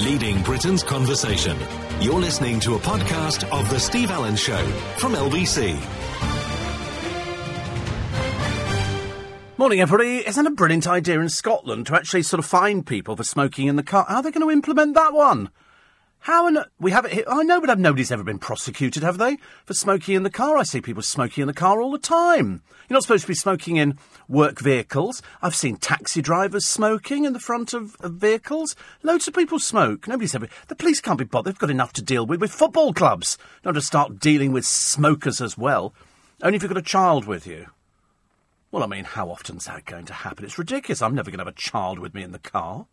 leading 0.00 0.42
Britain's 0.42 0.82
conversation. 0.82 1.56
You're 2.00 2.18
listening 2.18 2.58
to 2.60 2.74
a 2.74 2.78
podcast 2.78 3.44
of 3.50 3.68
The 3.68 3.78
Steve 3.78 4.10
Allen 4.10 4.34
Show 4.34 4.64
from 4.96 5.12
LBC. 5.12 5.78
Morning, 9.58 9.80
everybody. 9.80 10.26
Isn't 10.26 10.46
a 10.46 10.50
brilliant 10.50 10.86
idea 10.86 11.20
in 11.20 11.28
Scotland 11.28 11.86
to 11.86 11.94
actually 11.94 12.22
sort 12.22 12.38
of 12.38 12.46
find 12.46 12.86
people 12.86 13.14
for 13.14 13.24
smoking 13.24 13.66
in 13.68 13.76
the 13.76 13.82
car? 13.82 14.06
How 14.08 14.16
are 14.16 14.22
they 14.22 14.30
going 14.30 14.46
to 14.46 14.50
implement 14.50 14.94
that 14.94 15.12
one? 15.12 15.50
How 16.24 16.46
and 16.46 16.66
we 16.78 16.90
have 16.90 17.06
it 17.06 17.12
here. 17.12 17.24
I 17.26 17.42
know, 17.42 17.62
but 17.62 17.78
nobody's 17.78 18.12
ever 18.12 18.22
been 18.22 18.38
prosecuted, 18.38 19.02
have 19.02 19.16
they, 19.16 19.38
for 19.64 19.72
smoking 19.72 20.14
in 20.14 20.22
the 20.22 20.30
car? 20.30 20.58
I 20.58 20.64
see 20.64 20.82
people 20.82 21.02
smoking 21.02 21.40
in 21.42 21.48
the 21.48 21.54
car 21.54 21.80
all 21.80 21.90
the 21.90 21.98
time. 21.98 22.62
You're 22.88 22.96
not 22.96 23.04
supposed 23.04 23.22
to 23.22 23.28
be 23.28 23.34
smoking 23.34 23.76
in 23.76 23.98
work 24.28 24.60
vehicles. 24.60 25.22
I've 25.40 25.54
seen 25.54 25.76
taxi 25.76 26.20
drivers 26.20 26.66
smoking 26.66 27.24
in 27.24 27.32
the 27.32 27.40
front 27.40 27.72
of, 27.72 27.96
of 28.00 28.14
vehicles. 28.14 28.76
Loads 29.02 29.28
of 29.28 29.34
people 29.34 29.58
smoke. 29.58 30.06
Nobody's 30.06 30.34
ever. 30.34 30.48
The 30.68 30.76
police 30.76 31.00
can't 31.00 31.18
be 31.18 31.24
bothered. 31.24 31.54
They've 31.54 31.58
got 31.58 31.70
enough 31.70 31.94
to 31.94 32.02
deal 32.02 32.26
with 32.26 32.40
with 32.40 32.52
football 32.52 32.92
clubs. 32.92 33.38
Not 33.64 33.72
to 33.72 33.80
start 33.80 34.20
dealing 34.20 34.52
with 34.52 34.66
smokers 34.66 35.40
as 35.40 35.56
well. 35.56 35.94
Only 36.42 36.56
if 36.56 36.62
you've 36.62 36.72
got 36.72 36.78
a 36.78 36.82
child 36.82 37.26
with 37.26 37.46
you. 37.46 37.68
Well, 38.70 38.82
I 38.82 38.86
mean, 38.86 39.04
how 39.04 39.30
often's 39.30 39.64
that 39.64 39.86
going 39.86 40.04
to 40.06 40.12
happen? 40.12 40.44
It's 40.44 40.58
ridiculous. 40.58 41.00
I'm 41.00 41.14
never 41.14 41.30
going 41.30 41.38
to 41.38 41.44
have 41.44 41.54
a 41.54 41.58
child 41.58 41.98
with 41.98 42.14
me 42.14 42.22
in 42.22 42.32
the 42.32 42.38
car. 42.38 42.86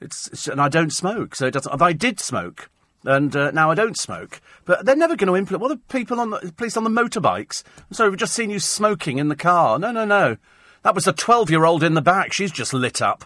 It's, 0.00 0.28
it's, 0.28 0.46
and 0.46 0.60
I 0.60 0.68
don't 0.68 0.92
smoke, 0.92 1.34
so 1.34 1.46
it 1.46 1.52
doesn't. 1.52 1.80
I 1.80 1.92
did 1.92 2.20
smoke, 2.20 2.70
and 3.04 3.34
uh, 3.34 3.50
now 3.50 3.70
I 3.70 3.74
don't 3.74 3.98
smoke, 3.98 4.40
but 4.64 4.84
they're 4.84 4.96
never 4.96 5.16
going 5.16 5.28
to 5.28 5.36
implement. 5.36 5.62
What 5.62 5.72
are 5.72 5.80
people 5.88 6.20
on 6.20 6.30
the 6.30 6.52
police 6.56 6.76
on 6.76 6.84
the 6.84 6.90
motorbikes? 6.90 7.64
I'm 7.76 7.94
sorry, 7.94 8.10
we've 8.10 8.18
just 8.18 8.34
seen 8.34 8.50
you 8.50 8.60
smoking 8.60 9.18
in 9.18 9.28
the 9.28 9.36
car. 9.36 9.78
No, 9.78 9.90
no, 9.90 10.04
no. 10.04 10.36
That 10.82 10.94
was 10.94 11.04
the 11.04 11.12
twelve-year-old 11.12 11.82
in 11.82 11.94
the 11.94 12.02
back. 12.02 12.32
She's 12.32 12.52
just 12.52 12.72
lit 12.72 13.02
up. 13.02 13.24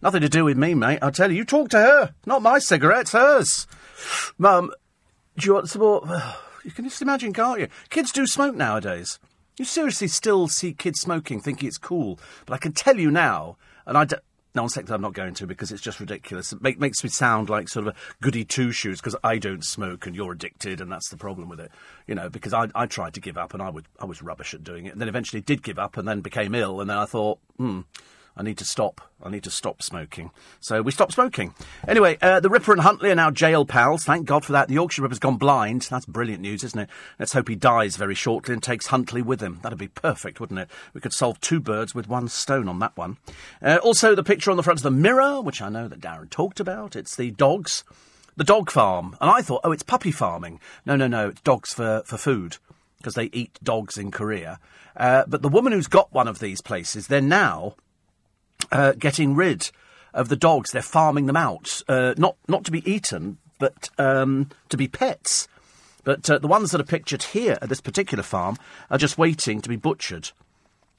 Nothing 0.00 0.20
to 0.20 0.28
do 0.28 0.44
with 0.44 0.56
me, 0.56 0.74
mate. 0.74 1.00
I 1.02 1.10
tell 1.10 1.30
you, 1.30 1.38
you 1.38 1.44
talk 1.44 1.70
to 1.70 1.78
her. 1.78 2.14
Not 2.24 2.42
my 2.42 2.58
cigarettes, 2.58 3.12
hers. 3.12 3.66
Mum, 4.38 4.70
do 5.36 5.46
you 5.46 5.54
want 5.54 5.68
some 5.68 5.82
more? 5.82 6.02
You 6.64 6.72
can 6.72 6.84
just 6.84 7.00
imagine, 7.00 7.32
can't 7.32 7.60
you? 7.60 7.68
Kids 7.88 8.12
do 8.12 8.26
smoke 8.26 8.54
nowadays. 8.54 9.18
You 9.56 9.64
seriously 9.64 10.08
still 10.08 10.48
see 10.48 10.74
kids 10.74 11.00
smoking, 11.00 11.40
thinking 11.40 11.66
it's 11.66 11.78
cool. 11.78 12.18
But 12.44 12.54
I 12.54 12.58
can 12.58 12.72
tell 12.72 12.98
you 12.98 13.10
now, 13.10 13.56
and 13.86 13.96
I, 13.96 14.06
non-sector 14.54 14.94
I'm 14.94 15.00
not 15.00 15.12
going 15.12 15.34
to 15.34 15.46
because 15.46 15.72
it's 15.72 15.82
just 15.82 16.00
ridiculous. 16.00 16.52
It 16.52 16.62
make, 16.62 16.78
makes 16.78 17.02
me 17.04 17.10
sound 17.10 17.48
like 17.48 17.68
sort 17.68 17.86
of 17.86 17.94
a 17.94 17.98
goody 18.22 18.44
two 18.44 18.72
shoes 18.72 19.00
because 19.00 19.16
I 19.22 19.38
don't 19.38 19.64
smoke 19.64 20.06
and 20.06 20.16
you're 20.16 20.32
addicted 20.32 20.80
and 20.80 20.90
that's 20.90 21.10
the 21.10 21.16
problem 21.16 21.48
with 21.48 21.60
it. 21.60 21.70
You 22.06 22.14
know, 22.14 22.28
because 22.28 22.54
I, 22.54 22.68
I 22.74 22.86
tried 22.86 23.14
to 23.14 23.20
give 23.20 23.36
up 23.36 23.54
and 23.54 23.62
I 23.62 23.70
would 23.70 23.86
I 24.00 24.04
was 24.04 24.22
rubbish 24.22 24.54
at 24.54 24.64
doing 24.64 24.86
it 24.86 24.92
and 24.92 25.00
then 25.00 25.08
eventually 25.08 25.42
did 25.42 25.62
give 25.62 25.78
up 25.78 25.96
and 25.96 26.08
then 26.08 26.20
became 26.20 26.54
ill 26.54 26.80
and 26.80 26.88
then 26.88 26.98
I 26.98 27.04
thought, 27.04 27.38
hmm, 27.56 27.80
I 28.38 28.42
need 28.44 28.58
to 28.58 28.64
stop. 28.64 29.00
I 29.20 29.30
need 29.30 29.42
to 29.44 29.50
stop 29.50 29.82
smoking. 29.82 30.30
So 30.60 30.80
we 30.80 30.92
stopped 30.92 31.12
smoking. 31.14 31.54
Anyway, 31.88 32.18
uh, 32.22 32.38
the 32.38 32.48
Ripper 32.48 32.70
and 32.70 32.82
Huntley 32.82 33.10
are 33.10 33.16
now 33.16 33.32
jail 33.32 33.66
pals. 33.66 34.04
Thank 34.04 34.26
God 34.26 34.44
for 34.44 34.52
that. 34.52 34.68
The 34.68 34.74
Yorkshire 34.74 35.02
Ripper's 35.02 35.18
gone 35.18 35.38
blind. 35.38 35.82
That's 35.90 36.06
brilliant 36.06 36.42
news, 36.42 36.62
isn't 36.62 36.78
it? 36.78 36.88
Let's 37.18 37.32
hope 37.32 37.48
he 37.48 37.56
dies 37.56 37.96
very 37.96 38.14
shortly 38.14 38.54
and 38.54 38.62
takes 38.62 38.86
Huntley 38.86 39.20
with 39.20 39.42
him. 39.42 39.58
That'd 39.62 39.76
be 39.76 39.88
perfect, 39.88 40.38
wouldn't 40.38 40.60
it? 40.60 40.70
We 40.94 41.00
could 41.00 41.12
solve 41.12 41.40
two 41.40 41.58
birds 41.58 41.96
with 41.96 42.08
one 42.08 42.28
stone 42.28 42.68
on 42.68 42.78
that 42.78 42.96
one. 42.96 43.16
Uh, 43.60 43.80
also, 43.82 44.14
the 44.14 44.22
picture 44.22 44.52
on 44.52 44.56
the 44.56 44.62
front 44.62 44.78
of 44.78 44.84
the 44.84 44.92
mirror, 44.92 45.40
which 45.40 45.60
I 45.60 45.68
know 45.68 45.88
that 45.88 46.00
Darren 46.00 46.30
talked 46.30 46.60
about. 46.60 46.94
It's 46.94 47.16
the 47.16 47.32
dogs. 47.32 47.82
The 48.36 48.44
dog 48.44 48.70
farm. 48.70 49.16
And 49.20 49.28
I 49.28 49.42
thought, 49.42 49.62
oh, 49.64 49.72
it's 49.72 49.82
puppy 49.82 50.12
farming. 50.12 50.60
No, 50.86 50.94
no, 50.94 51.08
no. 51.08 51.30
It's 51.30 51.40
dogs 51.40 51.74
for, 51.74 52.04
for 52.06 52.16
food 52.16 52.58
because 52.98 53.14
they 53.14 53.30
eat 53.32 53.58
dogs 53.64 53.98
in 53.98 54.12
Korea. 54.12 54.60
Uh, 54.96 55.24
but 55.26 55.42
the 55.42 55.48
woman 55.48 55.72
who's 55.72 55.88
got 55.88 56.12
one 56.12 56.28
of 56.28 56.38
these 56.38 56.60
places, 56.60 57.08
they're 57.08 57.20
now 57.20 57.74
uh, 58.72 58.92
getting 58.92 59.34
rid 59.34 59.70
of 60.14 60.28
the 60.28 60.36
dogs. 60.36 60.70
They're 60.70 60.82
farming 60.82 61.26
them 61.26 61.36
out, 61.36 61.82
uh, 61.88 62.14
not 62.16 62.36
not 62.46 62.64
to 62.64 62.70
be 62.70 62.88
eaten, 62.90 63.38
but 63.58 63.90
um, 63.98 64.50
to 64.68 64.76
be 64.76 64.88
pets. 64.88 65.48
But 66.04 66.28
uh, 66.30 66.38
the 66.38 66.48
ones 66.48 66.70
that 66.70 66.80
are 66.80 66.84
pictured 66.84 67.22
here 67.22 67.58
at 67.60 67.68
this 67.68 67.80
particular 67.80 68.22
farm 68.22 68.56
are 68.90 68.98
just 68.98 69.18
waiting 69.18 69.60
to 69.60 69.68
be 69.68 69.76
butchered, 69.76 70.30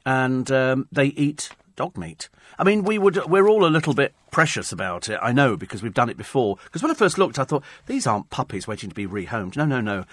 and 0.06 0.52
um, 0.52 0.88
they 0.92 1.08
eat 1.08 1.50
dog 1.76 1.98
meat. 1.98 2.30
I 2.58 2.64
mean, 2.66 2.84
we 2.84 2.98
would 2.98 3.26
we're 3.26 3.48
all 3.48 3.66
a 3.66 3.68
little 3.68 3.94
bit 3.94 4.14
precious 4.32 4.72
about 4.72 5.10
it. 5.10 5.18
I 5.22 5.32
know 5.32 5.56
because 5.56 5.82
we've 5.82 5.94
done 5.94 6.10
it 6.10 6.18
before. 6.18 6.58
Because 6.66 6.84
when 6.84 6.92
I 6.92 6.94
first 6.94 7.18
looked, 7.18 7.40
I 7.40 7.46
thought 7.46 7.64
these 7.88 8.06
aren't 8.06 8.30
puppies 8.30 8.68
waiting 8.68 8.90
to 8.90 8.96
be 8.96 9.08
rehomed. 9.08 9.56
No, 9.56 9.66
no, 9.66 9.80
no. 9.80 10.06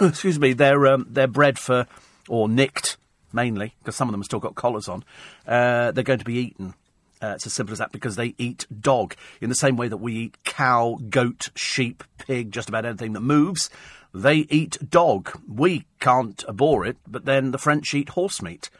Excuse 0.00 0.38
me. 0.38 0.52
They're 0.52 0.86
um, 0.88 1.06
they're 1.08 1.28
bred 1.28 1.58
for 1.58 1.86
or 2.28 2.48
nicked 2.48 2.96
mainly, 3.34 3.74
because 3.80 3.96
some 3.96 4.08
of 4.08 4.12
them 4.12 4.20
have 4.20 4.26
still 4.26 4.40
got 4.40 4.54
collars 4.54 4.88
on, 4.88 5.04
uh, 5.46 5.90
they're 5.92 6.04
going 6.04 6.18
to 6.18 6.24
be 6.24 6.38
eaten. 6.38 6.74
Uh, 7.22 7.32
it's 7.34 7.46
as 7.46 7.52
simple 7.52 7.72
as 7.72 7.78
that 7.78 7.92
because 7.92 8.16
they 8.16 8.34
eat 8.38 8.66
dog 8.80 9.14
in 9.40 9.48
the 9.48 9.54
same 9.54 9.76
way 9.76 9.88
that 9.88 9.96
we 9.96 10.14
eat 10.14 10.44
cow, 10.44 10.98
goat, 11.08 11.48
sheep, 11.54 12.04
pig, 12.18 12.52
just 12.52 12.68
about 12.68 12.84
anything 12.84 13.12
that 13.14 13.20
moves. 13.20 13.70
They 14.12 14.38
eat 14.50 14.78
dog. 14.90 15.40
We 15.48 15.86
can't 16.00 16.44
abhor 16.48 16.86
it, 16.86 16.98
but 17.06 17.24
then 17.24 17.50
the 17.50 17.58
French 17.58 17.92
eat 17.94 18.10
horse 18.10 18.42
meat. 18.42 18.70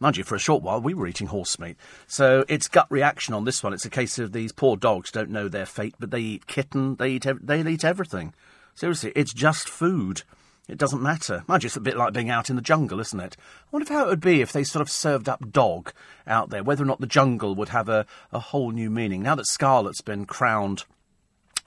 Mind 0.00 0.16
you, 0.16 0.24
for 0.24 0.34
a 0.34 0.40
short 0.40 0.62
while 0.62 0.80
we 0.80 0.92
were 0.92 1.06
eating 1.06 1.28
horse 1.28 1.58
meat. 1.58 1.76
So 2.06 2.44
it's 2.48 2.68
gut 2.68 2.86
reaction 2.90 3.32
on 3.32 3.44
this 3.44 3.62
one. 3.62 3.72
It's 3.72 3.84
a 3.84 3.90
case 3.90 4.18
of 4.18 4.32
these 4.32 4.52
poor 4.52 4.76
dogs 4.76 5.10
don't 5.12 5.30
know 5.30 5.48
their 5.48 5.64
fate, 5.64 5.94
but 5.98 6.10
they 6.10 6.20
eat 6.20 6.46
kitten, 6.46 6.96
they 6.96 7.12
eat, 7.12 7.26
ev- 7.26 7.46
they 7.46 7.62
eat 7.62 7.84
everything. 7.84 8.34
Seriously, 8.74 9.12
it's 9.14 9.32
just 9.32 9.68
food. 9.68 10.22
It 10.68 10.78
doesn't 10.78 11.02
matter. 11.02 11.44
Mind 11.46 11.62
you, 11.62 11.66
it's 11.66 11.76
a 11.76 11.80
bit 11.80 11.96
like 11.96 12.14
being 12.14 12.30
out 12.30 12.48
in 12.48 12.56
the 12.56 12.62
jungle, 12.62 12.98
isn't 12.98 13.20
it? 13.20 13.36
I 13.38 13.68
wonder 13.70 13.92
how 13.92 14.06
it 14.06 14.08
would 14.08 14.20
be 14.20 14.40
if 14.40 14.52
they 14.52 14.64
sort 14.64 14.80
of 14.80 14.90
served 14.90 15.28
up 15.28 15.52
dog 15.52 15.92
out 16.26 16.48
there, 16.48 16.64
whether 16.64 16.82
or 16.82 16.86
not 16.86 17.00
the 17.00 17.06
jungle 17.06 17.54
would 17.54 17.68
have 17.68 17.88
a, 17.88 18.06
a 18.32 18.38
whole 18.38 18.70
new 18.70 18.88
meaning. 18.88 19.22
Now 19.22 19.34
that 19.34 19.46
Scarlett's 19.46 20.00
been 20.00 20.24
crowned 20.24 20.84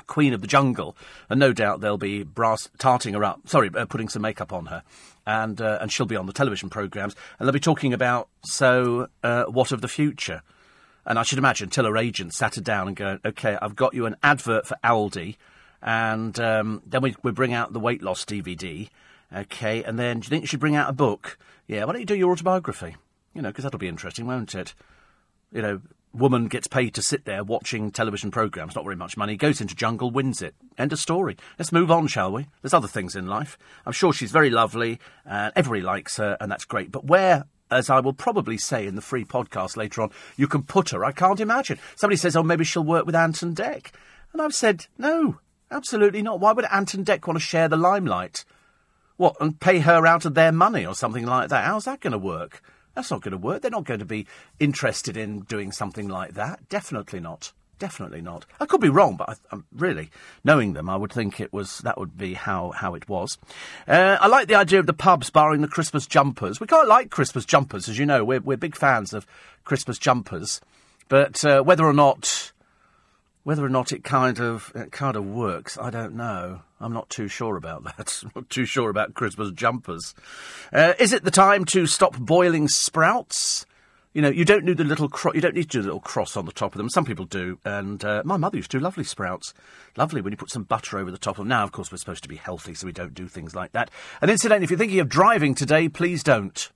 Queen 0.07 0.33
of 0.33 0.41
the 0.41 0.47
Jungle, 0.47 0.95
and 1.29 1.39
no 1.39 1.53
doubt 1.53 1.81
they'll 1.81 1.97
be 1.97 2.23
brass 2.23 2.69
tarting 2.79 3.13
her 3.13 3.23
up, 3.23 3.41
sorry, 3.45 3.69
uh, 3.75 3.85
putting 3.85 4.09
some 4.09 4.21
makeup 4.21 4.53
on 4.53 4.67
her, 4.67 4.81
and, 5.25 5.61
uh, 5.61 5.77
and 5.81 5.91
she'll 5.91 6.05
be 6.05 6.15
on 6.15 6.25
the 6.25 6.33
television 6.33 6.69
programmes, 6.69 7.15
and 7.37 7.45
they'll 7.45 7.53
be 7.53 7.59
talking 7.59 7.93
about, 7.93 8.29
so, 8.45 9.09
uh, 9.23 9.43
what 9.45 9.71
of 9.71 9.81
the 9.81 9.87
future? 9.87 10.41
And 11.05 11.19
I 11.19 11.23
should 11.23 11.37
imagine 11.37 11.69
till 11.69 11.85
her 11.85 11.97
agent 11.97 12.33
sat 12.33 12.55
her 12.55 12.61
down 12.61 12.87
and 12.87 12.95
going, 12.95 13.19
okay, 13.25 13.57
I've 13.61 13.75
got 13.75 13.93
you 13.93 14.05
an 14.05 14.15
advert 14.23 14.65
for 14.65 14.77
Aldi 14.83 15.35
and 15.81 16.39
um, 16.39 16.81
then 16.85 17.01
we, 17.01 17.15
we 17.23 17.31
bring 17.31 17.53
out 17.53 17.73
the 17.73 17.79
weight 17.79 18.01
loss 18.01 18.25
DVD. 18.25 18.89
Okay, 19.35 19.83
and 19.83 19.99
then 19.99 20.19
do 20.19 20.25
you 20.25 20.29
think 20.29 20.43
you 20.43 20.47
should 20.47 20.59
bring 20.59 20.75
out 20.75 20.89
a 20.89 20.93
book? 20.93 21.37
Yeah, 21.67 21.83
why 21.83 21.93
don't 21.93 22.01
you 22.01 22.05
do 22.05 22.15
your 22.15 22.31
autobiography? 22.31 22.95
You 23.33 23.41
know, 23.41 23.49
because 23.49 23.63
that'll 23.63 23.79
be 23.79 23.87
interesting, 23.87 24.25
won't 24.25 24.55
it? 24.55 24.73
You 25.51 25.61
know, 25.61 25.81
woman 26.13 26.47
gets 26.47 26.67
paid 26.67 26.93
to 26.95 27.01
sit 27.01 27.25
there 27.25 27.43
watching 27.43 27.91
television 27.91 28.31
programmes, 28.31 28.75
not 28.75 28.85
very 28.85 28.95
much 28.95 29.17
money, 29.17 29.35
goes 29.35 29.61
into 29.61 29.75
jungle, 29.75 30.09
wins 30.09 30.41
it. 30.41 30.55
End 30.77 30.93
of 30.93 30.99
story. 30.99 31.37
Let's 31.59 31.71
move 31.71 31.91
on, 31.91 32.07
shall 32.07 32.31
we? 32.31 32.47
There's 32.61 32.73
other 32.73 32.87
things 32.87 33.15
in 33.15 33.27
life. 33.27 33.57
I'm 33.85 33.93
sure 33.93 34.13
she's 34.13 34.31
very 34.31 34.49
lovely, 34.49 34.99
and 35.25 35.51
everybody 35.55 35.81
likes 35.81 36.17
her, 36.17 36.37
and 36.39 36.51
that's 36.51 36.65
great. 36.65 36.91
But 36.91 37.05
where 37.05 37.45
as 37.69 37.89
I 37.89 37.99
will 37.99 38.13
probably 38.13 38.57
say 38.57 38.87
in 38.87 38.95
the 38.95 39.01
free 39.01 39.25
podcast 39.25 39.75
later 39.75 40.01
on, 40.01 40.11
you 40.37 40.47
can 40.47 40.63
put 40.63 40.91
her. 40.91 41.03
I 41.03 41.11
can't 41.11 41.39
imagine. 41.39 41.79
Somebody 41.95 42.17
says, 42.17 42.35
oh, 42.35 42.43
maybe 42.43 42.63
she'll 42.63 42.83
work 42.83 43.05
with 43.05 43.15
Ant 43.15 43.41
and 43.41 43.55
Dec. 43.55 43.91
And 44.33 44.41
I've 44.41 44.55
said, 44.55 44.87
no, 44.97 45.39
Absolutely 45.69 46.21
not. 46.21 46.39
Why 46.39 46.53
would 46.53 46.65
Ant 46.71 46.93
and 46.93 47.05
Dec 47.05 47.27
want 47.27 47.37
to 47.37 47.45
share 47.45 47.67
the 47.67 47.77
limelight? 47.77 48.45
What, 49.17 49.35
and 49.39 49.59
pay 49.59 49.79
her 49.79 50.05
out 50.05 50.25
of 50.25 50.35
their 50.35 50.51
money 50.51 50.85
or 50.85 50.95
something 50.95 51.25
like 51.25 51.49
that? 51.49 51.65
How's 51.65 51.85
that 51.85 51.99
going 51.99 52.11
to 52.11 52.17
work? 52.17 52.61
That's 52.93 53.11
not 53.11 53.21
going 53.21 53.31
to 53.31 53.37
work. 53.37 53.61
They're 53.61 53.71
not 53.71 53.83
going 53.83 53.99
to 53.99 54.05
be 54.05 54.27
interested 54.59 55.17
in 55.17 55.41
doing 55.41 55.71
something 55.71 56.07
like 56.07 56.33
that. 56.33 56.67
Definitely 56.69 57.19
not. 57.19 57.51
Definitely 57.79 58.21
not. 58.21 58.45
I 58.59 58.65
could 58.65 58.81
be 58.81 58.89
wrong, 58.89 59.17
but 59.17 59.37
I, 59.51 59.57
really, 59.71 60.09
knowing 60.43 60.73
them, 60.73 60.89
I 60.89 60.95
would 60.95 61.11
think 61.11 61.39
it 61.39 61.53
was 61.53 61.77
that 61.79 61.99
would 61.99 62.17
be 62.17 62.33
how, 62.33 62.71
how 62.71 62.95
it 62.95 63.07
was. 63.07 63.37
Uh, 63.87 64.17
I 64.19 64.25
like 64.27 64.47
the 64.47 64.55
idea 64.55 64.79
of 64.79 64.87
the 64.87 64.93
pubs 64.93 65.29
barring 65.29 65.61
the 65.61 65.67
Christmas 65.67 66.07
jumpers. 66.07 66.59
We 66.59 66.65
quite 66.65 66.87
like 66.87 67.11
Christmas 67.11 67.45
jumpers, 67.45 67.87
as 67.87 67.99
you 67.99 68.07
know. 68.07 68.25
We're, 68.25 68.39
we're 68.39 68.57
big 68.57 68.75
fans 68.75 69.13
of 69.13 69.27
Christmas 69.63 69.99
jumpers. 69.99 70.59
But 71.07 71.45
uh, 71.45 71.61
whether 71.61 71.85
or 71.85 71.93
not 71.93 72.51
whether 73.47 73.63
or 73.63 73.69
not 73.69 73.93
it 73.93 74.03
kind 74.03 74.41
of 74.41 74.73
it 74.75 74.91
kind 74.91 75.15
of 75.15 75.25
works, 75.25 75.77
I 75.77 75.89
don't 75.89 76.15
know. 76.15 76.63
I'm 76.81 76.91
not 76.91 77.09
too 77.09 77.29
sure 77.29 77.55
about 77.55 77.81
that. 77.97 78.19
I'm 78.21 78.31
not 78.35 78.49
too 78.49 78.65
sure 78.65 78.89
about 78.89 79.13
Christmas 79.13 79.51
jumpers. 79.51 80.13
Uh, 80.73 80.95
is 80.99 81.13
it 81.13 81.23
the 81.23 81.31
time 81.31 81.63
to 81.67 81.87
stop 81.87 82.19
boiling 82.19 82.67
sprouts? 82.67 83.65
You 84.13 84.21
know, 84.21 84.29
you 84.29 84.43
don't 84.43 84.65
need 84.65 84.75
the 84.75 84.83
little 84.83 85.07
cro- 85.07 85.31
you 85.31 85.39
don't 85.39 85.55
need 85.55 85.69
to 85.69 85.77
do 85.77 85.81
the 85.81 85.87
little 85.87 86.01
cross 86.01 86.35
on 86.35 86.45
the 86.45 86.51
top 86.51 86.73
of 86.73 86.77
them. 86.77 86.89
Some 86.89 87.05
people 87.05 87.23
do, 87.23 87.57
and 87.63 88.03
uh, 88.03 88.21
my 88.25 88.35
mother 88.35 88.57
used 88.57 88.71
to 88.71 88.79
do 88.79 88.83
lovely 88.83 89.05
sprouts. 89.05 89.53
Lovely 89.95 90.19
when 90.19 90.33
you 90.33 90.37
put 90.37 90.51
some 90.51 90.63
butter 90.63 90.97
over 90.97 91.09
the 91.09 91.17
top 91.17 91.35
of 91.35 91.37
them. 91.37 91.47
Now, 91.47 91.63
of 91.63 91.71
course, 91.71 91.89
we're 91.89 91.99
supposed 91.99 92.23
to 92.23 92.29
be 92.29 92.35
healthy, 92.35 92.73
so 92.73 92.85
we 92.85 92.91
don't 92.91 93.13
do 93.13 93.29
things 93.29 93.55
like 93.55 93.71
that. 93.71 93.89
And 94.19 94.29
incidentally, 94.29 94.65
if 94.65 94.71
you're 94.71 94.77
thinking 94.77 94.99
of 94.99 95.07
driving 95.07 95.55
today, 95.55 95.87
please 95.87 96.21
don't. 96.21 96.69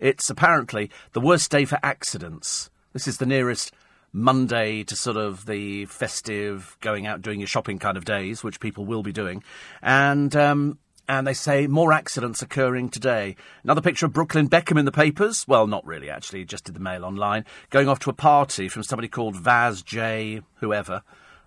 It's 0.00 0.28
apparently 0.28 0.90
the 1.12 1.20
worst 1.20 1.48
day 1.52 1.64
for 1.64 1.78
accidents. 1.80 2.70
This 2.92 3.06
is 3.06 3.18
the 3.18 3.26
nearest 3.26 3.72
Monday 4.12 4.84
to 4.84 4.94
sort 4.94 5.16
of 5.16 5.46
the 5.46 5.86
festive, 5.86 6.76
going 6.80 7.06
out 7.06 7.22
doing 7.22 7.40
your 7.40 7.46
shopping 7.46 7.78
kind 7.78 7.96
of 7.96 8.04
days, 8.04 8.44
which 8.44 8.60
people 8.60 8.84
will 8.84 9.02
be 9.02 9.12
doing. 9.12 9.42
And 9.80 10.36
um, 10.36 10.78
and 11.08 11.26
they 11.26 11.34
say 11.34 11.66
more 11.66 11.92
accidents 11.92 12.42
occurring 12.42 12.90
today. 12.90 13.36
Another 13.64 13.80
picture 13.80 14.06
of 14.06 14.12
Brooklyn 14.12 14.48
Beckham 14.48 14.78
in 14.78 14.84
the 14.84 14.92
papers. 14.92 15.46
Well, 15.48 15.66
not 15.66 15.86
really, 15.86 16.08
actually, 16.08 16.44
just 16.44 16.64
did 16.64 16.74
the 16.74 16.80
mail 16.80 17.04
online. 17.04 17.44
Going 17.70 17.88
off 17.88 17.98
to 18.00 18.10
a 18.10 18.14
party 18.14 18.68
from 18.68 18.82
somebody 18.82 19.08
called 19.08 19.36
Vaz 19.36 19.82
J. 19.82 20.42
whoever. 20.56 21.02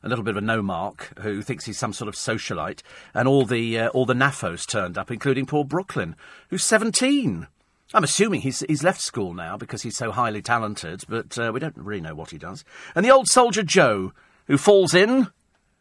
a 0.06 0.10
little 0.10 0.24
bit 0.24 0.32
of 0.32 0.38
a 0.38 0.46
no 0.46 0.62
mark 0.62 1.12
who 1.20 1.42
thinks 1.42 1.66
he's 1.66 1.80
some 1.80 1.92
sort 1.92 2.08
of 2.08 2.14
socialite, 2.14 2.82
and 3.14 3.28
all 3.28 3.46
the 3.46 3.80
uh, 3.80 3.90
all 3.90 4.06
the 4.06 4.14
naffos 4.14 4.66
turned 4.68 4.98
up, 4.98 5.10
including 5.10 5.46
poor 5.46 5.66
Brooklyn, 5.66 6.16
who's 6.50 6.64
seventeen. 6.64 7.48
I'm 7.94 8.04
assuming 8.04 8.42
he's 8.42 8.62
he's 8.62 8.84
left 8.84 9.02
school 9.02 9.34
now 9.34 9.58
because 9.58 9.84
he's 9.84 9.96
so 9.96 10.12
highly 10.12 10.42
talented, 10.42 11.04
but 11.08 11.38
uh, 11.38 11.52
we 11.54 11.60
don't 11.60 11.78
really 11.78 12.02
know 12.02 12.16
what 12.16 12.32
he 12.32 12.38
does. 12.38 12.66
And 12.96 13.06
the 13.06 13.12
old 13.12 13.28
soldier 13.28 13.64
Joe, 13.64 14.12
who 14.48 14.58
falls 14.58 14.94
in 14.94 15.28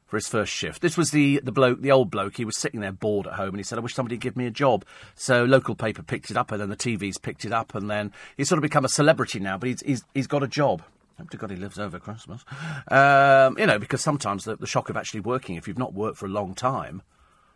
for 0.06 0.16
his 0.16 0.28
first 0.28 0.52
shift. 0.52 0.82
This 0.82 0.96
was 0.96 1.10
the, 1.10 1.40
the 1.42 1.50
bloke, 1.50 1.80
the 1.80 1.90
old 1.90 2.10
bloke. 2.10 2.36
He 2.36 2.44
was 2.44 2.56
sitting 2.56 2.80
there 2.80 2.92
bored 2.92 3.26
at 3.26 3.34
home, 3.34 3.48
and 3.48 3.56
he 3.56 3.62
said, 3.62 3.78
"I 3.78 3.80
wish 3.80 3.94
somebody'd 3.94 4.20
give 4.20 4.36
me 4.36 4.46
a 4.46 4.50
job." 4.50 4.84
So 5.14 5.44
local 5.44 5.74
paper 5.74 6.02
picked 6.02 6.30
it 6.30 6.36
up, 6.36 6.52
and 6.52 6.60
then 6.60 6.68
the 6.68 6.76
TV's 6.76 7.18
picked 7.18 7.44
it 7.44 7.52
up, 7.52 7.74
and 7.74 7.90
then 7.90 8.12
he's 8.36 8.48
sort 8.48 8.58
of 8.58 8.62
become 8.62 8.84
a 8.84 8.88
celebrity 8.88 9.40
now. 9.40 9.56
But 9.56 9.70
he's 9.70 9.80
he's, 9.80 10.04
he's 10.14 10.26
got 10.26 10.42
a 10.42 10.48
job. 10.48 10.82
Hope 11.18 11.30
to 11.30 11.36
God 11.36 11.50
he 11.50 11.56
lives 11.56 11.78
over 11.78 11.98
Christmas. 11.98 12.44
Um, 12.88 13.56
you 13.58 13.66
know, 13.66 13.78
because 13.78 14.00
sometimes 14.00 14.44
the, 14.44 14.56
the 14.56 14.66
shock 14.66 14.90
of 14.90 14.96
actually 14.96 15.20
working, 15.20 15.54
if 15.54 15.68
you've 15.68 15.78
not 15.78 15.94
worked 15.94 16.18
for 16.18 16.26
a 16.26 16.30
long 16.30 16.54
time, 16.54 17.02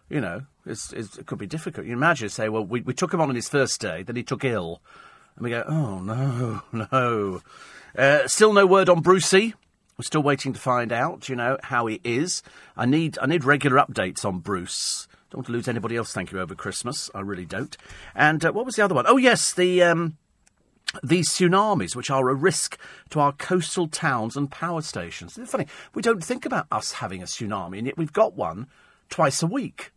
you 0.08 0.20
know, 0.20 0.42
it's, 0.66 0.92
it's, 0.92 1.18
it 1.18 1.26
could 1.26 1.38
be 1.38 1.46
difficult. 1.46 1.86
You 1.86 1.92
imagine, 1.92 2.28
say, 2.28 2.48
well, 2.48 2.64
we, 2.64 2.80
we 2.80 2.94
took 2.94 3.12
him 3.12 3.20
on 3.20 3.28
on 3.28 3.34
his 3.34 3.48
first 3.48 3.80
day, 3.80 4.02
then 4.02 4.16
he 4.16 4.22
took 4.22 4.44
ill, 4.44 4.80
and 5.36 5.44
we 5.44 5.50
go, 5.50 5.64
oh 5.68 5.98
no, 5.98 6.62
no. 6.92 7.40
Uh, 7.96 8.26
still 8.26 8.52
no 8.52 8.66
word 8.66 8.88
on 8.88 9.00
Brucey. 9.00 9.54
We're 9.96 10.04
still 10.04 10.22
waiting 10.22 10.52
to 10.52 10.60
find 10.60 10.92
out, 10.92 11.28
you 11.28 11.34
know, 11.34 11.58
how 11.64 11.86
he 11.86 12.00
is. 12.04 12.42
I 12.76 12.86
need 12.86 13.18
I 13.20 13.26
need 13.26 13.44
regular 13.44 13.78
updates 13.78 14.24
on 14.24 14.38
Bruce. 14.38 15.08
Don't 15.30 15.38
want 15.38 15.46
to 15.46 15.52
lose 15.52 15.68
anybody 15.68 15.96
else, 15.96 16.12
thank 16.12 16.32
you, 16.32 16.40
over 16.40 16.54
Christmas. 16.54 17.10
I 17.14 17.20
really 17.20 17.44
don't. 17.44 17.76
And 18.14 18.44
uh, 18.44 18.52
what 18.52 18.64
was 18.64 18.76
the 18.76 18.84
other 18.84 18.94
one? 18.94 19.06
Oh, 19.08 19.16
yes, 19.16 19.52
the. 19.52 19.82
Um, 19.82 20.16
tsunamis, 21.04 21.94
which 21.94 22.10
are 22.10 22.30
a 22.30 22.34
risk 22.34 22.78
to 23.10 23.20
our 23.20 23.32
coastal 23.32 23.88
towns 23.88 24.38
and 24.38 24.50
power 24.50 24.80
stations. 24.80 25.36
It's 25.36 25.50
funny, 25.50 25.66
we 25.94 26.00
don't 26.00 26.24
think 26.24 26.46
about 26.46 26.66
us 26.72 26.92
having 26.92 27.20
a 27.20 27.26
tsunami, 27.26 27.76
and 27.76 27.86
yet 27.86 27.98
we've 27.98 28.12
got 28.12 28.34
one 28.34 28.68
twice 29.10 29.42
a 29.42 29.46
week. 29.46 29.92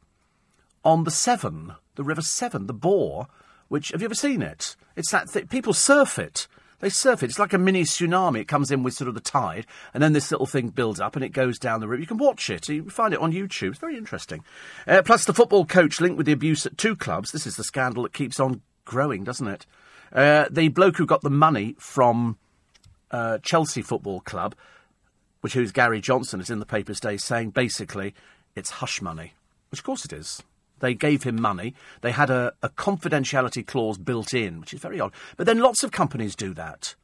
On 0.83 1.03
the 1.03 1.11
Severn, 1.11 1.75
the 1.95 2.03
River 2.03 2.21
Severn, 2.21 2.67
the 2.67 2.73
Bore, 2.73 3.27
which, 3.67 3.89
have 3.89 4.01
you 4.01 4.05
ever 4.05 4.15
seen 4.15 4.41
it? 4.41 4.75
It's 4.95 5.11
that 5.11 5.31
th- 5.31 5.49
people 5.49 5.73
surf 5.73 6.19
it. 6.19 6.47
They 6.79 6.89
surf 6.89 7.21
it. 7.21 7.27
It's 7.27 7.39
like 7.39 7.53
a 7.53 7.59
mini 7.59 7.83
tsunami. 7.83 8.41
It 8.41 8.47
comes 8.47 8.71
in 8.71 8.81
with 8.81 8.95
sort 8.95 9.07
of 9.07 9.13
the 9.13 9.21
tide, 9.21 9.67
and 9.93 10.01
then 10.01 10.13
this 10.13 10.31
little 10.31 10.47
thing 10.47 10.69
builds 10.69 10.99
up 10.99 11.15
and 11.15 11.23
it 11.23 11.29
goes 11.29 11.59
down 11.59 11.79
the 11.79 11.87
river. 11.87 12.01
You 12.01 12.07
can 12.07 12.17
watch 12.17 12.49
it. 12.49 12.67
You 12.67 12.89
find 12.89 13.13
it 13.13 13.19
on 13.19 13.31
YouTube. 13.31 13.69
It's 13.69 13.79
very 13.79 13.97
interesting. 13.97 14.43
Uh, 14.87 15.03
plus, 15.03 15.25
the 15.25 15.33
football 15.33 15.65
coach 15.65 16.01
linked 16.01 16.17
with 16.17 16.25
the 16.25 16.31
abuse 16.31 16.65
at 16.65 16.77
two 16.77 16.95
clubs. 16.95 17.31
This 17.31 17.45
is 17.45 17.55
the 17.55 17.63
scandal 17.63 18.03
that 18.03 18.13
keeps 18.13 18.39
on 18.39 18.61
growing, 18.83 19.23
doesn't 19.23 19.47
it? 19.47 19.65
Uh, 20.11 20.45
the 20.49 20.69
bloke 20.69 20.97
who 20.97 21.05
got 21.05 21.21
the 21.21 21.29
money 21.29 21.75
from 21.77 22.37
uh, 23.11 23.37
Chelsea 23.43 23.83
Football 23.83 24.21
Club, 24.21 24.55
which 25.41 25.53
who's 25.53 25.71
Gary 25.71 26.01
Johnson, 26.01 26.41
is 26.41 26.49
in 26.49 26.59
the 26.59 26.65
papers 26.65 26.99
today 26.99 27.17
saying 27.17 27.51
basically 27.51 28.15
it's 28.55 28.71
hush 28.71 29.01
money, 29.01 29.33
which 29.69 29.79
of 29.79 29.85
course 29.85 30.03
it 30.03 30.11
is. 30.11 30.41
They 30.81 30.93
gave 30.93 31.23
him 31.23 31.41
money. 31.41 31.73
They 32.01 32.11
had 32.11 32.29
a, 32.29 32.53
a 32.61 32.69
confidentiality 32.69 33.65
clause 33.65 33.97
built 33.97 34.33
in, 34.33 34.59
which 34.59 34.73
is 34.73 34.81
very 34.81 34.99
odd. 34.99 35.13
But 35.37 35.45
then 35.45 35.59
lots 35.59 35.83
of 35.83 35.91
companies 35.91 36.35
do 36.35 36.53
that. 36.55 36.95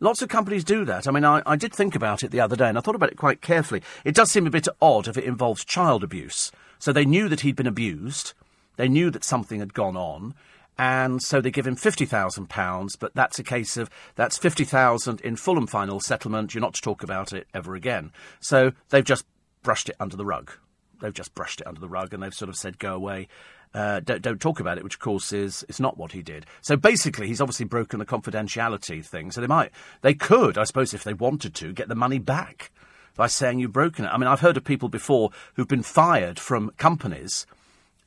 Lots 0.00 0.22
of 0.22 0.30
companies 0.30 0.64
do 0.64 0.84
that. 0.86 1.06
I 1.06 1.10
mean, 1.10 1.24
I, 1.24 1.42
I, 1.44 1.56
did 1.56 1.74
think 1.74 1.94
about 1.94 2.22
it 2.22 2.30
the 2.30 2.40
other 2.40 2.56
day, 2.56 2.68
and 2.68 2.78
I 2.78 2.80
thought 2.80 2.94
about 2.94 3.12
it 3.12 3.18
quite 3.18 3.42
carefully. 3.42 3.82
It 4.02 4.14
does 4.14 4.30
seem 4.30 4.46
a 4.46 4.50
bit 4.50 4.66
odd 4.80 5.06
if 5.06 5.18
it 5.18 5.24
involves 5.24 5.64
child 5.64 6.02
abuse. 6.02 6.50
So 6.78 6.90
they 6.90 7.04
knew 7.04 7.28
that 7.28 7.40
he'd 7.40 7.56
been 7.56 7.66
abused, 7.66 8.32
they 8.76 8.88
knew 8.88 9.10
that 9.10 9.24
something 9.24 9.60
had 9.60 9.74
gone 9.74 9.98
on, 9.98 10.34
and 10.78 11.22
so 11.22 11.42
they 11.42 11.50
give 11.50 11.66
him 11.66 11.76
£50,000, 11.76 12.98
but 12.98 13.14
that's 13.14 13.38
a 13.38 13.44
case 13.44 13.76
of 13.76 13.90
that's 14.14 14.38
50000 14.38 15.20
in 15.20 15.36
full 15.36 15.58
and 15.58 15.68
final 15.68 16.00
settlement. 16.00 16.54
You're 16.54 16.62
not 16.62 16.72
to 16.72 16.80
talk 16.80 17.02
about 17.02 17.34
it 17.34 17.46
ever 17.52 17.74
again. 17.74 18.12
So 18.40 18.72
they've 18.88 19.04
just 19.04 19.26
brushed 19.62 19.90
it 19.90 19.96
under 20.00 20.16
the 20.16 20.24
rug. 20.24 20.52
They've 21.00 21.12
just 21.12 21.34
brushed 21.34 21.60
it 21.60 21.66
under 21.66 21.80
the 21.80 21.88
rug 21.88 22.14
and 22.14 22.22
they've 22.22 22.34
sort 22.34 22.48
of 22.48 22.56
said, 22.56 22.78
go 22.78 22.94
away. 22.94 23.28
Uh, 23.72 24.00
don't, 24.00 24.20
don't, 24.20 24.40
talk 24.40 24.58
about 24.58 24.78
it, 24.78 24.84
which 24.84 24.94
of 24.94 25.00
course 25.00 25.32
is 25.32 25.64
it's 25.68 25.78
not 25.78 25.96
what 25.96 26.10
he 26.10 26.22
did. 26.22 26.44
So 26.60 26.76
basically, 26.76 27.28
he's 27.28 27.40
obviously 27.40 27.66
broken 27.66 28.00
the 28.00 28.06
confidentiality 28.06 29.04
thing. 29.04 29.30
So 29.30 29.40
they 29.40 29.46
might, 29.46 29.70
they 30.02 30.14
could, 30.14 30.58
I 30.58 30.64
suppose, 30.64 30.92
if 30.92 31.04
they 31.04 31.14
wanted 31.14 31.54
to, 31.54 31.72
get 31.72 31.88
the 31.88 31.94
money 31.94 32.18
back 32.18 32.72
by 33.16 33.28
saying 33.28 33.60
you've 33.60 33.72
broken 33.72 34.04
it. 34.04 34.08
I 34.08 34.18
mean, 34.18 34.26
I've 34.26 34.40
heard 34.40 34.56
of 34.56 34.64
people 34.64 34.88
before 34.88 35.30
who've 35.54 35.68
been 35.68 35.82
fired 35.84 36.38
from 36.40 36.70
companies 36.78 37.46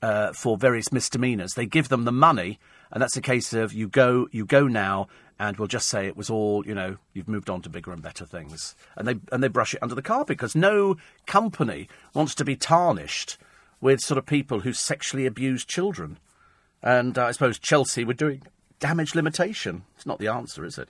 uh, 0.02 0.34
for 0.34 0.58
various 0.58 0.92
misdemeanors. 0.92 1.54
They 1.54 1.66
give 1.66 1.88
them 1.88 2.04
the 2.04 2.12
money, 2.12 2.60
and 2.92 3.02
that's 3.02 3.16
a 3.16 3.22
case 3.22 3.54
of 3.54 3.72
you 3.74 3.88
go, 3.88 4.28
you 4.32 4.46
go 4.46 4.68
now, 4.68 5.08
and 5.40 5.58
we'll 5.58 5.68
just 5.68 5.88
say 5.88 6.08
it 6.08 6.18
was 6.18 6.30
all, 6.30 6.66
you 6.66 6.76
know, 6.76 6.98
you've 7.14 7.28
moved 7.28 7.50
on 7.50 7.62
to 7.62 7.70
bigger 7.70 7.92
and 7.92 8.02
better 8.02 8.26
things, 8.26 8.76
and 8.96 9.08
they 9.08 9.16
and 9.32 9.44
they 9.44 9.48
brush 9.48 9.74
it 9.74 9.82
under 9.82 9.96
the 9.96 10.02
carpet 10.02 10.38
because 10.38 10.56
no 10.56 10.98
company 11.26 11.88
wants 12.14 12.36
to 12.36 12.46
be 12.46 12.56
tarnished 12.56 13.38
with 13.82 14.00
sort 14.00 14.18
of 14.18 14.26
people 14.26 14.62
who 14.62 14.74
sexually 14.74 15.26
abuse 15.26 15.66
children, 15.66 16.18
and 16.82 17.18
uh, 17.18 17.26
I 17.26 17.32
suppose 17.32 17.60
Chelsea 17.60 18.04
were 18.04 18.14
doing 18.14 18.44
damage 18.84 19.16
limitation. 19.16 19.86
It's 19.96 20.06
not 20.06 20.20
the 20.20 20.28
answer, 20.28 20.66
is 20.66 20.78
it? 20.78 20.90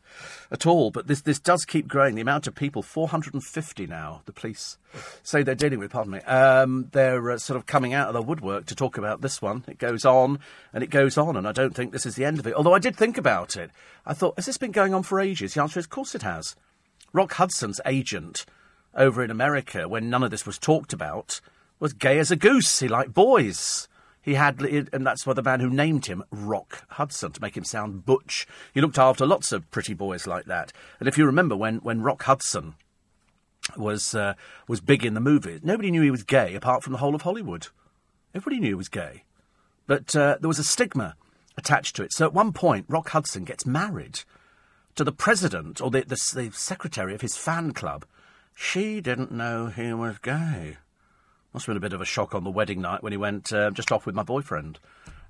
At 0.51 0.65
all. 0.65 0.89
But 0.89 1.05
this, 1.05 1.21
this 1.21 1.37
does 1.37 1.63
keep 1.63 1.87
growing. 1.87 2.15
The 2.15 2.21
amount 2.21 2.47
of 2.47 2.55
people, 2.55 2.81
450 2.81 3.85
now, 3.85 4.23
the 4.25 4.33
police 4.33 4.79
say 5.21 5.43
they're 5.43 5.53
dealing 5.53 5.77
with, 5.77 5.91
pardon 5.91 6.13
me, 6.13 6.19
um, 6.21 6.89
they're 6.91 7.29
uh, 7.29 7.37
sort 7.37 7.55
of 7.55 7.67
coming 7.67 7.93
out 7.93 8.07
of 8.07 8.15
the 8.15 8.21
woodwork 8.23 8.65
to 8.65 8.75
talk 8.75 8.97
about 8.97 9.21
this 9.21 9.43
one. 9.43 9.63
It 9.67 9.77
goes 9.77 10.05
on 10.05 10.39
and 10.73 10.83
it 10.83 10.89
goes 10.89 11.19
on, 11.19 11.37
and 11.37 11.47
I 11.47 11.51
don't 11.51 11.75
think 11.75 11.91
this 11.91 12.07
is 12.07 12.15
the 12.15 12.25
end 12.25 12.39
of 12.39 12.47
it. 12.47 12.55
Although 12.55 12.73
I 12.73 12.79
did 12.79 12.95
think 12.95 13.15
about 13.15 13.55
it. 13.55 13.69
I 14.07 14.15
thought, 14.15 14.37
has 14.37 14.47
this 14.47 14.57
been 14.57 14.71
going 14.71 14.95
on 14.95 15.03
for 15.03 15.19
ages? 15.19 15.53
The 15.53 15.61
answer 15.61 15.79
is, 15.79 15.85
of 15.85 15.91
course 15.91 16.15
it 16.15 16.23
has. 16.23 16.55
Rock 17.13 17.33
Hudson's 17.33 17.79
agent 17.85 18.43
over 18.95 19.23
in 19.23 19.29
America, 19.29 19.87
when 19.87 20.09
none 20.09 20.23
of 20.23 20.31
this 20.31 20.47
was 20.47 20.57
talked 20.57 20.93
about, 20.93 21.41
was 21.79 21.93
gay 21.93 22.17
as 22.17 22.31
a 22.31 22.35
goose. 22.35 22.79
He 22.79 22.87
liked 22.87 23.13
boys. 23.13 23.87
He 24.23 24.35
had, 24.35 24.61
and 24.61 25.05
that's 25.05 25.27
why 25.27 25.33
the 25.33 25.43
man 25.43 25.59
who 25.59 25.69
named 25.69 26.05
him 26.05 26.23
Rock 26.31 26.85
Hudson 26.91 27.33
to 27.33 27.41
make 27.41 27.57
him 27.57 27.65
sound 27.65 28.05
butch. 28.05 28.47
He 28.73 28.79
looked 28.79 28.97
after 28.97 29.25
lots 29.25 29.51
of 29.51 29.69
pretty 29.69 29.93
boys 29.93 30.25
like 30.25 30.45
that. 30.45 30.71
And 30.99 31.09
if 31.09 31.17
you 31.17 31.25
remember 31.25 31.57
when, 31.57 31.79
when 31.79 32.01
Rock 32.01 32.23
Hudson 32.23 32.75
was 33.77 34.15
uh, 34.15 34.33
was 34.67 34.79
big 34.79 35.05
in 35.05 35.13
the 35.13 35.19
movies, 35.19 35.59
nobody 35.61 35.91
knew 35.91 36.01
he 36.01 36.11
was 36.11 36.23
gay 36.23 36.55
apart 36.55 36.83
from 36.83 36.93
the 36.93 36.99
whole 36.99 37.15
of 37.15 37.23
Hollywood. 37.23 37.67
Everybody 38.33 38.61
knew 38.61 38.69
he 38.69 38.73
was 38.75 38.89
gay, 38.89 39.23
but 39.87 40.15
uh, 40.15 40.37
there 40.39 40.47
was 40.47 40.59
a 40.59 40.63
stigma 40.63 41.15
attached 41.57 41.95
to 41.97 42.03
it. 42.03 42.13
So 42.13 42.25
at 42.25 42.33
one 42.33 42.53
point, 42.53 42.85
Rock 42.87 43.09
Hudson 43.09 43.43
gets 43.43 43.65
married 43.65 44.21
to 44.95 45.03
the 45.03 45.11
president 45.11 45.81
or 45.81 45.91
the, 45.91 46.01
the, 46.01 46.15
the 46.33 46.51
secretary 46.53 47.13
of 47.13 47.21
his 47.21 47.35
fan 47.35 47.73
club. 47.73 48.05
She 48.55 49.01
didn't 49.01 49.31
know 49.31 49.67
he 49.67 49.93
was 49.93 50.17
gay. 50.19 50.77
Must 51.53 51.65
have 51.67 51.73
been 51.73 51.77
a 51.77 51.81
bit 51.87 51.93
of 51.93 52.01
a 52.01 52.05
shock 52.05 52.33
on 52.33 52.43
the 52.43 52.49
wedding 52.49 52.81
night 52.81 53.03
when 53.03 53.13
he 53.13 53.17
went 53.17 53.53
uh, 53.53 53.69
just 53.71 53.91
off 53.91 54.05
with 54.05 54.15
my 54.15 54.23
boyfriend. 54.23 54.79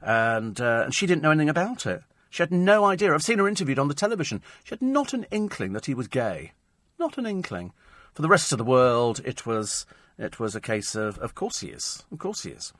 And, 0.01 0.59
uh, 0.59 0.83
and 0.85 0.95
she 0.95 1.05
didn't 1.05 1.21
know 1.21 1.31
anything 1.31 1.49
about 1.49 1.85
it. 1.85 2.03
She 2.29 2.41
had 2.41 2.51
no 2.51 2.85
idea. 2.85 3.13
I've 3.13 3.21
seen 3.21 3.39
her 3.39 3.47
interviewed 3.47 3.77
on 3.77 3.89
the 3.89 3.93
television. 3.93 4.41
She 4.63 4.71
had 4.71 4.81
not 4.81 5.13
an 5.13 5.25
inkling 5.31 5.73
that 5.73 5.85
he 5.85 5.93
was 5.93 6.07
gay. 6.07 6.53
Not 6.97 7.17
an 7.17 7.25
inkling. 7.25 7.73
For 8.13 8.21
the 8.21 8.29
rest 8.29 8.51
of 8.51 8.57
the 8.57 8.63
world, 8.63 9.21
it 9.25 9.45
was, 9.45 9.85
it 10.17 10.39
was 10.39 10.55
a 10.55 10.61
case 10.61 10.95
of, 10.95 11.17
of 11.19 11.35
course 11.35 11.59
he 11.59 11.67
is. 11.67 12.03
Of 12.11 12.19
course 12.19 12.43
he 12.43 12.51
is. 12.51 12.73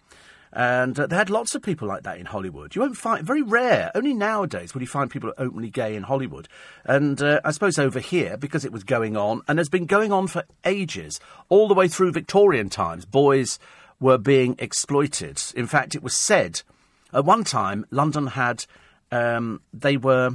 And 0.55 1.00
uh, 1.00 1.07
they 1.07 1.15
had 1.15 1.31
lots 1.31 1.55
of 1.55 1.63
people 1.63 1.88
like 1.88 2.03
that 2.03 2.19
in 2.19 2.27
Hollywood. 2.27 2.75
You 2.75 2.81
won't 2.81 2.95
find, 2.95 3.25
very 3.25 3.41
rare, 3.41 3.91
only 3.95 4.13
nowadays 4.13 4.74
will 4.74 4.81
you 4.81 4.88
find 4.88 5.10
people 5.10 5.33
openly 5.39 5.72
gay 5.72 5.95
in 5.95 6.03
Hollywood. 6.03 6.48
And 6.86 7.19
uh, 7.22 7.41
I 7.43 7.50
suppose 7.50 7.79
over 7.79 8.00
here, 8.00 8.38
because 8.38 8.63
it 8.63 8.72
was 8.72 8.83
going 8.83 9.17
on, 9.17 9.41
and 9.48 9.57
has 9.57 9.67
been 9.69 9.88
going 9.88 10.12
on 10.12 10.27
for 10.27 10.43
ages, 10.63 11.19
all 11.50 11.67
the 11.67 11.74
way 11.74 11.88
through 11.88 12.12
Victorian 12.12 12.69
times, 12.69 13.05
boys 13.05 13.57
were 14.00 14.19
being 14.19 14.55
exploited. 14.60 15.41
In 15.55 15.65
fact, 15.65 15.95
it 15.95 16.03
was 16.03 16.15
said 16.15 16.62
at 17.12 17.25
one 17.25 17.43
time 17.43 17.88
London 17.89 18.27
had, 18.27 18.65
um, 19.12 19.60
they 19.74 19.98
were, 19.98 20.29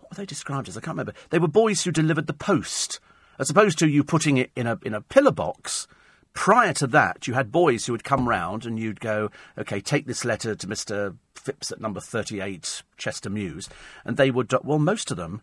what 0.00 0.10
were 0.10 0.16
they 0.16 0.26
described 0.26 0.68
as? 0.68 0.76
I 0.76 0.80
can't 0.80 0.96
remember. 0.96 1.14
They 1.30 1.38
were 1.38 1.46
boys 1.46 1.84
who 1.84 1.92
delivered 1.92 2.26
the 2.26 2.32
post, 2.32 2.98
as 3.38 3.50
opposed 3.50 3.78
to 3.78 3.88
you 3.88 4.02
putting 4.02 4.36
it 4.36 4.50
in 4.56 4.66
a, 4.66 4.80
in 4.82 4.94
a 4.94 5.00
pillar 5.00 5.32
box 5.32 5.86
Prior 6.34 6.72
to 6.74 6.86
that, 6.88 7.26
you 7.26 7.34
had 7.34 7.52
boys 7.52 7.86
who 7.86 7.92
would 7.92 8.04
come 8.04 8.28
round 8.28 8.66
and 8.66 8.78
you'd 8.78 9.00
go, 9.00 9.30
okay, 9.56 9.80
take 9.80 10.06
this 10.06 10.24
letter 10.24 10.54
to 10.54 10.66
Mr. 10.66 11.16
Phipps 11.34 11.70
at 11.70 11.80
number 11.80 12.00
38 12.00 12.82
Chester 12.96 13.30
Mews. 13.30 13.68
And 14.04 14.16
they 14.16 14.30
would, 14.30 14.52
well, 14.64 14.80
most 14.80 15.10
of 15.10 15.16
them 15.16 15.42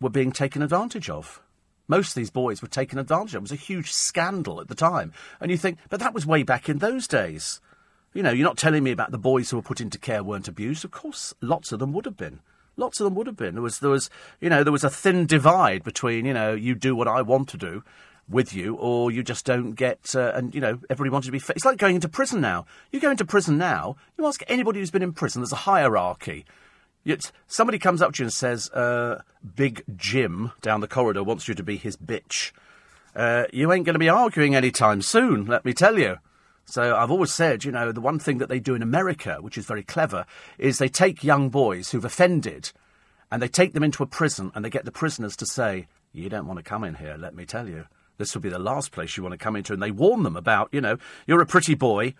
were 0.00 0.10
being 0.10 0.32
taken 0.32 0.62
advantage 0.62 1.10
of. 1.10 1.42
Most 1.86 2.10
of 2.10 2.14
these 2.14 2.30
boys 2.30 2.62
were 2.62 2.68
taken 2.68 2.98
advantage 2.98 3.34
of. 3.34 3.40
It 3.40 3.42
was 3.42 3.52
a 3.52 3.56
huge 3.56 3.92
scandal 3.92 4.60
at 4.60 4.68
the 4.68 4.74
time. 4.74 5.12
And 5.40 5.50
you 5.50 5.58
think, 5.58 5.78
but 5.90 6.00
that 6.00 6.14
was 6.14 6.24
way 6.24 6.42
back 6.42 6.68
in 6.68 6.78
those 6.78 7.06
days. 7.06 7.60
You 8.14 8.22
know, 8.22 8.30
you're 8.30 8.46
not 8.46 8.56
telling 8.56 8.82
me 8.82 8.92
about 8.92 9.10
the 9.10 9.18
boys 9.18 9.50
who 9.50 9.56
were 9.56 9.62
put 9.62 9.80
into 9.80 9.98
care 9.98 10.24
weren't 10.24 10.48
abused. 10.48 10.84
Of 10.84 10.90
course, 10.90 11.34
lots 11.40 11.70
of 11.70 11.80
them 11.80 11.92
would 11.92 12.06
have 12.06 12.16
been. 12.16 12.40
Lots 12.76 12.98
of 12.98 13.04
them 13.04 13.14
would 13.16 13.26
have 13.26 13.36
been. 13.36 13.54
There 13.54 13.62
was, 13.62 13.80
there 13.80 13.90
was, 13.90 14.08
you 14.40 14.48
know, 14.48 14.64
there 14.64 14.72
was 14.72 14.84
a 14.84 14.90
thin 14.90 15.26
divide 15.26 15.84
between, 15.84 16.24
you 16.24 16.32
know, 16.32 16.54
you 16.54 16.74
do 16.74 16.96
what 16.96 17.08
I 17.08 17.20
want 17.22 17.48
to 17.50 17.58
do, 17.58 17.84
with 18.30 18.54
you, 18.54 18.76
or 18.76 19.10
you 19.10 19.22
just 19.22 19.44
don't 19.44 19.72
get. 19.72 20.14
Uh, 20.14 20.32
and 20.34 20.54
you 20.54 20.60
know, 20.60 20.78
everybody 20.88 21.10
wanted 21.10 21.26
to 21.26 21.32
be. 21.32 21.38
Fa- 21.38 21.54
it's 21.56 21.64
like 21.64 21.78
going 21.78 21.96
into 21.96 22.08
prison 22.08 22.40
now. 22.40 22.66
You 22.92 23.00
go 23.00 23.10
into 23.10 23.24
prison 23.24 23.58
now. 23.58 23.96
You 24.16 24.26
ask 24.26 24.42
anybody 24.48 24.78
who's 24.78 24.90
been 24.90 25.02
in 25.02 25.12
prison. 25.12 25.42
There's 25.42 25.52
a 25.52 25.56
hierarchy. 25.56 26.44
It's, 27.04 27.32
somebody 27.46 27.78
comes 27.78 28.02
up 28.02 28.12
to 28.14 28.22
you 28.22 28.26
and 28.26 28.32
says, 28.32 28.70
uh, 28.70 29.22
"Big 29.56 29.84
Jim 29.96 30.52
down 30.62 30.80
the 30.80 30.88
corridor 30.88 31.24
wants 31.24 31.48
you 31.48 31.54
to 31.54 31.62
be 31.62 31.76
his 31.76 31.96
bitch," 31.96 32.52
uh, 33.14 33.44
you 33.52 33.72
ain't 33.72 33.84
going 33.84 33.94
to 33.94 34.00
be 34.00 34.08
arguing 34.08 34.54
anytime 34.54 35.02
soon, 35.02 35.46
let 35.46 35.64
me 35.64 35.72
tell 35.72 35.98
you. 35.98 36.18
So 36.66 36.94
I've 36.96 37.10
always 37.10 37.32
said, 37.32 37.64
you 37.64 37.72
know, 37.72 37.90
the 37.90 38.00
one 38.00 38.20
thing 38.20 38.38
that 38.38 38.48
they 38.48 38.60
do 38.60 38.76
in 38.76 38.82
America, 38.82 39.38
which 39.40 39.58
is 39.58 39.66
very 39.66 39.82
clever, 39.82 40.24
is 40.56 40.78
they 40.78 40.88
take 40.88 41.24
young 41.24 41.48
boys 41.48 41.90
who've 41.90 42.04
offended 42.04 42.70
and 43.30 43.42
they 43.42 43.48
take 43.48 43.72
them 43.72 43.82
into 43.82 44.02
a 44.02 44.06
prison 44.06 44.52
and 44.54 44.64
they 44.64 44.70
get 44.70 44.84
the 44.84 44.92
prisoners 44.92 45.36
to 45.36 45.46
say, 45.46 45.88
you 46.12 46.28
don't 46.28 46.46
want 46.46 46.58
to 46.58 46.62
come 46.62 46.84
in 46.84 46.94
here, 46.94 47.16
let 47.18 47.34
me 47.34 47.44
tell 47.44 47.68
you. 47.68 47.86
This 48.20 48.34
will 48.34 48.42
be 48.42 48.50
the 48.50 48.58
last 48.58 48.92
place 48.92 49.16
you 49.16 49.22
want 49.22 49.32
to 49.32 49.38
come 49.38 49.56
into. 49.56 49.72
And 49.72 49.82
they 49.82 49.90
warn 49.90 50.22
them 50.22 50.36
about, 50.36 50.68
you 50.72 50.80
know, 50.80 50.98
you're 51.26 51.40
a 51.40 51.46
pretty 51.46 51.74
boy 51.74 52.14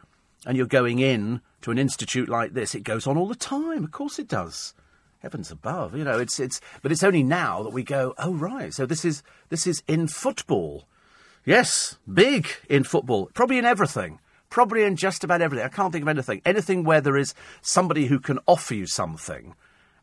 and 0.47 0.57
you're 0.57 0.67
going 0.67 0.99
in 0.99 1.43
to 1.61 1.71
an 1.71 1.79
institute 1.79 2.29
like 2.29 2.55
this. 2.55 2.75
It 2.75 2.85
goes 2.85 3.07
on 3.07 3.19
all 3.19 3.29
the 3.29 3.35
time. 3.35 3.85
Of 3.85 3.93
course 3.93 4.19
it 4.19 4.27
does. 4.27 4.75
Heavens 5.21 5.51
above, 5.51 5.95
you 5.95 6.03
know, 6.03 6.19
it's, 6.19 6.41
it's, 6.41 6.63
but 6.81 6.91
it's 6.91 7.05
only 7.05 7.23
now 7.23 7.63
that 7.63 7.75
we 7.75 7.83
go, 7.83 8.15
oh, 8.17 8.33
right, 8.33 8.73
so 8.73 8.87
this 8.87 9.05
is, 9.05 9.23
this 9.51 9.67
is 9.67 9.83
in 9.87 10.09
football. 10.09 10.89
Yes, 11.45 11.99
big 12.11 12.49
in 12.71 12.85
football, 12.85 13.29
probably 13.35 13.59
in 13.59 13.67
everything. 13.67 14.19
Probably 14.49 14.83
in 14.83 14.97
just 14.97 15.23
about 15.23 15.43
everything. 15.43 15.65
I 15.65 15.69
can't 15.69 15.93
think 15.93 16.03
of 16.03 16.09
anything. 16.09 16.43
Anything 16.45 16.83
where 16.83 17.01
there 17.01 17.17
is 17.17 17.35
somebody 17.63 18.07
who 18.07 18.19
can 18.19 18.41
offer 18.49 18.75
you 18.75 18.87
something, 18.87 19.55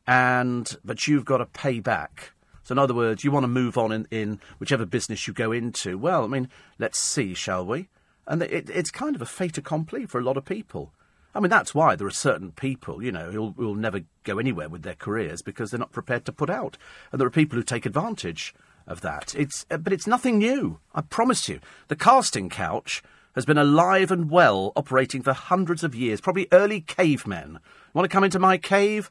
and 0.08 0.78
but 0.86 1.06
you've 1.06 1.26
got 1.26 1.40
to 1.40 1.46
pay 1.46 1.82
back. 1.82 2.32
So, 2.68 2.74
in 2.74 2.80
other 2.80 2.94
words, 2.94 3.24
you 3.24 3.32
want 3.32 3.46
to 3.46 3.48
move 3.48 3.78
on 3.78 3.94
in, 3.94 4.08
in 4.12 4.42
whichever 4.60 4.86
business 4.86 5.26
you 5.26 5.34
go 5.34 5.54
into. 5.54 5.98
Well, 5.98 6.26
I 6.26 6.28
mean, 6.28 6.50
let's 6.78 7.00
see, 7.00 7.34
shall 7.34 7.66
we? 7.66 7.88
And 8.28 8.44
it, 8.44 8.70
it's 8.70 8.92
kind 8.92 9.16
of 9.16 9.22
a 9.22 9.26
fait 9.26 9.58
accompli 9.58 10.06
for 10.06 10.20
a 10.20 10.24
lot 10.24 10.36
of 10.36 10.44
people. 10.44 10.92
I 11.34 11.40
mean, 11.40 11.50
that's 11.50 11.74
why 11.74 11.96
there 11.96 12.08
are 12.08 12.12
certain 12.12 12.52
people, 12.52 13.02
you 13.02 13.10
know, 13.10 13.32
who 13.32 13.54
will 13.56 13.74
never 13.74 14.02
go 14.26 14.38
anywhere 14.38 14.68
with 14.68 14.84
their 14.84 14.96
careers 14.96 15.42
because 15.42 15.72
they're 15.72 15.80
not 15.80 15.94
prepared 15.94 16.26
to 16.26 16.34
put 16.34 16.50
out. 16.50 16.78
And 17.14 17.22
there 17.22 17.28
are 17.28 17.32
people 17.32 17.58
who 17.58 17.64
take 17.64 17.86
advantage 17.86 18.54
of 18.86 19.00
that. 19.00 19.34
It's, 19.38 19.66
uh, 19.72 19.78
but 19.78 19.94
it's 19.94 20.06
nothing 20.06 20.38
new. 20.38 20.82
I 20.94 21.04
promise 21.04 21.48
you. 21.48 21.62
The 21.88 21.96
casting 21.96 22.50
couch 22.50 23.02
has 23.36 23.46
been 23.46 23.58
alive 23.58 24.12
and 24.12 24.30
well, 24.30 24.74
operating 24.76 25.22
for 25.22 25.32
hundreds 25.32 25.86
of 25.86 25.96
years, 25.96 26.20
probably 26.20 26.50
early 26.52 26.82
cavemen. 26.82 27.60
Want 27.94 28.04
to 28.04 28.14
come 28.14 28.26
into 28.26 28.40
my 28.40 28.58
cave? 28.58 29.10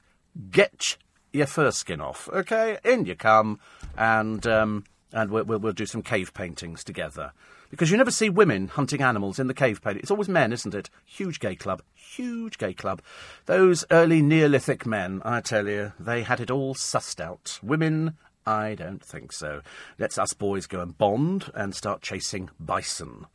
Get 0.50 0.98
your 1.36 1.46
fur 1.46 1.70
skin 1.70 2.00
off, 2.00 2.28
okay? 2.32 2.78
In 2.84 3.04
you 3.04 3.14
come, 3.14 3.60
and 3.96 4.46
um, 4.46 4.84
and 5.12 5.30
we'll, 5.30 5.44
we'll, 5.44 5.58
we'll 5.58 5.72
do 5.72 5.86
some 5.86 6.02
cave 6.02 6.34
paintings 6.34 6.82
together. 6.82 7.32
Because 7.70 7.90
you 7.90 7.96
never 7.96 8.12
see 8.12 8.30
women 8.30 8.68
hunting 8.68 9.02
animals 9.02 9.38
in 9.38 9.48
the 9.48 9.54
cave 9.54 9.82
painting. 9.82 10.00
It's 10.00 10.10
always 10.10 10.28
men, 10.28 10.52
isn't 10.52 10.74
it? 10.74 10.88
Huge 11.04 11.40
gay 11.40 11.56
club. 11.56 11.82
Huge 11.94 12.58
gay 12.58 12.72
club. 12.72 13.02
Those 13.46 13.84
early 13.90 14.22
Neolithic 14.22 14.86
men, 14.86 15.20
I 15.24 15.40
tell 15.40 15.66
you, 15.66 15.92
they 15.98 16.22
had 16.22 16.40
it 16.40 16.50
all 16.50 16.74
sussed 16.74 17.20
out. 17.20 17.58
Women, 17.62 18.16
I 18.46 18.76
don't 18.76 19.04
think 19.04 19.32
so. 19.32 19.62
Let's 19.98 20.16
us 20.16 20.32
boys 20.32 20.66
go 20.66 20.80
and 20.80 20.96
bond 20.96 21.50
and 21.54 21.74
start 21.74 22.02
chasing 22.02 22.50
bison 22.60 23.26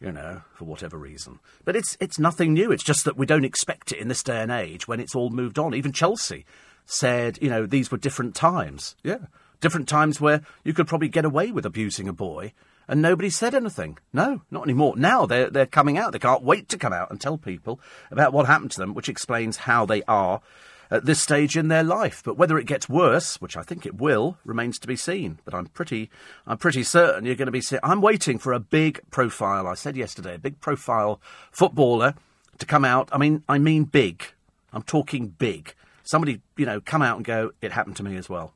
you 0.00 0.12
know, 0.12 0.42
for 0.54 0.64
whatever 0.64 0.96
reason. 0.96 1.40
But 1.64 1.74
it's 1.74 1.96
it's 2.00 2.18
nothing 2.18 2.52
new. 2.52 2.70
It's 2.70 2.84
just 2.84 3.04
that 3.04 3.16
we 3.16 3.26
don't 3.26 3.44
expect 3.44 3.90
it 3.90 3.98
in 3.98 4.06
this 4.06 4.22
day 4.22 4.40
and 4.40 4.52
age 4.52 4.86
when 4.86 5.00
it's 5.00 5.14
all 5.14 5.30
moved 5.30 5.58
on. 5.58 5.74
Even 5.74 5.92
Chelsea 5.92 6.44
said, 6.88 7.38
you 7.42 7.50
know, 7.50 7.66
these 7.66 7.90
were 7.90 7.98
different 7.98 8.34
times. 8.34 8.96
Yeah, 9.04 9.26
different 9.60 9.88
times 9.88 10.20
where 10.20 10.42
you 10.64 10.72
could 10.72 10.88
probably 10.88 11.08
get 11.08 11.24
away 11.24 11.52
with 11.52 11.66
abusing 11.66 12.08
a 12.08 12.12
boy 12.12 12.52
and 12.88 13.02
nobody 13.02 13.28
said 13.28 13.54
anything. 13.54 13.98
No, 14.12 14.40
not 14.50 14.64
anymore. 14.64 14.94
Now 14.96 15.26
they're 15.26 15.50
they're 15.50 15.66
coming 15.66 15.98
out. 15.98 16.12
They 16.12 16.18
can't 16.18 16.42
wait 16.42 16.68
to 16.70 16.78
come 16.78 16.94
out 16.94 17.10
and 17.10 17.20
tell 17.20 17.36
people 17.36 17.78
about 18.10 18.32
what 18.32 18.46
happened 18.46 18.70
to 18.72 18.78
them, 18.78 18.94
which 18.94 19.10
explains 19.10 19.58
how 19.58 19.84
they 19.84 20.02
are 20.04 20.40
at 20.90 21.04
this 21.04 21.20
stage 21.20 21.56
in 21.56 21.68
their 21.68 21.84
life. 21.84 22.22
But 22.24 22.38
whether 22.38 22.58
it 22.58 22.66
gets 22.66 22.88
worse, 22.88 23.40
which 23.42 23.58
I 23.58 23.62
think 23.62 23.84
it 23.84 24.00
will, 24.00 24.38
remains 24.44 24.78
to 24.78 24.88
be 24.88 24.96
seen. 24.96 25.38
But 25.44 25.54
I'm 25.54 25.66
pretty, 25.66 26.10
I'm 26.46 26.56
pretty 26.56 26.82
certain 26.82 27.26
you're 27.26 27.34
going 27.34 27.46
to 27.46 27.52
be. 27.52 27.60
See- 27.60 27.78
I'm 27.82 28.00
waiting 28.00 28.38
for 28.38 28.54
a 28.54 28.60
big 28.60 29.02
profile. 29.10 29.66
I 29.66 29.74
said 29.74 29.96
yesterday, 29.96 30.36
a 30.36 30.38
big 30.38 30.60
profile 30.60 31.20
footballer 31.52 32.14
to 32.58 32.66
come 32.66 32.86
out. 32.86 33.10
I 33.12 33.18
mean, 33.18 33.44
I 33.46 33.58
mean 33.58 33.84
big. 33.84 34.24
I'm 34.72 34.82
talking 34.82 35.28
big. 35.28 35.74
Somebody, 36.08 36.40
you 36.56 36.64
know, 36.64 36.80
come 36.80 37.02
out 37.02 37.16
and 37.16 37.24
go. 37.24 37.50
It 37.60 37.72
happened 37.72 37.96
to 37.96 38.02
me 38.02 38.16
as 38.16 38.30
well. 38.30 38.54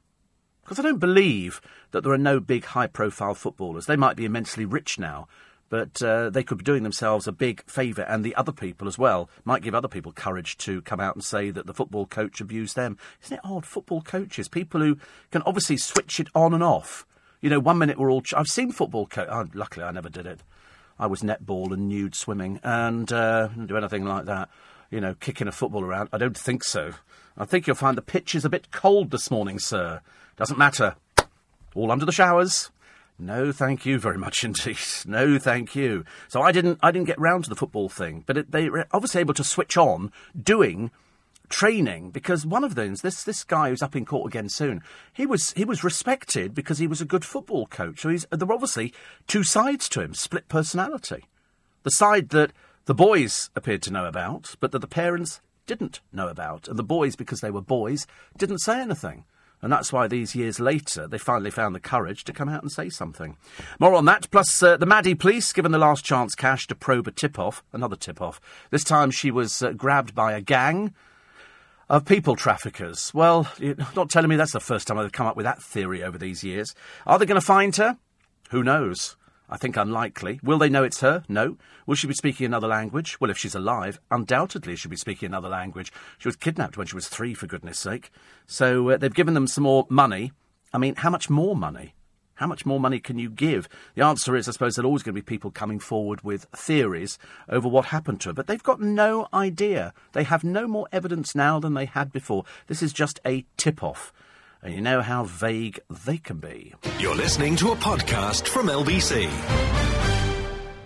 Because 0.62 0.78
I 0.78 0.82
don't 0.82 0.98
believe 0.98 1.60
that 1.90 2.02
there 2.02 2.12
are 2.14 2.16
no 2.18 2.40
big 2.40 2.64
high 2.64 2.86
profile 2.86 3.34
footballers. 3.34 3.84
They 3.84 3.94
might 3.94 4.16
be 4.16 4.24
immensely 4.24 4.64
rich 4.64 4.98
now, 4.98 5.28
but 5.68 6.00
uh, 6.00 6.30
they 6.30 6.44
could 6.44 6.56
be 6.56 6.64
doing 6.64 6.82
themselves 6.82 7.28
a 7.28 7.32
big 7.32 7.62
favour, 7.66 8.02
and 8.02 8.24
the 8.24 8.34
other 8.36 8.52
people 8.52 8.88
as 8.88 8.96
well 8.96 9.28
might 9.44 9.60
give 9.60 9.74
other 9.74 9.86
people 9.86 10.12
courage 10.12 10.56
to 10.58 10.80
come 10.80 10.98
out 10.98 11.14
and 11.14 11.22
say 11.22 11.50
that 11.50 11.66
the 11.66 11.74
football 11.74 12.06
coach 12.06 12.40
abused 12.40 12.74
them. 12.74 12.96
Isn't 13.22 13.36
it 13.36 13.44
odd? 13.44 13.66
Football 13.66 14.00
coaches, 14.00 14.48
people 14.48 14.80
who 14.80 14.96
can 15.30 15.42
obviously 15.42 15.76
switch 15.76 16.20
it 16.20 16.28
on 16.34 16.54
and 16.54 16.62
off. 16.62 17.04
You 17.42 17.50
know, 17.50 17.60
one 17.60 17.76
minute 17.76 17.98
we're 17.98 18.10
all. 18.10 18.22
Ch- 18.22 18.32
I've 18.32 18.48
seen 18.48 18.72
football 18.72 19.04
coach. 19.04 19.28
Oh, 19.30 19.48
luckily, 19.52 19.84
I 19.84 19.90
never 19.90 20.08
did 20.08 20.24
it. 20.24 20.40
I 20.98 21.06
was 21.06 21.20
netball 21.20 21.70
and 21.70 21.86
nude 21.86 22.14
swimming, 22.14 22.60
and 22.62 23.12
uh, 23.12 23.48
do 23.48 23.76
anything 23.76 24.06
like 24.06 24.24
that. 24.24 24.48
You 24.90 25.02
know, 25.02 25.14
kicking 25.20 25.48
a 25.48 25.52
football 25.52 25.84
around. 25.84 26.08
I 26.14 26.18
don't 26.18 26.38
think 26.38 26.64
so. 26.64 26.92
I 27.36 27.44
think 27.44 27.66
you'll 27.66 27.76
find 27.76 27.96
the 27.96 28.02
pitch 28.02 28.34
is 28.34 28.44
a 28.44 28.50
bit 28.50 28.70
cold 28.70 29.10
this 29.10 29.30
morning, 29.30 29.58
sir. 29.58 30.00
Doesn't 30.36 30.58
matter. 30.58 30.96
All 31.74 31.90
under 31.90 32.04
the 32.04 32.12
showers. 32.12 32.70
No, 33.18 33.52
thank 33.52 33.86
you 33.86 33.98
very 33.98 34.18
much 34.18 34.44
indeed. 34.44 34.78
No, 35.06 35.38
thank 35.38 35.74
you. 35.74 36.04
So 36.28 36.42
I 36.42 36.52
didn't, 36.52 36.78
I 36.82 36.90
didn't 36.90 37.06
get 37.06 37.20
round 37.20 37.44
to 37.44 37.50
the 37.50 37.56
football 37.56 37.88
thing, 37.88 38.24
but 38.26 38.36
it, 38.36 38.50
they 38.50 38.68
were 38.68 38.86
obviously 38.92 39.20
able 39.20 39.34
to 39.34 39.44
switch 39.44 39.76
on 39.76 40.12
doing 40.40 40.90
training 41.48 42.10
because 42.10 42.46
one 42.46 42.64
of 42.64 42.74
those, 42.74 43.02
this 43.02 43.22
this 43.22 43.44
guy 43.44 43.68
who's 43.68 43.82
up 43.82 43.94
in 43.94 44.04
court 44.04 44.32
again 44.32 44.48
soon, 44.48 44.82
he 45.12 45.26
was 45.26 45.52
he 45.52 45.64
was 45.64 45.84
respected 45.84 46.54
because 46.54 46.78
he 46.78 46.86
was 46.86 47.00
a 47.00 47.06
good 47.06 47.24
football 47.24 47.66
coach. 47.66 48.00
So 48.00 48.08
he's 48.08 48.26
there 48.30 48.46
were 48.46 48.54
obviously 48.54 48.92
two 49.26 49.44
sides 49.44 49.88
to 49.90 50.00
him, 50.00 50.14
split 50.14 50.48
personality. 50.48 51.24
The 51.84 51.90
side 51.90 52.30
that 52.30 52.52
the 52.86 52.94
boys 52.94 53.50
appeared 53.54 53.82
to 53.82 53.92
know 53.92 54.06
about, 54.06 54.54
but 54.58 54.72
that 54.72 54.80
the 54.80 54.86
parents 54.88 55.40
didn't 55.66 56.00
know 56.12 56.28
about, 56.28 56.68
and 56.68 56.78
the 56.78 56.82
boys, 56.82 57.16
because 57.16 57.40
they 57.40 57.50
were 57.50 57.60
boys, 57.62 58.06
didn't 58.36 58.58
say 58.58 58.80
anything. 58.80 59.24
And 59.62 59.72
that's 59.72 59.92
why 59.92 60.08
these 60.08 60.34
years 60.34 60.58
later 60.58 61.06
they 61.06 61.18
finally 61.18 61.52
found 61.52 61.74
the 61.74 61.80
courage 61.80 62.24
to 62.24 62.32
come 62.32 62.48
out 62.48 62.62
and 62.62 62.72
say 62.72 62.88
something. 62.88 63.36
More 63.78 63.94
on 63.94 64.04
that, 64.06 64.28
plus 64.32 64.60
uh, 64.60 64.76
the 64.76 64.86
Maddie 64.86 65.14
police 65.14 65.52
given 65.52 65.70
the 65.70 65.78
last 65.78 66.04
chance 66.04 66.34
cash 66.34 66.66
to 66.66 66.74
probe 66.74 67.06
a 67.06 67.12
tip 67.12 67.38
off, 67.38 67.62
another 67.72 67.94
tip 67.94 68.20
off. 68.20 68.40
This 68.70 68.82
time 68.82 69.12
she 69.12 69.30
was 69.30 69.62
uh, 69.62 69.70
grabbed 69.70 70.16
by 70.16 70.32
a 70.32 70.40
gang 70.40 70.94
of 71.88 72.04
people 72.04 72.34
traffickers. 72.34 73.14
Well, 73.14 73.48
you're 73.58 73.76
not 73.94 74.10
telling 74.10 74.30
me 74.30 74.36
that's 74.36 74.52
the 74.52 74.60
first 74.60 74.88
time 74.88 74.98
I've 74.98 75.12
come 75.12 75.26
up 75.28 75.36
with 75.36 75.44
that 75.44 75.62
theory 75.62 76.02
over 76.02 76.18
these 76.18 76.42
years. 76.42 76.74
Are 77.06 77.18
they 77.18 77.26
going 77.26 77.40
to 77.40 77.46
find 77.46 77.74
her? 77.76 77.98
Who 78.50 78.64
knows? 78.64 79.16
I 79.52 79.58
think 79.58 79.76
unlikely. 79.76 80.40
Will 80.42 80.56
they 80.56 80.70
know 80.70 80.82
it's 80.82 81.00
her? 81.00 81.24
No. 81.28 81.58
Will 81.86 81.94
she 81.94 82.06
be 82.06 82.14
speaking 82.14 82.46
another 82.46 82.66
language? 82.66 83.20
Well, 83.20 83.30
if 83.30 83.36
she's 83.36 83.54
alive, 83.54 84.00
undoubtedly 84.10 84.76
she'll 84.76 84.90
be 84.90 84.96
speaking 84.96 85.26
another 85.26 85.50
language. 85.50 85.92
She 86.16 86.26
was 86.26 86.36
kidnapped 86.36 86.78
when 86.78 86.86
she 86.86 86.94
was 86.94 87.06
three, 87.06 87.34
for 87.34 87.46
goodness 87.46 87.78
sake. 87.78 88.10
So 88.46 88.88
uh, 88.88 88.96
they've 88.96 89.12
given 89.12 89.34
them 89.34 89.46
some 89.46 89.64
more 89.64 89.86
money. 89.90 90.32
I 90.72 90.78
mean, 90.78 90.94
how 90.94 91.10
much 91.10 91.28
more 91.28 91.54
money? 91.54 91.94
How 92.36 92.46
much 92.46 92.64
more 92.64 92.80
money 92.80 92.98
can 92.98 93.18
you 93.18 93.28
give? 93.28 93.68
The 93.94 94.02
answer 94.02 94.34
is, 94.36 94.48
I 94.48 94.52
suppose, 94.52 94.74
there 94.74 94.84
are 94.84 94.86
always 94.86 95.02
going 95.02 95.14
to 95.14 95.20
be 95.20 95.22
people 95.22 95.50
coming 95.50 95.78
forward 95.78 96.24
with 96.24 96.46
theories 96.56 97.18
over 97.46 97.68
what 97.68 97.84
happened 97.86 98.22
to 98.22 98.30
her, 98.30 98.32
but 98.32 98.46
they've 98.46 98.62
got 98.62 98.80
no 98.80 99.28
idea. 99.34 99.92
They 100.12 100.24
have 100.24 100.44
no 100.44 100.66
more 100.66 100.88
evidence 100.92 101.34
now 101.34 101.60
than 101.60 101.74
they 101.74 101.84
had 101.84 102.10
before. 102.10 102.46
This 102.68 102.82
is 102.82 102.94
just 102.94 103.20
a 103.26 103.44
tip 103.58 103.82
off. 103.82 104.14
And 104.62 104.72
you 104.74 104.80
know 104.80 105.02
how 105.02 105.24
vague 105.24 105.80
they 106.06 106.18
can 106.18 106.36
be. 106.36 106.72
You're 106.98 107.16
listening 107.16 107.56
to 107.56 107.72
a 107.72 107.76
podcast 107.76 108.46
from 108.46 108.68
LBC. 108.68 109.28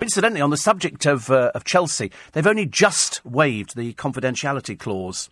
Incidentally, 0.01 0.41
on 0.41 0.51
the 0.51 0.57
subject 0.57 1.05
of, 1.05 1.31
uh, 1.31 1.51
of 1.55 1.65
Chelsea, 1.65 2.11
they've 2.33 2.47
only 2.47 2.65
just 2.65 3.25
waived 3.25 3.77
the 3.77 3.93
confidentiality 3.95 4.79
clause. 4.79 5.29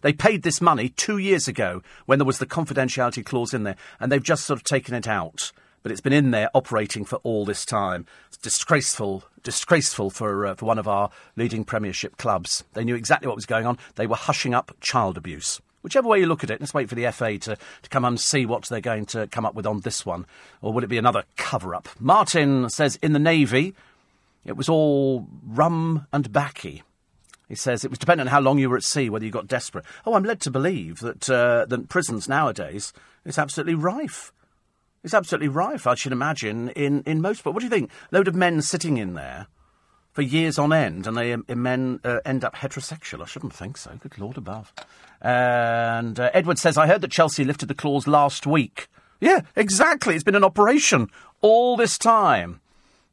They 0.00 0.12
paid 0.12 0.42
this 0.42 0.60
money 0.60 0.88
two 0.88 1.18
years 1.18 1.46
ago 1.46 1.82
when 2.06 2.18
there 2.18 2.26
was 2.26 2.38
the 2.38 2.46
confidentiality 2.46 3.24
clause 3.24 3.54
in 3.54 3.62
there, 3.62 3.76
and 4.00 4.10
they've 4.10 4.22
just 4.22 4.44
sort 4.44 4.58
of 4.58 4.64
taken 4.64 4.94
it 4.94 5.06
out. 5.06 5.52
But 5.82 5.92
it's 5.92 6.00
been 6.00 6.12
in 6.12 6.30
there 6.30 6.50
operating 6.52 7.04
for 7.04 7.16
all 7.16 7.44
this 7.44 7.64
time. 7.64 8.06
It's 8.28 8.38
disgraceful, 8.38 9.24
disgraceful 9.42 10.10
for 10.10 10.46
uh, 10.46 10.54
for 10.54 10.66
one 10.66 10.78
of 10.78 10.88
our 10.88 11.10
leading 11.36 11.64
Premiership 11.64 12.16
clubs. 12.16 12.64
They 12.72 12.84
knew 12.84 12.96
exactly 12.96 13.28
what 13.28 13.36
was 13.36 13.46
going 13.46 13.66
on. 13.66 13.78
They 13.96 14.06
were 14.06 14.16
hushing 14.16 14.54
up 14.54 14.74
child 14.80 15.16
abuse. 15.16 15.60
Whichever 15.84 16.08
way 16.08 16.18
you 16.18 16.24
look 16.24 16.42
at 16.42 16.48
it, 16.48 16.60
let's 16.60 16.72
wait 16.72 16.88
for 16.88 16.94
the 16.94 17.12
FA 17.12 17.36
to, 17.40 17.56
to 17.56 17.88
come 17.90 18.06
and 18.06 18.18
see 18.18 18.46
what 18.46 18.64
they're 18.64 18.80
going 18.80 19.04
to 19.04 19.26
come 19.26 19.44
up 19.44 19.54
with 19.54 19.66
on 19.66 19.80
this 19.80 20.06
one. 20.06 20.24
Or 20.62 20.72
would 20.72 20.82
it 20.82 20.86
be 20.86 20.96
another 20.96 21.24
cover 21.36 21.74
up? 21.74 21.90
Martin 22.00 22.70
says 22.70 22.98
in 23.02 23.12
the 23.12 23.18
Navy, 23.18 23.74
it 24.46 24.56
was 24.56 24.70
all 24.70 25.28
rum 25.46 26.06
and 26.10 26.32
backy. 26.32 26.82
He 27.50 27.54
says 27.54 27.84
it 27.84 27.90
was 27.90 27.98
dependent 27.98 28.30
on 28.30 28.32
how 28.32 28.40
long 28.40 28.58
you 28.58 28.70
were 28.70 28.78
at 28.78 28.82
sea, 28.82 29.10
whether 29.10 29.26
you 29.26 29.30
got 29.30 29.46
desperate. 29.46 29.84
Oh, 30.06 30.14
I'm 30.14 30.24
led 30.24 30.40
to 30.40 30.50
believe 30.50 31.00
that, 31.00 31.28
uh, 31.28 31.66
that 31.66 31.90
prisons 31.90 32.30
nowadays 32.30 32.94
is 33.26 33.38
absolutely 33.38 33.74
rife. 33.74 34.32
It's 35.02 35.12
absolutely 35.12 35.48
rife, 35.48 35.86
I 35.86 35.96
should 35.96 36.12
imagine, 36.12 36.70
in, 36.70 37.02
in 37.02 37.20
most. 37.20 37.44
But 37.44 37.52
what 37.52 37.60
do 37.60 37.66
you 37.66 37.70
think? 37.70 37.90
Load 38.10 38.26
of 38.26 38.34
men 38.34 38.62
sitting 38.62 38.96
in 38.96 39.12
there 39.12 39.48
for 40.14 40.22
years 40.22 40.58
on 40.58 40.72
end, 40.72 41.06
and 41.06 41.16
they 41.16 41.36
men 41.54 42.00
uh, 42.04 42.20
end 42.24 42.44
up 42.44 42.54
heterosexual. 42.54 43.20
I 43.20 43.26
shouldn't 43.26 43.52
think 43.52 43.76
so. 43.76 43.90
Good 44.00 44.18
Lord 44.18 44.38
above. 44.38 44.72
And 45.20 46.18
uh, 46.20 46.30
Edward 46.32 46.58
says, 46.58 46.78
I 46.78 46.86
heard 46.86 47.00
that 47.00 47.10
Chelsea 47.10 47.44
lifted 47.44 47.66
the 47.66 47.74
clause 47.74 48.06
last 48.06 48.46
week. 48.46 48.88
Yeah, 49.20 49.40
exactly. 49.56 50.14
It's 50.14 50.24
been 50.24 50.36
an 50.36 50.44
operation 50.44 51.10
all 51.40 51.76
this 51.76 51.98
time. 51.98 52.60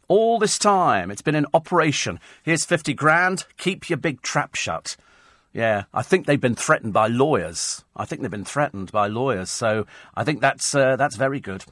All 0.07 0.37
this 0.37 0.59
time. 0.59 1.09
It's 1.09 1.21
been 1.21 1.35
an 1.35 1.47
operation. 1.53 2.19
Here's 2.43 2.65
50 2.65 2.93
grand. 2.93 3.45
Keep 3.57 3.89
your 3.89 3.97
big 3.97 4.21
trap 4.21 4.55
shut. 4.55 4.95
Yeah, 5.53 5.83
I 5.93 6.03
think 6.03 6.27
they've 6.27 6.39
been 6.39 6.55
threatened 6.55 6.93
by 6.93 7.07
lawyers. 7.07 7.83
I 7.95 8.05
think 8.05 8.21
they've 8.21 8.31
been 8.31 8.45
threatened 8.45 8.91
by 8.91 9.07
lawyers. 9.07 9.49
So 9.49 9.85
I 10.15 10.23
think 10.23 10.39
that's, 10.39 10.75
uh, 10.75 10.97
that's 10.97 11.15
very 11.15 11.39
good. 11.39 11.65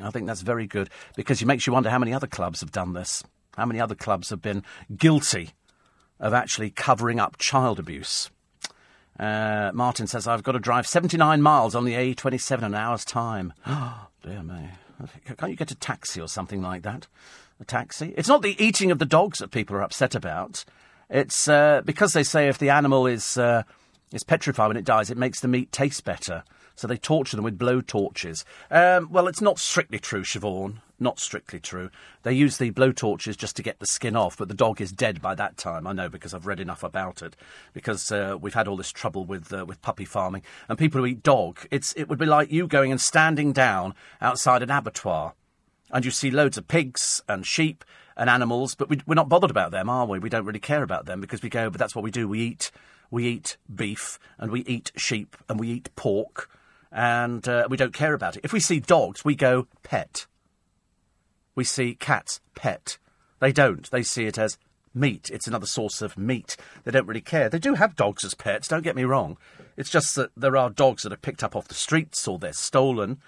I 0.00 0.10
think 0.10 0.26
that's 0.26 0.40
very 0.40 0.66
good 0.66 0.88
because 1.16 1.42
it 1.42 1.46
makes 1.46 1.66
you 1.66 1.72
wonder 1.72 1.90
how 1.90 1.98
many 1.98 2.14
other 2.14 2.26
clubs 2.26 2.60
have 2.60 2.72
done 2.72 2.94
this. 2.94 3.22
How 3.56 3.66
many 3.66 3.80
other 3.80 3.94
clubs 3.94 4.30
have 4.30 4.42
been 4.42 4.62
guilty 4.96 5.50
of 6.18 6.32
actually 6.32 6.70
covering 6.70 7.18
up 7.18 7.38
child 7.38 7.78
abuse? 7.78 8.30
Uh, 9.18 9.70
Martin 9.74 10.06
says, 10.06 10.26
I've 10.26 10.42
got 10.42 10.52
to 10.52 10.58
drive 10.58 10.86
79 10.86 11.42
miles 11.42 11.74
on 11.74 11.84
the 11.84 11.92
A27 11.92 12.58
in 12.58 12.64
an 12.64 12.74
hour's 12.74 13.04
time. 13.04 13.52
Dear 14.22 14.42
me. 14.42 14.70
Can't 15.36 15.50
you 15.50 15.56
get 15.56 15.70
a 15.70 15.74
taxi 15.74 16.20
or 16.20 16.28
something 16.28 16.62
like 16.62 16.82
that? 16.82 17.06
A 17.60 17.64
taxi? 17.64 18.14
It's 18.16 18.28
not 18.28 18.42
the 18.42 18.62
eating 18.62 18.90
of 18.90 18.98
the 18.98 19.04
dogs 19.04 19.38
that 19.38 19.50
people 19.50 19.76
are 19.76 19.82
upset 19.82 20.14
about. 20.14 20.64
It's 21.10 21.48
uh, 21.48 21.82
because 21.84 22.12
they 22.12 22.22
say 22.22 22.48
if 22.48 22.58
the 22.58 22.70
animal 22.70 23.06
is, 23.06 23.36
uh, 23.36 23.64
is 24.12 24.24
petrified 24.24 24.68
when 24.68 24.76
it 24.76 24.84
dies, 24.84 25.10
it 25.10 25.18
makes 25.18 25.40
the 25.40 25.48
meat 25.48 25.72
taste 25.72 26.04
better. 26.04 26.44
So 26.76 26.86
they 26.86 26.96
torture 26.96 27.36
them 27.36 27.44
with 27.44 27.58
blow 27.58 27.82
torches. 27.82 28.44
Um, 28.70 29.08
well, 29.10 29.28
it's 29.28 29.42
not 29.42 29.58
strictly 29.58 29.98
true, 29.98 30.22
Siobhan. 30.22 30.78
Not 31.02 31.18
strictly 31.18 31.58
true. 31.58 31.88
They 32.24 32.34
use 32.34 32.58
the 32.58 32.68
blow 32.70 32.92
torches 32.92 33.34
just 33.34 33.56
to 33.56 33.62
get 33.62 33.78
the 33.78 33.86
skin 33.86 34.14
off, 34.14 34.36
but 34.36 34.48
the 34.48 34.54
dog 34.54 34.82
is 34.82 34.92
dead 34.92 35.22
by 35.22 35.34
that 35.34 35.56
time. 35.56 35.86
I 35.86 35.92
know 35.94 36.10
because 36.10 36.34
I've 36.34 36.46
read 36.46 36.60
enough 36.60 36.82
about 36.82 37.22
it. 37.22 37.34
Because 37.72 38.12
uh, 38.12 38.36
we've 38.38 38.52
had 38.52 38.68
all 38.68 38.76
this 38.76 38.92
trouble 38.92 39.24
with 39.24 39.50
uh, 39.50 39.64
with 39.64 39.80
puppy 39.80 40.04
farming 40.04 40.42
and 40.68 40.78
people 40.78 41.00
who 41.00 41.06
eat 41.06 41.22
dog. 41.22 41.66
It's 41.70 41.94
it 41.94 42.08
would 42.10 42.18
be 42.18 42.26
like 42.26 42.52
you 42.52 42.66
going 42.66 42.90
and 42.90 43.00
standing 43.00 43.54
down 43.54 43.94
outside 44.20 44.62
an 44.62 44.70
abattoir, 44.70 45.32
and 45.90 46.04
you 46.04 46.10
see 46.10 46.30
loads 46.30 46.58
of 46.58 46.68
pigs 46.68 47.22
and 47.26 47.46
sheep 47.46 47.82
and 48.14 48.28
animals, 48.28 48.74
but 48.74 48.90
we, 48.90 49.00
we're 49.06 49.14
not 49.14 49.30
bothered 49.30 49.50
about 49.50 49.70
them, 49.70 49.88
are 49.88 50.04
we? 50.04 50.18
We 50.18 50.28
don't 50.28 50.44
really 50.44 50.60
care 50.60 50.82
about 50.82 51.06
them 51.06 51.22
because 51.22 51.42
we 51.42 51.48
go, 51.48 51.70
but 51.70 51.78
that's 51.78 51.94
what 51.94 52.04
we 52.04 52.10
do. 52.10 52.28
We 52.28 52.40
eat 52.40 52.70
we 53.10 53.26
eat 53.26 53.56
beef 53.74 54.18
and 54.38 54.52
we 54.52 54.60
eat 54.66 54.92
sheep 54.96 55.36
and 55.48 55.58
we 55.58 55.68
eat 55.68 55.88
pork 55.96 56.50
and 56.92 57.48
uh, 57.48 57.66
we 57.70 57.76
don't 57.76 57.94
care 57.94 58.12
about 58.12 58.36
it. 58.36 58.44
If 58.44 58.52
we 58.52 58.60
see 58.60 58.80
dogs, 58.80 59.24
we 59.24 59.34
go 59.34 59.66
pet. 59.82 60.26
We 61.60 61.64
see 61.64 61.94
cats, 61.94 62.40
pet. 62.54 62.96
They 63.38 63.52
don't. 63.52 63.90
They 63.90 64.02
see 64.02 64.24
it 64.24 64.38
as 64.38 64.56
meat. 64.94 65.28
It's 65.30 65.46
another 65.46 65.66
source 65.66 66.00
of 66.00 66.16
meat. 66.16 66.56
They 66.84 66.90
don't 66.90 67.06
really 67.06 67.20
care. 67.20 67.50
They 67.50 67.58
do 67.58 67.74
have 67.74 67.96
dogs 67.96 68.24
as 68.24 68.32
pets, 68.32 68.66
don't 68.66 68.80
get 68.82 68.96
me 68.96 69.04
wrong. 69.04 69.36
It's 69.76 69.90
just 69.90 70.14
that 70.14 70.30
there 70.34 70.56
are 70.56 70.70
dogs 70.70 71.02
that 71.02 71.12
are 71.12 71.18
picked 71.18 71.44
up 71.44 71.54
off 71.54 71.68
the 71.68 71.74
streets 71.74 72.26
or 72.26 72.38
they're 72.38 72.54
stolen 72.54 73.18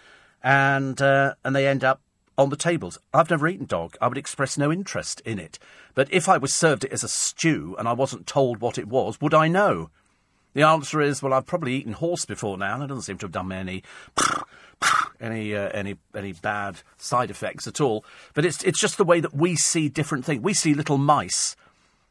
and, 0.42 1.02
uh, 1.02 1.34
and 1.44 1.54
they 1.54 1.68
end 1.68 1.84
up 1.84 2.00
on 2.38 2.48
the 2.48 2.56
tables. 2.56 2.96
I've 3.12 3.28
never 3.28 3.46
eaten 3.48 3.66
dog. 3.66 3.98
I 4.00 4.08
would 4.08 4.16
express 4.16 4.56
no 4.56 4.72
interest 4.72 5.20
in 5.26 5.38
it. 5.38 5.58
But 5.94 6.10
if 6.10 6.26
I 6.26 6.38
was 6.38 6.54
served 6.54 6.84
it 6.84 6.92
as 6.92 7.04
a 7.04 7.08
stew 7.08 7.76
and 7.78 7.86
I 7.86 7.92
wasn't 7.92 8.26
told 8.26 8.62
what 8.62 8.78
it 8.78 8.88
was, 8.88 9.20
would 9.20 9.34
I 9.34 9.48
know? 9.48 9.90
The 10.54 10.62
answer 10.62 11.00
is, 11.00 11.22
well, 11.22 11.32
I've 11.32 11.46
probably 11.46 11.74
eaten 11.74 11.94
horse 11.94 12.24
before 12.24 12.58
now, 12.58 12.74
and 12.74 12.84
it 12.84 12.88
doesn't 12.88 13.02
seem 13.02 13.18
to 13.18 13.24
have 13.24 13.32
done 13.32 13.48
me 13.48 13.56
any 13.56 13.82
any 15.20 15.54
uh, 15.54 15.68
any 15.70 15.96
any 16.14 16.32
bad 16.32 16.82
side 16.98 17.30
effects 17.30 17.66
at 17.66 17.80
all. 17.80 18.04
But 18.34 18.44
it's 18.44 18.62
it's 18.62 18.80
just 18.80 18.98
the 18.98 19.04
way 19.04 19.20
that 19.20 19.34
we 19.34 19.56
see 19.56 19.88
different 19.88 20.24
things. 20.24 20.42
We 20.42 20.54
see 20.54 20.74
little 20.74 20.98
mice 20.98 21.56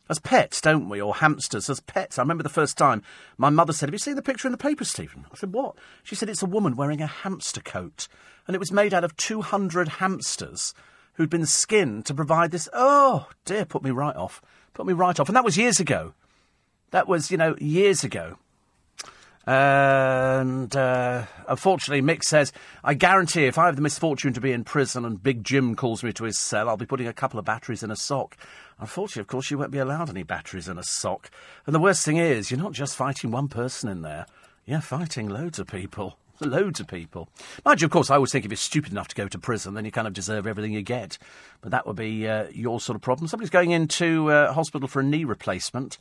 as 0.09 0.19
pets, 0.19 0.59
don't 0.59 0.89
we, 0.89 1.01
or 1.01 1.15
hamsters 1.15 1.69
as 1.69 1.79
pets. 1.81 2.17
I 2.17 2.23
remember 2.23 2.43
the 2.43 2.49
first 2.49 2.77
time 2.77 3.03
my 3.37 3.49
mother 3.49 3.73
said, 3.73 3.89
"Have 3.89 3.93
you 3.93 3.99
seen 3.99 4.15
the 4.15 4.21
picture 4.21 4.47
in 4.47 4.51
the 4.51 4.57
paper, 4.57 4.85
Stephen?" 4.85 5.25
I 5.31 5.35
said, 5.35 5.53
"What?" 5.53 5.75
She 6.03 6.15
said, 6.15 6.29
"It's 6.29 6.41
a 6.41 6.47
woman 6.47 6.75
wearing 6.75 7.01
a 7.01 7.07
hamster 7.07 7.61
coat, 7.61 8.07
and 8.47 8.55
it 8.55 8.59
was 8.59 8.71
made 8.71 8.93
out 8.93 9.03
of 9.03 9.15
two 9.17 9.41
hundred 9.41 9.87
hamsters." 9.87 10.73
Who'd 11.15 11.29
been 11.29 11.45
skinned 11.45 12.05
to 12.05 12.13
provide 12.13 12.51
this? 12.51 12.69
Oh 12.71 13.27
dear, 13.43 13.65
put 13.65 13.83
me 13.83 13.91
right 13.91 14.15
off. 14.15 14.41
Put 14.73 14.85
me 14.85 14.93
right 14.93 15.19
off. 15.19 15.27
And 15.27 15.35
that 15.35 15.43
was 15.43 15.57
years 15.57 15.79
ago. 15.79 16.13
That 16.91 17.07
was, 17.07 17.31
you 17.31 17.37
know, 17.37 17.55
years 17.59 18.03
ago. 18.03 18.37
And 19.47 20.75
uh, 20.75 21.25
unfortunately, 21.47 22.01
Mick 22.01 22.23
says, 22.23 22.53
I 22.83 22.93
guarantee 22.93 23.45
if 23.45 23.57
I 23.57 23.65
have 23.65 23.75
the 23.75 23.81
misfortune 23.81 24.33
to 24.33 24.41
be 24.41 24.51
in 24.51 24.63
prison 24.63 25.03
and 25.03 25.21
Big 25.21 25.43
Jim 25.43 25.75
calls 25.75 26.03
me 26.03 26.13
to 26.13 26.25
his 26.25 26.37
cell, 26.37 26.69
I'll 26.69 26.77
be 26.77 26.85
putting 26.85 27.07
a 27.07 27.13
couple 27.13 27.39
of 27.39 27.45
batteries 27.45 27.81
in 27.81 27.89
a 27.89 27.95
sock. 27.95 28.37
Unfortunately, 28.79 29.21
of 29.21 29.27
course, 29.27 29.49
you 29.49 29.57
won't 29.57 29.71
be 29.71 29.79
allowed 29.79 30.09
any 30.09 30.23
batteries 30.23 30.67
in 30.67 30.77
a 30.77 30.83
sock. 30.83 31.31
And 31.65 31.73
the 31.73 31.79
worst 31.79 32.05
thing 32.05 32.17
is, 32.17 32.51
you're 32.51 32.59
not 32.59 32.73
just 32.73 32.95
fighting 32.95 33.31
one 33.31 33.47
person 33.47 33.89
in 33.89 34.03
there, 34.03 34.27
you're 34.65 34.79
fighting 34.79 35.27
loads 35.27 35.57
of 35.57 35.67
people. 35.67 36.17
Loads 36.41 36.79
of 36.79 36.87
people. 36.87 37.29
Mind 37.63 37.81
you, 37.81 37.85
of 37.85 37.91
course, 37.91 38.09
I 38.09 38.15
always 38.15 38.31
think 38.31 38.45
if 38.45 38.51
you're 38.51 38.57
stupid 38.57 38.91
enough 38.91 39.07
to 39.09 39.15
go 39.15 39.27
to 39.27 39.37
prison, 39.37 39.75
then 39.75 39.85
you 39.85 39.91
kind 39.91 40.07
of 40.07 40.13
deserve 40.13 40.47
everything 40.47 40.73
you 40.73 40.81
get. 40.81 41.19
But 41.61 41.69
that 41.69 41.85
would 41.85 41.95
be 41.95 42.27
uh, 42.27 42.47
your 42.51 42.79
sort 42.79 42.95
of 42.95 43.03
problem. 43.03 43.27
Somebody's 43.27 43.51
going 43.51 43.69
into 43.69 44.31
uh, 44.31 44.51
hospital 44.51 44.87
for 44.87 45.01
a 45.01 45.03
knee 45.03 45.23
replacement. 45.23 45.99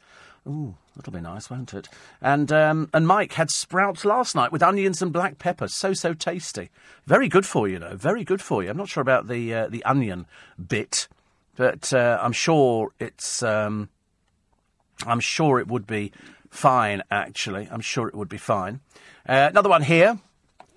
Ooh, 0.48 0.76
that'll 0.96 1.12
be 1.12 1.20
nice, 1.20 1.50
won't 1.50 1.74
it? 1.74 1.88
And 2.22 2.50
um, 2.50 2.88
and 2.94 3.06
Mike 3.06 3.34
had 3.34 3.50
sprouts 3.50 4.06
last 4.06 4.34
night 4.34 4.50
with 4.50 4.62
onions 4.62 5.02
and 5.02 5.12
black 5.12 5.38
pepper. 5.38 5.68
So 5.68 5.92
so 5.92 6.14
tasty. 6.14 6.70
Very 7.06 7.28
good 7.28 7.44
for 7.44 7.68
you, 7.68 7.78
though. 7.78 7.96
Very 7.96 8.24
good 8.24 8.40
for 8.40 8.62
you. 8.62 8.70
I'm 8.70 8.78
not 8.78 8.88
sure 8.88 9.02
about 9.02 9.28
the 9.28 9.52
uh, 9.52 9.68
the 9.68 9.84
onion 9.84 10.24
bit, 10.68 11.08
but 11.56 11.92
uh, 11.92 12.18
I'm 12.22 12.32
sure 12.32 12.92
it's. 12.98 13.42
Um, 13.42 13.90
I'm 15.06 15.20
sure 15.20 15.60
it 15.60 15.68
would 15.68 15.86
be 15.86 16.12
fine. 16.48 17.02
Actually, 17.10 17.68
I'm 17.70 17.80
sure 17.80 18.08
it 18.08 18.14
would 18.14 18.28
be 18.30 18.38
fine. 18.38 18.80
Uh, 19.28 19.48
another 19.50 19.68
one 19.68 19.82
here 19.82 20.18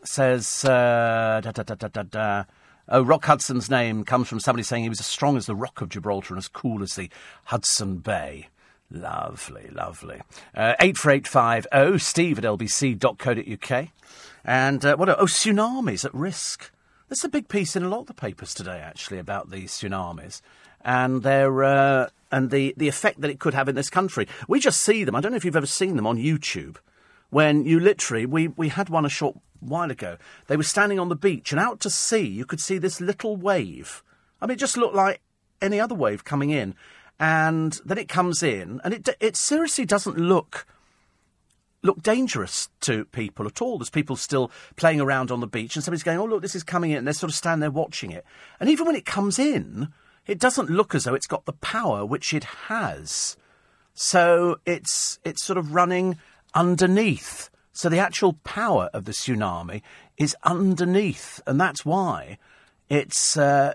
says. 0.08 0.66
Uh, 0.66 1.42
da, 1.44 1.52
da, 1.52 1.64
da, 2.04 2.44
Oh, 2.90 3.02
Rock 3.02 3.26
Hudson's 3.26 3.70
name 3.70 4.04
comes 4.04 4.28
from 4.28 4.42
somebody 4.42 4.64
saying 4.64 4.84
he 4.84 4.90
was 4.90 5.00
as 5.00 5.06
strong 5.06 5.38
as 5.38 5.46
the 5.46 5.56
Rock 5.56 5.80
of 5.80 5.88
Gibraltar 5.88 6.34
and 6.34 6.38
as 6.38 6.50
cool 6.50 6.84
as 6.84 6.96
the 6.96 7.10
Hudson 7.46 7.98
Bay. 7.98 8.50
Lovely, 8.92 9.70
lovely. 9.72 10.22
Uh, 10.54 10.76
84850 10.82 11.98
steve 11.98 12.38
at 12.38 12.44
lbc.co.uk. 12.44 13.88
And 14.44 14.86
uh, 14.86 14.98
what 14.98 15.10
oh, 15.10 15.26
tsunamis 15.26 16.04
at 16.04 16.14
risk. 16.14 16.72
There's 17.08 17.24
a 17.24 17.30
big 17.30 17.48
piece 17.48 17.76
in 17.76 17.84
a 17.84 17.90
lot 17.90 18.02
of 18.02 18.08
the 18.08 18.14
papers 18.14 18.54
today, 18.54 18.80
actually, 18.80 19.20
about 19.20 19.50
the 19.50 19.64
tsunamis 19.64 20.42
and 20.82 21.24
their 21.24 21.64
uh, 21.64 22.10
and 22.32 22.52
the, 22.52 22.74
the 22.76 22.90
effect 22.90 23.22
that 23.22 23.32
it 23.32 23.40
could 23.40 23.54
have 23.54 23.70
in 23.70 23.76
this 23.76 23.90
country. 23.90 24.28
We 24.48 24.60
just 24.60 24.82
see 24.82 25.06
them. 25.06 25.16
I 25.16 25.22
don't 25.22 25.32
know 25.32 25.38
if 25.38 25.46
you've 25.46 25.56
ever 25.56 25.66
seen 25.66 25.96
them 25.96 26.08
on 26.08 26.18
YouTube. 26.18 26.78
When 27.34 27.66
you 27.66 27.80
literally, 27.80 28.26
we, 28.26 28.48
we 28.48 28.70
had 28.70 28.90
one 28.90 29.06
a 29.06 29.10
short 29.10 29.36
while 29.60 29.90
ago. 29.90 30.18
They 30.48 30.58
were 30.58 30.64
standing 30.64 31.00
on 31.00 31.10
the 31.10 31.16
beach, 31.16 31.52
and 31.52 31.60
out 31.60 31.80
to 31.82 31.90
sea, 31.90 32.26
you 32.26 32.46
could 32.46 32.62
see 32.62 32.78
this 32.78 33.02
little 33.02 33.36
wave. 33.36 34.04
I 34.42 34.46
mean, 34.46 34.56
it 34.56 34.60
just 34.60 34.78
looked 34.78 34.96
like 34.96 35.20
any 35.62 35.80
other 35.80 35.96
wave 35.96 36.24
coming 36.24 36.52
in 36.52 36.76
and 37.20 37.80
then 37.86 37.98
it 37.98 38.08
comes 38.08 38.44
in, 38.44 38.82
and 38.84 38.94
it 38.94 39.10
it 39.20 39.36
seriously 39.36 39.86
doesn't 39.86 40.18
look 40.18 40.66
look 41.82 42.02
dangerous 42.02 42.70
to 42.82 43.06
people 43.06 43.46
at 43.46 43.62
all. 43.62 43.78
There's 43.78 43.90
people 43.90 44.16
still 44.16 44.52
playing 44.76 45.02
around 45.02 45.32
on 45.32 45.40
the 45.40 45.48
beach, 45.48 45.76
and 45.76 45.84
somebody's 45.84 46.04
going, 46.04 46.18
"Oh, 46.20 46.26
look, 46.26 46.42
this 46.42 46.56
is 46.56 46.64
coming 46.64 46.92
in," 46.92 46.98
and 46.98 47.08
they're 47.08 47.14
sort 47.14 47.32
of 47.32 47.36
standing 47.36 47.62
there 47.62 47.72
watching 47.72 48.12
it. 48.12 48.26
And 48.60 48.70
even 48.70 48.86
when 48.86 48.96
it 48.96 49.06
comes 49.06 49.40
in, 49.40 49.90
it 50.28 50.40
doesn't 50.40 50.70
look 50.70 50.96
as 50.96 51.04
though 51.04 51.14
it's 51.14 51.28
got 51.28 51.46
the 51.46 51.54
power 51.54 52.06
which 52.06 52.34
it 52.34 52.44
has. 52.68 53.38
So 53.94 54.58
it's 54.66 55.20
it's 55.24 55.44
sort 55.44 55.58
of 55.58 55.74
running 55.74 56.18
underneath. 56.54 57.50
So 57.72 57.90
the 57.90 58.00
actual 58.00 58.34
power 58.44 58.90
of 58.94 59.06
the 59.06 59.12
tsunami 59.12 59.82
is 60.18 60.36
underneath, 60.44 61.42
and 61.48 61.60
that's 61.60 61.86
why 61.86 62.38
it's 62.90 63.36
uh, 63.36 63.74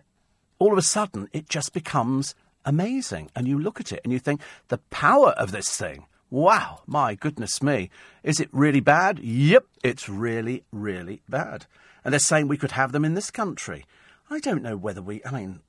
all 0.58 0.72
of 0.72 0.78
a 0.78 0.82
sudden 0.82 1.28
it 1.32 1.48
just 1.48 1.72
becomes 1.72 2.34
amazing. 2.64 3.30
And 3.34 3.48
you 3.48 3.58
look 3.58 3.80
at 3.80 3.92
it 3.92 4.00
and 4.04 4.12
you 4.12 4.18
think, 4.18 4.40
the 4.68 4.78
power 4.90 5.30
of 5.30 5.50
this 5.50 5.76
thing. 5.76 6.06
Wow, 6.30 6.82
my 6.86 7.14
goodness 7.14 7.62
me. 7.62 7.90
Is 8.22 8.38
it 8.38 8.50
really 8.52 8.80
bad? 8.80 9.18
Yep, 9.18 9.64
it's 9.82 10.08
really, 10.08 10.62
really 10.70 11.22
bad. 11.28 11.66
And 12.04 12.12
they're 12.12 12.18
saying 12.18 12.48
we 12.48 12.58
could 12.58 12.72
have 12.72 12.92
them 12.92 13.04
in 13.04 13.14
this 13.14 13.30
country. 13.30 13.86
I 14.30 14.38
don't 14.40 14.62
know 14.62 14.76
whether 14.76 15.00
we, 15.00 15.22
I 15.24 15.30
mean, 15.30 15.60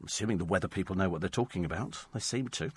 I'm 0.00 0.06
assuming 0.06 0.38
the 0.38 0.44
weather 0.44 0.68
people 0.68 0.96
know 0.96 1.08
what 1.08 1.20
they're 1.20 1.28
talking 1.28 1.64
about. 1.64 2.06
They 2.14 2.20
seem 2.20 2.48
to. 2.48 2.70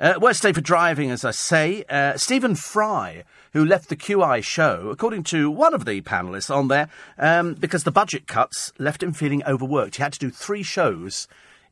Uh, 0.00 0.14
worst 0.18 0.42
day 0.42 0.50
for 0.50 0.62
driving, 0.62 1.10
as 1.10 1.26
I 1.26 1.30
say. 1.30 1.84
Uh, 1.86 2.16
Stephen 2.16 2.54
Fry, 2.54 3.22
who 3.52 3.62
left 3.62 3.90
the 3.90 3.96
QI 3.96 4.42
show, 4.42 4.88
according 4.88 5.24
to 5.24 5.50
one 5.50 5.74
of 5.74 5.84
the 5.84 6.00
panellists 6.00 6.54
on 6.54 6.68
there, 6.68 6.88
um, 7.18 7.52
because 7.52 7.84
the 7.84 7.90
budget 7.90 8.26
cuts 8.26 8.72
left 8.78 9.02
him 9.02 9.12
feeling 9.12 9.44
overworked. 9.44 9.96
He 9.96 10.02
had 10.02 10.14
to 10.14 10.18
do 10.18 10.30
three 10.30 10.62
shows 10.62 11.28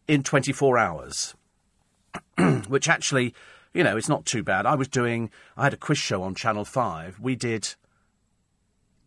in 0.07 0.23
24 0.23 0.77
hours, 0.77 1.35
which 2.69 2.87
actually, 2.87 3.35
you 3.73 3.83
know, 3.83 3.97
it's 3.97 4.11
not 4.11 4.27
too 4.27 4.43
bad. 4.43 4.67
I 4.67 4.75
was 4.75 4.89
doing, 4.89 5.31
I 5.57 5.65
had 5.65 5.73
a 5.73 5.79
quiz 5.79 5.97
show 5.97 6.23
on 6.23 6.35
Channel 6.35 6.67
5. 6.67 7.21
We 7.21 7.35
did 7.35 7.77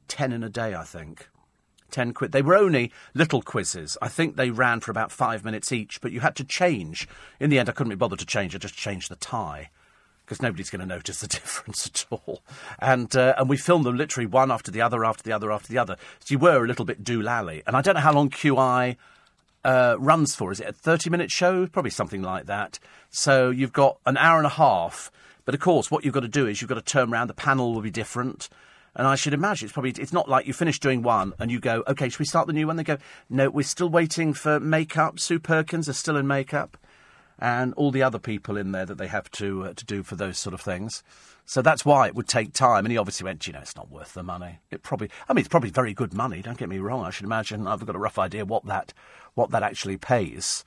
10 0.08 0.34
in 0.34 0.44
a 0.44 0.50
day, 0.50 0.74
I 0.74 0.84
think. 0.84 1.30
10 1.92 2.14
quid. 2.14 2.32
They 2.32 2.42
were 2.42 2.56
only 2.56 2.92
little 3.14 3.42
quizzes. 3.42 3.98
I 4.02 4.08
think 4.08 4.36
they 4.36 4.50
ran 4.50 4.80
for 4.80 4.92
about 4.92 5.12
five 5.12 5.46
minutes 5.46 5.72
each, 5.72 6.02
but 6.02 6.12
you 6.12 6.22
had 6.22 6.36
to 6.38 6.44
change. 6.44 7.08
In 7.40 7.50
the 7.50 7.60
end, 7.60 7.70
I 7.70 7.74
couldn't 7.74 7.90
be 7.90 7.96
bothered 7.96 8.20
to 8.20 8.26
change. 8.26 8.56
I 8.56 8.60
just 8.60 8.76
changed 8.76 9.10
the 9.10 9.16
tie 9.16 9.70
because 10.26 10.42
nobody's 10.42 10.70
going 10.70 10.80
to 10.80 10.86
notice 10.86 11.20
the 11.20 11.28
difference 11.40 11.86
at 11.88 12.06
all. 12.10 12.42
And 12.80 13.14
uh, 13.16 13.36
and 13.38 13.50
we 13.50 13.58
filmed 13.58 13.86
them 13.86 13.98
literally 13.98 14.28
one 14.28 14.50
after 14.50 14.72
the 14.72 14.82
other, 14.82 15.04
after 15.04 15.24
the 15.24 15.34
other, 15.34 15.52
after 15.52 15.68
the 15.68 15.78
other. 15.78 15.98
So 16.20 16.34
you 16.34 16.40
were 16.40 16.64
a 16.64 16.68
little 16.68 16.86
bit 16.86 17.04
doolally. 17.04 17.64
And 17.68 17.76
I 17.76 17.82
don't 17.82 17.96
know 17.96 18.02
how 18.02 18.14
long 18.14 18.30
QI 18.30 18.96
uh, 19.64 19.96
runs 20.00 20.34
for. 20.34 20.52
Is 20.52 20.60
it 20.60 20.70
a 20.70 20.74
30 20.74 21.10
minute 21.10 21.32
show? 21.32 21.68
Probably 21.68 21.92
something 21.92 22.22
like 22.22 22.46
that. 22.46 22.80
So 23.10 23.50
you've 23.50 23.74
got 23.74 23.98
an 24.06 24.18
hour 24.18 24.38
and 24.38 24.48
a 24.48 24.52
half. 24.52 25.12
But 25.44 25.56
of 25.56 25.62
course, 25.62 25.92
what 25.92 26.06
you've 26.06 26.14
got 26.14 26.22
to 26.22 26.28
do 26.28 26.48
is 26.48 26.62
you've 26.62 26.70
got 26.70 26.76
to 26.76 26.82
turn 26.82 27.12
around. 27.12 27.28
The 27.28 27.34
panel 27.34 27.74
will 27.74 27.82
be 27.82 27.92
different. 27.92 28.48
And 28.96 29.08
I 29.08 29.16
should 29.16 29.34
imagine 29.34 29.68
it's 29.68 29.74
probably 29.74 29.92
it's 29.92 30.14
not 30.14 30.28
like 30.28 30.48
you 30.48 30.54
finish 30.54 30.80
doing 30.80 31.02
one 31.02 31.34
and 31.40 31.50
you 31.50 31.60
go, 31.60 31.84
okay, 31.88 32.10
should 32.10 32.20
we 32.20 32.26
start 32.26 32.48
the 32.48 32.54
new 32.54 32.68
one? 32.68 32.76
They 32.76 32.84
go, 32.84 32.98
no, 33.30 33.50
we're 33.50 33.64
still 33.64 33.90
waiting 33.90 34.34
for 34.34 34.60
makeup. 34.60 35.20
Sue 35.20 35.40
Perkins 35.40 35.88
is 35.88 35.98
still 35.98 36.18
in 36.18 36.28
makeup 36.28 36.78
and 37.42 37.74
all 37.74 37.90
the 37.90 38.04
other 38.04 38.20
people 38.20 38.56
in 38.56 38.72
there 38.72 38.86
that 38.86 39.00
they 39.00 39.08
have 39.08 39.30
to 39.32 39.66
uh, 39.66 39.74
to 39.74 39.84
do 39.84 40.04
for 40.04 40.16
those 40.16 40.38
sort 40.38 40.54
of 40.54 40.62
things. 40.62 41.04
So 41.46 41.62
that's 41.62 41.84
why 41.84 42.08
it 42.08 42.16
would 42.16 42.28
take 42.28 42.54
time. 42.54 42.86
And 42.86 42.92
he 42.92 42.98
obviously 42.98 43.26
went, 43.26 43.46
you 43.48 43.54
know, 43.54 43.60
it's 43.60 43.76
not 43.76 43.90
worth 43.90 44.14
the 44.14 44.24
money. 44.24 44.60
It 44.70 44.84
probably, 44.84 45.10
I 45.28 45.34
mean, 45.34 45.40
it's 45.40 45.50
probably 45.50 45.72
very 45.72 45.94
good 45.94 46.14
money. 46.14 46.42
Don't 46.42 46.58
get 46.58 46.70
me 46.70 46.78
wrong. 46.78 47.04
I 47.04 47.10
should 47.10 47.26
imagine 47.26 47.68
I've 47.68 47.86
got 47.86 47.96
a 47.96 48.00
rough 48.00 48.20
idea 48.20 48.46
what 48.46 48.66
that 48.68 48.94
what 49.34 49.50
that 49.50 49.64
actually 49.64 49.98
pays. 49.98 50.64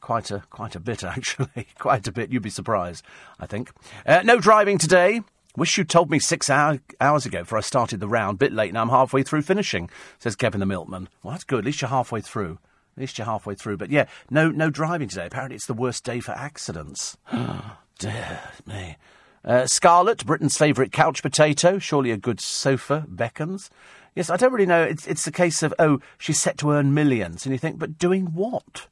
Quite 0.00 0.30
a 0.30 0.42
quite 0.50 0.76
a 0.76 0.80
bit 0.80 1.02
actually, 1.16 1.66
quite 1.78 2.06
a 2.06 2.12
bit. 2.12 2.30
You'd 2.30 2.42
be 2.42 2.50
surprised. 2.50 3.04
I 3.40 3.46
think. 3.46 3.72
Uh, 4.04 4.22
no 4.24 4.38
driving 4.38 4.78
today. 4.78 5.22
Wish 5.58 5.76
you'd 5.76 5.90
told 5.90 6.08
me 6.08 6.20
six 6.20 6.48
hour, 6.48 6.78
hours 7.00 7.26
ago 7.26 7.40
before 7.40 7.58
I 7.58 7.62
started 7.62 7.98
the 7.98 8.06
round. 8.06 8.38
Bit 8.38 8.52
late 8.52 8.72
now. 8.72 8.82
I'm 8.82 8.90
halfway 8.90 9.24
through 9.24 9.42
finishing. 9.42 9.90
Says 10.20 10.36
Kevin 10.36 10.60
the 10.60 10.66
milkman. 10.66 11.08
Well, 11.24 11.32
that's 11.32 11.42
good. 11.42 11.58
At 11.58 11.64
least 11.64 11.80
you're 11.80 11.88
halfway 11.88 12.20
through. 12.20 12.60
At 12.96 13.00
least 13.00 13.18
you're 13.18 13.24
halfway 13.24 13.56
through. 13.56 13.76
But 13.76 13.90
yeah, 13.90 14.06
no, 14.30 14.50
no 14.50 14.70
driving 14.70 15.08
today. 15.08 15.26
Apparently, 15.26 15.56
it's 15.56 15.66
the 15.66 15.74
worst 15.74 16.04
day 16.04 16.20
for 16.20 16.30
accidents. 16.30 17.16
Dear 17.98 18.40
me. 18.66 18.98
Uh, 19.44 19.66
Scarlett, 19.66 20.24
Britain's 20.24 20.56
favourite 20.56 20.92
couch 20.92 21.22
potato. 21.22 21.80
Surely 21.80 22.12
a 22.12 22.16
good 22.16 22.40
sofa 22.40 23.04
beckons. 23.08 23.68
Yes, 24.14 24.30
I 24.30 24.36
don't 24.36 24.52
really 24.52 24.64
know. 24.64 24.84
It's 24.84 25.08
it's 25.08 25.26
a 25.26 25.32
case 25.32 25.64
of 25.64 25.74
oh, 25.80 25.98
she's 26.18 26.38
set 26.38 26.56
to 26.58 26.70
earn 26.70 26.94
millions, 26.94 27.44
and 27.44 27.52
you 27.52 27.58
think, 27.58 27.80
but 27.80 27.98
doing 27.98 28.26
what? 28.26 28.86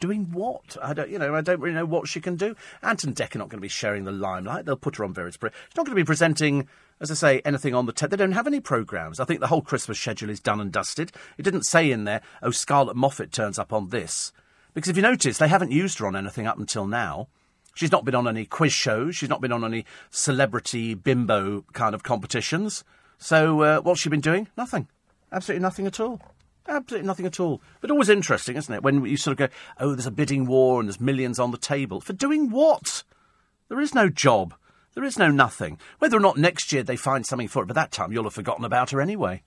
Doing 0.00 0.30
what? 0.32 0.76
I 0.80 0.94
don't, 0.94 1.10
you 1.10 1.18
know, 1.18 1.34
I 1.34 1.40
don't 1.40 1.60
really 1.60 1.74
know 1.74 1.84
what 1.84 2.08
she 2.08 2.20
can 2.20 2.36
do. 2.36 2.54
Ant 2.82 3.04
and 3.04 3.16
Dec 3.16 3.34
are 3.34 3.38
not 3.38 3.48
going 3.48 3.58
to 3.58 3.62
be 3.62 3.68
sharing 3.68 4.04
the 4.04 4.12
limelight. 4.12 4.64
They'll 4.64 4.76
put 4.76 4.96
her 4.96 5.04
on 5.04 5.12
various. 5.12 5.36
Pre- 5.36 5.50
She's 5.50 5.76
not 5.76 5.86
going 5.86 5.96
to 5.96 6.02
be 6.02 6.06
presenting 6.06 6.68
as 7.00 7.10
I 7.10 7.14
say, 7.14 7.40
anything 7.44 7.74
on 7.74 7.86
the 7.86 7.92
te- 7.92 8.06
they 8.06 8.16
don't 8.16 8.32
have 8.32 8.46
any 8.46 8.60
programmes. 8.60 9.20
I 9.20 9.24
think 9.24 9.40
the 9.40 9.46
whole 9.46 9.62
Christmas 9.62 9.98
schedule 9.98 10.30
is 10.30 10.40
done 10.40 10.60
and 10.60 10.72
dusted. 10.72 11.12
It 11.36 11.42
didn't 11.42 11.64
say 11.64 11.90
in 11.90 12.04
there, 12.04 12.22
oh, 12.42 12.50
Scarlett 12.50 12.96
Moffat 12.96 13.30
turns 13.32 13.58
up 13.58 13.72
on 13.72 13.90
this. 13.90 14.32
Because 14.74 14.90
if 14.90 14.96
you 14.96 15.02
notice, 15.02 15.38
they 15.38 15.48
haven't 15.48 15.70
used 15.70 15.98
her 15.98 16.06
on 16.06 16.16
anything 16.16 16.46
up 16.46 16.58
until 16.58 16.86
now. 16.86 17.28
She's 17.74 17.92
not 17.92 18.04
been 18.04 18.16
on 18.16 18.26
any 18.26 18.44
quiz 18.44 18.72
shows. 18.72 19.14
She's 19.14 19.28
not 19.28 19.40
been 19.40 19.52
on 19.52 19.64
any 19.64 19.84
celebrity 20.10 20.94
bimbo 20.94 21.64
kind 21.72 21.94
of 21.94 22.02
competitions. 22.02 22.82
So 23.18 23.60
uh, 23.62 23.80
what's 23.80 24.00
she 24.00 24.08
been 24.08 24.20
doing? 24.20 24.48
Nothing. 24.56 24.88
Absolutely 25.30 25.62
nothing 25.62 25.86
at 25.86 26.00
all. 26.00 26.20
Absolutely 26.68 27.06
nothing 27.06 27.26
at 27.26 27.40
all. 27.40 27.62
But 27.80 27.90
always 27.90 28.10
interesting, 28.10 28.56
isn't 28.56 28.74
it? 28.74 28.82
When 28.82 29.04
you 29.04 29.16
sort 29.16 29.32
of 29.32 29.38
go, 29.38 29.54
oh, 29.80 29.94
there's 29.94 30.06
a 30.06 30.10
bidding 30.10 30.46
war 30.46 30.80
and 30.80 30.88
there's 30.88 31.00
millions 31.00 31.38
on 31.38 31.50
the 31.50 31.58
table. 31.58 32.00
For 32.00 32.12
doing 32.12 32.50
what? 32.50 33.04
There 33.68 33.80
is 33.80 33.94
no 33.94 34.08
job. 34.08 34.54
There 34.94 35.04
is 35.04 35.18
no 35.18 35.30
nothing. 35.30 35.78
Whether 35.98 36.16
or 36.16 36.20
not 36.20 36.36
next 36.36 36.72
year 36.72 36.82
they 36.82 36.96
find 36.96 37.24
something 37.24 37.48
for 37.48 37.62
it, 37.62 37.66
by 37.66 37.74
that 37.74 37.92
time 37.92 38.12
you'll 38.12 38.24
have 38.24 38.34
forgotten 38.34 38.64
about 38.64 38.90
her 38.90 39.00
anyway. 39.00 39.42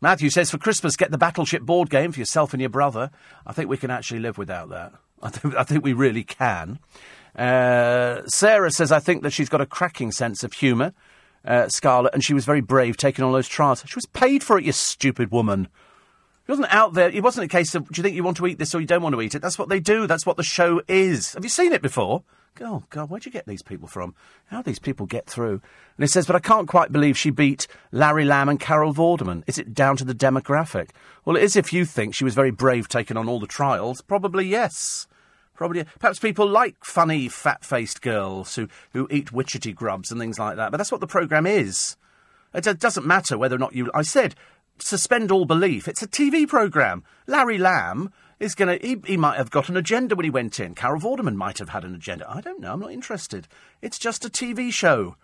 Matthew 0.00 0.30
says, 0.30 0.50
for 0.50 0.58
Christmas, 0.58 0.96
get 0.96 1.10
the 1.10 1.18
Battleship 1.18 1.62
board 1.62 1.90
game 1.90 2.12
for 2.12 2.20
yourself 2.20 2.52
and 2.52 2.60
your 2.60 2.70
brother. 2.70 3.10
I 3.44 3.52
think 3.52 3.68
we 3.68 3.76
can 3.76 3.90
actually 3.90 4.20
live 4.20 4.38
without 4.38 4.68
that. 4.68 4.92
I 5.22 5.30
think, 5.30 5.56
I 5.56 5.64
think 5.64 5.82
we 5.82 5.92
really 5.92 6.22
can. 6.22 6.78
Uh, 7.34 8.22
Sarah 8.26 8.70
says, 8.70 8.92
I 8.92 9.00
think 9.00 9.22
that 9.22 9.32
she's 9.32 9.48
got 9.48 9.60
a 9.60 9.66
cracking 9.66 10.12
sense 10.12 10.44
of 10.44 10.52
humour, 10.52 10.92
uh, 11.44 11.68
Scarlett, 11.68 12.14
and 12.14 12.22
she 12.22 12.34
was 12.34 12.44
very 12.44 12.60
brave 12.60 12.96
taking 12.96 13.24
all 13.24 13.32
those 13.32 13.48
trials. 13.48 13.82
She 13.86 13.96
was 13.96 14.06
paid 14.06 14.44
for 14.44 14.58
it, 14.58 14.64
you 14.64 14.72
stupid 14.72 15.32
woman. 15.32 15.68
It 16.48 16.52
wasn't 16.52 16.74
out 16.74 16.94
there. 16.94 17.10
It 17.10 17.22
wasn't 17.22 17.44
a 17.44 17.48
case 17.48 17.74
of, 17.74 17.86
do 17.88 17.98
you 17.98 18.02
think 18.02 18.16
you 18.16 18.24
want 18.24 18.38
to 18.38 18.46
eat 18.46 18.58
this 18.58 18.74
or 18.74 18.80
you 18.80 18.86
don't 18.86 19.02
want 19.02 19.14
to 19.14 19.20
eat 19.20 19.34
it? 19.34 19.42
That's 19.42 19.58
what 19.58 19.68
they 19.68 19.80
do. 19.80 20.06
That's 20.06 20.24
what 20.24 20.38
the 20.38 20.42
show 20.42 20.80
is. 20.88 21.34
Have 21.34 21.44
you 21.44 21.50
seen 21.50 21.72
it 21.72 21.82
before? 21.82 22.24
oh, 22.60 22.84
God, 22.90 23.10
where'd 23.10 23.24
you 23.24 23.32
get 23.32 23.46
these 23.46 23.62
people 23.62 23.88
from? 23.88 24.14
How 24.46 24.58
do 24.58 24.64
these 24.64 24.78
people 24.78 25.06
get 25.06 25.26
through? 25.26 25.52
And 25.52 26.04
he 26.04 26.06
says, 26.06 26.26
but 26.26 26.36
I 26.36 26.40
can't 26.40 26.68
quite 26.68 26.92
believe 26.92 27.16
she 27.16 27.30
beat 27.30 27.66
Larry 27.92 28.24
Lamb 28.24 28.48
and 28.48 28.58
Carol 28.58 28.94
Vorderman. 28.94 29.42
Is 29.46 29.58
it 29.58 29.74
down 29.74 29.96
to 29.98 30.04
the 30.04 30.14
demographic? 30.14 30.90
Well, 31.24 31.36
it 31.36 31.42
is 31.42 31.56
if 31.56 31.72
you 31.72 31.84
think 31.84 32.14
she 32.14 32.24
was 32.24 32.34
very 32.34 32.50
brave 32.50 32.88
taking 32.88 33.16
on 33.16 33.28
all 33.28 33.40
the 33.40 33.46
trials. 33.46 34.00
Probably 34.00 34.46
yes. 34.46 35.06
Probably. 35.54 35.84
Perhaps 35.98 36.18
people 36.18 36.48
like 36.48 36.84
funny, 36.84 37.28
fat-faced 37.28 38.00
girls 38.00 38.54
who, 38.54 38.68
who 38.92 39.08
eat 39.10 39.32
witchetty 39.32 39.74
grubs 39.74 40.10
and 40.10 40.20
things 40.20 40.38
like 40.38 40.56
that. 40.56 40.70
But 40.70 40.78
that's 40.78 40.92
what 40.92 41.00
the 41.00 41.06
programme 41.06 41.46
is. 41.46 41.96
It 42.54 42.78
doesn't 42.78 43.06
matter 43.06 43.36
whether 43.36 43.56
or 43.56 43.60
not 43.60 43.74
you... 43.74 43.90
I 43.92 44.02
said, 44.02 44.34
suspend 44.82 45.30
all 45.30 45.44
belief. 45.44 45.88
It's 45.88 46.02
a 46.02 46.08
TV 46.08 46.46
programme. 46.46 47.04
Larry 47.26 47.58
Lamb 47.58 48.12
is 48.40 48.54
going 48.54 48.78
to. 48.78 48.86
He, 48.86 48.96
he, 49.04 49.16
might 49.16 49.36
have 49.36 49.50
got 49.50 49.68
an 49.68 49.76
agenda 49.76 50.14
when 50.14 50.24
he 50.24 50.30
went 50.30 50.60
in. 50.60 50.74
Carol 50.74 51.00
Vorderman 51.00 51.36
might 51.36 51.58
have 51.58 51.70
had 51.70 51.84
an 51.84 51.94
agenda. 51.94 52.28
I 52.28 52.40
don't 52.40 52.60
know. 52.60 52.72
I'm 52.72 52.80
not 52.80 52.92
interested. 52.92 53.48
It's 53.82 53.98
just 53.98 54.24
a 54.24 54.30
TV 54.30 54.72
show. 54.72 55.16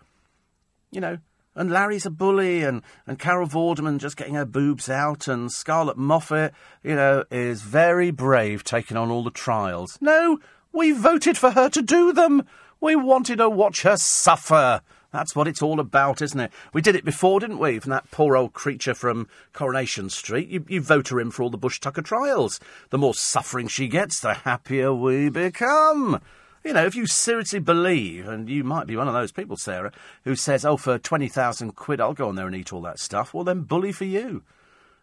You 0.91 1.01
know. 1.01 1.17
And 1.57 1.71
Larry's 1.71 2.05
a 2.05 2.09
bully, 2.11 2.63
and, 2.63 2.81
and 3.07 3.17
Carol 3.17 3.47
Vorderman 3.47 3.97
just 3.97 4.17
getting 4.17 4.33
her 4.33 4.43
boobs 4.43 4.89
out, 4.89 5.29
and 5.29 5.49
Scarlett 5.49 5.95
Moffat, 5.95 6.53
you 6.83 6.95
know, 6.95 7.23
is 7.31 7.61
very 7.61 8.11
brave 8.11 8.65
taking 8.65 8.97
on 8.97 9.09
all 9.09 9.23
the 9.23 9.31
trials. 9.31 9.97
No, 10.01 10.37
we 10.73 10.91
voted 10.91 11.37
for 11.37 11.51
her 11.51 11.69
to 11.69 11.81
do 11.81 12.11
them. 12.11 12.43
We 12.81 12.97
wanted 12.97 13.37
to 13.37 13.49
watch 13.49 13.83
her 13.83 13.95
suffer. 13.95 14.81
That's 15.15 15.33
what 15.33 15.47
it's 15.47 15.61
all 15.61 15.79
about, 15.79 16.21
isn't 16.21 16.39
it? 16.39 16.51
We 16.73 16.81
did 16.81 16.93
it 16.93 17.05
before, 17.05 17.39
didn't 17.39 17.59
we? 17.59 17.79
From 17.79 17.91
that 17.91 18.11
poor 18.11 18.35
old 18.35 18.51
creature 18.51 18.93
from 18.93 19.29
Coronation 19.53 20.09
Street. 20.09 20.49
You, 20.49 20.65
you 20.67 20.81
vote 20.81 21.07
her 21.07 21.21
in 21.21 21.31
for 21.31 21.43
all 21.43 21.49
the 21.49 21.57
Bush 21.57 21.79
Tucker 21.79 22.01
trials. 22.01 22.59
The 22.89 22.97
more 22.97 23.13
suffering 23.13 23.69
she 23.69 23.87
gets, 23.87 24.19
the 24.19 24.33
happier 24.33 24.93
we 24.93 25.29
become. 25.29 26.19
You 26.65 26.73
know, 26.73 26.85
if 26.85 26.95
you 26.95 27.07
seriously 27.07 27.59
believe, 27.59 28.27
and 28.27 28.49
you 28.49 28.65
might 28.65 28.87
be 28.87 28.97
one 28.97 29.07
of 29.07 29.13
those 29.13 29.31
people, 29.31 29.55
Sarah, 29.55 29.93
who 30.25 30.35
says, 30.35 30.65
oh, 30.65 30.75
for 30.75 30.97
20,000 30.97 31.77
quid, 31.77 32.01
I'll 32.01 32.13
go 32.13 32.27
on 32.27 32.35
there 32.35 32.47
and 32.47 32.55
eat 32.55 32.73
all 32.73 32.81
that 32.81 32.99
stuff, 32.99 33.33
well, 33.33 33.45
then 33.45 33.61
bully 33.61 33.93
for 33.93 34.03
you. 34.03 34.43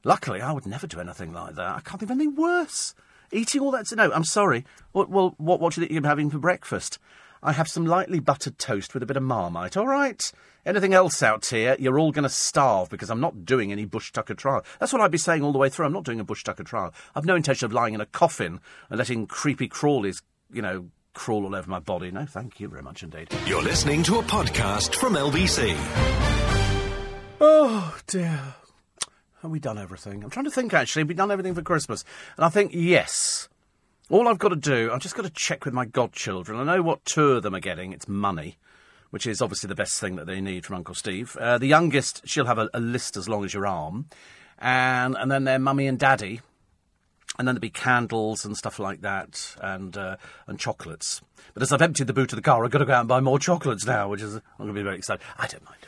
Luckily, 0.04 0.42
I 0.42 0.52
would 0.52 0.66
never 0.66 0.86
do 0.86 1.00
anything 1.00 1.32
like 1.32 1.54
that. 1.54 1.76
I 1.76 1.80
can't 1.80 2.00
think 2.00 2.10
of 2.10 2.10
anything 2.10 2.36
worse. 2.36 2.94
Eating 3.30 3.62
all 3.62 3.70
that. 3.70 3.90
No, 3.96 4.12
I'm 4.12 4.24
sorry. 4.24 4.66
Well, 4.92 5.06
well 5.08 5.34
what, 5.38 5.58
what 5.58 5.72
do 5.72 5.80
you 5.80 5.86
think 5.86 5.94
you're 5.94 6.06
having 6.06 6.28
for 6.28 6.38
breakfast? 6.38 6.98
I 7.42 7.52
have 7.52 7.68
some 7.68 7.84
lightly 7.86 8.20
buttered 8.20 8.58
toast 8.58 8.94
with 8.94 9.02
a 9.02 9.06
bit 9.06 9.16
of 9.16 9.22
marmite, 9.24 9.76
all 9.76 9.86
right? 9.86 10.30
Anything 10.64 10.94
else 10.94 11.24
out 11.24 11.46
here, 11.46 11.74
you're 11.78 11.98
all 11.98 12.12
going 12.12 12.22
to 12.22 12.28
starve 12.28 12.88
because 12.88 13.10
I'm 13.10 13.20
not 13.20 13.44
doing 13.44 13.72
any 13.72 13.84
Bush 13.84 14.12
Tucker 14.12 14.34
trial. 14.34 14.64
That's 14.78 14.92
what 14.92 15.02
I'd 15.02 15.10
be 15.10 15.18
saying 15.18 15.42
all 15.42 15.50
the 15.50 15.58
way 15.58 15.68
through. 15.68 15.86
I'm 15.86 15.92
not 15.92 16.04
doing 16.04 16.20
a 16.20 16.24
Bush 16.24 16.44
Tucker 16.44 16.62
trial. 16.62 16.94
I've 17.16 17.24
no 17.24 17.34
intention 17.34 17.66
of 17.66 17.72
lying 17.72 17.94
in 17.94 18.00
a 18.00 18.06
coffin 18.06 18.60
and 18.88 18.98
letting 18.98 19.26
creepy 19.26 19.68
crawlies, 19.68 20.22
you 20.52 20.62
know, 20.62 20.86
crawl 21.14 21.44
all 21.44 21.56
over 21.56 21.68
my 21.68 21.80
body. 21.80 22.12
No, 22.12 22.26
thank 22.26 22.60
you 22.60 22.68
very 22.68 22.82
much 22.82 23.02
indeed. 23.02 23.28
You're 23.46 23.62
listening 23.62 24.04
to 24.04 24.20
a 24.20 24.22
podcast 24.22 24.94
from 24.94 25.14
LBC. 25.14 25.74
Oh, 27.40 27.98
dear. 28.06 28.54
Have 29.42 29.50
we 29.50 29.58
done 29.58 29.78
everything? 29.78 30.22
I'm 30.22 30.30
trying 30.30 30.44
to 30.44 30.50
think, 30.52 30.72
actually. 30.72 31.00
Have 31.00 31.08
we 31.08 31.14
done 31.14 31.32
everything 31.32 31.56
for 31.56 31.62
Christmas? 31.62 32.04
And 32.36 32.44
I 32.44 32.48
think, 32.48 32.70
yes. 32.72 33.48
All 34.12 34.28
I've 34.28 34.38
got 34.38 34.50
to 34.50 34.56
do, 34.56 34.90
I've 34.92 35.00
just 35.00 35.14
got 35.14 35.22
to 35.22 35.30
check 35.30 35.64
with 35.64 35.72
my 35.72 35.86
godchildren. 35.86 36.58
I 36.58 36.64
know 36.64 36.82
what 36.82 37.02
two 37.06 37.32
of 37.32 37.42
them 37.42 37.54
are 37.54 37.60
getting. 37.60 37.94
It's 37.94 38.06
money, 38.06 38.58
which 39.08 39.26
is 39.26 39.40
obviously 39.40 39.68
the 39.68 39.74
best 39.74 39.98
thing 39.98 40.16
that 40.16 40.26
they 40.26 40.38
need 40.38 40.66
from 40.66 40.76
Uncle 40.76 40.94
Steve. 40.94 41.34
Uh, 41.36 41.56
the 41.56 41.66
youngest, 41.66 42.20
she'll 42.28 42.44
have 42.44 42.58
a, 42.58 42.68
a, 42.74 42.78
list 42.78 43.16
as 43.16 43.26
long 43.26 43.42
as 43.42 43.54
your 43.54 43.66
arm. 43.66 44.10
And, 44.58 45.16
and 45.18 45.32
then 45.32 45.44
their 45.44 45.58
mummy 45.58 45.86
and 45.86 45.98
daddy. 45.98 46.42
And 47.38 47.48
then 47.48 47.54
there'll 47.54 47.60
be 47.62 47.70
candles 47.70 48.44
and 48.44 48.54
stuff 48.54 48.78
like 48.78 49.00
that, 49.00 49.56
and 49.62 49.96
uh, 49.96 50.16
and 50.46 50.58
chocolates. 50.58 51.22
But 51.54 51.62
as 51.62 51.72
I've 51.72 51.80
emptied 51.80 52.06
the 52.06 52.12
boot 52.12 52.34
of 52.34 52.36
the 52.36 52.42
car, 52.42 52.62
I've 52.62 52.70
got 52.70 52.80
to 52.80 52.84
go 52.84 52.92
out 52.92 53.00
and 53.00 53.08
buy 53.08 53.20
more 53.20 53.38
chocolates 53.38 53.86
now, 53.86 54.10
which 54.10 54.20
is 54.20 54.34
I'm 54.34 54.42
going 54.58 54.68
to 54.68 54.74
be 54.74 54.82
very 54.82 54.98
excited. 54.98 55.24
I 55.38 55.46
don't 55.46 55.64
mind. 55.64 55.78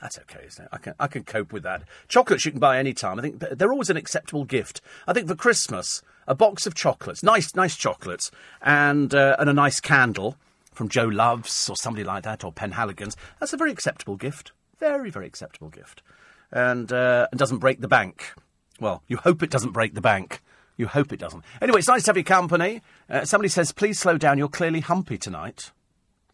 That's 0.00 0.18
okay, 0.18 0.44
isn't 0.46 0.64
it? 0.64 0.68
I 0.72 0.78
can 0.78 0.94
I 0.98 1.06
can 1.06 1.24
cope 1.24 1.52
with 1.52 1.62
that. 1.64 1.82
Chocolates 2.08 2.44
you 2.44 2.52
can 2.52 2.60
buy 2.60 2.78
any 2.78 2.94
time. 2.94 3.18
I 3.18 3.22
think 3.22 3.38
they're 3.38 3.72
always 3.72 3.90
an 3.90 3.96
acceptable 3.96 4.44
gift. 4.44 4.80
I 5.06 5.12
think 5.12 5.28
for 5.28 5.34
Christmas, 5.34 6.02
a 6.26 6.34
box 6.34 6.66
of 6.66 6.74
chocolates, 6.74 7.22
nice, 7.22 7.54
nice 7.54 7.76
chocolates, 7.76 8.30
and 8.62 9.14
uh, 9.14 9.36
and 9.38 9.50
a 9.50 9.52
nice 9.52 9.80
candle 9.80 10.36
from 10.72 10.88
Jo 10.88 11.04
Loves 11.04 11.68
or 11.68 11.76
somebody 11.76 12.04
like 12.04 12.22
that, 12.22 12.44
or 12.44 12.52
Penhaligon's. 12.52 13.16
That's 13.38 13.52
a 13.52 13.58
very 13.58 13.72
acceptable 13.72 14.16
gift. 14.16 14.52
Very, 14.78 15.10
very 15.10 15.26
acceptable 15.26 15.68
gift, 15.68 16.02
and 16.50 16.90
uh, 16.90 17.26
and 17.30 17.38
doesn't 17.38 17.58
break 17.58 17.80
the 17.82 17.88
bank. 17.88 18.32
Well, 18.80 19.02
you 19.06 19.18
hope 19.18 19.42
it 19.42 19.50
doesn't 19.50 19.72
break 19.72 19.94
the 19.94 20.00
bank. 20.00 20.40
You 20.78 20.86
hope 20.86 21.12
it 21.12 21.20
doesn't. 21.20 21.44
Anyway, 21.60 21.80
it's 21.80 21.88
nice 21.88 22.04
to 22.04 22.08
have 22.08 22.16
your 22.16 22.24
company. 22.24 22.80
Uh, 23.10 23.26
somebody 23.26 23.50
says, 23.50 23.70
please 23.70 23.98
slow 23.98 24.16
down. 24.16 24.38
You're 24.38 24.48
clearly 24.48 24.80
humpy 24.80 25.18
tonight. 25.18 25.72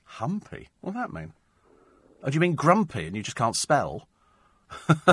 Humpy? 0.05 0.69
What 0.83 0.93
does 0.95 1.03
that 1.03 1.13
mean? 1.13 1.33
Oh, 2.23 2.31
do 2.31 2.35
you 2.35 2.41
mean 2.41 2.55
grumpy 2.55 3.07
and 3.07 3.17
you 3.17 3.23
just 3.23 3.37
can't 3.37 3.57
spell? 3.57 4.09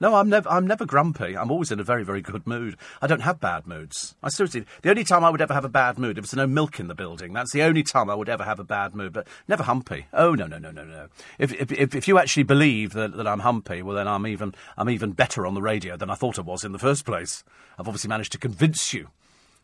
no, 0.00 0.14
I'm 0.14 0.28
never. 0.28 0.48
I'm 0.48 0.66
never 0.66 0.84
grumpy. 0.84 1.36
I'm 1.36 1.50
always 1.50 1.72
in 1.72 1.80
a 1.80 1.84
very, 1.84 2.04
very 2.04 2.20
good 2.20 2.46
mood. 2.46 2.76
I 3.00 3.06
don't 3.06 3.20
have 3.20 3.40
bad 3.40 3.66
moods. 3.66 4.14
I 4.22 4.28
seriously. 4.28 4.66
The 4.82 4.90
only 4.90 5.04
time 5.04 5.24
I 5.24 5.30
would 5.30 5.40
ever 5.40 5.54
have 5.54 5.64
a 5.64 5.70
bad 5.70 5.98
mood 5.98 6.18
if 6.18 6.24
there's 6.24 6.36
no 6.36 6.46
milk 6.46 6.78
in 6.78 6.88
the 6.88 6.94
building. 6.94 7.32
That's 7.32 7.52
the 7.52 7.62
only 7.62 7.82
time 7.82 8.10
I 8.10 8.14
would 8.14 8.28
ever 8.28 8.44
have 8.44 8.60
a 8.60 8.64
bad 8.64 8.94
mood. 8.94 9.12
But 9.12 9.26
never 9.48 9.62
humpy. 9.62 10.06
Oh 10.12 10.34
no, 10.34 10.46
no, 10.46 10.58
no, 10.58 10.70
no, 10.70 10.84
no. 10.84 11.08
If 11.38 11.52
if 11.54 11.72
if, 11.72 11.94
if 11.94 12.08
you 12.08 12.18
actually 12.18 12.42
believe 12.42 12.92
that, 12.92 13.16
that 13.16 13.26
I'm 13.26 13.40
humpy, 13.40 13.82
well 13.82 13.96
then 13.96 14.08
I'm 14.08 14.26
even 14.26 14.54
I'm 14.76 14.90
even 14.90 15.12
better 15.12 15.46
on 15.46 15.54
the 15.54 15.62
radio 15.62 15.96
than 15.96 16.10
I 16.10 16.14
thought 16.14 16.38
I 16.38 16.42
was 16.42 16.64
in 16.64 16.72
the 16.72 16.78
first 16.78 17.04
place. 17.04 17.44
I've 17.78 17.88
obviously 17.88 18.08
managed 18.08 18.32
to 18.32 18.38
convince 18.38 18.92
you 18.92 19.08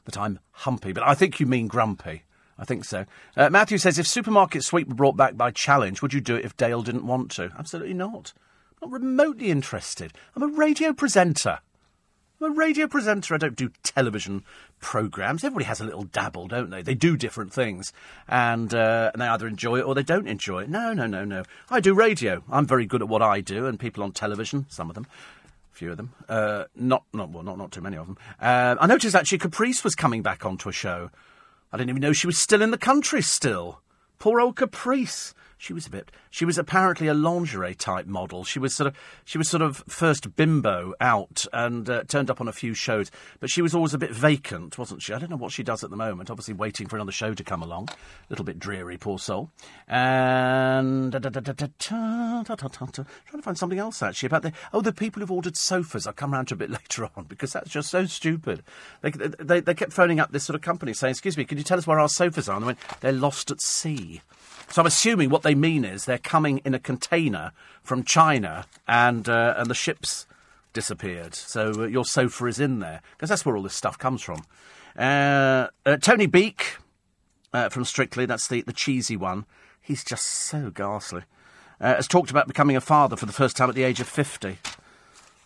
that 0.06 0.16
I'm 0.16 0.38
humpy, 0.52 0.92
but 0.92 1.02
I 1.02 1.14
think 1.14 1.38
you 1.38 1.46
mean 1.46 1.68
grumpy. 1.68 2.22
I 2.58 2.64
think 2.64 2.84
so. 2.84 3.06
Uh, 3.36 3.50
Matthew 3.50 3.78
says, 3.78 3.98
if 3.98 4.06
supermarket 4.06 4.64
sweep 4.64 4.88
were 4.88 4.94
brought 4.94 5.16
back 5.16 5.36
by 5.36 5.50
challenge, 5.50 6.02
would 6.02 6.12
you 6.12 6.20
do 6.20 6.36
it 6.36 6.44
if 6.44 6.56
Dale 6.56 6.82
didn't 6.82 7.06
want 7.06 7.30
to? 7.32 7.52
Absolutely 7.58 7.94
not. 7.94 8.32
I'm 8.82 8.90
Not 8.90 9.00
remotely 9.00 9.50
interested. 9.50 10.12
I'm 10.34 10.42
a 10.42 10.48
radio 10.48 10.92
presenter. 10.92 11.60
I'm 12.40 12.52
a 12.52 12.54
radio 12.54 12.86
presenter. 12.86 13.34
I 13.34 13.38
don't 13.38 13.56
do 13.56 13.70
television 13.82 14.44
programmes. 14.80 15.42
Everybody 15.42 15.64
has 15.64 15.80
a 15.80 15.84
little 15.84 16.04
dabble, 16.04 16.46
don't 16.46 16.70
they? 16.70 16.82
They 16.82 16.94
do 16.94 17.16
different 17.16 17.52
things. 17.52 17.92
And, 18.28 18.72
uh, 18.72 19.10
and 19.12 19.20
they 19.20 19.26
either 19.26 19.48
enjoy 19.48 19.78
it 19.78 19.82
or 19.82 19.94
they 19.94 20.04
don't 20.04 20.28
enjoy 20.28 20.62
it. 20.62 20.68
No, 20.68 20.92
no, 20.92 21.06
no, 21.06 21.24
no. 21.24 21.42
I 21.68 21.80
do 21.80 21.94
radio. 21.94 22.44
I'm 22.50 22.66
very 22.66 22.86
good 22.86 23.02
at 23.02 23.08
what 23.08 23.22
I 23.22 23.40
do, 23.40 23.66
and 23.66 23.78
people 23.78 24.04
on 24.04 24.12
television, 24.12 24.66
some 24.68 24.88
of 24.88 24.94
them, 24.94 25.06
a 25.72 25.76
few 25.76 25.90
of 25.90 25.96
them, 25.96 26.12
uh, 26.28 26.64
not, 26.76 27.04
not, 27.12 27.30
well, 27.30 27.42
not, 27.42 27.58
not 27.58 27.72
too 27.72 27.80
many 27.80 27.96
of 27.96 28.06
them. 28.06 28.16
Uh, 28.40 28.76
I 28.80 28.86
noticed 28.86 29.16
actually 29.16 29.38
Caprice 29.38 29.82
was 29.82 29.96
coming 29.96 30.22
back 30.22 30.46
onto 30.46 30.68
a 30.68 30.72
show. 30.72 31.10
I 31.72 31.76
didn't 31.76 31.90
even 31.90 32.00
know 32.00 32.12
she 32.12 32.26
was 32.26 32.38
still 32.38 32.62
in 32.62 32.70
the 32.70 32.78
country 32.78 33.20
still. 33.20 33.82
Poor 34.18 34.40
old 34.40 34.56
Caprice 34.56 35.34
she 35.58 35.72
was 35.72 35.88
a 35.88 35.90
bit. 35.90 36.12
She 36.30 36.44
was 36.44 36.56
apparently 36.56 37.08
a 37.08 37.14
lingerie 37.14 37.74
type 37.74 38.06
model. 38.06 38.44
She 38.44 38.60
was 38.60 38.74
sort 38.74 38.86
of. 38.86 38.96
She 39.24 39.38
was 39.38 39.48
sort 39.48 39.60
of 39.60 39.82
first 39.88 40.36
bimbo 40.36 40.94
out 41.00 41.46
and 41.52 41.90
uh, 41.90 42.04
turned 42.04 42.30
up 42.30 42.40
on 42.40 42.46
a 42.46 42.52
few 42.52 42.74
shows, 42.74 43.10
but 43.40 43.50
she 43.50 43.60
was 43.60 43.74
always 43.74 43.92
a 43.92 43.98
bit 43.98 44.12
vacant, 44.12 44.78
wasn't 44.78 45.02
she? 45.02 45.12
I 45.12 45.18
don't 45.18 45.30
know 45.30 45.36
what 45.36 45.50
she 45.50 45.64
does 45.64 45.82
at 45.82 45.90
the 45.90 45.96
moment. 45.96 46.30
Obviously, 46.30 46.54
waiting 46.54 46.86
for 46.86 46.96
another 46.96 47.10
show 47.10 47.34
to 47.34 47.42
come 47.42 47.62
along. 47.62 47.88
A 47.90 47.96
little 48.30 48.44
bit 48.44 48.60
dreary, 48.60 48.96
poor 48.96 49.18
soul. 49.18 49.50
And 49.88 51.12
trying 53.26 53.40
to 53.40 53.42
find 53.42 53.58
something 53.58 53.80
else 53.80 54.00
actually 54.00 54.28
about 54.28 54.42
the 54.42 54.52
oh 54.72 54.80
the 54.80 54.92
people 54.92 55.20
who've 55.20 55.32
ordered 55.32 55.56
sofas. 55.56 56.06
I'll 56.06 56.12
come 56.12 56.32
round 56.32 56.48
to 56.48 56.54
a 56.54 56.56
bit 56.56 56.70
later 56.78 57.10
on 57.16 57.24
because 57.24 57.52
that's 57.52 57.70
just 57.70 57.90
so 57.90 58.06
stupid. 58.06 58.62
They, 59.02 59.10
they, 59.10 59.60
they 59.60 59.74
kept 59.74 59.92
phoning 59.92 60.20
up 60.20 60.30
this 60.30 60.44
sort 60.44 60.54
of 60.54 60.62
company 60.62 60.92
saying, 60.92 61.10
"Excuse 61.10 61.36
me, 61.36 61.44
can 61.44 61.58
you 61.58 61.64
tell 61.64 61.78
us 61.78 61.86
where 61.86 61.98
our 61.98 62.08
sofas 62.08 62.48
are?" 62.48 62.54
And 62.54 62.62
they 62.62 62.66
went, 62.68 62.78
"They're 63.00 63.12
lost 63.12 63.50
at 63.50 63.60
sea." 63.60 64.22
So 64.70 64.82
I'm 64.82 64.86
assuming 64.86 65.30
what 65.30 65.42
they 65.42 65.54
mean 65.54 65.84
is 65.84 66.04
they're 66.04 66.18
coming 66.18 66.58
in 66.64 66.74
a 66.74 66.78
container 66.78 67.52
from 67.82 68.04
China 68.04 68.66
and, 68.86 69.28
uh, 69.28 69.54
and 69.56 69.70
the 69.70 69.74
ship's 69.74 70.26
disappeared. 70.72 71.34
So 71.34 71.72
uh, 71.78 71.86
your 71.86 72.04
sofa 72.04 72.46
is 72.46 72.60
in 72.60 72.80
there 72.80 73.00
because 73.16 73.30
that's 73.30 73.46
where 73.46 73.56
all 73.56 73.62
this 73.62 73.74
stuff 73.74 73.98
comes 73.98 74.22
from. 74.22 74.44
Uh, 74.96 75.68
uh 75.86 75.96
Tony 75.96 76.26
Beak 76.26 76.76
uh, 77.52 77.68
from 77.68 77.84
Strictly, 77.84 78.26
that's 78.26 78.48
the, 78.48 78.62
the 78.62 78.72
cheesy 78.72 79.16
one. 79.16 79.46
He's 79.80 80.04
just 80.04 80.26
so 80.26 80.70
ghastly. 80.70 81.22
Uh, 81.80 81.94
has 81.94 82.08
talked 82.08 82.30
about 82.30 82.46
becoming 82.46 82.76
a 82.76 82.80
father 82.80 83.16
for 83.16 83.26
the 83.26 83.32
first 83.32 83.56
time 83.56 83.68
at 83.68 83.74
the 83.74 83.84
age 83.84 84.00
of 84.00 84.08
50. 84.08 84.58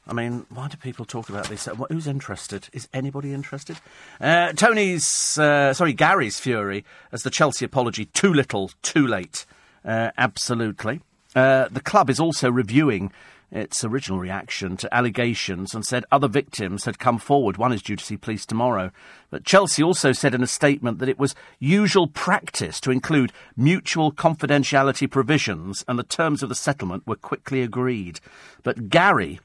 I 0.06 0.12
mean, 0.14 0.46
why 0.50 0.68
do 0.68 0.76
people 0.76 1.04
talk 1.04 1.28
about 1.28 1.48
this? 1.48 1.68
Who's 1.88 2.06
interested? 2.06 2.68
Is 2.72 2.88
anybody 2.92 3.32
interested? 3.32 3.78
Uh, 4.20 4.52
Tony's, 4.52 5.38
uh, 5.38 5.72
sorry, 5.74 5.92
Gary's 5.92 6.40
fury 6.40 6.84
as 7.12 7.22
the 7.22 7.30
Chelsea 7.30 7.64
apology 7.64 8.06
too 8.06 8.32
little, 8.32 8.70
too 8.82 9.06
late. 9.06 9.46
Uh, 9.84 10.10
absolutely. 10.18 11.00
Uh, 11.36 11.68
the 11.70 11.80
club 11.80 12.10
is 12.10 12.18
also 12.18 12.50
reviewing 12.50 13.12
its 13.52 13.84
original 13.84 14.18
reaction 14.18 14.76
to 14.78 14.92
allegations 14.94 15.74
and 15.74 15.84
said 15.84 16.04
other 16.10 16.26
victims 16.26 16.84
had 16.84 16.98
come 16.98 17.18
forward. 17.18 17.58
One 17.58 17.72
is 17.72 17.82
due 17.82 17.96
to 17.96 18.04
see 18.04 18.16
police 18.16 18.46
tomorrow. 18.46 18.90
But 19.30 19.44
Chelsea 19.44 19.82
also 19.82 20.12
said 20.12 20.34
in 20.34 20.42
a 20.42 20.46
statement 20.46 20.98
that 20.98 21.08
it 21.08 21.18
was 21.18 21.34
usual 21.60 22.06
practice 22.08 22.80
to 22.80 22.90
include 22.90 23.32
mutual 23.56 24.10
confidentiality 24.10 25.08
provisions 25.08 25.84
and 25.86 25.98
the 25.98 26.02
terms 26.02 26.42
of 26.42 26.48
the 26.48 26.54
settlement 26.54 27.06
were 27.06 27.16
quickly 27.16 27.62
agreed. 27.62 28.20
But 28.62 28.88
Gary 28.88 29.38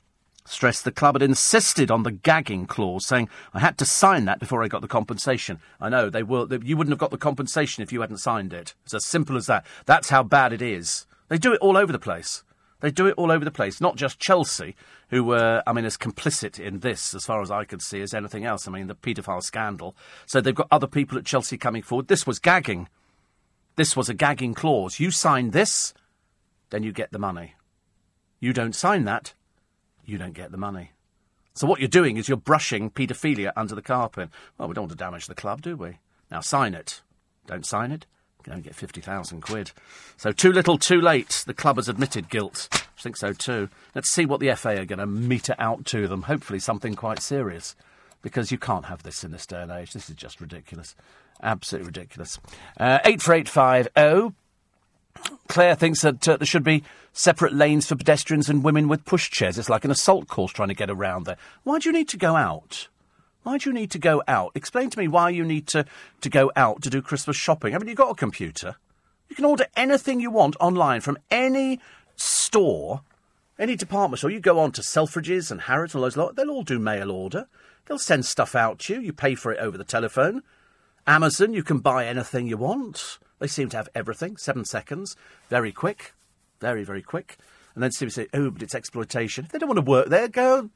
stressed 0.47 0.83
the 0.83 0.91
club 0.91 1.15
had 1.15 1.21
insisted 1.21 1.91
on 1.91 2.03
the 2.03 2.11
gagging 2.11 2.65
clause, 2.65 3.05
saying, 3.05 3.29
I 3.53 3.59
had 3.59 3.77
to 3.79 3.85
sign 3.85 4.25
that 4.25 4.39
before 4.39 4.63
I 4.63 4.67
got 4.67 4.81
the 4.81 4.87
compensation. 4.87 5.59
I 5.79 5.89
know, 5.89 6.09
they 6.09 6.23
will. 6.23 6.47
They, 6.47 6.59
you 6.63 6.77
wouldn't 6.77 6.91
have 6.91 6.99
got 6.99 7.11
the 7.11 7.17
compensation 7.17 7.83
if 7.83 7.91
you 7.91 8.01
hadn't 8.01 8.17
signed 8.17 8.53
it. 8.53 8.73
It's 8.85 8.93
as 8.93 9.05
simple 9.05 9.37
as 9.37 9.47
that. 9.47 9.65
That's 9.85 10.09
how 10.09 10.23
bad 10.23 10.53
it 10.53 10.61
is. 10.61 11.05
They 11.29 11.37
do 11.37 11.53
it 11.53 11.59
all 11.61 11.77
over 11.77 11.91
the 11.91 11.99
place. 11.99 12.43
They 12.79 12.91
do 12.91 13.07
it 13.07 13.15
all 13.17 13.31
over 13.31 13.43
the 13.43 13.51
place, 13.51 13.81
not 13.81 13.95
just 13.95 14.19
Chelsea, 14.19 14.75
who 15.09 15.23
were, 15.23 15.63
I 15.65 15.73
mean, 15.73 15.85
as 15.85 15.97
complicit 15.97 16.59
in 16.59 16.79
this, 16.79 17.15
as 17.15 17.25
far 17.25 17.41
as 17.41 17.49
I 17.49 17.63
could 17.63 17.81
see, 17.81 18.01
as 18.01 18.13
anything 18.13 18.45
else. 18.45 18.67
I 18.67 18.71
mean, 18.71 18.87
the 18.87 18.95
paedophile 18.95 19.41
scandal. 19.41 19.95
So 20.27 20.41
they've 20.41 20.53
got 20.53 20.67
other 20.69 20.87
people 20.87 21.17
at 21.17 21.25
Chelsea 21.25 21.57
coming 21.57 21.81
forward. 21.81 22.07
This 22.07 22.27
was 22.27 22.37
gagging. 22.37 22.87
This 23.77 23.95
was 23.95 24.09
a 24.09 24.13
gagging 24.13 24.53
clause. 24.53 24.99
You 24.99 25.09
sign 25.09 25.51
this, 25.51 25.93
then 26.69 26.83
you 26.83 26.91
get 26.91 27.11
the 27.11 27.19
money. 27.19 27.55
You 28.39 28.53
don't 28.53 28.75
sign 28.75 29.05
that, 29.05 29.33
you 30.07 30.17
don't 30.17 30.33
get 30.33 30.51
the 30.51 30.57
money. 30.57 30.91
So 31.53 31.67
what 31.67 31.79
you're 31.79 31.87
doing 31.87 32.17
is 32.17 32.27
you're 32.27 32.37
brushing 32.37 32.89
paedophilia 32.89 33.51
under 33.55 33.75
the 33.75 33.81
carpet. 33.81 34.29
Well, 34.57 34.67
we 34.67 34.73
don't 34.73 34.83
want 34.83 34.91
to 34.91 34.97
damage 34.97 35.27
the 35.27 35.35
club, 35.35 35.61
do 35.61 35.75
we? 35.75 35.99
Now 36.31 36.39
sign 36.39 36.73
it. 36.73 37.01
Don't 37.45 37.65
sign 37.65 37.91
it. 37.91 38.05
You 38.45 38.53
don't 38.53 38.63
get 38.63 38.75
50,000 38.75 39.41
quid. 39.41 39.71
So 40.15 40.31
too 40.31 40.51
little, 40.51 40.77
too 40.77 41.01
late. 41.01 41.43
The 41.45 41.53
club 41.53 41.75
has 41.75 41.89
admitted 41.89 42.29
guilt. 42.29 42.69
I 42.71 43.01
think 43.01 43.17
so 43.17 43.33
too. 43.33 43.69
Let's 43.93 44.09
see 44.09 44.25
what 44.25 44.39
the 44.39 44.53
FA 44.55 44.79
are 44.79 44.85
going 44.85 44.99
to 44.99 45.05
meter 45.05 45.55
out 45.59 45.85
to 45.87 46.07
them. 46.07 46.23
Hopefully 46.23 46.59
something 46.59 46.95
quite 46.95 47.21
serious. 47.21 47.75
Because 48.21 48.51
you 48.51 48.57
can't 48.57 48.85
have 48.85 49.03
this 49.03 49.23
in 49.23 49.31
this 49.31 49.45
day 49.45 49.61
and 49.61 49.71
age. 49.71 49.93
This 49.93 50.09
is 50.09 50.15
just 50.15 50.39
ridiculous. 50.39 50.95
Absolutely 51.41 51.87
ridiculous. 51.87 52.39
Uh, 52.79 52.99
84850 53.03 54.35
Claire 55.47 55.75
thinks 55.75 56.01
that 56.01 56.27
uh, 56.27 56.37
there 56.37 56.45
should 56.45 56.63
be 56.63 56.83
separate 57.17 57.51
lanes 57.51 57.87
for 57.87 57.95
pedestrians 57.95 58.47
and 58.47 58.63
women 58.63 58.87
with 58.87 59.03
pushchairs. 59.03 59.57
It's 59.57 59.69
like 59.69 59.83
an 59.83 59.91
assault 59.91 60.27
course 60.27 60.51
trying 60.51 60.67
to 60.67 60.75
get 60.75 60.91
around 60.91 61.25
there. 61.25 61.37
Why 61.63 61.79
do 61.79 61.89
you 61.89 61.93
need 61.93 62.09
to 62.09 62.17
go 62.17 62.35
out? 62.35 62.89
Why 63.41 63.57
do 63.57 63.69
you 63.69 63.73
need 63.73 63.89
to 63.91 63.99
go 63.99 64.21
out? 64.27 64.51
Explain 64.53 64.91
to 64.91 64.99
me 64.99 65.07
why 65.07 65.31
you 65.31 65.43
need 65.43 65.65
to, 65.67 65.85
to 66.21 66.29
go 66.29 66.51
out 66.55 66.83
to 66.83 66.91
do 66.91 67.01
Christmas 67.01 67.35
shopping. 67.35 67.73
Haven't 67.73 67.87
you 67.87 67.95
got 67.95 68.11
a 68.11 68.15
computer? 68.15 68.75
You 69.29 69.35
can 69.35 69.45
order 69.45 69.65
anything 69.75 70.19
you 70.19 70.29
want 70.29 70.55
online 70.59 71.01
from 71.01 71.17
any 71.31 71.79
store, 72.15 73.01
any 73.57 73.75
department 73.75 74.19
store. 74.19 74.29
You 74.29 74.39
go 74.39 74.59
on 74.59 74.71
to 74.73 74.81
Selfridges 74.81 75.49
and 75.49 75.61
Harrods 75.61 75.95
and 75.95 75.99
all 75.99 76.05
those 76.05 76.17
lot, 76.17 76.35
they'll 76.35 76.51
all 76.51 76.63
do 76.63 76.77
mail 76.77 77.09
order. 77.09 77.47
They'll 77.87 77.97
send 77.97 78.25
stuff 78.25 78.53
out 78.53 78.77
to 78.79 78.93
you. 78.93 79.01
You 79.01 79.11
pay 79.13 79.33
for 79.33 79.51
it 79.51 79.59
over 79.59 79.77
the 79.77 79.83
telephone. 79.83 80.43
Amazon, 81.07 81.53
you 81.53 81.63
can 81.63 81.79
buy 81.79 82.05
anything 82.05 82.45
you 82.45 82.57
want. 82.57 83.17
They 83.39 83.47
seem 83.47 83.69
to 83.69 83.77
have 83.77 83.89
everything. 83.95 84.37
Seven 84.37 84.65
seconds. 84.65 85.15
Very 85.49 85.71
quick. 85.71 86.13
Very, 86.59 86.83
very 86.83 87.01
quick. 87.01 87.37
And 87.75 87.83
then 87.83 87.91
people 87.91 88.09
say, 88.09 88.27
oh, 88.33 88.49
but 88.49 88.63
it's 88.63 88.75
exploitation. 88.75 89.45
If 89.45 89.51
they 89.51 89.59
don't 89.59 89.69
want 89.69 89.77
to 89.77 89.89
work 89.89 90.09
there, 90.09 90.27
go 90.27 90.69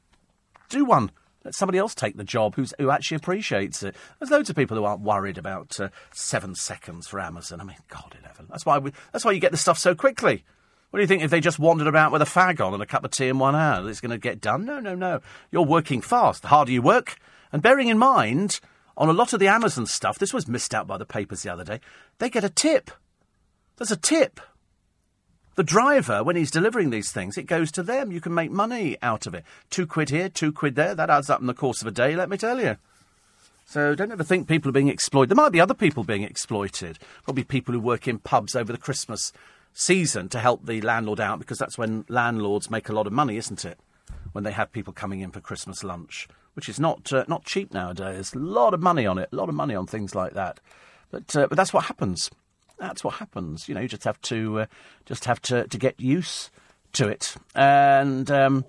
do 0.68 0.84
one. 0.84 1.10
Let 1.44 1.54
somebody 1.54 1.78
else 1.78 1.94
take 1.94 2.16
the 2.16 2.22
job 2.24 2.54
who's, 2.54 2.72
who 2.78 2.90
actually 2.90 3.16
appreciates 3.16 3.82
it. 3.82 3.96
There's 4.18 4.30
loads 4.30 4.48
of 4.48 4.54
people 4.54 4.76
who 4.76 4.84
aren't 4.84 5.02
worried 5.02 5.38
about 5.38 5.80
uh, 5.80 5.88
seven 6.12 6.54
seconds 6.54 7.08
for 7.08 7.18
Amazon. 7.18 7.60
I 7.60 7.64
mean, 7.64 7.76
God 7.88 8.14
in 8.16 8.24
heaven. 8.24 8.46
That's 8.48 8.64
why, 8.64 8.78
we, 8.78 8.92
that's 9.10 9.24
why 9.24 9.32
you 9.32 9.40
get 9.40 9.50
the 9.50 9.56
stuff 9.56 9.78
so 9.78 9.94
quickly. 9.94 10.44
What 10.90 10.98
do 10.98 11.02
you 11.02 11.08
think 11.08 11.22
if 11.22 11.30
they 11.30 11.40
just 11.40 11.58
wandered 11.58 11.88
about 11.88 12.12
with 12.12 12.22
a 12.22 12.26
fag 12.26 12.64
on 12.64 12.74
and 12.74 12.82
a 12.82 12.86
cup 12.86 13.04
of 13.04 13.10
tea 13.10 13.28
in 13.28 13.38
one 13.38 13.54
hand? 13.54 13.88
It's 13.88 14.00
going 14.00 14.10
to 14.10 14.18
get 14.18 14.40
done? 14.40 14.64
No, 14.64 14.78
no, 14.78 14.94
no. 14.94 15.20
You're 15.50 15.62
working 15.62 16.02
fast. 16.02 16.42
The 16.42 16.48
harder 16.48 16.70
you 16.70 16.82
work, 16.82 17.16
and 17.50 17.62
bearing 17.62 17.88
in 17.88 17.98
mind 17.98 18.60
on 18.96 19.08
a 19.08 19.12
lot 19.12 19.32
of 19.32 19.40
the 19.40 19.48
Amazon 19.48 19.86
stuff, 19.86 20.18
this 20.18 20.34
was 20.34 20.46
missed 20.46 20.74
out 20.74 20.86
by 20.86 20.98
the 20.98 21.06
papers 21.06 21.42
the 21.42 21.52
other 21.52 21.64
day, 21.64 21.80
they 22.18 22.30
get 22.30 22.44
a 22.44 22.50
tip. 22.50 22.90
There's 23.78 23.90
a 23.90 23.96
tip. 23.96 24.38
The 25.54 25.62
driver, 25.62 26.24
when 26.24 26.36
he's 26.36 26.50
delivering 26.50 26.90
these 26.90 27.12
things, 27.12 27.36
it 27.36 27.46
goes 27.46 27.70
to 27.72 27.82
them. 27.82 28.10
You 28.10 28.20
can 28.20 28.34
make 28.34 28.50
money 28.50 28.96
out 29.02 29.26
of 29.26 29.34
it. 29.34 29.44
Two 29.70 29.86
quid 29.86 30.10
here, 30.10 30.28
two 30.28 30.52
quid 30.52 30.76
there. 30.76 30.94
That 30.94 31.10
adds 31.10 31.28
up 31.28 31.40
in 31.40 31.46
the 31.46 31.54
course 31.54 31.82
of 31.82 31.88
a 31.88 31.90
day, 31.90 32.16
let 32.16 32.30
me 32.30 32.36
tell 32.36 32.60
you. 32.60 32.76
So 33.66 33.94
don't 33.94 34.12
ever 34.12 34.24
think 34.24 34.48
people 34.48 34.70
are 34.70 34.72
being 34.72 34.88
exploited. 34.88 35.30
There 35.30 35.42
might 35.42 35.52
be 35.52 35.60
other 35.60 35.74
people 35.74 36.04
being 36.04 36.22
exploited. 36.22 36.98
Probably 37.24 37.44
people 37.44 37.74
who 37.74 37.80
work 37.80 38.08
in 38.08 38.18
pubs 38.18 38.56
over 38.56 38.72
the 38.72 38.78
Christmas 38.78 39.32
season 39.72 40.28
to 40.30 40.38
help 40.38 40.66
the 40.66 40.80
landlord 40.80 41.20
out 41.20 41.38
because 41.38 41.58
that's 41.58 41.78
when 41.78 42.04
landlords 42.08 42.70
make 42.70 42.88
a 42.88 42.92
lot 42.92 43.06
of 43.06 43.12
money, 43.12 43.36
isn't 43.36 43.64
it? 43.64 43.78
When 44.32 44.44
they 44.44 44.52
have 44.52 44.72
people 44.72 44.92
coming 44.92 45.20
in 45.20 45.30
for 45.30 45.40
Christmas 45.40 45.84
lunch 45.84 46.28
which 46.54 46.68
is 46.68 46.78
not 46.78 47.12
uh, 47.12 47.24
not 47.28 47.44
cheap 47.44 47.72
nowadays. 47.72 48.34
A 48.34 48.38
lot 48.38 48.74
of 48.74 48.80
money 48.80 49.06
on 49.06 49.18
it, 49.18 49.28
a 49.32 49.36
lot 49.36 49.48
of 49.48 49.54
money 49.54 49.74
on 49.74 49.86
things 49.86 50.14
like 50.14 50.34
that. 50.34 50.60
But 51.10 51.34
uh, 51.36 51.46
but 51.46 51.56
that's 51.56 51.72
what 51.72 51.84
happens. 51.84 52.30
That's 52.82 53.04
what 53.04 53.14
happens. 53.14 53.68
You 53.68 53.76
know, 53.76 53.80
you 53.80 53.86
just 53.86 54.02
have 54.02 54.20
to 54.22 54.62
uh, 54.62 54.66
just 55.06 55.26
have 55.26 55.40
to, 55.42 55.68
to 55.68 55.78
get 55.78 56.00
used 56.00 56.50
to 56.94 57.06
it. 57.06 57.36
And 57.54 58.28
um, 58.28 58.64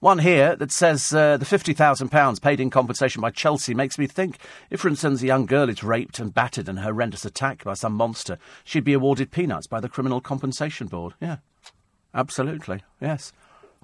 one 0.00 0.18
here 0.18 0.56
that 0.56 0.72
says 0.72 1.14
uh, 1.14 1.36
the 1.36 1.44
fifty 1.44 1.72
thousand 1.72 2.08
pounds 2.08 2.40
paid 2.40 2.58
in 2.58 2.68
compensation 2.68 3.22
by 3.22 3.30
Chelsea 3.30 3.72
makes 3.72 3.96
me 3.96 4.08
think 4.08 4.38
if, 4.70 4.80
for 4.80 4.88
instance, 4.88 5.22
a 5.22 5.26
young 5.26 5.46
girl 5.46 5.68
is 5.68 5.84
raped 5.84 6.18
and 6.18 6.34
battered 6.34 6.68
in 6.68 6.78
a 6.78 6.82
horrendous 6.82 7.24
attack 7.24 7.62
by 7.62 7.74
some 7.74 7.94
monster, 7.94 8.38
she'd 8.64 8.82
be 8.82 8.92
awarded 8.92 9.30
peanuts 9.30 9.68
by 9.68 9.78
the 9.78 9.88
Criminal 9.88 10.20
Compensation 10.20 10.88
Board. 10.88 11.14
Yeah, 11.20 11.36
absolutely. 12.12 12.82
Yes. 13.00 13.32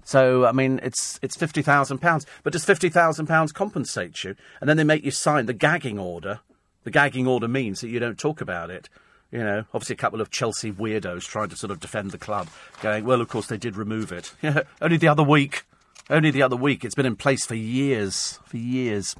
So 0.02 0.46
I 0.46 0.52
mean, 0.52 0.80
it's 0.82 1.20
it's 1.22 1.36
fifty 1.36 1.62
thousand 1.62 1.98
pounds. 1.98 2.26
But 2.42 2.54
does 2.54 2.64
fifty 2.64 2.88
thousand 2.88 3.28
pounds 3.28 3.52
compensate 3.52 4.24
you? 4.24 4.34
And 4.60 4.68
then 4.68 4.76
they 4.76 4.84
make 4.84 5.04
you 5.04 5.12
sign 5.12 5.46
the 5.46 5.54
gagging 5.54 6.00
order. 6.00 6.40
The 6.82 6.90
gagging 6.90 7.28
order 7.28 7.46
means 7.46 7.80
that 7.82 7.88
you 7.88 8.00
don't 8.00 8.18
talk 8.18 8.40
about 8.40 8.70
it. 8.70 8.88
You 9.30 9.40
know, 9.40 9.64
obviously 9.72 9.94
a 9.94 9.96
couple 9.96 10.20
of 10.20 10.30
Chelsea 10.30 10.72
weirdos 10.72 11.22
trying 11.22 11.50
to 11.50 11.56
sort 11.56 11.70
of 11.70 11.78
defend 11.78 12.10
the 12.10 12.18
club, 12.18 12.48
going, 12.82 13.04
well, 13.04 13.20
of 13.20 13.28
course 13.28 13.46
they 13.46 13.58
did 13.58 13.76
remove 13.76 14.10
it. 14.10 14.32
Only 14.82 14.96
the 14.96 15.08
other 15.08 15.22
week. 15.22 15.64
Only 16.08 16.32
the 16.32 16.42
other 16.42 16.56
week. 16.56 16.84
It's 16.84 16.96
been 16.96 17.06
in 17.06 17.14
place 17.14 17.46
for 17.46 17.54
years. 17.54 18.40
For 18.46 18.56
years. 18.56 19.14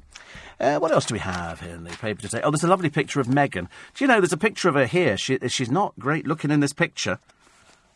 Uh, 0.59 0.77
what 0.79 0.91
else 0.91 1.05
do 1.05 1.13
we 1.13 1.19
have 1.19 1.61
here 1.61 1.73
in 1.73 1.85
the 1.85 1.91
paper 1.91 2.21
today? 2.21 2.41
Oh, 2.43 2.51
there's 2.51 2.65
a 2.65 2.67
lovely 2.67 2.89
picture 2.89 3.21
of 3.21 3.27
Meghan. 3.27 3.67
Do 3.95 4.03
you 4.03 4.07
know, 4.07 4.19
there's 4.19 4.33
a 4.33 4.37
picture 4.37 4.67
of 4.67 4.75
her 4.75 4.85
here. 4.85 5.17
She, 5.17 5.39
she's 5.47 5.71
not 5.71 5.97
great 5.97 6.27
looking 6.27 6.51
in 6.51 6.59
this 6.59 6.73
picture. 6.73 7.19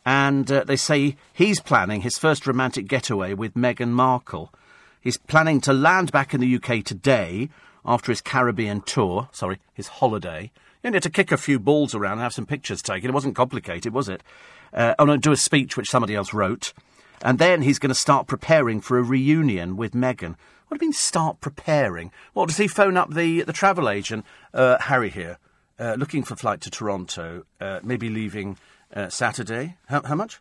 And 0.06 0.50
uh, 0.50 0.64
they 0.64 0.78
say 0.78 1.18
he's 1.34 1.60
planning 1.60 2.02
his 2.02 2.18
first 2.18 2.48
romantic 2.48 2.88
getaway 2.88 3.34
with 3.34 3.56
Meghan 3.56 3.90
Markle. 3.90 4.54
He's 5.02 5.18
planning 5.18 5.60
to 5.62 5.74
land 5.74 6.12
back 6.12 6.34
in 6.34 6.40
the 6.40 6.56
UK 6.56 6.84
today 6.84 7.50
after 7.86 8.12
his 8.12 8.22
Caribbean 8.22 8.82
tour. 8.82 9.30
Sorry, 9.34 9.60
his 9.74 9.88
holiday. 9.88 10.52
You 10.86 10.98
had 10.98 11.04
to 11.04 11.10
kick 11.10 11.32
a 11.32 11.38
few 11.38 11.58
balls 11.58 11.96
around 11.96 12.14
and 12.14 12.22
have 12.22 12.34
some 12.34 12.46
pictures 12.46 12.84
taken. 12.84 13.10
It 13.10 13.14
wasn't 13.14 13.36
complicated, 13.36 13.92
was 13.92 14.08
it? 14.08 14.22
Uh, 14.72 14.94
oh, 15.00 15.06
no, 15.06 15.18
do 15.18 15.32
a 15.32 15.38
speech 15.38 15.76
which 15.76 15.90
somebody 15.90 16.14
else 16.14 16.32
wrote. 16.32 16.74
And 17.24 17.40
then 17.40 17.64
he's 17.64 17.80
going 17.80 17.90
to 17.90 17.96
start 17.96 18.28
preparing 18.28 18.82
for 18.82 19.00
a 19.00 19.04
reunion 19.04 19.78
with 19.78 19.94
Meghan. 19.94 20.36
What 20.68 20.80
do 20.80 20.86
you 20.86 20.90
mean, 20.90 20.94
start 20.94 21.42
preparing? 21.42 22.12
What, 22.34 22.50
does 22.50 22.58
he 22.58 22.68
phone 22.68 22.98
up 22.98 23.12
the, 23.12 23.42
the 23.42 23.52
travel 23.52 23.90
agent? 23.90 24.26
Uh, 24.54 24.78
Harry 24.80 25.10
here, 25.10 25.40
uh, 25.80 25.96
looking 25.98 26.22
for 26.22 26.36
flight 26.36 26.62
to 26.62 26.70
Toronto, 26.70 27.46
uh, 27.60 27.80
maybe 27.82 28.08
leaving 28.08 28.56
uh, 28.94 29.10
Saturday. 29.10 29.78
How, 29.88 30.04
how 30.04 30.16
much? 30.16 30.40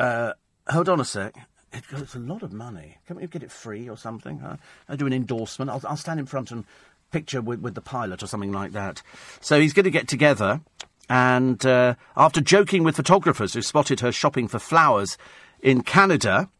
Uh, 0.00 0.32
hold 0.68 0.88
on 0.88 0.98
a 0.98 1.04
sec. 1.04 1.36
It, 1.72 1.84
it's 1.92 2.16
a 2.16 2.18
lot 2.18 2.42
of 2.42 2.52
money. 2.52 2.98
Can't 3.06 3.20
we 3.20 3.26
get 3.28 3.44
it 3.44 3.52
free 3.52 3.88
or 3.88 3.96
something? 3.96 4.42
I, 4.42 4.58
I 4.88 4.96
do 4.96 5.06
an 5.06 5.12
endorsement. 5.12 5.70
I'll, 5.70 5.82
I'll 5.86 5.96
stand 5.96 6.18
in 6.18 6.26
front 6.26 6.50
and 6.50 6.64
picture 7.10 7.40
with, 7.40 7.60
with 7.60 7.74
the 7.74 7.80
pilot 7.80 8.22
or 8.22 8.26
something 8.26 8.52
like 8.52 8.72
that. 8.72 9.02
So 9.40 9.60
he's 9.60 9.72
going 9.72 9.84
to 9.84 9.90
get 9.90 10.08
together, 10.08 10.60
and 11.08 11.64
uh, 11.64 11.94
after 12.16 12.40
joking 12.40 12.84
with 12.84 12.96
photographers 12.96 13.54
who 13.54 13.62
spotted 13.62 14.00
her 14.00 14.12
shopping 14.12 14.48
for 14.48 14.58
flowers 14.58 15.16
in 15.60 15.82
Canada, 15.82 16.50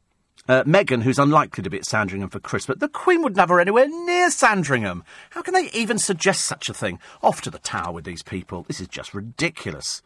uh, 0.48 0.64
Meghan, 0.64 1.02
who's 1.02 1.18
unlikely 1.18 1.62
to 1.62 1.70
be 1.70 1.76
at 1.76 1.84
Sandringham 1.84 2.30
for 2.30 2.40
Christmas, 2.40 2.78
the 2.78 2.88
Queen 2.88 3.22
would 3.22 3.36
never 3.36 3.60
anywhere 3.60 3.88
near 3.88 4.30
Sandringham. 4.30 5.04
How 5.30 5.42
can 5.42 5.52
they 5.52 5.70
even 5.72 5.98
suggest 5.98 6.46
such 6.46 6.68
a 6.68 6.74
thing? 6.74 6.98
Off 7.22 7.42
to 7.42 7.50
the 7.50 7.58
Tower 7.58 7.92
with 7.92 8.04
these 8.04 8.22
people. 8.22 8.62
This 8.62 8.80
is 8.80 8.88
just 8.88 9.12
ridiculous. 9.12 10.02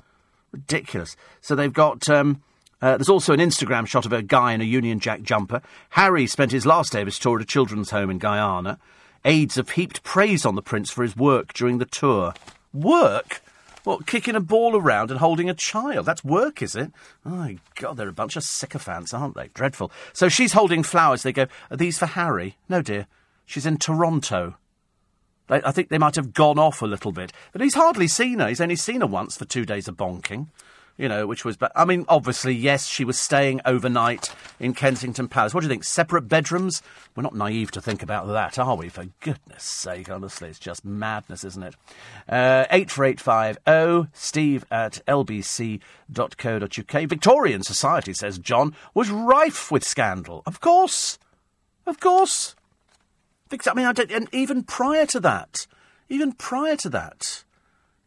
Ridiculous. 0.50 1.16
So 1.40 1.54
they've 1.54 1.72
got. 1.72 2.08
Um, 2.08 2.42
uh, 2.80 2.96
there's 2.96 3.08
also 3.08 3.32
an 3.32 3.38
Instagram 3.38 3.86
shot 3.86 4.04
of 4.06 4.12
a 4.12 4.22
guy 4.22 4.52
in 4.52 4.60
a 4.60 4.64
Union 4.64 4.98
Jack 4.98 5.22
jumper. 5.22 5.62
Harry 5.90 6.26
spent 6.26 6.50
his 6.50 6.66
last 6.66 6.90
day 6.90 7.00
of 7.00 7.06
his 7.06 7.16
tour 7.16 7.36
at 7.36 7.42
a 7.42 7.46
children's 7.46 7.90
home 7.90 8.10
in 8.10 8.18
Guyana. 8.18 8.76
Aides 9.24 9.56
have 9.56 9.70
heaped 9.70 10.02
praise 10.02 10.44
on 10.44 10.54
the 10.54 10.62
prince 10.62 10.90
for 10.90 11.02
his 11.02 11.16
work 11.16 11.52
during 11.52 11.78
the 11.78 11.84
tour. 11.84 12.34
Work? 12.72 13.42
What, 13.84 14.06
kicking 14.06 14.36
a 14.36 14.40
ball 14.40 14.76
around 14.76 15.10
and 15.10 15.18
holding 15.18 15.50
a 15.50 15.54
child? 15.54 16.06
That's 16.06 16.24
work, 16.24 16.62
is 16.62 16.76
it? 16.76 16.92
Oh, 17.26 17.30
my 17.30 17.58
God, 17.74 17.96
they're 17.96 18.08
a 18.08 18.12
bunch 18.12 18.36
of 18.36 18.44
sycophants, 18.44 19.12
aren't 19.12 19.34
they? 19.34 19.48
Dreadful. 19.54 19.90
So 20.12 20.28
she's 20.28 20.52
holding 20.52 20.82
flowers. 20.82 21.22
They 21.22 21.32
go, 21.32 21.46
Are 21.70 21.76
these 21.76 21.98
for 21.98 22.06
Harry? 22.06 22.56
No, 22.68 22.80
dear. 22.82 23.06
She's 23.44 23.66
in 23.66 23.78
Toronto. 23.78 24.56
I 25.48 25.72
think 25.72 25.88
they 25.88 25.98
might 25.98 26.16
have 26.16 26.32
gone 26.32 26.58
off 26.58 26.80
a 26.80 26.86
little 26.86 27.12
bit. 27.12 27.32
But 27.52 27.60
he's 27.60 27.74
hardly 27.74 28.06
seen 28.06 28.38
her. 28.38 28.48
He's 28.48 28.60
only 28.60 28.76
seen 28.76 29.00
her 29.02 29.06
once 29.06 29.36
for 29.36 29.44
two 29.44 29.66
days 29.66 29.88
of 29.88 29.96
bonking 29.96 30.46
you 30.96 31.08
know, 31.08 31.26
which 31.26 31.44
was. 31.44 31.56
But 31.56 31.72
I 31.74 31.84
mean, 31.84 32.04
obviously, 32.08 32.54
yes, 32.54 32.86
she 32.86 33.04
was 33.04 33.18
staying 33.18 33.60
overnight 33.64 34.34
in 34.60 34.74
Kensington 34.74 35.28
Palace. 35.28 35.54
What 35.54 35.60
do 35.60 35.66
you 35.66 35.70
think? 35.70 35.84
Separate 35.84 36.22
bedrooms? 36.22 36.82
We're 37.16 37.22
not 37.22 37.34
naive 37.34 37.70
to 37.72 37.80
think 37.80 38.02
about 38.02 38.26
that, 38.28 38.58
are 38.58 38.76
we? 38.76 38.88
For 38.88 39.06
goodness 39.20 39.64
sake, 39.64 40.10
honestly, 40.10 40.48
it's 40.48 40.58
just 40.58 40.84
madness, 40.84 41.44
isn't 41.44 41.62
it? 41.62 41.74
Uh, 42.28 42.66
84850 42.70 44.10
steve 44.14 44.64
at 44.70 45.02
lbc.co.uk. 45.06 45.82
Victorian 47.08 47.62
society, 47.62 48.12
says 48.12 48.38
John, 48.38 48.74
was 48.94 49.10
rife 49.10 49.70
with 49.70 49.84
scandal. 49.84 50.42
Of 50.46 50.60
course. 50.60 51.18
Of 51.86 52.00
course. 52.00 52.54
I 53.52 53.74
mean, 53.74 53.86
I 53.86 53.92
and 54.10 54.28
even 54.32 54.62
prior 54.62 55.04
to 55.06 55.20
that, 55.20 55.66
even 56.08 56.32
prior 56.32 56.76
to 56.76 56.88
that, 56.90 57.44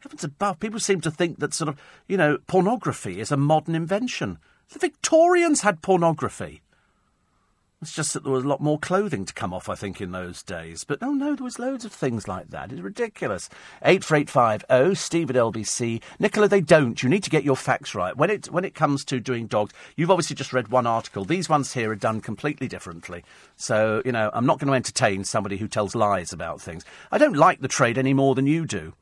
Heavens 0.05 0.23
above, 0.23 0.59
people 0.59 0.79
seem 0.79 1.01
to 1.01 1.09
think 1.09 1.39
that 1.39 1.51
sort 1.51 1.67
of, 1.67 1.81
you 2.07 2.15
know, 2.15 2.37
pornography 2.45 3.19
is 3.19 3.31
a 3.31 3.37
modern 3.37 3.73
invention. 3.73 4.37
The 4.71 4.77
Victorians 4.77 5.61
had 5.61 5.81
pornography. 5.81 6.61
It's 7.81 7.95
just 7.95 8.13
that 8.13 8.23
there 8.23 8.31
was 8.31 8.43
a 8.43 8.47
lot 8.47 8.61
more 8.61 8.77
clothing 8.77 9.25
to 9.25 9.33
come 9.33 9.51
off, 9.51 9.67
I 9.67 9.73
think, 9.73 9.99
in 9.99 10.11
those 10.11 10.43
days. 10.43 10.83
But 10.83 10.99
oh 11.01 11.13
no, 11.13 11.33
there 11.33 11.43
was 11.43 11.57
loads 11.57 11.85
of 11.85 11.91
things 11.91 12.27
like 12.27 12.51
that. 12.51 12.71
It's 12.71 12.81
ridiculous. 12.81 13.49
84850 13.81 14.93
Steve 14.93 15.31
at 15.31 15.35
LBC. 15.35 16.03
Nicola, 16.19 16.47
they 16.47 16.61
don't. 16.61 17.01
You 17.01 17.09
need 17.09 17.23
to 17.23 17.31
get 17.31 17.43
your 17.43 17.55
facts 17.55 17.95
right. 17.95 18.15
When 18.15 18.29
it, 18.29 18.51
when 18.51 18.63
it 18.63 18.75
comes 18.75 19.03
to 19.05 19.19
doing 19.19 19.47
dogs, 19.47 19.73
you've 19.95 20.11
obviously 20.11 20.35
just 20.35 20.53
read 20.53 20.67
one 20.67 20.85
article. 20.85 21.25
These 21.25 21.49
ones 21.49 21.73
here 21.73 21.89
are 21.89 21.95
done 21.95 22.21
completely 22.21 22.67
differently. 22.67 23.23
So, 23.55 24.03
you 24.05 24.11
know, 24.11 24.29
I'm 24.33 24.45
not 24.45 24.59
going 24.59 24.67
to 24.67 24.75
entertain 24.75 25.23
somebody 25.23 25.57
who 25.57 25.67
tells 25.67 25.95
lies 25.95 26.31
about 26.31 26.61
things. 26.61 26.85
I 27.11 27.17
don't 27.17 27.35
like 27.35 27.61
the 27.61 27.67
trade 27.67 27.97
any 27.97 28.13
more 28.13 28.35
than 28.35 28.45
you 28.45 28.67
do. 28.67 28.93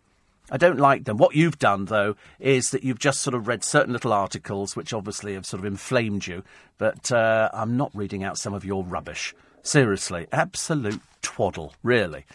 I 0.51 0.57
don't 0.57 0.79
like 0.79 1.05
them. 1.05 1.17
What 1.17 1.35
you've 1.35 1.57
done, 1.57 1.85
though, 1.85 2.15
is 2.39 2.71
that 2.71 2.83
you've 2.83 2.99
just 2.99 3.21
sort 3.21 3.33
of 3.33 3.47
read 3.47 3.63
certain 3.63 3.93
little 3.93 4.11
articles 4.13 4.75
which 4.75 4.93
obviously 4.93 5.33
have 5.33 5.45
sort 5.45 5.59
of 5.59 5.65
inflamed 5.65 6.27
you. 6.27 6.43
But 6.77 7.11
uh, 7.11 7.49
I'm 7.53 7.77
not 7.77 7.91
reading 7.95 8.23
out 8.23 8.37
some 8.37 8.53
of 8.53 8.65
your 8.65 8.83
rubbish. 8.83 9.33
Seriously, 9.61 10.27
absolute 10.31 11.01
twaddle, 11.21 11.73
really. 11.81 12.25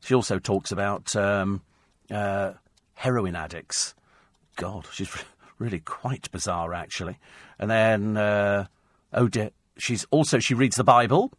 She 0.00 0.14
also 0.14 0.38
talks 0.38 0.70
about 0.70 1.16
um, 1.16 1.62
uh, 2.10 2.52
heroin 2.94 3.34
addicts. 3.34 3.94
God, 4.54 4.86
she's 4.92 5.10
really 5.58 5.80
quite 5.80 6.30
bizarre, 6.30 6.72
actually. 6.72 7.18
And 7.58 7.70
then, 7.70 8.16
uh, 8.16 8.66
oh 9.12 9.26
dear, 9.26 9.50
she's 9.76 10.06
also 10.10 10.38
she 10.38 10.54
reads 10.54 10.76
the 10.76 10.84
Bible, 10.84 11.32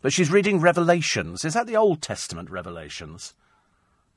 but 0.00 0.12
she's 0.12 0.30
reading 0.30 0.60
Revelations. 0.60 1.44
Is 1.44 1.52
that 1.52 1.66
the 1.66 1.76
Old 1.76 2.00
Testament 2.00 2.48
Revelations? 2.48 3.34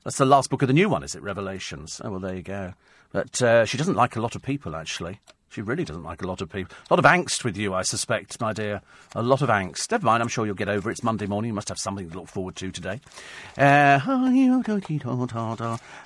That's 0.08 0.16
the 0.16 0.24
last 0.24 0.48
book 0.48 0.62
of 0.62 0.68
the 0.68 0.72
new 0.72 0.88
one, 0.88 1.02
is 1.02 1.14
it? 1.14 1.22
Revelations. 1.22 2.00
Oh, 2.02 2.12
well, 2.12 2.20
there 2.20 2.34
you 2.34 2.40
go. 2.40 2.72
But 3.12 3.42
uh, 3.42 3.66
she 3.66 3.76
doesn't 3.76 3.94
like 3.94 4.16
a 4.16 4.22
lot 4.22 4.34
of 4.34 4.40
people, 4.40 4.74
actually. 4.74 5.20
She 5.50 5.60
really 5.60 5.84
doesn't 5.84 6.02
like 6.02 6.22
a 6.22 6.26
lot 6.26 6.40
of 6.40 6.48
people. 6.48 6.74
A 6.88 6.94
lot 6.94 6.98
of 6.98 7.04
angst 7.04 7.44
with 7.44 7.58
you, 7.58 7.74
I 7.74 7.82
suspect, 7.82 8.40
my 8.40 8.54
dear. 8.54 8.80
A 9.14 9.22
lot 9.22 9.42
of 9.42 9.50
angst. 9.50 9.90
Never 9.90 10.06
mind, 10.06 10.22
I'm 10.22 10.30
sure 10.30 10.46
you'll 10.46 10.54
get 10.54 10.70
over 10.70 10.88
it. 10.88 10.94
It's 10.94 11.02
Monday 11.02 11.26
morning. 11.26 11.50
You 11.50 11.54
must 11.54 11.68
have 11.68 11.78
something 11.78 12.08
to 12.08 12.16
look 12.16 12.28
forward 12.28 12.56
to 12.56 12.70
today. 12.70 13.02
Uh, 13.58 14.00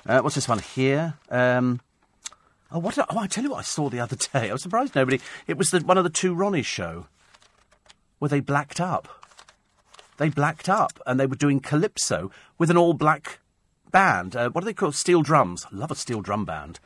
uh, 0.05 0.19
what's 0.19 0.35
this 0.35 0.49
one 0.49 0.59
here? 0.59 1.13
Um, 1.29 1.79
oh, 2.73 2.79
what? 2.79 2.97
Oh, 2.97 3.17
I 3.17 3.27
tell 3.27 3.45
you 3.45 3.51
what 3.51 3.59
I 3.59 3.61
saw 3.61 3.89
the 3.89 4.01
other 4.01 4.17
day. 4.33 4.49
I 4.49 4.51
was 4.51 4.63
surprised 4.63 4.95
nobody. 4.95 5.21
It 5.47 5.57
was 5.57 5.71
the, 5.71 5.79
one 5.79 5.97
of 5.97 6.03
the 6.03 6.09
two 6.09 6.33
Ronnie 6.33 6.61
show 6.61 7.07
where 8.19 8.27
they 8.27 8.41
blacked 8.41 8.81
up. 8.81 9.07
They 10.17 10.27
blacked 10.27 10.67
up 10.67 10.99
and 11.05 11.17
they 11.17 11.25
were 11.25 11.37
doing 11.37 11.61
calypso 11.61 12.31
with 12.57 12.69
an 12.69 12.75
all 12.75 12.93
black 12.93 13.39
band. 13.93 14.35
Uh, 14.35 14.49
what 14.49 14.61
do 14.61 14.65
they 14.65 14.73
call 14.73 14.91
steel 14.91 15.21
drums? 15.21 15.65
I 15.71 15.75
love 15.75 15.91
a 15.91 15.95
steel 15.95 16.19
drum 16.19 16.43
band. 16.43 16.81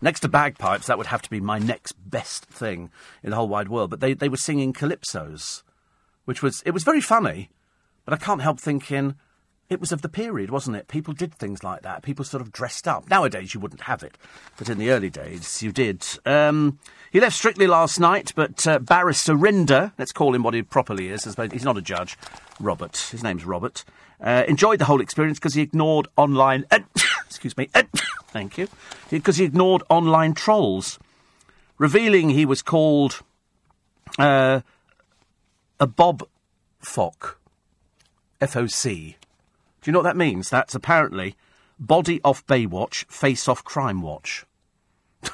Next 0.00 0.20
to 0.20 0.28
bagpipes, 0.28 0.86
that 0.86 0.96
would 0.96 1.08
have 1.08 1.22
to 1.22 1.30
be 1.30 1.40
my 1.40 1.58
next 1.58 1.92
best 1.92 2.46
thing 2.46 2.90
in 3.22 3.30
the 3.30 3.36
whole 3.36 3.48
wide 3.48 3.68
world. 3.68 3.90
But 3.90 4.00
they, 4.00 4.14
they 4.14 4.30
were 4.30 4.38
singing 4.38 4.72
calypsos, 4.72 5.62
which 6.24 6.42
was 6.42 6.62
it 6.64 6.70
was 6.70 6.84
very 6.84 7.02
funny. 7.02 7.50
But 8.06 8.14
I 8.14 8.16
can't 8.18 8.42
help 8.42 8.58
thinking 8.58 9.16
it 9.68 9.80
was 9.80 9.92
of 9.92 10.02
the 10.02 10.08
period, 10.08 10.50
wasn't 10.50 10.76
it? 10.76 10.88
People 10.88 11.14
did 11.14 11.34
things 11.34 11.64
like 11.64 11.82
that. 11.82 12.02
People 12.02 12.24
sort 12.24 12.40
of 12.40 12.52
dressed 12.52 12.86
up. 12.86 13.08
Nowadays, 13.08 13.54
you 13.54 13.60
wouldn't 13.60 13.82
have 13.82 14.02
it, 14.02 14.18
but 14.58 14.68
in 14.68 14.78
the 14.78 14.90
early 14.90 15.10
days, 15.10 15.62
you 15.62 15.72
did. 15.72 16.06
Um, 16.26 16.78
he 17.10 17.20
left 17.20 17.36
Strictly 17.36 17.66
last 17.66 17.98
night, 17.98 18.32
but 18.34 18.66
uh, 18.66 18.78
Barrister 18.78 19.34
Rinder, 19.34 19.92
let's 19.98 20.12
call 20.12 20.34
him 20.34 20.42
what 20.42 20.54
he 20.54 20.62
properly 20.62 21.08
is, 21.08 21.24
he's 21.24 21.64
not 21.64 21.78
a 21.78 21.82
judge, 21.82 22.18
Robert. 22.60 22.96
His 22.96 23.22
name's 23.22 23.44
Robert. 23.44 23.84
Uh, 24.20 24.44
enjoyed 24.48 24.78
the 24.78 24.84
whole 24.84 25.00
experience 25.00 25.38
because 25.38 25.54
he 25.54 25.62
ignored 25.62 26.08
online. 26.16 26.64
Uh, 26.70 26.80
excuse 27.26 27.56
me. 27.56 27.68
Thank 28.28 28.58
you. 28.58 28.68
Because 29.10 29.36
he 29.36 29.44
ignored 29.44 29.82
online 29.88 30.34
trolls, 30.34 30.98
revealing 31.78 32.30
he 32.30 32.46
was 32.46 32.62
called 32.62 33.20
uh, 34.18 34.60
a 35.78 35.86
Bob 35.86 36.26
Fock. 36.80 37.38
F 38.40 38.56
O 38.56 38.66
C. 38.66 39.16
Do 39.84 39.90
you 39.90 39.92
know 39.92 39.98
what 39.98 40.04
that 40.04 40.16
means? 40.16 40.48
That's 40.48 40.74
apparently 40.74 41.36
body 41.78 42.18
off 42.24 42.46
Baywatch, 42.46 43.04
face 43.04 43.46
off 43.46 43.62
Crime 43.64 44.00
Watch. 44.00 44.46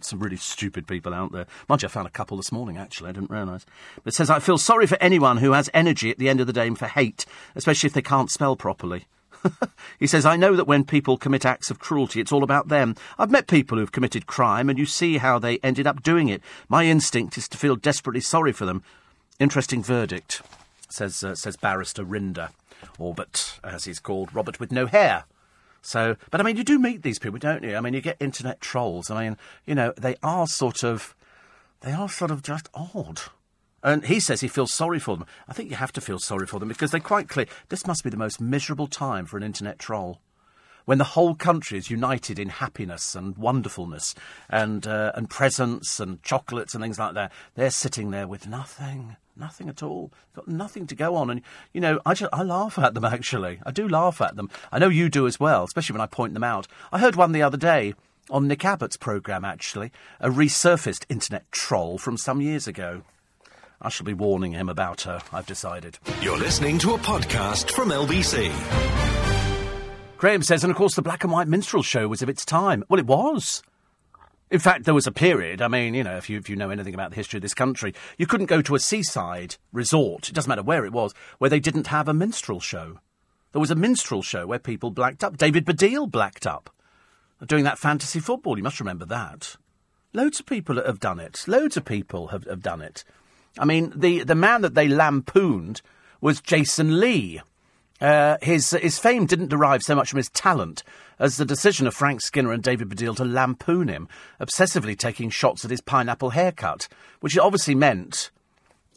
Some 0.00 0.20
really 0.20 0.36
stupid 0.36 0.86
people 0.86 1.12
out 1.12 1.32
there. 1.32 1.48
Mind 1.68 1.82
you, 1.82 1.88
I 1.88 1.90
found 1.90 2.06
a 2.06 2.10
couple 2.10 2.36
this 2.36 2.52
morning, 2.52 2.76
actually. 2.76 3.08
I 3.08 3.12
didn't 3.12 3.30
realise. 3.30 3.66
But 3.96 4.12
it 4.12 4.14
says, 4.14 4.30
I 4.30 4.38
feel 4.38 4.56
sorry 4.56 4.86
for 4.86 4.96
anyone 5.00 5.38
who 5.38 5.50
has 5.50 5.68
energy 5.74 6.12
at 6.12 6.18
the 6.18 6.28
end 6.28 6.40
of 6.40 6.46
the 6.46 6.52
day 6.52 6.68
and 6.68 6.78
for 6.78 6.86
hate, 6.86 7.26
especially 7.56 7.88
if 7.88 7.92
they 7.92 8.02
can't 8.02 8.30
spell 8.30 8.54
properly. 8.54 9.08
he 9.98 10.06
says, 10.06 10.24
I 10.24 10.36
know 10.36 10.54
that 10.54 10.68
when 10.68 10.84
people 10.84 11.16
commit 11.16 11.44
acts 11.44 11.68
of 11.68 11.80
cruelty, 11.80 12.20
it's 12.20 12.30
all 12.30 12.44
about 12.44 12.68
them. 12.68 12.94
I've 13.18 13.32
met 13.32 13.48
people 13.48 13.78
who've 13.78 13.90
committed 13.90 14.28
crime, 14.28 14.70
and 14.70 14.78
you 14.78 14.86
see 14.86 15.18
how 15.18 15.40
they 15.40 15.58
ended 15.58 15.88
up 15.88 16.04
doing 16.04 16.28
it. 16.28 16.40
My 16.68 16.84
instinct 16.84 17.36
is 17.36 17.48
to 17.48 17.58
feel 17.58 17.74
desperately 17.74 18.20
sorry 18.20 18.52
for 18.52 18.64
them. 18.64 18.84
Interesting 19.40 19.82
verdict, 19.82 20.40
says, 20.88 21.24
uh, 21.24 21.34
says 21.34 21.56
Barrister 21.56 22.04
Rinder, 22.04 22.50
or 22.98 23.14
but, 23.14 23.58
as 23.64 23.84
he's 23.84 24.00
called, 24.00 24.34
Robert 24.34 24.60
with 24.60 24.72
no 24.72 24.86
hair. 24.86 25.24
So, 25.82 26.16
but 26.30 26.40
I 26.40 26.44
mean, 26.44 26.56
you 26.56 26.64
do 26.64 26.78
meet 26.78 27.02
these 27.02 27.18
people, 27.18 27.38
don't 27.38 27.62
you? 27.62 27.76
I 27.76 27.80
mean, 27.80 27.94
you 27.94 28.00
get 28.00 28.16
internet 28.18 28.60
trolls. 28.60 29.10
I 29.10 29.22
mean, 29.22 29.36
you 29.64 29.74
know, 29.74 29.92
they 29.96 30.16
are 30.22 30.46
sort 30.46 30.82
of, 30.82 31.14
they 31.82 31.92
are 31.92 32.08
sort 32.08 32.30
of 32.30 32.42
just 32.42 32.68
odd. 32.74 33.20
And 33.82 34.04
he 34.06 34.18
says 34.18 34.40
he 34.40 34.48
feels 34.48 34.72
sorry 34.72 34.98
for 34.98 35.16
them. 35.16 35.26
I 35.46 35.52
think 35.52 35.70
you 35.70 35.76
have 35.76 35.92
to 35.92 36.00
feel 36.00 36.18
sorry 36.18 36.46
for 36.46 36.58
them 36.58 36.68
because 36.68 36.90
they're 36.90 37.00
quite 37.00 37.28
clear. 37.28 37.46
This 37.68 37.86
must 37.86 38.02
be 38.02 38.10
the 38.10 38.16
most 38.16 38.40
miserable 38.40 38.88
time 38.88 39.26
for 39.26 39.36
an 39.36 39.44
internet 39.44 39.78
troll. 39.78 40.20
When 40.86 40.98
the 40.98 41.04
whole 41.04 41.34
country 41.34 41.78
is 41.78 41.90
united 41.90 42.38
in 42.38 42.48
happiness 42.48 43.16
and 43.16 43.36
wonderfulness 43.36 44.14
and, 44.48 44.86
uh, 44.86 45.10
and 45.16 45.28
presents 45.28 45.98
and 45.98 46.22
chocolates 46.22 46.74
and 46.74 46.82
things 46.82 46.98
like 46.98 47.14
that, 47.14 47.32
they're 47.56 47.70
sitting 47.70 48.12
there 48.12 48.28
with 48.28 48.46
nothing. 48.46 49.16
Nothing 49.36 49.68
at 49.68 49.82
all. 49.82 50.12
Got 50.36 50.46
nothing 50.46 50.86
to 50.86 50.94
go 50.94 51.16
on. 51.16 51.28
And, 51.28 51.42
you 51.72 51.80
know, 51.80 52.00
I, 52.06 52.14
just, 52.14 52.32
I 52.32 52.44
laugh 52.44 52.78
at 52.78 52.94
them, 52.94 53.04
actually. 53.04 53.58
I 53.66 53.72
do 53.72 53.88
laugh 53.88 54.20
at 54.20 54.36
them. 54.36 54.48
I 54.70 54.78
know 54.78 54.88
you 54.88 55.08
do 55.08 55.26
as 55.26 55.40
well, 55.40 55.64
especially 55.64 55.94
when 55.94 56.00
I 56.00 56.06
point 56.06 56.34
them 56.34 56.44
out. 56.44 56.68
I 56.92 57.00
heard 57.00 57.16
one 57.16 57.32
the 57.32 57.42
other 57.42 57.58
day 57.58 57.94
on 58.30 58.46
Nick 58.46 58.64
Abbott's 58.64 58.96
programme, 58.96 59.44
actually, 59.44 59.90
a 60.20 60.30
resurfaced 60.30 61.04
internet 61.08 61.50
troll 61.50 61.98
from 61.98 62.16
some 62.16 62.40
years 62.40 62.68
ago. 62.68 63.02
I 63.82 63.88
shall 63.88 64.06
be 64.06 64.14
warning 64.14 64.52
him 64.52 64.68
about 64.68 65.02
her, 65.02 65.20
I've 65.32 65.46
decided. 65.46 65.98
You're 66.22 66.38
listening 66.38 66.78
to 66.78 66.94
a 66.94 66.98
podcast 66.98 67.72
from 67.72 67.88
LBC. 67.90 69.05
Graham 70.26 70.42
says, 70.42 70.64
and 70.64 70.72
of 70.72 70.76
course 70.76 70.96
the 70.96 71.02
black 71.02 71.22
and 71.22 71.32
white 71.32 71.46
minstrel 71.46 71.84
show 71.84 72.08
was 72.08 72.20
of 72.20 72.28
its 72.28 72.44
time. 72.44 72.82
Well, 72.88 72.98
it 72.98 73.06
was. 73.06 73.62
In 74.50 74.58
fact, 74.58 74.84
there 74.84 74.92
was 74.92 75.06
a 75.06 75.12
period, 75.12 75.62
I 75.62 75.68
mean, 75.68 75.94
you 75.94 76.02
know, 76.02 76.16
if 76.16 76.28
you, 76.28 76.36
if 76.36 76.50
you 76.50 76.56
know 76.56 76.70
anything 76.70 76.94
about 76.94 77.10
the 77.10 77.16
history 77.16 77.38
of 77.38 77.42
this 77.42 77.54
country, 77.54 77.94
you 78.18 78.26
couldn't 78.26 78.46
go 78.46 78.60
to 78.60 78.74
a 78.74 78.80
seaside 78.80 79.54
resort, 79.72 80.28
it 80.28 80.34
doesn't 80.34 80.48
matter 80.48 80.64
where 80.64 80.84
it 80.84 80.90
was, 80.90 81.14
where 81.38 81.48
they 81.48 81.60
didn't 81.60 81.86
have 81.86 82.08
a 82.08 82.12
minstrel 82.12 82.58
show. 82.58 82.98
There 83.52 83.60
was 83.60 83.70
a 83.70 83.76
minstrel 83.76 84.20
show 84.20 84.48
where 84.48 84.58
people 84.58 84.90
blacked 84.90 85.22
up. 85.22 85.36
David 85.36 85.64
Baddiel 85.64 86.10
blacked 86.10 86.44
up. 86.44 86.74
Doing 87.46 87.62
that 87.62 87.78
fantasy 87.78 88.18
football, 88.18 88.56
you 88.56 88.64
must 88.64 88.80
remember 88.80 89.04
that. 89.04 89.54
Loads 90.12 90.40
of 90.40 90.46
people 90.46 90.84
have 90.84 90.98
done 90.98 91.20
it. 91.20 91.44
Loads 91.46 91.76
of 91.76 91.84
people 91.84 92.26
have, 92.28 92.42
have 92.46 92.64
done 92.64 92.82
it. 92.82 93.04
I 93.60 93.64
mean, 93.64 93.92
the, 93.94 94.24
the 94.24 94.34
man 94.34 94.62
that 94.62 94.74
they 94.74 94.88
lampooned 94.88 95.82
was 96.20 96.40
Jason 96.40 96.98
Lee. 96.98 97.42
Uh, 98.00 98.36
his, 98.42 98.70
his 98.70 98.98
fame 98.98 99.26
didn't 99.26 99.48
derive 99.48 99.82
so 99.82 99.94
much 99.94 100.10
from 100.10 100.18
his 100.18 100.28
talent 100.30 100.82
as 101.18 101.36
the 101.36 101.44
decision 101.44 101.86
of 101.86 101.94
Frank 101.94 102.20
Skinner 102.20 102.52
and 102.52 102.62
David 102.62 102.88
Baddiel 102.88 103.16
to 103.16 103.24
lampoon 103.24 103.88
him, 103.88 104.08
obsessively 104.40 104.98
taking 104.98 105.30
shots 105.30 105.64
at 105.64 105.70
his 105.70 105.80
pineapple 105.80 106.30
haircut, 106.30 106.88
which 107.20 107.38
obviously 107.38 107.74
meant 107.74 108.30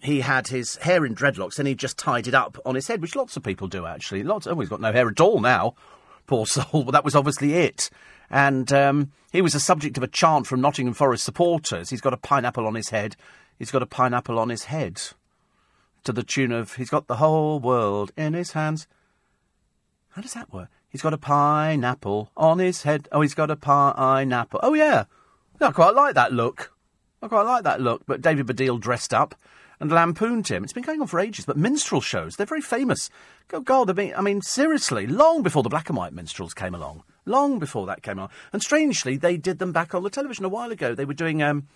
he 0.02 0.22
had 0.22 0.48
his 0.48 0.78
hair 0.78 1.06
in 1.06 1.16
dreadlocks 1.16 1.60
and 1.60 1.68
he 1.68 1.76
just 1.76 1.98
tied 1.98 2.28
it 2.28 2.34
up 2.34 2.58
on 2.66 2.76
his 2.76 2.88
head, 2.88 3.02
which 3.02 3.16
lots 3.16 3.38
of 3.38 3.44
people 3.44 3.68
do 3.68 3.86
actually. 3.86 4.24
Lots. 4.24 4.48
Oh, 4.48 4.60
he's 4.60 4.70
got 4.70 4.82
no 4.82 4.92
hair 4.92 5.08
at 5.08 5.20
all 5.20 5.40
now. 5.40 5.76
Poor 6.28 6.46
soul. 6.46 6.84
But 6.84 6.92
that 6.92 7.06
was 7.06 7.16
obviously 7.16 7.56
it. 7.56 7.90
And 8.30 8.72
um, 8.72 9.12
he 9.32 9.42
was 9.42 9.54
the 9.54 9.60
subject 9.60 9.98
of 9.98 10.04
a 10.04 10.08
chant 10.08 10.46
from 10.46 10.62
Nottingham 10.62 10.94
Forest 10.94 11.24
supporters. 11.24 11.90
He's 11.90 12.02
got 12.02 12.14
a 12.14 12.18
pineapple 12.18 12.68
on 12.68 12.76
his 12.76 12.90
head. 12.90 13.16
He's 13.58 13.72
got 13.72 13.82
a 13.82 13.88
pineapple 13.88 14.38
on 14.38 14.50
his 14.50 14.66
head. 14.66 15.02
To 16.04 16.12
the 16.12 16.24
tune 16.24 16.52
of 16.52 16.76
He's 16.76 16.90
got 16.90 17.08
the 17.08 17.18
whole 17.18 17.60
world 17.60 18.12
in 18.18 18.34
his 18.34 18.54
hands. 18.54 18.88
How 20.12 20.22
does 20.22 20.34
that 20.34 20.52
work? 20.52 20.70
He's 20.90 21.02
got 21.02 21.14
a 21.14 21.18
pineapple 21.18 22.32
on 22.36 22.60
his 22.60 22.84
head. 22.84 23.08
Oh, 23.12 23.22
he's 23.22 23.36
got 23.36 23.52
a 23.52 23.56
pineapple. 23.56 24.60
Oh, 24.64 24.74
yeah. 24.74 25.06
I 25.62 25.72
quite 25.72 25.94
like 25.94 26.16
that 26.16 26.34
look. 26.34 26.74
I 27.22 27.28
quite 27.28 27.44
like 27.44 27.64
that 27.64 27.82
look. 27.82 28.04
But 28.08 28.22
David 28.22 28.48
Baddiel 28.48 28.80
dressed 28.80 29.14
up 29.14 29.36
and 29.80 29.92
lampooned 29.92 30.48
him. 30.48 30.64
It's 30.64 30.74
been 30.74 30.84
going 30.84 31.02
on 31.02 31.08
for 31.08 31.20
ages, 31.20 31.46
but 31.46 31.58
minstrel 31.58 32.02
shows, 32.02 32.36
they're 32.36 32.46
very 32.46 32.62
famous. 32.62 33.10
Oh, 33.54 33.62
God, 33.62 33.90
I 33.90 33.94
mean, 33.94 34.14
I 34.16 34.22
mean, 34.22 34.42
seriously, 34.42 35.08
long 35.08 35.44
before 35.44 35.64
the 35.64 35.70
black 35.70 35.90
and 35.90 35.98
white 35.98 36.14
minstrels 36.14 36.54
came 36.54 36.74
along. 36.74 37.04
Long 37.26 37.60
before 37.60 37.86
that 37.86 38.02
came 38.02 38.18
along. 38.18 38.32
And 38.52 38.62
strangely, 38.62 39.16
they 39.16 39.38
did 39.38 39.60
them 39.60 39.72
back 39.72 39.94
on 39.94 40.04
the 40.04 40.10
television 40.10 40.46
a 40.46 40.50
while 40.50 40.72
ago. 40.72 40.96
They 40.96 41.06
were 41.06 41.14
doing 41.14 41.44
um, 41.44 41.68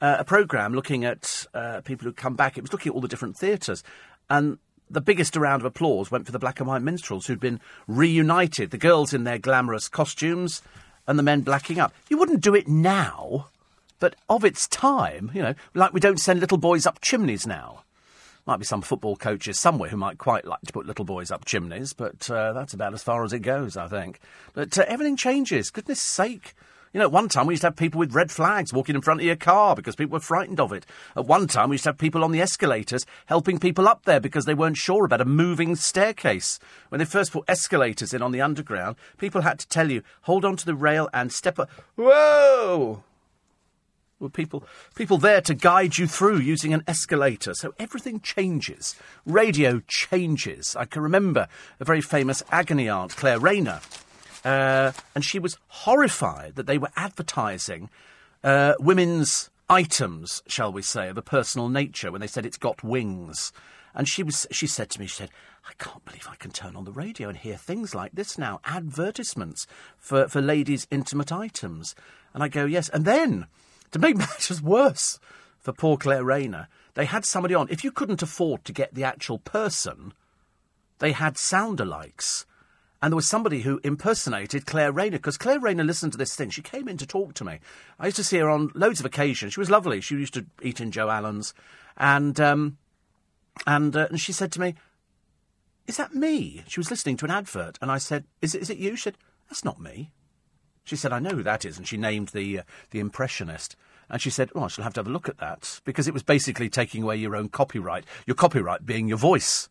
uh, 0.00 0.16
a 0.18 0.24
programme 0.24 0.74
looking 0.74 1.04
at 1.04 1.46
uh, 1.54 1.80
people 1.82 2.04
who 2.04 2.12
come 2.12 2.34
back. 2.34 2.56
It 2.56 2.62
was 2.62 2.72
looking 2.72 2.90
at 2.90 2.94
all 2.94 3.00
the 3.00 3.08
different 3.08 3.36
theatres. 3.36 3.82
And 4.28 4.58
the 4.88 5.00
biggest 5.00 5.36
round 5.36 5.62
of 5.62 5.66
applause 5.66 6.10
went 6.10 6.26
for 6.26 6.32
the 6.32 6.38
black 6.38 6.58
and 6.58 6.68
white 6.68 6.82
minstrels 6.82 7.26
who'd 7.26 7.40
been 7.40 7.60
reunited. 7.86 8.70
The 8.70 8.78
girls 8.78 9.14
in 9.14 9.24
their 9.24 9.38
glamorous 9.38 9.88
costumes 9.88 10.62
and 11.06 11.18
the 11.18 11.22
men 11.22 11.42
blacking 11.42 11.78
up. 11.78 11.92
You 12.08 12.18
wouldn't 12.18 12.40
do 12.42 12.54
it 12.54 12.68
now, 12.68 13.48
but 13.98 14.16
of 14.28 14.44
its 14.44 14.66
time, 14.66 15.30
you 15.34 15.42
know, 15.42 15.54
like 15.74 15.92
we 15.92 16.00
don't 16.00 16.20
send 16.20 16.40
little 16.40 16.58
boys 16.58 16.86
up 16.86 17.00
chimneys 17.00 17.46
now. 17.46 17.84
Might 18.46 18.58
be 18.58 18.64
some 18.64 18.82
football 18.82 19.16
coaches 19.16 19.58
somewhere 19.58 19.90
who 19.90 19.96
might 19.96 20.18
quite 20.18 20.46
like 20.46 20.62
to 20.62 20.72
put 20.72 20.86
little 20.86 21.04
boys 21.04 21.30
up 21.30 21.44
chimneys, 21.44 21.92
but 21.92 22.28
uh, 22.30 22.52
that's 22.52 22.74
about 22.74 22.94
as 22.94 23.02
far 23.02 23.22
as 23.22 23.32
it 23.32 23.40
goes, 23.40 23.76
I 23.76 23.86
think. 23.86 24.18
But 24.54 24.76
uh, 24.78 24.84
everything 24.88 25.16
changes. 25.16 25.70
Goodness 25.70 26.00
sake. 26.00 26.54
You 26.92 26.98
know, 26.98 27.06
at 27.06 27.12
one 27.12 27.28
time 27.28 27.46
we 27.46 27.52
used 27.52 27.60
to 27.60 27.68
have 27.68 27.76
people 27.76 28.00
with 28.00 28.14
red 28.14 28.32
flags 28.32 28.72
walking 28.72 28.96
in 28.96 29.02
front 29.02 29.20
of 29.20 29.26
your 29.26 29.36
car 29.36 29.76
because 29.76 29.94
people 29.94 30.14
were 30.14 30.20
frightened 30.20 30.58
of 30.58 30.72
it. 30.72 30.84
At 31.16 31.26
one 31.26 31.46
time 31.46 31.68
we 31.68 31.74
used 31.74 31.84
to 31.84 31.90
have 31.90 31.98
people 31.98 32.24
on 32.24 32.32
the 32.32 32.40
escalators 32.40 33.06
helping 33.26 33.60
people 33.60 33.86
up 33.86 34.04
there 34.06 34.18
because 34.18 34.44
they 34.44 34.54
weren't 34.54 34.76
sure 34.76 35.04
about 35.04 35.20
a 35.20 35.24
moving 35.24 35.76
staircase. 35.76 36.58
When 36.88 36.98
they 36.98 37.04
first 37.04 37.30
put 37.30 37.44
escalators 37.46 38.12
in 38.12 38.22
on 38.22 38.32
the 38.32 38.40
underground, 38.40 38.96
people 39.18 39.42
had 39.42 39.60
to 39.60 39.68
tell 39.68 39.88
you, 39.88 40.02
hold 40.22 40.44
on 40.44 40.56
to 40.56 40.66
the 40.66 40.74
rail 40.74 41.08
and 41.14 41.32
step 41.32 41.60
up. 41.60 41.70
Whoa! 41.94 43.04
Were 44.18 44.28
people 44.28 44.64
people 44.96 45.16
there 45.16 45.40
to 45.42 45.54
guide 45.54 45.96
you 45.96 46.06
through 46.08 46.40
using 46.40 46.74
an 46.74 46.82
escalator. 46.86 47.54
So 47.54 47.72
everything 47.78 48.20
changes. 48.20 48.94
Radio 49.24 49.80
changes. 49.86 50.76
I 50.76 50.84
can 50.84 51.02
remember 51.02 51.48
a 51.78 51.84
very 51.84 52.02
famous 52.02 52.42
agony 52.50 52.88
aunt, 52.88 53.16
Claire 53.16 53.38
Rayner, 53.38 53.80
uh, 54.44 54.92
and 55.14 55.24
she 55.24 55.38
was 55.38 55.58
horrified 55.68 56.54
that 56.56 56.66
they 56.66 56.78
were 56.78 56.90
advertising 56.96 57.90
uh, 58.42 58.74
women's 58.78 59.50
items, 59.68 60.42
shall 60.46 60.72
we 60.72 60.82
say, 60.82 61.08
of 61.08 61.18
a 61.18 61.22
personal 61.22 61.68
nature 61.68 62.10
when 62.10 62.20
they 62.20 62.26
said 62.26 62.46
it's 62.46 62.56
got 62.56 62.82
wings. 62.82 63.52
And 63.94 64.08
she 64.08 64.22
was, 64.22 64.46
she 64.50 64.66
said 64.66 64.90
to 64.90 65.00
me, 65.00 65.06
she 65.06 65.16
said, 65.16 65.30
I 65.68 65.72
can't 65.82 66.04
believe 66.04 66.28
I 66.30 66.36
can 66.36 66.50
turn 66.50 66.76
on 66.76 66.84
the 66.84 66.92
radio 66.92 67.28
and 67.28 67.36
hear 67.36 67.56
things 67.56 67.94
like 67.94 68.12
this 68.12 68.38
now, 68.38 68.60
advertisements 68.64 69.66
for, 69.98 70.28
for 70.28 70.40
ladies' 70.40 70.86
intimate 70.90 71.32
items. 71.32 71.94
And 72.32 72.42
I 72.42 72.48
go, 72.48 72.64
yes. 72.64 72.88
And 72.88 73.04
then, 73.04 73.46
to 73.92 73.98
make 73.98 74.16
matters 74.18 74.62
worse 74.62 75.18
for 75.58 75.72
poor 75.72 75.96
Claire 75.96 76.24
Rayner, 76.24 76.68
they 76.94 77.04
had 77.04 77.24
somebody 77.24 77.54
on. 77.54 77.68
If 77.68 77.84
you 77.84 77.92
couldn't 77.92 78.22
afford 78.22 78.64
to 78.64 78.72
get 78.72 78.94
the 78.94 79.04
actual 79.04 79.38
person, 79.38 80.12
they 80.98 81.12
had 81.12 81.36
sound-alikes 81.36 82.46
and 83.02 83.12
there 83.12 83.16
was 83.16 83.28
somebody 83.28 83.62
who 83.62 83.80
impersonated 83.82 84.66
Claire 84.66 84.92
Rayner 84.92 85.18
because 85.18 85.38
Claire 85.38 85.60
Rayner 85.60 85.84
listened 85.84 86.12
to 86.12 86.18
this 86.18 86.36
thing. 86.36 86.50
She 86.50 86.62
came 86.62 86.86
in 86.86 86.98
to 86.98 87.06
talk 87.06 87.32
to 87.34 87.44
me. 87.44 87.58
I 87.98 88.06
used 88.06 88.16
to 88.16 88.24
see 88.24 88.38
her 88.38 88.50
on 88.50 88.70
loads 88.74 89.00
of 89.00 89.06
occasions. 89.06 89.54
She 89.54 89.60
was 89.60 89.70
lovely. 89.70 90.00
She 90.00 90.16
used 90.16 90.34
to 90.34 90.46
eat 90.62 90.80
in 90.80 90.90
Joe 90.90 91.08
Allen's, 91.08 91.54
and 91.96 92.38
um, 92.38 92.76
and 93.66 93.96
uh, 93.96 94.06
and 94.10 94.20
she 94.20 94.32
said 94.32 94.52
to 94.52 94.60
me, 94.60 94.74
"Is 95.86 95.96
that 95.96 96.14
me?" 96.14 96.62
She 96.68 96.80
was 96.80 96.90
listening 96.90 97.16
to 97.18 97.24
an 97.24 97.30
advert, 97.30 97.78
and 97.80 97.90
I 97.90 97.98
said, 97.98 98.24
"Is 98.42 98.54
it? 98.54 98.62
Is 98.62 98.70
it 98.70 98.78
you?" 98.78 98.96
She 98.96 99.04
said, 99.04 99.16
"That's 99.48 99.64
not 99.64 99.80
me." 99.80 100.10
She 100.84 100.96
said, 100.96 101.12
"I 101.12 101.20
know 101.20 101.30
who 101.30 101.42
that 101.42 101.64
is," 101.64 101.78
and 101.78 101.88
she 101.88 101.96
named 101.96 102.28
the 102.28 102.60
uh, 102.60 102.62
the 102.90 103.00
impressionist. 103.00 103.76
And 104.10 104.20
she 104.20 104.30
said, 104.30 104.50
"Oh, 104.54 104.64
I 104.64 104.68
shall 104.68 104.84
have 104.84 104.94
to 104.94 105.00
have 105.00 105.06
a 105.06 105.12
look 105.12 105.28
at 105.28 105.38
that 105.38 105.80
because 105.84 106.06
it 106.06 106.14
was 106.14 106.22
basically 106.22 106.68
taking 106.68 107.02
away 107.02 107.16
your 107.16 107.36
own 107.36 107.48
copyright. 107.48 108.04
Your 108.26 108.34
copyright 108.34 108.84
being 108.84 109.08
your 109.08 109.18
voice." 109.18 109.70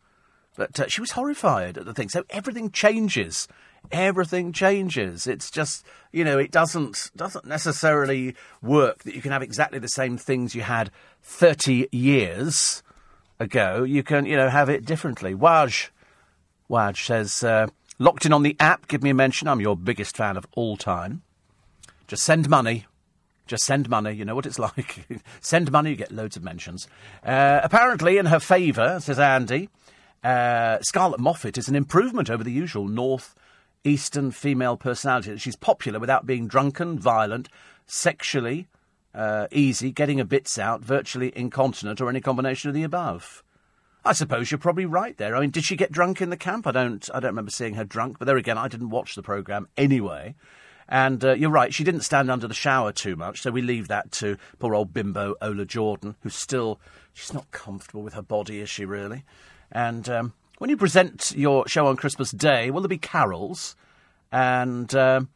But 0.56 0.78
uh, 0.78 0.88
she 0.88 1.00
was 1.00 1.12
horrified 1.12 1.78
at 1.78 1.84
the 1.84 1.94
thing. 1.94 2.08
So 2.08 2.24
everything 2.30 2.70
changes. 2.70 3.48
Everything 3.90 4.52
changes. 4.52 5.26
It's 5.26 5.50
just 5.50 5.84
you 6.12 6.24
know 6.24 6.38
it 6.38 6.50
doesn't 6.50 7.10
doesn't 7.16 7.46
necessarily 7.46 8.34
work 8.62 9.04
that 9.04 9.14
you 9.14 9.22
can 9.22 9.32
have 9.32 9.42
exactly 9.42 9.78
the 9.78 9.88
same 9.88 10.18
things 10.18 10.54
you 10.54 10.62
had 10.62 10.90
thirty 11.22 11.88
years 11.90 12.82
ago. 13.38 13.82
You 13.82 14.02
can 14.02 14.26
you 14.26 14.36
know 14.36 14.48
have 14.48 14.68
it 14.68 14.84
differently. 14.84 15.34
Waj, 15.34 15.88
Waj 16.68 17.04
says 17.04 17.42
uh, 17.42 17.68
locked 17.98 18.26
in 18.26 18.32
on 18.32 18.42
the 18.42 18.56
app. 18.60 18.86
Give 18.86 19.02
me 19.02 19.10
a 19.10 19.14
mention. 19.14 19.48
I'm 19.48 19.60
your 19.60 19.76
biggest 19.76 20.16
fan 20.16 20.36
of 20.36 20.46
all 20.52 20.76
time. 20.76 21.22
Just 22.06 22.22
send 22.22 22.48
money. 22.48 22.86
Just 23.46 23.64
send 23.64 23.88
money. 23.88 24.12
You 24.12 24.24
know 24.24 24.34
what 24.34 24.46
it's 24.46 24.58
like. 24.60 25.06
send 25.40 25.72
money, 25.72 25.90
you 25.90 25.96
get 25.96 26.12
loads 26.12 26.36
of 26.36 26.44
mentions. 26.44 26.86
Uh, 27.24 27.60
apparently, 27.62 28.18
in 28.18 28.26
her 28.26 28.40
favour, 28.40 29.00
says 29.00 29.18
Andy, 29.18 29.68
uh, 30.22 30.78
Scarlett 30.82 31.20
Moffat 31.20 31.58
is 31.58 31.68
an 31.68 31.76
improvement 31.76 32.30
over 32.30 32.44
the 32.44 32.52
usual 32.52 32.86
North 32.86 33.34
Eastern 33.84 34.30
female 34.30 34.76
personality. 34.76 35.36
She's 35.38 35.56
popular 35.56 35.98
without 35.98 36.26
being 36.26 36.46
drunken, 36.46 36.98
violent, 36.98 37.48
sexually 37.86 38.68
uh, 39.14 39.46
easy, 39.50 39.90
getting 39.90 40.18
her 40.18 40.24
bits 40.24 40.58
out, 40.58 40.82
virtually 40.82 41.32
incontinent, 41.34 42.00
or 42.00 42.08
any 42.08 42.20
combination 42.20 42.68
of 42.68 42.74
the 42.74 42.82
above. 42.82 43.42
I 44.04 44.12
suppose 44.12 44.50
you're 44.50 44.58
probably 44.58 44.86
right 44.86 45.16
there. 45.18 45.36
I 45.36 45.40
mean, 45.40 45.50
did 45.50 45.64
she 45.64 45.76
get 45.76 45.92
drunk 45.92 46.22
in 46.22 46.30
the 46.30 46.36
camp? 46.36 46.66
I 46.66 46.72
don't. 46.72 47.08
I 47.12 47.20
don't 47.20 47.30
remember 47.30 47.50
seeing 47.50 47.74
her 47.74 47.84
drunk. 47.84 48.18
But 48.18 48.24
there 48.26 48.36
again, 48.36 48.56
I 48.56 48.68
didn't 48.68 48.90
watch 48.90 49.14
the 49.14 49.22
programme 49.22 49.68
anyway. 49.76 50.34
And 50.88 51.24
uh, 51.24 51.34
you're 51.34 51.50
right, 51.50 51.72
she 51.72 51.84
didn't 51.84 52.00
stand 52.00 52.30
under 52.30 52.48
the 52.48 52.54
shower 52.54 52.90
too 52.90 53.14
much, 53.14 53.42
so 53.42 53.52
we 53.52 53.62
leave 53.62 53.86
that 53.88 54.10
to 54.12 54.36
poor 54.58 54.74
old 54.74 54.92
bimbo 54.92 55.36
Ola 55.40 55.64
Jordan, 55.64 56.16
who's 56.22 56.34
still. 56.34 56.80
She's 57.12 57.34
not 57.34 57.50
comfortable 57.50 58.02
with 58.02 58.14
her 58.14 58.22
body, 58.22 58.60
is 58.60 58.70
she 58.70 58.84
really? 58.84 59.24
And 59.72 60.08
um, 60.08 60.32
when 60.58 60.70
you 60.70 60.76
present 60.76 61.32
your 61.36 61.66
show 61.68 61.86
on 61.86 61.96
Christmas 61.96 62.30
Day, 62.30 62.70
will 62.70 62.82
there 62.82 62.88
be 62.88 62.98
carols? 62.98 63.76
And. 64.32 64.94
Um, 64.94 65.28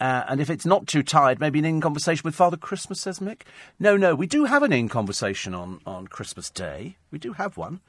uh, 0.00 0.24
and 0.28 0.40
if 0.40 0.48
it's 0.48 0.64
not 0.64 0.86
too 0.86 1.02
tired, 1.02 1.40
maybe 1.40 1.58
an 1.58 1.66
in 1.66 1.80
conversation 1.80 2.22
with 2.24 2.34
Father 2.34 2.56
Christmas, 2.56 3.02
says 3.02 3.18
Mick. 3.18 3.42
No, 3.78 3.98
no, 3.98 4.14
we 4.14 4.26
do 4.26 4.46
have 4.46 4.62
an 4.62 4.72
in 4.72 4.88
conversation 4.88 5.54
on, 5.54 5.80
on 5.84 6.06
Christmas 6.06 6.48
Day. 6.48 6.96
We 7.10 7.18
do 7.18 7.34
have 7.34 7.58
one. 7.58 7.80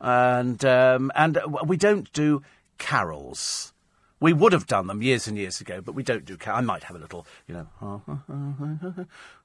And, 0.00 0.64
um, 0.64 1.12
and 1.14 1.38
we 1.64 1.76
don't 1.76 2.12
do 2.12 2.42
carols. 2.78 3.72
We 4.18 4.32
would 4.32 4.52
have 4.52 4.66
done 4.66 4.88
them 4.88 5.00
years 5.00 5.28
and 5.28 5.38
years 5.38 5.60
ago, 5.60 5.80
but 5.80 5.94
we 5.94 6.02
don't 6.02 6.24
do 6.24 6.36
carols. 6.36 6.58
I 6.58 6.62
might 6.62 6.82
have 6.84 6.96
a 6.96 6.98
little, 6.98 7.24
you 7.46 7.54
know. 7.54 9.06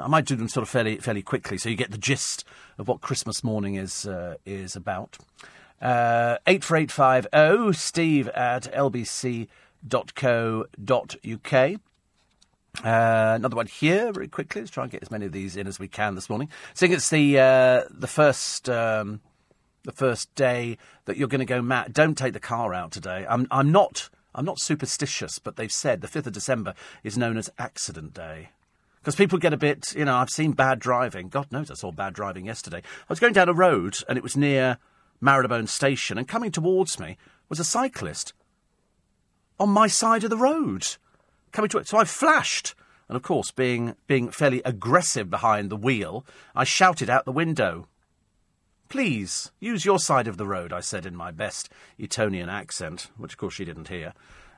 I 0.00 0.06
might 0.08 0.24
do 0.24 0.36
them 0.36 0.48
sort 0.48 0.62
of 0.62 0.68
fairly, 0.68 0.96
fairly 0.96 1.22
quickly, 1.22 1.58
so 1.58 1.68
you 1.68 1.76
get 1.76 1.90
the 1.90 1.98
gist 1.98 2.44
of 2.78 2.88
what 2.88 3.00
Christmas 3.00 3.44
morning 3.44 3.74
is, 3.74 4.06
uh, 4.06 4.36
is 4.46 4.76
about. 4.76 5.18
Uh, 5.80 6.38
84850 6.46 7.72
steve 7.76 8.28
at 8.28 8.72
lbc 8.72 9.48
www.uk. 9.86 11.80
Uh, 12.82 13.34
another 13.36 13.56
one 13.56 13.66
here, 13.66 14.12
very 14.12 14.28
quickly. 14.28 14.62
Let's 14.62 14.70
try 14.70 14.84
and 14.84 14.92
get 14.92 15.02
as 15.02 15.10
many 15.10 15.26
of 15.26 15.32
these 15.32 15.56
in 15.56 15.66
as 15.66 15.78
we 15.78 15.88
can 15.88 16.14
this 16.14 16.30
morning. 16.30 16.48
So 16.72 16.86
it's 16.86 17.10
the 17.10 17.38
uh, 17.38 17.82
the 17.90 18.06
first 18.06 18.70
um, 18.70 19.20
the 19.84 19.92
first 19.92 20.34
day 20.34 20.78
that 21.04 21.16
you're 21.16 21.28
going 21.28 21.40
to 21.40 21.44
go 21.44 21.60
mad. 21.60 21.92
Don't 21.92 22.16
take 22.16 22.32
the 22.32 22.40
car 22.40 22.72
out 22.72 22.90
today. 22.90 23.26
I'm 23.28 23.46
I'm 23.50 23.72
not 23.72 24.08
I'm 24.34 24.44
not 24.44 24.60
superstitious, 24.60 25.38
but 25.38 25.56
they've 25.56 25.72
said 25.72 26.00
the 26.00 26.08
fifth 26.08 26.26
of 26.26 26.32
December 26.32 26.74
is 27.02 27.18
known 27.18 27.36
as 27.36 27.50
Accident 27.58 28.14
Day. 28.14 28.50
Because 29.00 29.16
people 29.16 29.38
get 29.38 29.52
a 29.52 29.58
bit, 29.58 29.94
you 29.96 30.04
know, 30.04 30.14
I've 30.16 30.30
seen 30.30 30.52
bad 30.52 30.78
driving. 30.78 31.28
God 31.28 31.50
knows 31.50 31.70
I 31.70 31.74
saw 31.74 31.90
bad 31.90 32.14
driving 32.14 32.46
yesterday. 32.46 32.78
I 32.78 33.06
was 33.08 33.18
going 33.18 33.32
down 33.32 33.48
a 33.48 33.54
road 33.54 33.98
and 34.08 34.16
it 34.16 34.22
was 34.22 34.36
near 34.36 34.78
Marylebone 35.20 35.68
Station, 35.68 36.18
and 36.18 36.26
coming 36.26 36.50
towards 36.50 36.98
me 36.98 37.16
was 37.48 37.60
a 37.60 37.64
cyclist 37.64 38.32
on 39.58 39.68
my 39.68 39.86
side 39.86 40.24
of 40.24 40.30
the 40.30 40.36
road, 40.36 40.96
coming 41.52 41.68
to 41.68 41.78
it. 41.78 41.86
So 41.86 41.96
I 41.96 42.04
flashed, 42.04 42.74
and 43.08 43.16
of 43.16 43.22
course, 43.22 43.52
being 43.52 43.94
being 44.08 44.30
fairly 44.30 44.62
aggressive 44.64 45.30
behind 45.30 45.70
the 45.70 45.76
wheel, 45.76 46.26
I 46.56 46.64
shouted 46.64 47.08
out 47.08 47.24
the 47.24 47.32
window. 47.32 47.86
Please 48.92 49.50
use 49.58 49.86
your 49.86 49.98
side 49.98 50.28
of 50.28 50.36
the 50.36 50.46
road, 50.46 50.70
I 50.70 50.80
said 50.80 51.06
in 51.06 51.16
my 51.16 51.30
best 51.30 51.70
Etonian 51.98 52.50
accent, 52.50 53.08
which 53.16 53.32
of 53.32 53.38
course 53.38 53.54
she 53.54 53.64
didn't 53.64 53.88
hear. 53.88 54.12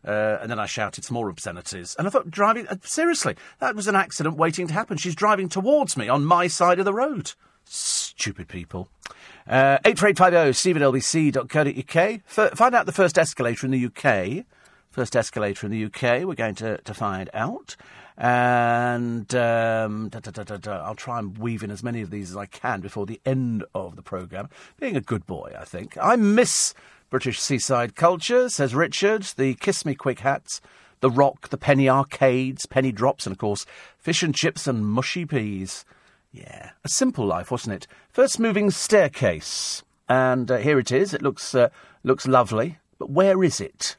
Uh, 0.05 0.39
and 0.41 0.51
then 0.51 0.59
I 0.59 0.67
shouted 0.67 1.05
some 1.05 1.15
more 1.15 1.31
obscenities. 1.31 1.95
And 1.97 2.09
I 2.09 2.11
thought, 2.11 2.33
driving, 2.33 2.67
uh, 2.67 2.79
seriously, 2.83 3.37
that 3.61 3.77
was 3.77 3.87
an 3.87 3.95
accident 3.95 4.37
waiting 4.37 4.67
to 4.67 4.75
happen. 4.75 4.97
She's 4.97 5.15
driving 5.15 5.49
towards 5.49 5.97
me 5.97 6.09
on 6.09 6.25
my 6.25 6.49
side 6.49 6.81
of 6.81 6.85
the 6.85 6.93
road. 6.93 7.35
Stupid 7.65 8.49
people. 8.49 8.89
Uh, 9.47 9.79
84850 9.85 10.53
steve 10.53 10.77
at 10.79 10.83
lbc.co.uk. 10.83 12.21
F- 12.37 12.59
find 12.59 12.75
out 12.75 12.87
the 12.87 12.93
first 12.93 13.17
escalator 13.17 13.67
in 13.67 13.71
the 13.71 13.87
UK. 13.87 14.47
First 14.91 15.15
escalator 15.15 15.65
in 15.65 15.71
the 15.71 15.85
UK, 15.85 16.27
we're 16.27 16.35
going 16.35 16.57
to, 16.57 16.79
to 16.79 16.93
find 16.93 17.31
out. 17.33 17.77
And 18.17 19.35
um, 19.35 20.09
da, 20.09 20.21
da, 20.21 20.31
da, 20.31 20.85
I'll 20.85 20.95
try 20.95 21.19
and 21.19 21.37
weave 21.37 21.65
in 21.65 21.71
as 21.71 21.83
many 21.83 22.01
of 22.01 22.11
these 22.11 22.31
as 22.31 22.37
I 22.37 22.47
can 22.47 22.81
before 22.81 23.07
the 23.07 23.21
end 23.27 23.65
of 23.75 23.97
the 23.97 24.03
programme. 24.03 24.49
Being 24.79 24.97
a 24.97 25.01
good 25.01 25.27
boy, 25.27 25.53
I 25.59 25.65
think. 25.65 25.99
I 26.01 26.15
miss 26.15 26.75
British 27.11 27.41
seaside 27.41 27.97
culture, 27.97 28.49
says 28.49 28.75
Richard. 28.75 29.23
The 29.37 29.55
Kiss 29.55 29.85
Me 29.85 29.97
Quick 29.97 30.21
hats, 30.21 30.61
the 31.01 31.11
rock, 31.11 31.49
the 31.49 31.59
penny 31.59 31.89
arcades, 31.89 32.67
penny 32.67 32.93
drops, 32.93 33.27
and 33.27 33.33
of 33.33 33.39
course, 33.39 33.67
fish 33.99 34.23
and 34.23 34.35
chips 34.35 34.69
and 34.69 34.87
mushy 34.87 35.27
peas. 35.27 35.85
Yeah, 36.31 36.71
a 36.85 36.89
simple 36.89 37.27
life, 37.27 37.51
wasn't 37.51 37.75
it? 37.77 37.87
First 38.11 38.39
moving 38.39 38.71
staircase. 38.71 39.83
And 40.09 40.51
uh, 40.51 40.59
here 40.59 40.79
it 40.79 40.93
is. 40.93 41.15
It 41.15 41.23
looks, 41.23 41.55
uh, 41.55 41.71
looks 42.03 42.27
lovely. 42.27 42.79
But 42.99 43.11
where 43.11 43.43
is 43.43 43.61
it? 43.61 43.97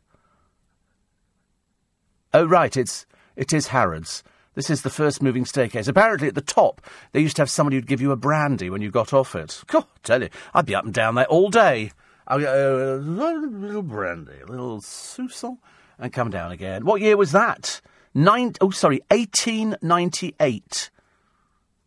Oh, 2.33 2.45
right, 2.45 2.75
it's, 2.75 3.05
it 3.35 3.53
is 3.53 3.67
Harrods. 3.67 4.23
This 4.55 4.69
is 4.69 4.83
the 4.83 4.89
first 4.89 5.21
moving 5.21 5.45
staircase. 5.45 5.87
Apparently, 5.87 6.29
at 6.29 6.35
the 6.35 6.41
top, 6.41 6.81
they 7.11 7.19
used 7.19 7.35
to 7.35 7.41
have 7.41 7.49
somebody 7.49 7.75
who'd 7.75 7.87
give 7.87 8.01
you 8.01 8.11
a 8.11 8.17
brandy 8.17 8.69
when 8.69 8.81
you 8.81 8.89
got 8.89 9.13
off 9.13 9.35
it. 9.35 9.63
God, 9.67 9.85
tell 10.03 10.23
you, 10.23 10.29
I'd 10.53 10.65
be 10.65 10.75
up 10.75 10.85
and 10.85 10.93
down 10.93 11.15
there 11.15 11.25
all 11.25 11.49
day. 11.49 11.91
I'd 12.27 12.39
get 12.39 12.55
a 12.55 12.95
little 12.95 13.83
brandy, 13.83 14.39
a 14.41 14.47
little 14.47 14.79
sousal, 14.79 15.57
and 15.99 16.11
come 16.11 16.29
down 16.29 16.51
again. 16.51 16.85
What 16.85 17.01
year 17.01 17.17
was 17.17 17.33
that? 17.33 17.81
Nine, 18.13 18.53
oh, 18.61 18.71
sorry, 18.71 19.01
1898. 19.09 20.89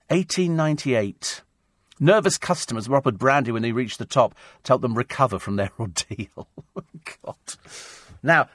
1898. 0.08 1.42
Nervous 2.00 2.38
customers 2.38 2.88
were 2.88 2.96
offered 2.96 3.18
brandy 3.18 3.50
when 3.50 3.62
they 3.62 3.72
reached 3.72 3.98
the 3.98 4.04
top 4.04 4.34
to 4.64 4.72
help 4.72 4.82
them 4.82 4.94
recover 4.94 5.38
from 5.38 5.56
their 5.56 5.70
ordeal. 5.78 6.48
God. 7.24 7.36
Now, 8.22 8.48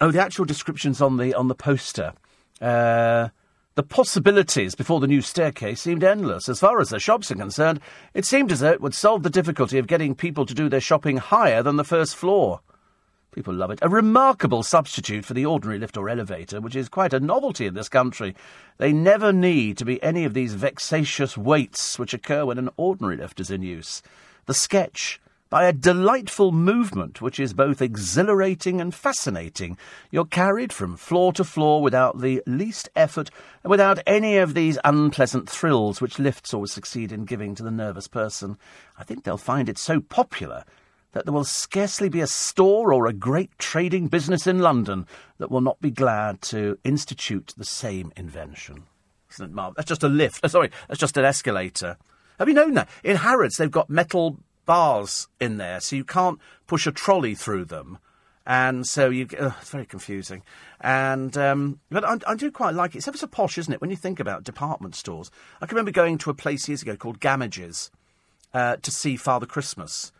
Oh, 0.00 0.10
the 0.10 0.22
actual 0.22 0.44
descriptions 0.44 1.00
on 1.00 1.16
the 1.16 1.34
on 1.34 1.48
the 1.48 1.54
poster. 1.54 2.12
Uh, 2.60 3.28
the 3.74 3.82
possibilities 3.82 4.74
before 4.74 5.00
the 5.00 5.06
new 5.06 5.20
staircase 5.20 5.80
seemed 5.80 6.02
endless. 6.02 6.48
As 6.48 6.60
far 6.60 6.80
as 6.80 6.90
the 6.90 6.98
shops 6.98 7.30
are 7.30 7.36
concerned, 7.36 7.80
it 8.14 8.24
seemed 8.24 8.50
as 8.50 8.60
though 8.60 8.72
it 8.72 8.80
would 8.80 8.94
solve 8.94 9.22
the 9.22 9.30
difficulty 9.30 9.78
of 9.78 9.86
getting 9.86 10.14
people 10.14 10.46
to 10.46 10.54
do 10.54 10.68
their 10.68 10.80
shopping 10.80 11.18
higher 11.18 11.62
than 11.62 11.76
the 11.76 11.84
first 11.84 12.16
floor. 12.16 12.60
People 13.32 13.54
love 13.54 13.70
it. 13.70 13.78
A 13.82 13.88
remarkable 13.88 14.64
substitute 14.64 15.24
for 15.24 15.34
the 15.34 15.46
ordinary 15.46 15.78
lift 15.78 15.96
or 15.96 16.08
elevator, 16.08 16.60
which 16.60 16.74
is 16.74 16.88
quite 16.88 17.12
a 17.12 17.20
novelty 17.20 17.66
in 17.66 17.74
this 17.74 17.88
country. 17.88 18.34
They 18.78 18.92
never 18.92 19.32
need 19.32 19.78
to 19.78 19.84
be 19.84 20.02
any 20.02 20.24
of 20.24 20.34
these 20.34 20.54
vexatious 20.54 21.36
waits 21.36 21.98
which 21.98 22.14
occur 22.14 22.46
when 22.46 22.58
an 22.58 22.70
ordinary 22.76 23.16
lift 23.16 23.38
is 23.38 23.50
in 23.50 23.62
use. 23.62 24.02
The 24.46 24.54
sketch 24.54 25.20
by 25.50 25.64
a 25.64 25.72
delightful 25.72 26.52
movement 26.52 27.22
which 27.22 27.40
is 27.40 27.54
both 27.54 27.80
exhilarating 27.80 28.80
and 28.80 28.94
fascinating. 28.94 29.78
You're 30.10 30.24
carried 30.24 30.72
from 30.72 30.96
floor 30.96 31.32
to 31.34 31.44
floor 31.44 31.82
without 31.82 32.20
the 32.20 32.42
least 32.46 32.88
effort 32.94 33.30
and 33.62 33.70
without 33.70 33.98
any 34.06 34.36
of 34.36 34.54
these 34.54 34.78
unpleasant 34.84 35.48
thrills 35.48 36.00
which 36.00 36.18
lifts 36.18 36.52
always 36.52 36.72
succeed 36.72 37.12
in 37.12 37.24
giving 37.24 37.54
to 37.54 37.62
the 37.62 37.70
nervous 37.70 38.08
person. 38.08 38.58
I 38.98 39.04
think 39.04 39.24
they'll 39.24 39.38
find 39.38 39.68
it 39.68 39.78
so 39.78 40.00
popular 40.00 40.64
that 41.12 41.24
there 41.24 41.32
will 41.32 41.44
scarcely 41.44 42.08
be 42.08 42.20
a 42.20 42.26
store 42.26 42.92
or 42.92 43.06
a 43.06 43.14
great 43.14 43.58
trading 43.58 44.08
business 44.08 44.46
in 44.46 44.58
London 44.58 45.06
that 45.38 45.50
will 45.50 45.62
not 45.62 45.80
be 45.80 45.90
glad 45.90 46.42
to 46.42 46.78
institute 46.84 47.54
the 47.56 47.64
same 47.64 48.12
invention. 48.16 48.84
Isn't 49.32 49.46
it 49.46 49.52
marvelous? 49.52 49.76
That's 49.76 49.88
just 49.88 50.02
a 50.02 50.08
lift. 50.08 50.40
Oh, 50.44 50.48
sorry, 50.48 50.70
that's 50.86 51.00
just 51.00 51.16
an 51.16 51.24
escalator. 51.24 51.96
Have 52.38 52.48
you 52.48 52.54
known 52.54 52.74
that? 52.74 52.88
In 53.02 53.16
Harrods, 53.16 53.56
they've 53.56 53.70
got 53.70 53.90
metal 53.90 54.38
bars 54.68 55.28
in 55.40 55.56
there, 55.56 55.80
so 55.80 55.96
you 55.96 56.04
can't 56.04 56.38
push 56.66 56.86
a 56.86 56.92
trolley 56.92 57.34
through 57.34 57.64
them. 57.64 57.98
And 58.44 58.86
so 58.86 59.08
you, 59.08 59.26
uh, 59.40 59.52
it's 59.60 59.70
very 59.70 59.86
confusing. 59.86 60.42
And 60.78 61.36
um, 61.38 61.80
but 61.90 62.04
I, 62.04 62.18
I, 62.26 62.34
do 62.34 62.50
quite 62.50 62.74
like 62.74 62.94
it. 62.94 62.98
It's 62.98 63.08
ever 63.08 63.16
so 63.16 63.26
posh, 63.26 63.56
isn't 63.56 63.72
it? 63.72 63.80
When 63.80 63.88
you 63.88 63.96
think 63.96 64.20
about 64.20 64.44
department 64.44 64.94
stores, 64.94 65.30
I 65.62 65.66
can 65.66 65.74
remember 65.74 65.90
going 65.90 66.18
to 66.18 66.30
a 66.30 66.34
place 66.34 66.68
years 66.68 66.82
ago 66.82 66.96
called 66.96 67.18
Gamages 67.18 67.90
uh, 68.52 68.76
to 68.76 68.90
see 68.90 69.16
Father 69.16 69.46
Christmas, 69.46 70.12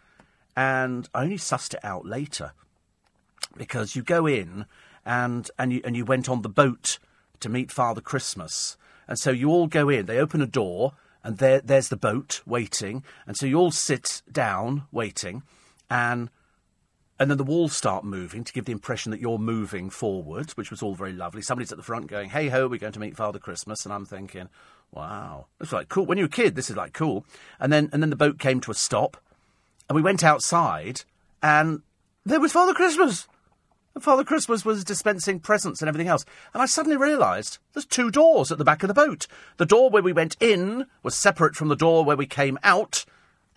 and 0.56 1.10
I 1.14 1.24
only 1.24 1.36
sussed 1.36 1.74
it 1.74 1.84
out 1.84 2.06
later 2.06 2.52
because 3.54 3.94
you 3.94 4.02
go 4.02 4.26
in 4.26 4.64
and 5.04 5.50
and 5.58 5.74
you 5.74 5.82
and 5.84 5.94
you 5.94 6.06
went 6.06 6.28
on 6.28 6.40
the 6.40 6.48
boat 6.48 6.98
to 7.40 7.50
meet 7.50 7.70
Father 7.70 8.00
Christmas, 8.00 8.78
and 9.06 9.18
so 9.18 9.30
you 9.30 9.50
all 9.50 9.66
go 9.66 9.90
in. 9.90 10.06
They 10.06 10.18
open 10.18 10.40
a 10.40 10.46
door 10.46 10.94
and 11.24 11.38
there, 11.38 11.60
there's 11.60 11.88
the 11.88 11.96
boat 11.96 12.42
waiting, 12.46 13.04
and 13.26 13.36
so 13.36 13.46
you 13.46 13.58
all 13.58 13.70
sit 13.70 14.22
down 14.30 14.84
waiting, 14.92 15.42
and 15.90 16.30
and 17.20 17.30
then 17.30 17.38
the 17.38 17.44
walls 17.44 17.74
start 17.74 18.04
moving 18.04 18.44
to 18.44 18.52
give 18.52 18.64
the 18.64 18.72
impression 18.72 19.10
that 19.10 19.20
you're 19.20 19.38
moving 19.38 19.90
forward, 19.90 20.50
which 20.52 20.70
was 20.70 20.82
all 20.82 20.94
very 20.94 21.12
lovely. 21.12 21.42
Somebody's 21.42 21.72
at 21.72 21.78
the 21.78 21.84
front 21.84 22.06
going, 22.06 22.30
"Hey 22.30 22.48
ho, 22.48 22.68
we're 22.68 22.78
going 22.78 22.92
to 22.92 23.00
meet 23.00 23.16
Father 23.16 23.38
Christmas," 23.38 23.84
and 23.84 23.92
I'm 23.92 24.06
thinking, 24.06 24.48
"Wow, 24.92 25.46
it's 25.60 25.72
like 25.72 25.88
cool." 25.88 26.06
When 26.06 26.18
you're 26.18 26.28
a 26.28 26.30
kid, 26.30 26.54
this 26.54 26.70
is 26.70 26.76
like 26.76 26.92
cool. 26.92 27.24
And 27.58 27.72
then 27.72 27.90
and 27.92 28.02
then 28.02 28.10
the 28.10 28.16
boat 28.16 28.38
came 28.38 28.60
to 28.60 28.70
a 28.70 28.74
stop, 28.74 29.16
and 29.88 29.96
we 29.96 30.02
went 30.02 30.22
outside, 30.22 31.02
and 31.42 31.82
there 32.24 32.40
was 32.40 32.52
Father 32.52 32.74
Christmas. 32.74 33.26
And 33.98 34.04
Father 34.04 34.22
Christmas 34.22 34.64
was 34.64 34.84
dispensing 34.84 35.40
presents 35.40 35.82
and 35.82 35.88
everything 35.88 36.06
else. 36.06 36.24
And 36.54 36.62
I 36.62 36.66
suddenly 36.66 36.96
realised 36.96 37.58
there's 37.72 37.84
two 37.84 38.12
doors 38.12 38.52
at 38.52 38.58
the 38.58 38.64
back 38.64 38.84
of 38.84 38.86
the 38.86 38.94
boat. 38.94 39.26
The 39.56 39.66
door 39.66 39.90
where 39.90 40.04
we 40.04 40.12
went 40.12 40.36
in 40.38 40.86
was 41.02 41.16
separate 41.16 41.56
from 41.56 41.66
the 41.66 41.74
door 41.74 42.04
where 42.04 42.16
we 42.16 42.24
came 42.24 42.60
out 42.62 43.04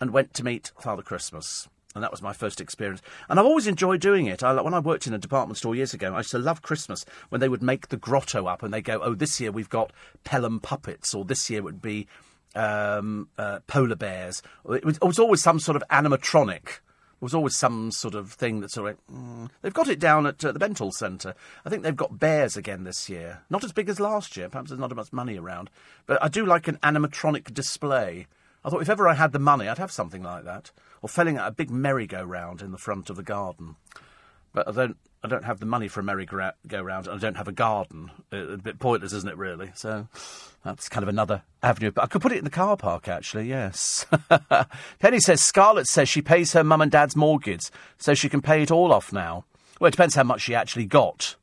and 0.00 0.10
went 0.10 0.34
to 0.34 0.44
meet 0.44 0.72
Father 0.80 1.00
Christmas. 1.04 1.68
And 1.94 2.02
that 2.02 2.10
was 2.10 2.22
my 2.22 2.32
first 2.32 2.60
experience. 2.60 3.02
And 3.28 3.38
I've 3.38 3.46
always 3.46 3.68
enjoyed 3.68 4.00
doing 4.00 4.26
it. 4.26 4.42
I, 4.42 4.60
when 4.60 4.74
I 4.74 4.80
worked 4.80 5.06
in 5.06 5.14
a 5.14 5.18
department 5.18 5.58
store 5.58 5.76
years 5.76 5.94
ago, 5.94 6.12
I 6.12 6.18
used 6.18 6.32
to 6.32 6.40
love 6.40 6.60
Christmas 6.60 7.04
when 7.28 7.40
they 7.40 7.48
would 7.48 7.62
make 7.62 7.90
the 7.90 7.96
grotto 7.96 8.46
up 8.46 8.64
and 8.64 8.74
they 8.74 8.82
go, 8.82 8.98
oh, 9.00 9.14
this 9.14 9.40
year 9.40 9.52
we've 9.52 9.70
got 9.70 9.92
Pelham 10.24 10.58
puppets, 10.58 11.14
or 11.14 11.24
this 11.24 11.50
year 11.50 11.60
it 11.60 11.64
would 11.64 11.80
be 11.80 12.08
um, 12.56 13.28
uh, 13.38 13.60
polar 13.68 13.94
bears. 13.94 14.42
It 14.68 14.84
was, 14.84 14.96
it 14.96 15.04
was 15.04 15.20
always 15.20 15.40
some 15.40 15.60
sort 15.60 15.76
of 15.76 15.84
animatronic. 15.88 16.80
Was 17.22 17.34
always 17.34 17.54
some 17.54 17.92
sort 17.92 18.16
of 18.16 18.32
thing 18.32 18.60
that 18.60 18.72
sort 18.72 18.90
of. 18.90 19.06
Mm. 19.06 19.48
They've 19.62 19.72
got 19.72 19.88
it 19.88 20.00
down 20.00 20.26
at 20.26 20.44
uh, 20.44 20.50
the 20.50 20.58
Bentall 20.58 20.92
Centre. 20.92 21.36
I 21.64 21.70
think 21.70 21.84
they've 21.84 21.94
got 21.94 22.18
bears 22.18 22.56
again 22.56 22.82
this 22.82 23.08
year. 23.08 23.42
Not 23.48 23.62
as 23.62 23.72
big 23.72 23.88
as 23.88 24.00
last 24.00 24.36
year. 24.36 24.48
Perhaps 24.48 24.70
there's 24.70 24.80
not 24.80 24.90
as 24.90 24.96
much 24.96 25.12
money 25.12 25.38
around. 25.38 25.70
But 26.06 26.20
I 26.20 26.26
do 26.26 26.44
like 26.44 26.66
an 26.66 26.78
animatronic 26.82 27.54
display. 27.54 28.26
I 28.64 28.70
thought 28.70 28.82
if 28.82 28.88
ever 28.88 29.08
I 29.08 29.14
had 29.14 29.30
the 29.30 29.38
money, 29.38 29.68
I'd 29.68 29.78
have 29.78 29.92
something 29.92 30.24
like 30.24 30.44
that. 30.44 30.72
Or 31.00 31.08
filling 31.08 31.38
out 31.38 31.46
a 31.46 31.52
big 31.52 31.70
merry-go-round 31.70 32.60
in 32.60 32.72
the 32.72 32.76
front 32.76 33.08
of 33.08 33.14
the 33.14 33.22
garden. 33.22 33.76
But 34.52 34.66
I 34.66 34.72
don't. 34.72 34.96
I 35.24 35.28
don't 35.28 35.44
have 35.44 35.60
the 35.60 35.66
money 35.66 35.86
for 35.86 36.00
a 36.00 36.02
merry-go-round, 36.02 37.06
and 37.06 37.16
I 37.16 37.18
don't 37.18 37.36
have 37.36 37.46
a 37.46 37.52
garden. 37.52 38.10
a 38.32 38.56
bit 38.56 38.80
pointless, 38.80 39.12
isn't 39.12 39.28
it? 39.28 39.36
Really. 39.36 39.70
So 39.74 40.08
that's 40.64 40.88
kind 40.88 41.04
of 41.04 41.08
another 41.08 41.42
avenue. 41.62 41.92
But 41.92 42.04
I 42.04 42.06
could 42.08 42.22
put 42.22 42.32
it 42.32 42.38
in 42.38 42.44
the 42.44 42.50
car 42.50 42.76
park, 42.76 43.06
actually. 43.06 43.48
Yes. 43.48 44.04
Penny 44.98 45.20
says 45.20 45.40
Scarlett 45.40 45.86
says 45.86 46.08
she 46.08 46.22
pays 46.22 46.52
her 46.54 46.64
mum 46.64 46.80
and 46.82 46.90
dad's 46.90 47.14
mortgage, 47.14 47.70
so 47.98 48.14
she 48.14 48.28
can 48.28 48.42
pay 48.42 48.62
it 48.62 48.72
all 48.72 48.92
off 48.92 49.12
now. 49.12 49.44
Well, 49.78 49.88
it 49.88 49.92
depends 49.92 50.16
how 50.16 50.24
much 50.24 50.42
she 50.42 50.54
actually 50.56 50.86
got. 50.86 51.36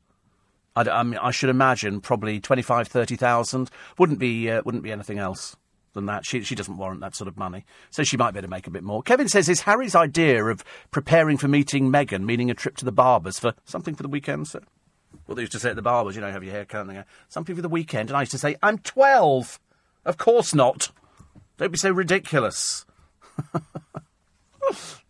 I, 0.76 0.82
I 0.82 1.02
mean, 1.02 1.18
I 1.18 1.30
should 1.30 1.50
imagine 1.50 2.00
probably 2.00 2.38
twenty-five, 2.38 2.86
thirty 2.88 3.16
thousand. 3.16 3.70
Wouldn't 3.98 4.18
be. 4.18 4.50
Uh, 4.50 4.62
wouldn't 4.64 4.84
be 4.84 4.92
anything 4.92 5.18
else 5.18 5.56
than 5.92 6.06
that. 6.06 6.24
She, 6.24 6.42
she 6.42 6.54
doesn't 6.54 6.76
warrant 6.76 7.00
that 7.00 7.14
sort 7.14 7.28
of 7.28 7.36
money. 7.36 7.64
So 7.90 8.04
she 8.04 8.16
might 8.16 8.32
be 8.32 8.38
able 8.38 8.46
to 8.46 8.50
make 8.50 8.66
a 8.66 8.70
bit 8.70 8.82
more. 8.82 9.02
Kevin 9.02 9.28
says, 9.28 9.48
is 9.48 9.62
Harry's 9.62 9.94
idea 9.94 10.44
of 10.44 10.64
preparing 10.90 11.36
for 11.36 11.48
meeting 11.48 11.90
Meghan 11.90 12.24
meaning 12.24 12.50
a 12.50 12.54
trip 12.54 12.76
to 12.78 12.84
the 12.84 12.92
barbers 12.92 13.38
for 13.38 13.54
something 13.64 13.94
for 13.94 14.02
the 14.02 14.08
weekend, 14.08 14.48
sir? 14.48 14.60
Well, 15.26 15.36
they 15.36 15.42
used 15.42 15.52
to 15.52 15.58
say 15.58 15.70
at 15.70 15.76
the 15.76 15.82
barbers, 15.82 16.14
you 16.14 16.20
know, 16.20 16.30
have 16.30 16.44
your 16.44 16.52
hair 16.52 16.64
cut 16.64 16.88
something 17.28 17.54
for 17.54 17.62
the 17.62 17.68
weekend. 17.68 18.10
And 18.10 18.16
I 18.16 18.22
used 18.22 18.32
to 18.32 18.38
say, 18.38 18.56
I'm 18.62 18.78
12. 18.78 19.60
Of 20.04 20.16
course 20.16 20.54
not. 20.54 20.90
Don't 21.58 21.72
be 21.72 21.78
so 21.78 21.90
ridiculous. 21.90 22.86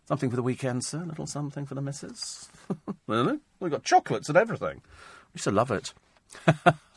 something 0.05 0.29
for 0.29 0.35
the 0.35 0.43
weekend, 0.43 0.83
sir. 0.83 1.01
A 1.01 1.05
little 1.05 1.25
something 1.25 1.65
for 1.65 1.75
the 1.75 1.81
missus. 1.81 2.49
really? 3.07 3.39
We've 3.59 3.71
got 3.71 3.83
chocolates 3.83 4.29
and 4.29 4.37
everything. 4.37 4.81
We 5.33 5.37
used 5.37 5.45
to 5.45 5.51
love 5.51 5.71
it. 5.71 5.93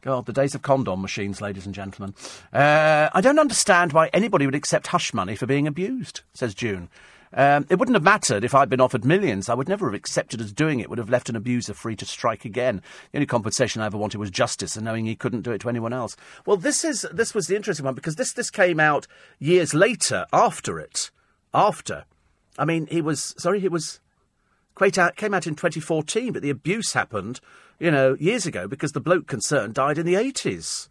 God, 0.00 0.26
the 0.26 0.32
days 0.32 0.54
of 0.54 0.62
condom 0.62 1.02
machines, 1.02 1.40
ladies 1.40 1.66
and 1.66 1.74
gentlemen. 1.74 2.14
Uh, 2.52 3.08
I 3.12 3.20
don't 3.20 3.38
understand 3.38 3.92
why 3.92 4.08
anybody 4.12 4.46
would 4.46 4.54
accept 4.54 4.88
hush 4.88 5.12
money 5.12 5.36
for 5.36 5.46
being 5.46 5.66
abused, 5.66 6.22
says 6.34 6.54
June. 6.54 6.88
Um, 7.32 7.66
it 7.68 7.78
wouldn't 7.78 7.96
have 7.96 8.02
mattered 8.02 8.44
if 8.44 8.54
I'd 8.54 8.70
been 8.70 8.80
offered 8.80 9.04
millions. 9.04 9.48
I 9.48 9.54
would 9.54 9.68
never 9.68 9.86
have 9.86 9.94
accepted 9.94 10.40
as 10.40 10.52
doing 10.52 10.80
it, 10.80 10.88
would 10.88 10.98
have 10.98 11.10
left 11.10 11.28
an 11.28 11.36
abuser 11.36 11.74
free 11.74 11.96
to 11.96 12.06
strike 12.06 12.44
again. 12.44 12.82
The 13.12 13.18
only 13.18 13.26
compensation 13.26 13.82
I 13.82 13.86
ever 13.86 13.98
wanted 13.98 14.18
was 14.18 14.30
justice 14.30 14.76
and 14.76 14.84
knowing 14.84 15.06
he 15.06 15.16
couldn't 15.16 15.42
do 15.42 15.52
it 15.52 15.60
to 15.60 15.68
anyone 15.68 15.92
else. 15.92 16.16
Well, 16.44 16.56
this 16.56 16.84
is 16.84 17.06
this 17.12 17.34
was 17.34 17.46
the 17.46 17.56
interesting 17.56 17.84
one 17.84 17.94
because 17.94 18.16
this 18.16 18.32
this 18.32 18.50
came 18.50 18.80
out 18.80 19.06
years 19.38 19.74
later 19.74 20.26
after 20.32 20.78
it. 20.78 21.10
After. 21.52 22.04
I 22.58 22.64
mean, 22.64 22.86
he 22.86 23.00
was 23.00 23.34
sorry, 23.38 23.60
he 23.60 23.68
was 23.68 24.00
out, 24.98 25.16
came 25.16 25.34
out 25.34 25.46
in 25.46 25.54
2014, 25.54 26.32
but 26.32 26.42
the 26.42 26.50
abuse 26.50 26.92
happened 26.92 27.40
you 27.78 27.90
know, 27.90 28.16
years 28.18 28.46
ago 28.46 28.66
because 28.68 28.92
the 28.92 29.00
bloke 29.00 29.26
concerned 29.26 29.74
died 29.74 29.98
in 29.98 30.06
the 30.06 30.14
80s. 30.14 30.88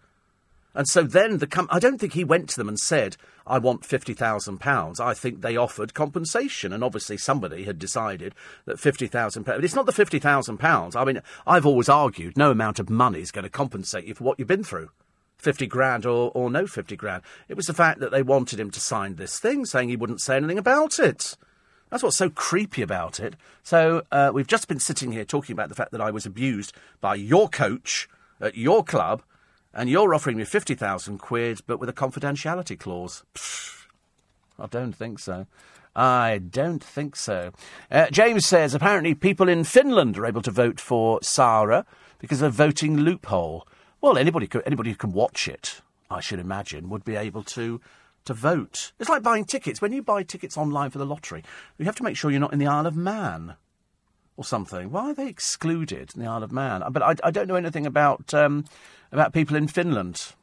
And 0.76 0.88
so 0.88 1.04
then 1.04 1.38
the 1.38 1.48
com- 1.48 1.70
I 1.72 1.80
don't 1.80 2.00
think 2.00 2.14
he 2.14 2.26
went 2.26 2.50
to 2.50 2.58
them 2.58 2.68
and 2.68 2.78
said, 2.78 3.16
I 3.48 3.60
want 3.60 3.84
£50,000. 3.84 5.00
I 5.00 5.14
think 5.14 5.42
they 5.42 5.56
offered 5.56 5.94
compensation. 5.94 6.74
And 6.74 6.84
obviously 6.84 7.16
somebody 7.16 7.64
had 7.64 7.80
decided 7.80 8.36
that 8.66 8.78
£50,000. 8.78 9.46
But 9.46 9.64
it's 9.64 9.76
not 9.76 9.86
the 9.86 9.94
£50,000. 9.94 10.96
I 10.96 11.06
mean, 11.06 11.22
I've 11.48 11.66
always 11.66 11.88
argued 11.88 12.38
no 12.38 12.52
amount 12.52 12.80
of 12.80 12.90
money 12.90 13.22
is 13.22 13.32
going 13.32 13.44
to 13.44 13.50
compensate 13.50 14.06
you 14.06 14.16
for 14.16 14.26
what 14.26 14.38
you've 14.38 14.50
been 14.50 14.66
through. 14.66 14.90
50 15.38 15.68
grand 15.68 16.06
or, 16.06 16.32
or 16.34 16.50
no 16.50 16.68
50 16.68 16.96
grand. 16.98 17.24
It 17.48 17.56
was 17.56 17.68
the 17.68 17.74
fact 17.74 18.00
that 18.00 18.12
they 18.12 18.24
wanted 18.24 18.60
him 18.60 18.72
to 18.72 18.80
sign 18.80 19.16
this 19.16 19.40
thing 19.40 19.66
saying 19.66 19.90
he 19.90 19.96
wouldn't 19.96 20.22
say 20.22 20.36
anything 20.36 20.58
about 20.58 21.00
it. 21.00 21.38
That's 21.90 22.04
what's 22.04 22.18
so 22.18 22.30
creepy 22.30 22.82
about 22.82 23.20
it. 23.20 23.36
So 23.64 24.04
uh, 24.12 24.32
we've 24.34 24.48
just 24.48 24.68
been 24.68 24.80
sitting 24.80 25.12
here 25.12 25.26
talking 25.26 25.54
about 25.54 25.70
the 25.70 25.76
fact 25.76 25.92
that 25.92 26.02
I 26.02 26.12
was 26.12 26.26
abused 26.26 26.74
by 27.00 27.16
your 27.16 27.48
coach 27.48 28.10
at 28.42 28.58
your 28.58 28.84
club, 28.84 29.22
and 29.74 29.90
you're 29.90 30.14
offering 30.14 30.38
me 30.38 30.46
50,000 30.46 31.18
quid, 31.18 31.62
but 31.68 31.80
with 31.80 31.90
a 31.90 31.94
confidentiality 31.94 32.80
clause. 32.80 33.24
I 34.58 34.68
don't 34.68 34.94
think 34.94 35.20
so. 35.20 35.48
I 35.96 36.40
don't 36.40 36.84
think 36.84 37.16
so. 37.16 37.52
Uh, 37.90 38.08
James 38.10 38.46
says 38.46 38.74
apparently 38.74 39.16
people 39.16 39.48
in 39.48 39.64
Finland 39.64 40.18
are 40.18 40.26
able 40.26 40.42
to 40.42 40.52
vote 40.52 40.80
for 40.80 41.20
Saara 41.22 41.86
because 42.20 42.42
of 42.42 42.54
a 42.54 42.56
voting 42.66 42.98
loophole. 42.98 43.68
Well, 44.02 44.18
anybody, 44.18 44.50
anybody 44.66 44.90
who 44.92 44.98
can 44.98 45.14
watch 45.14 45.48
it, 45.48 45.82
I 46.10 46.20
should 46.20 46.40
imagine, 46.40 46.90
would 46.90 47.06
be 47.06 47.16
able 47.16 47.44
to 47.44 47.80
to 48.26 48.34
vote. 48.34 48.91
It's 48.99 49.09
like 49.09 49.23
buying 49.23 49.45
tickets. 49.45 49.82
When 49.82 49.93
you 49.93 50.01
buy 50.01 50.23
tickets 50.23 50.57
online 50.57 50.89
for 50.89 50.97
the 50.97 51.05
lottery, 51.05 51.43
you 51.78 51.86
have 51.86 51.95
to 51.95 52.03
make 52.03 52.17
sure 52.17 52.32
you're 52.32 52.39
not 52.39 52.53
in 52.53 52.59
the 52.59 52.67
Isle 52.67 52.88
of 52.88 52.95
Man 52.95 53.55
or 54.38 54.43
something. 54.43 54.91
Why 54.91 55.11
are 55.11 55.13
they 55.13 55.28
excluded 55.28 56.11
in 56.15 56.21
the 56.21 56.28
Isle 56.28 56.43
of 56.43 56.51
Man? 56.51 56.84
But 56.91 57.01
I, 57.01 57.15
I 57.23 57.32
don't 57.32 57.47
know 57.47 57.55
anything 57.55 57.86
about 57.86 58.34
um, 58.34 58.65
about 59.11 59.34
people 59.34 59.55
in 59.55 59.67
Finland. 59.67 60.34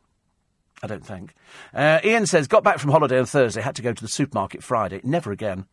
I 0.82 0.88
don't 0.88 1.06
think. 1.06 1.34
Uh, 1.72 2.00
Ian 2.02 2.26
says, 2.26 2.48
got 2.48 2.64
back 2.64 2.78
from 2.78 2.90
holiday 2.90 3.18
on 3.18 3.26
Thursday, 3.26 3.60
had 3.60 3.76
to 3.76 3.82
go 3.82 3.92
to 3.92 4.02
the 4.02 4.08
supermarket 4.08 4.64
Friday. 4.64 5.00
Never 5.04 5.30
again. 5.30 5.66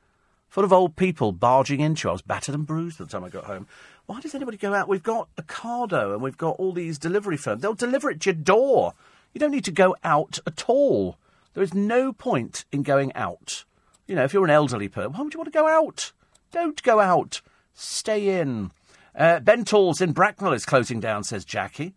Full 0.49 0.63
of 0.63 0.73
old 0.73 0.95
people 0.95 1.31
barging 1.31 1.79
into. 1.79 2.09
I 2.09 2.11
was 2.11 2.21
battered 2.21 2.55
and 2.55 2.65
bruised 2.65 2.99
by 2.99 3.05
the 3.05 3.11
time 3.11 3.23
I 3.23 3.29
got 3.29 3.45
home. 3.45 3.67
Why 4.05 4.19
does 4.19 4.35
anybody 4.35 4.57
go 4.57 4.73
out? 4.73 4.87
We've 4.87 5.03
got 5.03 5.29
Ocado 5.35 6.13
and 6.13 6.21
we've 6.21 6.37
got 6.37 6.57
all 6.57 6.73
these 6.73 6.97
delivery 6.97 7.37
firms. 7.37 7.61
They'll 7.61 7.73
deliver 7.73 8.09
it 8.09 8.21
to 8.21 8.31
your 8.31 8.35
door. 8.35 8.93
You 9.33 9.39
don't 9.39 9.51
need 9.51 9.65
to 9.65 9.71
go 9.71 9.95
out 10.03 10.39
at 10.47 10.65
all. 10.67 11.17
There 11.59 11.65
is 11.65 11.73
no 11.73 12.13
point 12.13 12.63
in 12.71 12.83
going 12.83 13.11
out. 13.15 13.65
You 14.07 14.15
know, 14.15 14.23
if 14.23 14.31
you're 14.31 14.45
an 14.45 14.49
elderly 14.49 14.87
person, 14.87 15.11
why 15.11 15.23
would 15.23 15.33
you 15.33 15.39
want 15.41 15.51
to 15.51 15.59
go 15.59 15.67
out? 15.67 16.13
Don't 16.53 16.81
go 16.83 17.01
out. 17.01 17.41
Stay 17.73 18.39
in. 18.39 18.71
Uh, 19.13 19.41
Bentall's 19.41 19.99
in 19.99 20.13
Bracknell 20.13 20.53
is 20.53 20.65
closing 20.65 21.01
down, 21.01 21.25
says 21.25 21.43
Jackie. 21.43 21.95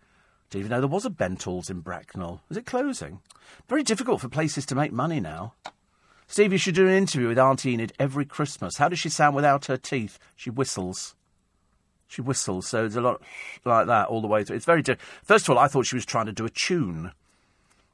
Didn't 0.51 0.63
even 0.63 0.71
know 0.71 0.81
there 0.81 0.89
was 0.89 1.07
a 1.07 1.11
Bentall's 1.11 1.71
in 1.71 1.79
Bracknell. 1.79 2.41
Is 2.51 2.57
it 2.57 2.67
closing? 2.67 3.21
Very 3.69 3.85
difficult 3.85 4.21
for 4.21 4.29
places 4.29 4.67
to 4.67 4.75
make 4.75 4.91
money 4.91 5.21
now. 5.21 5.55
Steve, 6.27 6.51
you 6.51 6.59
should 6.59 6.75
do 6.75 6.89
an 6.89 6.95
interview 6.95 7.29
with 7.29 7.39
Auntie 7.39 7.71
Enid 7.71 7.93
every 8.01 8.25
Christmas. 8.25 8.79
How 8.79 8.89
does 8.89 8.99
she 8.99 9.11
sound 9.11 9.37
without 9.37 9.67
her 9.67 9.77
teeth? 9.77 10.19
She 10.35 10.51
whistles. 10.51 11.15
She 12.09 12.21
whistles, 12.21 12.67
so 12.67 12.81
there's 12.81 12.97
a 12.97 13.01
lot 13.01 13.23
like 13.65 13.87
that 13.87 14.09
all 14.09 14.23
the 14.23 14.27
way 14.27 14.43
through. 14.43 14.57
It's 14.57 14.67
very 14.67 14.83
difficult. 14.83 15.09
First 15.23 15.45
of 15.45 15.51
all, 15.51 15.63
I 15.63 15.69
thought 15.69 15.87
she 15.87 15.95
was 15.95 16.05
trying 16.05 16.27
to 16.27 16.33
do 16.33 16.45
a 16.45 16.51
tune. 16.51 17.13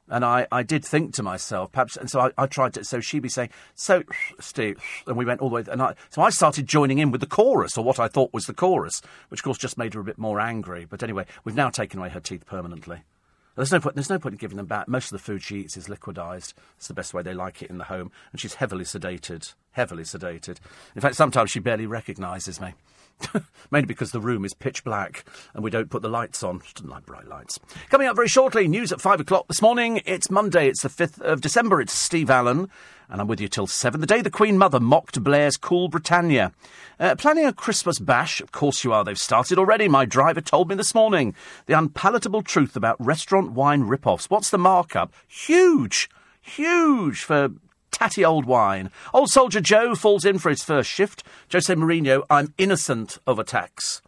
And 0.09 0.25
I, 0.25 0.47
I 0.51 0.63
did 0.63 0.83
think 0.83 1.13
to 1.15 1.23
myself, 1.23 1.71
perhaps, 1.71 1.95
and 1.95 2.09
so 2.09 2.19
I, 2.19 2.31
I 2.37 2.47
tried 2.47 2.73
to, 2.73 2.83
so 2.83 2.99
she'd 2.99 3.19
be 3.19 3.29
saying, 3.29 3.49
so, 3.75 4.03
Steve, 4.39 4.79
and 5.05 5.15
we 5.15 5.23
went 5.23 5.39
all 5.39 5.49
the 5.49 5.55
way, 5.55 5.63
and 5.69 5.81
I, 5.81 5.93
so 6.09 6.23
I 6.23 6.31
started 6.31 6.65
joining 6.65 6.97
in 6.97 7.11
with 7.11 7.21
the 7.21 7.27
chorus, 7.27 7.77
or 7.77 7.83
what 7.83 7.99
I 7.99 8.07
thought 8.07 8.33
was 8.33 8.47
the 8.47 8.53
chorus, 8.53 9.01
which 9.29 9.41
of 9.41 9.43
course 9.43 9.59
just 9.59 9.77
made 9.77 9.93
her 9.93 9.99
a 9.99 10.03
bit 10.03 10.17
more 10.17 10.39
angry. 10.39 10.85
But 10.89 11.03
anyway, 11.03 11.25
we've 11.43 11.55
now 11.55 11.69
taken 11.69 11.99
away 11.99 12.09
her 12.09 12.19
teeth 12.19 12.45
permanently. 12.47 13.03
There's 13.55 13.73
no 13.73 13.81
point. 13.81 13.95
There's 13.95 14.09
no 14.09 14.19
point 14.19 14.33
in 14.33 14.37
giving 14.37 14.55
them 14.55 14.67
back. 14.67 14.87
Most 14.87 15.11
of 15.11 15.11
the 15.11 15.23
food 15.23 15.43
she 15.43 15.57
eats 15.57 15.75
is 15.75 15.89
liquidised. 15.89 16.53
It's 16.77 16.87
the 16.87 16.93
best 16.93 17.13
way 17.13 17.23
they 17.23 17.33
like 17.33 17.61
it 17.61 17.69
in 17.69 17.77
the 17.77 17.83
home, 17.83 18.09
and 18.31 18.39
she's 18.39 18.53
heavily 18.53 18.85
sedated. 18.85 19.53
Heavily 19.71 20.03
sedated. 20.03 20.59
In 20.95 21.01
fact, 21.01 21.15
sometimes 21.15 21.51
she 21.51 21.59
barely 21.59 21.85
recognises 21.85 22.61
me. 22.61 22.73
Mainly 23.71 23.85
because 23.85 24.11
the 24.11 24.19
room 24.19 24.45
is 24.45 24.53
pitch 24.53 24.83
black 24.83 25.25
and 25.53 25.63
we 25.63 25.69
don't 25.69 25.89
put 25.89 26.01
the 26.01 26.09
lights 26.09 26.43
on. 26.43 26.61
She 26.65 26.73
doesn't 26.73 26.89
like 26.89 27.05
bright 27.05 27.27
lights. 27.27 27.59
Coming 27.89 28.07
up 28.07 28.15
very 28.15 28.27
shortly, 28.27 28.67
news 28.67 28.91
at 28.91 29.01
five 29.01 29.19
o'clock 29.19 29.47
this 29.47 29.61
morning. 29.61 30.01
It's 30.05 30.29
Monday, 30.29 30.67
it's 30.67 30.81
the 30.81 30.89
5th 30.89 31.21
of 31.21 31.41
December. 31.41 31.81
It's 31.81 31.93
Steve 31.93 32.29
Allen, 32.29 32.69
and 33.09 33.21
I'm 33.21 33.27
with 33.27 33.41
you 33.41 33.47
till 33.47 33.67
seven. 33.67 34.01
The 34.01 34.07
day 34.07 34.21
the 34.21 34.29
Queen 34.29 34.57
Mother 34.57 34.79
mocked 34.79 35.23
Blair's 35.23 35.57
Cool 35.57 35.87
Britannia. 35.87 36.51
Uh, 36.99 37.15
planning 37.15 37.45
a 37.45 37.53
Christmas 37.53 37.99
bash? 37.99 38.41
Of 38.41 38.51
course 38.51 38.83
you 38.83 38.93
are. 38.93 39.03
They've 39.03 39.19
started 39.19 39.57
already. 39.57 39.87
My 39.87 40.05
driver 40.05 40.41
told 40.41 40.69
me 40.69 40.75
this 40.75 40.95
morning. 40.95 41.33
The 41.65 41.77
unpalatable 41.77 42.41
truth 42.41 42.75
about 42.75 43.03
restaurant 43.03 43.51
wine 43.51 43.83
rip-offs. 43.83 44.29
What's 44.29 44.49
the 44.49 44.57
markup? 44.57 45.13
Huge! 45.27 46.09
Huge 46.41 47.23
for 47.23 47.49
tatty 47.99 48.23
old 48.23 48.45
wine. 48.45 48.89
Old 49.13 49.29
soldier 49.29 49.59
Joe 49.59 49.93
falls 49.93 50.23
in 50.23 50.39
for 50.39 50.49
his 50.49 50.63
first 50.63 50.89
shift. 50.89 51.21
Jose 51.51 51.73
Mourinho, 51.73 52.23
I'm 52.29 52.53
innocent 52.57 53.17
of 53.27 53.39
attacks. 53.39 54.01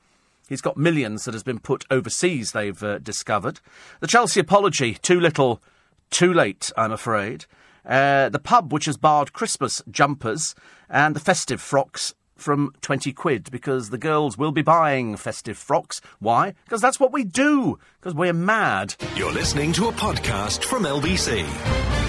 He's 0.47 0.61
got 0.61 0.77
millions 0.77 1.25
that 1.25 1.33
has 1.33 1.43
been 1.43 1.59
put 1.59 1.85
overseas, 1.91 2.53
they've 2.53 2.81
uh, 2.81 2.99
discovered. 2.99 3.59
The 3.99 4.07
Chelsea 4.07 4.39
apology, 4.39 4.93
too 4.95 5.19
little, 5.19 5.61
too 6.09 6.33
late, 6.33 6.71
I'm 6.77 6.93
afraid. 6.93 7.45
Uh, 7.85 8.29
the 8.29 8.39
pub 8.39 8.71
which 8.71 8.85
has 8.85 8.95
barred 8.95 9.33
Christmas 9.33 9.81
jumpers 9.91 10.55
and 10.89 11.13
the 11.13 11.19
festive 11.19 11.59
frocks 11.59 12.13
from 12.35 12.73
20 12.81 13.11
quid 13.11 13.51
because 13.51 13.89
the 13.89 13.97
girls 13.97 14.37
will 14.37 14.51
be 14.53 14.61
buying 14.61 15.17
festive 15.17 15.57
frocks. 15.57 15.99
Why? 16.19 16.53
Because 16.63 16.81
that's 16.81 16.99
what 16.99 17.11
we 17.11 17.25
do, 17.25 17.77
because 17.99 18.15
we're 18.15 18.33
mad. 18.33 18.95
You're 19.15 19.33
listening 19.33 19.73
to 19.73 19.89
a 19.89 19.91
podcast 19.91 20.63
from 20.63 20.83
LBC. 20.83 22.00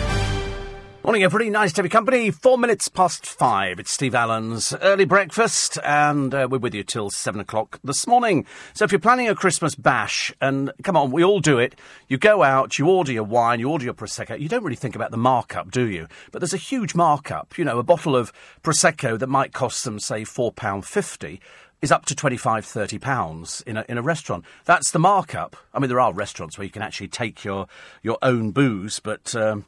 Morning, 1.05 1.25
everybody. 1.25 1.51
Nice 1.51 1.73
to 1.73 1.79
have 1.79 1.87
your 1.87 1.91
company. 1.91 2.31
Four 2.31 2.57
minutes 2.59 2.87
past 2.87 3.27
five. 3.27 3.81
It's 3.81 3.91
Steve 3.91 4.15
Allen's 4.15 4.73
early 4.83 5.05
breakfast, 5.05 5.77
and 5.83 6.33
uh, 6.33 6.47
we're 6.49 6.59
with 6.59 6.77
you 6.77 6.85
till 6.85 7.11
seven 7.11 7.41
o'clock 7.41 7.81
this 7.83 8.07
morning. 8.07 8.47
So, 8.73 8.85
if 8.85 8.93
you're 8.93 9.01
planning 9.01 9.29
a 9.29 9.35
Christmas 9.35 9.75
bash, 9.75 10.33
and 10.41 10.71
come 10.85 10.97
on, 10.97 11.11
we 11.11 11.25
all 11.25 11.41
do 11.41 11.59
it. 11.59 11.75
You 12.07 12.19
go 12.19 12.45
out, 12.45 12.79
you 12.79 12.89
order 12.89 13.11
your 13.11 13.25
wine, 13.25 13.59
you 13.59 13.69
order 13.69 13.85
your 13.85 13.95
prosecco. 13.95 14.39
You 14.39 14.49
don't 14.49 14.63
really 14.63 14.77
think 14.77 14.95
about 14.95 15.11
the 15.11 15.17
markup, 15.17 15.73
do 15.73 15.89
you? 15.89 16.07
But 16.31 16.39
there's 16.39 16.55
a 16.55 16.57
huge 16.57 16.95
markup. 16.95 17.59
You 17.59 17.65
know, 17.65 17.81
a 17.81 17.83
bottle 17.83 18.15
of 18.15 18.33
prosecco 18.63 19.19
that 19.19 19.27
might 19.27 19.53
cost 19.53 19.83
them, 19.83 19.99
say, 19.99 20.23
four 20.23 20.53
pound 20.53 20.85
fifty 20.85 21.41
is 21.81 21.91
up 21.91 22.05
to 22.05 22.15
25, 22.15 22.65
30 22.65 22.99
pounds 23.01 23.61
in 23.67 23.77
a, 23.77 23.85
in 23.89 23.99
a 23.99 24.03
restaurant. 24.03 24.45
That's 24.67 24.93
the 24.93 25.01
markup. 25.01 25.57
I 25.75 25.81
mean, 25.81 25.89
there 25.89 25.99
are 25.99 26.13
restaurants 26.13 26.57
where 26.57 26.65
you 26.65 26.71
can 26.71 26.81
actually 26.81 27.09
take 27.09 27.43
your, 27.43 27.67
your 28.05 28.19
own 28.23 28.53
booze, 28.53 29.01
but 29.01 29.35
um, 29.35 29.65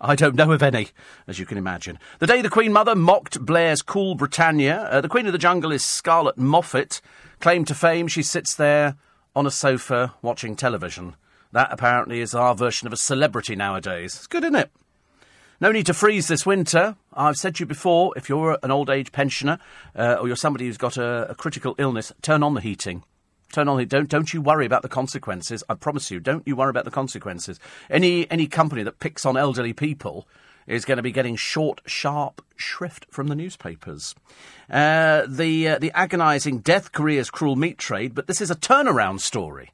I 0.00 0.14
don't 0.14 0.34
know 0.34 0.52
of 0.52 0.62
any, 0.62 0.88
as 1.26 1.38
you 1.38 1.46
can 1.46 1.58
imagine. 1.58 1.98
The 2.18 2.26
day 2.26 2.42
the 2.42 2.50
Queen 2.50 2.72
Mother 2.72 2.94
mocked 2.94 3.44
Blair's 3.44 3.82
cool 3.82 4.14
Britannia, 4.14 4.82
uh, 4.90 5.00
the 5.00 5.08
Queen 5.08 5.26
of 5.26 5.32
the 5.32 5.38
Jungle 5.38 5.72
is 5.72 5.84
Scarlett 5.84 6.38
Moffat. 6.38 7.00
Claim 7.40 7.64
to 7.66 7.74
fame, 7.74 8.08
she 8.08 8.22
sits 8.22 8.54
there 8.54 8.96
on 9.36 9.46
a 9.46 9.50
sofa 9.50 10.14
watching 10.22 10.56
television. 10.56 11.14
That 11.52 11.68
apparently 11.70 12.20
is 12.20 12.34
our 12.34 12.54
version 12.54 12.86
of 12.86 12.92
a 12.92 12.96
celebrity 12.96 13.56
nowadays. 13.56 14.14
It's 14.16 14.26
good, 14.26 14.44
isn't 14.44 14.56
it? 14.56 14.70
No 15.60 15.72
need 15.72 15.86
to 15.86 15.94
freeze 15.94 16.28
this 16.28 16.46
winter. 16.46 16.96
I've 17.12 17.36
said 17.36 17.56
to 17.56 17.60
you 17.60 17.66
before, 17.66 18.12
if 18.16 18.28
you're 18.28 18.58
an 18.62 18.70
old 18.70 18.90
age 18.90 19.10
pensioner 19.10 19.58
uh, 19.96 20.18
or 20.20 20.28
you're 20.28 20.36
somebody 20.36 20.66
who's 20.66 20.78
got 20.78 20.96
a, 20.96 21.30
a 21.30 21.34
critical 21.34 21.74
illness, 21.78 22.12
turn 22.22 22.42
on 22.42 22.54
the 22.54 22.60
heating. 22.60 23.02
Turn 23.52 23.68
on 23.68 23.78
the 23.78 23.86
don't 23.86 24.08
don't 24.08 24.32
you 24.34 24.42
worry 24.42 24.66
about 24.66 24.82
the 24.82 24.88
consequences. 24.88 25.64
I 25.68 25.74
promise 25.74 26.10
you, 26.10 26.20
don't 26.20 26.46
you 26.46 26.54
worry 26.54 26.70
about 26.70 26.84
the 26.84 26.90
consequences. 26.90 27.58
Any 27.88 28.30
any 28.30 28.46
company 28.46 28.82
that 28.82 29.00
picks 29.00 29.24
on 29.24 29.36
elderly 29.36 29.72
people 29.72 30.26
is 30.66 30.84
going 30.84 30.98
to 30.98 31.02
be 31.02 31.12
getting 31.12 31.34
short, 31.34 31.80
sharp 31.86 32.44
shrift 32.56 33.06
from 33.10 33.28
the 33.28 33.34
newspapers. 33.34 34.14
Uh, 34.70 35.22
the 35.26 35.68
uh, 35.68 35.78
the 35.78 35.90
agonising 35.92 36.58
death 36.58 36.92
Korea's 36.92 37.30
cruel 37.30 37.56
meat 37.56 37.78
trade, 37.78 38.14
but 38.14 38.26
this 38.26 38.40
is 38.40 38.50
a 38.50 38.54
turnaround 38.54 39.20
story. 39.20 39.70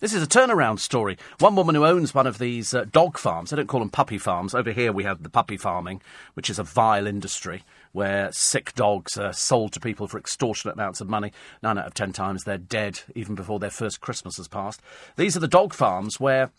This 0.00 0.14
is 0.14 0.22
a 0.22 0.26
turnaround 0.26 0.78
story. 0.78 1.18
One 1.40 1.54
woman 1.54 1.74
who 1.74 1.84
owns 1.84 2.14
one 2.14 2.26
of 2.26 2.38
these 2.38 2.72
uh, 2.72 2.86
dog 2.90 3.18
farms, 3.18 3.52
I 3.52 3.56
don't 3.56 3.66
call 3.66 3.80
them 3.80 3.90
puppy 3.90 4.16
farms. 4.16 4.54
Over 4.54 4.72
here 4.72 4.94
we 4.94 5.04
have 5.04 5.22
the 5.22 5.28
puppy 5.28 5.58
farming, 5.58 6.00
which 6.32 6.48
is 6.48 6.58
a 6.58 6.64
vile 6.64 7.06
industry 7.06 7.64
where 7.92 8.32
sick 8.32 8.74
dogs 8.74 9.18
are 9.18 9.34
sold 9.34 9.74
to 9.74 9.80
people 9.80 10.08
for 10.08 10.16
extortionate 10.16 10.74
amounts 10.74 11.02
of 11.02 11.08
money. 11.10 11.32
Nine 11.62 11.76
out 11.76 11.86
of 11.86 11.92
ten 11.92 12.14
times 12.14 12.44
they're 12.44 12.56
dead 12.56 13.00
even 13.14 13.34
before 13.34 13.58
their 13.58 13.68
first 13.68 14.00
Christmas 14.00 14.38
has 14.38 14.48
passed. 14.48 14.80
These 15.16 15.36
are 15.36 15.40
the 15.40 15.46
dog 15.46 15.74
farms 15.74 16.18
where 16.18 16.50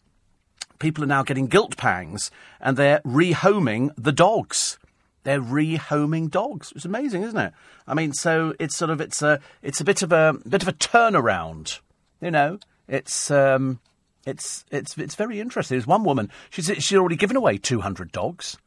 people 0.77 1.03
are 1.03 1.07
now 1.07 1.23
getting 1.23 1.47
guilt 1.47 1.77
pangs 1.77 2.29
and 2.59 2.77
they're 2.77 2.99
rehoming 2.99 3.89
the 3.97 4.11
dogs. 4.11 4.77
They're 5.23 5.41
rehoming 5.41 6.29
dogs. 6.29 6.71
It's 6.75 6.85
amazing, 6.85 7.23
isn't 7.23 7.39
it? 7.39 7.53
I 7.87 7.95
mean, 7.95 8.13
so 8.13 8.53
it's 8.59 8.77
sort 8.77 8.91
of 8.91 9.01
it's 9.01 9.23
a 9.23 9.39
it's 9.63 9.81
a 9.81 9.83
bit 9.83 10.03
of 10.03 10.11
a 10.11 10.35
bit 10.47 10.61
of 10.61 10.67
a 10.67 10.73
turnaround, 10.73 11.79
you 12.21 12.29
know. 12.29 12.59
It's 12.91 13.31
um, 13.31 13.79
it's 14.27 14.65
it's 14.69 14.97
it's 14.97 15.15
very 15.15 15.39
interesting. 15.39 15.75
There's 15.75 15.87
one 15.87 16.03
woman. 16.03 16.29
She's 16.49 16.67
she's 16.67 16.97
already 16.97 17.15
given 17.15 17.37
away 17.37 17.57
200 17.57 18.11
dogs. 18.11 18.57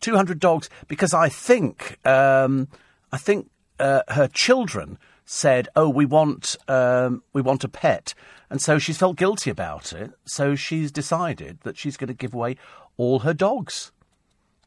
200 0.00 0.38
dogs 0.38 0.68
because 0.86 1.14
I 1.14 1.30
think 1.30 1.98
um, 2.06 2.68
I 3.10 3.16
think 3.16 3.48
uh, 3.80 4.02
her 4.08 4.28
children 4.28 4.98
said, 5.24 5.68
"Oh, 5.74 5.88
we 5.88 6.04
want 6.04 6.56
um, 6.68 7.22
we 7.32 7.40
want 7.40 7.64
a 7.64 7.68
pet," 7.68 8.12
and 8.50 8.60
so 8.60 8.78
she's 8.78 8.98
felt 8.98 9.16
guilty 9.16 9.48
about 9.48 9.94
it. 9.94 10.12
So 10.26 10.54
she's 10.54 10.92
decided 10.92 11.60
that 11.62 11.78
she's 11.78 11.96
going 11.96 12.08
to 12.08 12.14
give 12.14 12.34
away 12.34 12.56
all 12.98 13.20
her 13.20 13.32
dogs. 13.32 13.92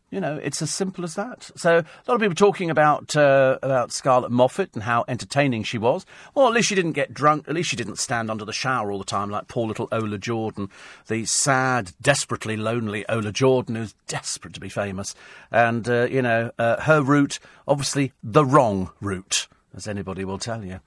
You 0.09 0.21
know, 0.21 0.39
it's 0.41 0.61
as 0.61 0.71
simple 0.71 1.03
as 1.03 1.15
that. 1.15 1.51
So 1.57 1.79
a 1.79 1.85
lot 2.07 2.15
of 2.15 2.21
people 2.21 2.35
talking 2.35 2.69
about 2.69 3.13
uh, 3.17 3.59
about 3.61 3.91
Scarlett 3.91 4.31
Moffat 4.31 4.69
and 4.73 4.83
how 4.83 5.03
entertaining 5.09 5.63
she 5.63 5.77
was. 5.77 6.05
Well, 6.33 6.47
at 6.47 6.53
least 6.53 6.69
she 6.69 6.75
didn't 6.75 6.93
get 6.93 7.13
drunk. 7.13 7.49
At 7.49 7.55
least 7.55 7.69
she 7.69 7.75
didn't 7.75 7.97
stand 7.97 8.31
under 8.31 8.45
the 8.45 8.53
shower 8.53 8.89
all 8.89 8.99
the 8.99 9.03
time 9.03 9.29
like 9.29 9.49
poor 9.49 9.67
little 9.67 9.89
Ola 9.91 10.17
Jordan, 10.17 10.69
the 11.07 11.25
sad, 11.25 11.91
desperately 12.01 12.55
lonely 12.55 13.05
Ola 13.09 13.33
Jordan 13.33 13.75
who's 13.75 13.95
desperate 14.07 14.53
to 14.53 14.61
be 14.61 14.69
famous. 14.69 15.13
And 15.51 15.89
uh, 15.89 16.07
you 16.09 16.21
know, 16.21 16.51
uh, 16.57 16.81
her 16.83 17.01
route, 17.01 17.39
obviously 17.67 18.13
the 18.23 18.45
wrong 18.45 18.91
route, 19.01 19.49
as 19.75 19.89
anybody 19.89 20.23
will 20.23 20.39
tell 20.39 20.63
you. 20.63 20.79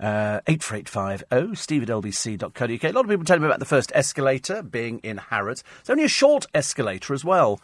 Uh, 0.00 0.40
84850 0.48 1.54
steve 1.54 1.82
at 1.84 1.88
lbc.co.uk. 1.88 2.84
A 2.84 2.90
lot 2.90 3.04
of 3.04 3.08
people 3.08 3.24
telling 3.24 3.42
me 3.42 3.46
about 3.46 3.60
the 3.60 3.64
first 3.64 3.92
escalator 3.94 4.64
being 4.64 4.98
in 5.04 5.18
Harrods. 5.18 5.62
It's 5.78 5.90
only 5.90 6.02
a 6.02 6.08
short 6.08 6.46
escalator 6.52 7.14
as 7.14 7.24
well 7.24 7.60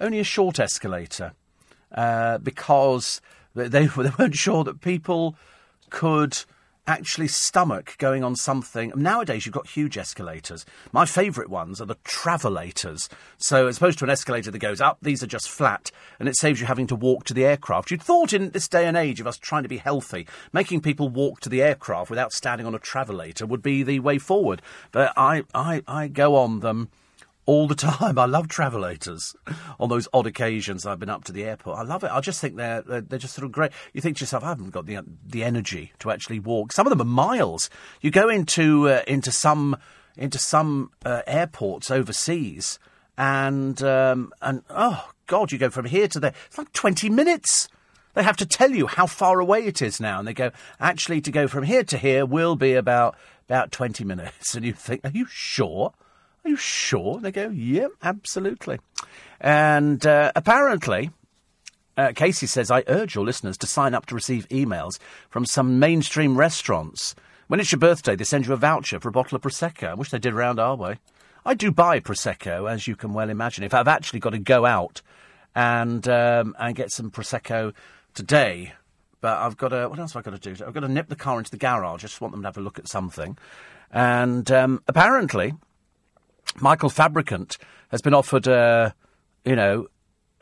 only 0.00 0.20
a 0.20 0.24
short 0.24 0.58
escalator 0.58 1.32
uh, 1.92 2.38
because 2.38 3.20
they, 3.54 3.68
they 3.86 3.88
weren't 4.18 4.34
sure 4.34 4.64
that 4.64 4.80
people 4.80 5.36
could 5.90 6.38
actually 6.86 7.28
stomach 7.28 7.96
going 7.98 8.22
on 8.22 8.36
something. 8.36 8.92
Nowadays, 8.94 9.46
you've 9.46 9.54
got 9.54 9.68
huge 9.68 9.96
escalators. 9.96 10.66
My 10.92 11.06
favourite 11.06 11.48
ones 11.48 11.80
are 11.80 11.86
the 11.86 11.96
travelators. 12.04 13.08
So, 13.38 13.66
as 13.66 13.78
opposed 13.78 13.98
to 14.00 14.04
an 14.04 14.10
escalator 14.10 14.50
that 14.50 14.58
goes 14.58 14.80
up, 14.80 14.98
these 15.00 15.22
are 15.22 15.26
just 15.26 15.48
flat, 15.48 15.90
and 16.18 16.28
it 16.28 16.36
saves 16.36 16.60
you 16.60 16.66
having 16.66 16.86
to 16.88 16.94
walk 16.94 17.24
to 17.24 17.34
the 17.34 17.44
aircraft. 17.44 17.90
You'd 17.90 18.02
thought 18.02 18.32
in 18.32 18.50
this 18.50 18.68
day 18.68 18.86
and 18.86 18.96
age 18.96 19.20
of 19.20 19.26
us 19.26 19.38
trying 19.38 19.62
to 19.62 19.68
be 19.68 19.78
healthy, 19.78 20.26
making 20.52 20.82
people 20.82 21.08
walk 21.08 21.40
to 21.40 21.48
the 21.48 21.62
aircraft 21.62 22.10
without 22.10 22.32
standing 22.32 22.66
on 22.66 22.74
a 22.74 22.78
travelator 22.78 23.48
would 23.48 23.62
be 23.62 23.82
the 23.82 24.00
way 24.00 24.18
forward. 24.18 24.60
But 24.92 25.12
I, 25.16 25.44
I, 25.54 25.82
I 25.86 26.08
go 26.08 26.36
on 26.36 26.60
them 26.60 26.90
all 27.46 27.66
the 27.66 27.74
time. 27.74 28.18
I 28.18 28.26
love 28.26 28.48
travelators 28.48 29.34
on 29.78 29.88
those 29.88 30.08
odd 30.12 30.26
occasions 30.26 30.86
I've 30.86 31.00
been 31.00 31.10
up 31.10 31.24
to 31.24 31.32
the 31.32 31.44
airport. 31.44 31.78
I 31.78 31.82
love 31.82 32.04
it. 32.04 32.10
I 32.10 32.20
just 32.20 32.40
think 32.40 32.56
they're, 32.56 32.82
they're, 32.82 33.00
they're 33.00 33.18
just 33.18 33.34
sort 33.34 33.44
of 33.44 33.52
great. 33.52 33.72
You 33.92 34.00
think 34.00 34.16
to 34.18 34.22
yourself, 34.22 34.44
I 34.44 34.48
haven't 34.48 34.70
got 34.70 34.86
the 34.86 35.00
the 35.26 35.44
energy 35.44 35.92
to 36.00 36.10
actually 36.10 36.40
walk. 36.40 36.72
Some 36.72 36.86
of 36.86 36.90
them 36.90 37.00
are 37.00 37.04
miles. 37.04 37.70
You 38.00 38.10
go 38.10 38.28
into 38.28 38.88
uh, 38.88 39.02
into 39.06 39.30
some 39.30 39.76
into 40.16 40.38
some 40.38 40.90
uh, 41.04 41.22
airports 41.26 41.90
overseas, 41.90 42.78
and 43.18 43.82
um, 43.82 44.32
and 44.42 44.62
oh 44.70 45.10
god, 45.26 45.52
you 45.52 45.58
go 45.58 45.70
from 45.70 45.86
here 45.86 46.08
to 46.08 46.20
there. 46.20 46.34
It's 46.46 46.58
like 46.58 46.72
twenty 46.72 47.08
minutes. 47.08 47.68
They 48.14 48.22
have 48.22 48.36
to 48.36 48.46
tell 48.46 48.70
you 48.70 48.86
how 48.86 49.06
far 49.06 49.40
away 49.40 49.64
it 49.64 49.82
is 49.82 50.00
now, 50.00 50.20
and 50.20 50.28
they 50.28 50.34
go 50.34 50.52
actually 50.78 51.20
to 51.22 51.32
go 51.32 51.48
from 51.48 51.64
here 51.64 51.82
to 51.82 51.98
here 51.98 52.24
will 52.24 52.54
be 52.54 52.74
about 52.74 53.16
about 53.48 53.72
twenty 53.72 54.04
minutes. 54.04 54.54
And 54.54 54.64
you 54.64 54.72
think, 54.72 55.00
are 55.04 55.10
you 55.10 55.26
sure? 55.28 55.92
Are 56.44 56.50
you 56.50 56.56
sure? 56.56 57.20
They 57.20 57.32
go, 57.32 57.48
Yeah, 57.48 57.88
absolutely. 58.02 58.78
And 59.40 60.04
uh, 60.06 60.32
apparently, 60.36 61.10
uh, 61.96 62.12
Casey 62.14 62.46
says, 62.46 62.70
I 62.70 62.84
urge 62.86 63.14
your 63.14 63.24
listeners 63.24 63.56
to 63.58 63.66
sign 63.66 63.94
up 63.94 64.06
to 64.06 64.14
receive 64.14 64.48
emails 64.48 64.98
from 65.30 65.46
some 65.46 65.78
mainstream 65.78 66.36
restaurants. 66.36 67.14
When 67.46 67.60
it's 67.60 67.72
your 67.72 67.78
birthday, 67.78 68.16
they 68.16 68.24
send 68.24 68.46
you 68.46 68.52
a 68.52 68.56
voucher 68.56 69.00
for 69.00 69.08
a 69.08 69.12
bottle 69.12 69.36
of 69.36 69.42
Prosecco. 69.42 69.88
I 69.88 69.94
wish 69.94 70.10
they 70.10 70.18
did 70.18 70.32
around 70.32 70.58
our 70.58 70.76
way. 70.76 70.98
I 71.46 71.54
do 71.54 71.70
buy 71.70 72.00
Prosecco, 72.00 72.70
as 72.70 72.88
you 72.88 72.96
can 72.96 73.12
well 73.12 73.28
imagine. 73.28 73.64
If 73.64 73.74
I've 73.74 73.88
actually 73.88 74.20
got 74.20 74.30
to 74.30 74.38
go 74.38 74.64
out 74.64 75.02
and 75.54 76.06
um, 76.08 76.56
and 76.58 76.74
get 76.74 76.90
some 76.90 77.10
Prosecco 77.10 77.74
today, 78.14 78.72
but 79.20 79.38
I've 79.38 79.56
got 79.58 79.68
to. 79.68 79.88
What 79.88 79.98
else 79.98 80.14
have 80.14 80.26
I 80.26 80.30
got 80.30 80.40
to 80.40 80.54
do? 80.54 80.64
I've 80.64 80.72
got 80.72 80.80
to 80.80 80.88
nip 80.88 81.08
the 81.08 81.16
car 81.16 81.38
into 81.38 81.50
the 81.50 81.58
garage. 81.58 82.02
I 82.02 82.06
just 82.06 82.20
want 82.20 82.32
them 82.32 82.42
to 82.42 82.48
have 82.48 82.56
a 82.56 82.62
look 82.62 82.78
at 82.78 82.88
something. 82.88 83.36
And 83.90 84.50
um, 84.50 84.82
apparently, 84.88 85.52
Michael 86.60 86.90
Fabricant 86.90 87.58
has 87.88 88.00
been 88.00 88.14
offered, 88.14 88.48
uh, 88.48 88.90
you 89.44 89.56
know, 89.56 89.88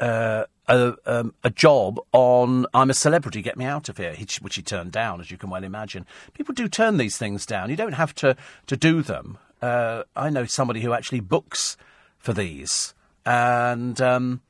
uh, 0.00 0.44
a, 0.68 0.94
um, 1.06 1.34
a, 1.42 1.50
job 1.50 2.00
on 2.12 2.66
I'm 2.72 2.90
a 2.90 2.94
Celebrity, 2.94 3.42
Get 3.42 3.56
Me 3.56 3.64
Out 3.64 3.88
of 3.88 3.98
Here, 3.98 4.14
which 4.40 4.54
he 4.54 4.62
turned 4.62 4.92
down, 4.92 5.20
as 5.20 5.30
you 5.30 5.36
can 5.36 5.50
well 5.50 5.64
imagine. 5.64 6.06
People 6.34 6.54
do 6.54 6.68
turn 6.68 6.96
these 6.96 7.16
things 7.16 7.46
down. 7.46 7.70
You 7.70 7.76
don't 7.76 7.92
have 7.92 8.14
to, 8.16 8.36
to 8.66 8.76
do 8.76 9.02
them. 9.02 9.38
Uh, 9.60 10.04
I 10.16 10.30
know 10.30 10.44
somebody 10.44 10.80
who 10.80 10.92
actually 10.92 11.20
books 11.20 11.76
for 12.18 12.32
these. 12.32 12.94
And 13.24 14.00
um, 14.00 14.40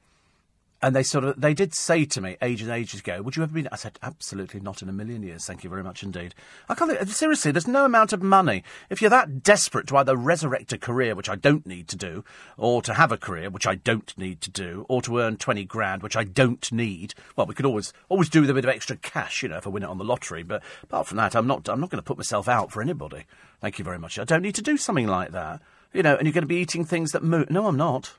and 0.82 0.96
they 0.96 1.04
sort 1.04 1.24
of 1.24 1.40
they 1.40 1.54
did 1.54 1.72
say 1.74 2.04
to 2.04 2.20
me 2.20 2.36
ages 2.42 2.66
and 2.66 2.76
ages 2.76 3.00
ago, 3.00 3.22
"Would 3.22 3.36
you 3.36 3.44
ever 3.44 3.52
be?" 3.52 3.66
I 3.70 3.76
said, 3.76 3.98
"Absolutely 4.02 4.60
not 4.60 4.82
in 4.82 4.88
a 4.88 4.92
million 4.92 5.22
years. 5.22 5.46
Thank 5.46 5.62
you 5.62 5.70
very 5.70 5.84
much 5.84 6.02
indeed." 6.02 6.34
I 6.68 6.74
can't 6.74 7.08
seriously. 7.08 7.52
There's 7.52 7.68
no 7.68 7.84
amount 7.84 8.12
of 8.12 8.22
money 8.22 8.64
if 8.90 9.00
you're 9.00 9.10
that 9.10 9.42
desperate 9.42 9.86
to 9.86 9.96
either 9.96 10.16
resurrect 10.16 10.72
a 10.72 10.78
career, 10.78 11.14
which 11.14 11.28
I 11.28 11.36
don't 11.36 11.64
need 11.66 11.86
to 11.88 11.96
do, 11.96 12.24
or 12.56 12.82
to 12.82 12.94
have 12.94 13.12
a 13.12 13.16
career, 13.16 13.48
which 13.48 13.66
I 13.66 13.76
don't 13.76 14.16
need 14.18 14.40
to 14.40 14.50
do, 14.50 14.84
or 14.88 15.00
to 15.02 15.18
earn 15.20 15.36
twenty 15.36 15.64
grand, 15.64 16.02
which 16.02 16.16
I 16.16 16.24
don't 16.24 16.70
need. 16.72 17.14
Well, 17.36 17.46
we 17.46 17.54
could 17.54 17.66
always 17.66 17.92
always 18.08 18.28
do 18.28 18.40
with 18.40 18.50
a 18.50 18.54
bit 18.54 18.64
of 18.64 18.70
extra 18.70 18.96
cash, 18.96 19.42
you 19.42 19.48
know, 19.48 19.58
if 19.58 19.66
I 19.66 19.70
win 19.70 19.84
it 19.84 19.88
on 19.88 19.98
the 19.98 20.04
lottery. 20.04 20.42
But 20.42 20.62
apart 20.82 21.06
from 21.06 21.18
that, 21.18 21.36
I'm 21.36 21.46
not 21.46 21.68
I'm 21.68 21.80
not 21.80 21.90
going 21.90 22.02
to 22.02 22.06
put 22.06 22.18
myself 22.18 22.48
out 22.48 22.72
for 22.72 22.82
anybody. 22.82 23.24
Thank 23.60 23.78
you 23.78 23.84
very 23.84 23.98
much. 23.98 24.18
I 24.18 24.24
don't 24.24 24.42
need 24.42 24.56
to 24.56 24.62
do 24.62 24.76
something 24.76 25.06
like 25.06 25.30
that, 25.30 25.60
you 25.92 26.02
know. 26.02 26.16
And 26.16 26.26
you're 26.26 26.32
going 26.32 26.42
to 26.42 26.48
be 26.48 26.56
eating 26.56 26.84
things 26.84 27.12
that 27.12 27.22
move. 27.22 27.50
No, 27.50 27.68
I'm 27.68 27.76
not. 27.76 28.14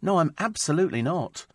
No, 0.00 0.18
I'm 0.18 0.32
absolutely 0.38 1.02
not. 1.02 1.46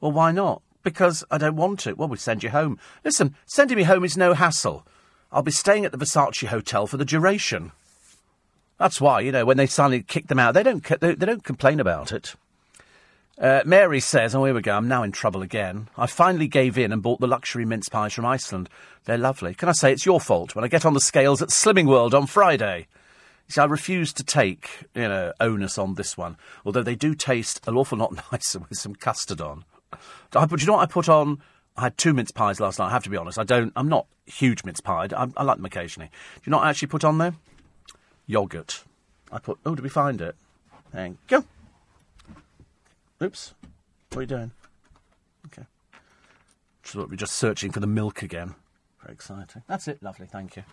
Well, 0.00 0.12
why 0.12 0.32
not? 0.32 0.62
Because 0.82 1.24
I 1.30 1.38
don't 1.38 1.56
want 1.56 1.80
to. 1.80 1.94
Well, 1.94 2.08
we 2.08 2.16
send 2.16 2.42
you 2.42 2.50
home. 2.50 2.78
Listen, 3.04 3.34
sending 3.46 3.76
me 3.76 3.84
home 3.84 4.04
is 4.04 4.16
no 4.16 4.34
hassle. 4.34 4.86
I'll 5.32 5.42
be 5.42 5.50
staying 5.50 5.84
at 5.84 5.92
the 5.92 5.98
Versace 5.98 6.46
Hotel 6.46 6.86
for 6.86 6.96
the 6.96 7.04
duration. 7.04 7.72
That's 8.78 9.00
why, 9.00 9.20
you 9.20 9.32
know, 9.32 9.44
when 9.44 9.56
they 9.56 9.66
suddenly 9.66 10.02
kick 10.02 10.28
them 10.28 10.38
out, 10.38 10.54
they 10.54 10.62
don't, 10.62 10.84
they, 11.00 11.14
they 11.14 11.26
don't 11.26 11.44
complain 11.44 11.80
about 11.80 12.12
it. 12.12 12.34
Uh, 13.38 13.62
Mary 13.66 14.00
says, 14.00 14.34
oh, 14.34 14.44
here 14.44 14.54
we 14.54 14.62
go, 14.62 14.74
I'm 14.74 14.88
now 14.88 15.02
in 15.02 15.12
trouble 15.12 15.42
again. 15.42 15.88
I 15.96 16.06
finally 16.06 16.48
gave 16.48 16.78
in 16.78 16.92
and 16.92 17.02
bought 17.02 17.20
the 17.20 17.26
luxury 17.26 17.66
mince 17.66 17.88
pies 17.88 18.14
from 18.14 18.24
Iceland. 18.24 18.70
They're 19.04 19.18
lovely. 19.18 19.54
Can 19.54 19.68
I 19.68 19.72
say 19.72 19.92
it's 19.92 20.06
your 20.06 20.20
fault 20.20 20.54
when 20.54 20.64
I 20.64 20.68
get 20.68 20.86
on 20.86 20.94
the 20.94 21.00
scales 21.00 21.42
at 21.42 21.50
Slimming 21.50 21.86
World 21.86 22.14
on 22.14 22.26
Friday? 22.26 22.86
See, 23.48 23.60
I 23.60 23.66
refuse 23.66 24.12
to 24.14 24.24
take, 24.24 24.86
you 24.94 25.08
know, 25.08 25.32
onus 25.38 25.78
on 25.78 25.94
this 25.94 26.16
one, 26.16 26.36
although 26.64 26.82
they 26.82 26.96
do 26.96 27.14
taste 27.14 27.60
an 27.66 27.76
awful 27.76 27.98
lot 27.98 28.14
nicer 28.32 28.60
with 28.60 28.78
some 28.78 28.94
custard 28.94 29.40
on. 29.40 29.64
I 30.34 30.46
put, 30.46 30.60
you 30.60 30.66
know 30.66 30.74
what 30.74 30.82
I 30.82 30.86
put 30.86 31.08
on? 31.08 31.40
I 31.76 31.82
had 31.82 31.98
two 31.98 32.14
mince 32.14 32.30
pies 32.30 32.58
last 32.58 32.78
night. 32.78 32.86
I 32.86 32.90
have 32.90 33.04
to 33.04 33.10
be 33.10 33.16
honest. 33.16 33.38
I 33.38 33.44
don't. 33.44 33.72
I'm 33.76 33.88
not 33.88 34.06
huge 34.24 34.64
mince 34.64 34.80
pie. 34.80 35.08
I, 35.14 35.28
I 35.36 35.42
like 35.42 35.56
them 35.56 35.66
occasionally. 35.66 36.08
Do 36.36 36.40
you 36.44 36.50
know 36.50 36.58
what 36.58 36.66
I 36.66 36.70
actually 36.70 36.88
put 36.88 37.04
on 37.04 37.18
there? 37.18 37.34
Yogurt. 38.26 38.82
I 39.30 39.38
put. 39.38 39.58
Oh, 39.66 39.74
did 39.74 39.82
we 39.82 39.90
find 39.90 40.20
it? 40.20 40.36
Thank 40.90 41.18
you. 41.30 41.44
Oops. 43.22 43.54
What 44.10 44.18
are 44.18 44.22
you 44.22 44.26
doing? 44.26 44.50
Okay. 45.46 45.66
Just 46.82 46.96
we're 46.96 47.16
just 47.16 47.34
searching 47.34 47.72
for 47.72 47.80
the 47.80 47.86
milk 47.86 48.22
again. 48.22 48.54
Very 49.02 49.14
exciting. 49.14 49.62
That's 49.66 49.86
it. 49.88 50.02
Lovely. 50.02 50.26
Thank 50.26 50.56
you. 50.56 50.64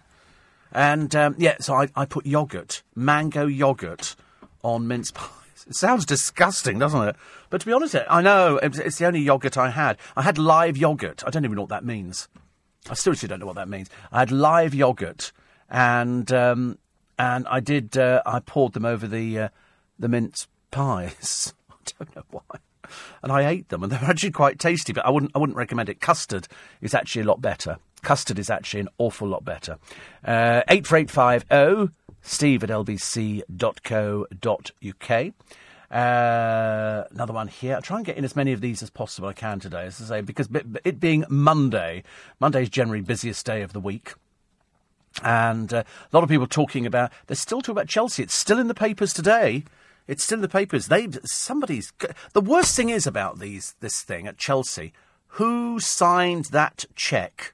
And 0.71 1.15
um, 1.15 1.35
yeah, 1.37 1.57
so 1.59 1.75
I, 1.75 1.89
I 1.95 2.05
put 2.05 2.25
yogurt, 2.25 2.81
mango 2.95 3.45
yogurt, 3.45 4.15
on 4.63 4.87
mince 4.87 5.11
pies. 5.13 5.29
It 5.67 5.75
sounds 5.75 6.05
disgusting, 6.05 6.79
doesn't 6.79 7.09
it? 7.09 7.15
But 7.53 7.61
to 7.61 7.67
be 7.67 7.73
honest, 7.73 7.95
I 8.09 8.23
know 8.23 8.57
it's, 8.63 8.97
the 8.97 9.05
only 9.05 9.19
yogurt 9.19 9.59
I 9.59 9.69
had. 9.69 9.99
I 10.15 10.23
had 10.23 10.39
live 10.39 10.75
yogurt. 10.75 11.23
I 11.23 11.29
don't 11.29 11.45
even 11.45 11.55
know 11.55 11.61
what 11.61 11.69
that 11.69 11.85
means. 11.85 12.27
I 12.89 12.95
seriously 12.95 13.29
don't 13.29 13.37
know 13.37 13.45
what 13.45 13.57
that 13.57 13.69
means. 13.69 13.91
I 14.11 14.21
had 14.21 14.31
live 14.31 14.73
yogurt, 14.73 15.31
and 15.69 16.31
um, 16.33 16.79
and 17.19 17.47
I 17.47 17.59
did. 17.59 17.95
Uh, 17.95 18.23
I 18.25 18.39
poured 18.39 18.73
them 18.73 18.85
over 18.85 19.05
the 19.05 19.37
uh, 19.37 19.49
the 19.99 20.07
mince 20.07 20.47
pies. 20.71 21.53
I 21.69 21.75
don't 21.99 22.15
know 22.15 22.23
why. 22.31 22.41
And 23.21 23.31
I 23.31 23.47
ate 23.47 23.69
them, 23.69 23.83
and 23.83 23.91
they're 23.91 24.03
actually 24.03 24.31
quite 24.31 24.57
tasty. 24.57 24.91
But 24.91 25.05
I 25.05 25.11
wouldn't. 25.11 25.33
I 25.35 25.37
wouldn't 25.37 25.55
recommend 25.55 25.89
it. 25.89 26.01
Custard 26.01 26.47
is 26.81 26.95
actually 26.95 27.21
a 27.21 27.25
lot 27.25 27.39
better. 27.39 27.77
Custard 28.01 28.39
is 28.39 28.49
actually 28.49 28.79
an 28.79 28.89
awful 28.97 29.27
lot 29.27 29.45
better. 29.45 29.77
Uh, 30.25 30.63
eight 30.69 30.87
four 30.87 30.97
eight 30.97 31.11
five 31.11 31.45
zero 31.51 31.91
steve 32.23 32.63
at 32.63 32.71
lbc.co.uk. 32.71 33.43
Uh, 35.93 37.03
another 37.11 37.33
one 37.33 37.47
here. 37.47 37.75
I'll 37.75 37.81
try 37.83 37.97
and 37.97 38.05
get 38.05 38.17
in 38.17 38.25
as 38.25 38.35
many 38.35 38.51
of 38.51 38.61
these 38.61 38.81
as 38.81 38.89
possible 38.89 39.29
I 39.29 39.33
can 39.33 39.59
today, 39.59 39.85
as 39.85 40.01
I 40.01 40.05
say, 40.05 40.21
because 40.21 40.49
it 40.83 40.99
being 40.99 41.23
Monday, 41.29 42.03
Monday 42.39 42.63
is 42.63 42.69
generally 42.69 43.01
busiest 43.01 43.45
day 43.45 43.61
of 43.61 43.73
the 43.73 43.79
week. 43.79 44.15
And 45.23 45.71
uh, 45.71 45.83
a 46.11 46.15
lot 46.15 46.23
of 46.23 46.29
people 46.29 46.47
talking 46.47 46.87
about, 46.87 47.11
they're 47.27 47.35
still 47.35 47.61
talking 47.61 47.73
about 47.73 47.87
Chelsea. 47.87 48.23
It's 48.23 48.33
still 48.33 48.57
in 48.57 48.67
the 48.67 48.73
papers 48.73 49.13
today. 49.13 49.65
It's 50.07 50.23
still 50.23 50.39
in 50.39 50.41
the 50.41 50.49
papers. 50.49 50.87
They 50.87 51.07
somebody's 51.25 51.93
the 52.33 52.41
worst 52.41 52.75
thing 52.75 52.89
is 52.89 53.05
about 53.05 53.37
these 53.37 53.75
this 53.79 54.01
thing 54.01 54.27
at 54.27 54.37
Chelsea. 54.37 54.93
Who 55.27 55.79
signed 55.79 56.45
that 56.45 56.85
cheque? 56.95 57.53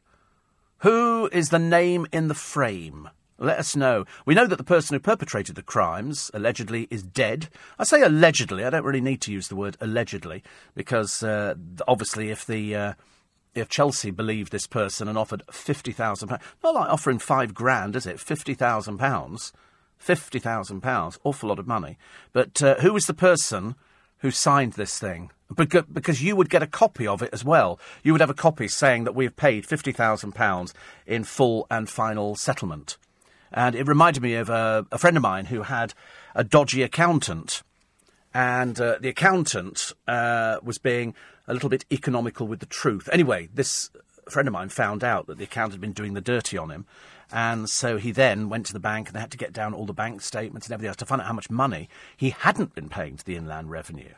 Who 0.80 1.30
is 1.34 1.50
the 1.50 1.60
name 1.60 2.08
in 2.14 2.30
the 2.30 2.34
frame? 2.34 3.10
Let 3.42 3.58
us 3.58 3.74
know. 3.74 4.06
We 4.26 4.36
know 4.36 4.46
that 4.46 4.58
the 4.58 4.66
person 4.66 4.96
who 4.96 5.00
perpetrated 5.00 5.56
the 5.56 5.64
crimes, 5.64 6.30
allegedly, 6.34 6.90
is 6.92 7.04
dead. 7.04 7.48
I 7.80 7.86
say 7.86 8.02
allegedly. 8.02 8.66
I 8.66 8.70
don't 8.70 8.84
really 8.84 9.00
need 9.00 9.22
to 9.22 9.32
use 9.32 9.48
the 9.48 9.56
word 9.56 9.78
allegedly 9.80 10.44
because 10.76 11.24
uh, 11.24 11.56
obviously, 11.88 12.32
if 12.32 12.46
the 12.46 12.76
uh, 12.76 12.94
if 13.56 13.70
Chelsea 13.70 14.12
believed 14.12 14.52
this 14.52 14.68
person 14.68 15.08
and 15.08 15.18
offered 15.18 15.44
fifty 15.52 15.94
thousand 15.94 16.28
pounds, 16.28 16.44
not 16.62 16.76
like 16.76 16.90
offering 16.90 17.18
five 17.18 17.54
grand, 17.54 17.96
is 17.96 18.06
it? 18.06 18.20
Fifty 18.20 18.54
thousand 18.54 18.98
pounds, 18.98 19.54
fifty 19.98 20.40
thousand 20.40 20.82
pounds, 20.82 21.18
awful 21.24 21.48
lot 21.48 21.60
of 21.60 21.68
money. 21.68 21.98
But 22.34 22.62
uh, 22.62 22.76
who 22.76 22.92
was 22.92 23.06
the 23.06 23.14
person 23.14 23.76
who 24.18 24.32
signed 24.32 24.74
this 24.74 25.00
thing? 25.00 25.32
Because, 25.56 25.86
because 25.92 26.22
you 26.22 26.36
would 26.36 26.50
get 26.50 26.62
a 26.62 26.68
copy 26.68 27.08
of 27.08 27.24
it 27.24 27.30
as 27.32 27.44
well. 27.44 27.80
You 28.04 28.12
would 28.12 28.22
have 28.22 28.30
a 28.30 28.36
copy 28.36 28.68
saying 28.68 29.06
that 29.06 29.16
we 29.16 29.24
have 29.24 29.38
paid 29.38 29.66
fifty 29.66 29.94
thousand 29.94 30.34
pounds 30.34 30.74
in 31.08 31.24
full 31.24 31.66
and 31.72 31.90
final 31.90 32.36
settlement. 32.36 32.98
And 33.52 33.76
it 33.76 33.88
reminded 33.88 34.22
me 34.22 34.36
of 34.36 34.50
a, 34.50 34.86
a 34.92 34.98
friend 34.98 35.18
of 35.18 35.24
mine 35.24 35.46
who 35.46 35.64
had 35.64 35.94
a 36.36 36.44
dodgy 36.44 36.84
accountant. 36.84 37.64
And 38.34 38.80
uh, 38.80 38.98
the 39.00 39.10
accountant 39.10 39.94
uh, 40.08 40.58
was 40.62 40.78
being 40.78 41.16
a 41.48 41.54
little 41.54 41.70
bit 41.70 41.86
economical 41.92 42.48
with 42.48 42.60
the 42.60 42.66
truth. 42.68 43.10
Anyway, 43.12 43.50
this 43.54 43.90
friend 44.30 44.48
of 44.48 44.54
mine 44.54 44.70
found 44.70 45.04
out 45.04 45.28
that 45.28 45.38
the 45.38 45.46
accountant 45.46 45.74
had 45.74 45.82
been 45.82 45.94
doing 45.94 46.14
the 46.14 46.22
dirty 46.22 46.58
on 46.58 46.70
him. 46.70 46.86
And 47.32 47.70
so 47.70 47.98
he 47.98 48.12
then 48.12 48.50
went 48.50 48.66
to 48.68 48.74
the 48.74 48.80
bank 48.80 49.08
and 49.08 49.16
they 49.16 49.20
had 49.20 49.32
to 49.32 49.38
get 49.38 49.54
down 49.54 49.74
all 49.74 49.86
the 49.86 49.94
bank 49.94 50.22
statements 50.22 50.68
and 50.68 50.74
everything 50.74 50.90
else 50.90 50.98
to 50.98 51.06
find 51.06 51.22
out 51.22 51.28
how 51.28 51.34
much 51.34 51.50
money 51.50 51.90
he 52.18 52.32
hadn't 52.32 52.76
been 52.76 52.90
paying 52.90 53.18
to 53.18 53.26
the 53.26 53.36
Inland 53.36 53.70
Revenue. 53.70 54.14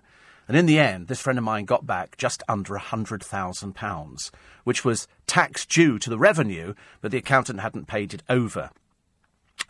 And 0.47 0.57
in 0.57 0.65
the 0.65 0.79
end, 0.79 1.07
this 1.07 1.21
friend 1.21 1.38
of 1.38 1.45
mine 1.45 1.65
got 1.65 1.86
back 1.86 2.17
just 2.17 2.43
under 2.49 2.75
£100,000, 2.75 4.32
which 4.63 4.84
was 4.84 5.07
tax 5.27 5.65
due 5.65 5.99
to 5.99 6.09
the 6.09 6.17
revenue, 6.17 6.73
but 6.99 7.11
the 7.11 7.19
accountant 7.19 7.61
hadn't 7.61 7.88
paid 7.88 8.13
it 8.13 8.23
over. 8.27 8.71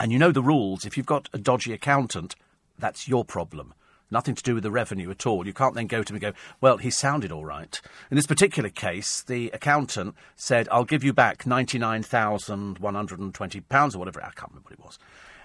And 0.01 0.11
you 0.11 0.17
know 0.17 0.31
the 0.31 0.41
rules. 0.41 0.83
If 0.83 0.97
you've 0.97 1.05
got 1.05 1.29
a 1.31 1.37
dodgy 1.37 1.73
accountant, 1.73 2.35
that's 2.79 3.07
your 3.07 3.23
problem. 3.23 3.75
Nothing 4.09 4.33
to 4.33 4.41
do 4.41 4.55
with 4.55 4.63
the 4.63 4.71
revenue 4.71 5.11
at 5.11 5.27
all. 5.27 5.45
You 5.45 5.53
can't 5.53 5.75
then 5.75 5.85
go 5.85 6.01
to 6.01 6.11
him 6.11 6.15
and 6.15 6.23
go, 6.23 6.33
well, 6.59 6.77
he 6.77 6.89
sounded 6.89 7.31
all 7.31 7.45
right. 7.45 7.79
In 8.09 8.15
this 8.15 8.25
particular 8.25 8.69
case, 8.69 9.21
the 9.21 9.51
accountant 9.51 10.15
said, 10.35 10.67
I'll 10.71 10.85
give 10.85 11.03
you 11.03 11.13
back 11.13 11.43
£99,120 11.43 13.95
or 13.95 13.99
whatever. 13.99 14.23
I 14.23 14.31
can't 14.31 14.49
remember 14.49 14.69
what 14.69 14.73
it 14.73 14.83
was. 14.83 14.97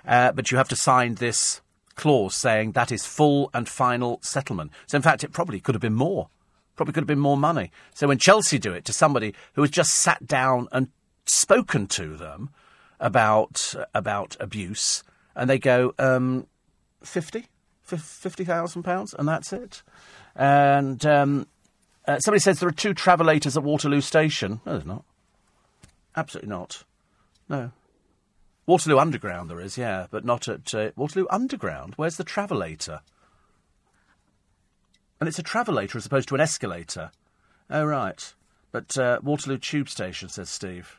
Uh, 0.07 0.33
but 0.33 0.51
you 0.51 0.57
have 0.57 0.71
to 0.71 0.77
sign 0.77 1.17
this 1.17 1.61
clause 1.95 2.35
saying 2.35 2.73
that 2.73 2.91
is 2.91 3.05
full 3.05 3.51
and 3.53 3.69
final 3.69 4.21
settlement. 4.23 4.71
So, 4.87 4.97
in 4.97 5.03
fact, 5.03 5.23
it 5.23 5.35
probably 5.35 5.61
could 5.61 5.75
have 5.75 5.83
been 5.83 5.93
more. 5.93 6.31
Probably 6.77 6.95
could 6.95 7.03
have 7.03 7.09
been 7.09 7.19
more 7.19 7.37
money. 7.37 7.71
So, 7.93 8.09
when 8.09 8.17
Chelsea 8.17 8.59
do 8.59 8.73
it 8.73 8.87
to 8.87 8.95
somebody 8.95 9.35
who 9.53 9.61
has 9.61 9.71
just 9.71 9.97
sat 9.97 10.27
down 10.27 10.69
and 10.73 10.89
spoken 11.27 11.89
to 11.89 12.17
them, 12.17 12.49
about 13.01 13.75
about 13.95 14.37
abuse, 14.41 15.03
and 15.35 15.49
they 15.49 15.59
go 15.59 15.95
um, 15.99 16.47
fifty. 17.03 17.47
Fifty 17.83 18.43
thousand 18.43 18.83
pounds, 18.83 19.15
and 19.17 19.29
that's 19.29 19.53
it. 19.53 19.85
And 20.35 21.07
um, 21.07 21.47
uh, 22.09 22.19
somebody 22.19 22.41
says 22.41 22.59
there 22.59 22.69
are 22.69 22.73
two 22.73 22.95
travelators 22.95 23.57
at 23.57 23.63
Waterloo 23.63 24.01
Station. 24.01 24.61
No, 24.67 24.73
there's 24.73 24.85
not. 24.85 25.05
Absolutely 26.17 26.49
not. 26.49 26.83
No. 27.49 27.71
Waterloo 28.67 28.99
Underground 28.99 29.49
there 29.49 29.61
is, 29.61 29.79
yeah, 29.79 30.09
but 30.11 30.25
not 30.25 30.49
at 30.49 30.75
uh, 30.75 30.91
Waterloo 30.97 31.29
Underground. 31.31 31.93
Where's 31.95 32.17
the 32.17 32.25
travelator? 32.25 33.03
And 35.21 35.29
it's 35.29 35.39
a 35.39 35.45
travelator 35.45 35.95
as 35.95 36.07
opposed 36.07 36.29
to 36.31 36.35
an 36.35 36.41
escalator. 36.41 37.13
Oh, 37.71 37.85
right. 37.85 38.35
But 38.73 38.99
uh, 38.99 39.21
Waterloo 39.23 39.59
Tube 39.59 39.89
Station, 39.89 40.29
says 40.29 40.51
Steve. 40.51 40.99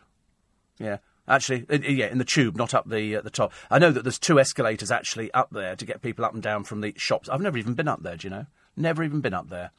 Yeah. 0.80 1.00
Actually, 1.28 1.66
yeah, 1.70 2.08
in 2.08 2.20
the 2.20 2.26
tube, 2.26 2.56
not 2.56 2.74
up 2.74 2.90
the 2.90 3.18
uh, 3.18 3.22
the 3.22 3.30
top. 3.30 3.52
I 3.70 3.80
know 3.80 3.92
that 3.92 4.04
there's 4.04 4.20
two 4.20 4.40
escalators 4.40 4.92
actually 4.92 5.30
up 5.34 5.50
there 5.52 5.76
to 5.76 5.86
get 5.86 6.02
people 6.02 6.24
up 6.24 6.34
and 6.34 6.42
down 6.42 6.64
from 6.64 6.80
the 6.80 6.94
shops. 6.96 7.28
I've 7.28 7.42
never 7.42 7.58
even 7.58 7.74
been 7.74 7.90
up 7.90 8.02
there. 8.02 8.16
Do 8.16 8.28
you 8.28 8.32
know? 8.32 8.46
Never 8.78 9.04
even 9.04 9.20
been 9.20 9.34
up 9.34 9.50
there. 9.50 9.72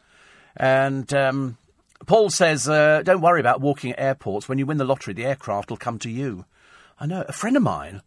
And 0.56 1.12
um, 1.14 1.56
Paul 2.06 2.28
says, 2.28 2.68
uh, 2.68 3.02
"Don't 3.02 3.22
worry 3.22 3.40
about 3.40 3.62
walking 3.62 3.92
at 3.92 4.00
airports. 4.00 4.46
When 4.46 4.58
you 4.58 4.66
win 4.66 4.76
the 4.76 4.84
lottery, 4.84 5.14
the 5.14 5.24
aircraft 5.24 5.70
will 5.70 5.78
come 5.78 5.98
to 6.00 6.10
you." 6.10 6.44
I 7.00 7.06
know 7.06 7.24
a 7.26 7.32
friend 7.32 7.56
of 7.56 7.62
mine 7.62 8.02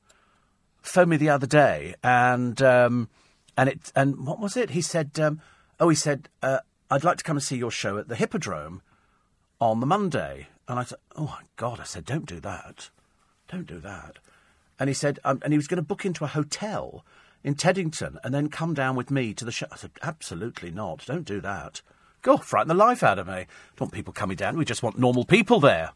phoned 0.82 1.10
me 1.10 1.18
the 1.18 1.30
other 1.30 1.48
day, 1.48 1.96
and 2.04 2.62
um, 2.62 3.10
and 3.58 3.70
it 3.70 3.92
and 3.96 4.28
what 4.28 4.40
was 4.40 4.56
it? 4.56 4.72
He 4.72 4.82
said, 4.82 5.20
um, 5.20 5.42
"Oh, 5.80 5.90
he 5.90 5.96
said 5.96 6.30
uh, 6.44 6.60
I'd 6.92 7.04
like 7.04 7.18
to 7.18 7.24
come 7.24 7.38
and 7.38 7.44
see 7.44 7.58
your 7.58 7.72
show 7.72 7.98
at 7.98 8.08
the 8.08 8.16
Hippodrome 8.16 8.84
on 9.60 9.80
the 9.80 9.88
Monday." 9.88 10.48
And 10.68 10.78
I 10.78 10.84
said, 10.84 11.00
"Oh 11.16 11.26
my 11.26 11.42
God!" 11.56 11.80
I 11.80 11.86
said, 11.86 12.06
"Don't 12.06 12.28
do 12.28 12.40
that." 12.42 12.92
Don't 13.52 13.68
do 13.68 13.80
that. 13.80 14.18
And 14.80 14.90
he 14.90 14.94
said, 14.94 15.20
um, 15.24 15.40
and 15.44 15.54
he 15.54 15.58
was 15.58 15.68
going 15.68 15.78
to 15.78 15.88
book 15.88 16.06
into 16.06 16.24
a 16.24 16.28
hotel 16.28 17.06
in 17.44 17.56
Teddington 17.56 18.18
and 18.24 18.34
then 18.34 18.50
come 18.50 18.74
down 18.74 18.96
with 18.96 19.12
me 19.12 19.34
to 19.34 19.46
the 19.46 19.52
show. 19.52 19.68
I 19.72 19.76
said, 19.76 19.92
absolutely 20.02 20.72
not. 20.72 21.06
Don't 21.06 21.26
do 21.26 21.42
that. 21.42 21.82
Go 22.22 22.38
frighten 22.38 22.68
the 22.68 22.74
life 22.74 23.04
out 23.04 23.20
of 23.20 23.28
me. 23.28 23.46
Don't 23.76 23.82
want 23.82 23.94
people 23.94 24.14
coming 24.14 24.38
down. 24.38 24.58
We 24.58 24.66
just 24.66 24.84
want 24.84 24.98
normal 24.98 25.26
people 25.26 25.60
there. 25.60 25.92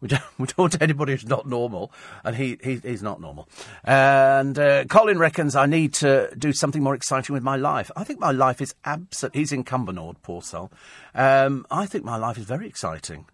We 0.00 0.08
don't, 0.08 0.22
we 0.38 0.46
don't 0.46 0.58
want 0.58 0.82
anybody 0.82 1.12
who's 1.12 1.26
not 1.26 1.46
normal, 1.46 1.90
and 2.24 2.36
he, 2.36 2.58
he 2.62 2.76
he's 2.76 3.02
not 3.02 3.20
normal. 3.20 3.48
And 3.84 4.58
uh, 4.58 4.84
Colin 4.84 5.18
reckons 5.18 5.56
I 5.56 5.66
need 5.66 5.94
to 5.94 6.34
do 6.36 6.52
something 6.52 6.82
more 6.82 6.94
exciting 6.94 7.32
with 7.32 7.42
my 7.42 7.56
life. 7.56 7.90
I 7.96 8.04
think 8.04 8.20
my 8.20 8.30
life 8.30 8.60
is 8.60 8.74
absolute. 8.84 9.34
He's 9.34 9.52
in 9.52 9.64
Cumbernauld, 9.64 10.16
poor 10.22 10.42
soul. 10.42 10.70
Um, 11.14 11.66
I 11.70 11.86
think 11.86 12.04
my 12.04 12.16
life 12.16 12.36
is 12.36 12.44
very 12.44 12.66
exciting. 12.66 13.26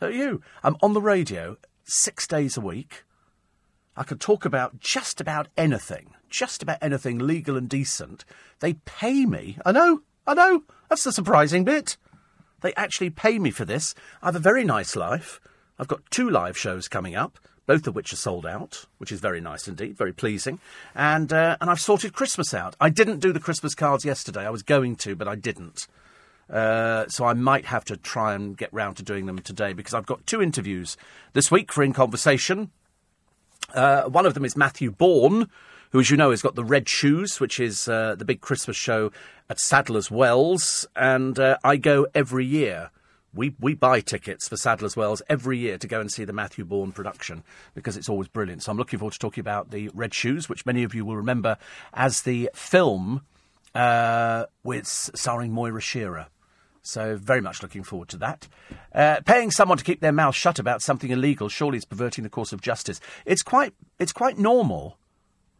So 0.00 0.08
you, 0.08 0.42
I'm 0.62 0.76
on 0.82 0.92
the 0.92 1.00
radio 1.00 1.56
six 1.84 2.26
days 2.26 2.56
a 2.56 2.60
week. 2.60 3.04
I 3.96 4.02
could 4.02 4.20
talk 4.20 4.44
about 4.44 4.80
just 4.80 5.20
about 5.20 5.48
anything, 5.56 6.14
just 6.28 6.62
about 6.62 6.78
anything 6.82 7.18
legal 7.18 7.56
and 7.56 7.68
decent. 7.68 8.24
They 8.60 8.74
pay 8.74 9.24
me. 9.24 9.58
I 9.64 9.72
know, 9.72 10.02
I 10.26 10.34
know. 10.34 10.64
That's 10.88 11.04
the 11.04 11.12
surprising 11.12 11.64
bit. 11.64 11.96
They 12.60 12.74
actually 12.74 13.10
pay 13.10 13.38
me 13.38 13.50
for 13.50 13.64
this. 13.64 13.94
I 14.22 14.26
have 14.26 14.36
a 14.36 14.40
very 14.40 14.64
nice 14.64 14.96
life. 14.96 15.40
I've 15.78 15.88
got 15.88 16.10
two 16.10 16.28
live 16.28 16.56
shows 16.56 16.88
coming 16.88 17.14
up, 17.14 17.38
both 17.66 17.86
of 17.86 17.94
which 17.94 18.12
are 18.12 18.16
sold 18.16 18.46
out, 18.46 18.86
which 18.98 19.12
is 19.12 19.20
very 19.20 19.40
nice 19.40 19.68
indeed, 19.68 19.96
very 19.96 20.12
pleasing. 20.12 20.58
And 20.94 21.32
uh, 21.32 21.56
and 21.60 21.70
I've 21.70 21.80
sorted 21.80 22.14
Christmas 22.14 22.54
out. 22.54 22.74
I 22.80 22.90
didn't 22.90 23.20
do 23.20 23.32
the 23.32 23.40
Christmas 23.40 23.74
cards 23.74 24.04
yesterday. 24.04 24.46
I 24.46 24.50
was 24.50 24.62
going 24.62 24.96
to, 24.96 25.14
but 25.14 25.28
I 25.28 25.34
didn't. 25.34 25.86
Uh, 26.50 27.06
so 27.08 27.24
I 27.24 27.32
might 27.32 27.66
have 27.66 27.84
to 27.86 27.96
try 27.96 28.34
and 28.34 28.56
get 28.56 28.72
round 28.72 28.96
to 28.96 29.02
doing 29.02 29.26
them 29.26 29.38
today 29.38 29.72
because 29.72 29.94
I've 29.94 30.06
got 30.06 30.26
two 30.26 30.42
interviews 30.42 30.96
this 31.32 31.50
week 31.50 31.72
for 31.72 31.82
In 31.82 31.92
Conversation. 31.92 32.70
Uh, 33.74 34.04
one 34.04 34.24
of 34.24 34.34
them 34.34 34.44
is 34.44 34.56
Matthew 34.56 34.90
Bourne, 34.90 35.50
who, 35.90 36.00
as 36.00 36.10
you 36.10 36.16
know, 36.16 36.30
has 36.30 36.42
got 36.42 36.54
the 36.54 36.64
Red 36.64 36.88
Shoes, 36.88 37.40
which 37.40 37.60
is 37.60 37.88
uh, 37.88 38.14
the 38.16 38.24
big 38.24 38.40
Christmas 38.40 38.76
show 38.76 39.12
at 39.50 39.60
Sadler's 39.60 40.10
Wells, 40.10 40.86
and 40.96 41.38
uh, 41.38 41.58
I 41.62 41.76
go 41.76 42.06
every 42.14 42.46
year. 42.46 42.90
We, 43.34 43.54
we 43.58 43.74
buy 43.74 44.00
tickets 44.00 44.48
for 44.48 44.56
Sadler's 44.56 44.96
Wells 44.96 45.20
every 45.28 45.58
year 45.58 45.76
to 45.78 45.88
go 45.88 46.00
and 46.00 46.10
see 46.10 46.24
the 46.24 46.32
Matthew 46.32 46.64
Bourne 46.64 46.92
production 46.92 47.42
because 47.74 47.96
it's 47.96 48.08
always 48.08 48.28
brilliant. 48.28 48.62
So 48.62 48.70
I'm 48.70 48.78
looking 48.78 49.00
forward 49.00 49.12
to 49.14 49.18
talking 49.18 49.40
about 49.40 49.72
the 49.72 49.90
Red 49.92 50.14
Shoes, 50.14 50.48
which 50.48 50.64
many 50.64 50.84
of 50.84 50.94
you 50.94 51.04
will 51.04 51.16
remember 51.16 51.58
as 51.92 52.22
the 52.22 52.48
film 52.54 53.22
uh, 53.74 54.46
with 54.62 54.86
starring 54.86 55.52
Moira 55.52 55.80
Shearer. 55.80 56.26
So 56.84 57.16
very 57.16 57.40
much 57.40 57.62
looking 57.62 57.82
forward 57.82 58.08
to 58.10 58.18
that. 58.18 58.46
Uh, 58.94 59.20
paying 59.24 59.50
someone 59.50 59.78
to 59.78 59.84
keep 59.84 60.00
their 60.00 60.12
mouth 60.12 60.36
shut 60.36 60.58
about 60.58 60.82
something 60.82 61.10
illegal 61.10 61.48
surely 61.48 61.78
is 61.78 61.86
perverting 61.86 62.24
the 62.24 62.30
course 62.30 62.52
of 62.52 62.60
justice. 62.60 63.00
It's 63.24 63.42
quite 63.42 63.72
it's 63.98 64.12
quite 64.12 64.38
normal. 64.38 64.98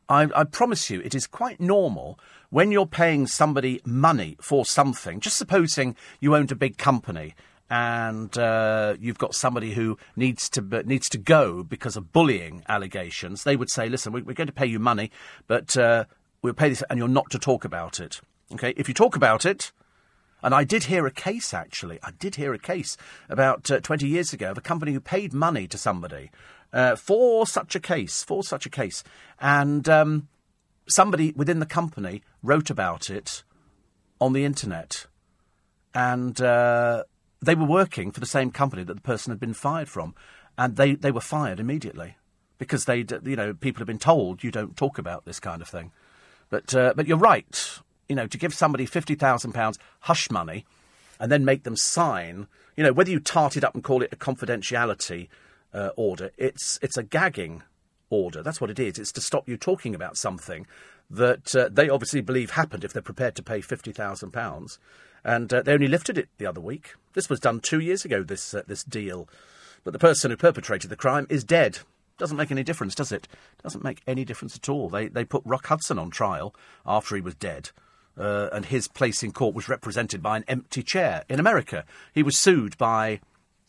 I, 0.07 0.29
I 0.37 0.45
promise 0.45 0.91
you, 0.91 1.01
it 1.01 1.15
is 1.15 1.27
quite 1.27 1.61
normal 1.61 2.19
when 2.51 2.71
you're 2.71 2.87
paying 2.87 3.27
somebody 3.27 3.81
money 3.87 4.37
for 4.39 4.67
something. 4.67 5.19
Just 5.19 5.39
supposing 5.39 5.97
you 6.21 6.37
owned 6.37 6.53
a 6.53 6.55
big 6.55 6.77
company 6.77 7.35
and 7.71 8.37
uh, 8.37 8.95
you've 9.01 9.17
got 9.17 9.35
somebody 9.35 9.73
who 9.73 9.97
needs 10.17 10.51
to 10.51 10.61
needs 10.85 11.09
to 11.09 11.19
go 11.19 11.63
because 11.63 11.97
of 11.97 12.13
bullying 12.13 12.63
allegations. 12.69 13.45
They 13.45 13.57
would 13.57 13.71
say, 13.71 13.89
"Listen, 13.89 14.13
we, 14.13 14.21
are 14.21 14.35
going 14.35 14.47
to 14.47 14.53
pay 14.53 14.67
you 14.67 14.79
money, 14.79 15.11
but 15.47 15.75
uh, 15.77 16.05
we'll 16.43 16.53
pay 16.53 16.69
this, 16.69 16.85
and 16.91 16.99
you're 16.99 17.09
not 17.09 17.31
to 17.31 17.39
talk 17.39 17.65
about 17.65 17.99
it." 17.99 18.21
Okay, 18.53 18.75
if 18.77 18.89
you 18.89 18.95
talk 18.95 19.17
about 19.17 19.47
it, 19.47 19.73
and 20.45 20.55
I 20.55 20.63
did 20.63 20.85
hear 20.85 21.07
a 21.07 21.11
case, 21.11 21.55
actually. 21.55 21.99
I 22.03 22.11
did 22.11 22.37
hear 22.37 22.53
a 22.53 22.59
case 22.59 22.99
about 23.31 23.71
uh, 23.71 23.81
20 23.81 24.07
years 24.07 24.35
ago 24.35 24.51
of 24.51 24.59
a 24.59 24.61
company 24.61 24.93
who 24.93 25.01
paid 25.01 25.33
money 25.33 25.67
to 25.69 25.79
somebody 25.79 26.31
uh, 26.71 26.97
for 26.97 27.47
such 27.47 27.75
a 27.75 27.81
case, 27.81 28.23
for 28.23 28.45
such 28.45 28.67
a 28.67 28.71
case. 28.71 29.03
And 29.41 29.89
um, 29.89 30.29
somebody 30.87 31.33
within 31.33 31.61
the 31.61 31.67
company 31.67 32.23
wrote 32.43 32.69
about 32.69 33.09
it 33.09 33.43
on 34.21 34.35
the 34.35 34.45
internet. 34.45 35.07
And 35.95 36.39
uh, 36.43 37.05
they 37.41 37.55
were 37.55 37.65
working 37.65 38.11
for 38.11 38.21
the 38.21 38.27
same 38.27 38.51
company 38.51 38.85
that 38.85 38.95
the 38.95 39.01
person 39.01 39.31
had 39.31 39.41
been 39.41 39.55
fired 39.55 39.89
from. 39.89 40.15
And 40.59 40.77
they, 40.77 40.95
they 40.95 41.11
were 41.11 41.23
fired 41.23 41.59
immediately 41.59 42.17
because 42.59 42.85
they, 42.85 43.07
you 43.25 43.37
know, 43.37 43.55
people 43.55 43.81
have 43.81 43.87
been 43.87 43.99
told 43.99 44.45
you 44.45 44.51
don't 44.51 44.77
talk 44.77 44.99
about 44.99 45.25
this 45.25 45.41
kind 45.41 45.63
of 45.63 45.69
thing. 45.69 45.91
But, 46.51 46.75
uh, 46.75 46.93
but 46.95 47.09
you're 47.09 47.17
right 47.17 47.81
you 48.09 48.17
know, 48.17 48.27
to 48.27 48.39
give 48.39 48.55
somebody 48.55 48.87
£50,000 48.87 49.79
hush 50.01 50.31
money 50.31 50.65
and 51.19 51.31
then 51.31 51.45
make 51.45 51.63
them 51.63 51.77
sign, 51.77 52.47
you 52.77 52.85
know, 52.85 52.93
whether 52.93 53.11
you 53.11 53.21
tart 53.21 53.57
it 53.57 53.65
up 53.65 53.75
and 53.75 53.85
call 53.85 54.03
it 54.03 54.13
a 54.13 54.17
confidentiality 54.17 55.29
uh, 55.73 55.91
order, 55.97 56.31
it's, 56.37 56.79
it's 56.83 56.97
a 56.97 57.03
gagging 57.03 57.63
order. 58.11 58.43
That's 58.43 58.61
what 58.61 58.71
it 58.71 58.79
is. 58.79 58.99
It's 58.99 59.13
to 59.13 59.21
stop 59.21 59.49
you 59.49 59.57
talking 59.57 59.95
about 59.95 60.17
something 60.17 60.67
that 61.11 61.55
uh, 61.55 61.69
they 61.71 61.89
obviously 61.89 62.21
believe 62.21 62.53
happened 62.53 62.85
if 62.85 62.93
they're 62.93 63.03
prepared 63.03 63.35
to 63.37 63.43
pay 63.43 63.61
£50,000. 63.61 64.79
And 65.25 65.53
uh, 65.53 65.63
they 65.63 65.73
only 65.73 65.89
lifted 65.89 66.19
it 66.19 66.29
the 66.39 66.47
other 66.47 66.61
week. 66.61 66.95
This 67.15 67.31
was 67.31 67.41
done 67.41 67.61
two 67.61 67.81
years 67.81 68.05
ago, 68.05 68.23
this, 68.23 68.55
uh, 68.55 68.63
this 68.67 68.85
deal. 68.85 69.29
But 69.83 69.93
the 69.93 69.99
person 69.99 70.31
who 70.31 70.37
perpetrated 70.37 70.91
the 70.91 70.97
crime 70.97 71.27
is 71.31 71.45
dead. 71.45 71.79
Doesn't 72.19 72.37
make 72.37 72.51
any 72.51 72.63
difference, 72.63 72.95
does 72.95 73.13
it? 73.13 73.27
Doesn't 73.63 73.83
make 73.83 74.03
any 74.07 74.25
difference 74.25 74.57
at 74.57 74.69
all. 74.69 74.89
They, 74.89 75.09
they 75.09 75.25
put 75.25 75.43
Rock 75.45 75.67
Hudson 75.67 75.99
on 75.99 76.11
trial 76.11 76.55
after 76.87 77.17
he 77.17 77.21
was 77.21 77.35
dead 77.35 77.71
uh, 78.19 78.49
and 78.53 78.67
his 78.67 78.89
place 78.89 79.23
in 79.23 79.33
court 79.33 79.55
was 79.55 79.69
represented 79.69 80.23
by 80.23 80.37
an 80.37 80.45
empty 80.49 80.83
chair. 80.83 81.25
In 81.29 81.41
America, 81.41 81.85
he 82.13 82.23
was 82.23 82.39
sued 82.39 82.79
by, 82.79 83.21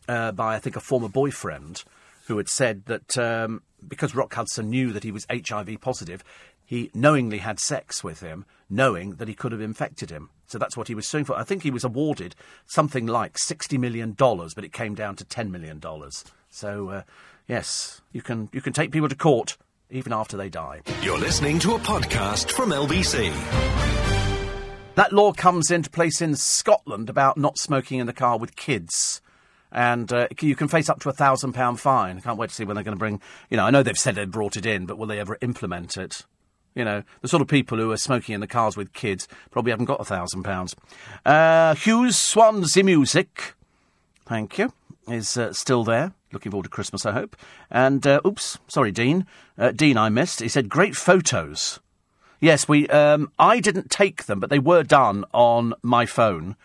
uh, 0.08 0.32
by 0.32 0.54
I 0.54 0.58
think, 0.58 0.76
a 0.76 0.80
former 0.80 1.08
boyfriend 1.08 1.84
who 2.26 2.36
had 2.36 2.48
said 2.48 2.84
that 2.86 3.16
um, 3.18 3.62
because 3.86 4.14
Rock 4.14 4.34
Hudson 4.34 4.70
knew 4.70 4.92
that 4.92 5.04
he 5.04 5.12
was 5.12 5.26
HIV 5.30 5.80
positive, 5.80 6.24
he 6.64 6.90
knowingly 6.92 7.38
had 7.38 7.60
sex 7.60 8.02
with 8.02 8.20
him, 8.20 8.44
knowing 8.68 9.16
that 9.16 9.28
he 9.28 9.34
could 9.34 9.52
have 9.52 9.60
infected 9.60 10.10
him. 10.10 10.30
So 10.48 10.58
that's 10.58 10.76
what 10.76 10.88
he 10.88 10.94
was 10.94 11.06
suing 11.06 11.24
for. 11.24 11.36
I 11.36 11.44
think 11.44 11.62
he 11.62 11.70
was 11.70 11.84
awarded 11.84 12.34
something 12.66 13.06
like 13.06 13.34
$60 13.34 13.78
million, 13.78 14.12
but 14.12 14.64
it 14.64 14.72
came 14.72 14.94
down 14.94 15.16
to 15.16 15.24
$10 15.24 15.50
million. 15.50 15.80
So, 16.50 16.88
uh, 16.88 17.02
yes, 17.46 18.00
you 18.12 18.22
can, 18.22 18.48
you 18.52 18.60
can 18.60 18.72
take 18.72 18.90
people 18.90 19.08
to 19.08 19.16
court 19.16 19.56
even 19.90 20.12
after 20.12 20.36
they 20.36 20.48
die. 20.48 20.82
You're 21.02 21.18
listening 21.18 21.58
to 21.60 21.74
a 21.74 21.78
podcast 21.78 22.50
from 22.50 22.70
LBC. 22.70 24.15
That 24.96 25.12
law 25.12 25.32
comes 25.32 25.70
into 25.70 25.90
place 25.90 26.22
in 26.22 26.36
Scotland 26.36 27.10
about 27.10 27.36
not 27.36 27.58
smoking 27.58 28.00
in 28.00 28.06
the 28.06 28.14
car 28.14 28.38
with 28.38 28.56
kids. 28.56 29.20
And 29.70 30.10
uh, 30.10 30.28
you 30.40 30.56
can 30.56 30.68
face 30.68 30.88
up 30.88 31.00
to 31.00 31.10
a 31.10 31.12
thousand 31.12 31.52
pound 31.52 31.80
fine. 31.80 32.16
I 32.16 32.20
can't 32.20 32.38
wait 32.38 32.48
to 32.48 32.54
see 32.54 32.64
when 32.64 32.76
they're 32.76 32.84
going 32.84 32.96
to 32.96 32.98
bring. 32.98 33.20
You 33.50 33.58
know, 33.58 33.64
I 33.64 33.70
know 33.70 33.82
they've 33.82 33.96
said 33.96 34.14
they've 34.14 34.30
brought 34.30 34.56
it 34.56 34.64
in, 34.64 34.86
but 34.86 34.96
will 34.96 35.06
they 35.06 35.20
ever 35.20 35.36
implement 35.42 35.98
it? 35.98 36.24
You 36.74 36.84
know, 36.84 37.02
the 37.20 37.28
sort 37.28 37.42
of 37.42 37.48
people 37.48 37.76
who 37.76 37.92
are 37.92 37.98
smoking 37.98 38.34
in 38.34 38.40
the 38.40 38.46
cars 38.46 38.74
with 38.74 38.94
kids 38.94 39.28
probably 39.50 39.70
haven't 39.70 39.84
got 39.84 40.00
a 40.00 40.04
thousand 40.04 40.44
pounds. 40.44 40.74
Uh, 41.26 41.74
Hughes 41.74 42.16
Swansea 42.16 42.82
Music, 42.82 43.52
thank 44.24 44.56
you, 44.56 44.72
is 45.08 45.36
uh, 45.36 45.52
still 45.52 45.84
there. 45.84 46.14
Looking 46.32 46.52
forward 46.52 46.64
to 46.64 46.70
Christmas, 46.70 47.04
I 47.04 47.12
hope. 47.12 47.36
And, 47.70 48.06
uh, 48.06 48.20
oops, 48.26 48.58
sorry, 48.66 48.92
Dean. 48.92 49.26
Uh, 49.58 49.72
Dean, 49.72 49.98
I 49.98 50.08
missed. 50.08 50.40
He 50.40 50.48
said, 50.48 50.70
great 50.70 50.96
photos. 50.96 51.80
Yes, 52.40 52.68
we. 52.68 52.86
Um, 52.88 53.32
I 53.38 53.60
didn't 53.60 53.90
take 53.90 54.24
them, 54.24 54.40
but 54.40 54.50
they 54.50 54.58
were 54.58 54.82
done 54.82 55.24
on 55.32 55.74
my 55.82 56.04
phone, 56.06 56.56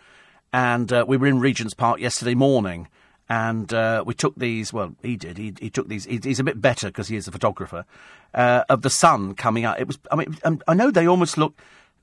and 0.52 0.92
uh, 0.92 1.04
we 1.08 1.16
were 1.16 1.26
in 1.26 1.40
Regent's 1.40 1.74
Park 1.74 1.98
yesterday 1.98 2.34
morning, 2.34 2.88
and 3.28 3.72
uh, 3.72 4.04
we 4.06 4.12
took 4.14 4.34
these. 4.36 4.72
Well, 4.72 4.94
he 5.02 5.16
did. 5.16 5.38
He, 5.38 5.54
he 5.58 5.70
took 5.70 5.88
these. 5.88 6.04
He, 6.04 6.20
he's 6.22 6.40
a 6.40 6.44
bit 6.44 6.60
better 6.60 6.88
because 6.88 7.08
he 7.08 7.16
is 7.16 7.26
a 7.26 7.32
photographer 7.32 7.86
uh, 8.34 8.64
of 8.68 8.82
the 8.82 8.90
sun 8.90 9.34
coming 9.34 9.64
out. 9.64 9.80
It 9.80 9.86
was. 9.86 9.98
I 10.10 10.16
mean, 10.16 10.36
I 10.68 10.74
know 10.74 10.90
they 10.90 11.08
almost 11.08 11.38
look 11.38 11.58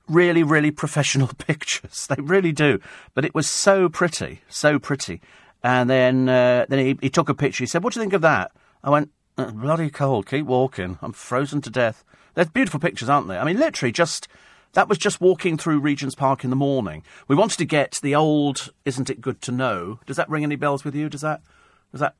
really, 0.08 0.42
really 0.42 0.72
professional 0.72 1.28
pictures. 1.38 2.08
They 2.08 2.20
really 2.20 2.52
do. 2.52 2.80
But 3.14 3.24
it 3.24 3.34
was 3.34 3.48
so 3.48 3.88
pretty, 3.88 4.40
so 4.48 4.80
pretty. 4.80 5.20
And 5.62 5.88
then 5.88 6.28
uh, 6.28 6.66
then 6.68 6.78
he, 6.80 6.98
he 7.00 7.10
took 7.10 7.28
a 7.28 7.34
picture. 7.34 7.62
He 7.62 7.68
said, 7.68 7.84
"What 7.84 7.92
do 7.92 8.00
you 8.00 8.02
think 8.02 8.14
of 8.14 8.22
that?" 8.22 8.50
I 8.82 8.90
went, 8.90 9.10
uh, 9.38 9.52
"Bloody 9.52 9.90
cold. 9.90 10.26
Keep 10.26 10.46
walking. 10.46 10.98
I'm 11.02 11.12
frozen 11.12 11.60
to 11.62 11.70
death." 11.70 12.04
They're 12.34 12.46
beautiful 12.46 12.80
pictures, 12.80 13.08
aren't 13.08 13.28
they? 13.28 13.38
I 13.38 13.44
mean, 13.44 13.58
literally, 13.58 13.92
just 13.92 14.28
that 14.72 14.88
was 14.88 14.98
just 14.98 15.20
walking 15.20 15.56
through 15.56 15.80
Regent's 15.80 16.14
Park 16.14 16.44
in 16.44 16.50
the 16.50 16.56
morning. 16.56 17.02
We 17.28 17.36
wanted 17.36 17.58
to 17.58 17.64
get 17.64 17.98
the 18.02 18.14
old 18.14 18.70
"Isn't 18.84 19.10
it 19.10 19.20
good 19.20 19.42
to 19.42 19.52
know?" 19.52 20.00
Does 20.06 20.16
that 20.16 20.28
ring 20.28 20.44
any 20.44 20.56
bells 20.56 20.84
with 20.84 20.94
you? 20.94 21.08
Does 21.08 21.22
that? 21.22 21.42
Does 21.92 22.00
that? 22.00 22.14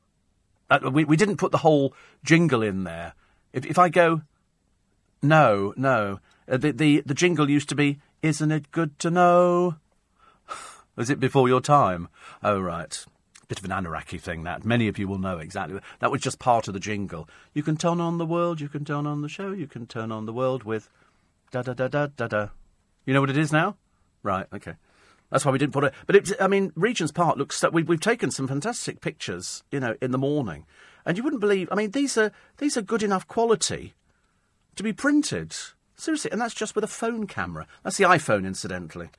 Uh, 0.69 0.89
we 0.91 1.03
we 1.03 1.17
didn't 1.17 1.37
put 1.37 1.51
the 1.51 1.59
whole 1.59 1.93
jingle 2.23 2.61
in 2.61 2.83
there. 2.83 3.13
If 3.53 3.65
if 3.65 3.79
I 3.79 3.89
go, 3.89 4.21
no, 5.21 5.73
no, 5.77 6.19
uh, 6.49 6.57
the 6.57 6.71
the 6.71 7.01
the 7.05 7.13
jingle 7.13 7.49
used 7.49 7.69
to 7.69 7.75
be 7.75 7.99
"Isn't 8.21 8.51
it 8.51 8.71
good 8.71 8.99
to 8.99 9.09
know?" 9.09 9.75
Was 10.95 11.09
it 11.09 11.19
before 11.19 11.47
your 11.47 11.61
time? 11.61 12.09
Oh 12.43 12.59
right 12.59 13.05
bit 13.51 13.59
of 13.59 13.65
an 13.65 13.71
Anoraki 13.71 14.17
thing, 14.17 14.43
that. 14.43 14.63
Many 14.63 14.87
of 14.87 14.97
you 14.97 15.09
will 15.09 15.17
know 15.17 15.37
exactly. 15.37 15.77
That 15.99 16.09
was 16.09 16.21
just 16.21 16.39
part 16.39 16.69
of 16.69 16.73
the 16.73 16.79
jingle. 16.79 17.27
You 17.53 17.63
can 17.63 17.75
turn 17.75 17.99
on 17.99 18.17
the 18.17 18.25
world, 18.25 18.61
you 18.61 18.69
can 18.69 18.85
turn 18.85 19.05
on 19.05 19.21
the 19.23 19.27
show, 19.27 19.51
you 19.51 19.67
can 19.67 19.87
turn 19.87 20.09
on 20.09 20.25
the 20.25 20.31
world 20.31 20.63
with 20.63 20.89
da 21.51 21.61
da 21.61 21.73
da 21.73 21.89
da 21.89 22.07
da 22.07 22.27
da. 22.27 22.47
You 23.05 23.13
know 23.13 23.19
what 23.19 23.29
it 23.29 23.37
is 23.37 23.51
now? 23.51 23.75
Right, 24.23 24.45
okay. 24.53 24.75
That's 25.31 25.43
why 25.43 25.51
we 25.51 25.57
didn't 25.57 25.73
put 25.73 25.83
it. 25.83 25.93
But 26.07 26.15
it, 26.15 26.31
I 26.39 26.47
mean, 26.47 26.71
Regent's 26.75 27.11
Park 27.11 27.35
looks. 27.35 27.61
We, 27.73 27.83
we've 27.83 27.99
taken 27.99 28.31
some 28.31 28.47
fantastic 28.47 29.01
pictures, 29.01 29.63
you 29.69 29.81
know, 29.81 29.97
in 30.01 30.11
the 30.11 30.17
morning, 30.17 30.65
and 31.05 31.17
you 31.17 31.23
wouldn't 31.23 31.41
believe. 31.41 31.67
I 31.73 31.75
mean, 31.75 31.91
these 31.91 32.17
are 32.17 32.31
these 32.57 32.77
are 32.77 32.81
good 32.81 33.03
enough 33.03 33.27
quality 33.27 33.95
to 34.77 34.83
be 34.83 34.93
printed. 34.93 35.53
Seriously, 35.97 36.31
and 36.31 36.39
that's 36.39 36.53
just 36.53 36.73
with 36.73 36.85
a 36.85 36.87
phone 36.87 37.27
camera. 37.27 37.67
That's 37.83 37.97
the 37.97 38.05
iPhone, 38.05 38.45
incidentally 38.45 39.09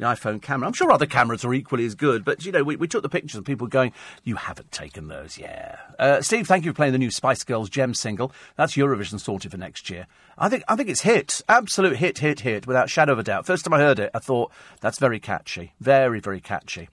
the 0.00 0.06
iPhone 0.06 0.42
camera. 0.42 0.66
I'm 0.66 0.72
sure 0.72 0.90
other 0.90 1.06
cameras 1.06 1.44
are 1.44 1.54
equally 1.54 1.84
as 1.84 1.94
good, 1.94 2.24
but 2.24 2.44
you 2.44 2.52
know, 2.52 2.64
we, 2.64 2.76
we 2.76 2.88
took 2.88 3.02
the 3.02 3.08
pictures 3.08 3.36
and 3.36 3.46
people 3.46 3.66
going, 3.66 3.92
"You 4.24 4.36
haven't 4.36 4.72
taken 4.72 5.08
those, 5.08 5.38
yeah." 5.38 5.78
Uh, 5.98 6.20
Steve, 6.20 6.46
thank 6.46 6.64
you 6.64 6.72
for 6.72 6.76
playing 6.76 6.92
the 6.92 6.98
new 6.98 7.10
Spice 7.10 7.44
Girls 7.44 7.70
Gem 7.70 7.94
single. 7.94 8.32
That's 8.56 8.74
Eurovision 8.74 9.20
sorted 9.20 9.50
for 9.50 9.58
next 9.58 9.90
year. 9.90 10.06
I 10.38 10.48
think 10.48 10.64
I 10.68 10.76
think 10.76 10.88
it's 10.88 11.02
hit, 11.02 11.42
absolute 11.48 11.96
hit, 11.96 12.18
hit, 12.18 12.40
hit, 12.40 12.66
without 12.66 12.90
shadow 12.90 13.12
of 13.12 13.18
a 13.18 13.22
doubt. 13.22 13.46
First 13.46 13.64
time 13.64 13.74
I 13.74 13.78
heard 13.78 13.98
it, 13.98 14.10
I 14.14 14.18
thought 14.18 14.50
that's 14.80 14.98
very 14.98 15.20
catchy, 15.20 15.74
very, 15.80 16.20
very 16.20 16.40
catchy. 16.40 16.88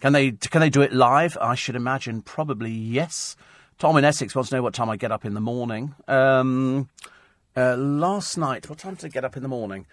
Can 0.00 0.12
they 0.12 0.32
can 0.32 0.60
they 0.60 0.70
do 0.70 0.82
it 0.82 0.92
live? 0.92 1.36
I 1.40 1.54
should 1.54 1.76
imagine 1.76 2.22
probably 2.22 2.72
yes. 2.72 3.36
Tom 3.78 3.96
in 3.96 4.04
Essex 4.04 4.34
wants 4.34 4.50
to 4.50 4.56
know 4.56 4.62
what 4.62 4.74
time 4.74 4.90
I 4.90 4.96
get 4.96 5.10
up 5.10 5.24
in 5.24 5.34
the 5.34 5.40
morning. 5.40 5.94
Um, 6.06 6.88
uh, 7.56 7.76
last 7.76 8.38
night, 8.38 8.68
what 8.68 8.78
time 8.78 8.94
did 8.94 9.06
I 9.06 9.08
get 9.08 9.24
up 9.24 9.36
in 9.36 9.42
the 9.42 9.48
morning? 9.48 9.86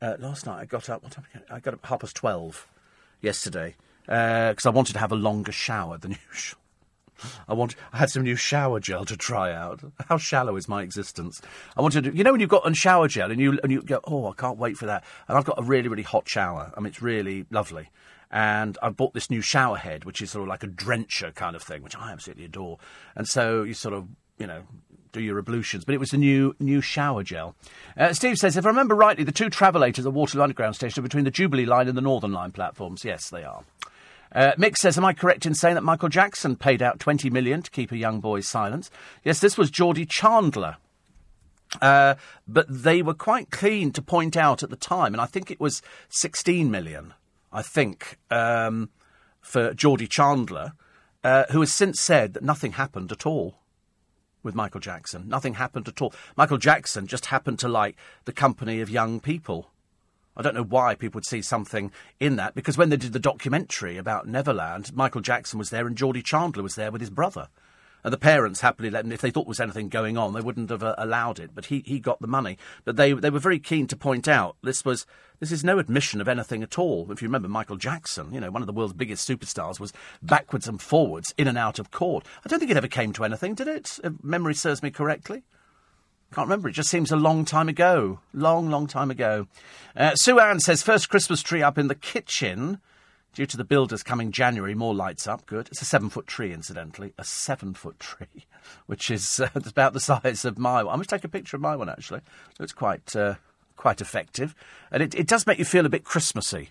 Uh, 0.00 0.14
last 0.18 0.46
night 0.46 0.60
I 0.60 0.64
got 0.66 0.88
up. 0.90 1.02
What 1.02 1.12
time? 1.12 1.24
I 1.50 1.60
got 1.60 1.74
up 1.74 1.86
half 1.86 2.00
past 2.00 2.16
twelve 2.16 2.66
yesterday 3.20 3.76
because 4.02 4.66
uh, 4.66 4.70
I 4.70 4.72
wanted 4.72 4.92
to 4.92 4.98
have 4.98 5.12
a 5.12 5.16
longer 5.16 5.52
shower 5.52 5.98
than 5.98 6.12
usual. 6.32 6.60
I 7.48 7.54
want. 7.54 7.74
I 7.92 7.96
had 7.98 8.10
some 8.10 8.24
new 8.24 8.36
shower 8.36 8.78
gel 8.78 9.06
to 9.06 9.16
try 9.16 9.52
out. 9.52 9.80
How 10.08 10.18
shallow 10.18 10.56
is 10.56 10.68
my 10.68 10.82
existence? 10.82 11.40
I 11.76 11.80
wanted 11.80 12.04
to. 12.04 12.14
You 12.14 12.24
know 12.24 12.32
when 12.32 12.40
you've 12.40 12.50
got 12.50 12.66
on 12.66 12.74
shower 12.74 13.08
gel 13.08 13.30
and 13.30 13.40
you 13.40 13.58
and 13.62 13.72
you 13.72 13.80
go, 13.82 14.00
oh, 14.04 14.28
I 14.30 14.34
can't 14.34 14.58
wait 14.58 14.76
for 14.76 14.84
that. 14.86 15.02
And 15.28 15.38
I've 15.38 15.44
got 15.46 15.58
a 15.58 15.62
really 15.62 15.88
really 15.88 16.02
hot 16.02 16.28
shower. 16.28 16.72
I 16.76 16.80
mean, 16.80 16.88
it's 16.88 17.00
really 17.00 17.46
lovely. 17.50 17.88
and 18.30 18.76
I 18.82 18.90
bought 18.90 19.14
this 19.14 19.30
new 19.30 19.40
shower 19.40 19.76
head, 19.78 20.04
which 20.04 20.20
is 20.20 20.30
sort 20.32 20.42
of 20.42 20.48
like 20.48 20.62
a 20.62 20.68
drencher 20.68 21.34
kind 21.34 21.56
of 21.56 21.62
thing, 21.62 21.82
which 21.82 21.96
I 21.96 22.12
absolutely 22.12 22.44
adore. 22.44 22.78
And 23.14 23.26
so 23.26 23.62
you 23.62 23.72
sort 23.72 23.94
of, 23.94 24.08
you 24.36 24.46
know, 24.46 24.64
do 25.16 25.22
your 25.22 25.38
ablutions. 25.38 25.84
But 25.84 25.94
it 25.94 25.98
was 25.98 26.10
the 26.10 26.18
new 26.18 26.54
new 26.60 26.80
shower 26.80 27.22
gel. 27.22 27.54
Uh, 27.96 28.12
Steve 28.12 28.36
says, 28.36 28.56
if 28.56 28.64
I 28.64 28.68
remember 28.68 28.94
rightly, 28.94 29.24
the 29.24 29.32
two 29.32 29.50
travellators 29.50 30.06
at 30.06 30.12
Waterloo 30.12 30.42
Underground 30.42 30.74
Station 30.74 31.00
are 31.00 31.02
between 31.02 31.24
the 31.24 31.30
Jubilee 31.30 31.66
Line 31.66 31.88
and 31.88 31.96
the 31.96 32.02
Northern 32.02 32.32
Line 32.32 32.52
platforms. 32.52 33.04
Yes, 33.04 33.30
they 33.30 33.44
are. 33.44 33.64
Uh, 34.32 34.52
Mick 34.58 34.76
says, 34.76 34.98
"Am 34.98 35.04
I 35.04 35.12
correct 35.12 35.46
in 35.46 35.54
saying 35.54 35.76
that 35.76 35.84
Michael 35.84 36.08
Jackson 36.08 36.56
paid 36.56 36.82
out 36.82 36.98
twenty 36.98 37.30
million 37.30 37.62
to 37.62 37.70
keep 37.70 37.92
a 37.92 37.96
young 37.96 38.20
boy's 38.20 38.46
silence?" 38.46 38.90
Yes, 39.24 39.40
this 39.40 39.56
was 39.56 39.70
Jordie 39.70 40.06
Chandler. 40.06 40.76
Uh, 41.82 42.14
but 42.46 42.66
they 42.68 43.02
were 43.02 43.14
quite 43.14 43.50
keen 43.50 43.90
to 43.92 44.00
point 44.00 44.36
out 44.36 44.62
at 44.62 44.70
the 44.70 44.76
time, 44.76 45.12
and 45.12 45.20
I 45.20 45.26
think 45.26 45.50
it 45.50 45.58
was 45.58 45.82
16 46.10 46.70
million, 46.70 47.12
I 47.52 47.60
think, 47.60 48.18
um, 48.30 48.88
for 49.40 49.74
Jordie 49.74 50.06
Chandler, 50.06 50.74
uh, 51.24 51.44
who 51.50 51.58
has 51.60 51.72
since 51.72 52.00
said 52.00 52.34
that 52.34 52.44
nothing 52.44 52.72
happened 52.72 53.10
at 53.10 53.26
all 53.26 53.56
with 54.46 54.54
Michael 54.54 54.80
Jackson. 54.80 55.28
Nothing 55.28 55.54
happened 55.54 55.88
at 55.88 56.00
all. 56.00 56.14
Michael 56.36 56.56
Jackson 56.56 57.06
just 57.06 57.26
happened 57.26 57.58
to 57.58 57.68
like 57.68 57.96
the 58.24 58.32
company 58.32 58.80
of 58.80 58.88
young 58.88 59.20
people. 59.20 59.70
I 60.36 60.42
don't 60.42 60.54
know 60.54 60.62
why 60.62 60.94
people 60.94 61.18
would 61.18 61.26
see 61.26 61.42
something 61.42 61.90
in 62.20 62.36
that, 62.36 62.54
because 62.54 62.78
when 62.78 62.88
they 62.90 62.96
did 62.96 63.12
the 63.12 63.18
documentary 63.18 63.96
about 63.96 64.28
Neverland, 64.28 64.94
Michael 64.94 65.20
Jackson 65.20 65.58
was 65.58 65.70
there 65.70 65.86
and 65.86 65.96
Jordie 65.96 66.22
Chandler 66.22 66.62
was 66.62 66.74
there 66.74 66.90
with 66.90 67.00
his 67.00 67.10
brother. 67.10 67.48
And 68.04 68.12
the 68.12 68.18
parents 68.18 68.60
happily 68.60 68.88
let 68.88 69.04
him, 69.04 69.10
if 69.10 69.20
they 69.20 69.30
thought 69.30 69.44
there 69.44 69.50
was 69.50 69.60
anything 69.60 69.88
going 69.88 70.16
on, 70.16 70.32
they 70.32 70.40
wouldn't 70.40 70.70
have 70.70 70.84
uh, 70.84 70.94
allowed 70.96 71.40
it. 71.40 71.50
But 71.54 71.66
he, 71.66 71.82
he 71.84 71.98
got 71.98 72.20
the 72.20 72.28
money. 72.28 72.56
But 72.84 72.96
they, 72.96 73.12
they 73.12 73.30
were 73.30 73.40
very 73.40 73.58
keen 73.58 73.88
to 73.88 73.96
point 73.96 74.28
out 74.28 74.56
this 74.62 74.84
was 74.84 75.06
this 75.40 75.52
is 75.52 75.64
no 75.64 75.78
admission 75.78 76.20
of 76.20 76.28
anything 76.28 76.62
at 76.62 76.78
all. 76.78 77.10
If 77.10 77.20
you 77.20 77.28
remember 77.28 77.48
Michael 77.48 77.76
Jackson, 77.76 78.32
you 78.32 78.40
know, 78.40 78.50
one 78.50 78.62
of 78.62 78.66
the 78.66 78.72
world's 78.72 78.94
biggest 78.94 79.28
superstars, 79.28 79.78
was 79.78 79.92
backwards 80.22 80.66
and 80.66 80.80
forwards, 80.80 81.34
in 81.36 81.48
and 81.48 81.58
out 81.58 81.78
of 81.78 81.90
court. 81.90 82.24
I 82.44 82.48
don't 82.48 82.58
think 82.58 82.70
it 82.70 82.76
ever 82.76 82.88
came 82.88 83.12
to 83.14 83.24
anything, 83.24 83.54
did 83.54 83.68
it? 83.68 83.98
If 84.02 84.12
memory 84.22 84.54
serves 84.54 84.82
me 84.82 84.90
correctly. 84.90 85.42
Can't 86.32 86.48
remember. 86.48 86.68
It 86.68 86.72
just 86.72 86.90
seems 86.90 87.12
a 87.12 87.16
long 87.16 87.44
time 87.44 87.68
ago. 87.68 88.20
Long, 88.32 88.68
long 88.70 88.86
time 88.86 89.10
ago. 89.10 89.46
Uh, 89.96 90.14
Sue 90.16 90.40
Ann 90.40 90.60
says, 90.60 90.82
first 90.82 91.08
Christmas 91.08 91.42
tree 91.42 91.62
up 91.62 91.78
in 91.78 91.88
the 91.88 91.94
kitchen. 91.94 92.80
Due 93.36 93.44
to 93.44 93.58
the 93.58 93.64
builders 93.64 94.02
coming 94.02 94.32
January, 94.32 94.74
more 94.74 94.94
lights 94.94 95.26
up. 95.26 95.44
Good. 95.44 95.68
It's 95.68 95.82
a 95.82 95.84
seven 95.84 96.08
foot 96.08 96.26
tree, 96.26 96.54
incidentally. 96.54 97.12
A 97.18 97.24
seven 97.24 97.74
foot 97.74 98.00
tree, 98.00 98.46
which 98.86 99.10
is 99.10 99.40
uh, 99.40 99.50
about 99.54 99.92
the 99.92 100.00
size 100.00 100.46
of 100.46 100.58
my 100.58 100.82
one. 100.82 100.94
I 100.94 100.96
must 100.96 101.10
take 101.10 101.22
a 101.22 101.28
picture 101.28 101.54
of 101.54 101.60
my 101.60 101.76
one, 101.76 101.90
actually. 101.90 102.22
It's 102.58 102.72
quite, 102.72 103.14
uh, 103.14 103.34
quite 103.76 104.00
effective. 104.00 104.54
And 104.90 105.02
it, 105.02 105.14
it 105.14 105.26
does 105.26 105.46
make 105.46 105.58
you 105.58 105.66
feel 105.66 105.84
a 105.84 105.90
bit 105.90 106.02
Christmassy. 106.02 106.70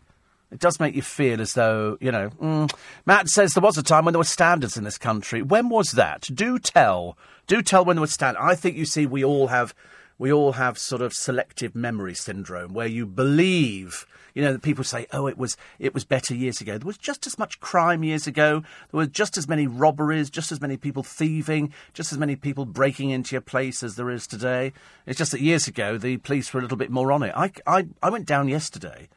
It 0.51 0.57
does 0.57 0.79
make 0.79 0.95
you 0.95 1.03
feel 1.03 1.39
as 1.39 1.53
though, 1.53 1.99
you 2.01 2.11
know. 2.11 2.31
Mm. 2.41 2.73
Matt 3.05 3.27
says 3.29 3.53
there 3.53 3.61
was 3.61 3.77
a 3.77 3.83
time 3.83 4.05
when 4.05 4.13
there 4.13 4.19
were 4.19 4.23
standards 4.23 4.75
in 4.75 4.85
this 4.85 4.97
country. 4.97 5.43
When 5.43 5.69
was 5.69 5.91
that? 5.91 6.21
Do 6.33 6.57
tell. 6.57 7.15
Do 7.45 7.61
tell 7.61 7.85
when 7.85 7.97
there 7.97 8.01
were 8.01 8.07
standards. 8.07 8.43
I 8.43 8.55
think, 8.55 8.75
you 8.75 8.85
see, 8.85 9.05
we 9.05 9.23
all 9.23 9.49
have. 9.49 9.75
We 10.17 10.31
all 10.31 10.53
have 10.53 10.77
sort 10.77 11.01
of 11.01 11.13
selective 11.13 11.75
memory 11.75 12.15
syndrome 12.15 12.73
where 12.73 12.87
you 12.87 13.05
believe 13.05 14.05
you 14.35 14.41
know, 14.41 14.51
that 14.51 14.61
people 14.61 14.83
say, 14.83 15.07
"Oh, 15.13 15.27
it 15.27 15.37
was 15.37 15.55
it 15.79 15.93
was 15.93 16.03
better 16.03 16.35
years 16.35 16.59
ago." 16.59 16.77
There 16.77 16.85
was 16.85 16.97
just 16.97 17.25
as 17.25 17.39
much 17.39 17.61
crime 17.61 18.03
years 18.03 18.27
ago. 18.27 18.59
There 18.91 18.97
were 18.97 19.05
just 19.05 19.37
as 19.37 19.47
many 19.47 19.65
robberies, 19.65 20.29
just 20.29 20.51
as 20.51 20.59
many 20.59 20.75
people 20.75 21.03
thieving, 21.03 21.73
just 21.93 22.11
as 22.11 22.17
many 22.17 22.35
people 22.35 22.65
breaking 22.65 23.09
into 23.09 23.33
your 23.33 23.41
place 23.41 23.81
as 23.81 23.95
there 23.95 24.09
is 24.09 24.27
today. 24.27 24.73
It's 25.05 25.17
just 25.17 25.31
that 25.31 25.39
years 25.39 25.67
ago 25.69 25.97
the 25.97 26.17
police 26.17 26.53
were 26.53 26.59
a 26.59 26.63
little 26.63 26.77
bit 26.77 26.91
more 26.91 27.13
on 27.13 27.23
it. 27.23 27.33
I 27.35 27.51
I, 27.65 27.87
I 28.03 28.09
went 28.09 28.25
down 28.25 28.49
yesterday, 28.49 29.07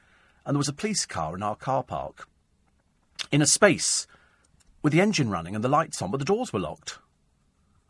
and 0.46 0.54
there 0.54 0.58
was 0.58 0.68
a 0.68 0.72
police 0.72 1.04
car 1.04 1.34
in 1.34 1.42
our 1.42 1.56
car 1.56 1.82
park, 1.82 2.28
in 3.32 3.42
a 3.42 3.46
space, 3.46 4.06
with 4.82 4.92
the 4.92 5.00
engine 5.00 5.30
running 5.30 5.56
and 5.56 5.64
the 5.64 5.68
lights 5.68 6.00
on, 6.00 6.12
but 6.12 6.18
the 6.18 6.24
doors 6.24 6.52
were 6.52 6.60
locked. 6.60 7.00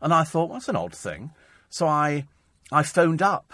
And 0.01 0.13
I 0.13 0.23
thought, 0.23 0.49
well, 0.49 0.57
that's 0.57 0.69
an 0.69 0.75
odd 0.75 0.95
thing. 0.95 1.31
So 1.69 1.85
I 1.87 2.25
I 2.71 2.83
phoned 2.83 3.21
up 3.21 3.53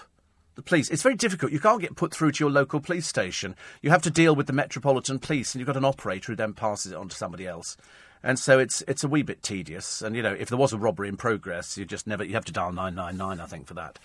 the 0.55 0.61
police. 0.61 0.89
It's 0.89 1.03
very 1.03 1.16
difficult. 1.16 1.51
You 1.51 1.59
can't 1.59 1.82
get 1.82 1.95
put 1.95 2.13
through 2.13 2.32
to 2.34 2.43
your 2.43 2.51
local 2.51 2.80
police 2.80 3.07
station. 3.07 3.55
You 3.82 3.89
have 3.89 4.01
to 4.03 4.09
deal 4.09 4.36
with 4.36 4.47
the 4.47 4.53
Metropolitan 4.53 5.20
Police, 5.20 5.53
and 5.53 5.59
you've 5.59 5.68
got 5.68 5.78
an 5.78 5.86
operator 5.86 6.32
who 6.32 6.36
then 6.36 6.53
passes 6.53 6.91
it 6.91 6.97
on 6.97 7.09
to 7.09 7.16
somebody 7.16 7.47
else. 7.47 7.78
And 8.24 8.39
so 8.39 8.57
it's 8.57 8.82
it's 8.88 9.03
a 9.03 9.07
wee 9.07 9.22
bit 9.22 9.43
tedious. 9.43 10.01
And 10.01 10.16
you 10.16 10.24
know, 10.24 10.34
if 10.34 10.49
there 10.49 10.57
was 10.57 10.74
a 10.74 10.78
robbery 10.78 11.09
in 11.09 11.18
progress, 11.18 11.78
you 11.78 11.86
just 11.86 12.07
never 12.07 12.24
you 12.24 12.34
have 12.34 12.45
to 12.45 12.51
dial 12.51 12.72
nine 12.72 12.95
nine 12.95 13.18
nine, 13.18 13.39
I 13.39 13.45
think, 13.45 13.68
for 13.68 13.76
that. 13.76 13.99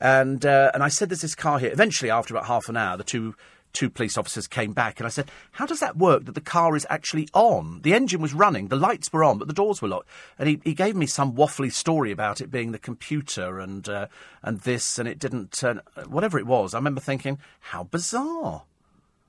And 0.00 0.46
uh, 0.46 0.70
and 0.72 0.82
I 0.82 0.88
said, 0.88 1.10
"There's 1.10 1.20
this 1.20 1.34
car 1.34 1.58
here." 1.58 1.72
Eventually, 1.72 2.10
after 2.10 2.32
about 2.32 2.46
half 2.46 2.68
an 2.68 2.76
hour, 2.76 2.96
the 2.96 3.04
two 3.04 3.34
two 3.72 3.90
police 3.90 4.18
officers 4.18 4.46
came 4.46 4.72
back 4.72 4.98
and 4.98 5.06
I 5.06 5.10
said, 5.10 5.30
How 5.52 5.66
does 5.66 5.80
that 5.80 5.96
work 5.96 6.24
that 6.24 6.34
the 6.34 6.40
car 6.40 6.76
is 6.76 6.86
actually 6.90 7.28
on? 7.32 7.80
The 7.82 7.94
engine 7.94 8.20
was 8.20 8.34
running, 8.34 8.68
the 8.68 8.76
lights 8.76 9.12
were 9.12 9.24
on, 9.24 9.38
but 9.38 9.48
the 9.48 9.54
doors 9.54 9.80
were 9.80 9.88
locked. 9.88 10.08
And 10.38 10.48
he, 10.48 10.60
he 10.64 10.74
gave 10.74 10.96
me 10.96 11.06
some 11.06 11.34
waffly 11.34 11.72
story 11.72 12.10
about 12.10 12.40
it 12.40 12.50
being 12.50 12.72
the 12.72 12.78
computer 12.78 13.58
and, 13.58 13.88
uh, 13.88 14.06
and 14.42 14.60
this, 14.60 14.98
and 14.98 15.08
it 15.08 15.18
didn't 15.18 15.52
turn, 15.52 15.80
whatever 16.06 16.38
it 16.38 16.46
was. 16.46 16.74
I 16.74 16.78
remember 16.78 17.00
thinking, 17.00 17.38
How 17.60 17.84
bizarre. 17.84 18.64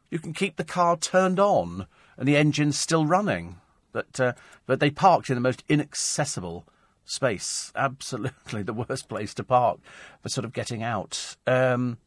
You 0.10 0.20
can 0.20 0.34
keep 0.34 0.56
the 0.56 0.64
car 0.64 0.98
turned 0.98 1.40
on 1.40 1.86
and 2.18 2.28
the 2.28 2.38
engine's 2.38 2.80
still 2.80 3.06
running. 3.06 3.58
But, 3.92 4.20
uh, 4.20 4.34
but 4.66 4.80
they 4.80 4.92
parked 4.92 5.30
in 5.30 5.36
the 5.36 5.42
most 5.42 5.64
inaccessible 5.68 6.66
space. 7.06 7.72
Absolutely 7.76 8.62
the 8.64 8.74
worst 8.74 9.10
place 9.10 9.34
to 9.36 9.44
park 9.44 9.80
for 10.22 10.30
sort 10.30 10.46
of 10.46 10.54
getting 10.54 10.84
out. 10.84 11.36
Um, 11.48 11.98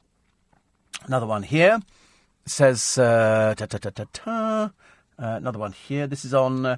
another 1.06 1.26
one 1.26 1.42
here 1.42 1.80
says 2.47 2.99
uh, 2.99 3.55
ta, 3.57 3.66
ta, 3.66 4.05
ta, 4.12 4.72
uh, 5.18 5.36
another 5.36 5.59
one 5.59 5.72
here. 5.72 6.07
This 6.07 6.24
is 6.24 6.34
on. 6.34 6.66
Uh, 6.66 6.76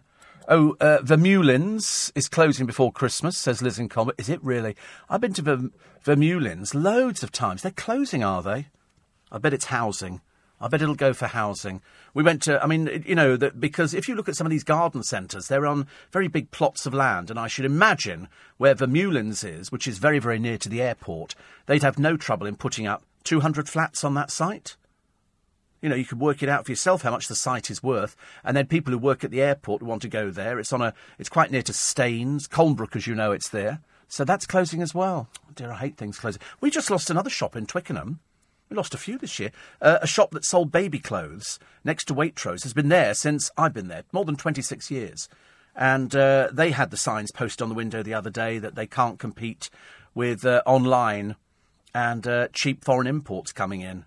oh, 0.49 0.77
uh, 0.81 0.99
Vermeulen's 1.03 2.12
is 2.15 2.29
closing 2.29 2.67
before 2.67 2.93
Christmas, 2.93 3.37
says 3.37 3.62
Liz 3.62 3.79
in 3.79 3.89
Comet. 3.89 4.15
Is 4.19 4.29
it 4.29 4.43
really? 4.43 4.77
I've 5.09 5.21
been 5.21 5.35
to 5.35 5.43
Verm- 5.43 5.73
Vermeulen's 6.05 6.75
loads 6.75 7.23
of 7.23 7.33
times. 7.33 7.62
They're 7.62 7.71
closing, 7.71 8.23
are 8.23 8.43
they? 8.43 8.67
I 9.33 9.39
bet 9.39 9.55
it's 9.55 9.67
housing. 9.67 10.21
I 10.61 10.69
bet 10.69 10.83
it'll 10.83 10.95
go 10.95 11.12
for 11.12 11.27
housing. 11.27 11.83
We 12.15 12.23
went 12.23 12.43
to, 12.43 12.62
I 12.62 12.67
mean, 12.67 13.05
you 13.07 13.15
know, 13.15 13.37
that 13.37 13.61
because 13.61 13.93
if 13.93 14.09
you 14.09 14.15
look 14.15 14.29
at 14.29 14.37
some 14.37 14.47
of 14.47 14.51
these 14.51 14.65
garden 14.65 15.03
centres, 15.03 15.49
they're 15.49 15.67
on 15.67 15.89
very 16.12 16.29
big 16.29 16.51
plots 16.53 16.87
of 16.87 16.95
land, 16.95 17.29
and 17.29 17.39
I 17.39 17.49
should 17.49 17.65
imagine 17.65 18.29
where 18.57 18.75
Vermeulen's 18.75 19.43
is, 19.43 19.73
which 19.73 19.89
is 19.89 19.99
very, 19.99 20.19
very 20.19 20.39
near 20.39 20.57
to 20.59 20.69
the 20.69 20.81
airport, 20.81 21.35
they'd 21.67 21.83
have 21.83 21.99
no 21.99 22.17
trouble 22.17 22.47
in 22.47 22.57
putting 22.57 22.87
up 22.87 23.03
200 23.25 23.69
flats 23.69 24.05
on 24.05 24.15
that 24.15 24.31
site. 24.31 24.77
You 25.85 25.91
know, 25.91 25.97
you 25.97 26.07
could 26.07 26.18
work 26.18 26.43
it 26.43 26.49
out 26.49 26.64
for 26.64 26.72
yourself 26.72 27.03
how 27.03 27.11
much 27.11 27.28
the 27.28 27.35
site 27.35 27.70
is 27.70 27.82
worth, 27.82 28.16
and 28.43 28.57
then 28.57 28.66
people 28.66 28.91
who 28.91 28.97
work 28.97 29.22
at 29.22 29.30
the 29.30 29.43
airport 29.43 29.82
want 29.82 30.01
to 30.01 30.09
go 30.09 30.30
there. 30.30 30.59
It's 30.59 30.72
on 30.72 30.80
a, 30.80 30.95
it's 31.18 31.28
quite 31.28 31.51
near 31.51 31.61
to 31.61 31.74
Staines, 31.74 32.49
Colnbrook, 32.49 32.97
as 32.97 33.07
you 33.07 33.14
know, 33.14 33.32
it's 33.32 33.51
there. 33.51 33.80
So 34.09 34.24
that's 34.24 34.47
closing 34.47 34.80
as 34.80 34.95
well. 34.95 35.28
Oh 35.47 35.53
dear, 35.55 35.72
I 35.72 35.76
hate 35.76 35.99
things 35.99 36.18
closing. 36.18 36.41
We 36.62 36.70
just 36.70 36.91
lost 36.91 37.11
another 37.11 37.28
shop 37.28 37.55
in 37.55 37.66
Twickenham. 37.66 38.20
We 38.70 38.78
lost 38.78 38.95
a 38.95 38.97
few 38.97 39.18
this 39.18 39.39
year. 39.39 39.51
Uh, 39.82 39.99
a 40.01 40.07
shop 40.07 40.30
that 40.30 40.47
sold 40.47 40.72
baby 40.72 40.99
clothes 40.99 41.59
next 41.85 42.07
to 42.07 42.14
Waitrose 42.14 42.62
has 42.62 42.72
been 42.72 42.89
there 42.89 43.12
since 43.12 43.51
I've 43.59 43.74
been 43.74 43.89
there, 43.89 44.05
more 44.11 44.24
than 44.24 44.37
26 44.37 44.91
years. 44.91 45.28
And 45.76 46.16
uh, 46.16 46.49
they 46.51 46.70
had 46.70 46.93
the 46.93 46.97
signs 46.97 47.30
posted 47.30 47.61
on 47.61 47.68
the 47.68 47.74
window 47.74 48.03
the 48.03 48.14
other 48.14 48.30
day 48.30 48.57
that 48.59 48.74
they 48.74 48.87
can't 48.87 49.18
compete 49.18 49.68
with 50.14 50.47
uh, 50.47 50.62
online 50.64 51.37
and 51.95 52.26
uh, 52.26 52.49
cheap 52.55 52.87
foreign 52.87 53.07
imports 53.07 53.53
coming 53.53 53.82
in. 53.82 54.07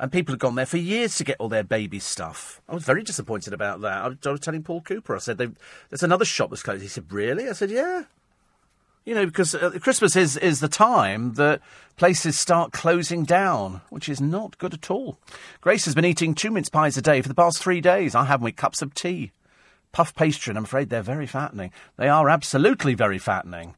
And 0.00 0.10
people 0.10 0.32
had 0.32 0.40
gone 0.40 0.54
there 0.54 0.64
for 0.64 0.78
years 0.78 1.16
to 1.16 1.24
get 1.24 1.36
all 1.38 1.50
their 1.50 1.62
baby 1.62 1.98
stuff. 1.98 2.62
I 2.66 2.72
was 2.72 2.84
very 2.84 3.02
disappointed 3.02 3.52
about 3.52 3.82
that. 3.82 4.02
I 4.02 4.08
was, 4.08 4.16
I 4.24 4.30
was 4.30 4.40
telling 4.40 4.62
Paul 4.62 4.80
Cooper, 4.80 5.14
I 5.14 5.18
said, 5.18 5.36
there's 5.36 6.02
another 6.02 6.24
shop 6.24 6.48
that's 6.48 6.62
closed. 6.62 6.80
He 6.80 6.88
said, 6.88 7.12
really? 7.12 7.50
I 7.50 7.52
said, 7.52 7.70
yeah. 7.70 8.04
You 9.04 9.14
know, 9.14 9.26
because 9.26 9.54
uh, 9.54 9.78
Christmas 9.82 10.16
is, 10.16 10.38
is 10.38 10.60
the 10.60 10.68
time 10.68 11.34
that 11.34 11.60
places 11.98 12.40
start 12.40 12.72
closing 12.72 13.24
down, 13.24 13.82
which 13.90 14.08
is 14.08 14.22
not 14.22 14.56
good 14.56 14.72
at 14.72 14.90
all. 14.90 15.18
Grace 15.60 15.84
has 15.84 15.94
been 15.94 16.06
eating 16.06 16.34
two 16.34 16.50
mince 16.50 16.70
pies 16.70 16.96
a 16.96 17.02
day 17.02 17.20
for 17.20 17.28
the 17.28 17.34
past 17.34 17.62
three 17.62 17.82
days. 17.82 18.14
I 18.14 18.24
have 18.24 18.40
them 18.40 18.44
with 18.44 18.56
cups 18.56 18.80
of 18.80 18.94
tea. 18.94 19.32
Puff 19.92 20.14
pastry, 20.14 20.52
and 20.52 20.56
I'm 20.56 20.64
afraid 20.64 20.88
they're 20.88 21.02
very 21.02 21.26
fattening. 21.26 21.72
They 21.98 22.08
are 22.08 22.30
absolutely 22.30 22.94
very 22.94 23.18
fattening. 23.18 23.74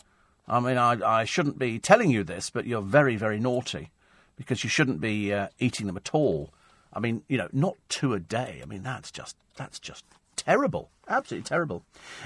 I 0.46 0.60
mean, 0.60 0.76
I, 0.76 1.20
I 1.20 1.24
shouldn't 1.24 1.58
be 1.58 1.80
telling 1.80 2.10
you 2.10 2.22
this, 2.22 2.48
but 2.48 2.64
you're 2.64 2.80
very, 2.80 3.16
very 3.16 3.40
naughty 3.40 3.90
because 4.42 4.64
you 4.64 4.70
shouldn't 4.70 5.00
be 5.00 5.32
uh, 5.32 5.48
eating 5.58 5.86
them 5.86 5.96
at 5.96 6.14
all. 6.14 6.50
I 6.92 7.00
mean, 7.00 7.22
you 7.28 7.38
know, 7.38 7.48
not 7.52 7.76
two 7.88 8.12
a 8.12 8.20
day. 8.20 8.60
I 8.62 8.66
mean, 8.66 8.82
that's 8.82 9.10
just 9.10 9.36
that's 9.56 9.78
just 9.78 10.04
terrible, 10.36 10.90
absolutely 11.08 11.48
terrible. 11.48 11.82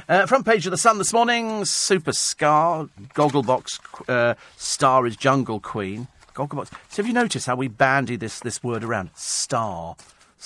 Uh, 0.09 0.27
front 0.27 0.45
page 0.45 0.67
of 0.67 0.71
the 0.71 0.79
Sun 0.79 0.99
this 0.99 1.13
morning: 1.13 1.65
Super 1.65 2.13
Scar, 2.13 2.89
Gogglebox 3.15 4.09
uh, 4.09 4.35
star 4.57 5.07
is 5.07 5.17
Jungle 5.17 5.61
Queen. 5.61 6.09
Gogglebox. 6.35 6.71
So 6.89 7.03
have 7.03 7.07
you 7.07 7.15
noticed 7.15 7.47
how 7.47 7.57
we 7.57 7.69
bandy 7.69 8.17
this 8.17 8.41
this 8.41 8.63
word 8.63 8.83
around? 8.83 9.11
Star. 9.15 9.97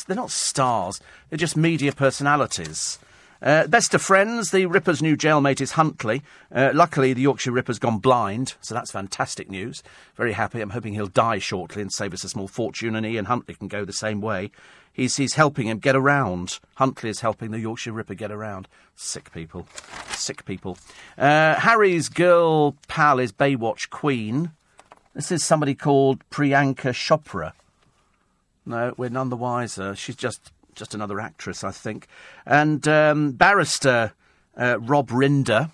They're 0.06 0.16
not 0.16 0.30
stars. 0.30 1.00
They're 1.28 1.36
just 1.36 1.56
media 1.56 1.92
personalities. 1.92 2.98
Uh, 3.42 3.66
best 3.66 3.94
of 3.94 4.02
friends, 4.02 4.50
the 4.50 4.66
Ripper's 4.66 5.00
new 5.00 5.16
jailmate 5.16 5.60
is 5.60 5.72
Huntley. 5.72 6.22
Uh, 6.54 6.70
luckily, 6.74 7.12
the 7.12 7.22
Yorkshire 7.22 7.52
Ripper's 7.52 7.78
gone 7.78 7.98
blind, 7.98 8.54
so 8.60 8.74
that's 8.74 8.90
fantastic 8.90 9.50
news. 9.50 9.82
Very 10.16 10.32
happy. 10.32 10.60
I'm 10.60 10.70
hoping 10.70 10.92
he'll 10.92 11.06
die 11.06 11.38
shortly 11.38 11.80
and 11.80 11.92
save 11.92 12.12
us 12.12 12.24
a 12.24 12.28
small 12.28 12.48
fortune, 12.48 12.94
and 12.94 13.06
he 13.06 13.16
and 13.16 13.26
Huntley 13.26 13.54
can 13.54 13.68
go 13.68 13.84
the 13.84 13.92
same 13.92 14.20
way. 14.20 14.50
He's, 14.92 15.16
he's 15.16 15.34
helping 15.34 15.68
him 15.68 15.78
get 15.78 15.96
around. 15.96 16.58
Huntley 16.74 17.08
is 17.08 17.20
helping 17.20 17.50
the 17.50 17.60
Yorkshire 17.60 17.92
Ripper 17.92 18.14
get 18.14 18.30
around. 18.30 18.68
Sick 18.96 19.32
people. 19.32 19.66
Sick 20.10 20.44
people. 20.44 20.76
Uh, 21.16 21.54
Harry's 21.54 22.08
girl 22.08 22.76
pal 22.88 23.18
is 23.18 23.32
Baywatch 23.32 23.88
Queen. 23.88 24.50
This 25.14 25.32
is 25.32 25.42
somebody 25.42 25.74
called 25.74 26.28
Priyanka 26.30 26.92
Chopra. 26.92 27.52
No, 28.66 28.94
we're 28.96 29.08
none 29.08 29.30
the 29.30 29.36
wiser. 29.36 29.96
She's 29.96 30.16
just 30.16 30.52
just 30.80 30.94
another 30.94 31.20
actress, 31.20 31.62
I 31.62 31.70
think. 31.70 32.08
And 32.46 32.88
um, 32.88 33.32
barrister 33.32 34.14
uh, 34.56 34.78
Rob 34.80 35.10
Rinder, 35.10 35.70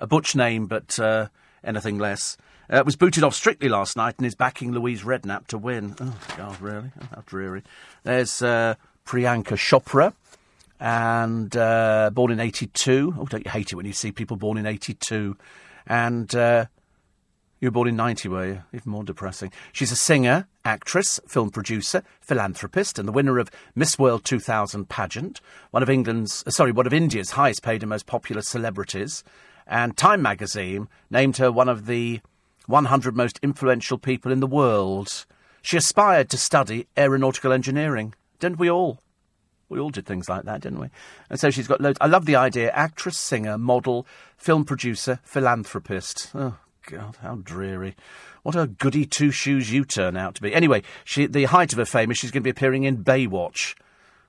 a 0.00 0.06
butch 0.06 0.34
name, 0.34 0.66
but 0.66 0.98
uh, 0.98 1.28
anything 1.62 1.98
less, 1.98 2.36
uh, 2.70 2.82
was 2.84 2.96
booted 2.96 3.22
off 3.22 3.34
strictly 3.34 3.68
last 3.68 3.96
night 3.96 4.14
and 4.16 4.26
is 4.26 4.34
backing 4.34 4.72
Louise 4.72 5.02
Redknapp 5.02 5.46
to 5.48 5.58
win. 5.58 5.94
Oh, 6.00 6.16
God, 6.38 6.60
really? 6.60 6.90
Oh, 7.00 7.06
how 7.14 7.22
dreary. 7.26 7.62
There's 8.02 8.40
uh, 8.40 8.76
Priyanka 9.06 9.58
Chopra, 9.58 10.14
and 10.80 11.54
uh, 11.54 12.10
born 12.12 12.32
in 12.32 12.40
82. 12.40 13.16
Oh, 13.18 13.26
don't 13.26 13.44
you 13.44 13.50
hate 13.50 13.72
it 13.72 13.74
when 13.74 13.84
you 13.84 13.92
see 13.92 14.10
people 14.10 14.38
born 14.38 14.56
in 14.56 14.64
82? 14.64 15.36
And 15.86 16.34
uh, 16.34 16.64
you 17.60 17.68
were 17.68 17.72
born 17.72 17.88
in 17.88 17.96
90, 17.96 18.28
were 18.28 18.46
you? 18.46 18.62
Even 18.72 18.90
more 18.90 19.04
depressing. 19.04 19.52
She's 19.72 19.92
a 19.92 19.96
singer, 19.96 20.48
actress, 20.64 21.20
film 21.28 21.50
producer, 21.50 22.02
philanthropist, 22.22 22.98
and 22.98 23.06
the 23.06 23.12
winner 23.12 23.38
of 23.38 23.50
Miss 23.74 23.98
World 23.98 24.24
2000 24.24 24.88
pageant, 24.88 25.42
one 25.70 25.82
of 25.82 25.90
England's, 25.90 26.42
uh, 26.46 26.50
sorry, 26.50 26.72
one 26.72 26.86
of 26.86 26.94
India's 26.94 27.32
highest 27.32 27.62
paid 27.62 27.82
and 27.82 27.90
most 27.90 28.06
popular 28.06 28.40
celebrities. 28.40 29.22
And 29.66 29.94
Time 29.94 30.22
magazine 30.22 30.88
named 31.10 31.36
her 31.36 31.52
one 31.52 31.68
of 31.68 31.84
the 31.84 32.20
100 32.66 33.14
most 33.14 33.38
influential 33.42 33.98
people 33.98 34.32
in 34.32 34.40
the 34.40 34.46
world. 34.46 35.26
She 35.60 35.76
aspired 35.76 36.30
to 36.30 36.38
study 36.38 36.86
aeronautical 36.96 37.52
engineering. 37.52 38.14
Didn't 38.38 38.58
we 38.58 38.70
all? 38.70 39.00
We 39.68 39.78
all 39.78 39.90
did 39.90 40.06
things 40.06 40.28
like 40.28 40.44
that, 40.44 40.62
didn't 40.62 40.80
we? 40.80 40.88
And 41.28 41.38
so 41.38 41.50
she's 41.50 41.68
got 41.68 41.80
loads. 41.80 41.98
I 42.00 42.06
love 42.06 42.24
the 42.24 42.36
idea. 42.36 42.70
Actress, 42.70 43.18
singer, 43.18 43.58
model, 43.58 44.06
film 44.36 44.64
producer, 44.64 45.20
philanthropist. 45.22 46.30
Oh, 46.34 46.56
God, 46.90 47.16
how 47.22 47.36
dreary. 47.36 47.94
What 48.42 48.56
a 48.56 48.66
goody 48.66 49.06
two 49.06 49.30
shoes 49.30 49.72
you 49.72 49.84
turn 49.84 50.16
out 50.16 50.34
to 50.34 50.42
be. 50.42 50.52
Anyway, 50.52 50.82
she, 51.04 51.26
the 51.26 51.44
height 51.44 51.72
of 51.72 51.78
her 51.78 51.84
fame 51.84 52.10
is 52.10 52.18
she's 52.18 52.32
going 52.32 52.42
to 52.42 52.44
be 52.44 52.50
appearing 52.50 52.82
in 52.82 53.04
Baywatch. 53.04 53.76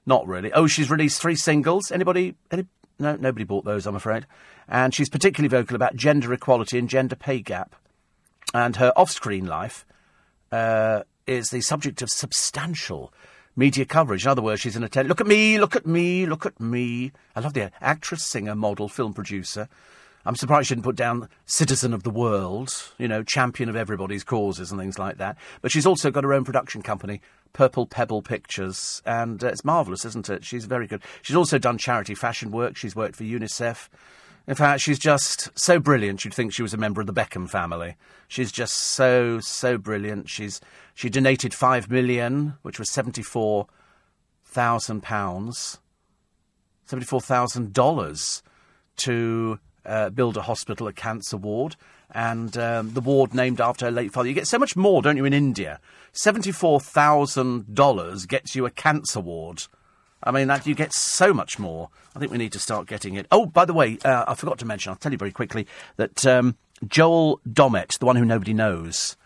Not 0.06 0.28
really. 0.28 0.54
Oh, 0.54 0.68
she's 0.68 0.92
released 0.92 1.22
three 1.22 1.36
singles. 1.36 1.92
Anybody? 1.92 2.36
Any, 2.52 2.66
no, 3.00 3.16
nobody 3.16 3.46
bought 3.46 3.66
those, 3.66 3.88
I'm 3.88 3.96
afraid. 3.96 4.28
And 4.68 4.94
she's 4.94 5.10
particularly 5.10 5.50
vocal 5.50 5.76
about 5.76 5.96
gender 5.96 6.32
equality 6.34 6.78
and 6.78 6.88
gender 6.88 7.16
pay 7.16 7.40
gap. 7.40 7.76
And 8.54 8.76
her 8.76 8.94
off 8.96 9.10
screen 9.10 9.46
life 9.46 9.86
uh, 10.52 11.02
is 11.26 11.48
the 11.48 11.62
subject 11.62 12.02
of 12.04 12.10
substantial 12.10 13.12
media 13.56 13.86
coverage. 13.86 14.26
In 14.26 14.30
other 14.30 14.42
words, 14.42 14.62
she's 14.62 14.76
an 14.76 14.84
attendant. 14.84 15.10
Look 15.10 15.22
at 15.22 15.28
me, 15.28 15.58
look 15.58 15.76
at 15.76 15.88
me, 15.88 16.28
look 16.28 16.46
at 16.46 16.60
me. 16.60 17.12
I 17.36 17.40
love 17.40 17.54
the 17.54 17.72
actress, 17.82 18.24
singer, 18.24 18.56
model, 18.56 18.88
film 18.88 19.14
producer. 19.14 19.68
I'm 20.26 20.36
surprised 20.36 20.68
she 20.68 20.76
didn't 20.76 20.86
put 20.86 20.96
down 20.96 21.30
citizen 21.46 21.94
of 21.94 22.04
the 22.04 22.10
world, 22.10 22.94
you 22.98 23.08
know, 23.08 23.24
champion 23.24 23.70
of 23.70 23.76
everybody's 23.76 24.24
causes 24.24 24.72
and 24.72 24.80
things 24.80 25.00
like 25.00 25.18
that. 25.18 25.38
But 25.62 25.72
she's 25.72 25.86
also 25.86 26.12
got 26.12 26.24
her 26.24 26.34
own 26.34 26.44
production 26.44 26.82
company, 26.82 27.22
Purple 27.54 27.88
Pebble 27.88 28.22
Pictures, 28.22 29.02
and 29.06 29.44
uh, 29.44 29.48
it's 29.48 29.66
marvellous, 29.66 30.06
isn't 30.06 30.30
it? 30.30 30.46
She's 30.46 30.66
very 30.66 30.88
good. 30.88 31.02
She's 31.22 31.36
also 31.36 31.58
done 31.58 31.78
charity 31.78 32.16
fashion 32.16 32.52
work. 32.52 32.78
She's 32.78 32.96
worked 32.96 33.16
for 33.16 33.24
UNICEF. 33.24 33.90
In 34.48 34.56
fact, 34.56 34.82
she's 34.82 35.00
just 35.00 35.50
so 35.58 35.80
brilliant. 35.80 36.26
You'd 36.26 36.34
think 36.34 36.54
she 36.54 36.64
was 36.64 36.74
a 36.74 36.78
member 36.78 37.00
of 37.02 37.08
the 37.08 37.14
Beckham 37.14 37.50
family. 37.50 37.96
She's 38.28 38.52
just 38.52 38.76
so 38.76 39.40
so 39.40 39.78
brilliant. 39.78 40.30
She's 40.30 40.62
she 40.94 41.10
donated 41.10 41.54
five 41.54 41.90
million, 41.90 42.56
which 42.62 42.80
was 42.80 42.90
seventy 42.90 43.22
four 43.22 43.68
thousand 44.46 45.04
pounds, 45.04 45.80
seventy 46.86 47.06
four 47.06 47.22
thousand 47.22 47.74
dollars 47.74 48.42
to 48.98 49.60
uh, 49.86 50.10
build 50.10 50.38
a 50.38 50.44
hospital, 50.44 50.88
a 50.88 50.94
cancer 50.94 51.36
ward, 51.38 51.76
and 52.12 52.56
um, 52.58 52.94
the 52.94 53.02
ward 53.02 53.34
named 53.34 53.60
after 53.62 53.86
her 53.86 53.92
late 53.92 54.14
father. 54.14 54.28
You 54.28 54.36
get 54.36 54.48
so 54.48 54.60
much 54.60 54.76
more, 54.76 55.02
don't 55.02 55.18
you, 55.18 55.26
in 55.26 55.34
India? 55.34 55.80
$74,000 56.14 58.28
gets 58.28 58.56
you 58.56 58.66
a 58.66 58.72
cancer 58.72 59.20
ward. 59.20 59.64
I 60.24 60.32
mean, 60.32 60.48
that, 60.50 60.68
you 60.68 60.76
get 60.76 60.94
so 60.94 61.34
much 61.34 61.58
more. 61.58 61.90
I 62.16 62.20
think 62.20 62.32
we 62.32 62.38
need 62.38 62.52
to 62.52 62.60
start 62.60 62.86
getting 62.88 63.16
it. 63.16 63.26
Oh, 63.32 63.46
by 63.46 63.66
the 63.66 63.74
way, 63.74 63.98
uh, 64.06 64.26
I 64.28 64.36
forgot 64.36 64.60
to 64.60 64.66
mention, 64.66 64.92
I'll 64.92 64.98
tell 64.98 65.12
you 65.12 65.18
very 65.18 65.32
quickly, 65.32 65.66
that 65.96 66.26
um, 66.26 66.58
Joel 66.86 67.40
Dommett, 67.48 67.98
the 67.98 68.06
one 68.06 68.18
who 68.18 68.26
nobody 68.26 68.54
knows 68.54 69.18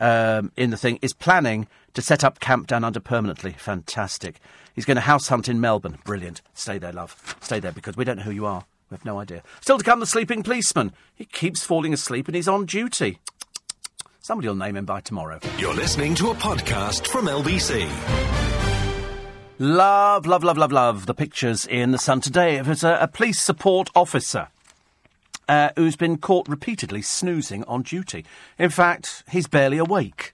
um, 0.00 0.52
in 0.56 0.70
the 0.70 0.78
thing, 0.78 0.98
is 1.02 1.12
planning 1.12 1.66
to 1.94 2.00
set 2.00 2.24
up 2.24 2.40
Camp 2.40 2.66
Down 2.66 2.84
Under 2.84 3.00
permanently. 3.00 3.52
Fantastic. 3.52 4.40
He's 4.74 4.84
going 4.84 4.94
to 4.94 5.02
house 5.02 5.28
hunt 5.28 5.48
in 5.48 5.60
Melbourne. 5.60 5.98
Brilliant. 6.04 6.40
Stay 6.54 6.78
there, 6.78 6.92
love. 6.92 7.36
Stay 7.40 7.60
there 7.60 7.72
because 7.72 7.96
we 7.96 8.04
don't 8.04 8.18
know 8.18 8.22
who 8.22 8.30
you 8.30 8.46
are. 8.46 8.64
We 8.90 8.94
have 8.94 9.04
no 9.04 9.18
idea. 9.18 9.42
Still 9.60 9.78
to 9.78 9.84
come, 9.84 10.00
the 10.00 10.06
sleeping 10.06 10.42
policeman. 10.42 10.92
He 11.14 11.24
keeps 11.24 11.62
falling 11.62 11.92
asleep 11.92 12.26
and 12.28 12.34
he's 12.34 12.48
on 12.48 12.66
duty. 12.66 13.18
Somebody 14.20 14.48
will 14.48 14.54
name 14.54 14.76
him 14.76 14.84
by 14.84 15.00
tomorrow. 15.00 15.40
You're 15.58 15.74
listening 15.74 16.14
to 16.16 16.30
a 16.30 16.34
podcast 16.34 17.06
from 17.06 17.26
LBC. 17.26 17.88
Love, 19.58 20.26
love, 20.26 20.44
love, 20.44 20.56
love, 20.56 20.72
love 20.72 21.06
the 21.06 21.14
pictures 21.14 21.66
in 21.66 21.90
the 21.90 21.98
Sun 21.98 22.20
today. 22.20 22.56
It 22.56 22.66
was 22.66 22.84
a, 22.84 22.98
a 23.00 23.08
police 23.08 23.40
support 23.40 23.90
officer 23.94 24.48
uh, 25.48 25.70
who's 25.76 25.96
been 25.96 26.18
caught 26.18 26.48
repeatedly 26.48 27.02
snoozing 27.02 27.64
on 27.64 27.82
duty. 27.82 28.24
In 28.58 28.70
fact, 28.70 29.24
he's 29.30 29.48
barely 29.48 29.78
awake. 29.78 30.32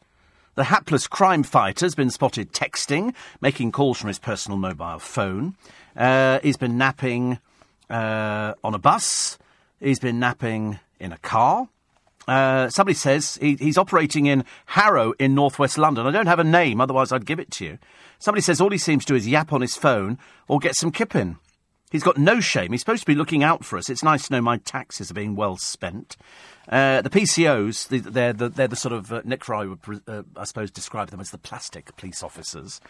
The 0.57 0.65
hapless 0.65 1.07
crime 1.07 1.43
fighter's 1.43 1.95
been 1.95 2.11
spotted 2.11 2.53
texting, 2.53 3.15
making 3.41 3.73
calls 3.73 3.99
from 3.99 4.09
his 4.09 4.19
personal 4.19 4.59
mobile 4.59 4.99
phone. 4.99 5.57
Uh, 5.97 6.39
he's 6.43 6.57
been 6.57 6.77
napping 6.77 7.39
uh, 7.95 8.55
on 8.65 8.75
a 8.75 8.79
bus. 8.79 9.39
He's 9.79 10.01
been 10.01 10.19
napping 10.19 10.81
in 10.99 11.12
a 11.12 11.19
car. 11.19 11.69
Uh, 12.27 12.69
somebody 12.71 12.95
says 12.95 13.39
he, 13.41 13.55
he's 13.55 13.79
operating 13.79 14.27
in 14.27 14.45
Harrow 14.66 15.12
in 15.19 15.35
northwest 15.35 15.79
London. 15.79 16.07
I 16.07 16.11
don't 16.11 16.27
have 16.27 16.39
a 16.39 16.45
name, 16.45 16.81
otherwise 16.81 17.12
I'd 17.12 17.27
give 17.27 17.39
it 17.39 17.51
to 17.53 17.65
you. 17.65 17.79
Somebody 18.19 18.43
says 18.43 18.61
all 18.61 18.71
he 18.71 18.79
seems 18.79 19.05
to 19.05 19.12
do 19.12 19.16
is 19.16 19.29
yap 19.29 19.53
on 19.53 19.61
his 19.61 19.77
phone 19.77 20.19
or 20.49 20.59
get 20.59 20.75
some 20.75 20.91
kipping. 20.91 21.37
He's 21.93 22.03
got 22.03 22.19
no 22.19 22.41
shame. 22.41 22.73
He's 22.73 22.81
supposed 22.81 23.03
to 23.03 23.07
be 23.07 23.15
looking 23.15 23.45
out 23.45 23.65
for 23.65 23.79
us. 23.79 23.89
It's 23.89 24.03
nice 24.03 24.27
to 24.27 24.33
know 24.33 24.41
my 24.41 24.57
taxes 24.57 25.11
are 25.11 25.15
being 25.15 25.37
well 25.37 25.57
spent. 25.57 26.16
Uh, 26.69 27.03
the 27.03 27.11
PCOs, 27.11 27.89
the, 27.89 27.99
they're, 27.99 28.33
the, 28.33 28.49
they're 28.49 28.66
the 28.66 28.75
sort 28.75 28.95
of, 28.95 29.12
uh, 29.12 29.21
Nick 29.25 29.45
Ferrari 29.45 29.69
would, 29.69 29.79
uh, 30.09 30.23
I 30.37 30.45
suppose, 30.45 30.73
describe 30.73 31.11
them 31.11 31.21
as 31.21 31.31
the 31.31 31.39
plastic 31.39 31.95
police 31.97 32.23
officers. 32.23 32.81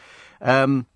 Um, 0.40 0.86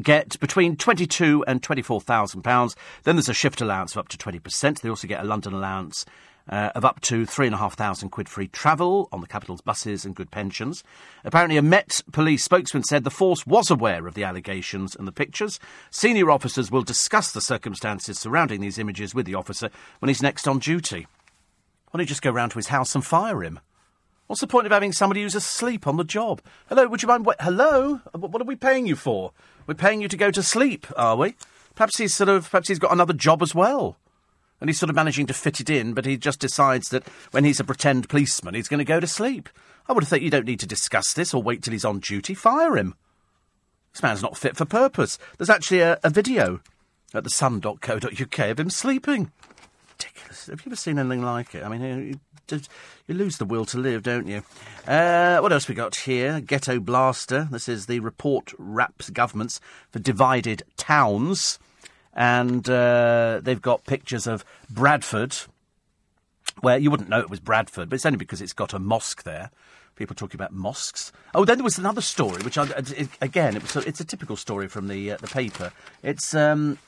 get 0.00 0.38
between 0.40 0.76
twenty-two 0.76 1.44
and 1.46 1.62
twenty-four 1.62 2.00
thousand 2.00 2.42
pounds. 2.42 2.76
Then 3.04 3.16
there's 3.16 3.28
a 3.28 3.34
shift 3.34 3.60
allowance 3.60 3.92
of 3.92 3.98
up 3.98 4.08
to 4.08 4.18
twenty 4.18 4.38
percent. 4.38 4.82
They 4.82 4.88
also 4.88 5.08
get 5.08 5.20
a 5.20 5.26
London 5.26 5.52
allowance 5.52 6.04
uh, 6.48 6.70
of 6.74 6.84
up 6.84 7.00
to 7.02 7.26
three 7.26 7.46
and 7.46 7.54
a 7.54 7.58
half 7.58 7.74
thousand 7.74 8.08
quid 8.10 8.28
free 8.28 8.48
travel 8.48 9.08
on 9.12 9.20
the 9.20 9.26
capital's 9.26 9.60
buses 9.60 10.04
and 10.04 10.16
good 10.16 10.30
pensions. 10.30 10.82
Apparently, 11.24 11.56
a 11.56 11.62
Met 11.62 12.02
police 12.12 12.42
spokesman 12.42 12.82
said 12.82 13.04
the 13.04 13.10
force 13.10 13.46
was 13.46 13.70
aware 13.70 14.06
of 14.06 14.14
the 14.14 14.24
allegations 14.24 14.96
and 14.96 15.06
the 15.06 15.12
pictures. 15.12 15.60
Senior 15.90 16.30
officers 16.30 16.70
will 16.70 16.82
discuss 16.82 17.30
the 17.30 17.40
circumstances 17.40 18.18
surrounding 18.18 18.60
these 18.60 18.78
images 18.78 19.14
with 19.14 19.26
the 19.26 19.34
officer 19.34 19.70
when 20.00 20.08
he's 20.08 20.22
next 20.22 20.48
on 20.48 20.58
duty. 20.58 21.06
Why 21.90 21.98
don't 21.98 22.02
you 22.02 22.06
just 22.06 22.22
go 22.22 22.30
round 22.30 22.52
to 22.52 22.58
his 22.58 22.68
house 22.68 22.94
and 22.94 23.04
fire 23.04 23.42
him? 23.42 23.60
What's 24.30 24.42
the 24.42 24.46
point 24.46 24.66
of 24.66 24.70
having 24.70 24.92
somebody 24.92 25.22
who's 25.22 25.34
asleep 25.34 25.88
on 25.88 25.96
the 25.96 26.04
job? 26.04 26.40
Hello, 26.68 26.86
would 26.86 27.02
you 27.02 27.08
mind? 27.08 27.26
Wait, 27.26 27.38
hello, 27.40 28.00
uh, 28.14 28.18
what 28.20 28.40
are 28.40 28.44
we 28.44 28.54
paying 28.54 28.86
you 28.86 28.94
for? 28.94 29.32
We're 29.66 29.74
paying 29.74 30.00
you 30.00 30.06
to 30.06 30.16
go 30.16 30.30
to 30.30 30.40
sleep, 30.40 30.86
are 30.96 31.16
we? 31.16 31.34
Perhaps 31.74 31.98
he's 31.98 32.14
sort 32.14 32.28
of, 32.28 32.48
perhaps 32.48 32.68
he's 32.68 32.78
got 32.78 32.92
another 32.92 33.12
job 33.12 33.42
as 33.42 33.56
well. 33.56 33.96
And 34.60 34.70
he's 34.70 34.78
sort 34.78 34.88
of 34.88 34.94
managing 34.94 35.26
to 35.26 35.34
fit 35.34 35.58
it 35.58 35.68
in, 35.68 35.94
but 35.94 36.06
he 36.06 36.16
just 36.16 36.38
decides 36.38 36.90
that 36.90 37.08
when 37.32 37.42
he's 37.42 37.58
a 37.58 37.64
pretend 37.64 38.08
policeman, 38.08 38.54
he's 38.54 38.68
going 38.68 38.78
to 38.78 38.84
go 38.84 39.00
to 39.00 39.06
sleep. 39.08 39.48
I 39.88 39.92
would 39.92 40.04
have 40.04 40.08
thought 40.08 40.22
you 40.22 40.30
don't 40.30 40.46
need 40.46 40.60
to 40.60 40.66
discuss 40.68 41.12
this 41.12 41.34
or 41.34 41.42
wait 41.42 41.64
till 41.64 41.72
he's 41.72 41.84
on 41.84 41.98
duty. 41.98 42.34
Fire 42.34 42.76
him. 42.76 42.94
This 43.92 44.04
man's 44.04 44.22
not 44.22 44.38
fit 44.38 44.56
for 44.56 44.64
purpose. 44.64 45.18
There's 45.38 45.50
actually 45.50 45.80
a, 45.80 45.98
a 46.04 46.08
video 46.08 46.60
at 47.12 47.24
thesun.co.uk 47.24 48.38
of 48.38 48.60
him 48.60 48.70
sleeping. 48.70 49.32
Ridiculous. 49.90 50.46
Have 50.46 50.60
you 50.60 50.68
ever 50.68 50.76
seen 50.76 51.00
anything 51.00 51.22
like 51.22 51.56
it? 51.56 51.64
I 51.64 51.68
mean, 51.68 52.20
you, 52.52 53.14
lose 53.14 53.38
the 53.38 53.44
will 53.44 53.64
to 53.66 53.78
live, 53.78 54.02
don't 54.02 54.26
you? 54.26 54.42
Uh, 54.86 55.38
what 55.40 55.52
else 55.52 55.68
we 55.68 55.74
got 55.74 55.96
here? 55.96 56.40
Ghetto 56.40 56.80
Blaster. 56.80 57.48
This 57.50 57.68
is 57.68 57.86
the 57.86 58.00
report 58.00 58.52
wraps 58.58 59.10
governments 59.10 59.60
for 59.90 59.98
divided 59.98 60.62
towns 60.76 61.58
and 62.14 62.68
uh, 62.68 63.40
they've 63.42 63.62
got 63.62 63.84
pictures 63.84 64.26
of 64.26 64.44
Bradford, 64.68 65.36
where 66.60 66.78
you 66.78 66.90
wouldn't 66.90 67.08
know 67.08 67.20
it 67.20 67.30
was 67.30 67.40
Bradford, 67.40 67.88
but 67.88 67.94
it's 67.94 68.06
only 68.06 68.18
because 68.18 68.42
it's 68.42 68.52
got 68.52 68.74
a 68.74 68.78
mosque 68.78 69.22
there. 69.22 69.50
People 69.96 70.16
talking 70.16 70.38
about 70.38 70.52
mosques. 70.52 71.12
Oh, 71.34 71.44
then 71.44 71.58
there 71.58 71.64
was 71.64 71.78
another 71.78 72.00
story, 72.00 72.42
which 72.42 72.56
I, 72.56 72.64
it, 72.64 73.08
again, 73.20 73.56
it 73.56 73.62
was 73.62 73.84
it's 73.84 74.00
a 74.00 74.04
typical 74.04 74.36
story 74.36 74.66
from 74.66 74.88
the 74.88 75.12
uh, 75.12 75.16
the 75.18 75.26
paper. 75.26 75.72
It's 76.02 76.34
um, 76.34 76.78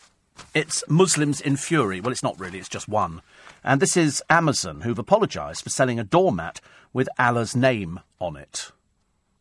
It's 0.55 0.85
Muslims 0.89 1.41
in 1.41 1.57
fury. 1.57 2.01
Well, 2.01 2.13
it's 2.13 2.23
not 2.23 2.39
really, 2.39 2.59
it's 2.59 2.69
just 2.69 2.89
one. 2.89 3.23
And 3.65 3.81
this 3.81 3.97
is 3.97 4.23
Amazon, 4.29 4.83
who've 4.83 4.99
apologised 4.99 5.63
for 5.63 5.71
selling 5.71 5.99
a 5.99 6.05
doormat 6.05 6.61
with 6.93 7.09
Allah's 7.19 7.57
name 7.57 8.01
on 8.21 8.37
it. 8.37 8.71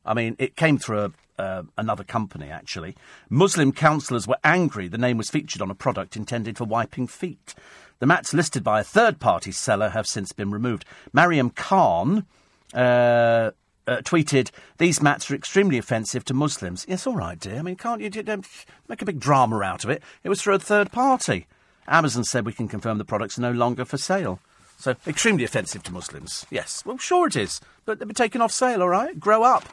I 0.06 0.14
mean, 0.14 0.36
it 0.40 0.56
came 0.56 0.78
through 0.78 1.00
a, 1.00 1.12
uh, 1.42 1.64
another 1.78 2.04
company, 2.04 2.50
actually. 2.50 2.96
Muslim 3.30 3.72
counsellors 3.72 4.28
were 4.28 4.38
angry 4.44 4.88
the 4.88 4.98
name 4.98 5.18
was 5.18 5.30
featured 5.30 5.62
on 5.62 5.72
a 5.72 5.76
product 5.76 6.16
intended 6.16 6.58
for 6.58 6.66
wiping 6.66 7.08
feet. 7.08 7.54
The 8.00 8.08
mats 8.08 8.34
listed 8.34 8.64
by 8.64 8.80
a 8.80 8.84
third 8.84 9.20
party 9.20 9.52
seller 9.52 9.90
have 9.90 10.08
since 10.08 10.32
been 10.32 10.52
removed. 10.52 10.86
Mariam 11.14 11.50
Khan. 11.50 12.26
Uh, 12.74 13.52
uh, 13.88 13.98
tweeted, 13.98 14.52
These 14.78 15.02
mats 15.02 15.30
are 15.30 15.36
extremely 15.36 15.78
offensive 15.78 16.26
to 16.26 16.34
Muslims. 16.34 16.86
Yes, 16.88 17.08
all 17.08 17.16
right, 17.16 17.40
dear. 17.40 17.58
I 17.58 17.62
mean, 17.62 17.76
can't 17.76 18.02
you, 18.02 18.10
you 18.14 18.42
make 18.88 19.02
a 19.02 19.06
big 19.06 19.20
drama 19.20 19.62
out 19.62 19.84
of 19.84 19.90
it? 19.90 20.02
It 20.24 20.30
was 20.30 20.42
through 20.42 20.56
a 20.56 20.60
third 20.60 20.92
party. 20.92 21.48
Amazon 21.88 22.24
said 22.24 22.46
we 22.46 22.54
can 22.54 22.68
confirm 22.68 22.98
the 22.98 23.06
products 23.06 23.38
are 23.38 23.42
no 23.42 23.52
longer 23.52 23.86
for 23.86 23.98
sale. 23.98 24.40
So, 24.78 24.96
extremely 25.06 25.44
offensive 25.44 25.84
to 25.84 25.92
Muslims. 25.92 26.46
Yes, 26.50 26.84
well, 26.86 26.98
sure 26.98 27.28
it 27.28 27.36
is. 27.36 27.62
But 27.86 28.00
they've 28.00 28.08
been 28.08 28.16
taken 28.16 28.42
off 28.42 28.52
sale, 28.52 28.82
all 28.82 28.90
right? 28.90 29.20
Grow 29.20 29.44
up. 29.44 29.64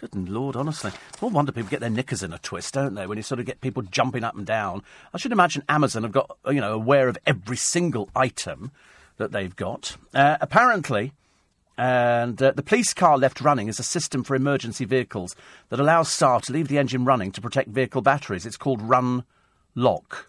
Good 0.00 0.28
Lord, 0.28 0.56
honestly. 0.56 0.90
No 1.20 1.28
wonder 1.28 1.52
people 1.52 1.70
get 1.70 1.80
their 1.80 1.90
knickers 1.90 2.22
in 2.24 2.32
a 2.32 2.38
twist, 2.38 2.74
don't 2.74 2.94
they, 2.94 3.06
when 3.06 3.16
you 3.16 3.22
sort 3.22 3.38
of 3.38 3.46
get 3.46 3.60
people 3.60 3.82
jumping 3.82 4.24
up 4.24 4.36
and 4.36 4.44
down. 4.44 4.82
I 5.14 5.18
should 5.18 5.32
imagine 5.32 5.62
Amazon 5.68 6.02
have 6.02 6.12
got, 6.12 6.36
you 6.46 6.60
know, 6.60 6.74
aware 6.74 7.08
of 7.08 7.18
every 7.24 7.56
single 7.56 8.08
item 8.14 8.72
that 9.16 9.30
they've 9.30 9.54
got. 9.54 9.96
Uh, 10.12 10.38
apparently, 10.40 11.12
and 11.78 12.40
uh, 12.42 12.52
the 12.52 12.62
police 12.62 12.92
car 12.92 13.16
left 13.16 13.40
running 13.40 13.68
is 13.68 13.78
a 13.78 13.84
system 13.84 14.24
for 14.24 14.34
emergency 14.34 14.84
vehicles 14.84 15.34
that 15.70 15.80
allows 15.80 16.10
staff 16.10 16.42
to 16.42 16.52
leave 16.52 16.68
the 16.68 16.78
engine 16.78 17.04
running 17.04 17.32
to 17.32 17.40
protect 17.40 17.70
vehicle 17.70 18.02
batteries. 18.02 18.44
It's 18.44 18.56
called 18.56 18.82
Run 18.82 19.24
Lock. 19.74 20.28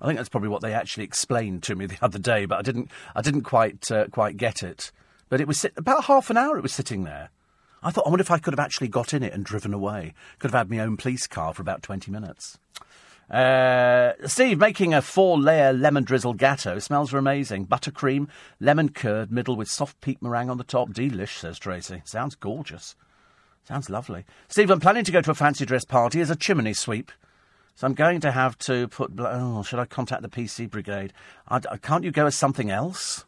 I 0.00 0.06
think 0.06 0.16
that's 0.16 0.30
probably 0.30 0.48
what 0.48 0.62
they 0.62 0.72
actually 0.72 1.04
explained 1.04 1.62
to 1.64 1.74
me 1.74 1.86
the 1.86 1.98
other 2.02 2.18
day, 2.18 2.46
but 2.46 2.58
I 2.58 2.62
didn't, 2.62 2.90
I 3.14 3.22
didn't 3.22 3.42
quite, 3.42 3.90
uh, 3.90 4.06
quite 4.08 4.36
get 4.36 4.62
it. 4.62 4.90
But 5.28 5.40
it 5.40 5.46
was 5.46 5.58
sit- 5.58 5.74
about 5.76 6.04
half 6.04 6.30
an 6.30 6.36
hour. 6.36 6.56
It 6.56 6.62
was 6.62 6.72
sitting 6.72 7.04
there. 7.04 7.30
I 7.82 7.90
thought, 7.90 8.06
I 8.06 8.10
wonder 8.10 8.22
if 8.22 8.30
I 8.30 8.38
could 8.38 8.52
have 8.52 8.60
actually 8.60 8.88
got 8.88 9.14
in 9.14 9.22
it 9.22 9.32
and 9.32 9.44
driven 9.44 9.72
away. 9.72 10.12
Could 10.38 10.50
have 10.50 10.58
had 10.58 10.70
my 10.70 10.82
own 10.82 10.96
police 10.96 11.26
car 11.26 11.54
for 11.54 11.62
about 11.62 11.82
20 11.82 12.10
minutes. 12.10 12.58
Uh, 13.30 14.12
Steve, 14.26 14.58
making 14.58 14.92
a 14.92 15.00
four 15.00 15.38
layer 15.38 15.72
lemon 15.72 16.02
drizzle 16.02 16.34
gatto. 16.34 16.78
Smells 16.78 17.14
amazing. 17.14 17.66
Buttercream, 17.66 18.28
lemon 18.58 18.88
curd, 18.88 19.30
middle 19.30 19.54
with 19.56 19.70
soft 19.70 20.00
peat 20.00 20.20
meringue 20.20 20.50
on 20.50 20.58
the 20.58 20.64
top. 20.64 20.90
Delish, 20.90 21.38
says 21.38 21.58
Tracy. 21.58 22.02
Sounds 22.04 22.34
gorgeous. 22.34 22.96
Sounds 23.64 23.88
lovely. 23.88 24.24
Steve, 24.48 24.70
I'm 24.70 24.80
planning 24.80 25.04
to 25.04 25.12
go 25.12 25.20
to 25.20 25.30
a 25.30 25.34
fancy 25.34 25.64
dress 25.64 25.84
party 25.84 26.20
as 26.20 26.30
a 26.30 26.36
chimney 26.36 26.72
sweep. 26.72 27.12
So 27.76 27.86
I'm 27.86 27.94
going 27.94 28.20
to 28.20 28.32
have 28.32 28.58
to 28.58 28.88
put. 28.88 29.12
Oh, 29.18 29.62
should 29.62 29.78
I 29.78 29.84
contact 29.84 30.22
the 30.22 30.28
PC 30.28 30.68
brigade? 30.68 31.12
I, 31.48 31.60
can't 31.60 32.04
you 32.04 32.10
go 32.10 32.26
as 32.26 32.34
something 32.34 32.70
else? 32.70 33.24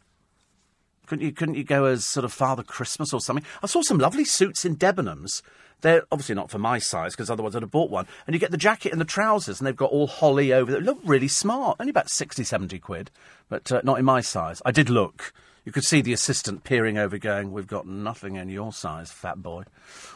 Couldn't 1.06 1.24
you, 1.24 1.32
couldn't 1.32 1.54
you 1.54 1.64
go 1.64 1.84
as 1.84 2.04
sort 2.04 2.24
of 2.24 2.32
Father 2.32 2.62
Christmas 2.62 3.12
or 3.12 3.20
something? 3.20 3.44
I 3.62 3.66
saw 3.66 3.82
some 3.82 3.98
lovely 3.98 4.24
suits 4.24 4.64
in 4.64 4.76
Debenhams. 4.76 5.42
They're 5.82 6.04
obviously 6.10 6.34
not 6.34 6.50
for 6.50 6.58
my 6.58 6.78
size 6.78 7.12
because 7.12 7.30
otherwise 7.30 7.54
I'd 7.54 7.62
have 7.62 7.70
bought 7.70 7.90
one. 7.90 8.06
And 8.26 8.34
you 8.34 8.40
get 8.40 8.50
the 8.50 8.56
jacket 8.56 8.92
and 8.92 9.00
the 9.00 9.04
trousers, 9.04 9.60
and 9.60 9.66
they've 9.66 9.76
got 9.76 9.90
all 9.90 10.06
holly 10.06 10.52
over 10.52 10.72
them. 10.72 10.84
Look 10.84 11.00
really 11.04 11.28
smart. 11.28 11.76
Only 11.78 11.90
about 11.90 12.08
60, 12.08 12.42
70 12.42 12.78
quid, 12.78 13.10
but 13.48 13.70
uh, 13.70 13.82
not 13.84 13.98
in 13.98 14.04
my 14.04 14.20
size. 14.20 14.62
I 14.64 14.70
did 14.70 14.88
look. 14.88 15.32
You 15.64 15.70
could 15.70 15.84
see 15.84 16.00
the 16.00 16.12
assistant 16.12 16.64
peering 16.64 16.98
over, 16.98 17.18
going, 17.18 17.52
We've 17.52 17.66
got 17.66 17.86
nothing 17.86 18.36
in 18.36 18.48
your 18.48 18.72
size, 18.72 19.12
fat 19.12 19.42
boy. 19.42 19.64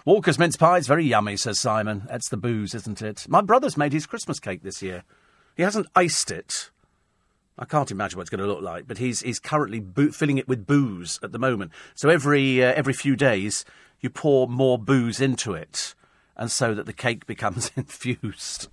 Walker's 0.05 0.39
mince 0.39 0.57
pie 0.57 0.79
is 0.79 0.89
very 0.89 1.05
yummy, 1.05 1.37
says 1.37 1.61
Simon. 1.61 2.03
That's 2.09 2.29
the 2.29 2.37
booze, 2.37 2.75
isn't 2.75 3.03
it? 3.03 3.27
My 3.29 3.43
brother's 3.43 3.77
made 3.77 3.93
his 3.93 4.07
Christmas 4.07 4.41
cake 4.41 4.63
this 4.63 4.83
year. 4.83 5.05
He 5.57 5.63
hasn't 5.63 5.87
iced 5.95 6.31
it, 6.31 6.71
I 7.59 7.65
can't 7.65 7.91
imagine 7.91 8.19
what 8.19 8.23
it's 8.23 8.31
going 8.31 8.41
to 8.41 8.47
look 8.47 8.61
like, 8.61 8.87
but 8.87 8.99
he's 8.99 9.21
he's 9.21 9.39
currently 9.39 9.81
bo- 9.81 10.11
filling 10.11 10.37
it 10.37 10.47
with 10.47 10.67
booze 10.67 11.19
at 11.23 11.33
the 11.33 11.39
moment. 11.39 11.73
So 11.95 12.11
every 12.11 12.63
uh, 12.63 12.73
every 12.75 12.93
few 12.93 13.17
days, 13.17 13.65
you 14.01 14.11
pour 14.11 14.49
more 14.49 14.79
booze 14.79 15.21
into 15.21 15.55
it, 15.55 15.95
and 16.37 16.51
so 16.51 16.75
that 16.75 16.87
the 16.87 16.93
cake 16.93 17.27
becomes 17.27 17.71
infused 17.77 18.69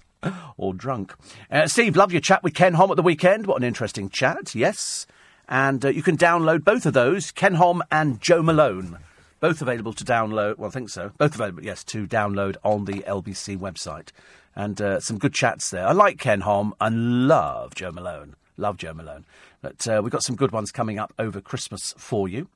or 0.57 0.73
drunk. 0.73 1.13
Uh, 1.51 1.67
Steve, 1.67 1.95
love 1.95 2.11
your 2.11 2.21
chat 2.21 2.43
with 2.43 2.53
Ken 2.53 2.75
Hom 2.75 2.91
at 2.91 2.97
the 2.97 3.03
weekend. 3.03 3.45
What 3.45 3.57
an 3.57 3.67
interesting 3.67 4.09
chat. 4.09 4.55
Yes, 4.55 5.05
and 5.47 5.83
uh, 5.83 5.89
you 5.89 6.01
can 6.01 6.17
download 6.17 6.63
both 6.63 6.85
of 6.85 6.93
those, 6.93 7.31
Ken 7.31 7.55
Hom 7.55 7.83
and 7.91 8.21
Jo 8.21 8.41
Malone. 8.41 8.99
Both 9.39 9.61
available 9.61 9.91
to 9.93 10.05
download. 10.05 10.57
Well, 10.57 10.69
I 10.69 10.71
think 10.71 10.89
so. 10.89 11.11
Both 11.17 11.35
available, 11.35 11.65
yes, 11.65 11.83
to 11.85 12.07
download 12.07 12.55
on 12.63 12.85
the 12.85 13.01
LBC 13.01 13.57
website. 13.57 14.09
And 14.55 14.79
uh, 14.81 14.99
some 15.01 15.17
good 15.17 15.33
chats 15.33 15.69
there. 15.69 15.85
I 15.85 15.91
like 15.91 16.17
Ken 16.17 16.41
Hom 16.41 16.73
and 16.79 17.27
love 17.27 17.75
Jo 17.75 17.91
Malone. 17.91 18.35
Love 18.55 18.77
Jo 18.77 18.93
Malone. 18.93 19.25
But 19.61 19.85
uh, 19.87 19.99
we've 20.01 20.11
got 20.11 20.23
some 20.23 20.35
good 20.37 20.51
ones 20.51 20.71
coming 20.71 20.97
up 20.97 21.13
over 21.19 21.41
Christmas 21.41 21.93
for 21.97 22.29
you. 22.29 22.47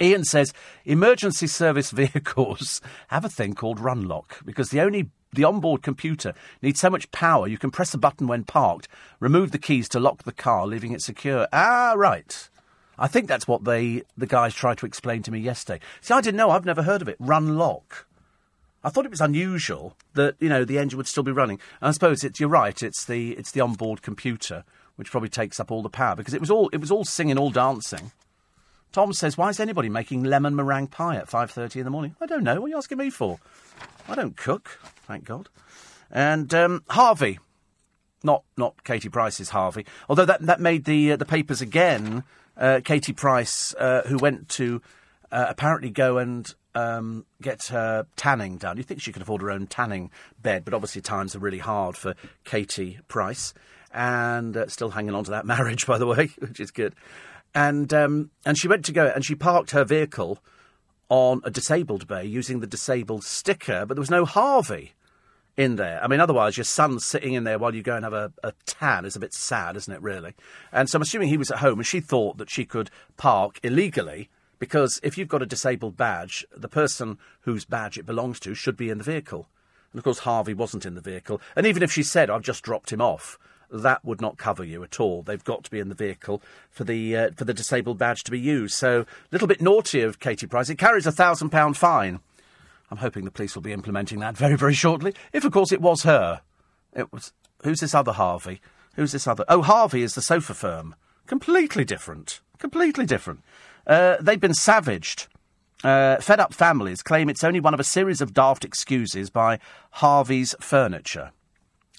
Ian 0.00 0.24
says 0.24 0.52
emergency 0.84 1.46
service 1.46 1.90
vehicles 1.92 2.80
have 3.08 3.24
a 3.24 3.28
thing 3.28 3.54
called 3.54 3.80
run 3.80 4.06
lock 4.06 4.44
because 4.44 4.70
the 4.70 4.80
only 4.80 5.10
the 5.32 5.44
onboard 5.44 5.82
computer 5.82 6.34
needs 6.60 6.80
so 6.80 6.90
much 6.90 7.10
power 7.12 7.46
you 7.46 7.58
can 7.58 7.70
press 7.70 7.94
a 7.94 7.98
button 7.98 8.26
when 8.26 8.44
parked, 8.44 8.88
remove 9.20 9.52
the 9.52 9.58
keys 9.58 9.88
to 9.88 10.00
lock 10.00 10.24
the 10.24 10.32
car, 10.32 10.66
leaving 10.66 10.92
it 10.92 11.02
secure. 11.02 11.46
Ah, 11.52 11.94
right. 11.96 12.48
I 12.98 13.06
think 13.06 13.28
that's 13.28 13.48
what 13.48 13.64
they 13.64 14.02
the 14.16 14.26
guys 14.26 14.54
tried 14.54 14.78
to 14.78 14.86
explain 14.86 15.22
to 15.22 15.30
me 15.30 15.38
yesterday. 15.38 15.80
See, 16.00 16.12
I 16.12 16.20
didn't 16.20 16.36
know. 16.36 16.50
I've 16.50 16.66
never 16.66 16.82
heard 16.82 17.00
of 17.00 17.08
it. 17.08 17.16
Run 17.18 17.56
lock. 17.56 18.06
I 18.82 18.88
thought 18.88 19.04
it 19.04 19.10
was 19.10 19.20
unusual 19.20 19.96
that 20.14 20.36
you 20.40 20.48
know 20.48 20.64
the 20.64 20.78
engine 20.78 20.96
would 20.98 21.08
still 21.08 21.22
be 21.22 21.32
running. 21.32 21.60
And 21.80 21.88
I 21.88 21.92
suppose 21.92 22.24
it's 22.24 22.40
you're 22.40 22.48
right. 22.48 22.82
It's 22.82 23.04
the 23.04 23.32
it's 23.32 23.52
the 23.52 23.60
onboard 23.60 24.02
computer 24.02 24.64
which 24.96 25.10
probably 25.10 25.30
takes 25.30 25.58
up 25.58 25.70
all 25.70 25.82
the 25.82 25.88
power 25.88 26.14
because 26.14 26.34
it 26.34 26.40
was 26.40 26.50
all 26.50 26.68
it 26.70 26.80
was 26.80 26.90
all 26.90 27.04
singing, 27.04 27.38
all 27.38 27.50
dancing. 27.50 28.12
Tom 28.92 29.12
says, 29.12 29.38
"Why 29.38 29.48
is 29.48 29.60
anybody 29.60 29.88
making 29.88 30.24
lemon 30.24 30.56
meringue 30.56 30.88
pie 30.88 31.16
at 31.16 31.28
five 31.28 31.50
thirty 31.50 31.80
in 31.80 31.84
the 31.84 31.90
morning?" 31.90 32.16
I 32.20 32.26
don't 32.26 32.44
know. 32.44 32.60
What 32.60 32.66
are 32.66 32.70
you 32.70 32.76
asking 32.76 32.98
me 32.98 33.10
for? 33.10 33.38
I 34.08 34.14
don't 34.14 34.36
cook, 34.36 34.78
thank 35.06 35.24
God. 35.24 35.48
And 36.10 36.52
um, 36.54 36.82
Harvey, 36.88 37.38
not 38.24 38.44
not 38.56 38.82
Katie 38.84 39.08
Price's 39.08 39.50
Harvey, 39.50 39.86
although 40.08 40.24
that 40.24 40.42
that 40.42 40.60
made 40.60 40.84
the 40.84 41.12
uh, 41.12 41.16
the 41.16 41.26
papers 41.26 41.60
again. 41.60 42.24
Uh, 42.56 42.80
Katie 42.84 43.14
Price, 43.14 43.74
uh, 43.78 44.02
who 44.06 44.18
went 44.18 44.50
to 44.50 44.82
uh, 45.32 45.46
apparently 45.48 45.88
go 45.88 46.18
and 46.18 46.54
um, 46.74 47.24
get 47.40 47.66
her 47.66 48.06
tanning 48.16 48.58
done. 48.58 48.76
You 48.76 48.82
think 48.82 49.00
she 49.00 49.12
could 49.12 49.22
afford 49.22 49.40
her 49.42 49.50
own 49.50 49.66
tanning 49.66 50.10
bed, 50.42 50.64
but 50.64 50.74
obviously 50.74 51.00
times 51.00 51.34
are 51.34 51.38
really 51.38 51.58
hard 51.58 51.96
for 51.96 52.14
Katie 52.44 52.98
Price 53.08 53.54
and 53.92 54.56
uh, 54.56 54.68
still 54.68 54.90
hanging 54.90 55.14
on 55.14 55.24
to 55.24 55.30
that 55.32 55.46
marriage, 55.46 55.86
by 55.86 55.98
the 55.98 56.06
way, 56.06 56.30
which 56.38 56.60
is 56.60 56.70
good. 56.70 56.94
And 57.54 57.92
um, 57.92 58.30
and 58.44 58.56
she 58.56 58.68
went 58.68 58.84
to 58.84 58.92
go 58.92 59.06
and 59.06 59.24
she 59.24 59.34
parked 59.34 59.72
her 59.72 59.84
vehicle 59.84 60.38
on 61.08 61.40
a 61.44 61.50
disabled 61.50 62.06
bay 62.06 62.24
using 62.24 62.60
the 62.60 62.66
disabled 62.66 63.24
sticker, 63.24 63.84
but 63.84 63.94
there 63.94 64.00
was 64.00 64.10
no 64.10 64.24
Harvey 64.24 64.92
in 65.56 65.76
there. 65.76 66.02
I 66.02 66.06
mean, 66.06 66.20
otherwise, 66.20 66.56
your 66.56 66.64
son's 66.64 67.04
sitting 67.04 67.34
in 67.34 67.44
there 67.44 67.58
while 67.58 67.74
you 67.74 67.82
go 67.82 67.96
and 67.96 68.04
have 68.04 68.12
a, 68.12 68.32
a 68.44 68.52
tan 68.64 69.04
is 69.04 69.16
a 69.16 69.20
bit 69.20 69.34
sad, 69.34 69.76
isn't 69.76 69.92
it, 69.92 70.00
really? 70.00 70.34
And 70.72 70.88
so 70.88 70.96
I'm 70.96 71.02
assuming 71.02 71.28
he 71.28 71.36
was 71.36 71.50
at 71.50 71.58
home 71.58 71.80
and 71.80 71.86
she 71.86 72.00
thought 72.00 72.38
that 72.38 72.48
she 72.48 72.64
could 72.64 72.90
park 73.16 73.58
illegally 73.62 74.30
because 74.60 75.00
if 75.02 75.18
you've 75.18 75.28
got 75.28 75.42
a 75.42 75.46
disabled 75.46 75.96
badge, 75.96 76.46
the 76.56 76.68
person 76.68 77.18
whose 77.40 77.64
badge 77.64 77.98
it 77.98 78.06
belongs 78.06 78.38
to 78.40 78.54
should 78.54 78.76
be 78.76 78.90
in 78.90 78.98
the 78.98 79.04
vehicle. 79.04 79.48
And 79.92 79.98
of 79.98 80.04
course, 80.04 80.20
Harvey 80.20 80.54
wasn't 80.54 80.86
in 80.86 80.94
the 80.94 81.00
vehicle. 81.00 81.40
And 81.56 81.66
even 81.66 81.82
if 81.82 81.90
she 81.90 82.04
said, 82.04 82.30
I've 82.30 82.42
just 82.42 82.62
dropped 82.62 82.92
him 82.92 83.00
off, 83.00 83.38
that 83.72 84.04
would 84.04 84.20
not 84.20 84.36
cover 84.36 84.64
you 84.64 84.82
at 84.82 85.00
all. 85.00 85.22
They've 85.22 85.42
got 85.42 85.64
to 85.64 85.70
be 85.70 85.78
in 85.78 85.88
the 85.88 85.94
vehicle 85.94 86.42
for 86.70 86.84
the 86.84 87.16
uh, 87.16 87.30
for 87.36 87.44
the 87.44 87.54
disabled 87.54 87.98
badge 87.98 88.24
to 88.24 88.30
be 88.30 88.38
used. 88.38 88.74
So 88.74 89.02
a 89.02 89.06
little 89.30 89.48
bit 89.48 89.60
naughty 89.60 90.00
of 90.02 90.20
Katie 90.20 90.46
Price. 90.46 90.70
It 90.70 90.78
carries 90.78 91.06
a 91.06 91.12
thousand 91.12 91.50
pound 91.50 91.76
fine. 91.76 92.20
I'm 92.90 92.98
hoping 92.98 93.24
the 93.24 93.30
police 93.30 93.54
will 93.54 93.62
be 93.62 93.72
implementing 93.72 94.18
that 94.20 94.36
very 94.36 94.56
very 94.56 94.74
shortly. 94.74 95.14
If 95.32 95.44
of 95.44 95.52
course 95.52 95.72
it 95.72 95.80
was 95.80 96.02
her. 96.02 96.42
It 96.94 97.12
was 97.12 97.32
who's 97.62 97.80
this 97.80 97.94
other 97.94 98.12
Harvey? 98.12 98.60
Who's 98.96 99.12
this 99.12 99.26
other? 99.26 99.44
Oh, 99.48 99.62
Harvey 99.62 100.02
is 100.02 100.14
the 100.14 100.22
sofa 100.22 100.54
firm. 100.54 100.94
Completely 101.26 101.84
different. 101.84 102.40
Completely 102.58 103.06
different. 103.06 103.40
Uh, 103.86 104.16
they've 104.20 104.40
been 104.40 104.54
savaged. 104.54 105.28
Uh, 105.82 106.16
fed 106.16 106.40
up 106.40 106.52
families 106.52 107.02
claim 107.02 107.30
it's 107.30 107.44
only 107.44 107.60
one 107.60 107.72
of 107.72 107.80
a 107.80 107.84
series 107.84 108.20
of 108.20 108.34
daft 108.34 108.64
excuses 108.64 109.30
by 109.30 109.58
Harvey's 109.92 110.54
Furniture. 110.60 111.30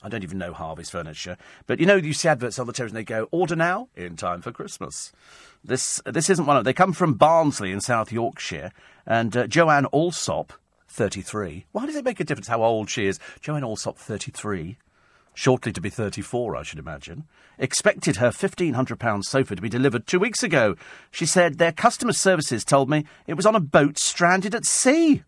I 0.03 0.10
don't 0.10 0.23
even 0.23 0.40
know 0.40 0.53
Harvey's 0.53 0.90
Furniture. 0.90 1.38
But 1.68 1.80
you 1.80 1.86
know, 1.86 1.95
you 1.95 2.14
see 2.14 2.28
adverts 2.28 2.57
on 2.57 2.65
the 2.65 2.73
television, 2.73 2.95
they 2.95 3.03
go, 3.03 3.28
order 3.32 3.56
now, 3.56 3.90
in 3.95 4.15
time 4.15 4.41
for 4.41 4.52
Christmas. 4.52 5.11
This, 5.64 6.02
this 6.06 6.30
isn't 6.30 6.45
one 6.45 6.57
of 6.57 6.64
them. 6.64 6.69
They 6.69 6.73
come 6.73 6.94
from 6.94 7.14
Barnsley 7.14 7.72
in 7.72 7.82
South 7.82 8.11
Yorkshire. 8.11 8.72
And 9.06 9.36
uh, 9.38 9.48
Joanne 9.48 9.86
Allsop, 9.88 10.53
33. 10.88 11.65
Why 11.72 11.86
does 11.86 11.95
it 11.95 12.06
make 12.06 12.19
a 12.19 12.23
difference 12.23 12.48
how 12.48 12.64
old 12.64 12.90
she 12.90 13.06
is? 13.06 13.19
Joanne 13.41 13.64
Allsop, 13.64 13.98
33. 13.98 14.78
Shortly 15.34 15.72
to 15.72 15.80
be 15.80 15.90
34, 15.90 16.56
I 16.56 16.64
should 16.64 16.80
imagine. 16.80 17.26
Expected 17.57 18.18
her 18.18 18.32
£1,500 18.32 19.23
sofa 19.23 19.56
to 19.56 19.61
be 19.61 19.69
delivered 19.69 20.07
two 20.07 20.19
weeks 20.19 20.44
ago. 20.44 20.76
She 21.11 21.26
said 21.26 21.57
their 21.57 21.72
customer 21.72 22.14
services 22.14 22.65
told 22.65 22.90
me 22.90 23.06
it 23.28 23.36
was 23.36 23.45
on 23.45 23.56
a 23.56 23.61
boat 23.61 23.98
stranded 23.98 24.56
at 24.56 24.65
sea. 24.65 25.23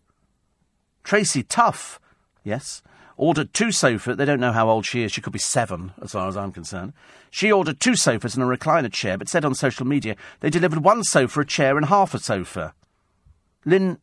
Tracy 1.04 1.42
Tuff. 1.42 2.00
Yes 2.42 2.82
ordered 3.16 3.52
two 3.52 3.72
sofas. 3.72 4.16
They 4.16 4.24
don't 4.24 4.40
know 4.40 4.52
how 4.52 4.68
old 4.68 4.86
she 4.86 5.02
is. 5.02 5.12
She 5.12 5.20
could 5.20 5.32
be 5.32 5.38
seven, 5.38 5.92
as 6.02 6.12
far 6.12 6.28
as 6.28 6.36
I'm 6.36 6.52
concerned. 6.52 6.92
She 7.30 7.52
ordered 7.52 7.80
two 7.80 7.96
sofas 7.96 8.34
and 8.34 8.44
a 8.44 8.46
recliner 8.56 8.92
chair, 8.92 9.18
but 9.18 9.28
said 9.28 9.44
on 9.44 9.54
social 9.54 9.86
media 9.86 10.16
they 10.40 10.50
delivered 10.50 10.84
one 10.84 11.04
sofa, 11.04 11.40
a 11.40 11.44
chair, 11.44 11.76
and 11.76 11.86
half 11.86 12.14
a 12.14 12.18
sofa. 12.18 12.74
Lynn 13.64 13.98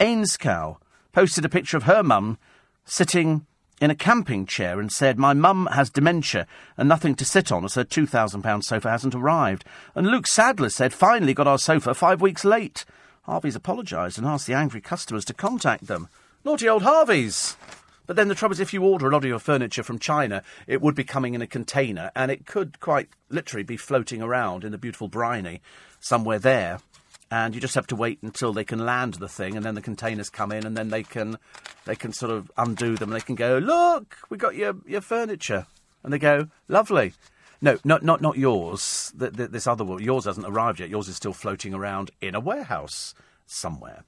Ainscow 0.00 0.78
posted 1.12 1.44
a 1.44 1.48
picture 1.48 1.76
of 1.76 1.84
her 1.84 2.02
mum 2.02 2.38
sitting 2.84 3.46
in 3.80 3.90
a 3.90 3.94
camping 3.94 4.46
chair 4.46 4.80
and 4.80 4.90
said, 4.90 5.18
My 5.18 5.34
mum 5.34 5.68
has 5.72 5.90
dementia 5.90 6.46
and 6.76 6.88
nothing 6.88 7.14
to 7.16 7.24
sit 7.24 7.52
on 7.52 7.64
as 7.64 7.74
her 7.74 7.84
£2,000 7.84 8.64
sofa 8.64 8.90
hasn't 8.90 9.14
arrived. 9.14 9.64
And 9.94 10.06
Luke 10.06 10.26
Sadler 10.26 10.70
said, 10.70 10.92
Finally 10.92 11.34
got 11.34 11.46
our 11.46 11.58
sofa 11.58 11.94
five 11.94 12.20
weeks 12.20 12.44
late. 12.44 12.84
Harvey's 13.22 13.56
apologised 13.56 14.18
and 14.18 14.26
asked 14.26 14.46
the 14.46 14.54
angry 14.54 14.80
customers 14.80 15.24
to 15.26 15.34
contact 15.34 15.86
them. 15.86 16.08
Naughty 16.44 16.68
old 16.68 16.82
Harvey's! 16.82 17.56
But 18.06 18.16
then 18.16 18.28
the 18.28 18.34
trouble 18.34 18.52
is, 18.52 18.60
if 18.60 18.74
you 18.74 18.82
order 18.82 19.08
a 19.08 19.12
lot 19.12 19.24
of 19.24 19.28
your 19.28 19.38
furniture 19.38 19.82
from 19.82 19.98
China, 19.98 20.42
it 20.66 20.80
would 20.80 20.94
be 20.94 21.04
coming 21.04 21.34
in 21.34 21.42
a 21.42 21.46
container, 21.46 22.10
and 22.14 22.30
it 22.30 22.46
could 22.46 22.80
quite 22.80 23.08
literally 23.30 23.64
be 23.64 23.76
floating 23.76 24.20
around 24.20 24.64
in 24.64 24.72
the 24.72 24.78
beautiful 24.78 25.08
briny 25.08 25.60
somewhere 26.00 26.38
there. 26.38 26.80
And 27.30 27.54
you 27.54 27.60
just 27.60 27.74
have 27.74 27.86
to 27.88 27.96
wait 27.96 28.18
until 28.22 28.52
they 28.52 28.64
can 28.64 28.84
land 28.84 29.14
the 29.14 29.28
thing, 29.28 29.56
and 29.56 29.64
then 29.64 29.74
the 29.74 29.80
containers 29.80 30.30
come 30.30 30.52
in, 30.52 30.66
and 30.66 30.76
then 30.76 30.90
they 30.90 31.02
can 31.02 31.38
they 31.84 31.96
can 31.96 32.12
sort 32.12 32.30
of 32.30 32.50
undo 32.56 32.96
them. 32.96 33.10
And 33.10 33.20
they 33.20 33.24
can 33.24 33.34
go, 33.34 33.58
look, 33.58 34.16
we 34.28 34.36
got 34.36 34.54
your 34.54 34.76
your 34.86 35.00
furniture, 35.00 35.66
and 36.02 36.12
they 36.12 36.18
go, 36.18 36.48
lovely. 36.68 37.14
No, 37.60 37.78
not 37.82 38.02
not 38.02 38.20
not 38.20 38.36
yours. 38.36 39.10
The, 39.16 39.30
the, 39.30 39.48
this 39.48 39.66
other 39.66 39.84
one, 39.84 40.02
yours 40.02 40.26
hasn't 40.26 40.46
arrived 40.46 40.80
yet. 40.80 40.90
Yours 40.90 41.08
is 41.08 41.16
still 41.16 41.32
floating 41.32 41.72
around 41.72 42.10
in 42.20 42.34
a 42.34 42.40
warehouse 42.40 43.14
somewhere. 43.46 44.04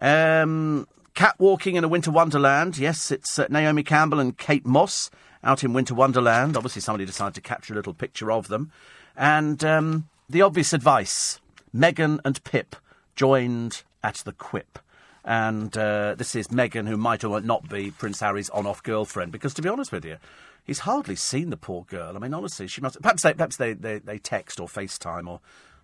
Um, 0.00 0.88
cat 1.18 1.34
walking 1.40 1.74
in 1.74 1.82
a 1.82 1.88
winter 1.88 2.12
wonderland. 2.12 2.78
Yes, 2.78 3.10
it's 3.10 3.40
uh, 3.40 3.46
Naomi 3.50 3.82
Campbell 3.82 4.20
and 4.20 4.38
Kate 4.38 4.64
Moss 4.64 5.10
out 5.42 5.64
in 5.64 5.72
winter 5.72 5.92
wonderland. 5.92 6.56
Obviously, 6.56 6.80
somebody 6.80 7.04
decided 7.04 7.34
to 7.34 7.40
capture 7.40 7.74
a 7.74 7.76
little 7.76 7.92
picture 7.92 8.30
of 8.30 8.46
them. 8.46 8.70
And 9.16 9.64
um, 9.64 10.08
the 10.30 10.42
obvious 10.42 10.72
advice: 10.72 11.40
Meghan 11.74 12.20
and 12.24 12.44
Pip 12.44 12.76
joined 13.16 13.82
at 14.00 14.18
the 14.18 14.32
Quip. 14.32 14.78
And 15.24 15.76
uh, 15.76 16.14
this 16.14 16.36
is 16.36 16.46
Meghan, 16.48 16.86
who 16.86 16.96
might 16.96 17.24
or 17.24 17.30
might 17.30 17.44
not 17.44 17.68
be 17.68 17.90
Prince 17.90 18.20
Harry's 18.20 18.48
on-off 18.50 18.84
girlfriend. 18.84 19.32
Because 19.32 19.54
to 19.54 19.62
be 19.62 19.68
honest 19.68 19.90
with 19.90 20.04
you, 20.04 20.18
he's 20.62 20.78
hardly 20.80 21.16
seen 21.16 21.50
the 21.50 21.56
poor 21.56 21.82
girl. 21.82 22.14
I 22.14 22.20
mean, 22.20 22.32
honestly, 22.32 22.68
she 22.68 22.80
must. 22.80 23.02
Perhaps 23.02 23.24
they, 23.24 23.34
perhaps 23.34 23.56
they, 23.56 23.72
they, 23.72 23.98
they 23.98 24.18
text 24.18 24.60
or 24.60 24.68
FaceTime 24.68 25.26
or 25.26 25.40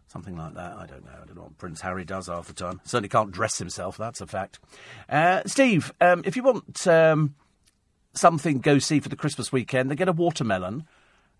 something 0.06 0.36
like 0.36 0.54
that. 0.54 0.76
I 0.76 0.86
don't 0.86 1.04
know. 1.04 1.10
I 1.22 1.26
don't 1.26 1.36
know 1.36 1.42
what 1.42 1.58
Prince 1.58 1.80
Harry 1.80 2.04
does 2.04 2.28
half 2.28 2.46
the 2.46 2.52
time. 2.52 2.80
Certainly 2.84 3.08
can't 3.08 3.32
dress 3.32 3.58
himself. 3.58 3.96
That's 3.96 4.20
a 4.20 4.26
fact. 4.26 4.58
Uh, 5.08 5.42
Steve, 5.46 5.92
um, 6.00 6.22
if 6.24 6.36
you 6.36 6.42
want 6.42 6.86
um, 6.86 7.34
something 8.14 8.60
go 8.60 8.78
see 8.78 9.00
for 9.00 9.08
the 9.08 9.16
Christmas 9.16 9.52
weekend, 9.52 9.90
then 9.90 9.96
get 9.96 10.08
a 10.08 10.12
watermelon. 10.12 10.86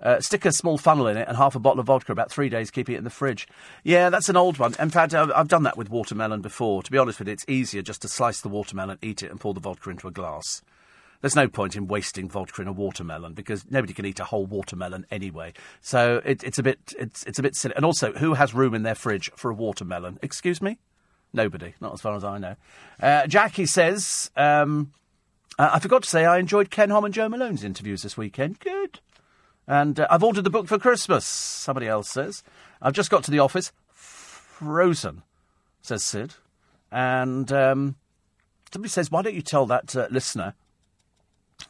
Uh, 0.01 0.21
stick 0.21 0.45
a 0.45 0.53
small 0.53 0.77
funnel 0.77 1.07
in 1.07 1.17
it 1.17 1.29
and 1.29 1.37
half 1.37 1.55
a 1.55 1.61
bottle 1.61 1.81
of 1.81 1.87
vodka. 1.87 2.13
About 2.13 2.31
three 2.31 2.49
days, 2.49 2.71
keep 2.71 2.91
it 2.91 2.97
in 2.97 3.05
the 3.05 3.11
fridge. 3.11 3.47
Yeah, 3.85 4.11
that's 4.11 4.29
an 4.29 4.37
old 4.37 4.59
one. 4.59 4.75
In 4.79 4.91
fact, 4.91 5.15
I've, 5.15 5.31
I've 5.31 5.49
done 5.49 5.63
that 5.63 5.79
with 5.79 5.89
watermelon 5.89 6.43
before. 6.43 6.83
To 6.83 6.91
be 6.91 6.99
honest 6.99 7.21
with 7.21 7.29
you, 7.29 7.33
it's 7.33 7.45
easier 7.49 7.81
just 7.81 8.03
to 8.03 8.09
slice 8.09 8.41
the 8.41 8.49
watermelon, 8.49 8.99
eat 9.01 9.23
it, 9.23 9.31
and 9.31 9.41
pour 9.41 9.55
the 9.55 9.61
vodka 9.61 9.91
into 9.91 10.09
a 10.09 10.11
glass. 10.11 10.63
There's 11.25 11.35
no 11.35 11.49
point 11.49 11.75
in 11.75 11.87
wasting 11.87 12.29
vodka 12.29 12.61
in 12.61 12.69
a 12.69 12.73
watermelon 12.73 13.33
because 13.33 13.65
nobody 13.71 13.95
can 13.95 14.05
eat 14.05 14.21
a 14.21 14.25
whole 14.25 14.45
watermelon 14.45 15.07
anyway. 15.11 15.55
So 15.81 16.21
it, 16.23 16.45
it's 16.45 16.59
a 16.59 16.63
bit 16.63 16.93
it's 16.99 17.25
it's 17.25 17.39
a 17.39 17.43
bit 17.43 17.57
silly. 17.57 17.75
And 17.77 17.83
also, 17.83 18.13
who 18.13 18.35
has 18.35 18.53
room 18.53 18.75
in 18.75 18.83
their 18.83 18.95
fridge 18.95 19.31
for 19.35 19.51
a 19.51 19.55
watermelon? 19.55 20.19
Excuse 20.21 20.61
me, 20.61 20.77
nobody. 21.33 21.73
Not 21.81 21.95
as 21.95 22.03
far 22.03 22.15
as 22.15 22.25
I 22.25 22.37
know. 22.37 22.57
Uh, 23.01 23.27
Jackie 23.27 23.65
says, 23.65 24.31
um, 24.37 24.93
uh, 25.59 25.71
I 25.73 25.79
forgot 25.79 26.03
to 26.03 26.09
say 26.11 26.27
I 26.27 26.37
enjoyed 26.37 26.71
Ken 26.71 26.91
Hom 26.91 27.07
and 27.07 27.15
Jo 27.15 27.31
Malone's 27.31 27.65
interviews 27.65 28.03
this 28.03 28.19
weekend. 28.19 28.61
Good. 28.61 29.01
And 29.67 29.99
uh, 30.01 30.07
I've 30.11 30.23
ordered 30.23 30.45
the 30.45 30.51
book 30.51 30.69
for 30.69 30.79
Christmas. 30.79 31.25
Somebody 31.25 31.89
else 31.89 32.11
says 32.11 32.43
I've 32.83 32.93
just 32.93 33.09
got 33.09 33.25
to 33.25 33.31
the 33.31 33.39
office. 33.39 33.73
Frozen, 33.95 35.23
says 35.81 36.05
Sid. 36.05 36.35
And 36.93 37.51
um, 37.51 37.97
somebody 38.71 38.91
says, 38.91 39.11
why 39.11 39.23
don't 39.23 39.35
you 39.35 39.41
tell 39.41 39.65
that 39.65 39.97
uh, 39.97 40.07
listener 40.11 40.53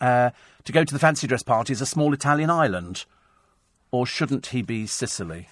uh, 0.00 0.30
to 0.64 0.72
go 0.72 0.84
to 0.84 0.92
the 0.92 1.00
fancy 1.00 1.26
dress 1.26 1.42
party 1.42 1.72
is 1.72 1.80
a 1.80 1.86
small 1.86 2.12
Italian 2.12 2.50
island. 2.50 3.04
Or 3.90 4.06
shouldn't 4.06 4.46
he 4.46 4.62
be 4.62 4.86
Sicily? 4.86 5.48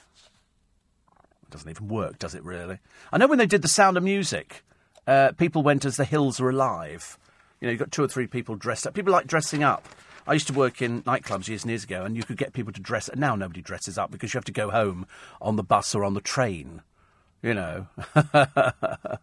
It 1.43 1.51
doesn't 1.51 1.71
even 1.71 1.89
work, 1.89 2.19
does 2.19 2.35
it, 2.35 2.43
really? 2.43 2.79
I 3.13 3.19
know 3.19 3.29
when 3.29 3.39
they 3.39 3.47
did 3.47 3.63
The 3.63 3.69
Sound 3.69 3.97
of 3.97 4.03
Music, 4.03 4.65
uh, 5.07 5.33
people 5.33 5.63
went 5.63 5.85
as 5.85 5.97
the 5.97 6.05
hills 6.05 6.41
are 6.41 6.51
alive. 6.51 7.19
You 7.61 7.67
know, 7.67 7.73
you've 7.73 7.81
got 7.81 7.93
two 7.93 8.03
or 8.03 8.09
three 8.09 8.27
people 8.27 8.57
dressed 8.57 8.87
up. 8.87 8.95
People 8.95 9.13
like 9.13 9.27
dressing 9.27 9.63
up. 9.63 9.87
I 10.27 10.33
used 10.35 10.47
to 10.49 10.53
work 10.53 10.83
in 10.83 11.03
nightclubs 11.03 11.49
years 11.49 11.63
and 11.63 11.71
years 11.71 11.85
ago, 11.85 12.05
and 12.05 12.17
you 12.17 12.23
could 12.23 12.37
get 12.37 12.53
people 12.53 12.73
to 12.73 12.81
dress. 12.81 13.09
And 13.09 13.21
now 13.21 13.37
nobody 13.37 13.61
dresses 13.61 13.99
up 13.99 14.11
because 14.11 14.33
you 14.33 14.39
have 14.39 14.45
to 14.47 14.53
go 14.53 14.71
home 14.71 15.07
on 15.41 15.57
the 15.57 15.63
bus 15.63 15.95
or 15.95 16.05
on 16.05 16.15
the 16.15 16.21
train. 16.21 16.83
You 17.43 17.55
know. 17.55 17.87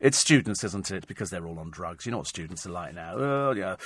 It's 0.00 0.16
students, 0.16 0.64
isn't 0.64 0.90
it? 0.90 1.06
Because 1.06 1.30
they're 1.30 1.46
all 1.46 1.58
on 1.58 1.70
drugs. 1.70 2.06
You 2.06 2.12
know 2.12 2.18
what 2.18 2.26
students 2.26 2.64
are 2.66 2.70
like 2.70 2.94
now. 2.94 3.14
Oh, 3.16 3.52
yeah. 3.52 3.76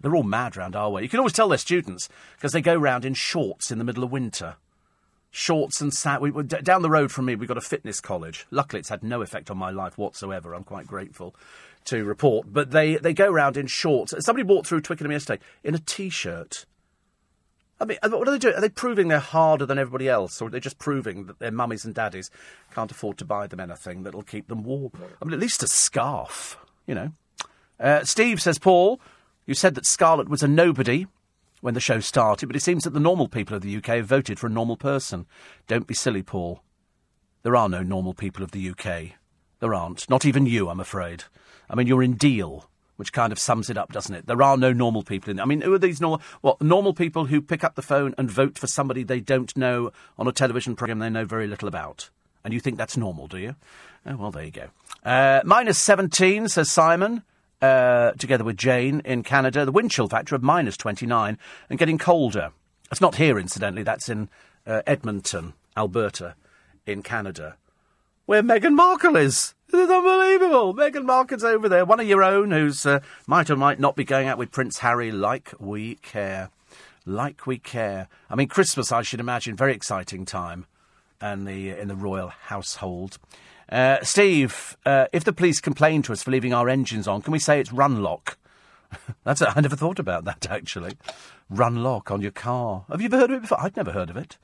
They're 0.00 0.14
all 0.14 0.22
mad 0.22 0.56
round 0.56 0.76
our 0.76 0.90
way. 0.90 1.02
You 1.02 1.08
can 1.08 1.18
always 1.18 1.32
tell 1.32 1.48
they're 1.48 1.58
students 1.58 2.08
because 2.36 2.52
they 2.52 2.62
go 2.62 2.74
round 2.74 3.04
in 3.04 3.14
shorts 3.14 3.70
in 3.70 3.78
the 3.78 3.84
middle 3.84 4.04
of 4.04 4.12
winter. 4.12 4.56
Shorts 5.32 5.80
and 5.80 5.92
sat. 5.92 6.20
We, 6.20 6.30
d- 6.30 6.62
down 6.62 6.82
the 6.82 6.90
road 6.90 7.12
from 7.12 7.26
me, 7.26 7.34
we've 7.34 7.48
got 7.48 7.58
a 7.58 7.62
fitness 7.62 8.00
college. 8.00 8.46
Luckily, 8.50 8.80
it's 8.80 8.88
had 8.88 9.02
no 9.02 9.20
effect 9.20 9.50
on 9.50 9.58
my 9.58 9.70
life 9.70 9.98
whatsoever. 9.98 10.54
I'm 10.54 10.64
quite 10.64 10.86
grateful 10.86 11.34
to 11.86 12.04
report. 12.04 12.52
But 12.52 12.70
they, 12.70 12.96
they 12.96 13.12
go 13.12 13.30
round 13.30 13.56
in 13.56 13.66
shorts. 13.66 14.14
Somebody 14.20 14.46
walked 14.46 14.68
through 14.68 14.80
Twickenham 14.80 15.12
yesterday 15.12 15.42
in 15.62 15.74
a 15.74 15.78
t-shirt. 15.78 16.66
I 17.80 17.86
mean, 17.86 17.98
what 18.02 18.28
are 18.28 18.30
they 18.30 18.38
doing? 18.38 18.54
Are 18.54 18.60
they 18.60 18.68
proving 18.68 19.08
they're 19.08 19.18
harder 19.18 19.64
than 19.64 19.78
everybody 19.78 20.08
else, 20.08 20.40
or 20.42 20.48
are 20.48 20.50
they 20.50 20.60
just 20.60 20.78
proving 20.78 21.24
that 21.26 21.38
their 21.38 21.50
mummies 21.50 21.84
and 21.84 21.94
daddies 21.94 22.30
can't 22.74 22.90
afford 22.90 23.16
to 23.18 23.24
buy 23.24 23.46
them 23.46 23.60
anything 23.60 24.02
that'll 24.02 24.22
keep 24.22 24.48
them 24.48 24.64
warm? 24.64 24.92
I 25.20 25.24
mean, 25.24 25.32
at 25.32 25.40
least 25.40 25.62
a 25.62 25.68
scarf, 25.68 26.58
you 26.86 26.94
know. 26.94 27.12
Uh, 27.78 28.04
Steve 28.04 28.42
says, 28.42 28.58
Paul, 28.58 29.00
you 29.46 29.54
said 29.54 29.74
that 29.74 29.86
Scarlett 29.86 30.28
was 30.28 30.42
a 30.42 30.48
nobody 30.48 31.06
when 31.62 31.74
the 31.74 31.80
show 31.80 32.00
started, 32.00 32.46
but 32.46 32.56
it 32.56 32.62
seems 32.62 32.84
that 32.84 32.92
the 32.92 33.00
normal 33.00 33.28
people 33.28 33.56
of 33.56 33.62
the 33.62 33.74
UK 33.76 33.86
have 33.86 34.06
voted 34.06 34.38
for 34.38 34.46
a 34.46 34.50
normal 34.50 34.76
person. 34.76 35.26
Don't 35.66 35.86
be 35.86 35.94
silly, 35.94 36.22
Paul. 36.22 36.62
There 37.42 37.56
are 37.56 37.68
no 37.68 37.82
normal 37.82 38.12
people 38.12 38.44
of 38.44 38.50
the 38.50 38.70
UK. 38.70 39.16
There 39.60 39.74
aren't. 39.74 40.08
Not 40.10 40.26
even 40.26 40.44
you, 40.44 40.68
I'm 40.68 40.80
afraid. 40.80 41.24
I 41.68 41.74
mean, 41.74 41.86
you're 41.86 42.02
in 42.02 42.14
Deal 42.14 42.69
which 43.00 43.14
kind 43.14 43.32
of 43.32 43.38
sums 43.38 43.70
it 43.70 43.78
up, 43.78 43.90
doesn't 43.92 44.14
it? 44.14 44.26
There 44.26 44.42
are 44.42 44.58
no 44.58 44.74
normal 44.74 45.02
people 45.02 45.30
in. 45.30 45.40
I 45.40 45.46
mean, 45.46 45.62
who 45.62 45.72
are 45.72 45.78
these 45.78 46.02
normal? 46.02 46.20
What 46.42 46.60
normal 46.60 46.92
people 46.92 47.24
who 47.24 47.40
pick 47.40 47.64
up 47.64 47.74
the 47.74 47.82
phone 47.82 48.14
and 48.18 48.30
vote 48.30 48.58
for 48.58 48.66
somebody 48.66 49.02
they 49.02 49.20
don't 49.20 49.56
know 49.56 49.90
on 50.18 50.28
a 50.28 50.32
television 50.32 50.76
program 50.76 50.98
they 50.98 51.08
know 51.08 51.24
very 51.24 51.46
little 51.46 51.66
about? 51.66 52.10
And 52.44 52.52
you 52.52 52.60
think 52.60 52.76
that's 52.76 52.98
normal, 52.98 53.26
do 53.26 53.38
you? 53.38 53.56
Oh, 54.04 54.16
well, 54.16 54.30
there 54.30 54.44
you 54.44 54.50
go. 54.50 54.68
Uh, 55.02 55.40
minus 55.46 55.78
17, 55.78 56.48
says 56.48 56.70
Simon, 56.70 57.22
uh, 57.62 58.12
together 58.12 58.44
with 58.44 58.58
Jane 58.58 59.00
in 59.06 59.22
Canada. 59.22 59.64
The 59.64 59.72
wind 59.72 59.90
chill 59.90 60.08
factor 60.08 60.34
of 60.34 60.42
minus 60.42 60.76
29 60.76 61.38
and 61.70 61.78
getting 61.78 61.96
colder. 61.96 62.50
It's 62.92 63.00
not 63.00 63.14
here, 63.14 63.38
incidentally. 63.38 63.82
That's 63.82 64.10
in 64.10 64.28
uh, 64.66 64.82
Edmonton, 64.86 65.54
Alberta, 65.74 66.34
in 66.86 67.02
Canada, 67.02 67.56
where 68.30 68.44
Meghan 68.44 68.76
Markle 68.76 69.16
is. 69.16 69.56
This 69.72 69.80
is 69.80 69.90
unbelievable. 69.90 70.72
Meghan 70.72 71.04
Markle's 71.04 71.42
over 71.42 71.68
there, 71.68 71.84
one 71.84 71.98
of 71.98 72.06
your 72.06 72.22
own 72.22 72.52
who's 72.52 72.86
uh, 72.86 73.00
might 73.26 73.50
or 73.50 73.56
might 73.56 73.80
not 73.80 73.96
be 73.96 74.04
going 74.04 74.28
out 74.28 74.38
with 74.38 74.52
Prince 74.52 74.78
Harry 74.78 75.10
like 75.10 75.52
we 75.58 75.96
care. 75.96 76.50
Like 77.04 77.44
we 77.48 77.58
care. 77.58 78.06
I 78.30 78.36
mean, 78.36 78.46
Christmas, 78.46 78.92
I 78.92 79.02
should 79.02 79.18
imagine, 79.18 79.56
very 79.56 79.74
exciting 79.74 80.24
time 80.26 80.66
and 81.20 81.44
the, 81.44 81.70
in 81.70 81.88
the 81.88 81.96
royal 81.96 82.28
household. 82.28 83.18
Uh, 83.68 83.98
Steve, 84.04 84.76
uh, 84.86 85.06
if 85.12 85.24
the 85.24 85.32
police 85.32 85.60
complain 85.60 86.00
to 86.02 86.12
us 86.12 86.22
for 86.22 86.30
leaving 86.30 86.54
our 86.54 86.68
engines 86.68 87.08
on, 87.08 87.22
can 87.22 87.32
we 87.32 87.40
say 87.40 87.58
it's 87.58 87.72
run 87.72 88.00
lock? 88.00 88.38
That's 89.24 89.42
I 89.42 89.60
never 89.60 89.74
thought 89.74 89.98
about 89.98 90.24
that 90.26 90.48
actually. 90.48 90.92
Run 91.48 91.82
lock 91.82 92.12
on 92.12 92.20
your 92.20 92.30
car. 92.30 92.84
Have 92.92 93.00
you 93.00 93.06
ever 93.06 93.18
heard 93.18 93.30
of 93.32 93.38
it 93.38 93.42
before? 93.42 93.60
I'd 93.60 93.76
never 93.76 93.90
heard 93.90 94.08
of 94.08 94.16
it. 94.16 94.38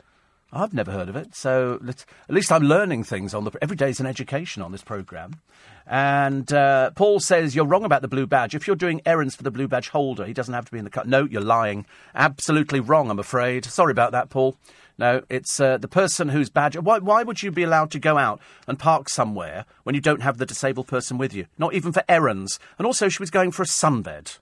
I've 0.56 0.74
never 0.74 0.90
heard 0.90 1.08
of 1.08 1.16
it. 1.16 1.34
So 1.34 1.80
at 1.86 2.34
least 2.34 2.50
I'm 2.50 2.64
learning 2.64 3.04
things 3.04 3.34
on 3.34 3.44
the. 3.44 3.52
Every 3.60 3.76
day 3.76 3.90
is 3.90 4.00
an 4.00 4.06
education 4.06 4.62
on 4.62 4.72
this 4.72 4.82
programme. 4.82 5.40
And 5.86 6.52
uh, 6.52 6.90
Paul 6.90 7.20
says, 7.20 7.54
You're 7.54 7.66
wrong 7.66 7.84
about 7.84 8.02
the 8.02 8.08
blue 8.08 8.26
badge. 8.26 8.54
If 8.54 8.66
you're 8.66 8.76
doing 8.76 9.00
errands 9.06 9.36
for 9.36 9.44
the 9.44 9.50
blue 9.50 9.68
badge 9.68 9.90
holder, 9.90 10.24
he 10.24 10.32
doesn't 10.32 10.52
have 10.52 10.64
to 10.64 10.72
be 10.72 10.78
in 10.78 10.84
the 10.84 10.90
car. 10.90 11.04
No, 11.06 11.24
you're 11.24 11.40
lying. 11.40 11.86
Absolutely 12.14 12.80
wrong, 12.80 13.10
I'm 13.10 13.18
afraid. 13.18 13.64
Sorry 13.64 13.92
about 13.92 14.12
that, 14.12 14.30
Paul. 14.30 14.56
No, 14.98 15.22
it's 15.28 15.60
uh, 15.60 15.76
the 15.76 15.88
person 15.88 16.30
whose 16.30 16.48
badge. 16.48 16.76
Why, 16.76 16.98
why 16.98 17.22
would 17.22 17.42
you 17.42 17.50
be 17.50 17.62
allowed 17.62 17.90
to 17.92 17.98
go 17.98 18.16
out 18.16 18.40
and 18.66 18.78
park 18.78 19.08
somewhere 19.08 19.66
when 19.82 19.94
you 19.94 20.00
don't 20.00 20.22
have 20.22 20.38
the 20.38 20.46
disabled 20.46 20.88
person 20.88 21.18
with 21.18 21.34
you? 21.34 21.46
Not 21.58 21.74
even 21.74 21.92
for 21.92 22.02
errands. 22.08 22.58
And 22.78 22.86
also, 22.86 23.08
she 23.08 23.22
was 23.22 23.30
going 23.30 23.52
for 23.52 23.62
a 23.62 23.66
sunbed. 23.66 24.38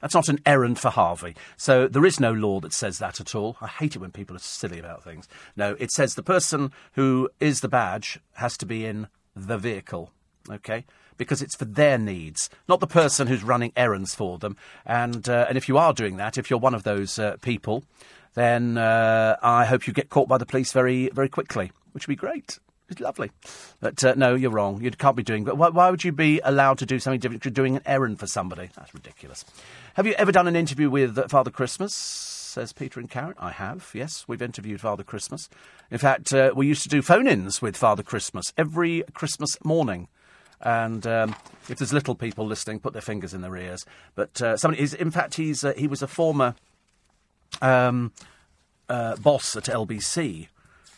That's 0.00 0.14
not 0.14 0.28
an 0.28 0.40
errand 0.46 0.78
for 0.78 0.90
Harvey. 0.90 1.34
So 1.56 1.86
there 1.86 2.06
is 2.06 2.20
no 2.20 2.32
law 2.32 2.60
that 2.60 2.72
says 2.72 2.98
that 2.98 3.20
at 3.20 3.34
all. 3.34 3.56
I 3.60 3.66
hate 3.66 3.96
it 3.96 4.00
when 4.00 4.12
people 4.12 4.36
are 4.36 4.40
silly 4.40 4.78
about 4.78 5.04
things. 5.04 5.28
No, 5.56 5.76
it 5.78 5.90
says 5.90 6.14
the 6.14 6.22
person 6.22 6.72
who 6.92 7.28
is 7.38 7.60
the 7.60 7.68
badge 7.68 8.18
has 8.34 8.56
to 8.58 8.66
be 8.66 8.86
in 8.86 9.08
the 9.34 9.58
vehicle. 9.58 10.10
Okay? 10.50 10.84
because 11.20 11.42
it's 11.42 11.54
for 11.54 11.66
their 11.66 11.98
needs, 11.98 12.48
not 12.66 12.80
the 12.80 12.86
person 12.86 13.26
who's 13.26 13.44
running 13.44 13.72
errands 13.76 14.14
for 14.14 14.38
them. 14.38 14.56
And 14.86 15.28
uh, 15.28 15.44
and 15.50 15.58
if 15.58 15.68
you 15.68 15.76
are 15.76 15.92
doing 15.92 16.16
that, 16.16 16.38
if 16.38 16.48
you're 16.48 16.58
one 16.58 16.74
of 16.74 16.82
those 16.82 17.18
uh, 17.18 17.36
people, 17.42 17.84
then 18.32 18.78
uh, 18.78 19.36
I 19.42 19.66
hope 19.66 19.86
you 19.86 19.92
get 19.92 20.08
caught 20.08 20.28
by 20.28 20.38
the 20.38 20.46
police 20.46 20.72
very 20.72 21.10
very 21.10 21.28
quickly, 21.28 21.72
which 21.92 22.06
would 22.06 22.12
be 22.12 22.16
great. 22.16 22.58
It's 22.90 23.00
lovely. 23.00 23.30
But 23.80 24.02
uh, 24.02 24.14
no, 24.16 24.34
you're 24.34 24.50
wrong. 24.50 24.82
You 24.82 24.90
can't 24.90 25.16
be 25.16 25.22
doing. 25.22 25.44
But 25.44 25.56
why, 25.56 25.68
why 25.68 25.90
would 25.90 26.02
you 26.02 26.10
be 26.10 26.40
allowed 26.42 26.78
to 26.78 26.86
do 26.86 26.98
something 26.98 27.20
different? 27.20 27.44
You're 27.44 27.52
doing 27.52 27.76
an 27.76 27.82
errand 27.86 28.18
for 28.18 28.26
somebody. 28.26 28.68
That's 28.74 28.92
ridiculous. 28.92 29.44
Have 29.94 30.06
you 30.06 30.14
ever 30.14 30.32
done 30.32 30.48
an 30.48 30.56
interview 30.56 30.90
with 30.90 31.16
uh, 31.16 31.28
Father 31.28 31.52
Christmas? 31.52 31.94
Says 31.94 32.72
Peter 32.72 32.98
and 32.98 33.08
Karen. 33.08 33.34
I 33.38 33.52
have. 33.52 33.90
Yes, 33.94 34.24
we've 34.26 34.42
interviewed 34.42 34.80
Father 34.80 35.04
Christmas. 35.04 35.48
In 35.88 35.98
fact, 35.98 36.34
uh, 36.34 36.50
we 36.54 36.66
used 36.66 36.82
to 36.82 36.88
do 36.88 37.00
phone-ins 37.00 37.62
with 37.62 37.76
Father 37.76 38.02
Christmas 38.02 38.52
every 38.58 39.04
Christmas 39.14 39.56
morning. 39.64 40.08
And 40.60 41.06
um, 41.06 41.36
if 41.68 41.78
there's 41.78 41.92
little 41.92 42.16
people 42.16 42.44
listening, 42.44 42.80
put 42.80 42.92
their 42.92 43.00
fingers 43.00 43.32
in 43.32 43.40
their 43.40 43.56
ears. 43.56 43.86
But 44.16 44.42
uh, 44.42 44.56
somebody 44.56 44.82
is, 44.82 44.94
in 44.94 45.12
fact, 45.12 45.36
he's 45.36 45.64
uh, 45.64 45.74
he 45.76 45.86
was 45.86 46.02
a 46.02 46.08
former 46.08 46.56
um, 47.62 48.12
boss 48.88 49.56
at 49.56 49.64
LBC, 49.64 50.48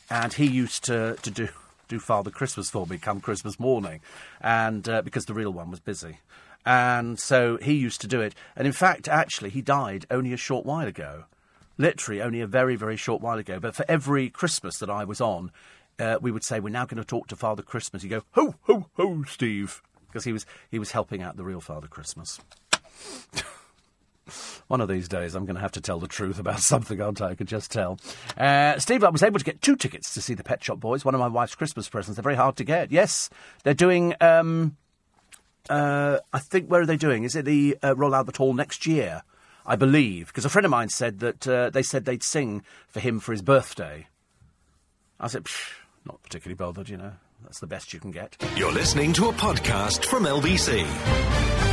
and 0.08 0.32
he 0.32 0.46
used 0.46 0.84
to 0.84 1.16
to 1.22 1.30
do 1.30 1.48
do 1.92 1.98
Father 1.98 2.30
Christmas 2.30 2.70
for 2.70 2.86
me 2.86 2.96
come 2.96 3.20
Christmas 3.20 3.60
morning, 3.60 4.00
and 4.40 4.88
uh, 4.88 5.02
because 5.02 5.26
the 5.26 5.34
real 5.34 5.52
one 5.52 5.70
was 5.70 5.78
busy. 5.78 6.18
And 6.64 7.18
so 7.18 7.58
he 7.58 7.74
used 7.74 8.00
to 8.00 8.06
do 8.06 8.20
it. 8.20 8.34
And 8.56 8.66
in 8.66 8.72
fact, 8.72 9.08
actually, 9.08 9.50
he 9.50 9.60
died 9.60 10.06
only 10.10 10.32
a 10.32 10.38
short 10.38 10.64
while 10.64 10.86
ago. 10.86 11.24
Literally, 11.76 12.22
only 12.22 12.40
a 12.40 12.46
very, 12.46 12.76
very 12.76 12.96
short 12.96 13.20
while 13.20 13.38
ago. 13.38 13.60
But 13.60 13.74
for 13.74 13.84
every 13.88 14.30
Christmas 14.30 14.78
that 14.78 14.88
I 14.88 15.04
was 15.04 15.20
on, 15.20 15.50
uh, 15.98 16.18
we 16.20 16.30
would 16.30 16.44
say, 16.44 16.60
We're 16.60 16.70
now 16.70 16.86
going 16.86 17.02
to 17.02 17.04
talk 17.04 17.26
to 17.28 17.36
Father 17.36 17.62
Christmas. 17.62 18.02
He'd 18.02 18.08
go, 18.08 18.22
Ho, 18.32 18.54
ho, 18.62 18.86
ho, 18.96 19.24
Steve. 19.26 19.82
Because 20.06 20.24
he 20.24 20.32
was, 20.32 20.46
he 20.70 20.78
was 20.78 20.92
helping 20.92 21.22
out 21.22 21.36
the 21.36 21.44
real 21.44 21.60
Father 21.60 21.88
Christmas. 21.88 22.38
One 24.68 24.80
of 24.80 24.88
these 24.88 25.08
days, 25.08 25.34
I'm 25.34 25.44
going 25.44 25.56
to 25.56 25.60
have 25.62 25.72
to 25.72 25.80
tell 25.80 25.98
the 25.98 26.06
truth 26.06 26.38
about 26.38 26.60
something, 26.60 27.00
aren't 27.00 27.20
I? 27.20 27.30
I 27.30 27.34
could 27.34 27.48
just 27.48 27.70
tell. 27.70 27.98
Uh, 28.36 28.78
Steve, 28.78 29.04
I 29.04 29.10
was 29.10 29.22
able 29.22 29.38
to 29.38 29.44
get 29.44 29.60
two 29.62 29.76
tickets 29.76 30.14
to 30.14 30.22
see 30.22 30.34
the 30.34 30.44
Pet 30.44 30.62
Shop 30.62 30.78
Boys, 30.78 31.04
one 31.04 31.14
of 31.14 31.20
my 31.20 31.28
wife's 31.28 31.54
Christmas 31.54 31.88
presents. 31.88 32.16
They're 32.16 32.22
very 32.22 32.36
hard 32.36 32.56
to 32.56 32.64
get. 32.64 32.92
Yes, 32.92 33.30
they're 33.64 33.74
doing. 33.74 34.14
Um, 34.20 34.76
uh, 35.68 36.18
I 36.32 36.38
think 36.38 36.68
where 36.68 36.80
are 36.80 36.86
they 36.86 36.96
doing? 36.96 37.24
Is 37.24 37.36
it 37.36 37.44
the 37.44 37.76
uh, 37.82 37.94
Royal 37.96 38.14
Albert 38.14 38.36
Hall 38.36 38.54
next 38.54 38.86
year? 38.86 39.22
I 39.64 39.76
believe 39.76 40.26
because 40.26 40.44
a 40.44 40.48
friend 40.48 40.64
of 40.64 40.70
mine 40.70 40.88
said 40.88 41.20
that 41.20 41.46
uh, 41.46 41.70
they 41.70 41.84
said 41.84 42.04
they'd 42.04 42.22
sing 42.22 42.62
for 42.88 42.98
him 43.00 43.20
for 43.20 43.30
his 43.32 43.42
birthday. 43.42 44.08
I 45.20 45.28
said, 45.28 45.46
not 46.04 46.20
particularly 46.22 46.56
bothered, 46.56 46.88
you 46.88 46.96
know. 46.96 47.12
That's 47.44 47.60
the 47.60 47.66
best 47.66 47.92
you 47.92 48.00
can 48.00 48.10
get. 48.10 48.36
You're 48.56 48.72
listening 48.72 49.12
to 49.14 49.28
a 49.28 49.32
podcast 49.32 50.04
from 50.04 50.24
LBC. 50.24 51.71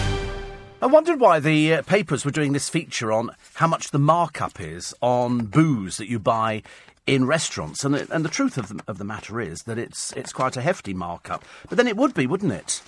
I 0.81 0.85
wondered 0.85 1.19
why 1.19 1.41
the 1.41 1.73
uh, 1.73 1.81
papers 1.81 2.23
were 2.23 2.31
doing 2.31 2.53
this 2.53 2.69
feature 2.69 3.11
on 3.11 3.31
how 3.55 3.67
much 3.67 3.91
the 3.91 3.99
markup 3.99 4.61
is 4.61 4.93
on 5.01 5.47
booze 5.47 5.97
that 5.97 6.07
you 6.07 6.19
buy 6.19 6.63
in 7.05 7.25
restaurants, 7.25 7.83
and 7.83 7.95
the, 7.95 8.07
and 8.13 8.23
the 8.23 8.29
truth 8.29 8.57
of 8.57 8.69
the, 8.69 8.81
of 8.87 8.97
the 8.97 9.03
matter 9.03 9.41
is 9.41 9.63
that 9.63 9.77
it's 9.77 10.13
it's 10.13 10.31
quite 10.31 10.55
a 10.55 10.61
hefty 10.61 10.93
markup. 10.93 11.43
But 11.67 11.77
then 11.77 11.87
it 11.87 11.97
would 11.97 12.13
be, 12.13 12.27
wouldn't 12.27 12.53
it? 12.53 12.81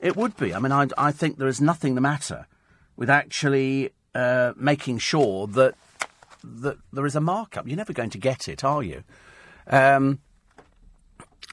It 0.00 0.16
would 0.16 0.36
be. 0.36 0.52
I 0.52 0.58
mean, 0.58 0.72
I, 0.72 0.88
I 0.98 1.12
think 1.12 1.38
there 1.38 1.48
is 1.48 1.62
nothing 1.62 1.94
the 1.94 2.02
matter 2.02 2.46
with 2.94 3.08
actually 3.08 3.90
uh, 4.14 4.52
making 4.54 4.98
sure 4.98 5.46
that 5.46 5.76
that 6.44 6.76
there 6.92 7.06
is 7.06 7.16
a 7.16 7.22
markup. 7.22 7.66
You're 7.66 7.76
never 7.78 7.94
going 7.94 8.10
to 8.10 8.18
get 8.18 8.48
it, 8.48 8.64
are 8.64 8.82
you? 8.82 9.02
Um, 9.66 10.18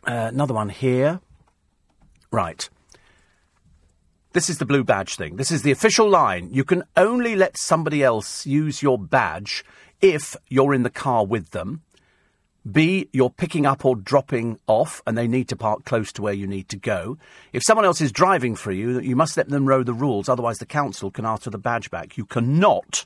uh, 0.06 0.32
another 0.34 0.54
one 0.54 0.68
here. 0.68 1.22
Right. 2.30 2.68
This 4.34 4.49
is 4.49 4.58
the 4.58 4.66
blue 4.66 4.84
badge 4.84 5.16
thing. 5.16 5.38
This 5.38 5.52
is 5.52 5.62
the 5.62 5.72
official 5.72 6.10
line. 6.10 6.49
You 6.52 6.64
can 6.64 6.84
only 6.95 7.36
let 7.36 7.58
somebody 7.58 8.04
else 8.04 8.45
use 8.45 8.82
your 8.82 8.98
badge 8.98 9.64
if 10.02 10.36
you're 10.49 10.74
in 10.74 10.84
the 10.84 10.90
car 10.90 11.26
with 11.26 11.52
them. 11.52 11.82
B, 12.70 13.08
you're 13.14 13.30
picking 13.30 13.66
up 13.66 13.86
or 13.86 13.95
dropping 13.95 14.60
off 14.68 15.02
and 15.08 15.18
they 15.18 15.28
need 15.28 15.48
to 15.49 15.56
park 15.56 15.86
close 15.86 16.12
to 16.14 16.22
where 16.22 16.34
you 16.34 16.45
need 16.45 16.68
to 16.70 16.78
go. 16.78 17.18
If 17.54 17.64
someone 17.64 17.86
else 17.86 18.02
is 18.02 18.12
driving 18.12 18.56
for 18.56 18.72
you, 18.72 18.99
you 18.99 19.16
must 19.16 19.38
let 19.38 19.48
them 19.48 19.66
know 19.66 19.84
the 19.84 19.94
rules, 19.94 20.28
otherwise 20.28 20.58
the 20.58 20.66
council 20.66 21.10
can 21.10 21.26
ask 21.26 21.44
for 21.44 21.49
the 21.49 21.58
badge 21.58 21.90
back. 21.90 22.18
You 22.18 22.26
cannot, 22.26 23.06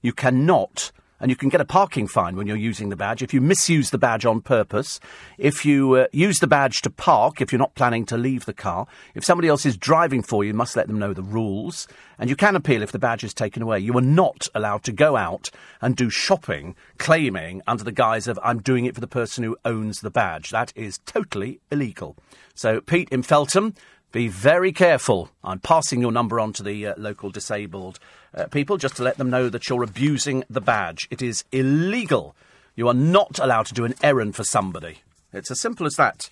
you 0.00 0.12
cannot 0.14 0.90
and 1.24 1.30
you 1.30 1.36
can 1.36 1.48
get 1.48 1.62
a 1.62 1.64
parking 1.64 2.06
fine 2.06 2.36
when 2.36 2.46
you're 2.46 2.54
using 2.54 2.90
the 2.90 2.96
badge 2.96 3.22
if 3.22 3.32
you 3.32 3.40
misuse 3.40 3.88
the 3.88 3.96
badge 3.96 4.26
on 4.26 4.42
purpose, 4.42 5.00
if 5.38 5.64
you 5.64 5.94
uh, 5.94 6.06
use 6.12 6.38
the 6.38 6.46
badge 6.46 6.82
to 6.82 6.90
park, 6.90 7.40
if 7.40 7.50
you're 7.50 7.58
not 7.58 7.74
planning 7.74 8.04
to 8.04 8.18
leave 8.18 8.44
the 8.44 8.52
car, 8.52 8.86
if 9.14 9.24
somebody 9.24 9.48
else 9.48 9.64
is 9.64 9.74
driving 9.74 10.22
for 10.22 10.44
you, 10.44 10.48
you 10.48 10.54
must 10.54 10.76
let 10.76 10.86
them 10.86 10.98
know 10.98 11.14
the 11.14 11.22
rules, 11.22 11.88
and 12.18 12.28
you 12.28 12.36
can 12.36 12.54
appeal 12.54 12.82
if 12.82 12.92
the 12.92 12.98
badge 12.98 13.24
is 13.24 13.32
taken 13.32 13.62
away. 13.62 13.78
You 13.78 13.96
are 13.96 14.02
not 14.02 14.48
allowed 14.54 14.84
to 14.84 14.92
go 14.92 15.16
out 15.16 15.48
and 15.80 15.96
do 15.96 16.10
shopping 16.10 16.76
claiming 16.98 17.62
under 17.66 17.84
the 17.84 17.90
guise 17.90 18.28
of 18.28 18.38
I'm 18.42 18.60
doing 18.60 18.84
it 18.84 18.94
for 18.94 19.00
the 19.00 19.06
person 19.06 19.44
who 19.44 19.56
owns 19.64 20.02
the 20.02 20.10
badge. 20.10 20.50
That 20.50 20.74
is 20.76 20.98
totally 21.06 21.58
illegal. 21.70 22.18
So, 22.54 22.82
Pete 22.82 23.08
in 23.08 23.22
Feltham, 23.22 23.72
be 24.12 24.28
very 24.28 24.72
careful. 24.72 25.30
I'm 25.42 25.58
passing 25.58 26.00
your 26.00 26.12
number 26.12 26.38
on 26.38 26.52
to 26.52 26.62
the 26.62 26.88
uh, 26.88 26.94
local 26.96 27.30
disabled 27.30 27.98
uh, 28.34 28.46
people 28.46 28.76
just 28.76 28.96
to 28.96 29.02
let 29.02 29.16
them 29.16 29.30
know 29.30 29.48
that 29.48 29.68
you're 29.68 29.82
abusing 29.82 30.44
the 30.50 30.60
badge. 30.60 31.06
It 31.10 31.22
is 31.22 31.44
illegal. 31.52 32.34
You 32.76 32.88
are 32.88 32.94
not 32.94 33.38
allowed 33.38 33.66
to 33.66 33.74
do 33.74 33.84
an 33.84 33.94
errand 34.02 34.34
for 34.34 34.44
somebody. 34.44 34.98
It's 35.32 35.50
as 35.50 35.60
simple 35.60 35.86
as 35.86 35.94
that. 35.96 36.30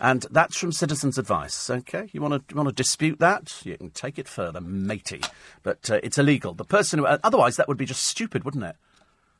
And 0.00 0.26
that's 0.30 0.56
from 0.56 0.70
Citizens 0.70 1.18
Advice. 1.18 1.68
Okay, 1.68 2.08
you 2.12 2.20
want 2.20 2.48
to 2.48 2.54
want 2.54 2.68
to 2.68 2.74
dispute 2.74 3.18
that? 3.18 3.60
You 3.64 3.76
can 3.76 3.90
take 3.90 4.18
it 4.18 4.28
further, 4.28 4.60
matey. 4.60 5.20
But 5.62 5.90
uh, 5.90 6.00
it's 6.02 6.18
illegal. 6.18 6.54
The 6.54 6.64
person 6.64 7.00
who 7.00 7.06
uh, 7.06 7.18
otherwise 7.24 7.56
that 7.56 7.66
would 7.66 7.78
be 7.78 7.86
just 7.86 8.04
stupid, 8.04 8.44
wouldn't 8.44 8.64
it? 8.64 8.76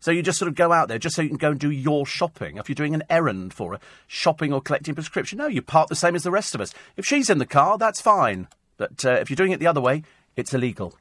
So 0.00 0.10
you 0.10 0.22
just 0.22 0.38
sort 0.38 0.48
of 0.48 0.54
go 0.54 0.72
out 0.72 0.88
there 0.88 0.98
just 0.98 1.16
so 1.16 1.22
you 1.22 1.28
can 1.28 1.38
go 1.38 1.50
and 1.50 1.60
do 1.60 1.70
your 1.70 2.06
shopping. 2.06 2.56
If 2.56 2.68
you're 2.68 2.74
doing 2.74 2.94
an 2.94 3.02
errand 3.10 3.52
for 3.52 3.72
her, 3.72 3.80
shopping 4.06 4.52
or 4.52 4.60
collecting 4.60 4.94
prescription, 4.94 5.38
no, 5.38 5.46
you 5.46 5.62
park 5.62 5.88
the 5.88 5.96
same 5.96 6.14
as 6.14 6.22
the 6.22 6.30
rest 6.30 6.54
of 6.54 6.60
us. 6.60 6.72
If 6.96 7.04
she's 7.04 7.30
in 7.30 7.38
the 7.38 7.46
car, 7.46 7.78
that's 7.78 8.00
fine. 8.00 8.48
But 8.76 9.04
uh, 9.04 9.12
if 9.12 9.28
you're 9.28 9.36
doing 9.36 9.52
it 9.52 9.60
the 9.60 9.66
other 9.66 9.80
way, 9.80 10.04
it's 10.36 10.54
illegal. 10.54 10.96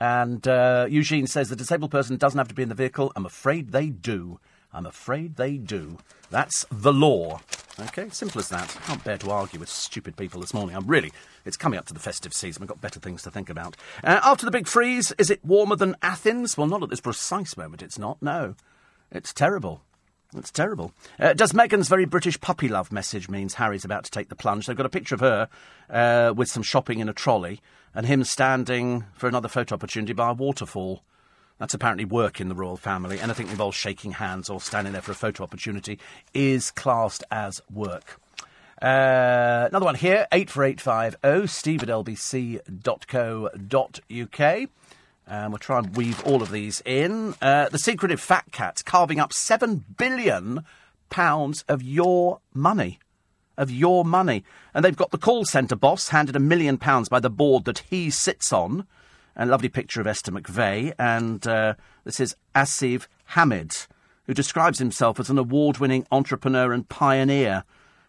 And 0.00 0.46
uh, 0.46 0.86
Eugene 0.88 1.26
says 1.26 1.48
the 1.48 1.56
disabled 1.56 1.90
person 1.90 2.16
doesn't 2.16 2.38
have 2.38 2.48
to 2.48 2.54
be 2.54 2.62
in 2.62 2.68
the 2.68 2.74
vehicle. 2.74 3.12
I'm 3.16 3.26
afraid 3.26 3.72
they 3.72 3.88
do. 3.88 4.38
I'm 4.72 4.86
afraid 4.86 5.36
they 5.36 5.56
do. 5.56 5.98
That's 6.30 6.66
the 6.70 6.92
law. 6.92 7.40
Okay, 7.80 8.08
simple 8.10 8.40
as 8.40 8.48
that. 8.48 8.76
I 8.76 8.80
can't 8.86 9.04
bear 9.04 9.18
to 9.18 9.30
argue 9.30 9.60
with 9.60 9.68
stupid 9.68 10.16
people 10.16 10.40
this 10.40 10.52
morning. 10.52 10.76
I'm 10.76 10.86
really. 10.86 11.12
It's 11.44 11.56
coming 11.56 11.78
up 11.78 11.86
to 11.86 11.94
the 11.94 12.00
festive 12.00 12.34
season. 12.34 12.60
We've 12.60 12.68
got 12.68 12.80
better 12.80 13.00
things 13.00 13.22
to 13.22 13.30
think 13.30 13.48
about. 13.48 13.76
Uh, 14.02 14.20
after 14.22 14.44
the 14.44 14.50
big 14.50 14.66
freeze, 14.66 15.12
is 15.16 15.30
it 15.30 15.44
warmer 15.44 15.76
than 15.76 15.96
Athens? 16.02 16.56
Well, 16.56 16.66
not 16.66 16.82
at 16.82 16.90
this 16.90 17.00
precise 17.00 17.56
moment, 17.56 17.82
it's 17.82 17.98
not. 17.98 18.20
No. 18.20 18.56
It's 19.10 19.32
terrible. 19.32 19.82
It's 20.36 20.50
terrible. 20.50 20.92
Uh, 21.18 21.32
does 21.32 21.52
Meghan's 21.52 21.88
very 21.88 22.04
British 22.04 22.38
puppy 22.40 22.68
love 22.68 22.92
message 22.92 23.30
means 23.30 23.54
Harry's 23.54 23.84
about 23.84 24.04
to 24.04 24.10
take 24.10 24.28
the 24.28 24.36
plunge? 24.36 24.66
They've 24.66 24.76
got 24.76 24.84
a 24.84 24.90
picture 24.90 25.14
of 25.14 25.20
her 25.22 25.48
uh, 25.88 26.34
with 26.36 26.48
some 26.48 26.62
shopping 26.62 26.98
in 26.98 27.08
a 27.08 27.14
trolley 27.14 27.60
and 27.94 28.06
him 28.06 28.24
standing 28.24 29.04
for 29.14 29.28
another 29.28 29.48
photo 29.48 29.74
opportunity 29.74 30.12
by 30.12 30.30
a 30.30 30.34
waterfall. 30.34 31.02
That's 31.58 31.74
apparently 31.74 32.04
work 32.04 32.40
in 32.40 32.48
the 32.48 32.54
royal 32.54 32.76
family. 32.76 33.20
Anything 33.20 33.46
that 33.46 33.52
involves 33.52 33.76
shaking 33.76 34.12
hands 34.12 34.48
or 34.48 34.60
standing 34.60 34.92
there 34.92 35.02
for 35.02 35.12
a 35.12 35.16
photo 35.16 35.42
opportunity 35.42 35.98
is 36.32 36.70
classed 36.70 37.24
as 37.30 37.60
work. 37.72 38.20
Uh, 38.80 39.66
another 39.68 39.86
one 39.86 39.96
here, 39.96 40.28
84850, 40.30 41.46
steve 41.48 41.82
at 41.82 41.88
lbc.co.uk. 41.88 42.70
And 45.30 45.52
we'll 45.52 45.58
try 45.58 45.78
and 45.78 45.94
weave 45.96 46.24
all 46.24 46.40
of 46.42 46.50
these 46.50 46.80
in. 46.86 47.34
Uh, 47.42 47.68
the 47.68 47.78
secretive 47.78 48.20
fat 48.20 48.46
cats 48.52 48.82
carving 48.82 49.20
up 49.20 49.32
£7 49.32 49.82
billion 49.98 50.64
of 51.68 51.82
your 51.82 52.40
money. 52.54 52.98
Of 53.58 53.70
your 53.70 54.06
money. 54.06 54.44
And 54.72 54.82
they've 54.82 54.96
got 54.96 55.10
the 55.10 55.18
call 55.18 55.44
centre 55.44 55.76
boss 55.76 56.08
handed 56.08 56.36
a 56.36 56.40
million 56.40 56.78
pounds 56.78 57.10
by 57.10 57.20
the 57.20 57.28
board 57.28 57.66
that 57.66 57.82
he 57.90 58.08
sits 58.08 58.54
on 58.54 58.86
a 59.38 59.46
lovely 59.46 59.68
picture 59.68 60.00
of 60.00 60.06
Esther 60.06 60.32
McVey, 60.32 60.92
and 60.98 61.46
uh, 61.46 61.74
this 62.02 62.18
is 62.18 62.34
Asif 62.56 63.06
Hamid, 63.26 63.86
who 64.24 64.34
describes 64.34 64.80
himself 64.80 65.20
as 65.20 65.30
an 65.30 65.38
award 65.38 65.78
winning 65.78 66.04
entrepreneur 66.10 66.72
and 66.72 66.88
pioneer. 66.88 67.62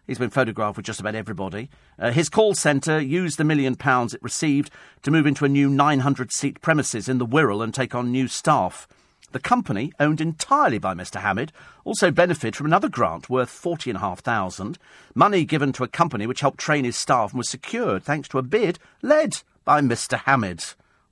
He's 0.08 0.18
been 0.18 0.30
photographed 0.30 0.76
with 0.76 0.86
just 0.86 0.98
about 0.98 1.14
everybody. 1.14 1.70
Uh, 2.00 2.10
his 2.10 2.28
call 2.28 2.54
centre 2.54 3.00
used 3.00 3.38
the 3.38 3.44
million 3.44 3.76
pounds 3.76 4.12
it 4.12 4.22
received 4.24 4.72
to 5.02 5.12
move 5.12 5.24
into 5.24 5.44
a 5.44 5.48
new 5.48 5.70
900 5.70 6.32
seat 6.32 6.60
premises 6.60 7.08
in 7.08 7.18
the 7.18 7.26
Wirral 7.26 7.62
and 7.62 7.72
take 7.72 7.94
on 7.94 8.10
new 8.10 8.26
staff. 8.26 8.88
The 9.32 9.40
company, 9.40 9.92
owned 10.00 10.20
entirely 10.20 10.78
by 10.78 10.94
Mr. 10.94 11.20
Hamid, 11.20 11.52
also 11.84 12.10
benefited 12.10 12.56
from 12.56 12.66
another 12.66 12.88
grant 12.88 13.30
worth 13.30 13.50
forty 13.50 13.90
and 13.90 13.96
a 13.96 14.00
half 14.00 14.20
thousand, 14.20 14.78
money 15.14 15.44
given 15.44 15.72
to 15.74 15.84
a 15.84 15.88
company 15.88 16.26
which 16.26 16.40
helped 16.40 16.58
train 16.58 16.84
his 16.84 16.96
staff 16.96 17.30
and 17.30 17.38
was 17.38 17.48
secured 17.48 18.02
thanks 18.02 18.28
to 18.28 18.38
a 18.38 18.42
bid 18.42 18.78
led 19.02 19.42
by 19.64 19.80
Mr. 19.80 20.18
Hamid. 20.18 20.64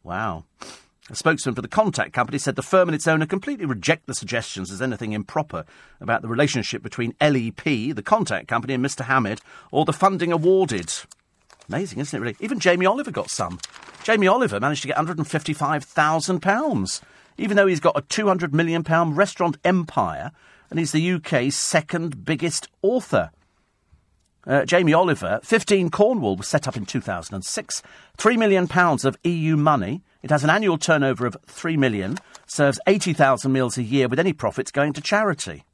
Wow. 0.02 0.44
A 1.10 1.14
spokesman 1.14 1.54
for 1.54 1.62
the 1.62 1.68
contact 1.68 2.12
company 2.12 2.36
said 2.38 2.56
the 2.56 2.62
firm 2.62 2.88
and 2.88 2.94
its 2.94 3.08
owner 3.08 3.24
completely 3.24 3.64
reject 3.64 4.06
the 4.06 4.14
suggestions 4.14 4.70
as 4.70 4.82
anything 4.82 5.12
improper 5.12 5.64
about 6.00 6.20
the 6.20 6.28
relationship 6.28 6.82
between 6.82 7.14
LEP, 7.20 7.64
the 7.64 8.02
contact 8.04 8.46
company, 8.46 8.74
and 8.74 8.84
Mr. 8.84 9.06
Hamid, 9.06 9.40
or 9.70 9.86
the 9.86 9.94
funding 9.94 10.32
awarded. 10.32 10.92
Amazing, 11.68 12.00
isn't 12.00 12.16
it, 12.16 12.20
really? 12.20 12.36
Even 12.40 12.58
Jamie 12.58 12.84
Oliver 12.84 13.10
got 13.10 13.30
some. 13.30 13.58
Jamie 14.02 14.26
Oliver 14.26 14.60
managed 14.60 14.82
to 14.82 14.88
get 14.88 14.98
£155,000, 14.98 17.00
even 17.38 17.56
though 17.56 17.66
he's 17.66 17.80
got 17.80 17.96
a 17.96 18.02
£200 18.02 18.52
million 18.52 18.82
restaurant 19.14 19.56
empire 19.64 20.32
and 20.70 20.78
he's 20.78 20.92
the 20.92 21.12
UK's 21.12 21.56
second 21.56 22.24
biggest 22.24 22.68
author. 22.82 23.30
Uh, 24.46 24.64
Jamie 24.64 24.92
Oliver, 24.92 25.40
15 25.42 25.90
Cornwall 25.90 26.36
was 26.36 26.48
set 26.48 26.66
up 26.66 26.76
in 26.76 26.84
2006. 26.84 27.82
£3 28.18 28.38
million 28.38 28.68
of 29.04 29.16
EU 29.24 29.56
money. 29.56 30.02
It 30.22 30.30
has 30.30 30.44
an 30.44 30.50
annual 30.50 30.78
turnover 30.78 31.26
of 31.26 31.36
£3 31.46 31.78
million, 31.78 32.18
serves 32.46 32.80
80,000 32.86 33.52
meals 33.52 33.78
a 33.78 33.82
year 33.82 34.08
with 34.08 34.18
any 34.18 34.32
profits 34.32 34.70
going 34.70 34.92
to 34.94 35.00
charity. 35.00 35.64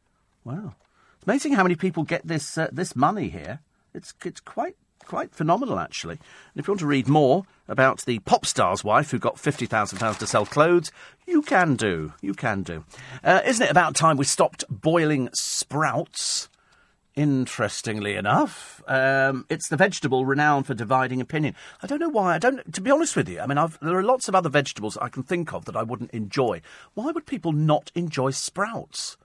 Wow. 0.44 0.74
It's 1.16 1.26
amazing 1.26 1.54
how 1.54 1.62
many 1.62 1.76
people 1.76 2.02
get 2.02 2.26
this, 2.26 2.58
uh, 2.58 2.68
this 2.70 2.94
money 2.94 3.30
here. 3.30 3.60
It's, 3.94 4.12
it's 4.24 4.40
quite 4.40 4.76
quite 5.04 5.34
phenomenal, 5.34 5.78
actually. 5.78 6.14
And 6.14 6.56
if 6.56 6.66
you 6.66 6.72
want 6.72 6.80
to 6.80 6.86
read 6.86 7.08
more 7.08 7.44
about 7.68 8.04
the 8.04 8.18
pop 8.20 8.46
star's 8.46 8.84
wife 8.84 9.10
who 9.10 9.18
got 9.18 9.36
£50,000 9.36 10.18
to 10.18 10.26
sell 10.26 10.46
clothes, 10.46 10.92
you 11.26 11.42
can 11.42 11.76
do. 11.76 12.12
You 12.20 12.34
can 12.34 12.62
do. 12.62 12.84
Uh, 13.22 13.40
isn't 13.44 13.64
it 13.64 13.70
about 13.70 13.94
time 13.94 14.16
we 14.16 14.24
stopped 14.24 14.64
boiling 14.68 15.30
sprouts? 15.32 16.48
Interestingly 17.16 18.16
enough, 18.16 18.82
um, 18.88 19.46
it's 19.48 19.68
the 19.68 19.76
vegetable 19.76 20.26
renowned 20.26 20.66
for 20.66 20.74
dividing 20.74 21.20
opinion. 21.20 21.54
I 21.80 21.86
don't 21.86 22.00
know 22.00 22.08
why. 22.08 22.34
I 22.34 22.38
don't. 22.38 22.74
To 22.74 22.80
be 22.80 22.90
honest 22.90 23.14
with 23.14 23.28
you, 23.28 23.38
I 23.38 23.46
mean, 23.46 23.56
I've, 23.56 23.78
there 23.78 23.96
are 23.96 24.02
lots 24.02 24.26
of 24.26 24.34
other 24.34 24.48
vegetables 24.48 24.96
I 24.96 25.08
can 25.08 25.22
think 25.22 25.54
of 25.54 25.64
that 25.66 25.76
I 25.76 25.84
wouldn't 25.84 26.10
enjoy. 26.10 26.60
Why 26.94 27.12
would 27.12 27.24
people 27.24 27.52
not 27.52 27.92
enjoy 27.94 28.32
sprouts? 28.32 29.16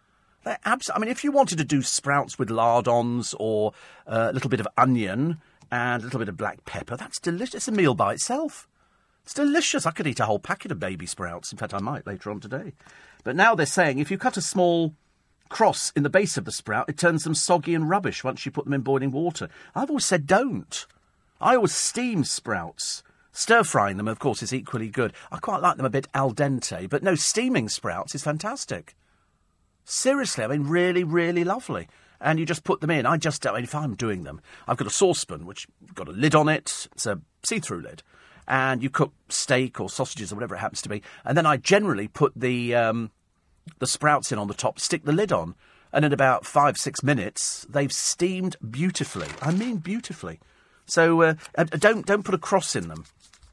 They're 0.44 0.60
abs- 0.66 0.92
I 0.94 1.00
mean, 1.00 1.10
if 1.10 1.24
you 1.24 1.32
wanted 1.32 1.58
to 1.58 1.64
do 1.64 1.82
sprouts 1.82 2.38
with 2.38 2.52
lardons 2.52 3.34
or 3.40 3.74
uh, 4.06 4.28
a 4.30 4.34
little 4.34 4.52
bit 4.52 4.60
of 4.60 4.68
onion 4.78 5.42
and 5.72 6.02
a 6.02 6.06
little 6.06 6.20
bit 6.20 6.30
of 6.30 6.38
black 6.38 6.66
pepper, 6.66 6.98
that's 6.98 7.20
delicious. 7.20 7.56
It's 7.56 7.68
a 7.68 7.72
meal 7.72 7.94
by 7.94 8.14
itself. 8.14 8.68
It's 9.24 9.34
delicious. 9.34 9.86
I 9.86 9.92
could 9.92 10.08
eat 10.08 10.20
a 10.20 10.26
whole 10.26 10.40
packet 10.40 10.72
of 10.72 10.80
baby 10.80 11.06
sprouts. 11.06 11.52
In 11.52 11.58
fact, 11.58 11.74
I 11.74 11.80
might 11.80 12.08
later 12.08 12.32
on 12.32 12.40
today. 12.40 12.74
But 13.24 13.36
now 13.36 13.54
they're 13.54 13.66
saying 13.66 14.00
if 14.00 14.10
you 14.10 14.18
cut 14.18 14.38
a 14.38 14.42
small 14.42 14.96
cross 15.50 15.92
in 15.96 16.04
the 16.04 16.10
base 16.10 16.38
of 16.38 16.46
the 16.46 16.52
sprout, 16.52 16.90
it 16.90 16.98
turns 16.98 17.24
them 17.24 17.36
soggy 17.36 17.76
and 17.76 17.90
rubbish 17.90 18.24
once 18.24 18.46
you 18.46 18.52
put 18.52 18.66
them 18.66 18.74
in 18.74 18.82
boiling 18.82 19.12
water. 19.12 19.50
I've 19.76 19.90
always 19.90 20.06
said 20.06 20.26
don't. 20.26 20.86
I 21.42 21.56
always 21.56 21.74
steam 21.74 22.24
sprouts. 22.24 23.04
Stir 23.32 23.64
frying 23.64 23.98
them, 23.98 24.08
of 24.08 24.20
course, 24.20 24.42
is 24.42 24.54
equally 24.54 24.90
good. 24.90 25.14
I 25.32 25.38
quite 25.38 25.62
like 25.62 25.78
them 25.78 25.86
a 25.86 25.90
bit 25.90 26.08
al 26.14 26.34
dente, 26.34 26.90
but 26.90 27.04
no, 27.04 27.16
steaming 27.16 27.70
sprouts 27.70 28.16
is 28.16 28.24
fantastic. 28.24 28.96
Seriously, 29.86 30.44
I 30.44 30.48
mean, 30.48 30.68
really, 30.68 31.04
really 31.04 31.44
lovely. 31.44 31.88
And 32.22 32.38
you 32.38 32.46
just 32.46 32.64
put 32.64 32.82
them 32.82 32.92
in. 32.92 33.06
I 33.06 33.18
just, 33.18 33.48
I 33.48 33.54
mean, 33.54 33.64
if 33.64 33.74
I'm 33.74 33.96
doing 33.96 34.24
them, 34.24 34.42
I've 34.68 34.78
got 34.78 34.88
a 34.88 34.92
saucepan 34.92 35.46
which 35.46 35.68
got 35.94 36.10
a 36.10 36.12
lid 36.12 36.36
on 36.36 36.50
it. 36.50 36.88
It's 36.92 37.06
a 37.06 37.22
see-through 37.44 37.82
lid, 37.82 38.04
and 38.48 38.84
you 38.84 38.90
cook 38.90 39.14
steak 39.30 39.80
or 39.80 39.90
sausages 39.90 40.32
or 40.32 40.36
whatever 40.36 40.56
it 40.56 40.60
happens 40.60 40.82
to 40.82 40.90
be. 40.90 41.02
And 41.24 41.38
then 41.38 41.46
I 41.46 41.56
generally 41.56 42.10
put 42.10 42.34
the 42.36 42.76
um, 42.76 43.12
the 43.78 43.88
sprouts 43.88 44.32
in 44.32 44.38
on 44.38 44.48
the 44.48 44.54
top, 44.54 44.80
stick 44.80 45.06
the 45.06 45.14
lid 45.14 45.32
on, 45.32 45.56
and 45.94 46.04
in 46.04 46.12
about 46.12 46.46
five, 46.46 46.78
six 46.78 47.02
minutes, 47.04 47.66
they've 47.70 47.92
steamed 47.92 48.58
beautifully. 48.70 49.30
I 49.42 49.52
mean, 49.52 49.78
beautifully. 49.78 50.40
So 50.86 51.22
uh, 51.22 51.34
don't 51.56 52.06
don't 52.06 52.24
put 52.24 52.36
a 52.36 52.40
cross 52.40 52.76
in 52.76 52.90
them, 52.90 53.06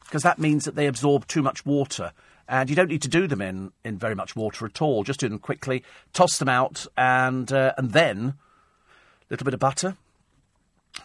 because 0.05 0.25
that 0.25 0.39
means 0.41 0.65
that 0.65 0.75
they 0.75 0.87
absorb 0.87 1.29
too 1.29 1.43
much 1.43 1.65
water. 1.65 2.13
And 2.49 2.71
you 2.71 2.77
don't 2.77 2.89
need 2.89 3.03
to 3.03 3.09
do 3.09 3.27
them 3.27 3.43
in, 3.43 3.73
in 3.85 3.99
very 3.99 4.15
much 4.15 4.37
water 4.37 4.67
at 4.67 4.81
all. 4.81 5.03
Just 5.03 5.19
do 5.19 5.29
them 5.29 5.41
quickly, 5.41 5.83
toss 6.13 6.39
them 6.39 6.49
out, 6.49 6.87
and 6.97 7.53
uh, 7.53 7.73
and 7.77 7.93
then 7.93 8.35
little 9.31 9.45
bit 9.45 9.55
of 9.55 9.61
butter. 9.61 9.97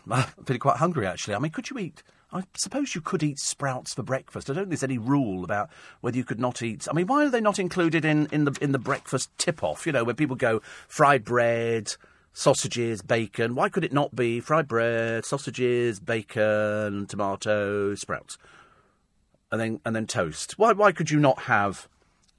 Ah, 0.10 0.34
I'm 0.38 0.46
feeling 0.46 0.60
quite 0.60 0.78
hungry 0.78 1.06
actually. 1.06 1.36
I 1.36 1.40
mean, 1.40 1.52
could 1.52 1.70
you 1.70 1.78
eat 1.78 2.04
I 2.34 2.44
suppose 2.56 2.96
you 2.96 3.02
could 3.02 3.24
eat 3.24 3.40
sprouts 3.40 3.94
for 3.94 4.04
breakfast. 4.04 4.50
I 4.50 4.54
don't 4.54 4.64
think 4.64 4.70
there's 4.70 4.84
any 4.84 4.98
rule 4.98 5.44
about 5.44 5.70
whether 6.00 6.16
you 6.16 6.24
could 6.24 6.40
not 6.40 6.62
eat. 6.62 6.88
I 6.90 6.94
mean, 6.94 7.08
why 7.08 7.26
are 7.26 7.30
they 7.30 7.42
not 7.42 7.60
included 7.60 8.06
in, 8.06 8.28
in 8.32 8.46
the 8.46 8.58
in 8.62 8.72
the 8.72 8.80
breakfast 8.80 9.30
tip 9.38 9.64
off? 9.64 9.86
You 9.86 9.92
know, 9.92 10.06
where 10.06 10.16
people 10.16 10.38
go 10.38 10.62
fried 10.88 11.26
bread, 11.26 11.96
sausages, 12.32 13.02
bacon. 13.02 13.54
Why 13.54 13.68
could 13.68 13.84
it 13.84 13.92
not 13.92 14.16
be 14.16 14.40
fried 14.40 14.68
bread, 14.68 15.26
sausages, 15.26 16.00
bacon, 16.00 17.06
tomato, 17.08 17.96
sprouts, 17.96 18.38
and 19.52 19.60
then 19.60 19.82
and 19.86 19.94
then 19.94 20.08
toast? 20.08 20.58
Why 20.58 20.72
why 20.72 20.94
could 20.94 21.12
you 21.12 21.20
not 21.20 21.42
have? 21.44 21.90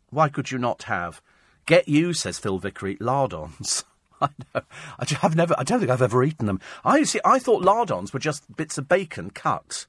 Why 0.08 0.30
could 0.30 0.50
you 0.50 0.58
not 0.58 0.84
have? 0.84 1.20
Get 1.66 1.86
you, 1.86 2.14
says 2.14 2.38
Phil 2.38 2.58
Vickery, 2.58 2.96
lardons. 2.98 3.84
I 4.28 4.28
know. 4.54 4.62
I 4.98 5.06
have 5.20 5.36
never. 5.36 5.54
I 5.58 5.64
don't 5.64 5.80
think 5.80 5.90
I've 5.90 6.02
ever 6.02 6.22
eaten 6.22 6.46
them. 6.46 6.60
I 6.84 7.02
see. 7.02 7.20
I 7.24 7.38
thought 7.38 7.62
lardons 7.62 8.12
were 8.12 8.20
just 8.20 8.56
bits 8.56 8.78
of 8.78 8.88
bacon 8.88 9.30
cut. 9.30 9.86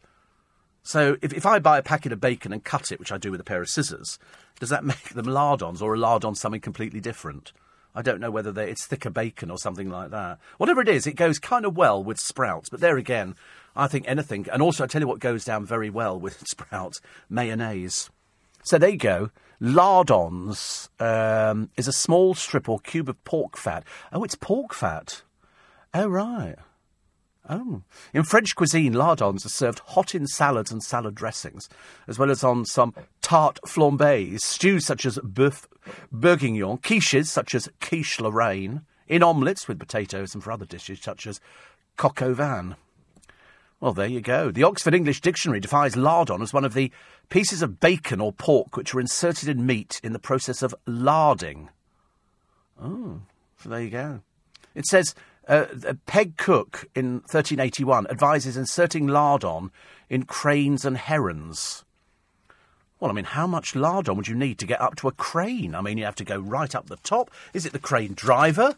So 0.82 1.18
if, 1.22 1.34
if 1.34 1.46
I 1.46 1.60
buy 1.60 1.78
a 1.78 1.84
packet 1.84 2.12
of 2.12 2.20
bacon 2.20 2.52
and 2.52 2.64
cut 2.64 2.92
it, 2.92 3.00
which 3.00 3.12
I 3.12 3.18
do 3.18 3.32
with 3.32 3.40
a 3.40 3.46
pair 3.46 3.62
of 3.62 3.70
scissors, 3.70 4.20
does 4.60 4.70
that 4.70 4.84
make 4.84 5.10
them 5.10 5.26
lardons 5.26 5.82
or 5.82 5.94
a 5.94 5.98
lardon 5.98 6.36
something 6.36 6.62
completely 6.62 7.00
different? 7.00 7.54
I 7.96 8.02
don't 8.02 8.20
know 8.20 8.32
whether 8.32 8.60
it's 8.60 8.88
thicker 8.88 9.12
bacon 9.12 9.52
or 9.52 9.60
something 9.60 9.90
like 9.90 10.10
that. 10.10 10.40
Whatever 10.58 10.82
it 10.82 10.90
is, 10.90 11.06
it 11.06 11.16
goes 11.16 11.38
kind 11.38 11.64
of 11.64 11.78
well 11.78 12.04
with 12.04 12.20
sprouts. 12.20 12.70
But 12.70 12.80
there 12.80 12.98
again, 12.98 13.36
I 13.76 13.88
think 13.88 14.06
anything. 14.08 14.48
And 14.52 14.62
also, 14.62 14.84
I 14.84 14.88
tell 14.88 15.02
you 15.02 15.08
what 15.08 15.20
goes 15.20 15.46
down 15.46 15.66
very 15.66 15.92
well 15.92 16.20
with 16.20 16.40
sprouts: 16.48 17.02
mayonnaise. 17.30 18.10
So 18.64 18.78
there 18.78 18.90
you 18.90 18.98
go. 18.98 19.30
Lardons 19.66 20.90
um, 21.00 21.70
is 21.78 21.88
a 21.88 21.94
small 21.94 22.34
strip 22.34 22.68
or 22.68 22.80
cube 22.80 23.08
of 23.08 23.24
pork 23.24 23.56
fat. 23.56 23.86
Oh, 24.12 24.26
it's 24.26 24.36
pork 24.36 24.74
fat. 24.74 25.22
Oh, 25.94 26.10
right. 26.10 26.58
Oh. 27.48 27.84
In 28.14 28.24
French 28.24 28.56
cuisine, 28.56 28.92
lardons 28.92 29.46
are 29.46 29.50
served 29.50 29.80
hot 29.80 30.14
in 30.14 30.28
salads 30.28 30.70
and 30.70 30.84
salad 30.84 31.16
dressings, 31.16 31.70
as 32.10 32.20
well 32.20 32.30
as 32.30 32.44
on 32.44 32.66
some 32.66 32.94
tart 33.22 33.58
flambés, 33.66 34.42
stews 34.42 34.86
such 34.86 35.06
as 35.06 35.18
boeuf 35.20 35.66
bourguignon, 36.12 36.78
quiches 36.80 37.28
such 37.28 37.56
as 37.56 37.70
quiche 37.80 38.20
Lorraine, 38.20 38.82
in 39.08 39.24
omelettes 39.24 39.70
with 39.70 39.80
potatoes, 39.80 40.34
and 40.34 40.44
for 40.44 40.52
other 40.52 40.66
dishes 40.66 41.00
such 41.02 41.26
as 41.26 41.40
coq 41.96 42.22
au 42.22 42.34
vin. 42.34 42.76
Well, 43.84 43.92
there 43.92 44.08
you 44.08 44.22
go. 44.22 44.50
The 44.50 44.64
Oxford 44.64 44.94
English 44.94 45.20
Dictionary 45.20 45.60
defines 45.60 45.98
lardon 45.98 46.42
as 46.42 46.54
one 46.54 46.64
of 46.64 46.74
the 46.74 46.90
pieces 47.28 47.62
of 47.62 47.82
bacon 47.82 48.22
or 48.22 48.32
pork 48.32 48.78
which 48.78 48.96
are 48.96 49.00
inserted 49.02 49.50
in 49.50 49.66
meat 49.66 50.00
in 50.02 50.14
the 50.14 50.20
process 50.20 50.62
of 50.64 50.74
larding. 50.88 51.68
Oh, 52.82 53.20
so 53.62 53.68
there 53.68 53.82
you 53.82 53.90
go. 53.90 54.22
It 54.74 54.86
says 54.86 55.14
uh, 55.50 55.66
Peg 56.06 56.38
Cook 56.38 56.86
in 56.96 57.16
1381 57.24 58.08
advises 58.08 58.56
inserting 58.56 59.06
lardon 59.06 59.70
in 60.10 60.24
cranes 60.24 60.86
and 60.86 60.96
herons. 60.96 61.84
Well, 63.02 63.12
I 63.12 63.14
mean, 63.14 63.26
how 63.26 63.48
much 63.48 63.76
lardon 63.76 64.16
would 64.16 64.30
you 64.30 64.36
need 64.36 64.60
to 64.60 64.66
get 64.66 64.80
up 64.80 64.96
to 64.96 65.10
a 65.10 65.12
crane? 65.12 65.76
I 65.76 65.82
mean, 65.82 65.98
you 65.98 66.06
have 66.06 66.16
to 66.16 66.24
go 66.24 66.40
right 66.40 66.74
up 66.74 66.88
the 66.88 66.96
top. 67.04 67.30
Is 67.54 67.66
it 67.66 67.74
the 67.74 67.80
crane 67.80 68.14
driver? 68.14 68.78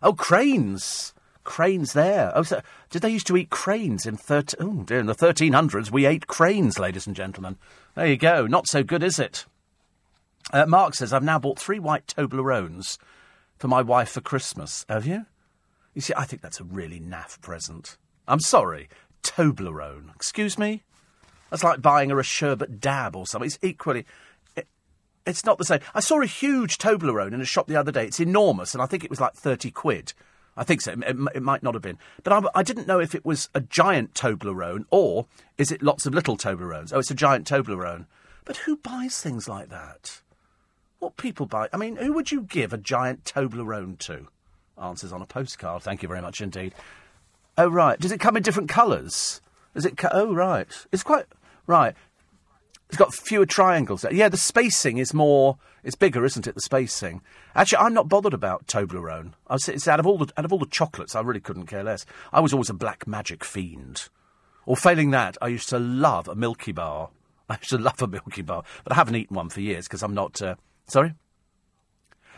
Oh, 0.00 0.12
cranes 0.12 1.12
cranes 1.44 1.92
there. 1.92 2.32
Oh, 2.34 2.42
so 2.42 2.60
did 2.90 3.02
they 3.02 3.10
used 3.10 3.26
to 3.28 3.36
eat 3.36 3.50
cranes 3.50 4.06
in, 4.06 4.16
thir- 4.16 4.44
oh, 4.58 4.82
dear, 4.84 4.98
in 4.98 5.06
the 5.06 5.14
1300s? 5.14 5.90
We 5.90 6.06
ate 6.06 6.26
cranes, 6.26 6.78
ladies 6.78 7.06
and 7.06 7.14
gentlemen. 7.14 7.56
There 7.94 8.06
you 8.06 8.16
go. 8.16 8.46
Not 8.46 8.66
so 8.66 8.82
good, 8.82 9.02
is 9.02 9.18
it? 9.18 9.46
Uh, 10.52 10.66
Mark 10.66 10.94
says, 10.94 11.12
I've 11.12 11.22
now 11.22 11.38
bought 11.38 11.58
three 11.58 11.78
white 11.78 12.06
Toblerones 12.06 12.98
for 13.58 13.68
my 13.68 13.82
wife 13.82 14.10
for 14.10 14.20
Christmas. 14.20 14.84
Have 14.88 15.06
you? 15.06 15.26
You 15.94 16.00
see, 16.00 16.14
I 16.16 16.24
think 16.24 16.42
that's 16.42 16.60
a 16.60 16.64
really 16.64 17.00
naff 17.00 17.40
present. 17.40 17.96
I'm 18.26 18.40
sorry. 18.40 18.88
Toblerone. 19.22 20.14
Excuse 20.14 20.58
me? 20.58 20.82
That's 21.50 21.64
like 21.64 21.80
buying 21.80 22.10
her 22.10 22.18
a 22.18 22.24
sherbet 22.24 22.80
dab 22.80 23.14
or 23.14 23.26
something. 23.26 23.46
It's 23.46 23.58
equally. 23.62 24.04
It, 24.56 24.66
it's 25.26 25.44
not 25.44 25.58
the 25.58 25.64
same. 25.64 25.80
I 25.94 26.00
saw 26.00 26.20
a 26.20 26.26
huge 26.26 26.78
Toblerone 26.78 27.32
in 27.32 27.40
a 27.40 27.46
shop 27.46 27.68
the 27.68 27.76
other 27.76 27.92
day. 27.92 28.06
It's 28.06 28.20
enormous, 28.20 28.74
and 28.74 28.82
I 28.82 28.86
think 28.86 29.04
it 29.04 29.10
was 29.10 29.20
like 29.20 29.34
30 29.34 29.70
quid. 29.70 30.12
I 30.56 30.64
think 30.64 30.80
so. 30.80 30.92
It, 30.92 31.16
it, 31.34 31.42
might 31.42 31.62
not 31.62 31.74
have 31.74 31.82
been. 31.82 31.98
But 32.22 32.32
I, 32.32 32.60
I, 32.60 32.62
didn't 32.62 32.86
know 32.86 33.00
if 33.00 33.14
it 33.14 33.24
was 33.24 33.48
a 33.54 33.60
giant 33.60 34.14
Toblerone 34.14 34.84
or 34.90 35.26
is 35.58 35.72
it 35.72 35.82
lots 35.82 36.06
of 36.06 36.14
little 36.14 36.36
Toblerones? 36.36 36.92
Oh, 36.92 37.00
it's 37.00 37.10
a 37.10 37.14
giant 37.14 37.46
Toblerone. 37.48 38.06
But 38.44 38.58
who 38.58 38.76
buys 38.76 39.20
things 39.20 39.48
like 39.48 39.70
that? 39.70 40.20
What 41.00 41.16
people 41.16 41.46
buy? 41.46 41.68
I 41.72 41.76
mean, 41.76 41.96
who 41.96 42.12
would 42.12 42.30
you 42.30 42.42
give 42.42 42.72
a 42.72 42.78
giant 42.78 43.24
Toblerone 43.24 43.98
to? 44.00 44.28
Answers 44.80 45.12
on 45.12 45.22
a 45.22 45.26
postcard. 45.26 45.82
Thank 45.82 46.02
you 46.02 46.08
very 46.08 46.20
much 46.20 46.40
indeed. 46.40 46.74
Oh, 47.56 47.68
right. 47.68 47.98
Does 47.98 48.12
it 48.12 48.20
come 48.20 48.36
in 48.36 48.42
different 48.42 48.68
colours? 48.68 49.40
Is 49.74 49.84
it? 49.84 49.98
Oh, 50.10 50.34
right. 50.34 50.68
It's 50.92 51.02
quite. 51.02 51.26
Right. 51.66 51.94
It's 52.88 52.98
got 52.98 53.14
fewer 53.14 53.46
triangles. 53.46 54.04
Yeah, 54.10 54.28
the 54.28 54.36
spacing 54.36 54.98
is 54.98 55.14
more. 55.14 55.58
It's 55.84 55.94
bigger, 55.94 56.24
isn't 56.24 56.46
it? 56.46 56.54
The 56.54 56.62
spacing. 56.62 57.20
Actually, 57.54 57.78
I'm 57.78 57.94
not 57.94 58.08
bothered 58.08 58.32
about 58.32 58.66
Toblerone. 58.66 59.32
I 59.46 59.54
was, 59.54 59.68
it's 59.68 59.86
out 59.86 60.00
of 60.00 60.06
all 60.06 60.16
the 60.16 60.32
out 60.36 60.46
of 60.46 60.52
all 60.52 60.58
the 60.58 60.66
chocolates, 60.66 61.14
I 61.14 61.20
really 61.20 61.40
couldn't 61.40 61.66
care 61.66 61.84
less. 61.84 62.06
I 62.32 62.40
was 62.40 62.52
always 62.52 62.70
a 62.70 62.74
black 62.74 63.06
magic 63.06 63.44
fiend. 63.44 64.08
Or 64.66 64.76
failing 64.76 65.10
that, 65.10 65.36
I 65.42 65.48
used 65.48 65.68
to 65.68 65.78
love 65.78 66.26
a 66.26 66.34
Milky 66.34 66.72
Bar. 66.72 67.10
I 67.50 67.56
used 67.56 67.70
to 67.70 67.78
love 67.78 68.00
a 68.00 68.06
Milky 68.06 68.40
Bar, 68.40 68.64
but 68.82 68.92
I 68.94 68.96
haven't 68.96 69.16
eaten 69.16 69.36
one 69.36 69.50
for 69.50 69.60
years 69.60 69.86
because 69.86 70.02
I'm 70.02 70.14
not. 70.14 70.40
Uh, 70.40 70.54
sorry. 70.86 71.14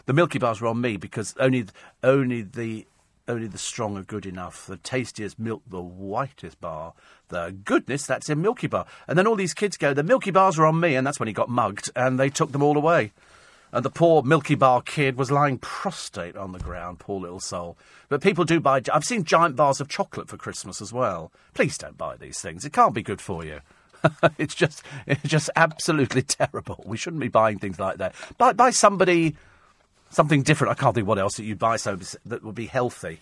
The 0.07 0.13
Milky 0.13 0.39
Bars 0.39 0.61
were 0.61 0.69
on 0.69 0.81
me 0.81 0.97
because 0.97 1.35
only 1.39 1.67
only 2.03 2.43
the 2.43 2.87
only 3.29 3.47
the 3.47 3.59
strong 3.59 3.97
are 3.97 4.05
good 4.05 4.27
enough. 4.27 4.67
The 4.67 4.77
tastiest 4.77 5.39
milk, 5.39 5.63
the 5.69 5.81
whitest 5.81 6.61
bar. 6.61 6.95
The 7.29 7.57
goodness, 7.65 8.07
that's 8.07 8.29
a 8.29 8.37
Milky 8.37 8.67
Bar. 8.67 8.87
And 9.09 9.19
then 9.19 9.27
all 9.27 9.35
these 9.35 9.55
kids 9.55 9.77
go, 9.77 9.93
the 9.93 10.03
Milky 10.03 10.31
Bars 10.31 10.59
are 10.59 10.67
on 10.67 10.79
me, 10.79 10.95
and 10.95 11.07
that's 11.07 11.19
when 11.19 11.27
he 11.27 11.33
got 11.33 11.49
mugged, 11.49 11.91
and 11.97 12.19
they 12.19 12.29
took 12.29 12.53
them 12.53 12.63
all 12.63 12.77
away. 12.77 13.13
And 13.77 13.85
the 13.85 13.91
poor 13.91 14.23
Milky 14.23 14.55
Bar 14.55 14.81
kid 14.81 15.19
was 15.19 15.31
lying 15.31 15.59
prostrate 15.59 16.35
on 16.35 16.53
the 16.53 16.59
ground, 16.59 16.99
poor 16.99 17.21
little 17.21 17.41
soul. 17.41 17.77
But 18.09 18.23
people 18.23 18.47
do 18.47 18.59
buy. 18.59 18.81
I've 18.91 19.05
seen 19.05 19.23
giant 19.23 19.55
bars 19.55 19.83
of 19.83 19.89
chocolate 19.91 20.31
for 20.31 20.39
Christmas 20.39 20.81
as 20.81 20.95
well. 20.95 21.31
Please 21.53 21.77
don't 21.77 21.99
buy 21.99 22.17
these 22.17 22.41
things. 22.41 22.65
It 22.65 22.73
can't 22.73 22.95
be 22.95 23.03
good 23.03 23.21
for 23.21 23.45
you. 23.45 23.61
it's 24.39 24.55
just, 24.55 24.83
it's 25.07 25.25
just 25.25 25.51
absolutely 25.57 26.23
terrible. 26.23 26.83
We 26.87 26.97
shouldn't 26.97 27.21
be 27.21 27.29
buying 27.29 27.59
things 27.59 27.79
like 27.79 27.99
that. 27.99 28.15
Buy, 28.39 28.55
buy 28.55 28.71
somebody 28.71 29.37
something 30.09 30.43
different. 30.43 30.71
I 30.71 30.81
can't 30.81 30.95
think 30.95 31.07
what 31.07 31.19
else 31.19 31.37
that 31.37 31.45
you'd 31.45 31.59
buy 31.59 31.77
so 31.77 31.99
that 32.25 32.43
would 32.43 32.55
be 32.55 32.69
healthy. 32.69 33.21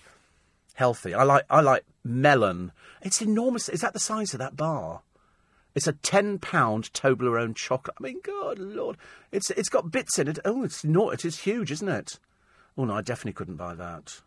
Healthy. 0.75 1.15
I 1.15 1.25
like, 1.25 1.47
I 1.51 1.63
like 1.63 1.85
melon. 2.05 2.71
It's 3.03 3.21
enormous. 3.21 3.69
Is 3.69 3.81
that 3.81 3.93
the 3.93 3.99
size 3.99 4.35
of 4.35 4.39
that 4.39 4.57
bar? 4.57 5.01
It's 5.75 5.87
a 5.87 5.93
ten 5.93 6.39
pound 6.39 6.93
Toblerone 6.93 7.55
chocolate. 7.55 7.97
I 7.99 8.03
mean, 8.03 8.21
God 8.23 8.59
Lord, 8.59 8.97
it's 9.33 9.51
it's 9.51 9.69
got 9.69 9.91
bits 9.91 10.19
in 10.19 10.29
it. 10.29 10.39
Oh, 10.45 10.63
it's 10.63 10.85
not. 10.85 11.15
It 11.15 11.25
is 11.25 11.41
huge, 11.41 11.73
isn't 11.73 11.89
it? 11.89 12.19
Oh 12.77 12.85
no, 12.85 12.95
I 12.95 13.03
definitely 13.03 13.33
couldn't 13.33 13.57
buy 13.57 13.75
that. 13.75 14.21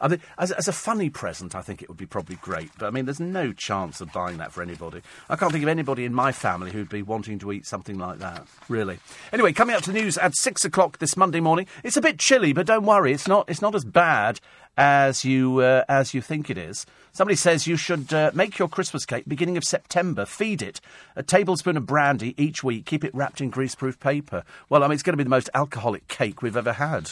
I 0.00 0.08
mean, 0.08 0.20
as, 0.38 0.50
as 0.52 0.66
a 0.66 0.72
funny 0.72 1.10
present, 1.10 1.54
I 1.54 1.60
think 1.60 1.82
it 1.82 1.88
would 1.88 1.98
be 1.98 2.06
probably 2.06 2.36
great. 2.36 2.70
But 2.78 2.86
I 2.86 2.90
mean, 2.90 3.04
there's 3.04 3.20
no 3.20 3.52
chance 3.52 4.00
of 4.00 4.12
buying 4.12 4.38
that 4.38 4.52
for 4.52 4.62
anybody. 4.62 5.02
I 5.28 5.36
can't 5.36 5.52
think 5.52 5.62
of 5.62 5.68
anybody 5.68 6.04
in 6.04 6.14
my 6.14 6.32
family 6.32 6.72
who'd 6.72 6.88
be 6.88 7.02
wanting 7.02 7.38
to 7.40 7.52
eat 7.52 7.66
something 7.66 7.98
like 7.98 8.18
that. 8.20 8.46
Really. 8.68 8.98
Anyway, 9.32 9.52
coming 9.52 9.76
up 9.76 9.82
to 9.82 9.92
the 9.92 10.00
news 10.00 10.16
at 10.16 10.34
six 10.34 10.64
o'clock 10.64 10.98
this 10.98 11.16
Monday 11.16 11.40
morning. 11.40 11.66
It's 11.84 11.96
a 11.96 12.00
bit 12.00 12.18
chilly, 12.18 12.52
but 12.52 12.66
don't 12.66 12.86
worry. 12.86 13.12
It's 13.12 13.28
not. 13.28 13.50
It's 13.50 13.62
not 13.62 13.74
as 13.74 13.84
bad 13.84 14.40
as 14.76 15.24
you 15.24 15.58
uh, 15.58 15.84
as 15.88 16.14
you 16.14 16.22
think 16.22 16.48
it 16.48 16.56
is. 16.56 16.86
Somebody 17.12 17.36
says 17.36 17.66
you 17.66 17.76
should 17.76 18.12
uh, 18.12 18.30
make 18.34 18.58
your 18.58 18.68
Christmas 18.68 19.04
cake 19.04 19.24
beginning 19.26 19.56
of 19.56 19.64
September. 19.64 20.24
Feed 20.24 20.62
it 20.62 20.80
a 21.16 21.22
tablespoon 21.22 21.76
of 21.76 21.86
brandy 21.86 22.34
each 22.42 22.62
week. 22.62 22.86
Keep 22.86 23.04
it 23.04 23.14
wrapped 23.14 23.40
in 23.40 23.50
greaseproof 23.50 23.98
paper. 23.98 24.44
Well, 24.68 24.82
I 24.82 24.86
mean, 24.86 24.94
it's 24.94 25.02
going 25.02 25.14
to 25.14 25.18
be 25.18 25.24
the 25.24 25.30
most 25.30 25.50
alcoholic 25.54 26.08
cake 26.08 26.42
we've 26.42 26.56
ever 26.56 26.74
had. 26.74 27.10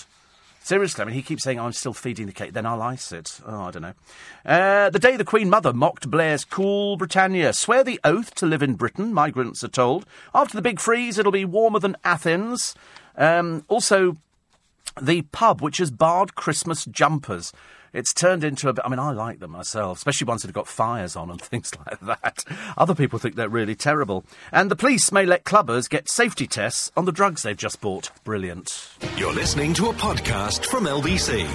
Seriously, 0.61 1.01
I 1.03 1.07
mean, 1.07 1.15
he 1.15 1.23
keeps 1.23 1.45
saying, 1.45 1.59
I'm 1.59 1.73
still 1.73 1.95
feeding 1.95 2.27
the 2.27 2.33
cake, 2.33 2.53
then 2.53 2.67
I'll 2.67 2.83
ice 2.83 3.11
it. 3.11 3.41
Oh, 3.47 3.63
I 3.63 3.71
don't 3.71 3.83
know. 3.83 3.95
Uh, 4.45 4.91
the 4.91 4.99
day 4.99 5.17
the 5.17 5.25
Queen 5.25 5.49
Mother 5.49 5.73
mocked 5.73 6.11
Blair's 6.11 6.45
cool 6.45 6.97
Britannia. 6.97 7.55
Swear 7.55 7.83
the 7.83 7.99
oath 8.05 8.35
to 8.35 8.47
live 8.47 8.63
in 8.63 8.75
Britain, 8.75 9.15
migrants 9.15 9.65
are 9.65 9.69
told. 9.69 10.05
After 10.35 10.57
the 10.57 10.63
big 10.63 10.79
freeze, 10.79 11.17
it'll 11.17 11.33
be 11.33 11.47
warmer 11.47 11.79
than 11.79 11.97
Athens. 12.05 12.75
Um, 13.17 13.65
also, 13.69 14.19
the 15.01 15.23
pub 15.23 15.63
which 15.63 15.79
has 15.79 15.91
barred 15.91 16.35
Christmas 16.35 16.85
jumpers. 16.85 17.53
It's 17.93 18.13
turned 18.13 18.45
into 18.45 18.69
a. 18.69 18.75
I 18.85 18.89
mean, 18.89 18.99
I 18.99 19.13
like 19.13 19.41
them 19.41 19.53
myself, 19.53 19.99
especially 19.99 20.27
ones 20.27 20.43
that 20.43 20.49
have 20.49 20.55
got 20.55 20.69
fires 20.69 21.17
on 21.17 21.31
and 21.31 21.41
things 21.43 21.73
like 21.87 22.01
that. 22.01 22.45
Other 22.77 22.95
people 22.95 23.19
think 23.19 23.35
they're 23.37 23.49
really 23.49 23.75
terrible. 23.75 24.25
And 24.53 24.71
the 24.71 24.77
police 24.77 25.11
may 25.13 25.25
let 25.25 25.45
clubbers 25.45 25.89
get 25.89 26.09
safety 26.09 26.47
tests 26.47 26.93
on 26.97 27.05
the 27.05 27.13
drugs 27.13 27.43
they've 27.43 27.57
just 27.57 27.81
bought. 27.81 28.11
Brilliant. 28.25 28.89
You're 29.17 29.35
listening 29.35 29.75
to 29.75 29.89
a 29.89 29.95
podcast 29.95 30.67
from 30.67 30.85
LBC. 30.85 31.49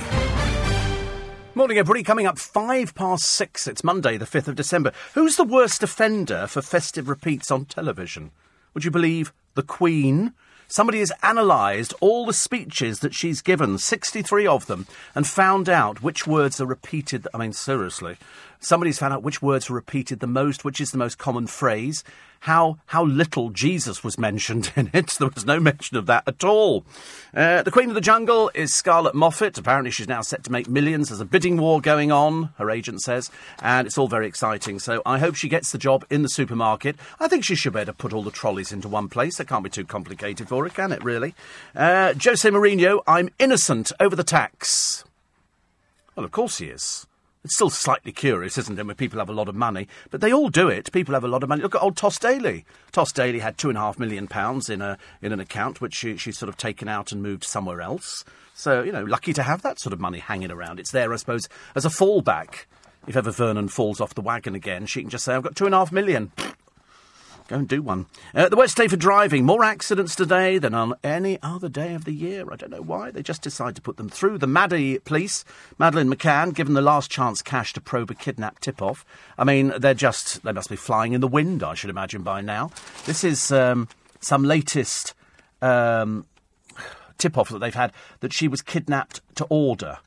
Morning, 1.56 1.78
everybody. 1.78 2.04
Coming 2.04 2.26
up 2.26 2.40
five 2.40 2.96
past 2.96 3.26
six. 3.26 3.68
It's 3.68 3.84
Monday, 3.84 4.18
the 4.18 4.26
5th 4.26 4.48
of 4.48 4.56
December. 4.56 4.92
Who's 5.14 5.36
the 5.36 5.44
worst 5.44 5.84
offender 5.84 6.48
for 6.48 6.64
festive 6.64 7.08
repeats 7.08 7.52
on 7.52 7.66
television? 7.66 8.32
Would 8.74 8.86
you 8.86 8.92
believe 8.92 9.32
the 9.54 9.62
Queen? 9.62 10.34
Somebody 10.74 11.02
has 11.02 11.12
analysed 11.22 11.94
all 12.02 12.26
the 12.26 12.34
speeches 12.34 13.02
that 13.02 13.14
she's 13.14 13.44
given, 13.44 13.78
63 13.78 14.48
of 14.48 14.66
them, 14.66 14.88
and 15.14 15.28
found 15.28 15.70
out 15.70 16.02
which 16.02 16.26
words 16.26 16.60
are 16.60 16.66
repeated. 16.66 17.28
I 17.32 17.38
mean, 17.38 17.54
seriously. 17.54 18.18
Somebody's 18.60 18.98
found 18.98 19.14
out 19.14 19.22
which 19.22 19.40
words 19.40 19.70
are 19.70 19.76
repeated 19.76 20.20
the 20.20 20.26
most, 20.26 20.66
which 20.66 20.82
is 20.82 20.90
the 20.90 20.98
most 20.98 21.20
common 21.20 21.46
phrase, 21.46 22.04
how, 22.44 22.78
how 22.88 23.06
little 23.06 23.52
Jesus 23.52 24.04
was 24.04 24.18
mentioned 24.18 24.74
in 24.76 24.90
it. 24.94 25.08
There 25.12 25.30
was 25.34 25.46
no 25.46 25.62
mention 25.62 25.96
of 25.96 26.08
that 26.08 26.28
at 26.28 26.44
all. 26.44 26.84
Uh, 27.34 27.64
the 27.64 27.72
Queen 27.72 27.88
of 27.88 27.96
the 27.96 28.02
Jungle 28.02 28.52
is 28.54 28.74
Scarlett 28.74 29.16
Moffat. 29.16 29.58
Apparently, 29.58 29.92
she's 29.92 30.10
now 30.10 30.22
set 30.22 30.44
to 30.44 30.52
make 30.52 30.68
millions. 30.68 31.08
There's 31.08 31.22
a 31.22 31.26
bidding 31.26 31.56
war 31.56 31.80
going 31.80 32.12
on, 32.12 32.50
her 32.58 32.70
agent 32.70 33.02
says, 33.02 33.32
and 33.62 33.88
it's 33.88 33.98
all 33.98 34.10
very 34.10 34.28
exciting. 34.28 34.80
So 34.80 35.02
I 35.06 35.20
hope 35.20 35.36
she 35.36 35.48
gets 35.48 35.72
the 35.72 35.78
job 35.78 36.06
in 36.10 36.22
the 36.22 36.28
supermarket. 36.28 36.98
I 37.18 37.30
think 37.30 37.46
she 37.46 37.56
should 37.56 37.72
be 37.72 37.80
able 37.80 37.94
to 37.94 37.98
put 37.98 38.12
all 38.12 38.24
the 38.24 38.32
trolleys 38.32 38.74
into 38.74 38.90
one 38.90 39.08
place. 39.08 39.38
That 39.38 39.48
can't 39.48 39.64
be 39.64 39.70
too 39.70 39.86
complicated 39.86 40.50
for 40.50 40.66
her, 40.66 40.70
can 40.70 40.92
it, 40.92 41.02
really? 41.02 41.36
Uh, 41.74 42.14
Jose 42.22 42.50
Mourinho, 42.50 43.04
I'm 43.08 43.30
innocent 43.40 43.94
over 44.02 44.18
the 44.18 44.24
tax. 44.26 45.06
Well, 46.18 46.26
of 46.26 46.32
course 46.32 46.58
he 46.58 46.66
is. 46.66 47.08
It's 47.44 47.56
still 47.56 47.70
slightly 47.70 48.14
curious, 48.14 48.58
isn't 48.58 48.80
it, 48.80 48.86
when 48.86 48.96
people 48.96 49.20
have 49.20 49.30
a 49.30 49.34
lot 49.34 49.50
of 49.50 49.56
money? 49.56 49.90
But 50.12 50.22
they 50.22 50.32
all 50.32 50.48
do 50.48 50.70
it. 50.70 50.92
People 50.94 51.14
have 51.14 51.26
a 51.26 51.28
lot 51.28 51.44
of 51.44 51.50
money. 51.50 51.62
Look 51.62 51.76
at 51.76 51.82
old 51.84 51.98
Tess 51.98 52.18
Daly. 52.18 52.66
Tess 52.94 53.12
Daly 53.12 53.40
had 53.40 53.58
two 53.58 53.68
and 53.68 53.78
a 53.78 53.82
half 53.82 54.00
million 54.00 54.28
pounds 54.28 54.70
in 54.70 54.82
a 54.82 54.98
in 55.22 55.34
an 55.34 55.42
account, 55.42 55.82
which 55.82 55.94
she, 55.94 56.16
she's 56.16 56.38
sort 56.38 56.48
of 56.50 56.56
taken 56.56 56.88
out 56.88 57.12
and 57.12 57.22
moved 57.22 57.44
somewhere 57.44 57.82
else. 57.82 58.24
So 58.54 58.82
you 58.82 58.94
know, 58.94 59.04
lucky 59.04 59.34
to 59.34 59.44
have 59.44 59.62
that 59.64 59.80
sort 59.80 59.92
of 59.92 60.00
money 60.00 60.20
hanging 60.20 60.52
around. 60.52 60.80
It's 60.80 60.92
there, 60.92 61.12
I 61.12 61.18
suppose, 61.18 61.50
as 61.76 61.86
a 61.86 61.90
fallback. 61.90 62.66
If 63.08 63.18
ever 63.18 63.32
Vernon 63.32 63.68
falls 63.68 64.00
off 64.00 64.16
the 64.16 64.22
wagon 64.22 64.56
again, 64.56 64.86
she 64.86 65.02
can 65.02 65.10
just 65.10 65.26
say, 65.26 65.36
"I've 65.36 65.44
got 65.44 65.58
two 65.58 65.66
and 65.66 65.76
a 65.76 65.80
half 65.80 65.92
million. 65.92 66.32
Go 67.48 67.58
and 67.58 67.68
do 67.68 67.82
one. 67.82 68.06
Uh, 68.34 68.48
the 68.48 68.56
worst 68.56 68.78
day 68.78 68.88
for 68.88 68.96
driving. 68.96 69.46
More 69.46 69.64
accidents 69.64 70.16
today 70.16 70.58
than 70.58 70.74
on 70.74 70.94
any 71.04 71.38
other 71.42 71.68
day 71.68 71.94
of 71.94 72.06
the 72.06 72.14
year. 72.14 72.46
I 72.52 72.56
don't 72.56 72.72
know 72.72 72.82
why. 72.82 73.12
They 73.12 73.22
just 73.22 73.42
decide 73.42 73.76
to 73.76 73.82
put 73.82 73.98
them 73.98 74.08
through. 74.08 74.38
The 74.38 74.48
Maddie 74.48 75.00
police, 75.00 75.44
Madeleine 75.78 76.10
McCann, 76.10 76.54
given 76.54 76.74
the 76.74 76.82
last 76.82 77.12
chance 77.12 77.42
cash 77.42 77.74
to 77.74 77.82
probe 77.82 78.12
a 78.12 78.16
kidnap 78.16 78.60
tip 78.60 78.82
off. 78.82 79.06
I 79.38 79.44
mean, 79.44 79.74
they're 79.78 79.94
just, 79.94 80.44
they 80.44 80.54
must 80.54 80.70
be 80.70 80.78
flying 80.78 81.12
in 81.12 81.22
the 81.22 81.28
wind, 81.28 81.64
I 81.64 81.74
should 81.74 81.90
imagine, 81.90 82.24
by 82.24 82.42
now. 82.42 82.72
This 83.06 83.26
is 83.26 83.52
um, 83.52 83.90
some 84.22 84.44
latest 84.44 85.14
um, 85.62 86.26
tip 87.18 87.38
off 87.38 87.50
that 87.50 87.60
they've 87.60 87.76
had 87.76 87.92
that 88.22 88.32
she 88.32 88.48
was 88.48 88.62
kidnapped 88.62 89.22
to 89.36 89.46
order. 89.50 90.00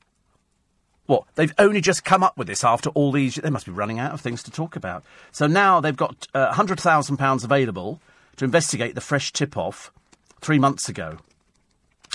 What? 1.06 1.24
They've 1.36 1.54
only 1.58 1.80
just 1.80 2.04
come 2.04 2.22
up 2.22 2.36
with 2.36 2.48
this 2.48 2.64
after 2.64 2.90
all 2.90 3.12
these. 3.12 3.36
They 3.36 3.50
must 3.50 3.66
be 3.66 3.72
running 3.72 3.98
out 3.98 4.12
of 4.12 4.20
things 4.20 4.42
to 4.44 4.50
talk 4.50 4.76
about. 4.76 5.04
So 5.32 5.46
now 5.46 5.80
they've 5.80 5.96
got 5.96 6.26
uh, 6.34 6.52
£100,000 6.52 7.44
available 7.44 8.00
to 8.36 8.44
investigate 8.44 8.94
the 8.94 9.00
fresh 9.00 9.32
tip 9.32 9.56
off 9.56 9.92
three 10.40 10.58
months 10.58 10.88
ago. 10.88 11.18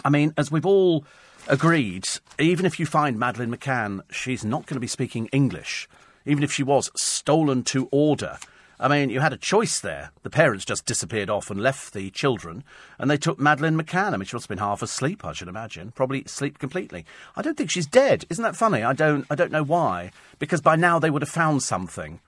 I 0.03 0.09
mean, 0.09 0.33
as 0.37 0.51
we've 0.51 0.65
all 0.65 1.05
agreed, 1.47 2.05
even 2.39 2.65
if 2.65 2.79
you 2.79 2.85
find 2.85 3.17
Madeleine 3.17 3.55
McCann, 3.55 4.01
she's 4.11 4.43
not 4.43 4.65
going 4.65 4.75
to 4.75 4.81
be 4.81 4.87
speaking 4.87 5.27
English. 5.27 5.87
Even 6.25 6.43
if 6.43 6.51
she 6.51 6.63
was 6.63 6.91
stolen 6.95 7.63
to 7.63 7.87
order, 7.91 8.37
I 8.81 8.87
mean, 8.87 9.11
you 9.11 9.19
had 9.19 9.31
a 9.31 9.37
choice 9.37 9.79
there. 9.79 10.09
The 10.23 10.31
parents 10.31 10.65
just 10.65 10.87
disappeared 10.87 11.29
off 11.29 11.51
and 11.51 11.61
left 11.61 11.93
the 11.93 12.09
children, 12.09 12.63
and 12.97 13.11
they 13.11 13.17
took 13.17 13.39
Madeleine 13.39 13.79
McCann. 13.79 14.13
I 14.13 14.17
mean, 14.17 14.25
she 14.25 14.35
must 14.35 14.45
have 14.45 14.49
been 14.49 14.57
half 14.57 14.81
asleep, 14.81 15.23
I 15.23 15.33
should 15.33 15.47
imagine. 15.47 15.91
Probably 15.91 16.23
asleep 16.23 16.57
completely. 16.57 17.05
I 17.35 17.43
don't 17.43 17.55
think 17.55 17.69
she's 17.69 17.85
dead. 17.85 18.25
Isn't 18.29 18.43
that 18.43 18.55
funny? 18.55 18.81
I 18.81 18.93
don't, 18.93 19.27
I 19.29 19.35
don't 19.35 19.51
know 19.51 19.63
why. 19.63 20.11
Because 20.39 20.61
by 20.61 20.75
now 20.75 20.97
they 20.97 21.11
would 21.11 21.21
have 21.21 21.29
found 21.29 21.61
something. 21.61 22.19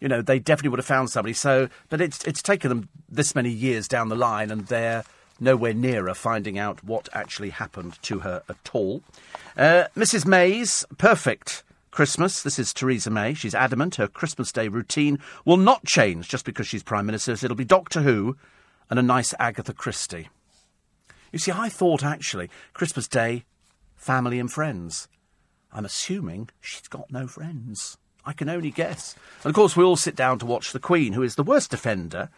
You 0.00 0.08
know, 0.08 0.20
they 0.20 0.40
definitely 0.40 0.70
would 0.70 0.80
have 0.80 0.86
found 0.86 1.10
somebody. 1.10 1.32
So, 1.32 1.68
but 1.90 2.00
it's, 2.00 2.24
it's 2.24 2.42
taken 2.42 2.70
them 2.70 2.88
this 3.08 3.36
many 3.36 3.50
years 3.50 3.86
down 3.86 4.08
the 4.08 4.16
line, 4.16 4.50
and 4.50 4.66
they're 4.66 5.04
nowhere 5.38 5.74
nearer 5.74 6.14
finding 6.14 6.58
out 6.58 6.82
what 6.82 7.08
actually 7.12 7.50
happened 7.50 8.02
to 8.02 8.18
her 8.20 8.42
at 8.48 8.70
all. 8.72 9.02
Uh, 9.56 9.84
Mrs. 9.96 10.26
May's 10.26 10.84
perfect 10.98 11.62
Christmas. 11.94 12.42
This 12.42 12.58
is 12.58 12.74
Theresa 12.74 13.08
May. 13.08 13.34
She's 13.34 13.54
adamant 13.54 13.94
her 13.94 14.08
Christmas 14.08 14.50
Day 14.50 14.66
routine 14.66 15.20
will 15.44 15.56
not 15.56 15.84
change 15.84 16.28
just 16.28 16.44
because 16.44 16.66
she's 16.66 16.82
Prime 16.82 17.06
Minister. 17.06 17.30
It'll 17.30 17.54
be 17.54 17.64
Doctor 17.64 18.02
Who 18.02 18.36
and 18.90 18.98
a 18.98 19.02
nice 19.02 19.32
Agatha 19.38 19.72
Christie. 19.72 20.28
You 21.30 21.38
see, 21.38 21.52
I 21.52 21.68
thought 21.68 22.02
actually 22.02 22.50
Christmas 22.72 23.06
Day, 23.06 23.44
family 23.94 24.40
and 24.40 24.50
friends. 24.50 25.06
I'm 25.72 25.84
assuming 25.84 26.50
she's 26.60 26.88
got 26.88 27.12
no 27.12 27.28
friends. 27.28 27.96
I 28.24 28.32
can 28.32 28.48
only 28.48 28.72
guess. 28.72 29.14
And 29.44 29.50
of 29.50 29.54
course, 29.54 29.76
we 29.76 29.84
all 29.84 29.94
sit 29.94 30.16
down 30.16 30.40
to 30.40 30.46
watch 30.46 30.72
The 30.72 30.80
Queen, 30.80 31.12
who 31.12 31.22
is 31.22 31.36
the 31.36 31.44
worst 31.44 31.72
offender 31.72 32.28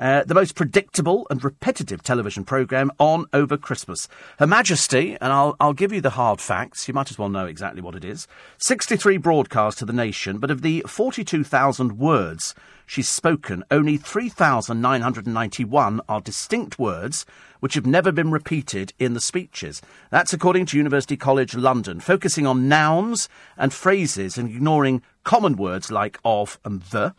uh, 0.00 0.24
the 0.24 0.34
most 0.34 0.56
predictable 0.56 1.26
and 1.30 1.44
repetitive 1.44 2.02
television 2.02 2.42
programme 2.42 2.90
on 2.98 3.26
over 3.32 3.56
Christmas. 3.56 4.08
Her 4.38 4.46
Majesty, 4.46 5.16
and 5.20 5.32
I'll, 5.32 5.54
I'll 5.60 5.74
give 5.74 5.92
you 5.92 6.00
the 6.00 6.10
hard 6.10 6.40
facts, 6.40 6.88
you 6.88 6.94
might 6.94 7.10
as 7.10 7.18
well 7.18 7.28
know 7.28 7.46
exactly 7.46 7.82
what 7.82 7.94
it 7.94 8.04
is 8.04 8.26
63 8.58 9.18
broadcasts 9.18 9.78
to 9.80 9.84
the 9.84 9.92
nation, 9.92 10.38
but 10.38 10.50
of 10.50 10.62
the 10.62 10.82
42,000 10.86 11.98
words 11.98 12.54
she's 12.86 13.08
spoken, 13.08 13.62
only 13.70 13.98
3,991 13.98 16.00
are 16.08 16.20
distinct 16.20 16.78
words 16.78 17.26
which 17.60 17.74
have 17.74 17.86
never 17.86 18.10
been 18.10 18.30
repeated 18.30 18.94
in 18.98 19.12
the 19.12 19.20
speeches. 19.20 19.82
That's 20.10 20.32
according 20.32 20.64
to 20.66 20.78
University 20.78 21.18
College 21.18 21.54
London, 21.54 22.00
focusing 22.00 22.46
on 22.46 22.68
nouns 22.68 23.28
and 23.58 23.70
phrases 23.72 24.38
and 24.38 24.48
ignoring 24.48 25.02
common 25.24 25.56
words 25.56 25.90
like 25.90 26.18
of 26.24 26.58
and 26.64 26.80
the. 26.84 27.14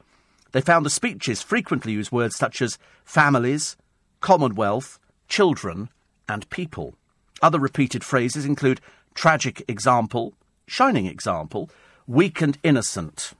They 0.52 0.62
found 0.62 0.86
the 0.86 0.90
speeches 0.90 1.42
frequently 1.42 1.94
use 1.94 2.12
words 2.12 2.36
such 2.36 2.62
as 2.62 2.78
families, 3.04 3.78
commonwealth, 4.20 5.00
children, 5.28 5.90
and 6.28 6.50
people. 6.50 6.96
Other 7.42 7.60
repeated 7.60 8.04
phrases 8.04 8.46
include 8.46 8.82
tragic 9.14 9.64
example, 9.68 10.34
shining 10.68 11.06
example, 11.06 11.70
weak 12.08 12.42
and 12.42 12.58
innocent. 12.64 13.34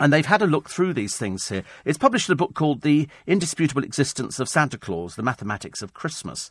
And 0.00 0.12
they've 0.12 0.26
had 0.26 0.42
a 0.42 0.46
look 0.46 0.68
through 0.68 0.94
these 0.94 1.16
things 1.16 1.48
here. 1.48 1.62
It's 1.84 1.98
published 1.98 2.28
in 2.28 2.32
a 2.32 2.36
book 2.36 2.54
called 2.54 2.80
The 2.80 3.08
Indisputable 3.26 3.84
Existence 3.84 4.40
of 4.40 4.48
Santa 4.48 4.78
Claus, 4.78 5.14
The 5.14 5.22
Mathematics 5.22 5.82
of 5.82 5.94
Christmas. 5.94 6.50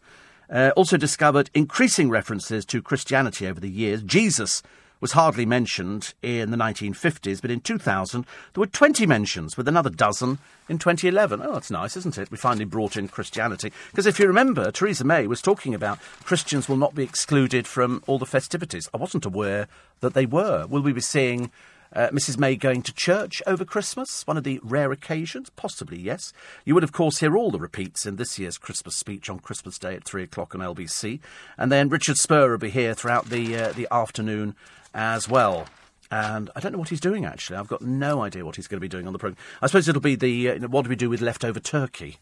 Uh, 0.49 0.71
also 0.75 0.97
discovered 0.97 1.49
increasing 1.53 2.09
references 2.09 2.65
to 2.65 2.81
Christianity 2.81 3.47
over 3.47 3.59
the 3.59 3.69
years. 3.69 4.03
Jesus 4.03 4.61
was 5.03 5.11
hardly 5.11 5.45
mentioned 5.45 6.13
in 6.21 6.49
the 6.49 6.55
1950s, 6.55 7.41
but 7.41 7.51
in 7.51 7.59
2000 7.59 8.25
there 8.53 8.61
were 8.61 8.65
20 8.65 9.05
mentions, 9.05 9.57
with 9.57 9.67
another 9.67 9.89
dozen 9.89 10.39
in 10.69 10.77
2011. 10.77 11.41
Oh, 11.43 11.51
that's 11.51 11.69
nice, 11.69 11.97
isn't 11.97 12.17
it? 12.17 12.31
We 12.31 12.37
finally 12.37 12.63
brought 12.63 12.95
in 12.95 13.09
Christianity. 13.09 13.73
Because 13.91 14.05
if 14.05 14.17
you 14.17 14.27
remember, 14.27 14.71
Theresa 14.71 15.03
May 15.03 15.27
was 15.27 15.41
talking 15.41 15.75
about 15.75 15.99
Christians 16.23 16.69
will 16.69 16.77
not 16.77 16.95
be 16.95 17.03
excluded 17.03 17.67
from 17.67 18.01
all 18.07 18.17
the 18.17 18.25
festivities. 18.25 18.89
I 18.93 18.97
wasn't 18.97 19.25
aware 19.25 19.67
that 19.99 20.13
they 20.13 20.25
were. 20.25 20.67
Will 20.67 20.81
we 20.81 20.93
be 20.93 21.01
seeing 21.01 21.51
uh, 21.93 22.07
Mrs. 22.07 22.37
May 22.37 22.55
going 22.55 22.81
to 22.83 22.93
church 22.93 23.41
over 23.45 23.65
Christmas, 23.65 24.25
one 24.25 24.37
of 24.37 24.45
the 24.45 24.61
rare 24.63 24.93
occasions? 24.93 25.49
Possibly, 25.49 25.99
yes. 25.99 26.31
You 26.63 26.75
would, 26.75 26.83
of 26.85 26.93
course, 26.93 27.19
hear 27.19 27.35
all 27.35 27.51
the 27.51 27.59
repeats 27.59 28.05
in 28.05 28.15
this 28.15 28.39
year's 28.39 28.57
Christmas 28.57 28.95
speech 28.95 29.29
on 29.29 29.39
Christmas 29.39 29.77
Day 29.77 29.95
at 29.95 30.05
3 30.05 30.23
o'clock 30.23 30.55
on 30.55 30.61
LBC. 30.61 31.19
And 31.57 31.69
then 31.69 31.89
Richard 31.89 32.15
Spurr 32.15 32.51
will 32.51 32.57
be 32.57 32.69
here 32.69 32.93
throughout 32.93 33.25
the, 33.25 33.57
uh, 33.57 33.71
the 33.73 33.89
afternoon 33.91 34.55
as 34.93 35.27
well. 35.29 35.67
And 36.11 36.51
I 36.55 36.59
don't 36.59 36.71
know 36.71 36.77
what 36.77 36.89
he's 36.89 36.99
doing, 36.99 37.25
actually. 37.25 37.57
I've 37.57 37.67
got 37.67 37.81
no 37.81 38.21
idea 38.21 38.45
what 38.45 38.55
he's 38.55 38.67
going 38.67 38.77
to 38.77 38.81
be 38.81 38.87
doing 38.87 39.07
on 39.07 39.13
the 39.13 39.19
programme. 39.19 39.43
I 39.61 39.67
suppose 39.67 39.87
it'll 39.87 40.01
be 40.01 40.15
the 40.15 40.49
uh, 40.49 40.67
what 40.67 40.83
do 40.83 40.89
we 40.89 40.95
do 40.95 41.09
with 41.09 41.21
leftover 41.21 41.59
turkey? 41.59 42.17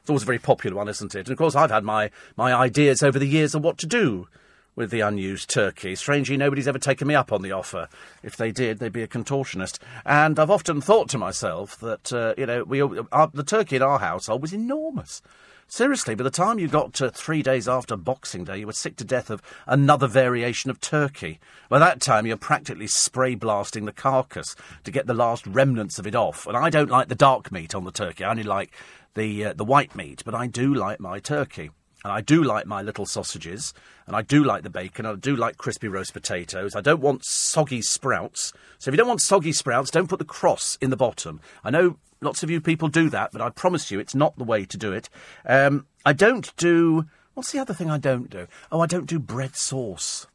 It's 0.00 0.10
always 0.10 0.22
a 0.22 0.26
very 0.26 0.38
popular 0.38 0.76
one, 0.76 0.88
isn't 0.88 1.14
it? 1.14 1.26
And 1.26 1.30
of 1.30 1.38
course, 1.38 1.54
I've 1.54 1.70
had 1.70 1.84
my, 1.84 2.10
my 2.36 2.54
ideas 2.54 3.02
over 3.02 3.18
the 3.18 3.28
years 3.28 3.54
of 3.54 3.62
what 3.62 3.78
to 3.78 3.86
do 3.86 4.28
with 4.76 4.90
the 4.90 5.00
unused 5.00 5.48
turkey. 5.48 5.94
Strangely, 5.94 6.36
nobody's 6.36 6.68
ever 6.68 6.78
taken 6.78 7.06
me 7.06 7.14
up 7.14 7.32
on 7.32 7.42
the 7.42 7.52
offer. 7.52 7.88
If 8.22 8.36
they 8.36 8.50
did, 8.50 8.78
they'd 8.78 8.92
be 8.92 9.02
a 9.02 9.08
contortionist. 9.08 9.78
And 10.04 10.38
I've 10.38 10.50
often 10.50 10.80
thought 10.80 11.08
to 11.10 11.18
myself 11.18 11.78
that, 11.80 12.12
uh, 12.12 12.34
you 12.36 12.46
know, 12.46 12.64
we, 12.64 12.82
our, 12.82 13.30
the 13.32 13.44
turkey 13.44 13.76
in 13.76 13.82
our 13.82 13.98
household 13.98 14.42
was 14.42 14.52
enormous. 14.52 15.22
Seriously, 15.66 16.14
by 16.14 16.22
the 16.22 16.30
time 16.30 16.58
you 16.58 16.68
got 16.68 16.92
to 16.94 17.10
three 17.10 17.42
days 17.42 17.66
after 17.66 17.96
Boxing 17.96 18.44
Day, 18.44 18.58
you 18.58 18.66
were 18.66 18.72
sick 18.72 18.96
to 18.96 19.04
death 19.04 19.30
of 19.30 19.42
another 19.66 20.06
variation 20.06 20.70
of 20.70 20.80
turkey. 20.80 21.40
By 21.68 21.78
that 21.78 22.00
time, 22.00 22.26
you're 22.26 22.36
practically 22.36 22.86
spray 22.86 23.34
blasting 23.34 23.84
the 23.84 23.92
carcass 23.92 24.54
to 24.84 24.90
get 24.90 25.06
the 25.06 25.14
last 25.14 25.46
remnants 25.46 25.98
of 25.98 26.06
it 26.06 26.14
off. 26.14 26.46
And 26.46 26.56
I 26.56 26.70
don't 26.70 26.90
like 26.90 27.08
the 27.08 27.14
dark 27.14 27.50
meat 27.50 27.74
on 27.74 27.84
the 27.84 27.90
turkey. 27.90 28.24
I 28.24 28.30
only 28.30 28.42
like 28.42 28.72
the 29.14 29.46
uh, 29.46 29.52
the 29.54 29.64
white 29.64 29.94
meat, 29.96 30.22
but 30.24 30.34
I 30.34 30.46
do 30.46 30.74
like 30.74 31.00
my 31.00 31.18
turkey. 31.18 31.70
And 32.04 32.12
I 32.12 32.20
do 32.20 32.44
like 32.44 32.66
my 32.66 32.82
little 32.82 33.06
sausages, 33.06 33.72
and 34.06 34.14
I 34.14 34.20
do 34.20 34.44
like 34.44 34.62
the 34.62 34.68
bacon, 34.68 35.06
and 35.06 35.16
I 35.16 35.18
do 35.18 35.34
like 35.34 35.56
crispy 35.56 35.88
roast 35.88 36.12
potatoes. 36.12 36.76
I 36.76 36.82
don't 36.82 37.00
want 37.00 37.24
soggy 37.24 37.80
sprouts. 37.80 38.52
So 38.78 38.90
if 38.90 38.92
you 38.92 38.98
don't 38.98 39.08
want 39.08 39.22
soggy 39.22 39.52
sprouts, 39.52 39.90
don't 39.90 40.08
put 40.08 40.18
the 40.18 40.26
cross 40.26 40.76
in 40.82 40.90
the 40.90 40.98
bottom. 40.98 41.40
I 41.64 41.70
know 41.70 41.96
lots 42.24 42.42
of 42.42 42.50
you 42.50 42.60
people 42.60 42.88
do 42.88 43.08
that, 43.10 43.30
but 43.32 43.40
I 43.40 43.50
promise 43.50 43.90
you 43.90 44.00
it's 44.00 44.14
not 44.14 44.36
the 44.36 44.44
way 44.44 44.64
to 44.64 44.76
do 44.76 44.92
it. 44.92 45.08
Um, 45.46 45.86
I 46.04 46.12
don't 46.12 46.54
do. 46.56 47.06
What's 47.34 47.52
the 47.52 47.58
other 47.58 47.74
thing 47.74 47.90
I 47.90 47.98
don't 47.98 48.30
do? 48.30 48.46
Oh, 48.72 48.80
I 48.80 48.86
don't 48.86 49.06
do 49.06 49.18
bread 49.18 49.56
sauce. 49.56 50.26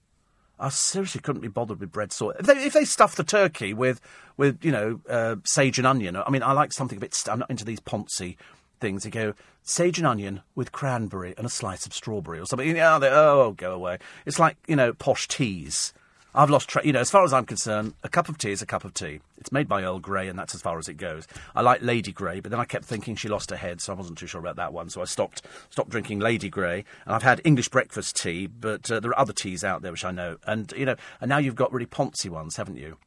I 0.60 0.70
seriously 0.70 1.22
couldn't 1.22 1.41
be 1.41 1.48
bothered 1.48 1.80
with 1.80 1.91
bread 1.91 2.11
sauce. 2.11 2.36
If 2.40 2.45
they, 2.45 2.66
if 2.66 2.74
they 2.74 2.84
stuff 2.84 3.16
the 3.16 3.24
turkey 3.24 3.74
with, 3.74 4.02
with 4.36 4.64
you 4.64 4.72
know, 4.72 4.99
uh, 5.10 5.38
sage 5.45 5.78
and 5.78 5.88
onion, 5.88 6.18
I 6.18 6.30
mean, 6.30 6.44
I 6.44 6.52
like 6.52 6.74
something 6.74 6.98
a 6.98 7.02
bit. 7.02 7.14
St- 7.14 7.32
I'm 7.32 7.40
not 7.40 7.49
into 7.49 7.64
these 7.64 7.80
poncy 7.80 8.36
things. 8.82 9.06
You 9.06 9.11
go 9.11 9.34
sage 9.64 9.98
and 9.98 10.07
onion 10.07 10.41
with 10.56 10.72
cranberry 10.72 11.34
and 11.38 11.45
a 11.45 11.49
slice 11.49 11.86
of 11.86 11.94
strawberry 11.94 12.40
or 12.40 12.45
something. 12.45 12.76
Yeah, 12.76 12.99
they, 12.99 13.10
oh, 13.10 13.53
go 13.56 13.74
away. 13.74 13.99
It's 14.26 14.40
like 14.40 14.57
you 14.68 14.76
know 14.76 14.94
posh 14.94 15.28
teas. 15.28 15.94
I've 16.34 16.50
lost 16.50 16.70
track. 16.70 16.86
You 16.86 16.94
know, 16.94 17.00
as 17.00 17.10
far 17.10 17.24
as 17.24 17.34
I'm 17.34 17.46
concerned, 17.46 17.94
a 18.04 18.10
cup 18.10 18.30
of 18.30 18.38
tea 18.38 18.52
is 18.52 18.62
a 18.62 18.66
cup 18.66 18.86
of 18.86 18.94
tea. 18.94 19.20
It's 19.38 19.52
made 19.52 19.68
by 19.68 19.84
Earl 19.84 20.00
Grey, 20.00 20.28
and 20.28 20.38
that's 20.38 20.54
as 20.54 20.62
far 20.62 20.78
as 20.78 20.88
it 20.88 20.94
goes. 20.96 21.28
I 21.56 21.62
like 21.62 21.82
Lady 21.82 22.12
Grey, 22.12 22.40
but 22.40 22.52
then 22.52 22.60
I 22.60 22.66
kept 22.66 22.86
thinking 22.86 23.16
she 23.16 23.28
lost 23.28 23.50
her 23.50 23.56
head, 23.56 23.82
so 23.82 23.94
I 23.94 23.96
wasn't 23.96 24.20
too 24.20 24.28
sure 24.28 24.40
about 24.40 24.58
that 24.58 24.72
one. 24.72 24.90
So 24.90 25.02
I 25.02 25.06
stopped 25.06 25.42
stopped 25.70 25.90
drinking 25.90 26.20
Lady 26.20 26.50
Grey, 26.50 26.86
and 27.06 27.16
I've 27.16 27.24
had 27.24 27.42
English 27.44 27.70
breakfast 27.70 28.16
tea, 28.16 28.46
but 28.48 28.92
uh, 28.92 29.00
there 29.00 29.12
are 29.12 29.20
other 29.20 29.34
teas 29.34 29.64
out 29.64 29.82
there 29.82 29.92
which 29.92 30.06
I 30.06 30.12
know, 30.12 30.38
and 30.46 30.72
you 30.78 30.86
know, 30.86 30.96
and 31.20 31.30
now 31.30 31.40
you've 31.40 31.56
got 31.56 31.74
really 31.74 31.88
poncy 31.88 32.30
ones, 32.30 32.58
haven't 32.58 32.78
you? 32.78 32.98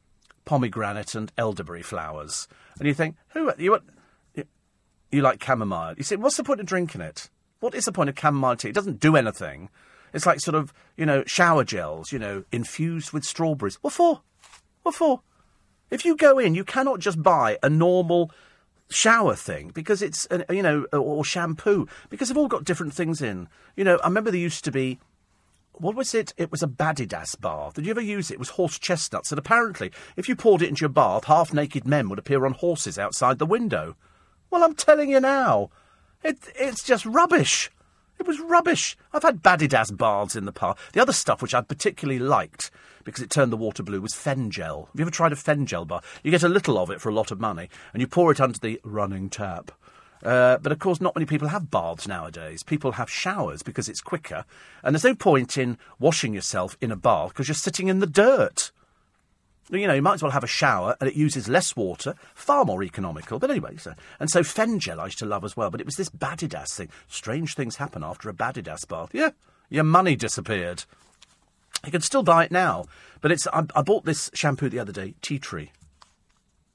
Pomegranate 0.45 1.15
and 1.15 1.31
elderberry 1.37 1.83
flowers, 1.83 2.49
and 2.77 2.87
you 2.87 2.93
think, 2.93 3.15
who 3.29 3.51
you? 3.57 3.79
You 5.11 5.21
like 5.21 5.43
chamomile. 5.43 5.93
You 5.95 6.03
say, 6.03 6.15
what's 6.15 6.37
the 6.37 6.43
point 6.43 6.59
of 6.59 6.65
drinking 6.65 7.01
it? 7.01 7.29
What 7.59 7.75
is 7.75 7.85
the 7.85 7.91
point 7.91 8.09
of 8.09 8.19
chamomile 8.19 8.55
tea? 8.55 8.69
It 8.69 8.75
doesn't 8.75 8.99
do 8.99 9.15
anything. 9.15 9.69
It's 10.13 10.25
like 10.25 10.39
sort 10.39 10.55
of, 10.55 10.73
you 10.95 11.05
know, 11.05 11.23
shower 11.25 11.63
gels, 11.63 12.11
you 12.11 12.19
know, 12.19 12.43
infused 12.51 13.11
with 13.11 13.23
strawberries. 13.23 13.75
What 13.81 13.93
for? 13.93 14.21
What 14.83 14.95
for? 14.95 15.21
If 15.89 16.05
you 16.05 16.15
go 16.15 16.39
in, 16.39 16.55
you 16.55 16.63
cannot 16.63 16.99
just 16.99 17.21
buy 17.21 17.57
a 17.61 17.69
normal 17.69 18.31
shower 18.89 19.35
thing 19.35 19.71
because 19.73 20.01
it's, 20.01 20.27
you 20.49 20.61
know, 20.61 20.85
or 20.93 21.25
shampoo 21.25 21.87
because 22.09 22.29
they've 22.29 22.37
all 22.37 22.47
got 22.47 22.63
different 22.63 22.93
things 22.93 23.21
in. 23.21 23.47
You 23.75 23.83
know, 23.83 23.99
I 24.03 24.07
remember 24.07 24.31
there 24.31 24.39
used 24.39 24.65
to 24.65 24.71
be 24.71 24.99
what 25.73 25.95
was 25.95 26.13
it? 26.13 26.33
It 26.37 26.51
was 26.51 26.61
a 26.61 26.67
Badedas 26.67 27.39
bath. 27.39 27.73
Did 27.73 27.85
you 27.85 27.91
ever 27.91 28.01
use 28.01 28.29
it? 28.29 28.35
It 28.35 28.39
was 28.39 28.49
horse 28.49 28.77
chestnuts. 28.77 29.31
And 29.31 29.39
apparently, 29.39 29.91
if 30.15 30.29
you 30.29 30.35
poured 30.35 30.61
it 30.61 30.69
into 30.69 30.81
your 30.81 30.89
bath, 30.89 31.25
half 31.25 31.53
naked 31.53 31.87
men 31.87 32.09
would 32.09 32.19
appear 32.19 32.45
on 32.45 32.53
horses 32.53 32.99
outside 32.99 33.39
the 33.39 33.45
window. 33.45 33.95
Well, 34.49 34.63
I'm 34.63 34.75
telling 34.75 35.09
you 35.09 35.19
now, 35.19 35.71
it, 36.23 36.37
it's 36.55 36.83
just 36.83 37.05
rubbish. 37.05 37.71
It 38.23 38.27
was 38.27 38.39
rubbish. 38.39 38.95
I've 39.11 39.23
had 39.23 39.43
Badedas 39.43 39.97
baths 39.97 40.37
in 40.37 40.45
the 40.45 40.53
past. 40.53 40.79
The 40.93 41.01
other 41.01 41.11
stuff 41.11 41.41
which 41.41 41.53
I 41.53 41.59
particularly 41.59 42.19
liked 42.19 42.71
because 43.03 43.21
it 43.21 43.29
turned 43.29 43.51
the 43.51 43.57
water 43.57 43.83
blue 43.83 43.99
was 43.99 44.13
Fenjal. 44.13 44.87
Have 44.87 44.95
you 44.95 45.01
ever 45.01 45.11
tried 45.11 45.33
a 45.33 45.35
Fenjal 45.35 45.85
bath? 45.85 46.21
You 46.23 46.31
get 46.31 46.41
a 46.41 46.47
little 46.47 46.77
of 46.77 46.89
it 46.89 47.01
for 47.01 47.09
a 47.09 47.13
lot 47.13 47.31
of 47.31 47.41
money, 47.41 47.67
and 47.91 47.99
you 47.99 48.07
pour 48.07 48.31
it 48.31 48.39
under 48.39 48.57
the 48.57 48.79
running 48.85 49.29
tap. 49.29 49.73
Uh, 50.23 50.57
but 50.59 50.71
of 50.71 50.79
course, 50.79 51.01
not 51.01 51.17
many 51.17 51.25
people 51.25 51.49
have 51.49 51.69
baths 51.69 52.07
nowadays. 52.07 52.63
People 52.63 52.93
have 52.93 53.09
showers 53.09 53.61
because 53.61 53.89
it's 53.89 53.99
quicker, 53.99 54.45
and 54.83 54.95
there's 54.95 55.03
no 55.03 55.15
point 55.15 55.57
in 55.57 55.77
washing 55.99 56.33
yourself 56.33 56.77
in 56.79 56.93
a 56.93 56.95
bath 56.95 57.33
because 57.33 57.49
you're 57.49 57.55
sitting 57.55 57.89
in 57.89 57.99
the 57.99 58.07
dirt 58.07 58.71
you 59.69 59.87
know, 59.87 59.93
you 59.93 60.01
might 60.01 60.15
as 60.15 60.23
well 60.23 60.31
have 60.31 60.43
a 60.43 60.47
shower 60.47 60.95
and 60.99 61.09
it 61.09 61.15
uses 61.15 61.47
less 61.47 61.75
water, 61.75 62.15
far 62.33 62.65
more 62.65 62.83
economical. 62.83 63.39
But 63.39 63.51
anyway, 63.51 63.77
so, 63.77 63.93
and 64.19 64.29
so 64.29 64.41
Fenjal 64.41 64.99
I 64.99 65.05
used 65.05 65.19
to 65.19 65.25
love 65.25 65.43
as 65.43 65.55
well. 65.55 65.69
But 65.69 65.79
it 65.79 65.85
was 65.85 65.95
this 65.95 66.09
Badedas 66.09 66.75
thing. 66.75 66.89
Strange 67.07 67.55
things 67.55 67.77
happen 67.77 68.03
after 68.03 68.29
a 68.29 68.33
Badedas 68.33 68.87
bath. 68.87 69.09
Yeah, 69.13 69.31
your 69.69 69.83
money 69.83 70.15
disappeared. 70.15 70.83
You 71.85 71.91
can 71.91 72.01
still 72.01 72.23
buy 72.23 72.45
it 72.45 72.51
now. 72.51 72.85
But 73.21 73.31
it's 73.31 73.47
I, 73.47 73.65
I 73.75 73.81
bought 73.81 74.05
this 74.05 74.29
shampoo 74.33 74.69
the 74.69 74.79
other 74.79 74.91
day, 74.91 75.15
Tea 75.21 75.39
Tree 75.39 75.71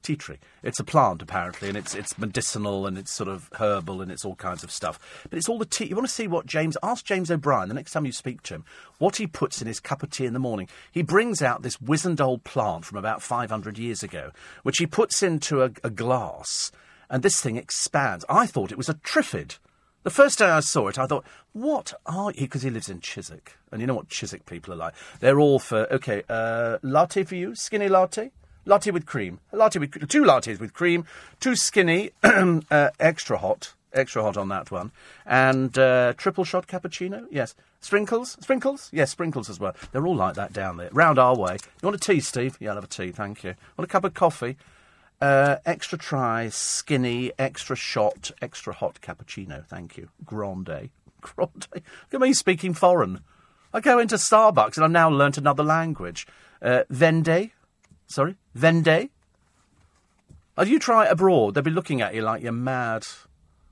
tea 0.01 0.15
tree. 0.15 0.37
It's 0.63 0.79
a 0.79 0.83
plant 0.83 1.21
apparently, 1.21 1.69
and 1.69 1.77
it's 1.77 1.95
it's 1.95 2.17
medicinal 2.17 2.87
and 2.87 2.97
it's 2.97 3.11
sort 3.11 3.29
of 3.29 3.49
herbal 3.55 4.01
and 4.01 4.11
it's 4.11 4.25
all 4.25 4.35
kinds 4.35 4.63
of 4.63 4.71
stuff. 4.71 5.27
But 5.29 5.37
it's 5.37 5.49
all 5.49 5.57
the 5.57 5.65
tea. 5.65 5.85
You 5.85 5.95
want 5.95 6.07
to 6.07 6.13
see 6.13 6.27
what 6.27 6.45
James? 6.45 6.77
Ask 6.83 7.05
James 7.05 7.31
O'Brien 7.31 7.69
the 7.69 7.75
next 7.75 7.91
time 7.91 8.05
you 8.05 8.11
speak 8.11 8.41
to 8.43 8.55
him 8.55 8.65
what 8.97 9.17
he 9.17 9.27
puts 9.27 9.61
in 9.61 9.67
his 9.67 9.79
cup 9.79 10.03
of 10.03 10.09
tea 10.09 10.25
in 10.25 10.33
the 10.33 10.39
morning. 10.39 10.67
He 10.91 11.01
brings 11.01 11.41
out 11.41 11.61
this 11.61 11.81
wizened 11.81 12.21
old 12.21 12.43
plant 12.43 12.85
from 12.85 12.97
about 12.97 13.21
500 13.21 13.77
years 13.77 14.03
ago, 14.03 14.31
which 14.63 14.77
he 14.77 14.85
puts 14.85 15.23
into 15.23 15.63
a, 15.63 15.71
a 15.83 15.89
glass, 15.89 16.71
and 17.09 17.23
this 17.23 17.41
thing 17.41 17.57
expands. 17.57 18.25
I 18.29 18.45
thought 18.45 18.71
it 18.71 18.77
was 18.77 18.89
a 18.89 18.95
triffid. 18.95 19.57
The 20.03 20.09
first 20.09 20.39
day 20.39 20.45
I 20.45 20.61
saw 20.61 20.87
it, 20.87 20.97
I 20.97 21.07
thought, 21.07 21.25
what 21.51 21.93
are 22.05 22.31
you? 22.31 22.41
Because 22.41 22.61
he 22.61 22.69
lives 22.69 22.89
in 22.89 23.01
Chiswick. 23.01 23.57
And 23.71 23.81
you 23.81 23.87
know 23.87 23.95
what 23.95 24.07
Chiswick 24.07 24.45
people 24.45 24.73
are 24.73 24.77
like. 24.77 24.93
They're 25.19 25.39
all 25.39 25.59
for, 25.59 25.91
okay, 25.93 26.23
uh, 26.29 26.77
latte 26.81 27.23
for 27.23 27.35
you? 27.35 27.53
Skinny 27.53 27.89
latte? 27.89 28.31
Latte 28.65 28.91
with 28.91 29.05
cream. 29.05 29.39
A 29.51 29.57
latte 29.57 29.79
with 29.79 30.07
two 30.09 30.23
lattes 30.23 30.59
with 30.59 30.73
cream, 30.73 31.05
two 31.39 31.55
skinny, 31.55 32.11
uh, 32.23 32.89
extra 32.99 33.37
hot, 33.37 33.73
extra 33.93 34.21
hot 34.21 34.37
on 34.37 34.49
that 34.49 34.71
one, 34.71 34.91
and 35.25 35.77
uh, 35.77 36.13
triple 36.17 36.43
shot 36.43 36.67
cappuccino. 36.67 37.25
Yes, 37.31 37.55
sprinkles, 37.81 38.37
sprinkles. 38.39 38.89
Yes, 38.91 39.11
sprinkles 39.11 39.49
as 39.49 39.59
well. 39.59 39.75
They're 39.91 40.05
all 40.05 40.15
like 40.15 40.35
that 40.35 40.53
down 40.53 40.77
there. 40.77 40.89
Round 40.91 41.19
our 41.19 41.35
way. 41.35 41.57
You 41.81 41.85
want 41.87 41.95
a 41.95 41.99
tea, 41.99 42.19
Steve? 42.19 42.57
Yeah, 42.59 42.69
I'll 42.69 42.75
have 42.75 42.83
a 42.83 42.87
tea. 42.87 43.11
Thank 43.11 43.43
you. 43.43 43.55
Want 43.77 43.89
a 43.89 43.91
cup 43.91 44.03
of 44.03 44.13
coffee? 44.13 44.57
Uh, 45.21 45.57
extra 45.65 45.97
try, 45.97 46.47
skinny, 46.47 47.31
extra 47.37 47.75
shot, 47.75 48.31
extra 48.41 48.73
hot 48.73 48.99
cappuccino. 49.01 49.65
Thank 49.65 49.97
you. 49.97 50.09
Grande. 50.23 50.89
Grande. 51.21 51.67
Look 51.73 52.13
at 52.13 52.21
me 52.21 52.33
speaking 52.33 52.73
foreign. 52.73 53.19
I 53.73 53.81
go 53.81 53.99
into 53.99 54.15
Starbucks 54.15 54.77
and 54.77 54.85
I've 54.85 54.91
now 54.91 55.09
learnt 55.09 55.37
another 55.37 55.63
language. 55.63 56.25
Uh, 56.61 56.83
vende, 56.91 57.51
Sorry? 58.09 58.35
Vendée? 58.57 59.09
Oh, 60.57 60.63
you 60.63 60.79
try 60.79 61.05
it 61.05 61.11
abroad, 61.11 61.53
they'll 61.53 61.63
be 61.63 61.71
looking 61.71 62.01
at 62.01 62.13
you 62.13 62.21
like 62.21 62.43
you're 62.43 62.51
mad. 62.51 63.07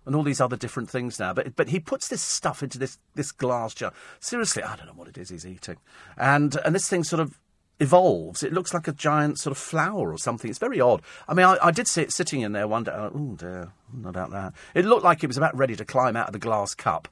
And 0.06 0.16
all 0.16 0.24
these 0.24 0.40
other 0.40 0.56
different 0.56 0.90
things 0.90 1.20
now. 1.20 1.34
But 1.34 1.58
but 1.58 1.68
he 1.68 1.82
puts 1.82 2.08
this 2.08 2.22
stuff 2.22 2.64
into 2.64 2.80
this, 2.80 2.98
this 3.16 3.34
glass 3.34 3.74
jar. 3.74 3.92
Seriously, 4.22 4.64
I 4.64 4.78
don't 4.78 4.86
know 4.86 4.94
what 4.94 5.10
it 5.10 5.18
is 5.18 5.28
he's 5.28 5.46
eating. 5.46 5.76
And 6.16 6.56
and 6.64 6.74
this 6.74 6.88
thing 6.88 7.04
sort 7.04 7.20
of 7.20 7.38
evolves. 7.82 8.42
It 8.42 8.54
looks 8.54 8.74
like 8.74 8.88
a 8.88 8.94
giant 8.94 9.38
sort 9.38 9.52
of 9.52 9.58
flower 9.58 10.14
or 10.14 10.18
something. 10.18 10.50
It's 10.50 10.60
very 10.60 10.80
odd. 10.80 11.02
I 11.28 11.34
mean, 11.34 11.46
I, 11.46 11.58
I 11.62 11.72
did 11.72 11.90
see 11.90 12.04
it 12.04 12.14
sitting 12.14 12.40
in 12.40 12.54
there 12.54 12.70
one 12.70 12.86
day. 12.86 12.94
Oh 12.94 13.36
dear, 13.38 13.74
not 13.94 14.12
about 14.12 14.32
that. 14.32 14.54
It 14.74 14.86
looked 14.86 15.04
like 15.04 15.26
it 15.26 15.28
was 15.28 15.38
about 15.38 15.58
ready 15.58 15.76
to 15.76 15.84
climb 15.84 16.16
out 16.16 16.28
of 16.28 16.34
the 16.34 16.40
glass 16.40 16.74
cup 16.74 17.10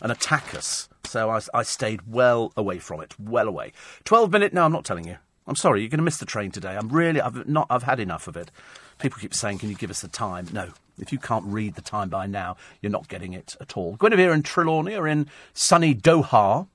and 0.00 0.12
attack 0.12 0.54
us. 0.54 0.88
So 1.02 1.30
I, 1.30 1.40
I 1.52 1.64
stayed 1.64 2.02
well 2.06 2.52
away 2.56 2.78
from 2.78 3.00
it, 3.00 3.18
well 3.18 3.48
away. 3.48 3.72
Twelve 4.04 4.30
minute. 4.30 4.54
No, 4.54 4.64
I'm 4.64 4.72
not 4.72 4.84
telling 4.84 5.08
you. 5.08 5.16
I'm 5.46 5.56
sorry, 5.56 5.80
you're 5.80 5.90
going 5.90 5.98
to 5.98 6.04
miss 6.04 6.18
the 6.18 6.26
train 6.26 6.50
today. 6.50 6.76
I'm 6.76 6.88
really, 6.88 7.20
I've 7.20 7.48
not, 7.48 7.66
I've 7.70 7.84
had 7.84 8.00
enough 8.00 8.26
of 8.26 8.36
it. 8.36 8.50
People 8.98 9.18
keep 9.20 9.34
saying, 9.34 9.58
"Can 9.58 9.68
you 9.68 9.76
give 9.76 9.90
us 9.90 10.00
the 10.00 10.08
time?" 10.08 10.48
No, 10.52 10.72
if 10.98 11.12
you 11.12 11.18
can't 11.18 11.44
read 11.46 11.74
the 11.74 11.82
time 11.82 12.08
by 12.08 12.26
now, 12.26 12.56
you're 12.80 12.92
not 12.92 13.08
getting 13.08 13.32
it 13.32 13.56
at 13.60 13.76
all. 13.76 13.96
Guinevere 13.96 14.32
and 14.32 14.44
Trelawney 14.44 14.94
are 14.94 15.06
in 15.06 15.28
sunny 15.52 15.94
Doha. 15.94 16.66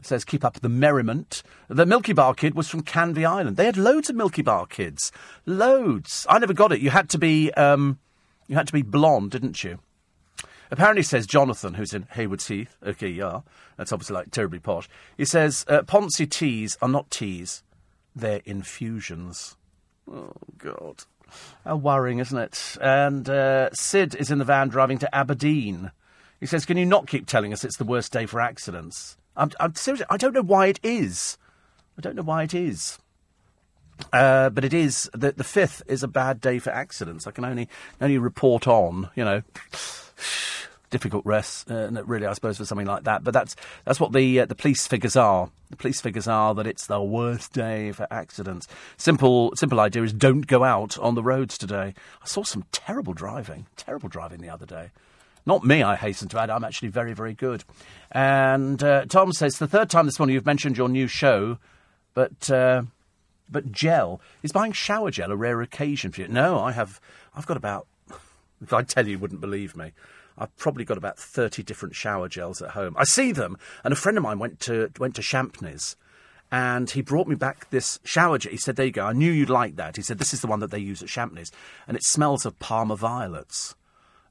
It 0.00 0.06
says, 0.06 0.24
keep 0.24 0.44
up 0.44 0.54
the 0.54 0.68
merriment. 0.68 1.44
The 1.68 1.86
Milky 1.86 2.12
Bar 2.12 2.34
kid 2.34 2.56
was 2.56 2.68
from 2.68 2.82
Canvey 2.82 3.24
Island. 3.24 3.56
They 3.56 3.66
had 3.66 3.76
loads 3.76 4.10
of 4.10 4.16
Milky 4.16 4.42
Bar 4.42 4.66
kids. 4.66 5.12
Loads. 5.46 6.26
I 6.28 6.40
never 6.40 6.52
got 6.52 6.72
it. 6.72 6.80
You 6.80 6.90
had 6.90 7.08
to 7.10 7.18
be, 7.18 7.52
um, 7.52 8.00
you 8.48 8.56
had 8.56 8.66
to 8.66 8.72
be 8.72 8.82
blonde, 8.82 9.30
didn't 9.30 9.62
you? 9.62 9.78
Apparently, 10.72 11.04
says 11.04 11.24
Jonathan, 11.24 11.74
who's 11.74 11.94
in 11.94 12.08
Haywards 12.14 12.48
Heath. 12.48 12.76
Okay, 12.84 13.10
yeah. 13.10 13.42
That's 13.76 13.92
obviously 13.92 14.14
like 14.14 14.32
terribly 14.32 14.58
posh. 14.58 14.88
He 15.16 15.24
says, 15.24 15.64
uh, 15.68 15.82
teas 15.82 16.76
are 16.82 16.88
not 16.88 17.10
teas, 17.10 17.62
they're 18.14 18.42
infusions. 18.44 19.56
Oh, 20.10 20.32
God. 20.58 21.04
How 21.64 21.76
worrying, 21.76 22.18
isn't 22.18 22.36
it? 22.38 22.76
And 22.80 23.28
uh, 23.28 23.70
Sid 23.72 24.14
is 24.14 24.30
in 24.30 24.38
the 24.38 24.44
van 24.44 24.68
driving 24.68 24.98
to 24.98 25.14
Aberdeen. 25.14 25.90
He 26.40 26.46
says, 26.46 26.66
Can 26.66 26.76
you 26.76 26.86
not 26.86 27.06
keep 27.06 27.26
telling 27.26 27.52
us 27.52 27.64
it's 27.64 27.76
the 27.76 27.84
worst 27.84 28.12
day 28.12 28.26
for 28.26 28.40
accidents? 28.40 29.16
I'm, 29.36 29.50
I'm 29.58 29.74
seriously, 29.74 30.06
I 30.10 30.16
don't 30.16 30.34
know 30.34 30.42
why 30.42 30.66
it 30.66 30.80
is. 30.82 31.38
I 31.96 32.00
don't 32.02 32.16
know 32.16 32.22
why 32.22 32.42
it 32.42 32.54
is. 32.54 32.98
Uh, 34.12 34.50
but 34.50 34.64
it 34.64 34.74
is 34.74 35.08
the 35.14 35.32
the 35.32 35.44
fifth 35.44 35.82
is 35.86 36.02
a 36.02 36.08
bad 36.08 36.40
day 36.40 36.58
for 36.58 36.70
accidents. 36.70 37.26
I 37.26 37.30
can 37.30 37.44
only 37.44 37.68
only 38.00 38.18
report 38.18 38.66
on, 38.66 39.10
you 39.14 39.24
know, 39.24 39.42
difficult 40.92 41.26
rest, 41.26 41.68
uh, 41.68 41.90
really, 42.04 42.26
I 42.26 42.34
suppose, 42.34 42.58
for 42.58 42.64
something 42.64 42.86
like 42.86 43.04
that. 43.04 43.24
But 43.24 43.34
that's 43.34 43.56
that's 43.84 43.98
what 43.98 44.12
the 44.12 44.40
uh, 44.40 44.46
the 44.46 44.54
police 44.54 44.86
figures 44.86 45.16
are. 45.16 45.50
The 45.70 45.76
police 45.76 46.00
figures 46.00 46.28
are 46.28 46.54
that 46.54 46.66
it's 46.68 46.86
the 46.86 47.02
worst 47.02 47.52
day 47.52 47.90
for 47.90 48.06
accidents. 48.12 48.68
Simple 48.96 49.52
simple 49.56 49.80
idea 49.80 50.04
is 50.04 50.12
don't 50.12 50.46
go 50.46 50.62
out 50.62 50.96
on 50.98 51.16
the 51.16 51.22
roads 51.22 51.58
today. 51.58 51.94
I 52.22 52.26
saw 52.26 52.44
some 52.44 52.64
terrible 52.70 53.14
driving, 53.14 53.66
terrible 53.76 54.08
driving 54.08 54.40
the 54.40 54.50
other 54.50 54.66
day. 54.66 54.90
Not 55.44 55.64
me, 55.64 55.82
I 55.82 55.96
hasten 55.96 56.28
to 56.28 56.40
add. 56.40 56.50
I'm 56.50 56.62
actually 56.62 56.88
very, 56.88 57.14
very 57.14 57.34
good. 57.34 57.64
And 58.12 58.80
uh, 58.80 59.06
Tom 59.06 59.32
says, 59.32 59.58
the 59.58 59.66
third 59.66 59.90
time 59.90 60.06
this 60.06 60.20
morning 60.20 60.34
you've 60.34 60.46
mentioned 60.46 60.78
your 60.78 60.88
new 60.88 61.08
show, 61.08 61.58
but 62.14 62.48
uh, 62.48 62.82
but 63.50 63.72
gel. 63.72 64.20
Is 64.42 64.52
buying 64.52 64.72
shower 64.72 65.10
gel 65.10 65.32
a 65.32 65.36
rare 65.36 65.60
occasion 65.60 66.12
for 66.12 66.22
you? 66.22 66.28
No, 66.28 66.60
I 66.60 66.72
have. 66.72 67.00
I've 67.34 67.46
got 67.46 67.56
about. 67.56 67.86
If 68.62 68.72
I 68.72 68.82
tell 68.84 69.06
you, 69.06 69.12
you 69.12 69.18
wouldn't 69.18 69.40
believe 69.40 69.76
me. 69.76 69.90
I've 70.42 70.56
probably 70.56 70.84
got 70.84 70.98
about 70.98 71.20
30 71.20 71.62
different 71.62 71.94
shower 71.94 72.28
gels 72.28 72.60
at 72.60 72.70
home. 72.70 72.96
I 72.98 73.04
see 73.04 73.30
them, 73.30 73.56
and 73.84 73.92
a 73.92 73.96
friend 73.96 74.18
of 74.18 74.24
mine 74.24 74.40
went 74.40 74.58
to, 74.60 74.90
went 74.98 75.14
to 75.14 75.22
Champneys, 75.22 75.94
and 76.50 76.90
he 76.90 77.00
brought 77.00 77.28
me 77.28 77.36
back 77.36 77.70
this 77.70 78.00
shower 78.02 78.38
gel. 78.38 78.50
He 78.50 78.58
said, 78.58 78.74
There 78.74 78.86
you 78.86 78.92
go, 78.92 79.06
I 79.06 79.12
knew 79.12 79.30
you'd 79.30 79.48
like 79.48 79.76
that. 79.76 79.94
He 79.94 80.02
said, 80.02 80.18
This 80.18 80.34
is 80.34 80.40
the 80.40 80.48
one 80.48 80.58
that 80.58 80.72
they 80.72 80.80
use 80.80 81.00
at 81.00 81.08
Champneys, 81.08 81.52
and 81.86 81.96
it 81.96 82.02
smells 82.02 82.44
of 82.44 82.58
Parma 82.58 82.96
violets. 82.96 83.76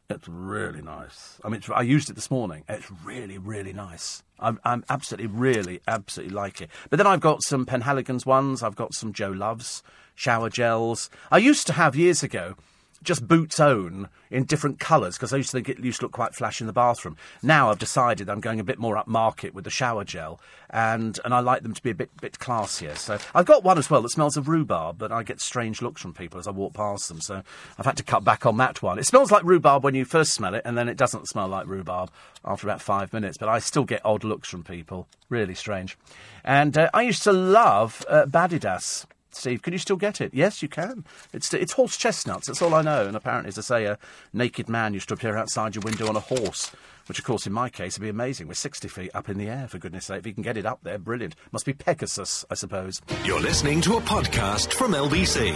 It's 0.09 0.27
really 0.27 0.81
nice. 0.81 1.39
I 1.45 1.47
mean, 1.47 1.61
I 1.73 1.83
used 1.83 2.09
it 2.09 2.15
this 2.15 2.29
morning. 2.29 2.65
It's 2.67 2.91
really, 3.05 3.37
really 3.37 3.71
nice. 3.71 4.21
I'm, 4.37 4.59
I'm, 4.65 4.83
absolutely, 4.89 5.27
really, 5.27 5.79
absolutely 5.87 6.35
like 6.35 6.59
it. 6.59 6.69
But 6.89 6.97
then 6.97 7.07
I've 7.07 7.21
got 7.21 7.41
some 7.43 7.65
Penhaligon's 7.65 8.25
ones. 8.25 8.61
I've 8.61 8.75
got 8.75 8.93
some 8.93 9.13
Jo 9.13 9.29
Loves 9.29 9.81
shower 10.13 10.49
gels. 10.49 11.09
I 11.31 11.37
used 11.37 11.65
to 11.67 11.73
have 11.73 11.95
years 11.95 12.23
ago 12.23 12.55
just 13.03 13.27
Boots 13.27 13.59
Own 13.59 14.09
in 14.29 14.45
different 14.45 14.79
colours 14.79 15.17
because 15.17 15.33
I 15.33 15.37
used 15.37 15.51
to 15.51 15.57
think 15.57 15.69
it 15.69 15.79
used 15.79 15.99
to 15.99 16.05
look 16.05 16.11
quite 16.11 16.35
flash 16.35 16.61
in 16.61 16.67
the 16.67 16.73
bathroom. 16.73 17.17
Now 17.41 17.69
I've 17.69 17.79
decided 17.79 18.29
I'm 18.29 18.39
going 18.39 18.59
a 18.59 18.63
bit 18.63 18.79
more 18.79 18.95
upmarket 18.95 19.53
with 19.53 19.63
the 19.63 19.69
shower 19.69 20.03
gel, 20.03 20.39
and 20.69 21.19
and 21.25 21.33
I 21.33 21.39
like 21.39 21.63
them 21.63 21.73
to 21.73 21.83
be 21.83 21.91
a 21.91 21.95
bit 21.95 22.09
bit 22.21 22.39
classier. 22.39 22.97
So 22.97 23.17
I've 23.33 23.45
got 23.45 23.63
one 23.63 23.77
as 23.77 23.89
well 23.89 24.01
that 24.01 24.09
smells 24.09 24.37
of 24.37 24.47
rhubarb, 24.47 24.97
but 24.97 25.11
I 25.11 25.23
get 25.23 25.41
strange 25.41 25.81
looks 25.81 26.01
from 26.01 26.13
people 26.13 26.39
as 26.39 26.47
I 26.47 26.51
walk 26.51 26.73
past 26.73 27.07
them. 27.07 27.21
So 27.21 27.41
I've 27.77 27.85
had 27.85 27.97
to 27.97 28.03
cut 28.03 28.23
back 28.23 28.45
on 28.45 28.57
that 28.57 28.81
one. 28.81 28.99
It 28.99 29.05
smells 29.05 29.31
like 29.31 29.43
rhubarb 29.43 29.83
when 29.83 29.95
you 29.95 30.05
first 30.05 30.33
smell 30.33 30.53
it, 30.53 30.63
and 30.65 30.77
then 30.77 30.87
it 30.87 30.97
doesn't 30.97 31.27
smell 31.27 31.47
like 31.47 31.67
rhubarb 31.67 32.11
after 32.45 32.67
about 32.67 32.81
five 32.81 33.13
minutes. 33.13 33.37
But 33.37 33.49
I 33.49 33.59
still 33.59 33.85
get 33.85 34.05
odd 34.05 34.23
looks 34.23 34.49
from 34.49 34.63
people. 34.63 35.07
Really 35.29 35.55
strange. 35.55 35.97
And 36.43 36.77
uh, 36.77 36.89
I 36.93 37.03
used 37.03 37.23
to 37.23 37.33
love 37.33 38.05
uh, 38.09 38.25
Badedas. 38.25 39.05
Steve, 39.35 39.61
can 39.61 39.73
you 39.73 39.79
still 39.79 39.95
get 39.95 40.21
it? 40.21 40.33
Yes, 40.33 40.61
you 40.61 40.67
can. 40.67 41.05
It's 41.33 41.53
it's 41.53 41.73
horse 41.73 41.97
chestnuts. 41.97 42.47
That's 42.47 42.61
all 42.61 42.73
I 42.73 42.81
know. 42.81 43.07
And 43.07 43.15
apparently, 43.15 43.49
as 43.49 43.57
I 43.57 43.61
say, 43.61 43.85
a 43.85 43.97
naked 44.33 44.69
man 44.69 44.93
used 44.93 45.07
to 45.09 45.13
appear 45.13 45.37
outside 45.37 45.75
your 45.75 45.83
window 45.83 46.07
on 46.07 46.15
a 46.15 46.19
horse, 46.19 46.71
which, 47.07 47.19
of 47.19 47.25
course, 47.25 47.47
in 47.47 47.53
my 47.53 47.69
case, 47.69 47.97
would 47.97 48.03
be 48.03 48.09
amazing. 48.09 48.47
We're 48.47 48.53
60 48.53 48.87
feet 48.87 49.11
up 49.13 49.29
in 49.29 49.37
the 49.37 49.47
air, 49.47 49.67
for 49.67 49.77
goodness 49.77 50.05
sake. 50.05 50.19
If 50.19 50.27
you 50.27 50.33
can 50.33 50.43
get 50.43 50.57
it 50.57 50.65
up 50.65 50.79
there, 50.83 50.97
brilliant. 50.97 51.35
Must 51.51 51.65
be 51.65 51.73
Pegasus, 51.73 52.45
I 52.49 52.55
suppose. 52.55 53.01
You're 53.23 53.41
listening 53.41 53.81
to 53.81 53.97
a 53.97 54.01
podcast 54.01 54.73
from 54.73 54.93
LBC. 54.93 55.55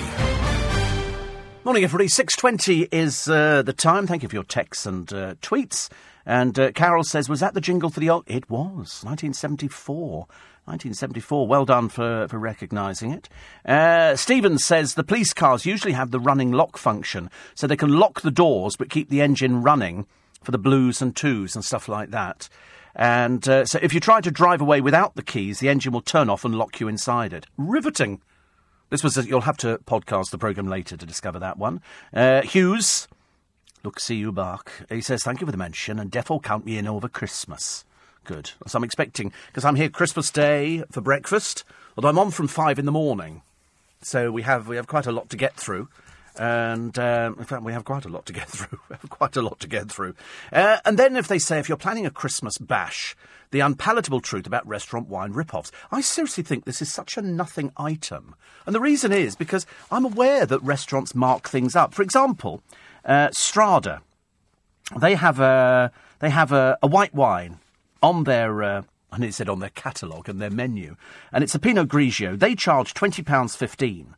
Morning, 1.65 1.83
everybody. 1.83 2.07
6.20 2.07 2.89
is 2.91 3.27
uh, 3.27 3.63
the 3.63 3.73
time. 3.73 4.05
Thank 4.05 4.21
you 4.21 4.29
for 4.29 4.35
your 4.35 4.43
texts 4.43 4.85
and 4.85 5.11
uh, 5.11 5.33
tweets. 5.41 5.89
And 6.23 6.57
uh, 6.59 6.71
Carol 6.71 7.03
says, 7.03 7.27
was 7.27 7.39
that 7.39 7.55
the 7.55 7.61
jingle 7.61 7.89
for 7.89 7.99
the 7.99 8.09
old... 8.09 8.23
It 8.27 8.49
was, 8.49 9.01
1974. 9.03 10.27
1974. 10.65 11.47
Well 11.47 11.65
done 11.65 11.89
for, 11.89 12.27
for 12.27 12.39
recognising 12.39 13.11
it. 13.11 13.29
Uh, 13.65 14.15
Stevens 14.15 14.63
says 14.63 14.93
the 14.93 15.03
police 15.03 15.33
cars 15.33 15.65
usually 15.65 15.93
have 15.93 16.11
the 16.11 16.19
running 16.19 16.51
lock 16.51 16.77
function, 16.77 17.29
so 17.53 17.67
they 17.67 17.75
can 17.75 17.97
lock 17.97 18.21
the 18.21 18.31
doors 18.31 18.75
but 18.75 18.89
keep 18.89 19.09
the 19.09 19.21
engine 19.21 19.61
running 19.61 20.07
for 20.43 20.51
the 20.51 20.57
blues 20.57 21.01
and 21.01 21.15
twos 21.15 21.55
and 21.55 21.63
stuff 21.63 21.87
like 21.87 22.11
that. 22.11 22.49
And 22.95 23.47
uh, 23.47 23.65
so 23.65 23.77
if 23.81 23.93
you 23.93 23.99
try 23.99 24.21
to 24.21 24.31
drive 24.31 24.61
away 24.61 24.79
without 24.79 25.15
the 25.15 25.21
keys, 25.21 25.59
the 25.59 25.69
engine 25.69 25.91
will 25.91 26.01
turn 26.01 26.29
off 26.29 26.45
and 26.45 26.55
lock 26.55 26.79
you 26.79 26.87
inside 26.87 27.33
it. 27.33 27.45
Riveting. 27.57 28.21
This 28.89 29.03
was 29.03 29.17
a, 29.17 29.25
you'll 29.25 29.41
have 29.41 29.57
to 29.57 29.79
podcast 29.79 30.29
the 30.29 30.37
programme 30.37 30.67
later 30.67 30.95
to 30.95 31.05
discover 31.05 31.39
that 31.39 31.57
one. 31.57 31.81
Uh, 32.13 32.41
Hughes, 32.43 33.07
look, 33.83 33.99
see 33.99 34.15
you 34.15 34.31
back. 34.31 34.71
He 34.89 35.01
says 35.01 35.23
thank 35.23 35.41
you 35.41 35.45
for 35.45 35.51
the 35.51 35.57
mention 35.57 35.99
and 35.99 36.11
defo 36.11 36.41
count 36.41 36.65
me 36.65 36.77
in 36.77 36.87
over 36.87 37.09
Christmas. 37.09 37.83
Good. 38.25 38.51
So 38.65 38.77
I'm 38.77 38.83
expecting, 38.83 39.31
because 39.47 39.65
I'm 39.65 39.75
here 39.75 39.87
Christmas 39.87 40.31
Day 40.31 40.83
for 40.91 40.99
breakfast, 40.99 41.63
although 41.95 42.09
I'm 42.09 42.17
on 42.17 42.31
from 42.31 42.47
five 42.47 42.79
in 42.79 42.85
the 42.85 42.91
morning. 42.91 43.43
So 44.01 44.31
we 44.31 44.41
have, 44.41 44.67
we 44.67 44.77
have 44.77 44.87
quite 44.87 45.05
a 45.05 45.11
lot 45.11 45.29
to 45.29 45.37
get 45.37 45.53
through. 45.53 45.89
And 46.35 46.97
um, 46.97 47.35
in 47.37 47.45
fact, 47.45 47.61
we 47.61 47.71
have 47.71 47.85
quite 47.85 48.03
a 48.03 48.09
lot 48.09 48.25
to 48.25 48.33
get 48.33 48.47
through. 48.49 48.79
quite 49.09 49.35
a 49.35 49.43
lot 49.43 49.59
to 49.59 49.67
get 49.67 49.91
through. 49.91 50.15
Uh, 50.51 50.77
and 50.85 50.97
then, 50.97 51.15
if 51.15 51.27
they 51.27 51.37
say, 51.37 51.59
if 51.59 51.69
you're 51.69 51.77
planning 51.77 52.07
a 52.07 52.11
Christmas 52.11 52.57
bash, 52.57 53.15
the 53.51 53.59
unpalatable 53.59 54.21
truth 54.21 54.47
about 54.47 54.67
restaurant 54.67 55.07
wine 55.07 55.31
rip-offs. 55.31 55.71
I 55.91 56.01
seriously 56.01 56.43
think 56.43 56.65
this 56.65 56.81
is 56.81 56.91
such 56.91 57.17
a 57.17 57.21
nothing 57.21 57.71
item. 57.77 58.33
And 58.65 58.73
the 58.73 58.81
reason 58.81 59.11
is 59.13 59.35
because 59.35 59.67
I'm 59.91 60.03
aware 60.03 60.47
that 60.47 60.63
restaurants 60.63 61.13
mark 61.13 61.47
things 61.47 61.75
up. 61.75 61.93
For 61.93 62.01
example, 62.01 62.63
uh, 63.05 63.29
Strada, 63.33 64.01
they 64.97 65.13
have 65.13 65.39
a, 65.39 65.91
they 66.19 66.31
have 66.31 66.51
a, 66.51 66.79
a 66.81 66.87
white 66.87 67.13
wine 67.13 67.59
on 68.05 68.23
their, 68.25 68.61
uh, 68.61 68.83
and 69.11 69.23
it 69.23 69.33
said 69.33 69.49
on 69.49 69.57
their 69.57 69.71
catalogue 69.71 70.29
and 70.29 70.39
their 70.39 70.51
menu, 70.51 70.95
and 71.31 71.43
it's 71.43 71.55
a 71.55 71.59
Pinot 71.59 71.87
Grigio. 71.87 72.37
They 72.37 72.53
charge 72.53 72.93
£20.15. 72.93 74.13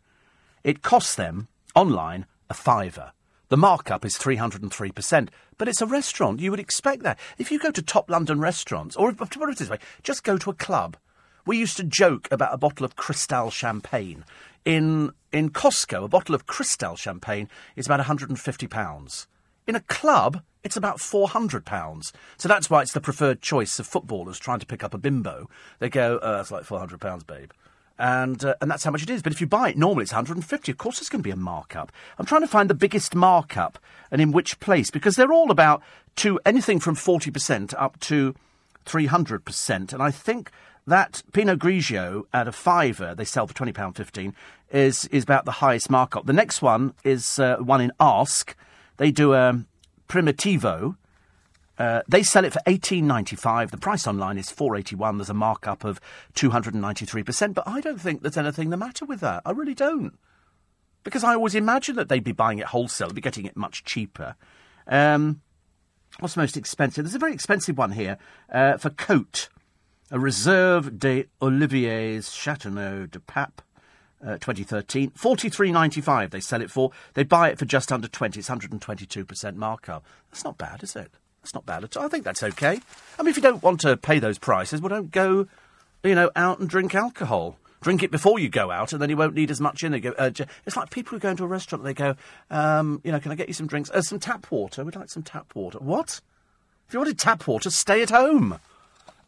It 0.66 0.82
costs 0.82 1.16
them, 1.16 1.48
online, 1.74 2.26
a 2.50 2.54
fiver. 2.54 3.14
The 3.48 3.56
markup 3.56 4.04
is 4.04 4.18
303%, 4.18 5.30
but 5.58 5.70
it's 5.70 5.82
a 5.82 5.86
restaurant. 5.86 6.42
You 6.42 6.52
would 6.52 6.60
expect 6.60 7.04
that. 7.04 7.18
If 7.38 7.50
you 7.50 7.60
go 7.60 7.72
to 7.72 7.82
top 7.82 8.10
London 8.10 8.42
restaurants, 8.42 8.98
or 8.98 9.10
to 9.10 9.16
put 9.16 9.50
it 9.50 9.58
this 9.58 9.70
way, 9.70 9.80
just 10.04 10.26
go 10.26 10.38
to 10.38 10.50
a 10.50 10.54
club. 10.54 10.98
We 11.46 11.58
used 11.58 11.78
to 11.78 11.86
joke 11.86 12.28
about 12.30 12.54
a 12.54 12.58
bottle 12.58 12.84
of 12.84 12.98
Cristal 12.98 13.50
champagne. 13.52 14.26
In, 14.66 15.14
in 15.32 15.52
Costco, 15.52 16.04
a 16.04 16.10
bottle 16.10 16.36
of 16.36 16.46
Cristal 16.46 16.98
champagne 16.98 17.48
is 17.78 17.86
about 17.86 18.02
£150. 18.02 19.28
In 19.68 19.76
a 19.76 19.82
club, 19.82 20.42
it's 20.64 20.78
about 20.78 20.98
£400. 20.98 22.12
So 22.38 22.48
that's 22.48 22.70
why 22.70 22.82
it's 22.82 22.94
the 22.94 23.02
preferred 23.02 23.42
choice 23.42 23.80
of 23.80 23.88
footballers 23.88 24.40
trying 24.40 24.60
to 24.60 24.66
pick 24.66 24.84
up 24.84 24.94
a 24.94 24.98
bimbo. 24.98 25.50
They 25.80 25.90
go, 25.90 26.20
oh, 26.22 26.38
that's 26.38 26.52
like 26.52 26.64
£400, 26.64 27.28
babe. 27.28 27.52
And, 28.00 28.44
uh, 28.46 28.56
and 28.62 28.70
that's 28.70 28.84
how 28.84 28.92
much 28.92 29.04
it 29.04 29.10
is. 29.10 29.22
But 29.22 29.34
if 29.34 29.42
you 29.42 29.48
buy 29.48 29.70
it 29.70 29.78
normally, 29.78 30.04
it's 30.04 30.14
150 30.14 30.72
Of 30.72 30.78
course, 30.78 31.00
there's 31.00 31.10
going 31.10 31.22
to 31.22 31.28
be 31.28 31.32
a 31.32 31.36
markup. 31.36 31.92
I'm 32.18 32.26
trying 32.26 32.42
to 32.42 32.48
find 32.48 32.70
the 32.70 32.76
biggest 32.76 33.16
markup 33.16 33.80
and 34.12 34.22
in 34.22 34.32
which 34.32 34.60
place, 34.60 34.90
because 34.90 35.16
they're 35.16 35.34
all 35.34 35.52
about 35.52 35.82
to 36.18 36.40
anything 36.46 36.80
from 36.80 36.96
40% 36.96 37.74
up 37.78 38.00
to 38.02 38.36
300%. 38.86 39.94
And 39.94 40.02
I 40.02 40.12
think 40.12 40.52
that 40.86 41.24
Pinot 41.34 41.60
Grigio 41.60 42.24
at 42.34 42.48
a 42.48 42.52
fiver, 42.52 43.14
they 43.14 43.26
sell 43.26 43.48
for 43.48 43.54
£20.15, 43.54 44.34
is, 44.72 45.06
is 45.06 45.24
about 45.24 45.46
the 45.46 45.52
highest 45.54 45.90
markup. 45.90 46.26
The 46.26 46.34
next 46.34 46.62
one 46.62 46.94
is 47.04 47.40
uh, 47.40 47.58
one 47.58 47.82
in 47.82 47.92
Ask, 48.00 48.56
they 48.98 49.12
do 49.12 49.34
a 49.34 49.64
Primitivo. 50.08 50.98
Uh, 51.80 52.02
they 52.08 52.24
sell 52.24 52.44
it 52.44 52.54
for 52.54 52.62
eighteen 52.66 53.06
ninety 53.06 53.36
five. 53.36 53.70
The 53.70 53.78
price 53.78 54.08
online 54.08 54.38
is 54.38 54.50
four 54.50 54.76
eighty 54.76 54.96
one. 54.96 55.18
There's 55.18 55.30
a 55.30 55.36
markup 55.36 55.84
of 55.84 56.02
two 56.34 56.50
hundred 56.50 56.74
and 56.74 56.82
ninety 56.82 57.06
three 57.06 57.24
percent. 57.24 57.54
But 57.54 57.68
I 57.68 57.82
don't 57.82 58.02
think 58.02 58.22
there's 58.22 58.38
anything 58.38 58.72
the 58.72 58.78
matter 58.78 59.06
with 59.06 59.20
that. 59.20 59.44
I 59.46 59.52
really 59.52 59.76
don't, 59.76 60.18
because 61.04 61.24
I 61.24 61.36
always 61.36 61.54
imagine 61.54 61.96
that 61.96 62.10
they'd 62.10 62.24
be 62.24 62.32
buying 62.32 62.58
it 62.58 62.66
wholesale, 62.68 63.12
be 63.12 63.22
getting 63.22 63.46
it 63.46 63.56
much 63.56 63.84
cheaper. 63.84 64.36
Um, 64.88 65.42
what's 66.20 66.34
the 66.34 66.42
most 66.42 66.58
expensive? 66.58 67.06
There's 67.06 67.14
a 67.14 67.20
very 67.20 67.34
expensive 67.34 67.78
one 67.78 67.92
here 67.92 68.18
uh, 68.52 68.78
for 68.78 68.90
Cote, 68.90 69.50
a 70.10 70.20
Reserve 70.20 70.98
de 70.98 71.26
Olivier's 71.42 72.32
Chateauneuf 72.34 73.12
de 73.12 73.20
Pape. 73.20 73.62
Uh, 74.26 74.38
2013. 74.38 75.12
43.95 75.12 76.32
they 76.32 76.40
sell 76.40 76.62
it 76.62 76.72
for. 76.72 76.92
They 77.14 77.24
buy 77.24 77.50
it 77.50 77.60
for 77.60 77.66
just 77.66 77.92
under 77.92 78.08
20. 78.08 78.40
It's 78.40 78.50
122% 78.50 79.56
markup. 79.56 80.06
That's 80.32 80.44
not 80.44 80.58
bad, 80.58 80.84
is 80.84 80.96
it? 80.96 81.12
That's 81.42 81.54
not 81.54 81.66
bad 81.66 81.84
at 81.84 81.96
all. 81.96 82.06
I 82.06 82.10
think 82.10 82.24
that's 82.24 82.44
okay. 82.44 82.80
I 83.18 83.24
mean, 83.24 83.30
if 83.30 83.38
you 83.38 83.44
don't 83.44 83.64
want 83.64 83.80
to 83.82 83.96
pay 83.96 84.20
those 84.20 84.38
prices, 84.38 84.82
well, 84.82 84.90
don't 84.90 85.12
go, 85.12 85.48
you 86.04 86.16
know, 86.16 86.32
out 86.36 86.60
and 86.60 86.70
drink 86.70 86.94
alcohol. 86.94 87.58
Drink 87.80 88.02
it 88.02 88.10
before 88.10 88.40
you 88.40 88.50
go 88.50 88.72
out, 88.72 88.92
and 88.92 89.00
then 89.00 89.10
you 89.10 89.16
won't 89.16 89.36
need 89.36 89.52
as 89.52 89.62
much 89.62 89.84
in 89.84 89.94
it. 89.94 90.04
Uh, 90.06 90.32
it's 90.66 90.76
like 90.76 90.90
people 90.90 91.12
who 91.12 91.20
go 91.20 91.30
into 91.30 91.44
a 91.44 91.48
restaurant. 91.48 91.84
They 91.84 91.94
go, 91.94 92.16
um, 92.50 93.02
you 93.04 93.12
know, 93.12 93.20
can 93.20 93.32
I 93.32 93.36
get 93.36 93.48
you 93.48 93.54
some 93.54 93.68
drinks? 93.68 93.92
Uh, 93.92 94.02
some 94.02 94.20
tap 94.20 94.48
water. 94.50 94.84
We'd 94.84 94.96
like 94.96 95.10
some 95.10 95.22
tap 95.22 95.54
water. 95.54 95.78
What? 95.78 96.20
If 96.88 96.94
you 96.94 97.00
wanted 97.00 97.20
tap 97.20 97.48
water, 97.48 97.70
stay 97.70 98.02
at 98.02 98.10
home. 98.10 98.60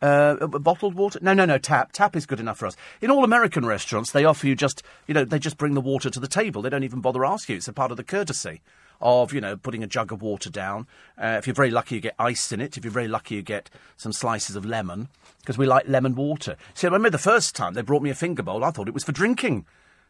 Uh, 0.02 0.48
bottled 0.48 0.96
water? 0.96 1.20
No, 1.22 1.34
no, 1.34 1.46
no. 1.46 1.58
Tap. 1.58 1.92
Tap 1.92 2.16
is 2.16 2.26
good 2.26 2.40
enough 2.40 2.58
for 2.58 2.68
us. 2.68 2.78
In 3.02 3.12
all 3.12 3.24
American 3.24 3.66
restaurants, 3.66 4.12
they 4.12 4.26
offer 4.26 4.48
you 4.48 4.56
just, 4.56 4.82
you 5.08 5.14
know, 5.14 5.26
they 5.26 5.40
just 5.40 5.58
bring 5.58 5.74
the 5.74 5.82
water 5.82 6.10
to 6.10 6.20
the 6.20 6.28
table. 6.28 6.62
They 6.62 6.70
don't 6.70 6.84
even 6.84 7.02
bother 7.02 7.26
asking 7.26 7.54
you. 7.54 7.58
It's 7.58 7.68
a 7.68 7.74
part 7.74 7.92
of 7.92 7.98
the 7.98 8.04
courtesy 8.04 8.62
of, 9.02 9.34
you 9.34 9.42
know, 9.42 9.56
putting 9.56 9.84
a 9.84 9.88
jug 9.88 10.12
of 10.12 10.22
water 10.22 10.50
down. 10.50 10.88
Uh, 11.18 11.36
if 11.38 11.48
you're 11.48 11.54
very 11.54 11.72
lucky, 11.72 11.96
you 11.96 12.02
get 12.02 12.16
ice 12.20 12.52
in 12.52 12.62
it. 12.62 12.78
If 12.78 12.84
you're 12.84 12.92
very 12.92 13.08
lucky, 13.08 13.36
you 13.36 13.42
get 13.42 13.70
some 13.98 14.12
slices 14.12 14.56
of 14.56 14.66
lemon, 14.66 15.08
because 15.40 15.58
we 15.58 15.66
like 15.66 15.88
lemon 15.88 16.16
water. 16.16 16.58
See, 16.74 16.86
I 16.86 16.90
remember 16.90 17.10
the 17.10 17.18
first 17.18 17.56
time 17.56 17.74
they 17.74 17.82
brought 17.82 18.02
me 18.02 18.10
a 18.10 18.16
finger 18.16 18.44
bowl, 18.44 18.64
I 18.64 18.72
thought 18.72 18.88
it 18.88 18.94
was 18.94 19.06
for 19.06 19.12
drinking. 19.12 19.66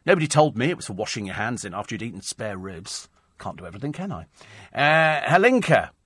Nobody 0.06 0.26
told 0.26 0.56
me 0.56 0.70
it 0.70 0.76
was 0.76 0.86
for 0.86 0.94
washing 0.94 1.26
your 1.26 1.36
hands 1.36 1.64
in 1.64 1.74
after 1.74 1.94
you'd 1.94 2.02
eaten 2.02 2.22
spare 2.22 2.56
ribs. 2.56 3.08
Can't 3.38 3.56
do 3.56 3.66
everything, 3.66 3.92
can 3.92 4.12
I? 4.12 4.26
Uh, 4.74 5.99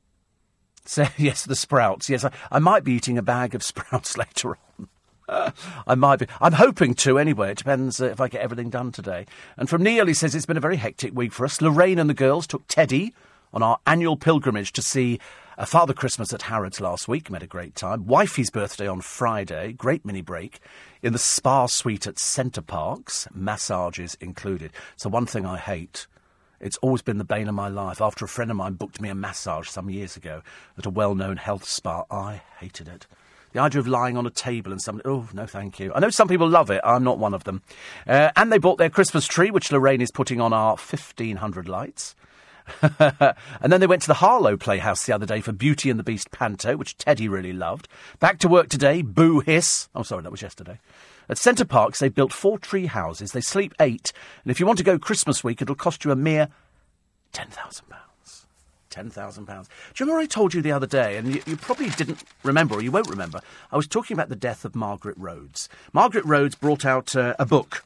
so, 0.87 1.07
yes, 1.17 1.45
the 1.45 1.57
sprouts. 1.57 2.11
Yes, 2.11 2.25
I, 2.25 2.31
I 2.51 2.59
might 2.59 2.85
be 2.85 2.93
eating 2.93 3.19
a 3.19 3.23
bag 3.23 3.55
of 3.55 3.63
sprouts 3.65 4.17
later 4.17 4.51
on. 4.79 4.89
Uh, 5.29 5.51
I 5.87 5.95
might 5.95 6.19
be. 6.19 6.27
I'm 6.41 6.53
hoping 6.53 6.95
to 6.95 7.19
anyway. 7.19 7.53
It 7.53 7.59
depends 7.59 8.01
uh, 8.01 8.07
if 8.07 8.21
I 8.21 8.29
get 8.29 8.43
everything 8.43 8.71
done 8.71 8.93
today. 8.93 9.27
And 9.57 9.69
from 9.69 9.83
Neil, 9.83 10.07
he 10.07 10.15
says 10.15 10.35
it's 10.35 10.47
been 10.47 10.57
a 10.57 10.61
very 10.61 10.77
hectic 10.77 11.15
week 11.15 11.33
for 11.33 11.45
us. 11.45 11.61
Lorraine 11.61 11.99
and 11.99 12.11
the 12.11 12.15
girls 12.15 12.47
took 12.47 12.67
Teddy 12.69 13.15
on 13.53 13.63
our 13.63 13.79
annual 13.87 14.17
pilgrimage 14.17 14.73
to 14.73 14.83
see 14.83 15.21
a 15.57 15.65
Father 15.65 15.95
Christmas 15.95 16.33
at 16.33 16.43
Harrods 16.43 16.81
last 16.81 17.07
week. 17.09 17.31
Met 17.31 17.43
a 17.43 17.47
great 17.47 17.75
time. 17.75 18.07
Wifey's 18.07 18.51
birthday 18.51 18.87
on 18.87 19.01
Friday. 19.01 19.73
Great 19.73 20.05
mini 20.05 20.21
break 20.21 20.61
in 21.03 21.13
the 21.13 21.19
spa 21.19 21.67
suite 21.67 22.07
at 22.07 22.19
Center 22.19 22.61
Parcs. 22.61 23.29
Massages 23.33 24.17
included. 24.21 24.73
So 24.97 25.09
one 25.09 25.27
thing 25.27 25.47
I 25.47 25.57
hate 25.57 26.07
it's 26.65 26.79
always 26.79 27.03
been 27.03 27.19
the 27.19 27.25
bane 27.25 27.47
of 27.47 27.55
my 27.55 27.69
life. 27.69 28.01
After 28.01 28.25
a 28.25 28.29
friend 28.29 28.51
of 28.51 28.57
mine 28.57 28.73
booked 28.73 29.01
me 29.01 29.11
a 29.11 29.15
massage 29.15 29.69
some 29.69 29.91
years 29.91 30.17
ago 30.17 30.43
at 30.79 30.87
a 30.87 30.91
well 30.91 31.15
known 31.15 31.37
health 31.37 31.65
spa, 31.65 32.05
I 32.11 32.41
hated 32.59 32.89
it. 32.89 33.07
The 33.53 33.61
idea 33.61 33.81
of 33.81 33.87
lying 33.87 34.17
on 34.17 34.27
a 34.27 34.31
table 34.31 34.73
and 34.73 34.81
somebody, 34.81 35.09
oh, 35.09 35.29
no, 35.33 35.47
thank 35.47 35.79
you. 35.79 35.93
I 35.95 36.01
know 36.01 36.11
some 36.11 36.27
people 36.27 36.49
love 36.49 36.71
it. 36.71 36.81
I'm 36.83 37.05
not 37.05 37.19
one 37.19 37.35
of 37.35 37.45
them. 37.45 37.63
Uh, 38.07 38.31
and 38.35 38.51
they 38.51 38.59
bought 38.59 38.79
their 38.79 38.91
Christmas 38.91 39.27
tree, 39.27 39.51
which 39.51 39.71
Lorraine 39.71 40.01
is 40.01 40.11
putting 40.11 40.41
on 40.41 40.53
our 40.53 40.71
1,500 40.71 41.69
lights. 41.69 42.17
and 43.01 43.73
then 43.73 43.81
they 43.81 43.87
went 43.87 44.03
to 44.03 44.09
the 44.09 44.15
Harlow 44.15 44.57
Playhouse 44.57 45.05
the 45.05 45.13
other 45.13 45.27
day 45.27 45.43
for 45.43 45.53
Beauty 45.53 45.91
and 45.91 46.01
the 46.01 46.05
Beast 46.05 46.31
Panto, 46.31 46.77
which 46.77 46.97
Teddy 46.97 47.29
really 47.29 47.53
loved. 47.53 47.87
Back 48.19 48.39
to 48.39 48.49
work 48.49 48.71
today, 48.71 49.03
boo 49.03 49.41
hiss. 49.41 49.89
Oh, 49.95 50.03
sorry, 50.03 50.23
that 50.23 50.33
was 50.33 50.43
yesterday. 50.43 50.81
At 51.29 51.39
Center 51.39 51.65
Parcs, 51.65 51.99
they've 51.99 52.15
built 52.15 52.33
four 52.33 52.59
tree 52.59 52.87
houses. 52.87 53.33
They 53.33 53.41
sleep 53.41 53.75
eight. 53.81 54.13
And 54.43 54.51
if 54.51 54.61
you 54.61 54.67
want 54.67 54.79
to 54.79 54.85
go 54.85 54.99
Christmas 54.99 55.43
week, 55.43 55.63
it'll 55.63 55.75
cost 55.75 56.05
you 56.05 56.11
a 56.11 56.17
mere 56.17 56.49
£10,000. 57.33 57.83
£10,000. 58.91 59.47
Do 59.47 59.53
you 59.53 59.67
remember 60.01 60.21
I 60.21 60.27
told 60.27 60.55
you 60.55 60.63
the 60.63 60.73
other 60.73 60.87
day, 60.87 61.17
and 61.17 61.35
you, 61.35 61.43
you, 61.47 61.57
probably 61.57 61.91
didn't 61.91 62.23
remember, 62.45 62.77
or 62.77 62.83
you 62.83 62.93
won't 62.93 63.11
remember, 63.11 63.41
I 63.73 63.77
was 63.77 63.89
talking 63.89 64.15
about 64.15 64.29
the 64.29 64.37
death 64.37 64.65
of 64.65 64.77
Margaret 64.77 65.17
Rhodes. 65.19 65.69
Margaret 65.93 66.25
Rhodes 66.25 66.55
brought 66.55 66.85
out 66.85 67.17
uh, 67.17 67.35
a 67.39 67.45
book, 67.45 67.85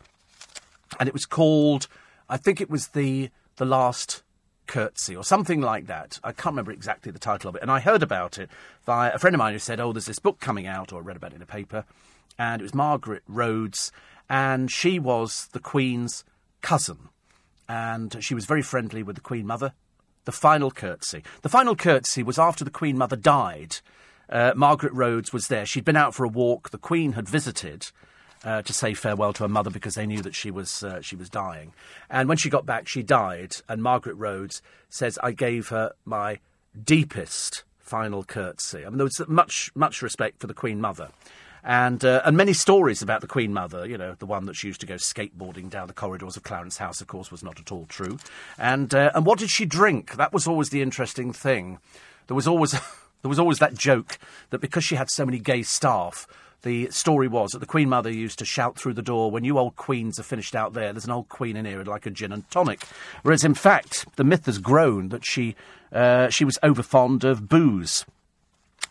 and 1.00 1.08
it 1.08 1.14
was 1.14 1.24
called, 1.24 1.88
I 2.28 2.36
think 2.36 2.60
it 2.60 2.68
was 2.68 2.88
the, 2.88 3.30
the 3.56 3.64
Last 3.64 4.22
Curtsy, 4.66 5.16
or 5.16 5.24
something 5.24 5.62
like 5.62 5.86
that. 5.86 6.20
I 6.22 6.32
can't 6.32 6.52
remember 6.52 6.72
exactly 6.72 7.10
the 7.10 7.18
title 7.18 7.48
of 7.48 7.56
it. 7.56 7.62
And 7.62 7.70
I 7.70 7.80
heard 7.80 8.02
about 8.02 8.36
it 8.36 8.50
via 8.84 9.12
a 9.14 9.18
friend 9.18 9.34
of 9.34 9.38
mine 9.38 9.54
who 9.54 9.58
said, 9.58 9.80
oh, 9.80 9.94
there's 9.94 10.04
this 10.04 10.18
book 10.18 10.40
coming 10.40 10.66
out, 10.66 10.92
or 10.92 11.00
I 11.00 11.04
read 11.04 11.16
about 11.16 11.32
it 11.32 11.36
in 11.36 11.42
a 11.42 11.46
paper 11.46 11.86
and 12.38 12.62
it 12.62 12.64
was 12.64 12.74
Margaret 12.74 13.22
Rhodes, 13.26 13.90
and 14.28 14.70
she 14.70 14.98
was 14.98 15.48
the 15.52 15.60
Queen's 15.60 16.24
cousin, 16.60 17.08
and 17.68 18.16
she 18.22 18.34
was 18.34 18.46
very 18.46 18.62
friendly 18.62 19.02
with 19.02 19.16
the 19.16 19.22
Queen 19.22 19.46
Mother. 19.46 19.72
The 20.24 20.32
final 20.32 20.70
curtsy. 20.70 21.22
The 21.42 21.48
final 21.48 21.74
curtsy 21.74 22.22
was 22.22 22.38
after 22.38 22.64
the 22.64 22.70
Queen 22.70 22.98
Mother 22.98 23.16
died. 23.16 23.78
Uh, 24.28 24.52
Margaret 24.54 24.92
Rhodes 24.92 25.32
was 25.32 25.48
there. 25.48 25.64
She'd 25.64 25.86
been 25.86 25.96
out 25.96 26.14
for 26.14 26.24
a 26.24 26.28
walk. 26.28 26.70
The 26.70 26.78
Queen 26.78 27.12
had 27.12 27.28
visited. 27.28 27.90
Uh, 28.44 28.62
to 28.62 28.72
say 28.72 28.94
farewell 28.94 29.32
to 29.32 29.42
her 29.42 29.48
mother 29.48 29.68
because 29.68 29.96
they 29.96 30.06
knew 30.06 30.22
that 30.22 30.32
she 30.32 30.48
was 30.48 30.84
uh, 30.84 31.00
she 31.00 31.16
was 31.16 31.28
dying. 31.28 31.72
And 32.08 32.28
when 32.28 32.38
she 32.38 32.48
got 32.48 32.64
back, 32.64 32.86
she 32.86 33.02
died. 33.02 33.56
And 33.68 33.82
Margaret 33.82 34.14
Rhodes 34.14 34.62
says, 34.88 35.18
"I 35.24 35.32
gave 35.32 35.70
her 35.70 35.92
my 36.04 36.38
deepest 36.84 37.64
final 37.80 38.22
curtsy." 38.22 38.86
I 38.86 38.90
mean, 38.90 38.98
there 38.98 39.04
was 39.04 39.20
much 39.26 39.72
much 39.74 40.02
respect 40.02 40.38
for 40.38 40.46
the 40.46 40.54
Queen 40.54 40.80
Mother 40.80 41.08
and 41.64 42.04
uh, 42.04 42.22
and 42.24 42.36
many 42.36 42.52
stories 42.52 43.02
about 43.02 43.20
the 43.20 43.26
Queen 43.26 43.52
Mother. 43.52 43.86
You 43.86 43.98
know, 43.98 44.14
the 44.18 44.26
one 44.26 44.46
that 44.46 44.54
she 44.54 44.68
used 44.68 44.80
to 44.80 44.86
go 44.86 44.94
skateboarding 44.94 45.70
down 45.70 45.88
the 45.88 45.94
corridors 45.94 46.36
of 46.36 46.42
Clarence 46.42 46.78
House, 46.78 47.00
of 47.00 47.06
course, 47.06 47.30
was 47.30 47.42
not 47.42 47.60
at 47.60 47.72
all 47.72 47.86
true. 47.86 48.18
And 48.58 48.94
uh, 48.94 49.10
and 49.14 49.26
what 49.26 49.38
did 49.38 49.50
she 49.50 49.64
drink? 49.64 50.16
That 50.16 50.32
was 50.32 50.46
always 50.46 50.70
the 50.70 50.82
interesting 50.82 51.32
thing. 51.32 51.78
There 52.26 52.36
was 52.36 52.48
always 52.48 52.72
there 53.22 53.28
was 53.28 53.38
always 53.38 53.58
that 53.58 53.74
joke 53.74 54.18
that 54.50 54.60
because 54.60 54.84
she 54.84 54.96
had 54.96 55.10
so 55.10 55.26
many 55.26 55.38
gay 55.38 55.62
staff. 55.62 56.26
The 56.62 56.90
story 56.90 57.28
was 57.28 57.52
that 57.52 57.60
the 57.60 57.66
Queen 57.66 57.88
Mother 57.88 58.10
used 58.10 58.40
to 58.40 58.44
shout 58.44 58.76
through 58.76 58.94
the 58.94 59.02
door, 59.02 59.30
when 59.30 59.44
you 59.44 59.58
old 59.58 59.76
queens 59.76 60.18
are 60.18 60.24
finished 60.24 60.56
out 60.56 60.72
there, 60.72 60.92
there's 60.92 61.04
an 61.04 61.12
old 61.12 61.28
queen 61.28 61.56
in 61.56 61.64
here 61.64 61.84
like 61.84 62.04
a 62.04 62.10
gin 62.10 62.32
and 62.32 62.50
tonic. 62.50 62.82
Whereas, 63.22 63.44
in 63.44 63.54
fact, 63.54 64.06
the 64.16 64.24
myth 64.24 64.46
has 64.46 64.58
grown 64.58 65.10
that 65.10 65.24
she, 65.24 65.54
uh, 65.92 66.30
she 66.30 66.44
was 66.44 66.58
over 66.64 66.82
fond 66.82 67.22
of 67.22 67.48
booze. 67.48 68.04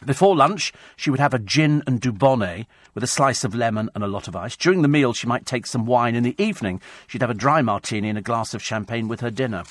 Before 0.05 0.35
lunch, 0.35 0.73
she 0.95 1.09
would 1.09 1.19
have 1.19 1.33
a 1.33 1.39
gin 1.39 1.83
and 1.87 1.99
dubonnet 1.99 2.67
with 2.93 3.03
a 3.03 3.07
slice 3.07 3.43
of 3.43 3.55
lemon 3.55 3.89
and 3.95 4.03
a 4.03 4.07
lot 4.07 4.27
of 4.27 4.35
ice. 4.35 4.55
During 4.55 4.81
the 4.81 4.87
meal, 4.87 5.13
she 5.13 5.27
might 5.27 5.45
take 5.45 5.65
some 5.65 5.85
wine. 5.85 6.15
In 6.15 6.23
the 6.23 6.35
evening, 6.41 6.81
she'd 7.07 7.21
have 7.21 7.29
a 7.29 7.35
dry 7.35 7.61
martini 7.61 8.09
and 8.09 8.17
a 8.17 8.21
glass 8.21 8.53
of 8.53 8.61
champagne 8.61 9.07
with 9.07 9.21
her 9.21 9.31
dinner. 9.31 9.63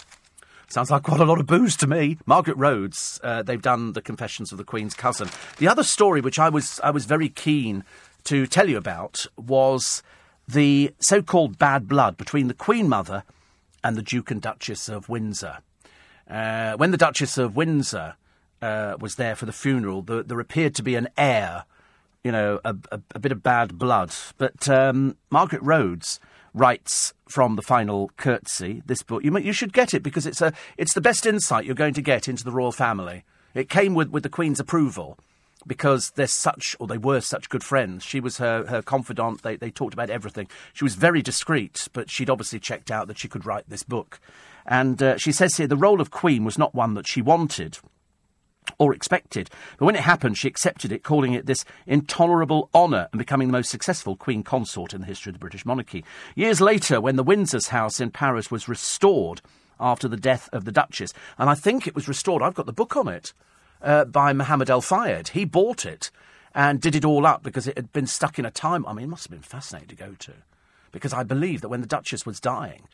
Sounds 0.68 0.90
like 0.90 1.04
quite 1.04 1.20
a 1.20 1.24
lot 1.24 1.38
of 1.38 1.46
booze 1.46 1.76
to 1.76 1.86
me. 1.86 2.18
Margaret 2.26 2.56
Rhodes, 2.56 3.20
uh, 3.22 3.42
they've 3.42 3.62
done 3.62 3.92
the 3.92 4.02
Confessions 4.02 4.50
of 4.50 4.58
the 4.58 4.64
Queen's 4.64 4.94
Cousin. 4.94 5.28
The 5.58 5.68
other 5.68 5.84
story, 5.84 6.20
which 6.20 6.38
I 6.38 6.48
was 6.48 6.80
I 6.82 6.90
was 6.90 7.06
very 7.06 7.28
keen 7.28 7.84
to 8.24 8.46
tell 8.46 8.68
you 8.68 8.76
about, 8.76 9.26
was 9.36 10.02
the 10.48 10.92
so-called 10.98 11.58
bad 11.58 11.88
blood 11.88 12.16
between 12.16 12.48
the 12.48 12.54
Queen 12.54 12.88
Mother 12.88 13.22
and 13.84 13.96
the 13.96 14.02
Duke 14.02 14.32
and 14.32 14.42
Duchess 14.42 14.88
of 14.88 15.08
Windsor. 15.08 15.58
Uh, 16.28 16.76
when 16.76 16.90
the 16.90 16.96
Duchess 16.96 17.38
of 17.38 17.54
Windsor 17.54 18.16
uh, 18.62 18.96
was 19.00 19.16
there 19.16 19.36
for 19.36 19.46
the 19.46 19.52
funeral, 19.52 20.02
there, 20.02 20.22
there, 20.22 20.40
appeared 20.40 20.74
to 20.76 20.82
be 20.82 20.94
an 20.94 21.08
air, 21.16 21.64
you 22.24 22.32
know, 22.32 22.60
a, 22.64 22.74
a, 22.90 23.00
a 23.14 23.18
bit 23.18 23.32
of 23.32 23.42
bad 23.42 23.78
blood. 23.78 24.12
But 24.38 24.68
um, 24.68 25.16
Margaret 25.30 25.62
Rhodes 25.62 26.20
writes 26.54 27.12
from 27.28 27.56
the 27.56 27.62
final 27.62 28.10
curtsy 28.16 28.82
this 28.86 29.02
book. 29.02 29.22
You, 29.22 29.36
you 29.38 29.52
should 29.52 29.72
get 29.72 29.92
it 29.92 30.02
because 30.02 30.26
it's 30.26 30.40
a 30.40 30.52
it's 30.76 30.94
the 30.94 31.00
best 31.00 31.26
insight 31.26 31.66
you're 31.66 31.74
going 31.74 31.94
to 31.94 32.02
get 32.02 32.28
into 32.28 32.44
the 32.44 32.50
royal 32.50 32.72
family. 32.72 33.24
It 33.54 33.68
came 33.68 33.94
with, 33.94 34.10
with 34.10 34.22
the 34.22 34.28
Queen's 34.28 34.60
approval 34.60 35.18
because 35.66 36.10
they're 36.10 36.26
such, 36.26 36.76
or 36.78 36.86
they 36.86 36.98
were 36.98 37.20
such 37.20 37.48
good 37.48 37.64
friends. 37.64 38.04
She 38.04 38.20
was 38.20 38.38
her, 38.38 38.66
her 38.66 38.82
confidant. 38.82 39.42
They, 39.42 39.56
they 39.56 39.70
talked 39.70 39.94
about 39.94 40.10
everything. 40.10 40.48
She 40.72 40.84
was 40.84 40.94
very 40.94 41.22
discreet, 41.22 41.88
but 41.92 42.10
she'd 42.10 42.30
obviously 42.30 42.60
checked 42.60 42.90
out 42.90 43.08
that 43.08 43.18
she 43.18 43.28
could 43.28 43.46
write 43.46 43.68
this 43.68 43.82
book. 43.82 44.20
And 44.66 45.02
uh, 45.02 45.16
she 45.16 45.32
says 45.32 45.56
here 45.56 45.66
the 45.66 45.76
role 45.76 46.00
of 46.00 46.10
Queen 46.10 46.44
was 46.44 46.58
not 46.58 46.74
one 46.74 46.94
that 46.94 47.06
she 47.06 47.22
wanted 47.22 47.78
or 48.78 48.94
expected. 48.94 49.50
But 49.78 49.86
when 49.86 49.96
it 49.96 50.02
happened, 50.02 50.38
she 50.38 50.48
accepted 50.48 50.92
it, 50.92 51.02
calling 51.02 51.32
it 51.32 51.46
this 51.46 51.64
intolerable 51.86 52.70
honour 52.74 53.08
and 53.12 53.18
becoming 53.18 53.48
the 53.48 53.52
most 53.52 53.70
successful 53.70 54.16
Queen 54.16 54.42
consort 54.42 54.94
in 54.94 55.00
the 55.00 55.06
history 55.06 55.30
of 55.30 55.34
the 55.34 55.40
British 55.40 55.66
monarchy. 55.66 56.04
Years 56.34 56.60
later, 56.60 57.00
when 57.00 57.16
the 57.16 57.22
Windsor's 57.22 57.68
house 57.68 58.00
in 58.00 58.10
Paris 58.10 58.50
was 58.50 58.68
restored 58.68 59.40
after 59.78 60.08
the 60.08 60.16
death 60.16 60.48
of 60.52 60.64
the 60.64 60.72
Duchess, 60.72 61.12
and 61.38 61.50
I 61.50 61.54
think 61.54 61.86
it 61.86 61.94
was 61.94 62.08
restored, 62.08 62.42
I've 62.42 62.54
got 62.54 62.66
the 62.66 62.72
book 62.72 62.96
on 62.96 63.08
it, 63.08 63.32
uh, 63.82 64.04
by 64.04 64.32
Mohammed 64.32 64.70
El 64.70 64.80
Fayed. 64.80 65.28
He 65.28 65.44
bought 65.44 65.84
it 65.84 66.10
and 66.54 66.80
did 66.80 66.94
it 66.94 67.04
all 67.04 67.26
up 67.26 67.42
because 67.42 67.66
it 67.66 67.76
had 67.76 67.92
been 67.92 68.06
stuck 68.06 68.38
in 68.38 68.46
a 68.46 68.50
time. 68.50 68.86
I 68.86 68.92
mean, 68.92 69.04
it 69.04 69.08
must 69.08 69.24
have 69.24 69.30
been 69.30 69.42
fascinating 69.42 69.88
to 69.88 69.94
go 69.94 70.14
to. 70.18 70.32
Because 70.92 71.12
I 71.12 71.22
believe 71.22 71.60
that 71.60 71.68
when 71.68 71.82
the 71.82 71.86
Duchess 71.86 72.24
was 72.24 72.40
dying, 72.40 72.88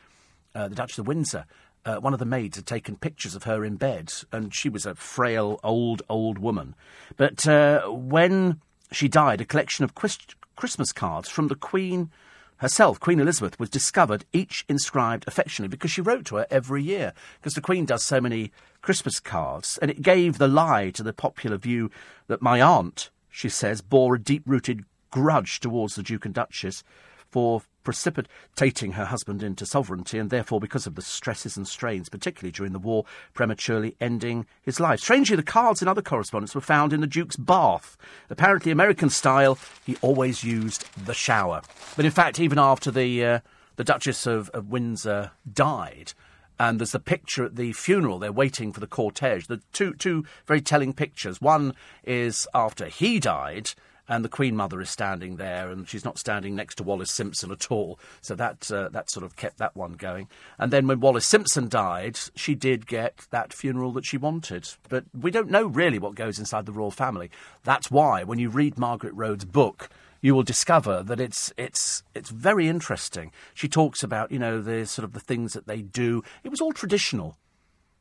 uh, 0.53 0.67
the 0.67 0.75
Duchess 0.75 0.99
of 0.99 1.07
Windsor, 1.07 1.45
uh, 1.85 1.97
one 1.97 2.13
of 2.13 2.19
the 2.19 2.25
maids 2.25 2.55
had 2.55 2.65
taken 2.65 2.95
pictures 2.95 3.35
of 3.35 3.43
her 3.43 3.63
in 3.65 3.75
bed, 3.75 4.13
and 4.31 4.53
she 4.53 4.69
was 4.69 4.85
a 4.85 4.95
frail, 4.95 5.59
old, 5.63 6.01
old 6.09 6.37
woman. 6.37 6.75
But 7.17 7.47
uh, 7.47 7.87
when 7.87 8.61
she 8.91 9.07
died, 9.07 9.41
a 9.41 9.45
collection 9.45 9.83
of 9.83 9.95
Christ- 9.95 10.35
Christmas 10.55 10.91
cards 10.91 11.29
from 11.29 11.47
the 11.47 11.55
Queen 11.55 12.09
herself, 12.57 12.99
Queen 12.99 13.19
Elizabeth, 13.19 13.59
was 13.59 13.69
discovered, 13.69 14.23
each 14.31 14.63
inscribed 14.69 15.25
affectionately, 15.27 15.69
because 15.69 15.91
she 15.91 16.01
wrote 16.01 16.25
to 16.25 16.37
her 16.37 16.47
every 16.49 16.81
year. 16.81 17.13
Because 17.39 17.53
the 17.53 17.61
Queen 17.61 17.85
does 17.85 18.03
so 18.03 18.21
many 18.21 18.51
Christmas 18.81 19.19
cards, 19.19 19.77
and 19.81 19.91
it 19.91 20.01
gave 20.01 20.37
the 20.37 20.47
lie 20.47 20.89
to 20.91 21.03
the 21.03 21.13
popular 21.13 21.57
view 21.57 21.91
that 22.27 22.41
my 22.41 22.61
aunt, 22.61 23.09
she 23.29 23.49
says, 23.49 23.81
bore 23.81 24.15
a 24.15 24.19
deep 24.19 24.43
rooted 24.45 24.85
grudge 25.11 25.59
towards 25.59 25.95
the 25.95 26.03
Duke 26.03 26.25
and 26.25 26.33
Duchess 26.33 26.83
for 27.29 27.63
precipitating 27.83 28.93
her 28.93 29.05
husband 29.05 29.43
into 29.43 29.65
sovereignty, 29.65 30.17
and 30.17 30.29
therefore, 30.29 30.59
because 30.59 30.87
of 30.87 30.95
the 30.95 31.01
stresses 31.01 31.57
and 31.57 31.67
strains, 31.67 32.09
particularly 32.09 32.51
during 32.51 32.73
the 32.73 32.79
war, 32.79 33.05
prematurely 33.33 33.95
ending 33.99 34.45
his 34.61 34.79
life. 34.79 34.99
Strangely, 34.99 35.35
the 35.35 35.43
cards 35.43 35.81
in 35.81 35.87
other 35.87 36.01
correspondence 36.01 36.55
were 36.55 36.61
found 36.61 36.93
in 36.93 37.01
the 37.01 37.07
Duke's 37.07 37.35
bath. 37.35 37.97
Apparently, 38.29 38.71
American 38.71 39.09
style, 39.09 39.57
he 39.85 39.97
always 40.01 40.43
used 40.43 40.85
the 41.05 41.13
shower. 41.13 41.61
But 41.95 42.05
in 42.05 42.11
fact, 42.11 42.39
even 42.39 42.59
after 42.59 42.91
the, 42.91 43.25
uh, 43.25 43.39
the 43.75 43.83
Duchess 43.83 44.25
of, 44.25 44.49
of 44.49 44.69
Windsor 44.69 45.31
died, 45.51 46.13
and 46.59 46.79
there's 46.79 46.91
the 46.91 46.99
picture 46.99 47.45
at 47.45 47.55
the 47.55 47.73
funeral. 47.73 48.19
They're 48.19 48.31
waiting 48.31 48.71
for 48.71 48.79
the 48.79 48.87
cortege. 48.87 49.47
The 49.47 49.61
two 49.73 49.95
two 49.95 50.23
very 50.45 50.61
telling 50.61 50.93
pictures. 50.93 51.41
One 51.41 51.73
is 52.03 52.47
after 52.53 52.85
he 52.85 53.19
died, 53.19 53.71
and 54.07 54.23
the 54.23 54.29
Queen 54.29 54.55
Mother 54.55 54.81
is 54.81 54.89
standing 54.89 55.37
there, 55.37 55.69
and 55.69 55.87
she's 55.87 56.03
not 56.03 56.17
standing 56.17 56.55
next 56.55 56.75
to 56.75 56.83
Wallis 56.83 57.11
Simpson 57.11 57.51
at 57.51 57.71
all. 57.71 57.99
So 58.21 58.35
that 58.35 58.69
uh, 58.71 58.89
that 58.89 59.09
sort 59.09 59.25
of 59.25 59.35
kept 59.35 59.57
that 59.59 59.75
one 59.75 59.93
going. 59.93 60.27
And 60.57 60.71
then 60.71 60.87
when 60.87 60.99
Wallis 60.99 61.25
Simpson 61.25 61.69
died, 61.69 62.19
she 62.35 62.55
did 62.55 62.85
get 62.85 63.27
that 63.31 63.53
funeral 63.53 63.91
that 63.93 64.05
she 64.05 64.17
wanted. 64.17 64.69
But 64.89 65.05
we 65.17 65.31
don't 65.31 65.49
know 65.49 65.65
really 65.65 65.99
what 65.99 66.15
goes 66.15 66.37
inside 66.37 66.65
the 66.65 66.73
royal 66.73 66.91
family. 66.91 67.31
That's 67.63 67.89
why 67.89 68.23
when 68.23 68.39
you 68.39 68.49
read 68.49 68.77
Margaret 68.77 69.13
Rhodes' 69.13 69.45
book. 69.45 69.89
You 70.21 70.33
will 70.33 70.43
discover 70.43 71.03
that 71.03 71.19
it's 71.19 71.51
it's 71.57 72.01
it's 72.15 72.29
very 72.29 72.69
interesting. 72.69 73.33
She 73.53 73.67
talks 73.67 74.03
about 74.03 74.31
you 74.31 74.39
know 74.39 74.61
the 74.61 74.85
sort 74.85 75.03
of 75.03 75.11
the 75.11 75.19
things 75.19 75.51
that 75.51 75.67
they 75.67 75.81
do. 75.81 76.23
It 76.45 76.49
was 76.49 76.61
all 76.61 76.71
traditional. 76.71 77.35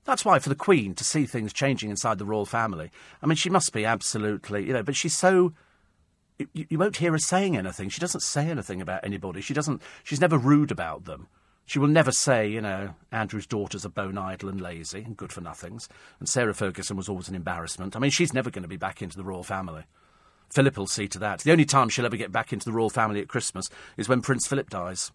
That's 0.05 0.25
why 0.25 0.39
for 0.39 0.49
the 0.49 0.55
Queen 0.55 0.95
to 0.95 1.05
see 1.05 1.27
things 1.27 1.53
changing 1.53 1.91
inside 1.91 2.19
the 2.19 2.25
royal 2.25 2.47
family. 2.47 2.93
I 3.23 3.27
mean, 3.27 3.35
she 3.35 3.51
must 3.51 3.73
be 3.73 3.85
absolutely 3.85 4.67
you 4.67 4.73
know, 4.73 4.85
but 4.85 4.95
she's 4.95 5.17
so 5.17 5.53
you, 6.53 6.67
you, 6.71 6.79
won't 6.79 6.97
hear 6.97 7.13
her 7.13 7.19
saying 7.19 7.57
anything. 7.57 7.89
She 7.89 8.01
doesn't 8.01 8.23
say 8.23 8.49
anything 8.49 8.81
about 8.81 9.05
anybody. 9.05 9.41
She 9.41 9.55
doesn't. 9.55 9.83
She's 10.05 10.21
never 10.21 10.39
rude 10.39 10.71
about 10.71 11.05
them. 11.05 11.29
She 11.65 11.79
will 11.79 11.89
never 11.89 12.13
say, 12.13 12.49
you 12.49 12.61
know, 12.61 12.95
Andrew's 13.13 13.47
daughters 13.47 13.87
are 13.87 13.91
bone 13.91 14.19
idle 14.19 14.49
and 14.49 14.61
lazy 14.61 15.03
and 15.03 15.17
good 15.17 15.33
for 15.33 15.41
nothings, 15.41 15.89
and 16.19 16.29
Sarah 16.29 16.55
Ferguson 16.55 16.97
was 16.97 17.09
always 17.09 17.29
an 17.29 17.35
embarrassment. 17.35 17.95
I 17.95 17.99
mean, 17.99 18.11
she's 18.11 18.35
never 18.35 18.51
going 18.51 18.63
to 18.63 18.69
be 18.69 18.77
back 18.77 19.01
into 19.01 19.17
the 19.17 19.25
royal 19.25 19.45
family. 19.45 19.85
Philip 20.51 20.77
will 20.77 20.87
see 20.87 21.09
to 21.09 21.19
that. 21.21 21.41
The 21.41 21.53
only 21.53 21.65
time 21.65 21.89
she'll 21.89 22.05
ever 22.05 22.17
get 22.17 22.33
back 22.33 22.53
into 22.53 22.67
the 22.67 22.73
royal 22.73 22.91
family 22.91 23.21
at 23.21 23.29
Christmas 23.29 23.71
is 23.97 24.09
when 24.09 24.21
Prince 24.21 24.47
Philip 24.47 24.69
dies. 24.69 25.13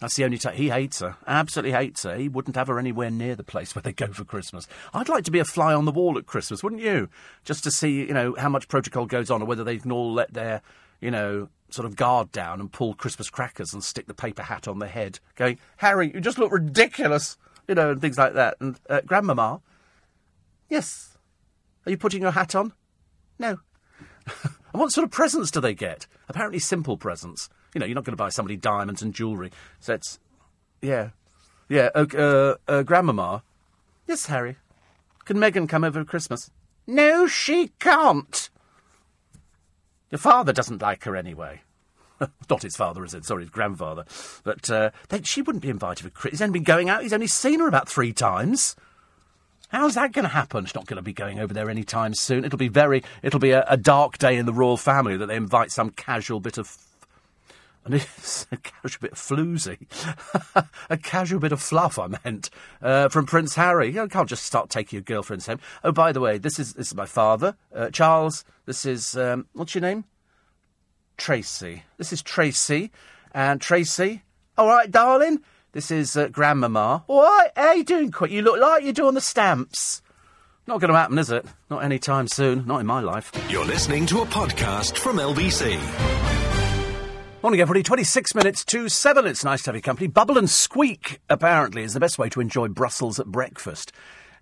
That's 0.00 0.16
the 0.16 0.24
only 0.24 0.38
time. 0.38 0.56
He 0.56 0.70
hates 0.70 1.00
her. 1.00 1.16
Absolutely 1.26 1.72
hates 1.72 2.02
her. 2.02 2.16
He 2.16 2.28
wouldn't 2.28 2.56
have 2.56 2.68
her 2.68 2.78
anywhere 2.78 3.10
near 3.10 3.34
the 3.36 3.44
place 3.44 3.74
where 3.74 3.82
they 3.82 3.92
go 3.92 4.08
for 4.08 4.24
Christmas. 4.24 4.66
I'd 4.92 5.08
like 5.08 5.24
to 5.24 5.30
be 5.30 5.38
a 5.38 5.44
fly 5.44 5.72
on 5.72 5.84
the 5.84 5.92
wall 5.92 6.18
at 6.18 6.26
Christmas, 6.26 6.62
wouldn't 6.62 6.82
you? 6.82 7.08
Just 7.44 7.64
to 7.64 7.70
see, 7.70 8.00
you 8.00 8.14
know, 8.14 8.34
how 8.38 8.48
much 8.48 8.68
protocol 8.68 9.06
goes 9.06 9.30
on 9.30 9.42
or 9.42 9.46
whether 9.46 9.64
they 9.64 9.78
can 9.78 9.92
all 9.92 10.12
let 10.12 10.34
their, 10.34 10.62
you 11.00 11.10
know, 11.10 11.48
sort 11.70 11.86
of 11.86 11.96
guard 11.96 12.30
down 12.32 12.60
and 12.60 12.72
pull 12.72 12.94
Christmas 12.94 13.30
crackers 13.30 13.72
and 13.72 13.82
stick 13.82 14.06
the 14.06 14.14
paper 14.14 14.42
hat 14.42 14.68
on 14.68 14.78
their 14.78 14.88
head, 14.88 15.18
going, 15.36 15.58
Harry, 15.78 16.12
you 16.12 16.20
just 16.20 16.38
look 16.38 16.52
ridiculous, 16.52 17.36
you 17.66 17.74
know, 17.74 17.90
and 17.90 18.00
things 18.00 18.18
like 18.18 18.34
that. 18.34 18.56
And, 18.60 18.78
uh, 18.88 19.00
Grandmama, 19.06 19.60
yes. 20.68 21.16
Are 21.86 21.90
you 21.90 21.96
putting 21.96 22.22
your 22.22 22.30
hat 22.32 22.54
on? 22.54 22.72
No. 23.38 23.58
And 24.74 24.80
what 24.80 24.90
sort 24.90 25.04
of 25.04 25.12
presents 25.12 25.52
do 25.52 25.60
they 25.60 25.72
get? 25.72 26.08
Apparently 26.28 26.58
simple 26.58 26.96
presents. 26.96 27.48
You 27.74 27.80
know, 27.80 27.86
you're 27.86 27.94
not 27.94 28.04
going 28.04 28.16
to 28.16 28.22
buy 28.22 28.30
somebody 28.30 28.56
diamonds 28.56 29.02
and 29.02 29.12
jewellery. 29.12 29.50
So 29.80 29.94
it's, 29.94 30.18
yeah. 30.80 31.10
Yeah, 31.68 31.90
uh, 31.94 32.54
uh, 32.68 32.82
Grandmama. 32.82 33.42
Yes, 34.06 34.26
Harry. 34.26 34.56
Can 35.24 35.38
Meghan 35.38 35.68
come 35.68 35.84
over 35.84 36.00
for 36.00 36.04
Christmas? 36.04 36.50
No, 36.86 37.26
she 37.26 37.72
can't. 37.80 38.50
Your 40.10 40.18
father 40.18 40.52
doesn't 40.52 40.82
like 40.82 41.04
her 41.04 41.16
anyway. 41.16 41.62
Not 42.50 42.62
his 42.62 42.76
father, 42.76 43.04
is 43.04 43.14
it? 43.14 43.24
Sorry, 43.24 43.42
his 43.42 43.50
grandfather. 43.50 44.04
But 44.44 44.70
uh, 44.70 44.90
they, 45.08 45.22
she 45.22 45.42
wouldn't 45.42 45.62
be 45.62 45.70
invited 45.70 46.04
for 46.04 46.10
Christmas. 46.10 46.38
He's 46.38 46.42
only 46.42 46.60
been 46.60 46.64
going 46.64 46.88
out. 46.88 47.02
He's 47.02 47.12
only 47.12 47.26
seen 47.26 47.60
her 47.60 47.68
about 47.68 47.88
three 47.88 48.12
times. 48.12 48.76
How's 49.70 49.94
that 49.94 50.12
going 50.12 50.24
to 50.24 50.28
happen? 50.28 50.66
She's 50.66 50.74
not 50.74 50.86
going 50.86 50.98
to 50.98 51.02
be 51.02 51.12
going 51.12 51.40
over 51.40 51.52
there 51.52 51.68
anytime 51.68 52.14
soon. 52.14 52.44
It'll 52.44 52.58
be 52.58 52.68
very, 52.68 53.02
it'll 53.22 53.40
be 53.40 53.50
a, 53.50 53.64
a 53.66 53.76
dark 53.76 54.18
day 54.18 54.36
in 54.36 54.46
the 54.46 54.52
royal 54.52 54.76
family 54.76 55.16
that 55.16 55.26
they 55.26 55.36
invite 55.36 55.72
some 55.72 55.90
casual 55.90 56.38
bit 56.38 56.58
of 56.58 56.76
and 57.84 57.94
it's 57.94 58.46
a 58.52 58.56
casual 58.56 59.00
bit 59.00 59.12
of 59.12 59.18
floozy, 59.18 59.86
a 60.90 60.96
casual 60.96 61.40
bit 61.40 61.52
of 61.52 61.60
fluff. 61.60 61.98
I 61.98 62.08
meant 62.24 62.50
uh, 62.82 63.08
from 63.08 63.26
Prince 63.26 63.54
Harry. 63.54 63.92
You, 63.92 64.08
can't 64.08 64.28
just 64.28 64.44
start 64.44 64.70
taking 64.70 64.96
your 64.96 65.02
girlfriends 65.02 65.46
home. 65.46 65.60
Oh, 65.82 65.92
by 65.92 66.12
the 66.12 66.20
way, 66.20 66.38
this 66.38 66.58
is 66.58 66.74
this 66.74 66.88
is 66.88 66.94
my 66.94 67.06
father, 67.06 67.56
uh, 67.74 67.90
Charles. 67.90 68.44
This 68.66 68.86
is 68.86 69.16
um, 69.16 69.46
what's 69.52 69.74
your 69.74 69.82
name? 69.82 70.04
Tracy. 71.16 71.84
This 71.96 72.12
is 72.12 72.22
Tracy, 72.22 72.90
and 73.32 73.60
Tracy. 73.60 74.22
All 74.56 74.66
right, 74.66 74.90
darling. 74.90 75.40
This 75.72 75.90
is 75.90 76.16
uh, 76.16 76.28
Grandmama. 76.28 77.04
All 77.08 77.22
right, 77.22 77.50
how 77.56 77.72
you 77.72 77.84
doing, 77.84 78.12
quick? 78.12 78.30
You 78.30 78.42
look 78.42 78.60
like 78.60 78.84
you're 78.84 78.92
doing 78.92 79.14
the 79.14 79.20
stamps. 79.20 80.02
Not 80.66 80.80
going 80.80 80.92
to 80.92 80.96
happen, 80.96 81.18
is 81.18 81.30
it? 81.30 81.44
Not 81.68 81.84
anytime 81.84 82.26
soon. 82.28 82.64
Not 82.66 82.80
in 82.80 82.86
my 82.86 83.00
life. 83.00 83.32
You're 83.50 83.66
listening 83.66 84.06
to 84.06 84.20
a 84.20 84.26
podcast 84.26 84.96
from 84.96 85.16
LBC. 85.16 86.53
Morning, 87.44 87.60
everybody. 87.60 87.82
26 87.82 88.34
minutes 88.34 88.64
to 88.64 88.88
7. 88.88 89.26
It's 89.26 89.44
nice 89.44 89.60
to 89.64 89.68
have 89.68 89.74
your 89.74 89.82
company. 89.82 90.06
Bubble 90.06 90.38
and 90.38 90.48
squeak, 90.48 91.20
apparently, 91.28 91.82
is 91.82 91.92
the 91.92 92.00
best 92.00 92.18
way 92.18 92.30
to 92.30 92.40
enjoy 92.40 92.68
Brussels 92.68 93.20
at 93.20 93.26
breakfast. 93.26 93.92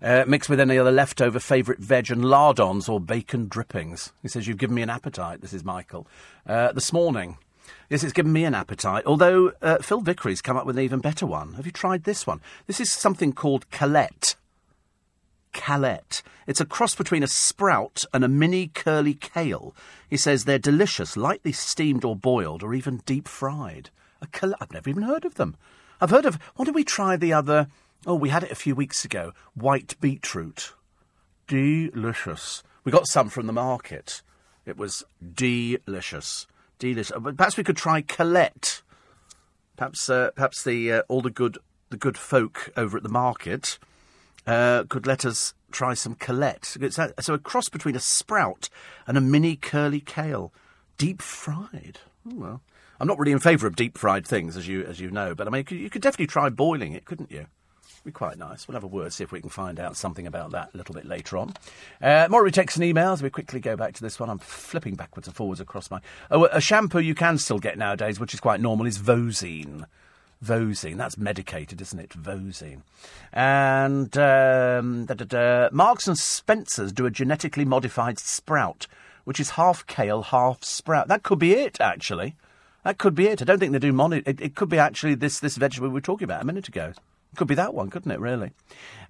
Uh, 0.01 0.23
mixed 0.25 0.49
with 0.49 0.61
any 0.61 0.77
other 0.77 0.89
leftover 0.89 1.37
favourite 1.37 1.81
veg 1.81 2.09
and 2.09 2.23
lardons 2.23 2.87
or 2.87 3.01
bacon 3.01 3.49
drippings. 3.49 4.13
He 4.21 4.29
says, 4.29 4.47
You've 4.47 4.57
given 4.57 4.77
me 4.77 4.83
an 4.83 4.89
appetite. 4.89 5.41
This 5.41 5.51
is 5.51 5.65
Michael. 5.65 6.07
Uh, 6.47 6.71
this 6.71 6.93
morning, 6.93 7.37
Yes, 7.89 8.05
it's 8.05 8.13
given 8.13 8.31
me 8.31 8.45
an 8.45 8.55
appetite. 8.55 9.03
Although 9.05 9.51
uh, 9.61 9.79
Phil 9.79 9.99
Vickery's 9.99 10.41
come 10.41 10.55
up 10.55 10.65
with 10.65 10.77
an 10.77 10.83
even 10.85 11.01
better 11.01 11.25
one. 11.25 11.55
Have 11.55 11.65
you 11.65 11.73
tried 11.73 12.05
this 12.05 12.25
one? 12.25 12.39
This 12.67 12.79
is 12.79 12.89
something 12.89 13.33
called 13.33 13.69
Kalette. 13.69 14.35
Kalette. 15.53 16.21
It's 16.47 16.61
a 16.61 16.65
cross 16.65 16.95
between 16.95 17.23
a 17.23 17.27
sprout 17.27 18.05
and 18.13 18.23
a 18.23 18.27
mini 18.27 18.67
curly 18.67 19.13
kale. 19.13 19.75
He 20.13 20.17
says 20.17 20.45
they're 20.45 20.59
delicious, 20.59 21.17
lightly 21.17 21.51
steamed 21.51 22.05
or 22.05 22.15
boiled, 22.15 22.61
or 22.61 22.75
even 22.75 23.01
deep 23.03 23.27
fried. 23.27 23.89
A 24.21 24.27
Kalette. 24.27 24.57
I've 24.61 24.71
never 24.71 24.87
even 24.87 25.01
heard 25.01 25.25
of 25.25 25.33
them. 25.33 25.55
I've 25.99 26.11
heard 26.11 26.27
of. 26.27 26.35
What 26.55 26.65
did 26.65 26.75
we 26.75 26.83
try 26.83 27.17
the 27.17 27.33
other? 27.33 27.65
Oh, 28.05 28.13
we 28.13 28.29
had 28.29 28.43
it 28.43 28.51
a 28.51 28.55
few 28.55 28.75
weeks 28.75 29.03
ago. 29.03 29.33
White 29.55 29.99
beetroot. 29.99 30.73
Delicious. 31.47 32.61
We 32.83 32.91
got 32.91 33.07
some 33.07 33.27
from 33.29 33.47
the 33.47 33.53
market. 33.53 34.21
It 34.67 34.77
was 34.77 35.03
delicious. 35.33 36.45
Delicious. 36.77 37.11
Uh, 37.11 37.31
perhaps 37.31 37.57
we 37.57 37.63
could 37.63 37.77
try 37.77 38.03
Kalette. 38.03 38.83
Perhaps, 39.77 40.11
uh, 40.11 40.29
perhaps 40.35 40.63
the 40.63 40.91
uh, 40.91 41.01
all 41.07 41.21
the 41.21 41.31
good 41.31 41.57
the 41.89 41.97
good 41.97 42.19
folk 42.19 42.71
over 42.77 42.97
at 42.97 43.01
the 43.01 43.09
market 43.09 43.79
uh, 44.45 44.83
could 44.83 45.07
let 45.07 45.25
us 45.25 45.55
try 45.73 45.93
some 45.93 46.15
Kalette. 46.15 47.21
So 47.21 47.33
a 47.33 47.39
cross 47.39 47.69
between 47.69 47.95
a 47.95 47.99
sprout 47.99 48.69
and 49.05 49.17
a 49.17 49.21
mini 49.21 49.55
curly 49.55 49.99
kale, 49.99 50.53
deep 50.97 51.21
fried. 51.21 51.99
Oh, 52.27 52.35
well, 52.35 52.61
I'm 52.99 53.07
not 53.07 53.19
really 53.19 53.33
in 53.33 53.39
favour 53.39 53.67
of 53.67 53.75
deep 53.75 53.97
fried 53.97 54.25
things, 54.25 54.55
as 54.55 54.67
you 54.67 54.83
as 54.85 54.99
you 54.99 55.11
know, 55.11 55.35
but 55.35 55.47
I 55.47 55.49
mean, 55.49 55.59
you 55.59 55.65
could, 55.65 55.77
you 55.77 55.89
could 55.89 56.01
definitely 56.01 56.27
try 56.27 56.49
boiling 56.49 56.93
it, 56.93 57.05
couldn't 57.05 57.31
you? 57.31 57.47
be 58.03 58.11
quite 58.11 58.37
nice. 58.37 58.67
We'll 58.67 58.75
have 58.75 58.83
a 58.83 58.87
word, 58.87 59.13
see 59.13 59.23
if 59.23 59.31
we 59.31 59.39
can 59.41 59.49
find 59.49 59.79
out 59.79 59.95
something 59.95 60.27
about 60.27 60.51
that 60.51 60.71
a 60.73 60.77
little 60.77 60.93
bit 60.93 61.05
later 61.05 61.37
on. 61.37 61.53
Uh, 62.01 62.27
more 62.29 62.47
texts 62.49 62.77
and 62.77 62.85
emails. 62.85 63.21
We 63.21 63.29
quickly 63.29 63.59
go 63.59 63.75
back 63.75 63.93
to 63.93 64.01
this 64.01 64.19
one. 64.19 64.29
I'm 64.29 64.39
flipping 64.39 64.95
backwards 64.95 65.27
and 65.27 65.35
forwards 65.35 65.61
across 65.61 65.89
my. 65.89 66.01
Oh, 66.29 66.45
a 66.45 66.59
shampoo 66.59 66.99
you 66.99 67.15
can 67.15 67.37
still 67.37 67.59
get 67.59 67.77
nowadays, 67.77 68.19
which 68.19 68.33
is 68.33 68.39
quite 68.39 68.59
normal, 68.59 68.85
is 68.85 68.97
Vosene. 68.97 69.85
Vosene. 70.43 70.97
That's 70.97 71.17
medicated, 71.17 71.81
isn't 71.81 71.99
it? 71.99 72.09
Vosene. 72.09 72.81
And 73.31 74.15
um, 74.17 75.05
da, 75.05 75.13
da, 75.13 75.25
da. 75.25 75.69
Marks 75.71 76.07
and 76.07 76.17
Spencers 76.17 76.91
do 76.91 77.05
a 77.05 77.11
genetically 77.11 77.65
modified 77.65 78.19
sprout, 78.19 78.87
which 79.23 79.39
is 79.39 79.51
half 79.51 79.85
kale, 79.87 80.23
half 80.23 80.63
sprout. 80.63 81.07
That 81.07 81.23
could 81.23 81.39
be 81.39 81.53
it, 81.53 81.79
actually. 81.79 82.35
That 82.83 82.97
could 82.97 83.15
be 83.15 83.27
it. 83.27 83.41
I 83.41 83.45
don't 83.45 83.59
think 83.59 83.71
they 83.71 83.79
do 83.79 83.93
mono. 83.93 84.21
It, 84.25 84.41
it 84.41 84.55
could 84.55 84.69
be 84.69 84.77
actually 84.77 85.15
this 85.15 85.39
this 85.39 85.55
vegetable 85.55 85.87
we 85.87 85.93
were 85.93 86.01
talking 86.01 86.25
about 86.25 86.41
a 86.41 86.45
minute 86.45 86.67
ago. 86.67 86.93
Could 87.35 87.47
be 87.47 87.55
that 87.55 87.73
one, 87.73 87.89
couldn't 87.89 88.11
it, 88.11 88.19
really? 88.19 88.51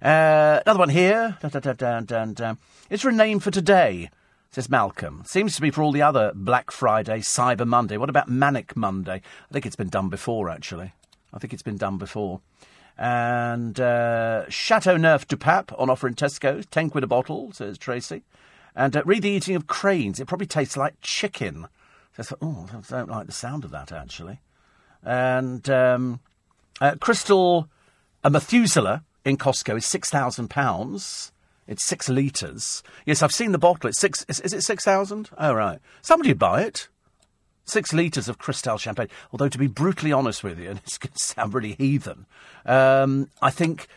Uh, 0.00 0.60
another 0.64 0.78
one 0.78 0.88
here. 0.88 1.36
A 1.42 3.12
name 3.12 3.38
for 3.38 3.50
today? 3.50 4.08
Says 4.50 4.70
Malcolm. 4.70 5.24
Seems 5.26 5.56
to 5.56 5.60
be 5.60 5.70
for 5.70 5.82
all 5.82 5.92
the 5.92 6.00
other 6.00 6.32
Black 6.34 6.70
Friday, 6.70 7.18
Cyber 7.18 7.66
Monday. 7.66 7.96
What 7.96 8.08
about 8.08 8.28
Manic 8.28 8.76
Monday? 8.76 9.20
I 9.50 9.52
think 9.52 9.66
it's 9.66 9.76
been 9.76 9.88
done 9.88 10.08
before, 10.08 10.48
actually. 10.48 10.92
I 11.34 11.38
think 11.38 11.52
it's 11.52 11.62
been 11.62 11.76
done 11.76 11.98
before. 11.98 12.40
And 12.96 13.78
uh, 13.80 14.48
Chateau 14.48 14.96
Neuf 14.96 15.26
du 15.26 15.36
Pape 15.36 15.72
on 15.76 15.90
offer 15.90 16.06
in 16.06 16.14
Tesco. 16.14 16.64
Ten 16.70 16.90
quid 16.90 17.02
a 17.02 17.08
bottle, 17.08 17.52
says 17.52 17.76
Tracy. 17.76 18.22
And 18.76 18.96
uh, 18.96 19.02
read 19.04 19.22
the 19.22 19.30
eating 19.30 19.56
of 19.56 19.66
cranes. 19.66 20.20
It 20.20 20.28
probably 20.28 20.46
tastes 20.46 20.76
like 20.76 20.94
chicken. 21.00 21.66
So 22.20 22.36
oh, 22.40 22.68
I 22.72 22.80
don't 22.88 23.10
like 23.10 23.26
the 23.26 23.32
sound 23.32 23.64
of 23.64 23.72
that, 23.72 23.90
actually. 23.90 24.40
And 25.02 25.68
um, 25.68 26.20
uh, 26.80 26.94
Cristal 27.00 27.68
a 28.22 28.30
Methuselah 28.30 29.04
in 29.24 29.36
Costco 29.36 29.76
is 29.76 29.84
six 29.84 30.08
thousand 30.08 30.48
pounds. 30.48 31.32
It's 31.66 31.84
six 31.84 32.08
litres. 32.08 32.82
Yes, 33.04 33.22
I've 33.22 33.32
seen 33.32 33.52
the 33.52 33.58
bottle. 33.58 33.88
It's 33.88 34.00
six. 34.00 34.24
Is, 34.28 34.40
is 34.40 34.52
it 34.52 34.62
six 34.62 34.84
thousand? 34.84 35.30
Oh 35.36 35.52
right. 35.52 35.80
Somebody 36.00 36.30
would 36.30 36.38
buy 36.38 36.62
it. 36.62 36.88
Six 37.64 37.92
litres 37.92 38.28
of 38.28 38.38
Cristal 38.38 38.78
champagne. 38.78 39.08
Although, 39.32 39.48
to 39.48 39.58
be 39.58 39.66
brutally 39.66 40.12
honest 40.12 40.44
with 40.44 40.58
you, 40.58 40.70
and 40.70 40.78
it's 40.80 40.98
going 40.98 41.12
to 41.12 41.18
sound 41.18 41.54
really 41.54 41.72
heathen, 41.72 42.26
um, 42.66 43.30
I 43.40 43.50
think 43.50 43.88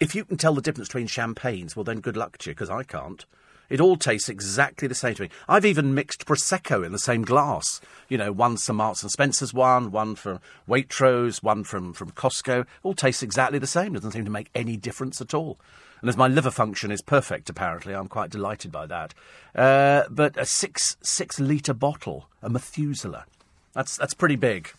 if 0.00 0.14
you 0.14 0.24
can 0.24 0.36
tell 0.36 0.54
the 0.54 0.62
difference 0.62 0.88
between 0.88 1.06
champagnes, 1.06 1.76
well, 1.76 1.84
then 1.84 2.00
good 2.00 2.16
luck 2.16 2.38
to 2.38 2.50
you, 2.50 2.54
because 2.54 2.70
I 2.70 2.82
can't. 2.82 3.24
It 3.68 3.80
all 3.80 3.96
tastes 3.96 4.28
exactly 4.28 4.86
the 4.86 4.94
same 4.94 5.14
to 5.16 5.22
me. 5.22 5.30
I've 5.48 5.64
even 5.64 5.94
mixed 5.94 6.24
Prosecco 6.24 6.86
in 6.86 6.92
the 6.92 6.98
same 6.98 7.22
glass. 7.22 7.80
You 8.08 8.16
know, 8.16 8.30
one 8.30 8.58
some 8.58 8.76
Marks 8.76 9.02
and 9.02 9.10
Spencer's 9.10 9.52
one, 9.52 9.90
one 9.90 10.14
from 10.14 10.40
Waitrose, 10.68 11.42
one 11.42 11.64
from, 11.64 11.92
from 11.92 12.12
Costco. 12.12 12.66
All 12.84 12.94
tastes 12.94 13.24
exactly 13.24 13.58
the 13.58 13.66
same. 13.66 13.94
Doesn't 13.94 14.12
seem 14.12 14.24
to 14.24 14.30
make 14.30 14.50
any 14.54 14.76
difference 14.76 15.20
at 15.20 15.34
all. 15.34 15.58
And 16.00 16.08
as 16.08 16.16
my 16.16 16.28
liver 16.28 16.50
function 16.50 16.90
is 16.90 17.02
perfect, 17.02 17.48
apparently, 17.48 17.94
I'm 17.94 18.08
quite 18.08 18.30
delighted 18.30 18.70
by 18.70 18.86
that. 18.86 19.14
Uh, 19.54 20.04
but 20.10 20.36
a 20.36 20.44
six 20.44 20.96
six 21.00 21.40
litre 21.40 21.74
bottle, 21.74 22.28
a 22.42 22.50
Methuselah, 22.50 23.24
that's 23.72 23.96
that's 23.96 24.14
pretty 24.14 24.36
big. 24.36 24.70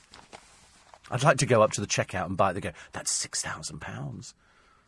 I'd 1.10 1.23
like 1.23 1.38
to 1.38 1.45
go 1.45 1.61
up 1.61 1.72
to 1.73 1.81
the 1.81 1.88
checkout 1.88 2.26
and 2.26 2.38
buy 2.38 2.52
it. 2.52 2.53
They 2.53 2.61
go, 2.61 2.72
that's 2.91 3.11
six 3.11 3.41
thousand 3.41 3.80
pounds. 3.80 4.35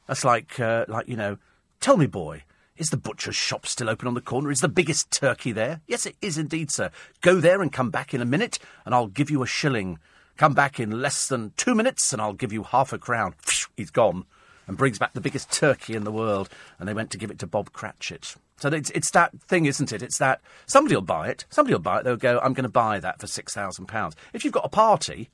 That's 0.07 0.23
like 0.23 0.59
uh, 0.59 0.85
like 0.87 1.07
you 1.07 1.15
know, 1.15 1.37
tell 1.79 1.97
me, 1.97 2.05
boy. 2.05 2.43
Is 2.77 2.91
the 2.91 2.97
butcher's 2.97 3.35
shop 3.35 3.65
still 3.65 3.89
open 3.89 4.07
on 4.07 4.13
the 4.13 4.21
corner? 4.21 4.49
Is 4.49 4.61
the 4.61 4.69
biggest 4.69 5.11
turkey 5.11 5.51
there? 5.51 5.81
Yes, 5.85 6.05
it 6.05 6.15
is 6.21 6.37
indeed, 6.37 6.71
sir. 6.71 6.91
Go 7.19 7.41
there 7.41 7.61
and 7.61 7.73
come 7.73 7.89
back 7.89 8.13
in 8.13 8.21
a 8.21 8.25
minute, 8.25 8.57
and 8.85 8.95
I'll 8.95 9.07
give 9.07 9.29
you 9.29 9.43
a 9.43 9.47
shilling. 9.47 9.99
Come 10.37 10.53
back 10.53 10.79
in 10.79 11.01
less 11.01 11.27
than 11.27 11.51
two 11.57 11.75
minutes, 11.75 12.13
and 12.13 12.21
I'll 12.21 12.31
give 12.31 12.53
you 12.53 12.63
half 12.63 12.93
a 12.93 12.97
crown. 12.97 13.35
He's 13.75 13.91
gone 13.91 14.23
and 14.69 14.77
brings 14.77 14.99
back 14.99 15.13
the 15.13 15.19
biggest 15.19 15.51
turkey 15.51 15.95
in 15.95 16.03
the 16.03 16.11
world. 16.11 16.47
And 16.77 16.87
they 16.87 16.93
went 16.93 17.09
to 17.11 17.17
give 17.17 17.31
it 17.31 17.39
to 17.39 17.47
Bob 17.47 17.73
Cratchit. 17.73 18.35
So 18.57 18.69
it's, 18.69 18.91
it's 18.91 19.09
that 19.11 19.31
thing, 19.41 19.65
isn't 19.65 19.91
it? 19.91 20.03
It's 20.03 20.19
that 20.19 20.41
somebody 20.67 20.95
will 20.95 21.01
buy 21.01 21.29
it. 21.29 21.45
Somebody 21.49 21.73
will 21.73 21.81
buy 21.81 21.99
it. 21.99 22.03
They'll 22.03 22.17
go, 22.17 22.39
I'm 22.43 22.53
going 22.53 22.63
to 22.63 22.69
buy 22.69 22.99
that 22.99 23.19
for 23.19 23.25
£6,000. 23.25 24.13
If 24.31 24.45
you've 24.45 24.53
got 24.53 24.65
a 24.65 24.69
party, 24.69 25.31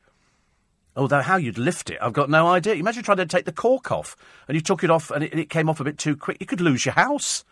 although 0.95 1.21
how 1.21 1.35
you'd 1.35 1.57
lift 1.57 1.89
it, 1.89 1.97
I've 2.01 2.13
got 2.13 2.29
no 2.29 2.47
idea. 2.47 2.75
Imagine 2.75 3.03
trying 3.03 3.17
to 3.17 3.25
take 3.25 3.43
the 3.43 3.51
cork 3.51 3.91
off 3.91 4.15
and 4.47 4.55
you 4.55 4.61
took 4.61 4.85
it 4.85 4.89
off 4.89 5.11
and 5.11 5.25
it, 5.25 5.37
it 5.37 5.49
came 5.49 5.69
off 5.69 5.81
a 5.81 5.83
bit 5.83 5.97
too 5.97 6.15
quick. 6.15 6.37
You 6.39 6.45
could 6.45 6.61
lose 6.61 6.85
your 6.85 6.93
house. 6.93 7.43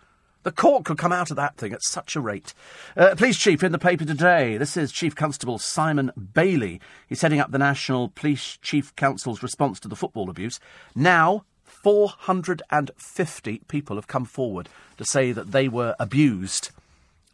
The 0.43 0.53
cork 0.53 0.85
could 0.85 0.97
come 0.97 1.11
out 1.11 1.31
of 1.31 1.37
that 1.37 1.57
thing 1.57 1.73
at 1.73 1.83
such 1.83 2.15
a 2.15 2.21
rate. 2.21 2.53
Uh, 2.95 3.15
Police 3.15 3.37
Chief 3.37 3.61
in 3.61 3.73
the 3.73 3.79
paper 3.79 4.05
today. 4.05 4.57
This 4.57 4.77
is 4.77 4.91
Chief 4.91 5.15
Constable 5.15 5.57
Simon 5.57 6.11
Bailey. 6.33 6.79
He's 7.07 7.21
heading 7.21 7.39
up 7.39 7.51
the 7.51 7.57
National 7.57 8.07
Police 8.09 8.57
Chief 8.61 8.95
Council's 8.95 9.43
response 9.43 9.81
to 9.81 9.89
the 9.89 9.95
football 9.97 10.29
abuse. 10.29 10.61
Now, 10.95 11.43
450 11.83 13.61
people 13.67 13.97
have 13.97 14.07
come 14.07 14.25
forward 14.25 14.69
to 14.97 15.05
say 15.05 15.31
that 15.33 15.51
they 15.51 15.67
were 15.67 15.95
abused 15.99 16.71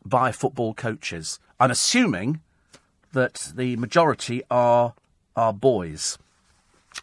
by 0.03 0.31
football 0.31 0.73
coaches. 0.73 1.39
I'm 1.59 1.71
assuming 1.71 2.41
that 3.13 3.51
the 3.55 3.75
majority 3.75 4.41
are, 4.49 4.95
are 5.35 5.53
boys 5.53 6.17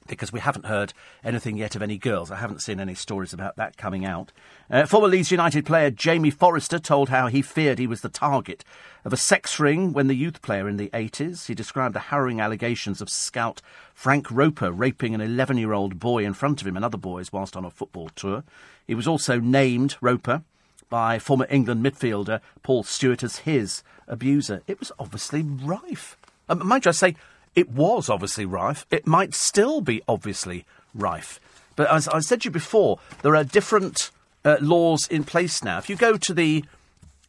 because 0.06 0.32
we 0.32 0.40
haven't 0.40 0.66
heard 0.66 0.93
anything 1.24 1.56
yet 1.56 1.74
of 1.74 1.82
any 1.82 1.98
girls. 1.98 2.31
I 2.31 2.36
haven't 2.36 2.62
seen 2.62 2.81
any 2.81 2.94
stories 2.94 3.32
about 3.32 3.56
that 3.56 3.77
coming 3.77 4.05
out. 4.05 4.32
Uh, 4.70 4.86
former 4.86 5.09
Leeds 5.09 5.31
United 5.31 5.66
player 5.66 5.90
Jamie 5.90 6.31
Forrester 6.31 6.78
told 6.78 7.09
how 7.09 7.27
he 7.27 7.43
feared 7.43 7.78
he 7.78 7.86
was 7.86 8.01
the 8.01 8.09
target 8.09 8.64
of 9.05 9.12
a 9.12 9.16
sex 9.16 9.59
ring 9.60 9.93
when 9.93 10.09
the 10.09 10.14
youth 10.14 10.43
player 10.43 10.68
in 10.68 10.77
the 10.77 10.90
80s. 10.90 11.47
He 11.47 11.55
described 11.55 11.94
the 11.94 12.01
harrowing 12.01 12.40
allegations 12.40 13.01
of 13.01 13.09
scout 13.09 13.62
Frank 13.94 14.31
Roper 14.31 14.73
raping 14.73 15.14
an 15.14 15.20
11 15.20 15.59
year 15.59 15.73
old 15.73 15.98
boy 15.98 16.24
in 16.24 16.35
front 16.35 16.60
of 16.60 16.66
him 16.66 16.77
and 16.77 16.85
other 16.85 16.98
boys 16.98 17.32
whilst 17.32 17.56
on 17.56 17.64
a 17.64 17.70
football 17.70 18.09
tour. 18.10 18.44
He 18.86 18.94
was 18.94 19.09
also 19.09 19.39
named 19.40 19.97
Roper 20.01 20.43
by 20.89 21.18
former 21.18 21.47
England 21.51 21.85
midfielder 21.85 22.40
Paul 22.62 22.85
Stewart 22.85 23.23
as 23.23 23.39
his 23.39 23.82
abuser. 24.06 24.62
It 24.66 24.78
was 24.78 24.93
obviously 24.98 25.43
rife. 25.43 26.16
Um, 26.48 26.66
mind 26.66 26.85
you, 26.85 26.90
I 26.90 26.93
say 26.93 27.16
it 27.57 27.70
was 27.70 28.09
obviously 28.11 28.45
rife. 28.45 28.87
It 28.91 29.07
might 29.07 29.35
still 29.35 29.81
be 29.81 30.03
obviously 30.07 30.66
rife. 30.95 31.41
But 31.74 31.91
as 31.91 32.07
I 32.07 32.20
said 32.20 32.43
to 32.43 32.47
you 32.47 32.51
before, 32.53 32.99
there 33.23 33.35
are 33.35 33.45
different 33.45 34.11
uh, 34.45 34.59
laws 34.61 35.09
in 35.09 35.24
place 35.24 35.65
now. 35.65 35.78
If 35.78 35.91
you 35.91 35.97
go 35.97 36.16
to 36.16 36.35
the 36.35 36.65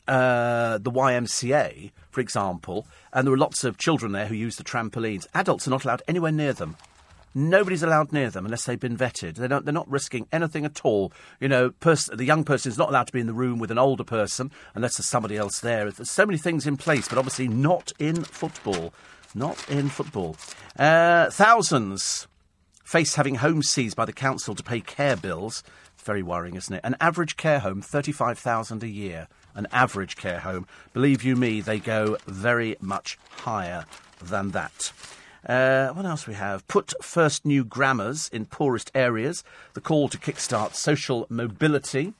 uh, 0.08 0.78
the 0.78 0.92
YMCA, 0.92 1.92
for 2.12 2.22
example, 2.22 2.88
and 3.12 3.28
there 3.28 3.34
are 3.34 3.38
lots 3.38 3.66
of 3.66 3.78
children 3.78 4.14
there 4.14 4.28
who 4.28 4.36
use 4.36 4.56
the 4.56 4.64
trampolines, 4.64 5.28
adults 5.34 5.68
are 5.68 5.72
not 5.72 5.84
allowed 5.84 6.02
anywhere 6.08 6.32
near 6.32 6.54
them. 6.54 6.78
Nobody's 7.36 7.84
allowed 7.84 8.14
near 8.14 8.30
them 8.30 8.46
unless 8.46 8.64
they've 8.64 8.80
been 8.80 8.98
vetted. 8.98 9.36
They're 9.36 9.50
not, 9.50 9.66
they're 9.66 9.74
not 9.74 9.90
risking 9.92 10.28
anything 10.32 10.64
at 10.64 10.86
all. 10.86 11.12
You 11.42 11.50
know, 11.50 11.72
pers- 11.72 12.10
the 12.12 12.24
young 12.24 12.46
person 12.46 12.72
is 12.72 12.78
not 12.78 12.90
allowed 12.90 13.08
to 13.08 13.14
be 13.14 13.20
in 13.20 13.28
the 13.28 13.34
room 13.34 13.60
with 13.60 13.70
an 13.70 13.78
older 13.78 14.06
person 14.06 14.50
unless 14.74 14.96
there's 14.98 15.08
somebody 15.08 15.36
else 15.36 15.60
there. 15.60 15.92
There's 15.92 16.10
so 16.10 16.26
many 16.26 16.38
things 16.38 16.66
in 16.66 16.78
place, 16.78 17.10
but 17.10 17.18
obviously 17.18 17.50
not 17.50 17.92
in 18.00 18.24
football. 18.24 18.94
Not 19.38 19.70
in 19.70 19.90
football. 19.90 20.36
Uh, 20.80 21.30
thousands 21.30 22.28
face 22.84 23.14
having 23.14 23.36
homes 23.36 23.70
seized 23.70 23.96
by 23.96 24.06
the 24.06 24.12
council 24.12 24.56
to 24.56 24.64
pay 24.64 24.80
care 24.82 25.16
bills. 25.16 25.64
Very 25.98 26.24
worrying, 26.24 26.56
isn't 26.56 26.74
it? 26.74 26.82
An 26.84 26.96
average 27.00 27.38
care 27.38 27.60
home, 27.60 27.84
35000 27.84 28.82
a 28.82 28.88
year. 28.88 29.28
An 29.54 29.68
average 29.72 30.16
care 30.16 30.40
home. 30.40 30.66
Believe 30.92 31.24
you 31.24 31.36
me, 31.36 31.62
they 31.62 31.78
go 31.78 32.18
very 32.26 32.78
much 32.82 33.20
higher 33.30 33.86
than 34.20 34.52
that. 34.52 34.92
Uh, 35.46 35.90
what 35.90 36.06
else 36.06 36.26
we 36.26 36.34
have? 36.34 36.68
Put 36.68 36.94
first 37.04 37.46
new 37.46 37.64
grammars 37.64 38.30
in 38.34 38.48
poorest 38.48 38.90
areas. 38.96 39.44
The 39.76 39.82
call 39.82 40.10
to 40.10 40.18
kickstart 40.18 40.74
social 40.74 41.28
mobility. 41.30 42.14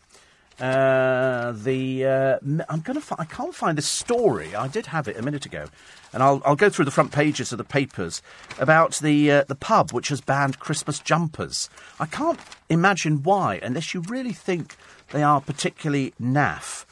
Uh, 0.60 1.52
the 1.52 2.04
uh, 2.04 2.40
I'm 2.68 2.80
gonna 2.80 3.02
I 3.20 3.26
can't 3.26 3.54
find 3.54 3.78
the 3.78 3.84
story. 3.84 4.56
I 4.56 4.68
did 4.68 4.88
have 4.88 5.08
it 5.08 5.16
a 5.16 5.22
minute 5.22 5.46
ago, 5.46 5.68
and 6.12 6.24
I'll 6.24 6.42
I'll 6.46 6.56
go 6.56 6.70
through 6.70 6.86
the 6.86 6.92
front 6.92 7.12
pages 7.12 7.52
of 7.52 7.60
the 7.60 7.64
papers 7.64 8.24
about 8.58 8.96
the 8.96 9.32
uh, 9.32 9.44
the 9.44 9.54
pub 9.54 9.92
which 9.92 10.08
has 10.08 10.20
banned 10.20 10.58
Christmas 10.58 10.98
jumpers. 10.98 11.70
I 12.00 12.08
can't 12.08 12.40
imagine 12.70 13.22
why, 13.22 13.60
unless 13.62 13.94
you 13.94 14.02
really 14.02 14.34
think 14.34 14.76
they 15.12 15.22
are 15.22 15.42
particularly 15.42 16.16
naff. 16.20 16.86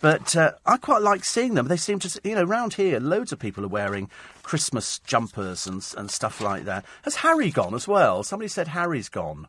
But 0.00 0.34
uh, 0.34 0.52
I 0.64 0.78
quite 0.78 1.02
like 1.02 1.22
seeing 1.22 1.52
them. 1.52 1.68
They 1.68 1.76
seem 1.76 1.98
to, 1.98 2.20
you 2.24 2.34
know, 2.34 2.44
round 2.44 2.74
here, 2.74 2.98
loads 2.98 3.32
of 3.32 3.38
people 3.38 3.66
are 3.66 3.68
wearing 3.68 4.08
Christmas 4.42 4.98
jumpers 5.00 5.66
and 5.66 5.86
and 5.98 6.10
stuff 6.10 6.40
like 6.40 6.64
that. 6.64 6.86
Has 7.02 7.16
Harry 7.16 7.50
gone 7.50 7.74
as 7.74 7.86
well? 7.86 8.22
Somebody 8.22 8.48
said 8.48 8.68
Harry's 8.68 9.10
gone. 9.10 9.46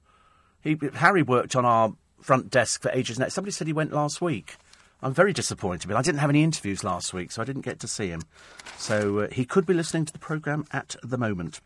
He, 0.61 0.77
Harry 0.95 1.23
worked 1.23 1.55
on 1.55 1.63
our 1.63 1.93
front 2.23 2.49
desk 2.49 2.81
for 2.81 2.91
ages 2.91 3.19
now. 3.19 3.27
Somebody 3.27 3.51
said 3.51 3.67
he 3.67 3.73
went 3.73 3.93
last 3.93 4.21
week. 4.21 4.57
I'm 5.03 5.13
very 5.13 5.33
disappointed, 5.33 5.87
but 5.87 5.97
I 5.97 6.03
didn't 6.03 6.19
have 6.19 6.29
any 6.29 6.43
interviews 6.43 6.83
last 6.83 7.11
week, 7.13 7.31
so 7.31 7.41
I 7.41 7.45
didn't 7.45 7.63
get 7.63 7.79
to 7.79 7.87
see 7.87 8.09
him. 8.09 8.21
So 8.77 9.19
uh, 9.19 9.27
he 9.29 9.45
could 9.45 9.65
be 9.65 9.73
listening 9.73 10.05
to 10.05 10.13
the 10.13 10.19
programme 10.19 10.65
at 10.71 10.95
the 11.03 11.17
moment. 11.17 11.59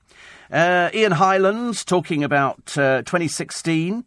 Uh, 0.49 0.90
Ian 0.94 1.14
Hyland 1.14 1.86
talking 1.86 2.23
about 2.23 2.77
uh, 2.77 3.02
2016. 3.02 4.06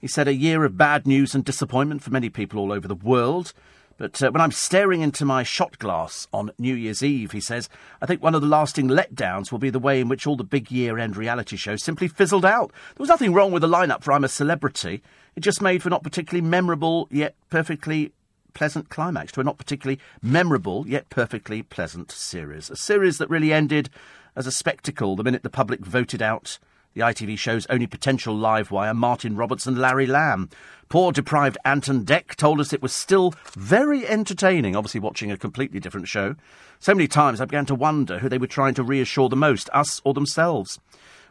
He 0.00 0.08
said 0.08 0.26
a 0.26 0.34
year 0.34 0.64
of 0.64 0.76
bad 0.76 1.06
news 1.06 1.36
and 1.36 1.44
disappointment 1.44 2.02
for 2.02 2.10
many 2.10 2.30
people 2.30 2.58
all 2.58 2.72
over 2.72 2.88
the 2.88 2.96
world. 2.96 3.52
But 3.98 4.22
uh, 4.22 4.30
when 4.30 4.40
I'm 4.40 4.52
staring 4.52 5.02
into 5.02 5.24
my 5.24 5.42
shot 5.42 5.78
glass 5.78 6.28
on 6.32 6.52
New 6.56 6.74
Year's 6.74 7.02
Eve, 7.02 7.32
he 7.32 7.40
says, 7.40 7.68
I 8.00 8.06
think 8.06 8.22
one 8.22 8.34
of 8.34 8.40
the 8.40 8.46
lasting 8.46 8.88
letdowns 8.88 9.50
will 9.50 9.58
be 9.58 9.70
the 9.70 9.80
way 9.80 10.00
in 10.00 10.08
which 10.08 10.26
all 10.26 10.36
the 10.36 10.44
big 10.44 10.70
year 10.70 10.98
end 10.98 11.16
reality 11.16 11.56
shows 11.56 11.82
simply 11.82 12.06
fizzled 12.06 12.44
out. 12.44 12.70
There 12.70 13.02
was 13.02 13.08
nothing 13.08 13.34
wrong 13.34 13.50
with 13.50 13.62
the 13.62 13.68
lineup 13.68 14.02
for 14.02 14.12
I'm 14.12 14.24
a 14.24 14.28
Celebrity. 14.28 15.02
It 15.38 15.42
just 15.42 15.62
made 15.62 15.84
for 15.84 15.88
not 15.88 16.02
particularly 16.02 16.44
memorable 16.44 17.06
yet 17.12 17.36
perfectly 17.48 18.10
pleasant 18.54 18.88
climax 18.88 19.30
to 19.30 19.40
a 19.40 19.44
not 19.44 19.56
particularly 19.56 20.00
memorable 20.20 20.84
yet 20.88 21.08
perfectly 21.10 21.62
pleasant 21.62 22.10
series. 22.10 22.70
A 22.70 22.74
series 22.74 23.18
that 23.18 23.30
really 23.30 23.52
ended 23.52 23.88
as 24.34 24.48
a 24.48 24.50
spectacle 24.50 25.14
the 25.14 25.22
minute 25.22 25.44
the 25.44 25.48
public 25.48 25.78
voted 25.78 26.22
out 26.22 26.58
the 26.94 27.02
ITV 27.02 27.38
show's 27.38 27.66
only 27.66 27.86
potential 27.86 28.34
live 28.34 28.72
wire, 28.72 28.92
Martin 28.92 29.36
Roberts 29.36 29.64
and 29.64 29.78
Larry 29.78 30.06
Lamb. 30.06 30.50
Poor 30.88 31.12
deprived 31.12 31.56
Ant 31.64 31.86
and 31.86 32.04
Dec 32.04 32.34
told 32.34 32.58
us 32.58 32.72
it 32.72 32.82
was 32.82 32.92
still 32.92 33.32
very 33.52 34.08
entertaining, 34.08 34.74
obviously 34.74 34.98
watching 34.98 35.30
a 35.30 35.36
completely 35.36 35.78
different 35.78 36.08
show. 36.08 36.34
So 36.80 36.96
many 36.96 37.06
times 37.06 37.40
I 37.40 37.44
began 37.44 37.66
to 37.66 37.76
wonder 37.76 38.18
who 38.18 38.28
they 38.28 38.38
were 38.38 38.48
trying 38.48 38.74
to 38.74 38.82
reassure 38.82 39.28
the 39.28 39.36
most, 39.36 39.70
us 39.72 40.02
or 40.04 40.14
themselves. 40.14 40.80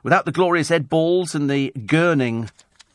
Without 0.01 0.23
the 0.23 0.31
glorious 0.31 0.71
Ed 0.71 0.87
Balls 0.87 1.35
and 1.35 1.49
the 1.49 1.73
gurning 1.75 2.49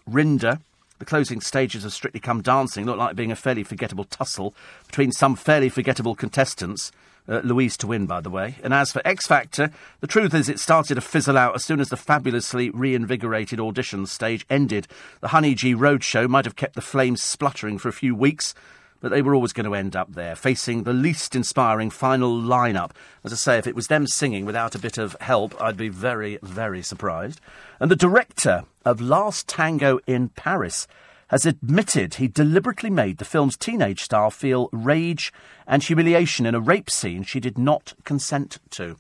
Rinder, 0.09 0.61
the 1.03 1.07
closing 1.07 1.41
stages 1.41 1.85
of 1.85 1.93
Strictly 1.93 2.21
Come 2.21 2.43
Dancing 2.43 2.87
looked 2.87 3.01
like 3.01 3.17
being 3.17 3.33
a 3.33 3.37
fairly 3.37 3.65
forgettable 3.65 4.05
tussle 4.05 4.55
between 4.87 5.11
some 5.11 5.35
fairly 5.35 5.69
forgettable 5.69 6.15
contestants 6.15 6.93
uh, 7.29 7.41
Louise 7.43 7.77
to 7.79 7.89
win, 7.89 8.07
by 8.07 8.21
the 8.21 8.31
way. 8.31 8.55
And 8.63 8.73
as 8.73 8.93
for 8.93 9.03
X 9.05 9.27
Factor, 9.27 9.73
the 9.99 10.07
truth 10.07 10.33
is 10.33 10.49
it 10.49 10.61
started 10.61 10.95
to 10.95 11.01
fizzle 11.01 11.37
out 11.37 11.57
as 11.57 11.65
soon 11.65 11.81
as 11.81 11.89
the 11.89 11.97
fabulously 11.97 12.71
reinvigorated 12.71 13.59
audition 13.59 14.07
stage 14.07 14.47
ended. 14.49 14.87
The 15.21 15.29
Honey 15.29 15.57
G 15.57 15.75
Roadshow 15.75 16.29
might 16.29 16.45
have 16.45 16.55
kept 16.55 16.77
the 16.77 16.81
flames 16.81 17.21
spluttering 17.21 17.79
for 17.79 17.89
a 17.89 17.93
few 17.93 18.15
weeks, 18.15 18.55
but 19.01 19.11
they 19.11 19.23
were 19.23 19.35
always 19.35 19.53
going 19.53 19.67
to 19.67 19.75
end 19.75 19.97
up 19.97 20.15
there, 20.15 20.37
facing 20.37 20.85
the 20.85 20.93
least 20.93 21.35
inspiring 21.35 21.91
final 21.91 22.41
lineup. 22.41 22.93
As 23.25 23.33
I 23.33 23.37
say, 23.37 23.59
if 23.59 23.67
it 23.67 23.75
was 23.75 23.89
them 23.89 24.07
singing 24.07 24.45
without 24.45 24.77
a 24.77 24.79
bit 24.79 24.99
of 24.99 25.17
help, 25.21 25.61
I'd 25.61 25.77
be 25.77 25.89
very, 25.89 26.39
very 26.43 26.81
surprised. 26.81 27.41
And 27.81 27.91
the 27.91 27.97
director 27.97 28.67
of 28.85 29.01
Last 29.01 29.49
Tango 29.49 29.99
in 30.07 30.29
Paris 30.31 30.87
has 31.29 31.47
admitted 31.47 32.15
he 32.15 32.29
deliberately 32.29 32.91
made 32.91 33.17
the 33.17 33.25
film's 33.25 33.57
teenage 33.57 34.03
star 34.03 34.31
feel 34.31 34.69
rage 34.71 35.33
and 35.67 35.83
humiliation 35.83 36.45
in 36.45 36.55
a 36.55 36.61
rape 36.61 36.91
scene 36.91 37.23
she 37.23 37.41
did 37.41 37.57
not 37.57 37.95
consent 38.05 38.59
to. 38.69 38.97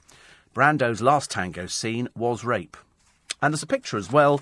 Brando's 0.55 1.03
last 1.03 1.31
tango 1.31 1.67
scene 1.67 2.09
was 2.17 2.43
rape. 2.43 2.77
And 3.43 3.53
there's 3.53 3.63
a 3.63 3.67
picture 3.67 3.99
as 3.99 4.11
well 4.11 4.41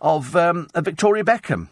of, 0.00 0.36
um, 0.36 0.68
Victoria 0.76 1.24
Beckham. 1.24 1.68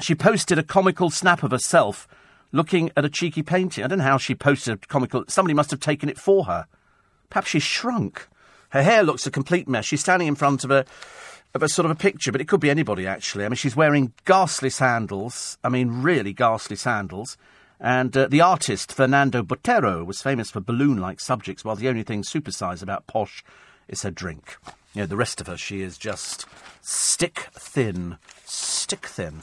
She 0.00 0.14
posted 0.14 0.58
a 0.58 0.64
comical 0.64 1.10
snap 1.10 1.42
of 1.42 1.52
herself 1.52 2.08
looking 2.52 2.90
at 2.96 3.04
a 3.04 3.08
cheeky 3.08 3.42
painting. 3.42 3.84
I 3.84 3.86
don't 3.86 3.98
know 3.98 4.04
how 4.04 4.18
she 4.18 4.34
posted 4.34 4.74
a 4.74 4.86
comical. 4.88 5.24
Somebody 5.28 5.54
must 5.54 5.70
have 5.70 5.80
taken 5.80 6.08
it 6.08 6.18
for 6.18 6.46
her. 6.46 6.66
Perhaps 7.28 7.50
she's 7.50 7.62
shrunk. 7.62 8.28
Her 8.70 8.82
hair 8.82 9.02
looks 9.02 9.26
a 9.26 9.30
complete 9.30 9.68
mess. 9.68 9.84
She's 9.84 10.00
standing 10.00 10.28
in 10.28 10.34
front 10.34 10.64
of 10.64 10.70
a 10.70 10.84
of 11.54 11.62
a 11.62 11.68
sort 11.68 11.84
of 11.84 11.90
a 11.90 11.96
picture, 11.96 12.32
but 12.32 12.40
it 12.40 12.48
could 12.48 12.60
be 12.60 12.70
anybody 12.70 13.06
actually. 13.06 13.44
I 13.44 13.48
mean, 13.48 13.56
she's 13.56 13.76
wearing 13.76 14.12
ghastly 14.24 14.70
sandals. 14.70 15.58
I 15.64 15.68
mean, 15.68 16.02
really 16.02 16.32
ghastly 16.32 16.76
sandals. 16.76 17.36
And 17.80 18.14
uh, 18.16 18.28
the 18.28 18.42
artist 18.42 18.92
Fernando 18.92 19.42
Botero 19.42 20.04
was 20.04 20.20
famous 20.20 20.50
for 20.50 20.60
balloon-like 20.60 21.18
subjects, 21.18 21.64
while 21.64 21.76
the 21.76 21.88
only 21.88 22.02
thing 22.02 22.22
supersized 22.22 22.82
about 22.82 23.06
Posh 23.06 23.42
is 23.88 24.02
her 24.02 24.10
drink. 24.10 24.58
You 24.94 25.02
know, 25.02 25.06
the 25.06 25.16
rest 25.16 25.40
of 25.40 25.46
her, 25.46 25.56
she 25.56 25.80
is 25.80 25.96
just 25.96 26.44
stick 26.82 27.48
thin, 27.52 28.18
stick 28.44 29.06
thin. 29.06 29.40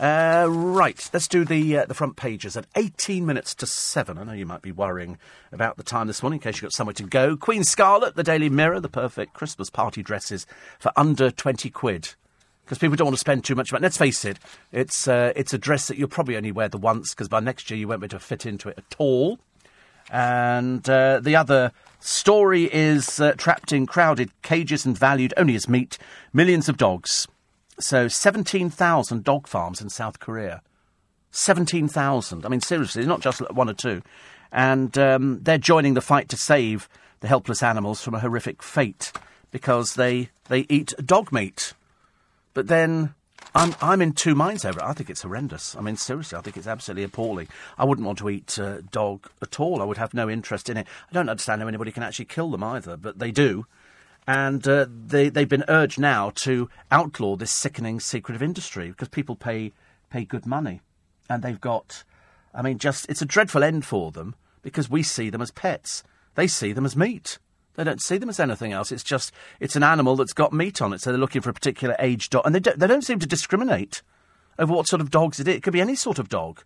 Uh, 0.00 0.46
right, 0.50 1.08
let's 1.14 1.26
do 1.26 1.42
the 1.42 1.78
uh, 1.78 1.86
the 1.86 1.94
front 1.94 2.16
pages 2.16 2.54
at 2.54 2.66
18 2.76 3.24
minutes 3.24 3.54
to 3.54 3.64
7. 3.64 4.18
I 4.18 4.24
know 4.24 4.34
you 4.34 4.44
might 4.44 4.60
be 4.60 4.70
worrying 4.70 5.16
about 5.52 5.78
the 5.78 5.82
time 5.82 6.06
this 6.06 6.22
morning 6.22 6.36
in 6.36 6.42
case 6.42 6.56
you've 6.56 6.64
got 6.64 6.74
somewhere 6.74 6.92
to 6.94 7.04
go. 7.04 7.34
Queen 7.34 7.64
Scarlett, 7.64 8.14
the 8.14 8.22
Daily 8.22 8.50
Mirror, 8.50 8.80
the 8.80 8.90
perfect 8.90 9.32
Christmas 9.32 9.70
party 9.70 10.02
dresses 10.02 10.46
for 10.78 10.92
under 10.96 11.30
20 11.30 11.70
quid. 11.70 12.10
Because 12.64 12.76
people 12.76 12.96
don't 12.96 13.06
want 13.06 13.14
to 13.14 13.20
spend 13.20 13.44
too 13.44 13.54
much 13.54 13.72
money. 13.72 13.84
Let's 13.84 13.96
face 13.96 14.24
it, 14.26 14.38
it's, 14.70 15.08
uh, 15.08 15.32
it's 15.34 15.54
a 15.54 15.58
dress 15.58 15.88
that 15.88 15.96
you'll 15.96 16.08
probably 16.08 16.36
only 16.36 16.52
wear 16.52 16.68
the 16.68 16.78
once 16.78 17.14
because 17.14 17.28
by 17.28 17.40
next 17.40 17.70
year 17.70 17.78
you 17.78 17.88
won't 17.88 18.00
be 18.00 18.06
able 18.06 18.18
to 18.18 18.24
fit 18.24 18.44
into 18.44 18.68
it 18.68 18.76
at 18.76 18.96
all. 18.98 19.38
And 20.10 20.86
uh, 20.90 21.20
the 21.20 21.36
other 21.36 21.72
story 22.00 22.64
is 22.70 23.18
uh, 23.18 23.32
trapped 23.38 23.72
in 23.72 23.86
crowded 23.86 24.30
cages 24.42 24.84
and 24.84 24.98
valued 24.98 25.32
only 25.38 25.54
as 25.54 25.70
meat. 25.70 25.96
Millions 26.34 26.68
of 26.68 26.76
dogs 26.76 27.28
so 27.78 28.08
17,000 28.08 29.24
dog 29.24 29.46
farms 29.46 29.80
in 29.80 29.88
South 29.88 30.18
Korea. 30.18 30.62
17,000. 31.30 32.46
I 32.46 32.48
mean, 32.48 32.60
seriously, 32.60 33.04
not 33.04 33.20
just 33.20 33.40
one 33.52 33.68
or 33.68 33.74
two. 33.74 34.02
And 34.50 34.96
um, 34.96 35.40
they're 35.42 35.58
joining 35.58 35.94
the 35.94 36.00
fight 36.00 36.28
to 36.30 36.36
save 36.36 36.88
the 37.20 37.28
helpless 37.28 37.62
animals 37.62 38.00
from 38.00 38.14
a 38.14 38.20
horrific 38.20 38.62
fate 38.62 39.12
because 39.50 39.94
they, 39.94 40.30
they 40.48 40.66
eat 40.68 40.94
dog 41.04 41.32
meat. 41.32 41.74
But 42.54 42.68
then 42.68 43.14
I'm, 43.54 43.74
I'm 43.82 44.00
in 44.00 44.12
two 44.12 44.34
minds 44.34 44.64
over 44.64 44.78
it. 44.78 44.84
I 44.84 44.92
think 44.92 45.10
it's 45.10 45.22
horrendous. 45.22 45.76
I 45.76 45.80
mean, 45.80 45.96
seriously, 45.96 46.38
I 46.38 46.40
think 46.40 46.56
it's 46.56 46.66
absolutely 46.66 47.04
appalling. 47.04 47.48
I 47.76 47.84
wouldn't 47.84 48.06
want 48.06 48.18
to 48.18 48.30
eat 48.30 48.58
uh, 48.58 48.78
dog 48.90 49.28
at 49.42 49.60
all. 49.60 49.82
I 49.82 49.84
would 49.84 49.98
have 49.98 50.14
no 50.14 50.30
interest 50.30 50.70
in 50.70 50.76
it. 50.76 50.86
I 51.10 51.12
don't 51.12 51.28
understand 51.28 51.60
how 51.60 51.68
anybody 51.68 51.92
can 51.92 52.02
actually 52.02 52.26
kill 52.26 52.50
them 52.50 52.62
either, 52.62 52.96
but 52.96 53.18
they 53.18 53.30
do 53.30 53.66
and 54.26 54.66
uh, 54.66 54.86
they 54.88 55.28
they've 55.28 55.48
been 55.48 55.64
urged 55.68 55.98
now 55.98 56.30
to 56.30 56.68
outlaw 56.90 57.36
this 57.36 57.52
sickening 57.52 58.00
secretive 58.00 58.42
industry 58.42 58.88
because 58.88 59.08
people 59.08 59.36
pay 59.36 59.72
pay 60.10 60.24
good 60.24 60.46
money, 60.46 60.80
and 61.28 61.42
they've 61.42 61.60
got, 61.60 62.04
I 62.54 62.62
mean, 62.62 62.78
just 62.78 63.08
it's 63.08 63.22
a 63.22 63.26
dreadful 63.26 63.62
end 63.62 63.84
for 63.84 64.10
them 64.10 64.34
because 64.62 64.90
we 64.90 65.02
see 65.02 65.30
them 65.30 65.42
as 65.42 65.50
pets. 65.50 66.02
They 66.34 66.46
see 66.46 66.72
them 66.72 66.84
as 66.84 66.96
meat. 66.96 67.38
They 67.74 67.84
don't 67.84 68.02
see 68.02 68.18
them 68.18 68.28
as 68.28 68.40
anything 68.40 68.72
else. 68.72 68.90
It's 68.90 69.04
just 69.04 69.32
it's 69.60 69.76
an 69.76 69.82
animal 69.82 70.16
that's 70.16 70.32
got 70.32 70.52
meat 70.52 70.82
on 70.82 70.92
it, 70.92 71.00
so 71.00 71.10
they're 71.10 71.20
looking 71.20 71.42
for 71.42 71.50
a 71.50 71.54
particular 71.54 71.94
age 71.98 72.30
dog, 72.30 72.44
and 72.46 72.54
they 72.54 72.60
don't, 72.60 72.78
they 72.78 72.86
don't 72.86 73.04
seem 73.04 73.18
to 73.20 73.26
discriminate 73.26 74.02
over 74.58 74.72
what 74.72 74.88
sort 74.88 75.02
of 75.02 75.10
dogs 75.10 75.38
it 75.38 75.46
is. 75.46 75.56
It 75.56 75.62
could 75.62 75.72
be 75.72 75.80
any 75.80 75.94
sort 75.94 76.18
of 76.18 76.28
dog 76.28 76.62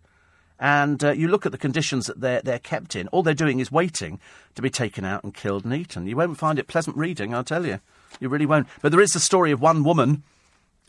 and 0.61 1.03
uh, 1.03 1.11
you 1.11 1.27
look 1.27 1.47
at 1.47 1.51
the 1.51 1.57
conditions 1.57 2.05
that 2.05 2.21
they're, 2.21 2.41
they're 2.43 2.59
kept 2.59 2.95
in, 2.95 3.07
all 3.07 3.23
they're 3.23 3.33
doing 3.33 3.59
is 3.59 3.71
waiting 3.71 4.19
to 4.53 4.61
be 4.61 4.69
taken 4.69 5.03
out 5.03 5.23
and 5.23 5.33
killed 5.33 5.65
and 5.65 5.73
eaten. 5.73 6.05
You 6.05 6.15
won't 6.15 6.37
find 6.37 6.59
it 6.59 6.67
pleasant 6.67 6.95
reading, 6.95 7.33
I'll 7.33 7.43
tell 7.43 7.65
you. 7.65 7.79
You 8.19 8.29
really 8.29 8.45
won't. 8.45 8.67
But 8.79 8.91
there 8.91 9.01
is 9.01 9.13
the 9.13 9.19
story 9.19 9.51
of 9.51 9.59
one 9.59 9.83
woman 9.83 10.21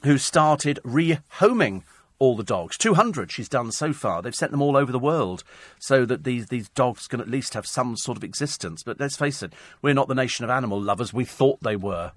who 0.05 0.19
started 0.19 0.78
rehoming 0.85 1.85
all 2.19 2.36
the 2.36 2.44
dogs. 2.44 2.77
200 2.77 3.32
she's 3.32 3.49
done 3.49 3.73
so 3.73 3.94
far. 3.94 4.20
They've 4.20 4.35
sent 4.35 4.53
them 4.53 4.61
all 4.61 4.77
over 4.77 4.93
the 4.93 4.99
world 4.99 5.43
so 5.78 6.05
that 6.05 6.24
these, 6.24 6.49
these 6.49 6.69
dogs 6.69 7.09
can 7.09 7.23
at 7.23 7.31
least 7.31 7.55
have 7.55 7.66
some 7.66 7.97
sort 7.97 8.19
of 8.19 8.24
existence. 8.24 8.82
But 8.82 9.01
let's 9.01 9.16
face 9.16 9.43
it, 9.43 9.55
we're 9.81 9.94
not 9.94 10.07
the 10.07 10.15
nation 10.15 10.44
of 10.44 10.51
animal 10.51 10.81
lovers 10.81 11.15
we 11.15 11.24
thought 11.24 11.62
they 11.62 11.77
were. 11.77 12.12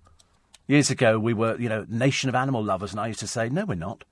Years 0.67 0.89
ago, 0.89 1.17
we 1.19 1.33
were, 1.33 1.57
you 1.57 1.69
know, 1.69 1.85
nation 1.87 2.27
of 2.27 2.35
animal 2.35 2.63
lovers, 2.63 2.91
and 2.91 2.99
I 2.99 3.07
used 3.07 3.21
to 3.21 3.27
say, 3.27 3.47
no, 3.47 3.63
we're 3.63 3.75
not. 3.75 4.03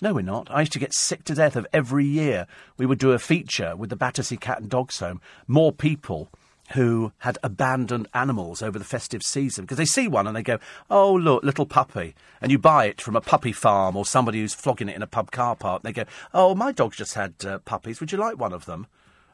No, 0.00 0.14
we're 0.14 0.22
not. 0.22 0.48
I 0.48 0.60
used 0.60 0.72
to 0.74 0.78
get 0.78 0.94
sick 0.94 1.24
to 1.24 1.34
death 1.34 1.56
of 1.56 1.66
every 1.72 2.04
year 2.04 2.46
we 2.76 2.86
would 2.86 3.00
do 3.00 3.10
a 3.10 3.18
feature 3.18 3.74
with 3.74 3.90
the 3.90 3.96
Battersea 3.96 4.36
Cat 4.36 4.60
and 4.60 4.70
Dogs 4.70 5.00
Home. 5.00 5.20
More 5.48 5.72
people 5.72 6.30
who 6.74 7.12
had 7.18 7.36
abandoned 7.42 8.06
animals 8.14 8.62
over 8.62 8.78
the 8.78 8.84
festive 8.84 9.24
season 9.24 9.64
because 9.64 9.78
they 9.78 9.84
see 9.84 10.06
one 10.06 10.28
and 10.28 10.36
they 10.36 10.42
go, 10.42 10.60
"Oh, 10.88 11.12
look, 11.12 11.42
little 11.42 11.66
puppy," 11.66 12.14
and 12.40 12.52
you 12.52 12.58
buy 12.58 12.84
it 12.84 13.00
from 13.00 13.16
a 13.16 13.20
puppy 13.20 13.50
farm 13.50 13.96
or 13.96 14.06
somebody 14.06 14.40
who's 14.40 14.54
flogging 14.54 14.88
it 14.88 14.94
in 14.94 15.02
a 15.02 15.06
pub 15.08 15.32
car 15.32 15.56
park. 15.56 15.82
They 15.82 15.92
go, 15.92 16.04
"Oh, 16.32 16.54
my 16.54 16.70
dog's 16.70 16.96
just 16.98 17.14
had 17.14 17.34
uh, 17.44 17.58
puppies. 17.58 17.98
Would 17.98 18.12
you 18.12 18.18
like 18.18 18.38
one 18.38 18.52
of 18.52 18.66
them?" 18.66 18.86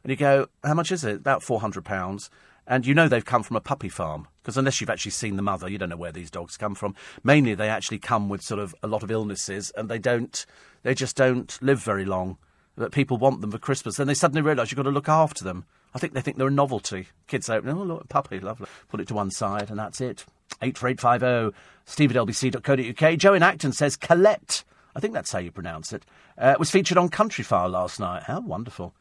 And 0.03 0.09
you 0.09 0.15
go, 0.15 0.47
"How 0.63 0.73
much 0.73 0.91
is 0.91 1.03
it?" 1.03 1.17
About 1.17 1.43
four 1.43 1.59
hundred 1.59 1.85
pounds 1.85 2.31
and 2.67 2.85
you 2.85 2.93
know 2.93 3.07
they've 3.07 3.25
come 3.25 3.43
from 3.43 3.55
a 3.55 3.61
puppy 3.61 3.89
farm 3.89 4.27
because 4.45 4.57
unless 4.57 4.79
you've 4.79 4.91
actually 4.91 5.11
seen 5.11 5.37
the 5.37 5.41
mother, 5.41 5.67
you 5.67 5.79
don't 5.79 5.89
know 5.89 5.97
where 5.97 6.11
these 6.11 6.29
dogs 6.29 6.55
come 6.55 6.75
from. 6.75 6.93
Mainly, 7.23 7.55
they 7.55 7.67
actually 7.67 7.97
come 7.97 8.29
with 8.29 8.43
sort 8.43 8.59
of 8.59 8.75
a 8.83 8.87
lot 8.87 9.01
of 9.01 9.09
illnesses, 9.09 9.71
and 9.75 9.89
they 9.89 9.97
don't, 9.97 10.45
they 10.83 10.93
just 10.93 11.15
don't 11.15 11.57
live 11.63 11.81
very 11.81 12.05
long. 12.05 12.37
But 12.77 12.91
people 12.91 13.17
want 13.17 13.41
them 13.41 13.49
for 13.49 13.57
Christmas, 13.57 13.97
then 13.97 14.05
they 14.05 14.13
suddenly 14.13 14.43
realise 14.43 14.69
you've 14.69 14.77
got 14.77 14.83
to 14.83 14.91
look 14.91 15.09
after 15.09 15.43
them. 15.43 15.65
I 15.95 15.97
think 15.97 16.13
they 16.13 16.21
think 16.21 16.37
they're 16.37 16.47
a 16.47 16.51
novelty. 16.51 17.07
Kids 17.25 17.49
open, 17.49 17.69
oh 17.69 17.83
look, 17.83 18.07
puppy, 18.07 18.39
lovely. 18.39 18.67
Put 18.89 18.99
it 18.99 19.07
to 19.07 19.15
one 19.15 19.31
side, 19.31 19.71
and 19.71 19.79
that's 19.79 19.99
it. 19.99 20.25
Eight 20.61 20.77
four 20.77 20.89
eight 20.89 21.01
five 21.01 21.21
zero. 21.21 21.31
Oh, 21.31 21.53
Steve 21.85 22.15
at 22.15 22.17
lbc.co.uk. 22.17 23.17
Joe 23.17 23.33
in 23.33 23.41
Acton 23.41 23.71
says 23.71 23.97
Kalette. 23.97 24.63
I 24.95 24.99
think 24.99 25.13
that's 25.13 25.31
how 25.31 25.39
you 25.39 25.51
pronounce 25.51 25.91
it. 25.91 26.05
Uh, 26.37 26.53
was 26.59 26.69
featured 26.69 26.97
on 26.97 27.09
Countryfile 27.09 27.71
last 27.71 27.99
night. 27.99 28.23
How 28.23 28.41
wonderful! 28.41 28.93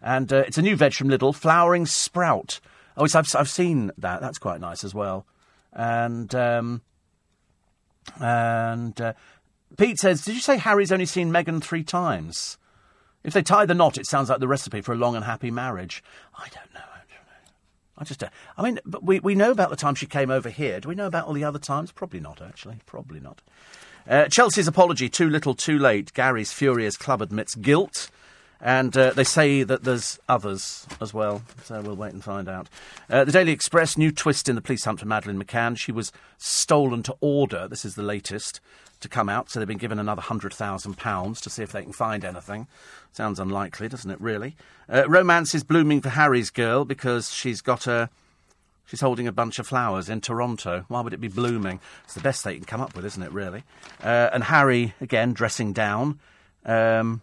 And 0.00 0.32
uh, 0.32 0.44
it's 0.46 0.58
a 0.58 0.62
new 0.62 0.76
veg 0.76 0.92
from 0.94 1.08
Lidl, 1.08 1.34
flowering 1.34 1.86
sprout. 1.86 2.60
Oh, 2.96 3.04
I've, 3.04 3.34
I've 3.34 3.48
seen 3.48 3.90
that. 3.98 4.20
That's 4.20 4.38
quite 4.38 4.60
nice 4.60 4.84
as 4.84 4.94
well. 4.94 5.26
And 5.72 6.32
um, 6.34 6.82
and 8.20 9.00
uh, 9.00 9.12
Pete 9.76 9.98
says, 9.98 10.24
"Did 10.24 10.34
you 10.34 10.40
say 10.40 10.56
Harry's 10.56 10.92
only 10.92 11.06
seen 11.06 11.30
Meghan 11.30 11.62
three 11.62 11.82
times? 11.82 12.58
If 13.24 13.32
they 13.32 13.42
tie 13.42 13.66
the 13.66 13.74
knot, 13.74 13.98
it 13.98 14.06
sounds 14.06 14.28
like 14.28 14.40
the 14.40 14.48
recipe 14.48 14.82
for 14.82 14.92
a 14.92 14.96
long 14.96 15.16
and 15.16 15.24
happy 15.24 15.50
marriage. 15.50 16.04
I 16.34 16.48
don't 16.50 16.74
know. 16.74 16.80
I 16.80 16.98
don't 17.08 17.26
know. 17.26 17.52
I 17.96 18.04
just, 18.04 18.22
uh, 18.22 18.28
I 18.56 18.62
mean, 18.62 18.78
but 18.84 19.02
we 19.02 19.18
we 19.20 19.34
know 19.34 19.50
about 19.50 19.70
the 19.70 19.76
time 19.76 19.94
she 19.94 20.06
came 20.06 20.30
over 20.30 20.50
here. 20.50 20.78
Do 20.78 20.88
we 20.88 20.94
know 20.94 21.06
about 21.06 21.26
all 21.26 21.32
the 21.32 21.44
other 21.44 21.58
times? 21.58 21.90
Probably 21.90 22.20
not. 22.20 22.40
Actually, 22.40 22.80
probably 22.86 23.20
not." 23.20 23.42
Uh, 24.06 24.26
Chelsea's 24.28 24.68
apology, 24.68 25.08
too 25.08 25.30
little, 25.30 25.54
too 25.54 25.78
late. 25.78 26.12
Gary's 26.12 26.52
furious 26.52 26.96
club 26.96 27.22
admits 27.22 27.54
guilt. 27.54 28.10
And 28.64 28.96
uh, 28.96 29.10
they 29.10 29.24
say 29.24 29.62
that 29.62 29.84
there's 29.84 30.18
others 30.26 30.86
as 30.98 31.12
well, 31.12 31.42
so 31.64 31.82
we'll 31.82 31.96
wait 31.96 32.14
and 32.14 32.24
find 32.24 32.48
out. 32.48 32.66
Uh, 33.10 33.22
the 33.24 33.30
Daily 33.30 33.52
Express, 33.52 33.98
new 33.98 34.10
twist 34.10 34.48
in 34.48 34.54
the 34.54 34.62
police 34.62 34.86
hunt 34.86 35.00
for 35.00 35.06
Madeleine 35.06 35.38
McCann. 35.40 35.76
She 35.76 35.92
was 35.92 36.12
stolen 36.38 37.02
to 37.02 37.14
order, 37.20 37.68
this 37.68 37.84
is 37.84 37.94
the 37.94 38.02
latest, 38.02 38.60
to 39.00 39.08
come 39.08 39.28
out, 39.28 39.50
so 39.50 39.60
they've 39.60 39.68
been 39.68 39.76
given 39.76 39.98
another 39.98 40.22
£100,000 40.22 41.40
to 41.42 41.50
see 41.50 41.62
if 41.62 41.72
they 41.72 41.82
can 41.82 41.92
find 41.92 42.24
anything. 42.24 42.66
Sounds 43.12 43.38
unlikely, 43.38 43.86
doesn't 43.86 44.10
it, 44.10 44.18
really? 44.18 44.56
Uh, 44.90 45.06
romance 45.10 45.54
is 45.54 45.62
blooming 45.62 46.00
for 46.00 46.08
Harry's 46.08 46.48
girl 46.48 46.86
because 46.86 47.30
she's 47.30 47.60
got 47.60 47.86
a. 47.86 48.08
She's 48.86 49.00
holding 49.00 49.26
a 49.26 49.32
bunch 49.32 49.58
of 49.58 49.66
flowers 49.66 50.10
in 50.10 50.20
Toronto. 50.20 50.84
Why 50.88 51.00
would 51.00 51.14
it 51.14 51.20
be 51.20 51.28
blooming? 51.28 51.80
It's 52.04 52.14
the 52.14 52.20
best 52.20 52.44
they 52.44 52.56
can 52.56 52.64
come 52.64 52.82
up 52.82 52.94
with, 52.94 53.04
isn't 53.06 53.22
it, 53.22 53.32
really? 53.32 53.62
Uh, 54.02 54.28
and 54.32 54.44
Harry, 54.44 54.94
again, 55.00 55.32
dressing 55.32 55.72
down. 55.72 56.18
Um, 56.66 57.22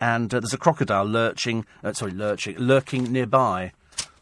and 0.00 0.32
uh, 0.32 0.40
there's 0.40 0.54
a 0.54 0.58
crocodile 0.58 1.04
lurching, 1.04 1.66
uh, 1.82 1.92
sorry, 1.92 2.12
lurching, 2.12 2.58
lurking 2.58 3.12
nearby. 3.12 3.72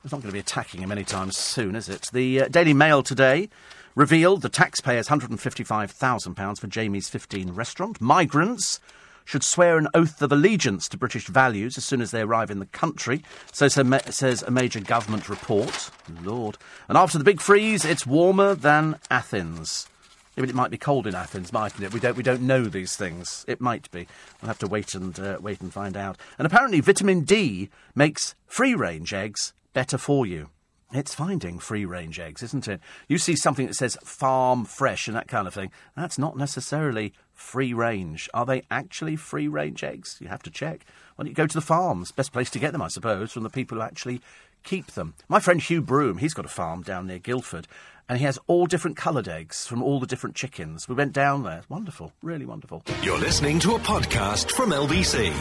It's 0.03 0.13
not 0.13 0.21
going 0.21 0.31
to 0.31 0.33
be 0.33 0.41
attacking 0.41 0.83
him 0.83 0.93
anytime 0.93 1.31
soon, 1.31 1.75
is 1.75 1.89
it? 1.89 2.11
The 2.13 2.43
uh, 2.43 2.49
Daily 2.49 2.75
Mail 2.75 3.03
today 3.03 3.49
revealed 3.95 4.43
the 4.43 4.49
taxpayers 4.49 5.09
£155,000 5.09 6.59
for 6.59 6.67
Jamie's 6.67 7.09
15 7.09 7.53
restaurant. 7.53 8.01
Migrants 8.01 8.81
should 9.25 9.43
swear 9.43 9.79
an 9.79 9.89
oath 9.95 10.21
of 10.21 10.33
allegiance 10.33 10.89
to 10.89 10.99
British 10.99 11.27
values 11.29 11.79
as 11.79 11.85
soon 11.85 12.03
as 12.03 12.11
they 12.11 12.21
arrive 12.21 12.51
in 12.51 12.59
the 12.59 12.67
country, 12.67 13.23
so 13.53 13.69
says 13.69 14.43
a 14.43 14.51
major 14.51 14.81
government 14.81 15.29
report. 15.29 15.91
Lord. 16.23 16.59
And 16.89 16.99
after 16.99 17.17
the 17.17 17.25
big 17.25 17.41
freeze, 17.41 17.85
it's 17.85 18.07
warmer 18.07 18.55
than 18.55 18.99
Athens. 19.11 19.87
Yeah, 20.37 20.43
but 20.43 20.51
it 20.51 20.55
might 20.55 20.71
be 20.71 20.79
cold 20.79 21.07
in 21.07 21.15
Athens, 21.15 21.53
mightn't 21.53 21.85
it? 21.85 21.93
We 21.93 22.01
don't, 22.01 22.17
we 22.17 22.23
don't 22.23 22.43
know 22.43 22.65
these 22.65 22.97
things. 22.97 23.45
It 23.47 23.61
might 23.61 23.91
be. 23.91 24.09
We'll 24.41 24.49
have 24.49 24.59
to 24.59 24.67
wait 24.67 24.95
and, 24.95 25.19
uh, 25.19 25.39
wait 25.41 25.61
and 25.61 25.73
find 25.73 25.97
out. 25.97 26.19
And 26.39 26.47
apparently, 26.47 26.81
vitamin 26.81 27.21
D 27.21 27.71
makes 27.95 28.35
free 28.47 28.75
range 28.75 29.15
eggs 29.15 29.53
better 29.73 29.99
for 29.99 30.27
you. 30.27 30.51
It's 30.93 31.15
finding 31.15 31.59
free 31.59 31.85
range 31.85 32.21
eggs, 32.21 32.41
isn't 32.43 32.69
it? 32.69 32.81
You 33.09 33.19
see 33.19 33.35
something 33.35 33.67
that 33.67 33.75
says 33.75 33.99
farm 34.05 34.65
fresh 34.65 35.09
and 35.09 35.17
that 35.17 35.27
kind 35.27 35.49
of 35.49 35.55
thing. 35.55 35.73
That's 35.97 36.19
not 36.19 36.37
necessarily 36.37 37.13
free 37.33 37.73
range. 37.73 38.29
Are 38.33 38.47
they 38.47 38.63
actually 38.71 39.17
free 39.17 39.49
range 39.49 39.83
eggs? 39.83 40.19
You 40.21 40.29
have 40.29 40.43
to 40.45 40.51
check. 40.51 40.85
Why 41.17 41.25
don't 41.25 41.31
you 41.31 41.35
go 41.35 41.49
to 41.49 41.55
the 41.55 41.61
farms? 41.61 42.13
Best 42.13 42.33
place 42.33 42.49
to 42.51 42.61
get 42.61 42.71
them, 42.71 42.83
I 42.83 42.89
suppose, 42.89 43.33
from 43.33 43.43
the 43.43 43.51
people 43.51 43.79
who 43.79 43.83
actually 43.83 44.21
keep 44.65 44.93
them. 44.93 45.15
My 45.29 45.39
friend 45.39 45.61
Hugh 45.61 45.83
Broom, 45.83 46.19
he's 46.19 46.35
got 46.35 46.45
a 46.45 46.49
farm 46.49 46.83
down 46.83 47.07
near 47.07 47.19
Guildford, 47.19 47.69
and 48.09 48.19
he 48.19 48.25
has 48.25 48.39
all 48.47 48.67
different 48.67 48.97
coloured 48.97 49.29
eggs 49.29 49.67
from 49.67 49.83
all 49.83 50.01
the 50.01 50.07
different 50.07 50.35
chickens. 50.35 50.89
We 50.89 50.95
went 50.95 51.13
down 51.13 51.43
there. 51.43 51.63
Wonderful, 51.69 52.13
really 52.23 52.47
wonderful. 52.47 52.83
You're 53.03 53.19
listening 53.19 53.61
to 53.61 53.77
a 53.77 53.79
podcast 53.79 54.51
from 54.51 54.71
LBC. 54.71 55.33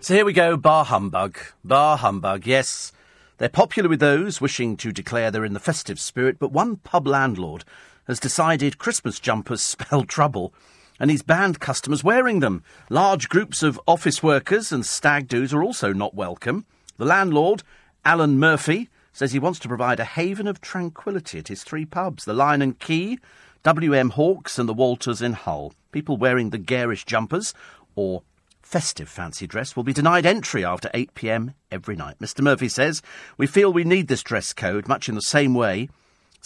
So 0.00 0.14
here 0.14 0.24
we 0.24 0.32
go, 0.32 0.56
bar 0.56 0.84
humbug. 0.84 1.38
Bar 1.64 1.96
humbug, 1.96 2.46
yes. 2.46 2.92
They're 3.38 3.48
popular 3.48 3.88
with 3.88 4.00
those 4.00 4.40
wishing 4.40 4.76
to 4.76 4.92
declare 4.92 5.30
they're 5.30 5.44
in 5.44 5.54
the 5.54 5.60
festive 5.60 5.98
spirit, 5.98 6.38
but 6.38 6.52
one 6.52 6.76
pub 6.76 7.06
landlord 7.06 7.64
has 8.06 8.20
decided 8.20 8.78
Christmas 8.78 9.18
jumpers 9.18 9.62
spell 9.62 10.04
trouble 10.04 10.54
and 11.00 11.10
he's 11.10 11.22
banned 11.22 11.60
customers 11.60 12.04
wearing 12.04 12.40
them. 12.40 12.62
Large 12.88 13.28
groups 13.28 13.62
of 13.62 13.80
office 13.86 14.22
workers 14.22 14.70
and 14.70 14.86
stag 14.86 15.28
doos 15.28 15.52
are 15.52 15.62
also 15.62 15.92
not 15.92 16.14
welcome. 16.14 16.66
The 16.96 17.04
landlord, 17.04 17.62
Alan 18.04 18.38
Murphy, 18.38 18.88
says 19.12 19.32
he 19.32 19.38
wants 19.38 19.58
to 19.60 19.68
provide 19.68 20.00
a 20.00 20.04
haven 20.04 20.46
of 20.46 20.60
tranquility 20.60 21.38
at 21.38 21.48
his 21.48 21.64
three 21.64 21.84
pubs, 21.84 22.24
the 22.24 22.34
Lion 22.34 22.62
and 22.62 22.78
Key, 22.78 23.18
WM 23.62 24.10
Hawks, 24.10 24.58
and 24.58 24.68
the 24.68 24.74
Walters 24.74 25.22
in 25.22 25.32
Hull. 25.32 25.72
People 25.92 26.16
wearing 26.16 26.50
the 26.50 26.58
garish 26.58 27.04
jumpers 27.04 27.54
or 27.96 28.22
festive 28.62 29.08
fancy 29.08 29.46
dress 29.46 29.76
will 29.76 29.84
be 29.84 29.92
denied 29.92 30.26
entry 30.26 30.64
after 30.64 30.90
8 30.92 31.14
pm 31.14 31.54
every 31.70 31.96
night. 31.96 32.18
Mr. 32.20 32.40
Murphy 32.42 32.68
says, 32.68 33.02
We 33.36 33.46
feel 33.46 33.72
we 33.72 33.84
need 33.84 34.08
this 34.08 34.22
dress 34.22 34.52
code 34.52 34.88
much 34.88 35.08
in 35.08 35.14
the 35.14 35.22
same 35.22 35.54
way 35.54 35.88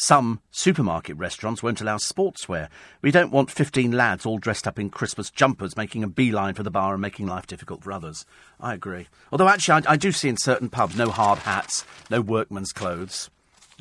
some 0.01 0.41
supermarket 0.53 1.17
restaurants 1.17 1.61
won't 1.61 1.81
allow 1.81 1.97
sportswear. 1.97 2.69
We 3.03 3.11
don't 3.11 3.33
want 3.33 3.51
15 3.51 3.91
lads 3.91 4.25
all 4.25 4.39
dressed 4.39 4.69
up 4.69 4.79
in 4.79 4.91
Christmas 4.91 5.29
jumpers 5.29 5.77
making 5.77 6.05
a 6.05 6.09
beeline 6.09 6.55
for 6.55 6.63
the 6.63 6.71
bar 6.71 6.95
and 6.95 7.03
making 7.03 7.27
life 7.27 7.49
difficult 7.49 7.83
for 7.83 7.91
others. 7.91 8.25
I 8.61 8.75
agree. 8.75 9.09
Although, 9.33 9.49
actually, 9.49 9.83
I, 9.85 9.95
I 9.95 9.97
do 9.97 10.13
see 10.13 10.29
in 10.29 10.37
certain 10.37 10.69
pubs 10.69 10.97
no 10.97 11.11
hard 11.11 11.41
hats, 11.41 11.85
no 12.11 12.21
workman's 12.21 12.73
clothes 12.73 13.29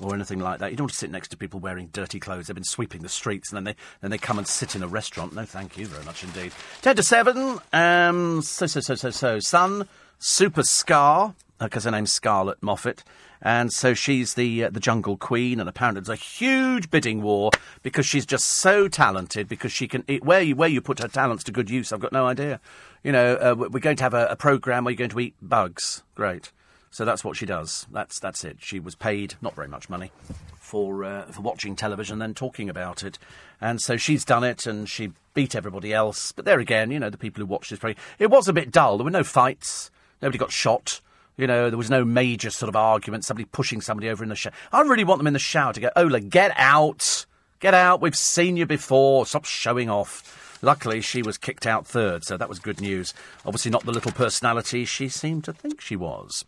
or 0.01 0.15
anything 0.15 0.39
like 0.39 0.57
that. 0.57 0.71
You 0.71 0.77
don't 0.77 0.85
want 0.85 0.93
to 0.93 0.97
sit 0.97 1.11
next 1.11 1.27
to 1.29 1.37
people 1.37 1.59
wearing 1.59 1.89
dirty 1.93 2.19
clothes. 2.19 2.47
They've 2.47 2.55
been 2.55 2.63
sweeping 2.63 3.03
the 3.03 3.09
streets, 3.09 3.51
and 3.51 3.57
then 3.57 3.63
they 3.65 3.75
then 4.01 4.09
they 4.09 4.17
come 4.17 4.39
and 4.39 4.47
sit 4.47 4.75
in 4.75 4.81
a 4.81 4.87
restaurant. 4.87 5.35
No, 5.35 5.45
thank 5.45 5.77
you 5.77 5.85
very 5.85 6.03
much 6.03 6.23
indeed. 6.23 6.51
Ten 6.81 6.95
to 6.95 7.03
seven. 7.03 7.59
Um, 7.71 8.41
so 8.41 8.65
so 8.65 8.79
so 8.79 8.95
so 8.95 9.11
so. 9.11 9.39
Sun 9.39 9.87
Super 10.17 10.63
Scar 10.63 11.35
because 11.59 11.85
her 11.85 11.91
name's 11.91 12.11
Scarlett 12.11 12.61
Moffat 12.61 13.03
and 13.41 13.71
so 13.71 13.93
she's 13.93 14.33
the 14.33 14.65
uh, 14.65 14.69
the 14.69 14.79
jungle 14.79 15.17
queen. 15.17 15.59
And 15.59 15.69
apparently, 15.69 16.01
there's 16.01 16.19
a 16.19 16.21
huge 16.21 16.89
bidding 16.89 17.21
war 17.21 17.51
because 17.83 18.05
she's 18.05 18.25
just 18.25 18.45
so 18.45 18.87
talented. 18.87 19.47
Because 19.47 19.71
she 19.71 19.87
can 19.87 20.03
eat, 20.07 20.23
where 20.23 20.41
you 20.41 20.55
where 20.55 20.69
you 20.69 20.81
put 20.81 20.99
her 20.99 21.07
talents 21.07 21.43
to 21.45 21.51
good 21.51 21.69
use. 21.69 21.91
I've 21.91 21.99
got 21.99 22.11
no 22.11 22.27
idea. 22.27 22.59
You 23.03 23.11
know, 23.11 23.35
uh, 23.35 23.55
we're 23.57 23.79
going 23.79 23.97
to 23.97 24.03
have 24.03 24.13
a, 24.13 24.27
a 24.27 24.35
program 24.35 24.83
where 24.83 24.91
you're 24.91 24.97
going 24.97 25.09
to 25.11 25.19
eat 25.19 25.35
bugs. 25.41 26.03
Great. 26.15 26.51
So 26.89 27.05
that's 27.05 27.23
what 27.23 27.37
she 27.37 27.45
does. 27.45 27.85
That's 27.91 28.19
that's 28.19 28.43
it. 28.43 28.57
She 28.59 28.79
was 28.79 28.95
paid 28.95 29.35
not 29.41 29.55
very 29.55 29.67
much 29.67 29.89
money 29.89 30.11
for 30.59 31.03
uh, 31.03 31.25
for 31.25 31.41
watching 31.41 31.75
television 31.75 32.13
and 32.13 32.21
then 32.21 32.33
talking 32.33 32.69
about 32.69 33.03
it, 33.03 33.19
and 33.61 33.81
so 33.81 33.97
she's 33.97 34.25
done 34.25 34.43
it 34.43 34.65
and 34.65 34.89
she 34.89 35.11
beat 35.33 35.55
everybody 35.55 35.93
else. 35.93 36.31
But 36.31 36.45
there 36.45 36.59
again, 36.59 36.89
you 36.91 36.99
know, 36.99 37.09
the 37.09 37.17
people 37.17 37.41
who 37.41 37.45
watched 37.45 37.69
this 37.69 37.79
program, 37.79 38.03
it 38.19 38.31
was 38.31 38.47
a 38.47 38.53
bit 38.53 38.71
dull. 38.71 38.97
There 38.97 39.05
were 39.05 39.11
no 39.11 39.23
fights. 39.23 39.91
Nobody 40.21 40.39
got 40.39 40.51
shot. 40.51 40.99
You 41.37 41.45
know, 41.47 41.69
there 41.69 41.77
was 41.77 41.89
no 41.89 42.03
major 42.03 42.49
sort 42.49 42.69
of 42.69 42.75
argument, 42.75 43.23
somebody 43.23 43.45
pushing 43.45 43.79
somebody 43.79 44.09
over 44.09 44.23
in 44.23 44.29
the 44.29 44.35
shower. 44.35 44.53
I 44.71 44.81
really 44.81 45.03
want 45.03 45.19
them 45.19 45.27
in 45.27 45.33
the 45.33 45.39
shower 45.39 45.71
to 45.73 45.79
go, 45.79 45.89
Ola, 45.95 46.19
get 46.19 46.51
out. 46.57 47.25
Get 47.59 47.73
out. 47.73 48.01
We've 48.01 48.17
seen 48.17 48.57
you 48.57 48.65
before. 48.65 49.25
Stop 49.25 49.45
showing 49.45 49.89
off. 49.89 50.59
Luckily, 50.61 51.01
she 51.01 51.21
was 51.21 51.37
kicked 51.37 51.67
out 51.67 51.85
third, 51.85 52.23
so 52.23 52.37
that 52.37 52.49
was 52.49 52.57
good 52.57 52.81
news. 52.81 53.13
Obviously, 53.45 53.69
not 53.69 53.85
the 53.85 53.91
little 53.91 54.11
personality 54.11 54.85
she 54.85 55.07
seemed 55.09 55.43
to 55.43 55.53
think 55.53 55.79
she 55.79 55.95
was. 55.95 56.45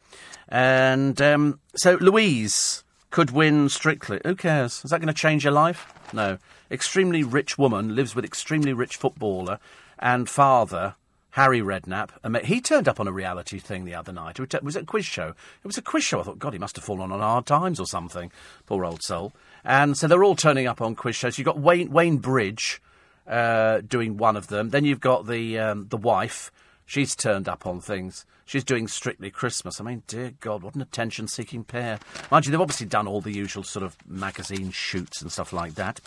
And 0.48 1.22
um, 1.22 1.60
so 1.76 1.98
Louise 2.02 2.84
could 3.12 3.32
win 3.32 3.70
strictly. 3.70 4.20
Who 4.26 4.36
cares? 4.36 4.84
Is 4.84 4.92
that 4.92 5.00
going 5.00 5.08
to 5.08 5.14
change 5.14 5.44
your 5.44 5.54
life? 5.54 5.94
No. 6.14 6.40
Extremely 6.72 7.24
rich 7.24 7.58
woman 7.58 7.96
lives 7.96 8.16
with 8.16 8.26
extremely 8.26 8.74
rich 8.74 8.98
footballer 8.98 9.60
and 10.00 10.30
father 10.30 10.96
Harry 11.32 11.62
Redknapp. 11.62 12.44
He 12.46 12.60
turned 12.60 12.88
up 12.88 13.00
on 13.00 13.08
a 13.08 13.12
reality 13.12 13.60
thing 13.60 13.86
the 13.86 13.96
other 13.96 14.12
night. 14.12 14.40
It 14.40 14.64
was 14.64 14.76
a 14.76 14.84
quiz 14.84 15.06
show. 15.06 15.30
It 15.30 15.68
was 15.68 15.78
a 15.78 15.82
quiz 15.82 16.04
show. 16.04 16.20
I 16.20 16.24
thought, 16.24 16.40
God, 16.40 16.54
he 16.54 16.60
must 16.60 16.76
have 16.76 16.86
fallen 16.86 17.12
on 17.12 17.20
hard 17.20 17.46
times 17.46 17.80
or 17.80 17.86
something. 17.86 18.32
Poor 18.66 18.84
old 18.84 19.04
soul. 19.04 19.34
And 19.64 19.98
so 19.98 20.08
they're 20.08 20.24
all 20.24 20.36
turning 20.36 20.68
up 20.68 20.82
on 20.82 20.96
quiz 20.96 21.16
shows. 21.16 21.38
You've 21.38 21.46
got 21.46 21.60
Wayne, 21.60 21.92
Wayne 21.92 22.18
Bridge 22.18 22.82
uh, 23.28 23.82
doing 23.82 24.18
one 24.18 24.36
of 24.36 24.48
them. 24.48 24.70
Then 24.70 24.86
you've 24.86 25.00
got 25.00 25.28
the 25.28 25.60
um, 25.60 25.88
the 25.90 25.98
wife. 25.98 26.52
She's 26.86 27.16
turned 27.16 27.48
up 27.48 27.68
on 27.68 27.80
things. 27.80 28.26
She's 28.50 28.64
doing 28.64 28.88
Strictly 28.88 29.30
Christmas. 29.30 29.80
I 29.80 29.84
mean, 29.84 30.02
dear 30.08 30.32
God, 30.40 30.64
what 30.64 30.74
an 30.74 30.82
attention 30.82 31.28
seeking 31.28 31.64
pair. 31.64 32.00
Mind 32.32 32.48
you, 32.48 32.52
they've 32.52 32.60
obviously 32.60 32.88
done 32.88 33.08
all 33.08 33.22
the 33.22 33.32
usual 33.32 33.62
sort 33.62 33.86
of 33.86 33.96
magazine 34.08 34.72
shoots 34.72 35.22
and 35.22 35.32
stuff 35.32 35.54
like 35.54 35.76
that. 35.76 36.00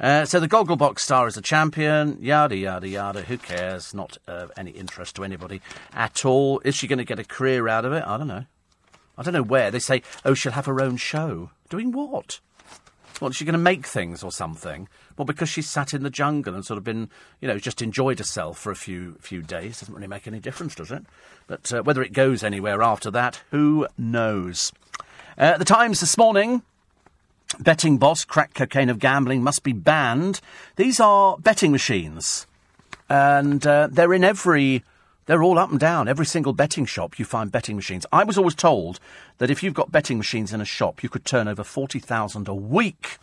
Uh, 0.00 0.24
so 0.24 0.40
the 0.40 0.48
Gogglebox 0.48 0.98
star 0.98 1.28
is 1.28 1.36
a 1.36 1.40
champion, 1.40 2.18
yada, 2.20 2.56
yada, 2.56 2.88
yada. 2.88 3.22
Who 3.22 3.38
cares? 3.38 3.94
Not 3.94 4.18
uh, 4.26 4.48
any 4.56 4.72
interest 4.72 5.14
to 5.14 5.22
anybody 5.22 5.60
at 5.92 6.24
all. 6.24 6.60
Is 6.64 6.74
she 6.74 6.88
going 6.88 6.98
to 6.98 7.04
get 7.04 7.20
a 7.20 7.24
career 7.24 7.68
out 7.68 7.84
of 7.84 7.92
it? 7.92 8.02
I 8.04 8.16
don't 8.16 8.26
know. 8.26 8.46
I 9.16 9.22
don't 9.22 9.34
know 9.34 9.44
where. 9.44 9.70
They 9.70 9.78
say, 9.78 10.02
oh, 10.24 10.34
she'll 10.34 10.50
have 10.50 10.66
her 10.66 10.80
own 10.80 10.96
show. 10.96 11.52
Doing 11.68 11.92
what? 11.92 12.40
What, 13.20 13.30
is 13.30 13.36
she 13.36 13.44
going 13.44 13.52
to 13.52 13.58
make 13.58 13.86
things 13.86 14.24
or 14.24 14.32
something? 14.32 14.88
Well, 15.16 15.24
because 15.24 15.48
she's 15.48 15.68
sat 15.68 15.94
in 15.94 16.02
the 16.02 16.10
jungle 16.10 16.54
and 16.54 16.64
sort 16.64 16.78
of 16.78 16.84
been, 16.84 17.08
you 17.40 17.48
know, 17.48 17.58
just 17.58 17.80
enjoyed 17.80 18.18
herself 18.18 18.58
for 18.58 18.72
a 18.72 18.76
few 18.76 19.16
few 19.20 19.42
days. 19.42 19.80
Doesn't 19.80 19.94
really 19.94 20.08
make 20.08 20.26
any 20.26 20.40
difference, 20.40 20.74
does 20.74 20.90
it? 20.90 21.04
But 21.46 21.72
uh, 21.72 21.82
whether 21.82 22.02
it 22.02 22.12
goes 22.12 22.42
anywhere 22.42 22.82
after 22.82 23.10
that, 23.12 23.40
who 23.50 23.86
knows? 23.96 24.72
Uh, 25.38 25.56
the 25.56 25.64
Times 25.64 26.00
this 26.00 26.18
morning. 26.18 26.62
Betting 27.60 27.98
boss, 27.98 28.24
crack 28.24 28.54
cocaine 28.54 28.90
of 28.90 28.98
gambling 28.98 29.42
must 29.42 29.62
be 29.62 29.72
banned. 29.72 30.40
These 30.74 30.98
are 30.98 31.38
betting 31.38 31.70
machines. 31.70 32.48
And 33.08 33.64
uh, 33.64 33.88
they're 33.92 34.14
in 34.14 34.24
every 34.24 34.82
they're 35.26 35.42
all 35.42 35.58
up 35.58 35.70
and 35.70 35.80
down. 35.80 36.08
Every 36.08 36.26
single 36.26 36.52
betting 36.52 36.84
shop, 36.84 37.18
you 37.18 37.24
find 37.24 37.50
betting 37.50 37.76
machines. 37.76 38.06
I 38.12 38.24
was 38.24 38.36
always 38.38 38.54
told 38.54 39.00
that 39.38 39.50
if 39.50 39.62
you've 39.62 39.74
got 39.74 39.92
betting 39.92 40.18
machines 40.18 40.52
in 40.52 40.60
a 40.60 40.66
shop, 40.66 41.02
you 41.02 41.08
could 41.08 41.24
turn 41.24 41.48
over 41.48 41.64
40,000 41.64 42.48
a 42.48 42.54
week. 42.54 43.18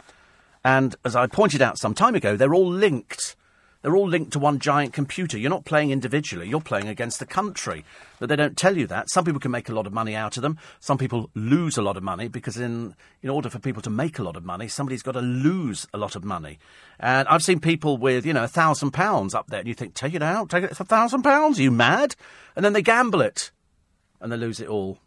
And 0.63 0.95
as 1.05 1.15
I 1.15 1.27
pointed 1.27 1.61
out 1.61 1.77
some 1.77 1.93
time 1.93 2.15
ago, 2.15 2.35
they're 2.35 2.53
all 2.53 2.69
linked. 2.69 3.35
They're 3.81 3.95
all 3.95 4.07
linked 4.07 4.33
to 4.33 4.39
one 4.39 4.59
giant 4.59 4.93
computer. 4.93 5.37
You're 5.37 5.49
not 5.49 5.65
playing 5.65 5.91
individually, 5.91 6.47
you're 6.47 6.61
playing 6.61 6.87
against 6.87 7.19
the 7.19 7.25
country. 7.25 7.83
But 8.19 8.29
they 8.29 8.35
don't 8.35 8.57
tell 8.57 8.77
you 8.77 8.85
that. 8.87 9.09
Some 9.09 9.25
people 9.25 9.39
can 9.39 9.51
make 9.51 9.69
a 9.69 9.73
lot 9.73 9.87
of 9.87 9.93
money 9.93 10.15
out 10.15 10.37
of 10.37 10.43
them. 10.43 10.59
Some 10.79 10.97
people 10.97 11.31
lose 11.33 11.77
a 11.77 11.81
lot 11.81 11.97
of 11.97 12.03
money 12.03 12.27
because, 12.27 12.57
in, 12.57 12.95
in 13.23 13.29
order 13.29 13.49
for 13.49 13.59
people 13.59 13.81
to 13.81 13.89
make 13.89 14.19
a 14.19 14.23
lot 14.23 14.35
of 14.35 14.45
money, 14.45 14.67
somebody's 14.67 15.01
got 15.01 15.13
to 15.13 15.21
lose 15.21 15.87
a 15.93 15.97
lot 15.97 16.15
of 16.15 16.23
money. 16.23 16.59
And 16.99 17.27
I've 17.27 17.43
seen 17.43 17.59
people 17.59 17.97
with, 17.97 18.25
you 18.25 18.33
know, 18.33 18.43
a 18.43 18.47
thousand 18.47 18.91
pounds 18.91 19.33
up 19.33 19.47
there, 19.47 19.59
and 19.59 19.67
you 19.67 19.73
think, 19.73 19.95
take 19.95 20.13
it 20.13 20.21
out, 20.21 20.49
take 20.49 20.63
it, 20.63 20.71
it's 20.71 20.79
a 20.79 20.85
thousand 20.85 21.23
pounds, 21.23 21.59
are 21.59 21.63
you 21.63 21.71
mad? 21.71 22.15
And 22.55 22.63
then 22.63 22.73
they 22.73 22.83
gamble 22.83 23.21
it, 23.21 23.51
and 24.19 24.31
they 24.31 24.37
lose 24.37 24.59
it 24.59 24.67
all 24.67 24.99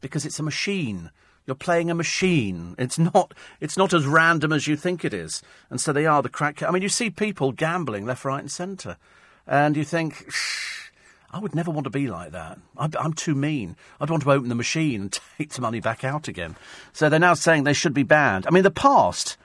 because 0.00 0.24
it's 0.24 0.38
a 0.38 0.42
machine. 0.42 1.10
You're 1.46 1.56
playing 1.56 1.90
a 1.90 1.94
machine. 1.94 2.74
It's 2.78 2.98
not. 2.98 3.34
It's 3.60 3.76
not 3.76 3.92
as 3.92 4.06
random 4.06 4.52
as 4.52 4.66
you 4.66 4.76
think 4.76 5.04
it 5.04 5.12
is. 5.12 5.42
And 5.70 5.80
so 5.80 5.92
they 5.92 6.06
are 6.06 6.22
the 6.22 6.28
crack. 6.28 6.62
I 6.62 6.70
mean, 6.70 6.82
you 6.82 6.88
see 6.88 7.10
people 7.10 7.52
gambling 7.52 8.06
left, 8.06 8.24
right, 8.24 8.40
and 8.40 8.50
centre, 8.50 8.96
and 9.46 9.76
you 9.76 9.84
think, 9.84 10.30
Shh, 10.30 10.90
I 11.32 11.38
would 11.38 11.54
never 11.54 11.70
want 11.70 11.84
to 11.84 11.90
be 11.90 12.08
like 12.08 12.32
that. 12.32 12.58
I'm, 12.76 12.90
I'm, 12.98 13.14
too 13.14 13.34
mean. 13.34 13.76
I'd 14.00 14.10
want 14.10 14.22
to 14.22 14.30
open 14.30 14.50
the 14.50 14.54
machine 14.54 15.00
and 15.02 15.12
take 15.38 15.50
the 15.50 15.60
money 15.62 15.80
back 15.80 16.04
out 16.04 16.28
again. 16.28 16.56
So 16.92 17.08
they're 17.08 17.18
now 17.18 17.32
saying 17.34 17.64
they 17.64 17.72
should 17.72 17.94
be 17.94 18.02
banned. 18.02 18.46
I 18.46 18.50
mean, 18.50 18.64
the 18.64 18.70
past 18.70 19.38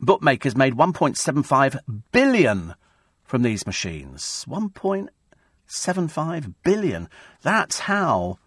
bookmakers 0.00 0.54
made 0.56 0.74
1.75 0.74 1.80
billion 2.12 2.76
from 3.24 3.42
these 3.42 3.66
machines. 3.66 4.46
1.75 4.48 6.54
billion. 6.62 7.08
That's 7.42 7.80
how 7.80 8.38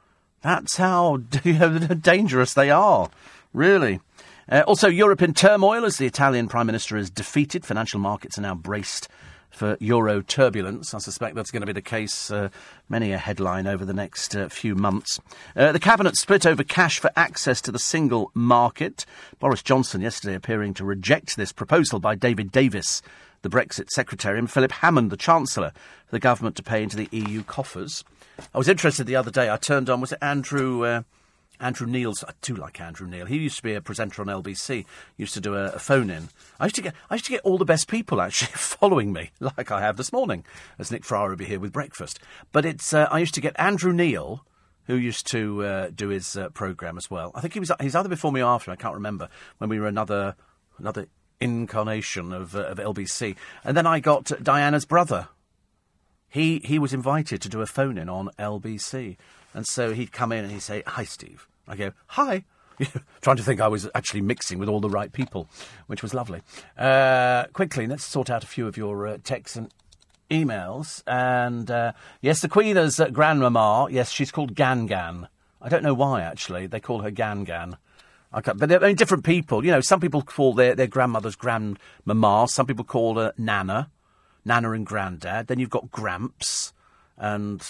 that's 0.46 0.78
how 0.78 1.18
dangerous 2.02 2.54
they 2.54 2.70
are, 2.70 3.10
really. 3.52 4.00
Uh, 4.48 4.62
also, 4.68 4.88
Europe 4.88 5.24
in 5.24 5.34
turmoil 5.34 5.84
as 5.86 5.98
the 5.98 6.06
Italian 6.06 6.48
Prime 6.48 6.68
Minister 6.68 6.98
is 6.98 7.10
defeated. 7.10 7.66
Financial 7.66 8.00
markets 8.00 8.38
are 8.38 8.42
now 8.42 8.54
braced 8.54 9.08
for 9.50 9.76
euro 9.80 10.22
turbulence. 10.22 10.94
I 10.94 11.00
suspect 11.00 11.36
that's 11.36 11.50
going 11.50 11.62
to 11.62 11.66
be 11.66 11.74
the 11.74 11.82
case. 11.82 12.30
Uh, 12.30 12.50
many 12.90 13.12
a 13.12 13.18
headline 13.18 13.66
over 13.66 13.86
the 13.86 13.94
next 13.94 14.36
uh, 14.36 14.48
few 14.48 14.76
months. 14.76 15.20
Uh, 15.56 15.72
the 15.72 15.80
cabinet 15.80 16.16
split 16.16 16.46
over 16.46 16.64
cash 16.64 17.00
for 17.00 17.10
access 17.16 17.60
to 17.62 17.72
the 17.72 17.80
single 17.80 18.30
market. 18.36 19.04
Boris 19.40 19.64
Johnson 19.64 20.02
yesterday 20.02 20.36
appearing 20.36 20.76
to 20.76 20.86
reject 20.86 21.38
this 21.38 21.52
proposal 21.52 22.00
by 22.00 22.14
David 22.14 22.52
Davis, 22.52 23.02
the 23.46 23.56
Brexit 23.56 23.92
secretary, 23.92 24.40
and 24.40 24.50
Philip 24.50 24.72
Hammond, 24.72 25.12
the 25.12 25.18
chancellor, 25.18 25.72
for 26.08 26.16
the 26.16 26.20
government 26.20 26.56
to 26.56 26.64
pay 26.64 26.82
into 26.82 26.98
the 26.98 27.08
EU 27.12 27.44
coffers. 27.44 28.04
I 28.54 28.58
was 28.58 28.68
interested 28.68 29.06
the 29.06 29.16
other 29.16 29.30
day. 29.30 29.52
I 29.52 29.58
turned 29.58 29.88
on, 29.88 30.02
was 30.02 30.12
it 30.12 30.18
Andrew, 30.20 30.84
uh, 30.84 31.04
Andrew 31.60 31.86
Neil's. 31.86 32.24
I 32.24 32.32
do 32.42 32.56
like 32.56 32.82
Andrew 32.82 33.08
Neil. 33.08 33.28
He 33.28 33.38
used 33.38 33.58
to 33.58 33.64
be 33.64 33.76
a 33.76 33.82
presenter 33.82 34.24
on 34.24 34.28
LBC. 34.28 34.86
Used 35.16 35.36
to 35.36 35.42
do 35.42 35.54
a, 35.54 35.74
a 35.74 35.80
phone 35.80 36.10
in. 36.10 36.30
I 36.60 36.66
used 36.66 36.76
to 36.78 36.82
get. 36.82 36.96
I 37.12 37.16
used 37.16 37.26
to 37.26 37.32
get 37.32 37.42
all 37.42 37.60
the 37.60 37.66
best 37.66 37.88
people 37.88 38.20
actually 38.20 38.52
following 38.56 39.14
me, 39.14 39.30
like 39.40 39.70
I 39.70 39.80
have 39.80 39.98
this 39.98 40.12
morning, 40.12 40.44
as 40.80 40.92
Nick 40.92 41.06
Ferrari 41.06 41.30
will 41.30 41.38
be 41.38 41.46
here 41.46 41.60
with 41.60 41.72
breakfast. 41.72 42.20
But 42.52 42.66
it's. 42.66 42.94
Uh, 42.96 43.08
I 43.12 43.20
used 43.20 43.36
to 43.36 43.42
get 43.42 43.56
Andrew 43.60 43.94
Neil, 43.94 44.44
who 44.88 44.96
used 44.96 45.30
to 45.32 45.64
uh, 45.64 45.90
do 45.94 46.10
his 46.10 46.36
uh, 46.36 46.50
program 46.50 46.98
as 46.98 47.12
well. 47.12 47.32
I 47.36 47.42
think 47.42 47.54
he 47.54 47.60
was. 47.60 47.72
He's 47.80 47.96
either 47.96 48.10
before 48.10 48.32
me 48.32 48.42
or 48.42 48.48
after. 48.48 48.72
I 48.72 48.76
can't 48.76 48.96
remember 48.96 49.30
when 49.60 49.70
we 49.70 49.80
were 49.80 49.88
another 49.88 50.36
another 50.80 51.08
incarnation 51.40 52.34
of, 52.34 52.56
uh, 52.56 52.64
of 52.64 52.78
LBC. 52.78 53.36
And 53.64 53.76
then 53.76 53.86
I 53.86 54.00
got 54.00 54.32
Diana's 54.42 54.86
brother. 54.86 55.30
He 56.30 56.60
he 56.66 56.80
was 56.80 56.94
invited 56.94 57.42
to 57.42 57.50
do 57.50 57.62
a 57.62 57.66
phone 57.66 57.98
in 57.98 58.10
on 58.10 58.30
LBC, 58.38 59.16
and 59.54 59.66
so 59.66 59.94
he'd 59.94 60.12
come 60.12 60.34
in 60.34 60.44
and 60.44 60.52
he'd 60.52 60.62
say, 60.62 60.84
"Hi, 60.86 61.06
Steve." 61.06 61.48
I 61.66 61.78
go, 61.78 61.92
"Hi." 62.08 62.44
Trying 63.22 63.38
to 63.38 63.44
think 63.44 63.62
I 63.62 63.70
was 63.70 63.90
actually 63.96 64.20
mixing 64.20 64.60
with 64.60 64.68
all 64.68 64.82
the 64.82 64.90
right 64.90 65.14
people, 65.14 65.48
which 65.88 66.04
was 66.04 66.14
lovely. 66.14 66.42
Uh, 66.78 67.46
quickly, 67.54 67.88
let's 67.88 68.04
sort 68.04 68.30
out 68.30 68.44
a 68.44 68.48
few 68.48 68.68
of 68.68 68.76
your 68.76 69.08
uh, 69.08 69.18
texts 69.24 69.56
and 69.56 69.74
emails. 70.30 71.04
And 71.08 71.72
uh, 71.72 71.94
yes, 72.22 72.42
the 72.42 72.50
Queen 72.50 72.78
uh, 72.78 72.90
grandmama. 73.12 73.88
Yes, 73.90 74.12
she's 74.12 74.32
called 74.32 74.56
Gan 74.56 74.88
Gan. 74.88 75.28
I 75.62 75.70
don't 75.70 75.84
know 75.84 75.94
why, 75.94 76.22
actually. 76.22 76.68
They 76.68 76.80
call 76.80 77.02
her 77.02 77.12
Gan 77.12 77.44
Gan. 77.44 77.78
But 78.44 78.72
I 78.72 78.80
mean, 78.80 78.96
different 78.96 79.24
people. 79.24 79.64
You 79.64 79.72
know, 79.72 79.82
some 79.82 80.00
people 80.00 80.22
call 80.22 80.54
their, 80.54 80.76
their 80.76 80.88
grandmothers 80.88 81.36
grandmama. 81.36 82.48
Some 82.50 82.66
people 82.66 82.86
call 82.86 83.18
her 83.18 83.34
Nana. 83.38 83.90
Nana 84.44 84.72
and 84.72 84.86
Granddad. 84.86 85.48
Then 85.48 85.60
you've 85.60 85.70
got 85.70 85.92
Gramps 85.92 86.74
and 87.18 87.62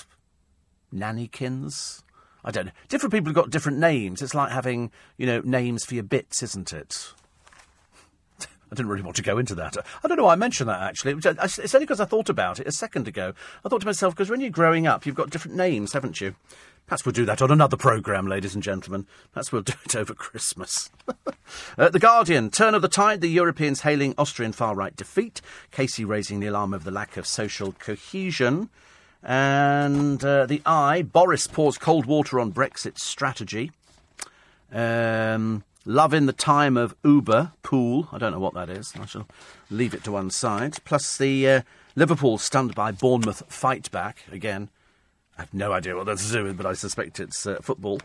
Nannykins. 0.94 2.04
I 2.44 2.52
don't 2.52 2.66
know. 2.66 2.72
Different 2.90 3.14
people 3.14 3.30
have 3.30 3.36
got 3.36 3.50
different 3.50 3.80
names. 3.80 4.22
It's 4.22 4.36
like 4.36 4.52
having, 4.52 4.92
you 5.18 5.26
know, 5.26 5.42
names 5.44 5.86
for 5.86 5.96
your 5.96 6.04
bits, 6.04 6.44
isn't 6.44 6.74
it? 6.74 7.14
I 8.76 8.80
didn't 8.80 8.90
really 8.90 9.04
want 9.04 9.16
to 9.16 9.24
go 9.24 9.38
into 9.38 9.56
that. 9.56 9.78
I 10.04 10.08
don't 10.10 10.18
know 10.18 10.26
why 10.26 10.34
I 10.34 10.36
mentioned 10.36 10.70
that, 10.70 10.82
actually. 10.82 11.14
It's 11.14 11.74
only 11.74 11.86
because 11.86 12.02
I 12.02 12.06
thought 12.06 12.28
about 12.28 12.60
it 12.60 12.68
a 12.68 12.74
second 12.74 13.08
ago. 13.08 13.32
I 13.64 13.70
thought 13.70 13.80
to 13.80 13.86
myself, 13.86 14.14
because 14.14 14.30
when 14.30 14.42
you're 14.42 14.50
growing 14.50 14.86
up, 14.86 15.06
you've 15.06 15.16
got 15.16 15.30
different 15.30 15.56
names, 15.56 15.94
haven't 15.94 16.20
you? 16.20 16.36
Perhaps 16.88 17.06
we'll 17.06 17.14
do 17.14 17.24
that 17.24 17.42
on 17.42 17.52
another 17.52 17.78
programme, 17.78 18.28
ladies 18.28 18.54
and 18.54 18.62
gentlemen. 18.62 19.08
Perhaps 19.32 19.54
we'll 19.54 19.62
do 19.62 19.72
it 19.86 19.96
over 19.96 20.14
Christmas. 20.14 20.90
uh, 21.78 21.88
the 21.88 22.00
Guardian, 22.00 22.50
turn 22.50 22.76
of 22.76 22.82
the 22.82 22.90
tide, 22.90 23.22
the 23.22 23.30
Europeans 23.30 23.82
hailing 23.82 24.14
Austrian 24.18 24.52
far 24.52 24.76
right 24.76 24.94
defeat. 24.94 25.40
Casey 25.72 26.04
raising 26.04 26.42
the 26.42 26.48
alarm 26.48 26.74
over 26.74 26.84
the 26.84 26.92
lack 26.92 27.16
of 27.16 27.26
social 27.26 27.72
cohesion. 27.80 28.70
And 29.24 30.22
uh, 30.22 30.48
the 30.48 30.62
Eye, 30.66 31.02
Boris 31.02 31.48
pours 31.48 31.78
cold 31.78 32.08
water 32.08 32.42
on 32.42 32.52
Brexit 32.52 33.00
strategy. 33.00 33.72
Um, 34.70 35.64
love 35.86 36.14
in 36.14 36.26
the 36.26 36.34
time 36.34 36.78
of 36.78 36.96
Uber 37.04 37.54
pool. 37.64 38.10
I 38.12 38.18
don't 38.18 38.32
know 38.32 38.40
what 38.40 38.54
that 38.56 38.70
is. 38.70 38.94
I 39.00 39.06
shall 39.06 39.28
leave 39.70 39.94
it 39.94 40.04
to 40.06 40.12
one 40.12 40.30
side. 40.30 40.78
Plus 40.84 41.18
the 41.18 41.50
uh, 41.50 41.62
Liverpool 41.96 42.38
stunned 42.38 42.76
by 42.76 42.92
Bournemouth 42.92 43.44
fight 43.48 43.90
back 43.92 44.24
again. 44.32 44.70
I 45.38 45.42
have 45.42 45.54
no 45.54 45.74
idea 45.74 45.96
what 45.96 46.06
that's 46.06 46.28
to 46.28 46.34
do 46.34 46.44
with, 46.46 46.58
but 46.58 46.66
I 46.66 46.74
suspect 46.74 47.20
it's 47.20 47.46
uh, 47.46 47.60
football. 47.62 48.00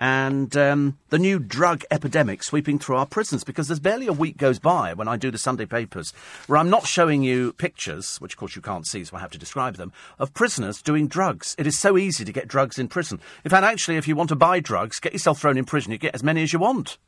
And 0.00 0.56
um, 0.56 0.98
the 1.10 1.20
new 1.20 1.38
drug 1.38 1.84
epidemic 1.90 2.42
sweeping 2.42 2.78
through 2.78 2.96
our 2.96 3.06
prisons 3.06 3.44
because 3.44 3.68
there's 3.68 3.80
barely 3.80 4.08
a 4.08 4.12
week 4.12 4.36
goes 4.36 4.58
by 4.58 4.92
when 4.92 5.06
I 5.06 5.16
do 5.16 5.30
the 5.30 5.38
Sunday 5.38 5.66
papers 5.66 6.12
where 6.46 6.58
I'm 6.58 6.68
not 6.68 6.86
showing 6.86 7.22
you 7.22 7.52
pictures, 7.52 8.16
which 8.20 8.34
of 8.34 8.38
course 8.38 8.56
you 8.56 8.62
can't 8.62 8.86
see, 8.86 9.04
so 9.04 9.16
I 9.16 9.20
have 9.20 9.30
to 9.30 9.38
describe 9.38 9.76
them, 9.76 9.92
of 10.18 10.34
prisoners 10.34 10.82
doing 10.82 11.06
drugs. 11.06 11.54
It 11.58 11.66
is 11.66 11.78
so 11.78 11.96
easy 11.96 12.24
to 12.24 12.32
get 12.32 12.48
drugs 12.48 12.78
in 12.78 12.88
prison. 12.88 13.20
In 13.44 13.50
fact, 13.50 13.64
actually, 13.64 13.96
if 13.96 14.08
you 14.08 14.16
want 14.16 14.30
to 14.30 14.36
buy 14.36 14.58
drugs, 14.58 14.98
get 14.98 15.12
yourself 15.12 15.40
thrown 15.40 15.56
in 15.56 15.64
prison, 15.64 15.92
you 15.92 15.98
get 15.98 16.14
as 16.14 16.24
many 16.24 16.42
as 16.42 16.52
you 16.52 16.58
want. 16.58 16.98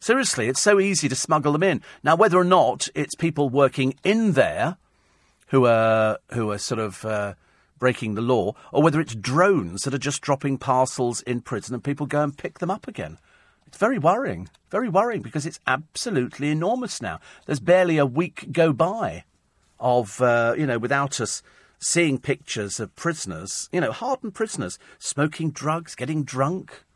Seriously, 0.00 0.48
it's 0.48 0.60
so 0.60 0.78
easy 0.78 1.08
to 1.08 1.16
smuggle 1.16 1.52
them 1.52 1.62
in. 1.62 1.82
Now, 2.02 2.16
whether 2.16 2.38
or 2.38 2.44
not 2.44 2.88
it's 2.94 3.14
people 3.14 3.48
working 3.48 3.94
in 4.04 4.32
there 4.32 4.76
who 5.48 5.66
are 5.66 6.18
who 6.32 6.50
are 6.50 6.58
sort 6.58 6.78
of 6.78 7.04
uh, 7.04 7.34
breaking 7.78 8.14
the 8.14 8.22
law, 8.22 8.54
or 8.72 8.82
whether 8.82 9.00
it's 9.00 9.14
drones 9.14 9.82
that 9.82 9.94
are 9.94 9.98
just 9.98 10.22
dropping 10.22 10.58
parcels 10.58 11.22
in 11.22 11.40
prison 11.40 11.74
and 11.74 11.82
people 11.82 12.06
go 12.06 12.22
and 12.22 12.36
pick 12.36 12.58
them 12.58 12.70
up 12.70 12.86
again. 12.86 13.18
It's 13.66 13.78
very 13.78 13.98
worrying, 13.98 14.48
very 14.70 14.88
worrying 14.88 15.20
because 15.20 15.44
it's 15.44 15.60
absolutely 15.66 16.50
enormous 16.50 17.02
now. 17.02 17.20
There's 17.46 17.60
barely 17.60 17.98
a 17.98 18.06
week 18.06 18.50
go 18.50 18.72
by 18.72 19.24
of, 19.78 20.20
uh, 20.22 20.54
you 20.56 20.66
know, 20.66 20.78
without 20.78 21.20
us 21.20 21.42
seeing 21.78 22.18
pictures 22.18 22.80
of 22.80 22.94
prisoners, 22.96 23.68
you 23.72 23.80
know, 23.80 23.92
hardened 23.92 24.34
prisoners, 24.34 24.78
smoking 24.98 25.50
drugs, 25.50 25.94
getting 25.94 26.24
drunk. 26.24 26.84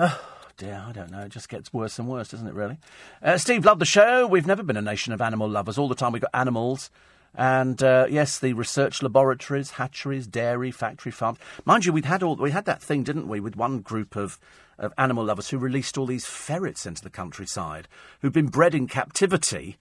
Oh, 0.00 0.37
dear, 0.58 0.84
I 0.86 0.92
don't 0.92 1.10
know. 1.10 1.20
It 1.20 1.30
just 1.30 1.48
gets 1.48 1.72
worse 1.72 1.98
and 1.98 2.08
worse, 2.08 2.28
doesn't 2.28 2.46
it, 2.46 2.54
really? 2.54 2.78
Uh, 3.22 3.38
Steve, 3.38 3.64
love 3.64 3.78
the 3.78 3.86
show. 3.86 4.26
We've 4.26 4.46
never 4.46 4.62
been 4.62 4.76
a 4.76 4.82
nation 4.82 5.12
of 5.14 5.22
animal 5.22 5.48
lovers. 5.48 5.78
All 5.78 5.88
the 5.88 5.94
time 5.94 6.12
we've 6.12 6.20
got 6.20 6.30
animals 6.34 6.90
and 7.34 7.82
uh, 7.82 8.06
yes, 8.10 8.38
the 8.38 8.52
research 8.54 9.02
laboratories, 9.02 9.72
hatcheries, 9.72 10.26
dairy, 10.26 10.70
factory 10.70 11.12
farms. 11.12 11.38
Mind 11.64 11.84
you, 11.84 11.92
we'd 11.92 12.04
had 12.04 12.22
all 12.22 12.36
we 12.36 12.50
had 12.50 12.64
that 12.64 12.82
thing, 12.82 13.02
didn't 13.04 13.28
we, 13.28 13.40
with 13.40 13.56
one 13.56 13.80
group 13.80 14.16
of, 14.16 14.38
of 14.78 14.92
animal 14.98 15.24
lovers 15.24 15.50
who 15.50 15.58
released 15.58 15.96
all 15.96 16.06
these 16.06 16.26
ferrets 16.26 16.86
into 16.86 17.02
the 17.02 17.10
countryside, 17.10 17.88
who'd 18.20 18.32
been 18.32 18.48
bred 18.48 18.74
in 18.74 18.88
captivity, 18.88 19.76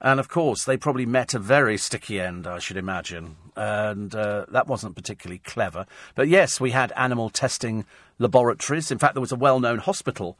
and 0.00 0.18
of 0.18 0.28
course 0.28 0.64
they 0.64 0.76
probably 0.76 1.06
met 1.06 1.34
a 1.34 1.38
very 1.38 1.76
sticky 1.76 2.20
end, 2.20 2.46
I 2.46 2.58
should 2.58 2.76
imagine, 2.76 3.36
and 3.54 4.14
uh, 4.14 4.46
that 4.50 4.66
wasn't 4.66 4.96
particularly 4.96 5.38
clever. 5.38 5.86
But 6.14 6.28
yes, 6.28 6.60
we 6.60 6.70
had 6.70 6.92
animal 6.96 7.30
testing 7.30 7.84
laboratories. 8.18 8.90
In 8.90 8.98
fact, 8.98 9.14
there 9.14 9.20
was 9.20 9.32
a 9.32 9.36
well-known 9.36 9.78
hospital. 9.78 10.38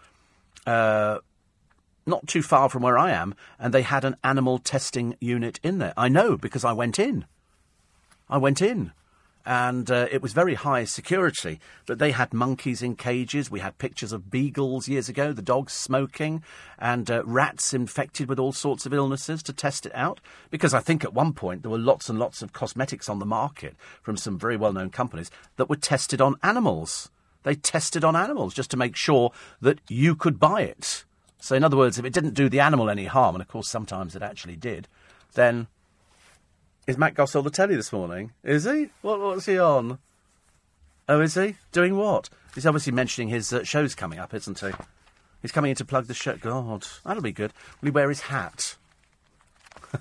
Uh, 0.67 1.19
not 2.07 2.27
too 2.27 2.43
far 2.43 2.69
from 2.69 2.83
where 2.83 2.99
I 2.99 3.11
am, 3.11 3.35
and 3.59 3.73
they 3.73 3.83
had 3.83 4.05
an 4.05 4.17
animal 4.25 4.59
testing 4.59 5.17
unit 5.21 5.61
in 5.63 5.79
there. 5.79 5.95
I 5.97 6.09
know 6.09 6.37
because 6.37 6.65
I 6.65 6.73
went 6.73 6.99
in. 6.99 7.27
I 8.29 8.39
went 8.39 8.61
in. 8.61 8.93
And 9.47 9.91
uh, 9.91 10.09
it 10.11 10.21
was 10.21 10.35
very 10.35 10.55
high 10.55 10.85
security, 10.85 11.59
but 11.87 11.99
they 11.99 12.11
had 12.11 12.35
monkeys 12.35 12.83
in 12.83 12.97
cages. 12.97 13.51
We 13.51 13.61
had 13.61 13.79
pictures 13.79 14.13
of 14.13 14.31
beagles 14.31 14.89
years 14.89 15.09
ago, 15.09 15.33
the 15.33 15.41
dogs 15.41 15.73
smoking, 15.73 16.43
and 16.79 17.11
uh, 17.11 17.23
rats 17.25 17.73
infected 17.73 18.29
with 18.29 18.39
all 18.39 18.53
sorts 18.53 18.85
of 18.85 18.93
illnesses 18.93 19.43
to 19.45 19.55
test 19.55 19.87
it 19.87 19.95
out. 19.95 20.21
Because 20.51 20.75
I 20.75 20.81
think 20.81 21.03
at 21.03 21.15
one 21.15 21.33
point 21.33 21.63
there 21.63 21.71
were 21.71 21.79
lots 21.79 22.11
and 22.11 22.19
lots 22.19 22.43
of 22.43 22.53
cosmetics 22.53 23.09
on 23.09 23.21
the 23.21 23.25
market 23.25 23.75
from 24.03 24.19
some 24.19 24.39
very 24.39 24.59
well 24.59 24.75
known 24.75 24.91
companies 24.91 25.31
that 25.57 25.71
were 25.71 25.77
tested 25.77 26.21
on 26.21 26.37
animals. 26.43 27.11
They 27.49 27.55
tested 27.55 28.05
on 28.05 28.15
animals 28.15 28.53
just 28.53 28.71
to 28.73 28.77
make 28.77 28.95
sure 28.95 29.33
that 29.63 29.81
you 29.89 30.15
could 30.15 30.39
buy 30.39 30.65
it. 30.65 31.05
So, 31.41 31.57
in 31.57 31.65
other 31.65 31.79
words, 31.79 31.99
if 31.99 32.05
it 32.05 32.13
didn't 32.13 32.35
do 32.35 32.51
the 32.51 32.61
animal 32.61 32.91
any 32.91 33.07
harm, 33.07 33.35
and 33.35 33.41
of 33.41 33.49
course 33.49 33.71
sometimes 33.71 34.15
it 34.15 34.21
actually 34.21 34.57
did, 34.57 34.87
then. 35.33 35.67
Is 36.87 36.99
Matt 36.99 37.15
Goss 37.15 37.35
on 37.35 37.45
the 37.45 37.51
telly 37.51 37.75
this 37.75 37.91
morning? 37.91 38.33
Is 38.45 38.65
he? 38.65 38.91
What, 39.01 39.19
what's 39.21 39.47
he 39.47 39.59
on? 39.59 39.99
Oh, 41.09 41.23
is 41.23 41.37
he? 41.37 41.55
Doing 41.73 41.97
what? 41.97 42.29
He's 42.55 42.67
obviously 42.67 42.93
mentioning 42.93 43.29
his 43.31 43.51
uh, 43.51 43.65
show's 43.65 43.95
coming 43.95 44.19
up, 44.19 44.35
isn't 44.35 44.61
he? 44.61 44.73
He's 45.41 45.51
coming 45.51 45.71
in 45.71 45.77
to 45.77 45.87
plug 45.87 46.05
the 46.05 46.13
show. 46.13 46.37
God, 46.37 46.87
that'll 47.03 47.23
be 47.23 47.33
good. 47.33 47.55
Will 47.81 47.87
he 47.87 47.93
wear 47.93 48.11
his 48.11 48.21
hat? 48.21 48.77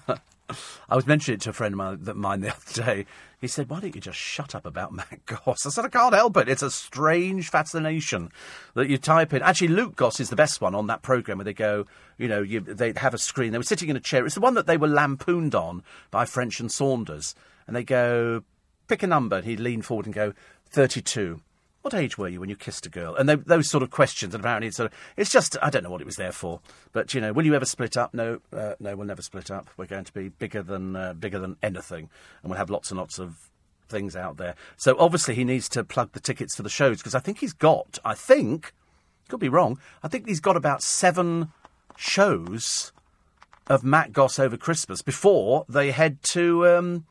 I 0.10 0.96
was 0.98 1.08
mentioning 1.08 1.36
it 1.36 1.42
to 1.44 1.52
a 1.52 1.54
friend 1.54 1.80
of 1.80 2.16
mine 2.18 2.42
the 2.42 2.50
other 2.54 2.74
day. 2.74 3.06
He 3.40 3.48
said, 3.48 3.70
Why 3.70 3.80
don't 3.80 3.94
you 3.96 4.02
just 4.02 4.18
shut 4.18 4.56
up 4.56 4.66
about 4.66 4.92
Matt 4.94 5.26
Goss? 5.26 5.66
I 5.66 5.70
said, 5.70 5.86
I 5.86 5.90
can't 5.90 6.14
help 6.14 6.38
it. 6.38 6.50
It's 6.50 6.64
a 6.64 6.72
strange 6.72 7.50
fascination 7.50 8.32
that 8.74 8.90
you 8.90 8.98
type 8.98 9.34
in. 9.34 9.42
Actually, 9.42 9.70
Luke 9.70 9.96
Goss 9.96 10.20
is 10.20 10.30
the 10.30 10.36
best 10.36 10.62
one 10.62 10.76
on 10.76 10.88
that 10.88 11.02
programme 11.02 11.38
where 11.38 11.46
they 11.46 11.54
go, 11.54 11.86
you 12.18 12.28
know, 12.28 12.42
you, 12.42 12.60
they 12.60 12.94
have 12.96 13.14
a 13.14 13.20
screen. 13.20 13.52
They 13.52 13.60
were 13.60 13.64
sitting 13.64 13.90
in 13.90 13.96
a 13.96 14.02
chair. 14.02 14.26
It's 14.26 14.36
the 14.36 14.42
one 14.42 14.56
that 14.56 14.68
they 14.68 14.78
were 14.78 14.88
lampooned 14.88 15.56
on 15.56 15.84
by 16.10 16.26
French 16.26 16.60
and 16.60 16.72
Saunders. 16.72 17.36
And 17.68 17.76
they 17.76 17.84
go, 17.84 18.44
Pick 18.88 19.04
a 19.04 19.08
number. 19.08 19.38
And 19.38 19.46
he'd 19.46 19.60
lean 19.60 19.82
forward 19.82 20.06
and 20.06 20.16
go, 20.16 20.34
32 20.70 21.42
what 21.88 21.94
age 21.94 22.18
were 22.18 22.28
you 22.28 22.42
when 22.42 22.50
you 22.50 22.56
kissed 22.58 22.86
a 22.86 22.90
girl? 22.90 23.16
And 23.16 23.30
they, 23.30 23.36
those 23.36 23.70
sort 23.70 23.82
of 23.82 23.92
questions. 23.92 24.36
And 24.36 24.44
apparently, 24.44 24.68
it's 24.68 24.76
sort 24.76 24.92
of, 24.92 24.98
it's 25.16 25.32
just, 25.32 25.56
I 25.62 25.70
don't 25.70 25.84
know 25.84 25.90
what 25.90 26.02
it 26.02 26.06
was 26.06 26.18
there 26.18 26.34
for. 26.34 26.60
But 26.92 27.14
you 27.14 27.22
know, 27.22 27.32
will 27.32 27.46
you 27.46 27.56
ever 27.56 27.64
split 27.64 27.96
up? 27.96 28.14
No, 28.14 28.42
uh, 28.52 28.74
no, 28.82 28.94
we'll 28.98 29.08
never 29.08 29.22
split 29.22 29.50
up. 29.50 29.70
We're 29.78 29.86
going 29.86 30.04
to 30.04 30.14
be 30.14 30.28
bigger 30.28 30.62
than 30.62 30.98
uh, 30.98 31.14
bigger 31.14 31.40
than 31.40 31.56
anything, 31.64 32.10
and 32.44 32.50
we'll 32.50 32.58
have 32.58 32.70
lots 32.70 32.92
and 32.92 33.00
lots 33.00 33.20
of 33.20 33.50
things 33.88 34.18
out 34.18 34.36
there. 34.36 34.56
So 34.76 34.98
obviously, 35.00 35.34
he 35.36 35.46
needs 35.46 35.70
to 35.70 35.84
plug 35.86 36.12
the 36.12 36.20
tickets 36.20 36.58
for 36.58 36.64
the 36.64 36.70
shows 36.70 36.98
because 36.98 37.16
I 37.16 37.20
think 37.20 37.40
he's 37.40 37.54
got, 37.54 38.00
I 38.04 38.16
think, 38.16 38.74
could 39.30 39.40
be 39.40 39.48
wrong. 39.48 39.80
I 40.04 40.10
think 40.10 40.28
he's 40.28 40.42
got 40.42 40.58
about 40.58 40.84
seven 40.84 41.54
shows 41.96 42.92
of 43.68 43.86
Matt 43.86 44.12
Goss 44.12 44.40
over 44.40 44.58
Christmas 44.58 45.02
before 45.02 45.64
they 45.70 45.92
head 45.92 46.22
to 46.24 46.68
um, 46.68 47.06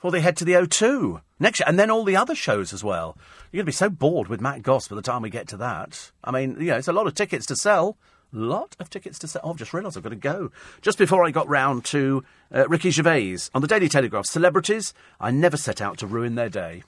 before 0.00 0.10
they 0.10 0.22
head 0.22 0.34
to 0.38 0.46
the 0.46 0.54
O2 0.54 1.20
next 1.38 1.60
year, 1.60 1.66
and 1.68 1.78
then 1.78 1.90
all 1.90 2.04
the 2.04 2.16
other 2.16 2.34
shows 2.34 2.72
as 2.72 2.82
well. 2.82 3.18
You're 3.52 3.58
going 3.58 3.66
to 3.66 3.68
be 3.68 3.72
so 3.72 3.90
bored 3.90 4.28
with 4.28 4.40
Matt 4.40 4.62
Goss 4.62 4.88
by 4.88 4.96
the 4.96 5.02
time 5.02 5.20
we 5.20 5.28
get 5.28 5.46
to 5.48 5.58
that. 5.58 6.10
I 6.24 6.30
mean, 6.30 6.56
you 6.58 6.68
know, 6.68 6.78
it's 6.78 6.88
a 6.88 6.92
lot 6.94 7.06
of 7.06 7.14
tickets 7.14 7.44
to 7.46 7.56
sell. 7.56 7.98
Lot 8.32 8.76
of 8.80 8.88
tickets 8.88 9.18
to 9.18 9.28
sell. 9.28 9.42
Oh, 9.44 9.50
I've 9.50 9.58
just 9.58 9.74
realised 9.74 9.98
I've 9.98 10.02
got 10.02 10.08
to 10.08 10.16
go. 10.16 10.52
Just 10.80 10.96
before 10.96 11.22
I 11.22 11.30
got 11.30 11.50
round 11.50 11.84
to 11.86 12.24
uh, 12.50 12.66
Ricky 12.66 12.88
Gervais 12.88 13.36
on 13.54 13.60
the 13.60 13.68
Daily 13.68 13.90
Telegraph, 13.90 14.24
celebrities, 14.24 14.94
I 15.20 15.32
never 15.32 15.58
set 15.58 15.82
out 15.82 15.98
to 15.98 16.06
ruin 16.06 16.34
their 16.34 16.48
day. 16.48 16.82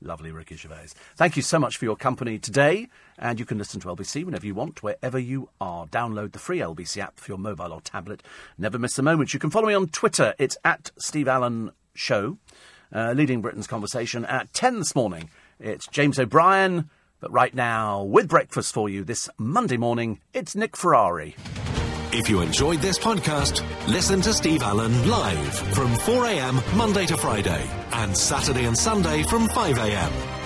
Lovely 0.00 0.32
Ricky 0.32 0.56
Gervais. 0.56 0.88
Thank 1.14 1.36
you 1.36 1.42
so 1.42 1.60
much 1.60 1.76
for 1.76 1.84
your 1.84 1.96
company 1.96 2.40
today, 2.40 2.88
and 3.16 3.38
you 3.38 3.46
can 3.46 3.58
listen 3.58 3.78
to 3.82 3.88
LBC 3.88 4.24
whenever 4.24 4.44
you 4.44 4.56
want, 4.56 4.82
wherever 4.82 5.20
you 5.20 5.50
are. 5.60 5.86
Download 5.86 6.32
the 6.32 6.40
free 6.40 6.58
LBC 6.58 7.00
app 7.00 7.20
for 7.20 7.30
your 7.30 7.38
mobile 7.38 7.72
or 7.72 7.80
tablet. 7.80 8.24
Never 8.58 8.76
miss 8.76 8.98
a 8.98 9.02
moment. 9.02 9.32
You 9.32 9.38
can 9.38 9.50
follow 9.50 9.68
me 9.68 9.74
on 9.74 9.86
Twitter. 9.86 10.34
It's 10.36 10.58
at 10.64 10.90
Steve 10.98 11.28
Allen 11.28 11.70
Show, 11.94 12.38
uh, 12.92 13.12
leading 13.12 13.40
Britain's 13.40 13.66
conversation 13.66 14.24
at 14.24 14.52
10 14.52 14.78
this 14.78 14.94
morning. 14.94 15.30
It's 15.58 15.86
James 15.86 16.18
O'Brien, 16.18 16.90
but 17.20 17.32
right 17.32 17.54
now, 17.54 18.02
with 18.02 18.28
breakfast 18.28 18.74
for 18.74 18.88
you 18.88 19.04
this 19.04 19.28
Monday 19.38 19.76
morning, 19.76 20.20
it's 20.32 20.54
Nick 20.54 20.76
Ferrari. 20.76 21.36
If 22.12 22.28
you 22.28 22.42
enjoyed 22.42 22.80
this 22.80 22.98
podcast, 22.98 23.64
listen 23.88 24.20
to 24.22 24.32
Steve 24.32 24.62
Allen 24.62 25.08
live 25.08 25.54
from 25.74 25.90
4am 25.94 26.76
Monday 26.76 27.06
to 27.06 27.16
Friday 27.16 27.68
and 27.92 28.16
Saturday 28.16 28.66
and 28.66 28.78
Sunday 28.78 29.24
from 29.24 29.48
5am. 29.48 30.43